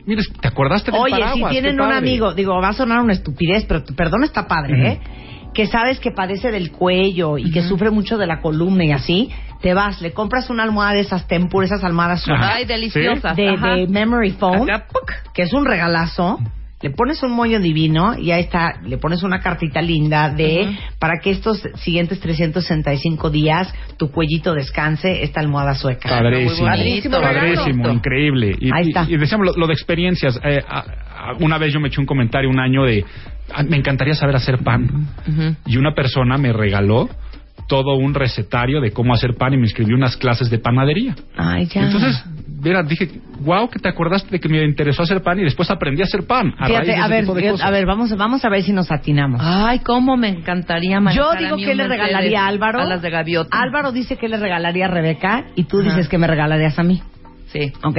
mira, 0.07 0.23
te 0.41 0.49
acordaste 0.49 0.91
del 0.91 1.01
Oye, 1.01 1.23
si 1.35 1.45
tienen 1.51 1.81
un 1.81 1.93
amigo, 1.93 2.33
digo, 2.35 2.61
va 2.61 2.69
a 2.69 2.73
sonar 2.73 3.01
una 3.01 3.13
estupidez, 3.13 3.65
pero 3.67 3.83
tu 3.85 3.95
perdón 3.95 4.25
está 4.25 4.47
padre, 4.47 4.93
¿eh? 4.93 5.01
Que 5.59 5.67
sabes 5.67 5.99
que 5.99 6.13
padece 6.13 6.53
del 6.53 6.71
cuello 6.71 7.37
y 7.37 7.51
que 7.51 7.63
sufre 7.63 7.91
mucho 7.91 8.17
de 8.17 8.29
la 8.29 8.41
columna 8.41 8.85
y 8.85 8.93
así, 8.93 9.29
te 9.61 9.75
vas, 9.75 10.01
le 10.01 10.13
compras 10.13 10.51
una 10.51 10.63
almohada 10.63 10.93
de 10.93 11.01
esas 11.01 11.27
tempur, 11.27 11.65
esas 11.65 11.83
almohadas. 11.83 12.25
Ay, 12.29 12.65
deliciosas. 12.65 13.35
de, 13.35 13.57
de 13.57 13.89
memory 13.89 14.31
foam, 14.31 14.69
que 15.35 15.43
es 15.43 15.53
un 15.53 15.65
regalazo. 15.65 16.39
Le 16.81 16.91
pones 16.91 17.21
un 17.25 17.33
moño 17.33 17.59
divino 17.59 18.17
y 18.17 18.31
ahí 18.31 18.43
está, 18.43 18.81
le 18.85 18.99
pones 18.99 19.25
una 19.25 19.41
cartita 19.41 19.83
linda 19.83 20.31
de 20.31 20.77
para 21.01 21.19
que 21.21 21.31
estos 21.31 21.61
siguientes 21.77 22.21
365 22.21 23.31
días 23.31 23.75
tu 23.97 24.13
cuellito 24.13 24.55
descanse 24.55 25.25
esta 25.25 25.41
almohada 25.41 25.75
sueca. 25.75 26.09
Padrísimo, 26.09 26.67
Padrísimo 26.69 27.21
padrísimo, 27.21 27.91
increíble. 27.91 28.57
Y, 28.61 28.71
Ahí 28.73 28.89
está. 28.89 29.07
y- 29.09 29.15
y 29.15 29.17
decíamos 29.17 29.47
lo, 29.49 29.53
lo 29.61 29.67
de 29.67 29.73
experiencias. 29.73 30.39
eh, 30.45 30.61
a- 30.69 30.79
a- 30.79 31.35
una 31.41 31.59
vez 31.59 31.73
yo 31.75 31.81
me 31.81 31.89
eché 31.89 32.01
un 32.01 32.07
comentario 32.07 32.49
un 32.49 32.61
año 32.61 32.85
de, 32.85 33.05
"Ah, 33.53 33.65
me 33.65 33.77
encantaría 33.77 34.15
saber 34.15 34.37
hacer 34.37 34.59
pan. 34.59 35.09
Y 35.67 35.77
una 35.79 35.95
persona 35.95 36.39
me 36.39 36.53
regaló 36.53 37.09
todo 37.69 37.97
un 37.97 38.15
recetario 38.15 38.81
de 38.81 38.91
cómo 38.91 39.15
hacer 39.15 39.35
pan 39.37 39.55
y 39.55 39.59
me 39.59 39.65
inscribió 39.65 39.95
unas 39.95 40.17
clases 40.17 40.51
de 40.51 40.59
panadería. 40.59 41.15
Ay, 41.37 41.67
ya. 41.67 41.83
Entonces, 41.83 42.25
mira, 42.63 42.83
dije, 42.83 43.09
wow, 43.41 43.69
que 43.69 43.79
te 43.79 43.89
acordaste 43.89 44.31
de 44.31 44.41
que 44.41 44.49
me 44.49 44.65
interesó 44.65 45.03
hacer 45.03 45.23
pan 45.23 45.39
y 45.39 45.45
después 45.45 45.71
aprendí 45.71 46.01
a 46.01 46.05
hacer 46.07 46.27
pan. 46.27 46.55
A 46.59 46.67
raíz 46.67 46.71
Fíjate, 46.81 46.87
de 46.87 46.97
a 46.97 47.09
ver, 47.09 47.21
tipo 47.21 47.35
de 47.35 47.45
yo- 47.45 47.51
cosas. 47.53 47.67
a 47.67 47.71
ver, 47.71 47.87
vamos, 47.87 48.17
vamos 48.17 48.45
a 48.45 48.49
ver 48.49 48.63
si 48.63 48.73
nos 48.73 48.91
atinamos. 48.91 49.41
Ay, 49.45 49.79
cómo 49.81 50.17
me 50.17 50.29
encantaría 50.29 50.97
Yo 50.97 51.01
manejar 51.03 51.37
a 51.37 51.41
digo 51.41 51.57
mí 51.57 51.65
que 51.65 51.75
le 51.75 51.87
regalaría 51.87 52.45
a 52.45 52.49
Álvaro. 52.49 52.81
A 52.81 52.85
las 52.85 53.03
de 53.03 53.11
gaviota. 53.11 53.57
Álvaro 53.61 53.93
dice 53.93 54.17
que 54.17 54.29
le 54.29 54.39
regalaría 54.39 54.87
a 54.87 54.89
Rebeca 54.89 55.45
y 55.55 55.65
tú 55.65 55.81
Ajá. 55.81 55.91
dices 55.91 56.09
que 56.09 56.19
me 56.19 56.27
regalarías 56.27 56.79
a 56.79 56.83
mí. 56.83 57.03
Sí. 57.53 57.73
Ok. 57.85 57.97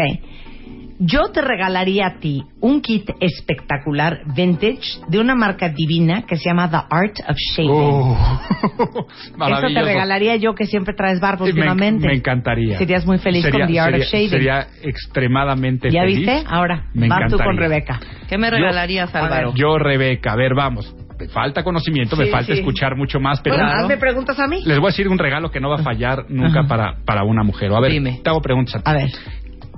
Yo 1.02 1.30
te 1.32 1.42
regalaría 1.42 2.08
a 2.08 2.20
ti 2.20 2.44
un 2.60 2.82
kit 2.82 3.10
espectacular 3.22 4.20
vintage 4.36 5.00
de 5.08 5.20
una 5.20 5.34
marca 5.34 5.70
divina 5.70 6.24
que 6.28 6.36
se 6.36 6.50
llama 6.50 6.70
The 6.70 6.76
Art 6.90 7.16
of 7.28 7.38
Shaving. 7.38 7.72
Oh, 7.72 8.18
Eso 9.48 9.68
te 9.74 9.82
regalaría 9.82 10.36
yo 10.36 10.54
que 10.54 10.66
siempre 10.66 10.94
traes 10.94 11.22
barba 11.22 11.46
me, 11.46 11.52
últimamente. 11.52 12.06
me 12.06 12.16
encantaría. 12.16 12.78
Serías 12.78 13.06
muy 13.06 13.18
feliz 13.18 13.44
Sería- 13.46 13.60
con 13.66 13.68
The 13.74 13.80
Art 13.80 13.92
sería- 13.92 14.06
of 14.06 14.12
Shaving. 14.12 14.30
Sería 14.30 14.68
extremadamente 14.84 15.90
¿Ya 15.90 16.02
feliz. 16.02 16.18
viste? 16.18 16.44
Ahora, 16.48 16.84
Me 16.94 17.08
vas 17.08 17.20
tú 17.20 17.36
encantaría. 17.36 17.46
con 17.46 17.58
Rebeca. 17.58 18.00
¿Qué 18.28 18.38
me 18.38 18.48
Yo- 18.48 18.52
regalarías, 18.58 19.12
ver, 19.14 19.24
Álvaro? 19.24 19.54
Yo, 19.56 19.78
Rebeca, 19.78 20.34
a 20.34 20.36
ver, 20.36 20.54
vamos. 20.54 20.94
Me 21.20 21.28
falta 21.28 21.64
conocimiento, 21.64 22.16
me 22.16 22.28
falta 22.28 22.54
sí. 22.54 22.60
escuchar 22.60 22.96
mucho 22.96 23.20
más, 23.20 23.42
pero 23.42 23.58
Bueno, 23.58 23.70
hazme 23.74 23.98
preguntas 23.98 24.40
a 24.40 24.48
mí. 24.48 24.62
les 24.66 24.78
voy 24.80 24.88
a 24.88 24.92
decir 24.92 25.10
un 25.10 25.18
regalo 25.18 25.52
que 25.52 25.60
no 25.60 25.68
va 25.70 25.76
a 25.76 25.84
fallar 25.84 26.24
nunca 26.30 26.64
para, 26.64 26.96
para 27.06 27.24
una 27.26 27.44
mujer. 27.44 27.72
O 27.72 27.76
a 27.76 27.82
ver, 27.82 27.92
Dime. 27.92 28.22
te 28.24 28.30
hago 28.30 28.42
preguntas 28.42 28.76
a 28.76 28.78
ti. 28.80 28.84
A 28.86 28.94
ver. 28.94 29.10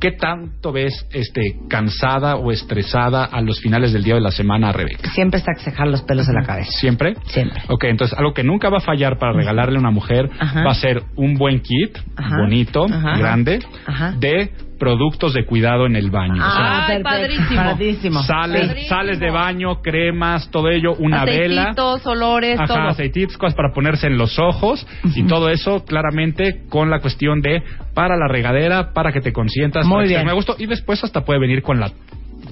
¿Qué 0.01 0.13
tanto 0.13 0.71
ves 0.71 1.05
este, 1.13 1.57
cansada 1.69 2.35
o 2.35 2.51
estresada 2.51 3.23
a 3.23 3.39
los 3.41 3.59
finales 3.61 3.93
del 3.93 4.01
día 4.03 4.15
de 4.15 4.21
la 4.21 4.31
semana, 4.31 4.71
Rebeca? 4.71 5.11
Siempre 5.11 5.37
está 5.39 5.53
que 5.55 5.61
cejar 5.63 5.87
los 5.87 6.01
pelos 6.01 6.25
de 6.25 6.33
la 6.33 6.41
cabeza. 6.41 6.71
¿Siempre? 6.71 7.13
Siempre. 7.27 7.61
Ok, 7.67 7.83
entonces 7.83 8.17
algo 8.17 8.33
que 8.33 8.43
nunca 8.43 8.69
va 8.71 8.77
a 8.79 8.81
fallar 8.81 9.19
para 9.19 9.33
regalarle 9.33 9.77
a 9.77 9.79
una 9.79 9.91
mujer 9.91 10.27
Ajá. 10.39 10.63
va 10.63 10.71
a 10.71 10.75
ser 10.75 11.03
un 11.15 11.35
buen 11.35 11.59
kit, 11.59 11.95
Ajá. 12.15 12.35
bonito, 12.35 12.85
Ajá. 12.91 13.15
grande, 13.19 13.59
Ajá. 13.85 14.15
de 14.17 14.49
productos 14.81 15.33
de 15.35 15.45
cuidado 15.45 15.85
en 15.85 15.95
el 15.95 16.09
baño. 16.09 16.33
O 16.43 16.51
sea, 16.55 16.87
Ay, 16.87 17.03
padrísimo. 17.03 17.55
Padrísimo. 17.63 18.23
sales, 18.23 18.87
sales 18.89 19.19
de 19.19 19.29
baño, 19.29 19.79
cremas, 19.83 20.49
todo 20.49 20.69
ello, 20.69 20.95
una 20.97 21.23
vela. 21.23 21.61
Aceititos, 21.61 22.07
olores, 22.07 22.57
Ajá, 22.59 22.65
todo. 22.67 22.87
aceititos, 22.87 23.37
cosas 23.37 23.53
para 23.53 23.71
ponerse 23.73 24.07
en 24.07 24.17
los 24.17 24.39
ojos 24.39 24.87
y 25.15 25.23
todo 25.27 25.49
eso 25.49 25.85
claramente 25.85 26.63
con 26.67 26.89
la 26.89 26.99
cuestión 26.99 27.41
de 27.41 27.61
para 27.93 28.17
la 28.17 28.27
regadera, 28.27 28.91
para 28.93 29.11
que 29.11 29.21
te 29.21 29.31
consientas, 29.31 29.85
Muy 29.85 30.05
para 30.05 30.07
bien. 30.07 30.29
a 30.29 30.33
gusto 30.33 30.55
y 30.57 30.65
después 30.65 31.03
hasta 31.03 31.23
puede 31.23 31.39
venir 31.39 31.61
con 31.61 31.79
la 31.79 31.91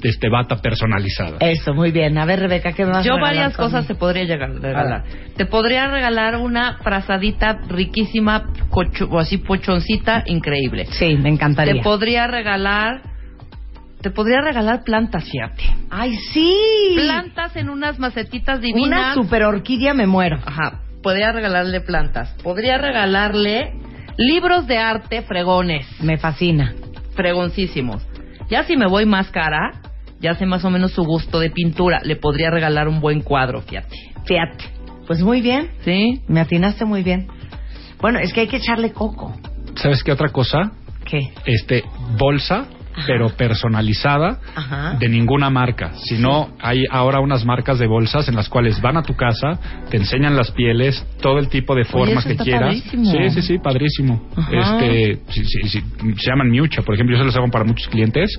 este 0.03 0.29
bata 0.29 0.57
personalizada. 0.57 1.37
Eso, 1.39 1.73
muy 1.73 1.91
bien. 1.91 2.17
A 2.17 2.25
ver, 2.25 2.39
Rebeca, 2.39 2.73
¿qué 2.73 2.85
me 2.85 2.91
vas 2.91 3.05
a 3.05 3.07
Yo 3.07 3.17
varias 3.19 3.55
cosas 3.57 3.85
te 3.87 3.95
podría 3.95 4.23
llegar, 4.23 4.51
regalar. 4.51 5.03
Te 5.35 5.45
podría 5.45 5.87
regalar 5.87 6.37
una 6.37 6.77
frazadita 6.83 7.59
riquísima, 7.67 8.45
cocho- 8.69 9.07
o 9.09 9.19
así 9.19 9.37
pochoncita, 9.37 10.23
increíble. 10.27 10.85
Sí, 10.91 11.15
me 11.17 11.29
encantaría. 11.29 11.73
Te 11.75 11.81
podría 11.81 12.27
regalar, 12.27 13.01
te 14.01 14.09
podría 14.11 14.41
regalar 14.41 14.83
plantas, 14.83 15.25
fíjate. 15.29 15.63
¡Ay, 15.89 16.15
sí! 16.31 16.53
Plantas 16.95 17.55
en 17.55 17.69
unas 17.69 17.99
macetitas 17.99 18.61
divinas. 18.61 18.87
Una 18.87 19.13
super 19.13 19.43
orquídea 19.43 19.93
me 19.93 20.07
muero. 20.07 20.37
Ajá, 20.45 20.79
podría 21.03 21.31
regalarle 21.31 21.81
plantas. 21.81 22.33
Podría 22.43 22.77
regalarle 22.77 23.73
libros 24.17 24.67
de 24.67 24.77
arte 24.77 25.21
fregones, 25.23 25.85
Me 26.01 26.17
fascina. 26.17 26.73
fregoncísimos. 27.15 28.05
Ya 28.49 28.63
si 28.63 28.75
me 28.77 28.87
voy 28.87 29.05
más 29.05 29.29
cara, 29.29 29.71
ya 30.19 30.35
sé 30.35 30.45
más 30.45 30.65
o 30.65 30.69
menos 30.69 30.91
su 30.91 31.03
gusto 31.03 31.39
de 31.39 31.49
pintura. 31.49 32.01
Le 32.03 32.15
podría 32.15 32.49
regalar 32.51 32.87
un 32.87 32.99
buen 32.99 33.21
cuadro, 33.21 33.61
fíjate. 33.61 33.95
Fíjate. 34.25 34.65
Pues 35.07 35.21
muy 35.21 35.41
bien. 35.41 35.69
¿Sí? 35.83 36.21
Me 36.27 36.39
atinaste 36.39 36.85
muy 36.85 37.03
bien. 37.03 37.27
Bueno, 37.99 38.19
es 38.19 38.31
que 38.33 38.41
hay 38.41 38.47
que 38.47 38.57
echarle 38.57 38.91
coco. 38.91 39.35
¿Sabes 39.75 40.03
qué 40.03 40.11
otra 40.11 40.29
cosa? 40.29 40.71
¿Qué? 41.05 41.31
Este 41.45 41.83
bolsa 42.17 42.67
pero 43.05 43.29
personalizada 43.29 44.39
Ajá. 44.55 44.97
de 44.99 45.09
ninguna 45.09 45.49
marca, 45.49 45.93
sino 46.05 46.49
hay 46.59 46.83
ahora 46.89 47.19
unas 47.19 47.45
marcas 47.45 47.79
de 47.79 47.87
bolsas 47.87 48.27
en 48.27 48.35
las 48.35 48.49
cuales 48.49 48.81
van 48.81 48.97
a 48.97 49.03
tu 49.03 49.15
casa, 49.15 49.59
te 49.89 49.97
enseñan 49.97 50.35
las 50.35 50.51
pieles, 50.51 51.05
todo 51.21 51.39
el 51.39 51.49
tipo 51.49 51.75
de 51.75 51.85
formas 51.85 52.25
eso 52.25 52.27
que 52.27 52.31
está 52.33 52.43
quieras. 52.43 52.75
padrísimo. 52.75 53.11
Sí, 53.11 53.29
sí, 53.29 53.41
sí, 53.41 53.57
padrísimo. 53.59 54.29
Ajá. 54.35 54.51
Este, 54.51 55.19
sí, 55.29 55.43
sí, 55.45 55.69
sí, 55.69 55.83
se 56.17 56.29
llaman 56.29 56.49
Miucha, 56.49 56.81
por 56.81 56.95
ejemplo, 56.95 57.15
yo 57.15 57.21
se 57.21 57.25
los 57.25 57.35
hago 57.35 57.47
para 57.49 57.65
muchos 57.65 57.87
clientes 57.87 58.37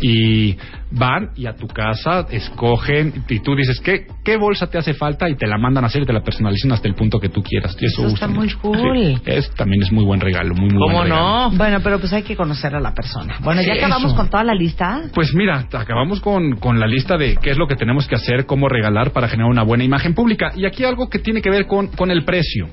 y 0.00 0.56
van 0.92 1.30
y 1.36 1.46
a 1.46 1.54
tu 1.54 1.66
casa 1.66 2.26
escogen 2.30 3.24
y 3.28 3.40
tú 3.40 3.54
dices, 3.56 3.80
¿qué, 3.80 4.06
qué 4.24 4.36
bolsa 4.36 4.66
te 4.68 4.78
hace 4.78 4.94
falta? 4.94 5.28
Y 5.28 5.36
te 5.36 5.46
la 5.46 5.58
mandan 5.58 5.84
a 5.84 5.86
hacer 5.86 6.02
y 6.02 6.06
te 6.06 6.12
la 6.12 6.22
personalizan 6.22 6.72
hasta 6.72 6.88
el 6.88 6.94
punto 6.94 7.18
que 7.18 7.28
tú 7.28 7.42
quieras. 7.42 7.76
Y 7.80 7.86
eso, 7.86 8.02
Eso 8.02 8.10
gusta 8.10 8.26
está 8.26 8.38
muy 8.38 8.46
mucho. 8.46 8.58
cool. 8.60 8.76
Sí, 9.16 9.22
es, 9.26 9.50
también 9.54 9.82
es 9.82 9.90
muy 9.92 10.04
buen 10.04 10.20
regalo, 10.20 10.54
muy, 10.54 10.68
muy 10.70 10.78
¿Cómo 10.78 10.98
buen 10.98 11.08
regalo. 11.10 11.50
no? 11.50 11.56
Bueno, 11.56 11.78
pero 11.82 11.98
pues 11.98 12.12
hay 12.12 12.22
que 12.22 12.36
conocer 12.36 12.74
a 12.74 12.80
la 12.80 12.92
persona. 12.94 13.36
Bueno, 13.42 13.62
ya 13.62 13.72
Eso. 13.74 13.86
acabamos 13.86 14.14
con 14.14 14.28
toda 14.30 14.44
la 14.44 14.54
lista. 14.54 15.02
Pues 15.14 15.34
mira, 15.34 15.66
acabamos 15.72 16.20
con, 16.20 16.56
con 16.56 16.78
la 16.78 16.86
lista 16.86 17.16
de 17.16 17.36
qué 17.36 17.50
es 17.50 17.56
lo 17.58 17.66
que 17.66 17.74
tenemos 17.76 18.06
que 18.06 18.14
hacer, 18.16 18.46
cómo 18.46 18.68
regalar 18.68 19.12
para 19.12 19.28
generar 19.28 19.50
una 19.50 19.62
buena 19.62 19.84
imagen 19.84 20.14
pública. 20.14 20.52
Y 20.56 20.66
aquí 20.66 20.84
algo 20.84 21.08
que 21.08 21.18
tiene 21.18 21.40
que 21.42 21.50
ver 21.50 21.66
con, 21.66 21.88
con 21.88 22.10
el 22.10 22.24
precio. 22.24 22.68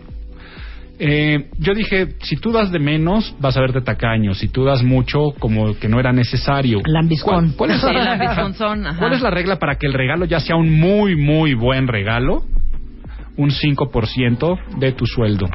Eh, 1.02 1.50
yo 1.58 1.74
dije, 1.74 2.16
si 2.22 2.36
tú 2.36 2.52
das 2.52 2.72
de 2.72 2.80
menos, 2.80 3.34
vas 3.40 3.56
a 3.56 3.62
verte 3.62 3.80
tacaño. 3.80 4.34
Si 4.34 4.50
tú 4.50 4.66
das 4.66 4.84
mucho, 4.84 5.32
como 5.40 5.74
que 5.80 5.88
no 5.88 5.98
era 5.98 6.12
necesario. 6.12 6.82
Lambiscón. 6.86 7.54
¿Cuál, 7.54 7.70
cuál 7.70 7.72
es, 7.72 7.82
Sí, 7.82 7.88
lambisconzón, 7.94 8.86
ajá. 8.86 9.00
¿Cuál 9.00 9.14
es 9.14 9.22
la 9.22 9.32
regla 9.32 9.58
para 9.58 9.76
que 9.76 9.88
el 9.88 9.94
regalo 9.94 10.26
ya 10.26 10.42
sea 10.42 10.58
un 10.58 10.70
muy, 10.70 11.16
muy 11.16 11.54
buen 11.54 11.88
regalo? 11.88 12.44
Un 13.38 13.52
5% 13.52 14.78
de 14.78 14.92
tu 14.92 15.06
sueldo. 15.06 15.48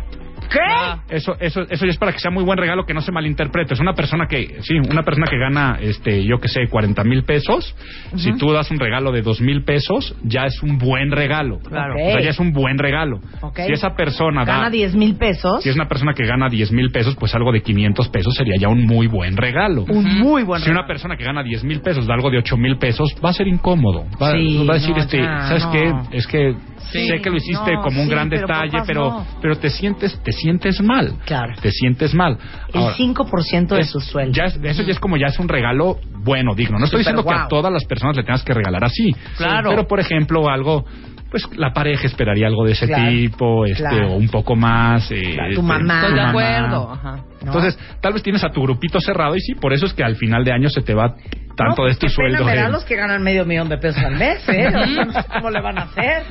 ¿Qué? 0.50 1.14
Eso, 1.16 1.36
eso, 1.40 1.62
eso 1.68 1.84
ya 1.84 1.90
es 1.90 1.98
para 1.98 2.12
que 2.12 2.18
sea 2.18 2.30
muy 2.30 2.44
buen 2.44 2.58
regalo, 2.58 2.84
que 2.86 2.94
no 2.94 3.00
se 3.00 3.12
malinterprete. 3.12 3.74
Es 3.74 3.80
una 3.80 3.94
persona 3.94 4.26
que, 4.26 4.58
sí, 4.62 4.74
una 4.90 5.02
persona 5.02 5.26
que 5.28 5.38
gana, 5.38 5.78
este, 5.80 6.24
yo 6.24 6.38
que 6.38 6.48
sé, 6.48 6.68
40 6.68 7.02
mil 7.04 7.24
pesos. 7.24 7.74
Si 8.16 8.32
tú 8.36 8.52
das 8.52 8.70
un 8.70 8.78
regalo 8.78 9.12
de 9.12 9.22
dos 9.22 9.40
mil 9.40 9.64
pesos, 9.64 10.14
ya 10.22 10.46
es 10.46 10.62
un 10.62 10.78
buen 10.78 11.10
regalo. 11.10 11.58
Claro. 11.58 11.94
Ok. 11.94 12.00
O 12.00 12.10
sea, 12.12 12.20
ya 12.20 12.30
es 12.30 12.38
un 12.38 12.52
buen 12.52 12.78
regalo. 12.78 13.20
Ok. 13.40 13.60
Si 13.66 13.72
esa 13.72 13.94
persona 13.96 14.44
da, 14.44 14.54
Gana 14.58 14.70
10 14.70 14.94
mil 14.94 15.16
pesos. 15.16 15.62
si 15.62 15.68
es 15.68 15.74
una 15.74 15.88
persona 15.88 16.12
que 16.14 16.24
gana 16.26 16.48
10 16.48 16.72
mil 16.72 16.90
pesos, 16.90 17.16
pues 17.16 17.34
algo 17.34 17.52
de 17.52 17.62
500 17.62 18.08
pesos 18.08 18.34
sería 18.34 18.54
ya 18.58 18.68
un 18.68 18.84
muy 18.86 19.06
buen 19.06 19.36
regalo. 19.36 19.84
Un 19.88 20.04
muy 20.20 20.42
buen 20.42 20.60
Si 20.60 20.70
una 20.70 20.80
regalo. 20.80 20.88
persona 20.88 21.16
que 21.16 21.24
gana 21.24 21.42
10 21.42 21.64
mil 21.64 21.80
pesos 21.80 22.06
da 22.06 22.14
algo 22.14 22.30
de 22.30 22.38
8 22.38 22.56
mil 22.56 22.76
pesos, 22.78 23.14
va 23.24 23.30
a 23.30 23.32
ser 23.32 23.46
incómodo. 23.48 24.04
Va, 24.22 24.32
Sí, 24.32 24.64
va 24.68 24.74
a 24.74 24.78
decir, 24.78 24.90
no, 24.96 25.02
este, 25.02 25.18
ya, 25.18 25.40
¿sabes 25.48 25.64
no. 25.64 25.72
qué? 25.72 26.16
Es 26.16 26.26
que 26.26 26.54
Sí, 26.92 27.08
sé 27.08 27.20
que 27.20 27.30
lo 27.30 27.36
hiciste 27.36 27.72
no, 27.74 27.82
como 27.82 28.00
un 28.00 28.06
sí, 28.08 28.10
gran 28.14 28.28
pero 28.28 28.46
detalle, 28.46 28.78
pero, 28.86 29.10
no. 29.10 29.26
pero 29.40 29.56
te 29.56 29.70
sientes, 29.70 30.20
te 30.22 30.32
sientes 30.32 30.80
mal. 30.80 31.14
Claro. 31.24 31.54
Te 31.60 31.70
sientes 31.70 32.14
mal. 32.14 32.38
El 32.72 32.80
Ahora, 32.80 32.94
5% 32.96 33.74
de 33.74 33.80
es- 33.80 33.90
su 33.90 34.00
sueldo. 34.00 34.32
ya 34.32 34.44
es- 34.44 34.58
eso 34.62 34.82
ya 34.82 34.92
es 34.92 34.98
como 35.00 35.16
ya 35.16 35.26
es 35.26 35.38
un 35.38 35.48
regalo 35.48 35.98
bueno, 36.18 36.54
digno. 36.54 36.78
No 36.78 36.84
estoy 36.84 36.98
diciendo 37.00 37.24
que 37.24 37.34
a 37.34 37.48
todas 37.48 37.72
las 37.72 37.84
personas 37.84 38.16
le 38.16 38.22
tengas 38.24 38.42
que 38.44 38.54
regalar 38.54 38.84
así. 38.84 39.14
Claro. 39.36 39.70
Pero, 39.70 39.86
por 39.86 40.00
ejemplo, 40.00 40.48
algo... 40.48 40.84
Pues 41.30 41.48
la 41.56 41.72
pareja 41.72 42.06
esperaría 42.06 42.46
algo 42.46 42.64
de 42.64 42.72
ese 42.72 42.86
Claro, 42.86 43.10
tipo, 43.10 43.66
este, 43.66 43.82
claro. 43.82 44.12
o 44.12 44.16
un 44.18 44.28
poco 44.28 44.54
más. 44.54 45.10
eh, 45.10 45.20
Claro, 45.34 45.54
tu 45.54 45.60
este, 45.62 45.62
mamá. 45.62 46.00
Estoy 46.02 46.14
de 46.14 46.20
acuerdo. 46.20 46.92
Ajá. 46.92 47.16
¿no? 47.16 47.24
Entonces, 47.46 47.78
tal 48.00 48.12
vez 48.12 48.22
tienes 48.22 48.44
a 48.44 48.50
tu 48.50 48.62
grupito 48.62 49.00
cerrado 49.00 49.34
y 49.34 49.40
sí, 49.40 49.54
por 49.56 49.72
eso 49.72 49.84
es 49.86 49.94
que 49.94 50.04
al 50.04 50.14
final 50.14 50.44
de 50.44 50.52
año 50.52 50.68
se 50.68 50.80
te 50.82 50.94
va 50.94 51.16
tanto 51.56 51.82
No, 51.82 51.88
de 51.88 51.96
pena 51.96 52.12
sueldo. 52.12 52.44
me 52.44 52.54
da 52.54 52.68
los 52.68 52.84
que 52.84 52.94
ganan 52.94 53.20
medio 53.20 53.44
millón 53.44 53.68
de 53.68 53.78
pesos 53.78 54.00
al 54.04 54.14
mes, 54.14 54.48
¿eh? 54.48 54.68
O 54.76 54.86
sea, 54.86 55.04
no 55.06 55.12
sé 55.12 55.24
¿Cómo 55.28 55.50
le 55.50 55.60
van 55.60 55.78
a 55.78 55.82
hacer? 55.82 56.22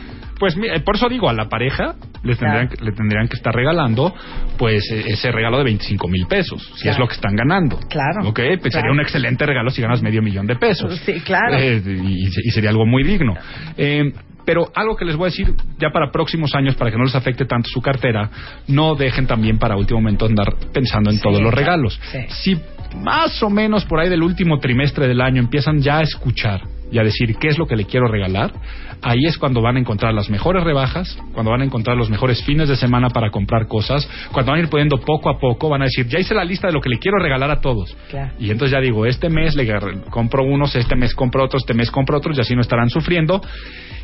Pues 0.43 0.57
mira, 0.57 0.77
por 0.83 0.97
eso 0.97 1.07
digo, 1.07 1.29
a 1.29 1.33
la 1.33 1.47
pareja 1.47 1.95
le 2.21 2.35
tendrían, 2.35 2.67
Claro. 2.67 2.69
que- 2.69 2.83
le 2.83 2.91
tendrían 2.91 3.27
que 3.29 3.37
estar 3.37 3.55
regalando 3.55 4.13
pues 4.57 4.83
eh, 4.91 5.05
ese 5.07 5.31
regalo 5.31 5.57
de 5.57 5.63
25 5.63 6.09
mil 6.09 6.25
pesos, 6.27 6.61
si 6.75 6.81
Claro. 6.81 6.91
es 6.95 6.99
lo 6.99 7.07
que 7.07 7.13
están 7.13 7.33
ganando. 7.33 7.79
Claro. 7.89 8.27
Ok, 8.27 8.35
pues 8.35 8.59
Claro. 8.59 8.71
sería 8.71 8.91
un 8.91 8.99
excelente 8.99 9.45
regalo 9.45 9.69
si 9.69 9.81
ganas 9.81 10.01
medio 10.01 10.21
millón 10.21 10.45
de 10.45 10.57
pesos. 10.57 10.99
Sí, 11.05 11.21
claro. 11.21 11.55
Eh, 11.57 11.81
y, 11.85 12.27
y 12.27 12.51
sería 12.51 12.71
algo 12.71 12.85
muy 12.85 13.03
digno. 13.03 13.35
Eh, 13.77 14.11
pero 14.45 14.69
algo 14.75 14.97
que 14.97 15.05
les 15.05 15.15
voy 15.15 15.27
a 15.27 15.29
decir 15.29 15.53
ya 15.79 15.91
para 15.91 16.11
próximos 16.11 16.53
años, 16.55 16.75
para 16.75 16.91
que 16.91 16.97
no 16.97 17.05
les 17.05 17.15
afecte 17.15 17.45
tanto 17.45 17.69
su 17.69 17.81
cartera, 17.81 18.29
no 18.67 18.95
dejen 18.95 19.25
también 19.27 19.57
para 19.59 19.77
último 19.77 20.01
momento 20.01 20.25
andar 20.25 20.53
pensando 20.73 21.09
en 21.09 21.15
Sí, 21.15 21.23
todos 21.23 21.41
los 21.41 21.53
regalos. 21.53 21.97
Sí. 22.11 22.19
Si 22.27 22.61
más 23.01 23.41
o 23.41 23.49
menos 23.49 23.85
por 23.85 24.01
ahí 24.01 24.09
del 24.09 24.23
último 24.23 24.59
trimestre 24.59 25.07
del 25.07 25.21
año 25.21 25.39
empiezan 25.41 25.79
ya 25.79 25.99
a 25.99 26.01
escuchar 26.01 26.63
y 26.93 26.99
a 26.99 27.03
decir 27.03 27.35
qué 27.37 27.47
es 27.47 27.57
lo 27.57 27.65
que 27.65 27.75
le 27.75 27.85
quiero 27.85 28.07
regalar, 28.07 28.53
ahí 29.01 29.25
es 29.25 29.39
cuando 29.39 29.63
van 29.63 29.77
a 29.77 29.79
encontrar 29.79 30.13
las 30.13 30.29
mejores 30.29 30.63
rebajas, 30.63 31.17
cuando 31.33 31.49
van 31.49 31.61
a 31.61 31.65
encontrar 31.65 31.97
los 31.97 32.11
mejores 32.11 32.43
fines 32.45 32.69
de 32.69 32.75
semana 32.75 33.09
para 33.09 33.31
comprar 33.31 33.67
cosas, 33.67 34.07
cuando 34.31 34.51
van 34.51 34.61
a 34.61 34.63
ir 34.63 34.69
pudiendo 34.69 34.99
poco 34.99 35.31
a 35.31 35.39
poco, 35.39 35.69
van 35.69 35.81
a 35.81 35.85
decir, 35.85 36.07
ya 36.07 36.19
hice 36.19 36.35
la 36.35 36.45
lista 36.45 36.67
de 36.67 36.73
lo 36.73 36.81
que 36.81 36.89
le 36.89 36.99
quiero 36.99 37.17
regalar 37.17 37.49
a 37.49 37.61
todos. 37.61 37.97
Claro. 38.11 38.33
Y 38.39 38.51
entonces 38.51 38.73
ya 38.73 38.79
digo, 38.79 39.07
este 39.07 39.27
mes 39.29 39.55
le 39.55 39.67
compro 40.11 40.43
unos, 40.43 40.75
este 40.75 40.95
mes 40.95 41.15
compro 41.15 41.43
otros, 41.43 41.63
este 41.63 41.73
mes 41.73 41.89
compro 41.89 42.15
otros, 42.15 42.37
y 42.37 42.41
así 42.41 42.53
no 42.53 42.61
estarán 42.61 42.89
sufriendo. 42.89 43.41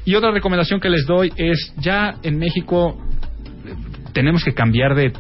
Y 0.04 0.16
otra 0.16 0.32
recomendación 0.32 0.80
que 0.80 0.90
les 0.90 1.06
doy 1.06 1.32
es, 1.38 1.72
ya 1.78 2.16
en 2.24 2.40
México 2.40 2.98
eh, 3.68 3.76
tenemos 4.14 4.44
que 4.44 4.54
cambiar 4.54 4.96
de 4.96 5.14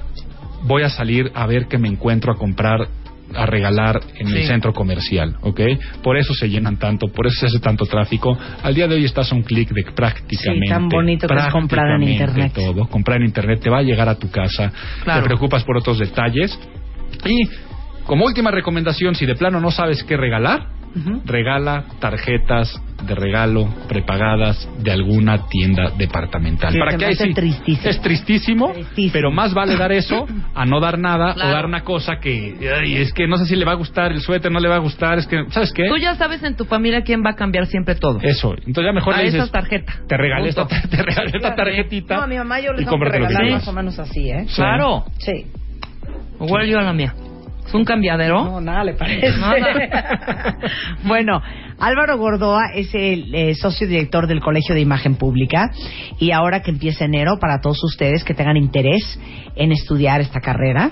voy 0.63 0.81
a 0.81 0.89
salir 0.89 1.31
a 1.35 1.45
ver 1.45 1.67
qué 1.67 1.77
me 1.77 1.87
encuentro 1.87 2.31
a 2.31 2.35
comprar 2.35 2.87
a 3.35 3.45
regalar 3.45 3.99
en 4.17 4.27
el 4.27 4.47
centro 4.47 4.73
comercial, 4.73 5.35
¿ok? 5.41 5.61
Por 6.03 6.17
eso 6.17 6.33
se 6.33 6.49
llenan 6.49 6.77
tanto, 6.77 7.07
por 7.07 7.27
eso 7.27 7.39
se 7.41 7.45
hace 7.47 7.59
tanto 7.59 7.85
tráfico. 7.85 8.37
Al 8.63 8.73
día 8.73 8.87
de 8.87 8.95
hoy 8.95 9.05
estás 9.05 9.31
a 9.31 9.35
un 9.35 9.43
clic 9.43 9.69
de 9.69 9.83
prácticamente, 9.93 10.65
Sí, 10.65 10.69
tan 10.69 10.89
bonito 10.89 11.27
que 11.27 11.33
es 11.35 11.47
comprar 11.51 12.01
en 12.01 12.07
internet. 12.09 12.51
todo. 12.53 12.87
Comprar 12.87 13.17
en 13.21 13.25
internet 13.27 13.59
te 13.61 13.69
va 13.69 13.79
a 13.79 13.83
llegar 13.83 14.09
a 14.09 14.15
tu 14.15 14.29
casa. 14.31 14.71
Claro. 15.03 15.21
Te 15.21 15.27
preocupas 15.27 15.63
por 15.63 15.77
otros 15.77 15.99
detalles. 15.99 16.57
Y 17.25 17.47
como 18.05 18.25
última 18.25 18.51
recomendación, 18.51 19.15
si 19.15 19.25
de 19.25 19.35
plano 19.35 19.59
no 19.59 19.71
sabes 19.71 20.03
qué 20.03 20.17
regalar, 20.17 20.67
regala 21.25 21.85
tarjetas 21.99 22.81
de 23.05 23.15
regalo 23.15 23.69
prepagadas 23.87 24.67
de 24.83 24.91
alguna 24.91 25.47
tienda 25.47 25.91
departamental. 25.97 26.73
Sí, 26.73 26.79
Para 26.79 26.95
hace 26.95 27.27
sí, 27.27 27.33
tristísimo. 27.33 27.89
es 27.89 28.01
tristísimo, 28.01 28.71
Tristísimo. 28.73 29.13
pero 29.13 29.31
más 29.31 29.53
vale 29.53 29.77
dar 29.77 29.91
eso 29.93 30.27
a 30.53 30.65
no 30.65 30.79
dar 30.81 30.99
nada 30.99 31.33
Claro. 31.33 31.49
o 31.49 31.53
dar 31.53 31.65
una 31.65 31.81
cosa 31.83 32.19
que 32.19 32.55
ay, 32.77 32.95
es 32.97 33.13
que 33.13 33.25
no 33.27 33.37
sé 33.37 33.45
si 33.45 33.55
le 33.55 33.63
va 33.63 33.71
a 33.71 33.75
gustar 33.75 34.11
el 34.11 34.19
suéter, 34.19 34.51
no 34.51 34.59
le 34.59 34.67
va 34.67 34.75
a 34.75 34.79
gustar, 34.79 35.17
es 35.17 35.27
que 35.27 35.45
¿sabes 35.49 35.71
qué? 35.71 35.83
Tú 35.87 35.97
ya 35.97 36.15
sabes 36.15 36.43
en 36.43 36.55
tu 36.57 36.65
familia 36.65 37.01
quién 37.03 37.23
va 37.25 37.31
a 37.31 37.35
cambiar 37.35 37.67
siempre 37.67 37.95
todo. 37.95 38.19
Eso, 38.21 38.53
entonces 38.55 38.83
ya 38.85 38.91
mejor 38.93 39.13
a 39.13 39.17
le 39.19 39.23
dices 39.25 39.43
esa 39.43 39.51
tarjeta. 39.51 39.93
te 40.07 40.17
regalé 40.17 40.49
esta, 40.49 40.67
te 40.89 41.01
regalé 41.01 41.31
esta 41.35 41.55
tarjetita. 41.55 42.17
No, 42.17 42.23
a 42.23 42.27
mi 42.27 42.35
mamá 42.37 42.59
yo 42.59 42.71
le 42.73 42.79
tengo 42.79 42.89
que 42.91 42.91
cómprate 42.91 43.19
lo 43.19 43.27
que 43.27 43.29
regalar 43.29 43.43
quieras. 43.47 43.61
más 43.61 43.67
o 43.69 43.73
menos 43.73 43.99
así, 43.99 44.29
¿eh? 44.29 44.45
Sí. 44.47 44.55
Claro. 44.55 45.05
Sí. 45.19 45.45
Igual 46.41 46.67
yo 46.67 46.79
a 46.79 46.83
la 46.83 46.93
mía. 46.93 47.13
¿Es 47.69 47.75
un 47.75 47.85
cambiadero? 47.85 48.45
No, 48.45 48.61
nada 48.61 48.83
le 48.83 48.95
parece. 48.95 49.37
Nada. 49.37 50.57
bueno, 51.03 51.39
Álvaro 51.77 52.17
Gordoa 52.17 52.71
es 52.73 52.89
el 52.95 53.35
eh, 53.35 53.53
socio 53.53 53.87
director 53.87 54.25
del 54.25 54.41
Colegio 54.41 54.73
de 54.73 54.81
Imagen 54.81 55.13
Pública 55.13 55.69
y 56.17 56.31
ahora 56.31 56.63
que 56.63 56.71
empieza 56.71 57.05
enero, 57.05 57.37
para 57.39 57.61
todos 57.61 57.83
ustedes 57.83 58.23
que 58.23 58.33
tengan 58.33 58.57
interés 58.57 59.19
en 59.55 59.71
estudiar 59.71 60.19
esta 60.19 60.39
carrera, 60.39 60.89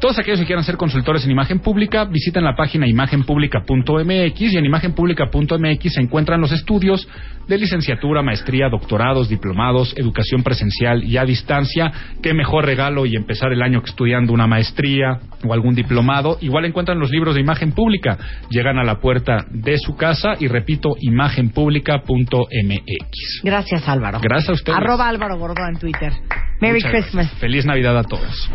Todos 0.00 0.18
aquellos 0.18 0.40
que 0.40 0.46
quieran 0.46 0.64
ser 0.64 0.76
consultores 0.76 1.24
en 1.24 1.30
imagen 1.30 1.60
pública, 1.60 2.04
visiten 2.04 2.44
la 2.44 2.54
página 2.54 2.86
imagenpublica.mx 2.86 4.40
y 4.40 4.56
en 4.56 4.64
imagenpublica.mx 4.64 5.92
se 5.92 6.00
encuentran 6.00 6.40
los 6.40 6.52
estudios 6.52 7.08
de 7.48 7.58
licenciatura, 7.58 8.22
maestría, 8.22 8.68
doctorados, 8.68 9.28
diplomados, 9.28 9.94
educación 9.96 10.42
presencial 10.42 11.02
y 11.02 11.16
a 11.16 11.24
distancia. 11.24 11.92
Qué 12.22 12.34
mejor 12.34 12.66
regalo 12.66 13.06
y 13.06 13.16
empezar 13.16 13.52
el 13.52 13.62
año 13.62 13.82
estudiando 13.84 14.32
una 14.32 14.46
maestría 14.46 15.18
o 15.44 15.54
algún 15.54 15.74
diplomado. 15.74 16.38
Igual 16.40 16.66
encuentran 16.66 16.98
los 16.98 17.10
libros 17.10 17.34
de 17.34 17.40
imagen 17.40 17.72
pública. 17.72 18.18
Llegan 18.50 18.78
a 18.78 18.84
la 18.84 19.00
puerta 19.00 19.46
de 19.50 19.78
su 19.78 19.96
casa 19.96 20.34
y 20.38 20.48
repito, 20.48 20.90
imagenpublica.mx. 21.00 23.40
gracias 23.44 23.88
Álvaro. 23.88 24.20
Gracias 24.20 24.50
a 24.50 24.52
ustedes. 24.52 24.78
Arroba 24.78 25.08
Álvaro 25.08 25.38
Gordoa 25.38 25.68
en 25.68 25.78
Twitter. 25.78 26.12
Merry 26.60 26.80
Muchas 26.80 26.90
Christmas. 26.90 27.26
gracias. 27.26 27.40
Feliz 27.40 27.64
Navidad 27.64 27.98
a 27.98 28.02
todos. 28.02 28.50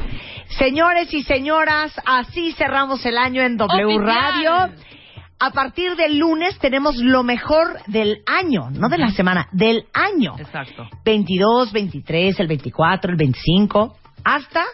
Señores 0.57 1.13
y 1.13 1.23
señoras, 1.23 1.93
así 2.05 2.51
cerramos 2.53 3.05
el 3.05 3.17
año 3.17 3.41
en 3.41 3.57
W 3.57 3.85
Oficial. 3.85 4.05
Radio. 4.33 4.73
A 5.39 5.49
partir 5.51 5.95
del 5.95 6.19
lunes 6.19 6.59
tenemos 6.59 6.95
lo 6.97 7.23
mejor 7.23 7.79
del 7.87 8.19
año, 8.27 8.69
no 8.71 8.89
de 8.89 8.99
la 8.99 9.09
semana, 9.11 9.47
del 9.51 9.85
año. 9.93 10.35
Exacto. 10.37 10.87
22, 11.03 11.71
23, 11.71 12.39
el 12.39 12.47
24, 12.47 13.11
el 13.11 13.17
25, 13.17 13.95
hasta 14.23 14.65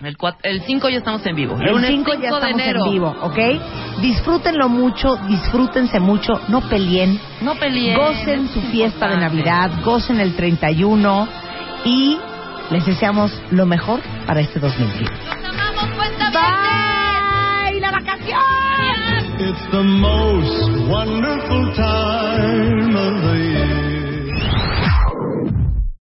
El, 0.00 0.16
cuat- 0.16 0.36
el 0.44 0.62
5 0.62 0.88
ya 0.90 0.98
estamos 0.98 1.26
en 1.26 1.34
vivo. 1.34 1.56
el 1.60 1.72
Lunes 1.72 1.90
5 1.90 2.14
ya 2.14 2.20
5 2.30 2.36
de 2.40 2.46
estamos 2.50 2.62
enero. 2.62 2.84
en 2.86 2.90
vivo, 2.92 3.14
¿ok? 3.22 3.38
Disfrútenlo 4.00 4.68
mucho, 4.68 5.16
disfrútense 5.28 5.98
mucho, 5.98 6.40
no 6.48 6.60
peleen, 6.68 7.18
No 7.40 7.56
peleen. 7.56 7.96
gocen 7.98 8.48
su 8.48 8.60
es 8.60 8.66
fiesta 8.70 9.08
de. 9.08 9.16
Navidad, 9.16 9.70
gocen 9.84 10.20
el 10.20 10.36
31 10.36 11.26
y 11.84 12.16
les 12.72 12.84
deseamos 12.86 13.30
lo 13.50 13.66
mejor 13.66 14.00
para 14.26 14.40
este 14.40 14.58
2015. 14.58 15.04
Bye, 16.32 17.80
la 17.80 17.90
vacación. 17.90 18.40
It's 19.38 19.70
the 19.70 19.82
most 19.82 20.88
wonderful 20.88 21.74
time. 21.74 22.71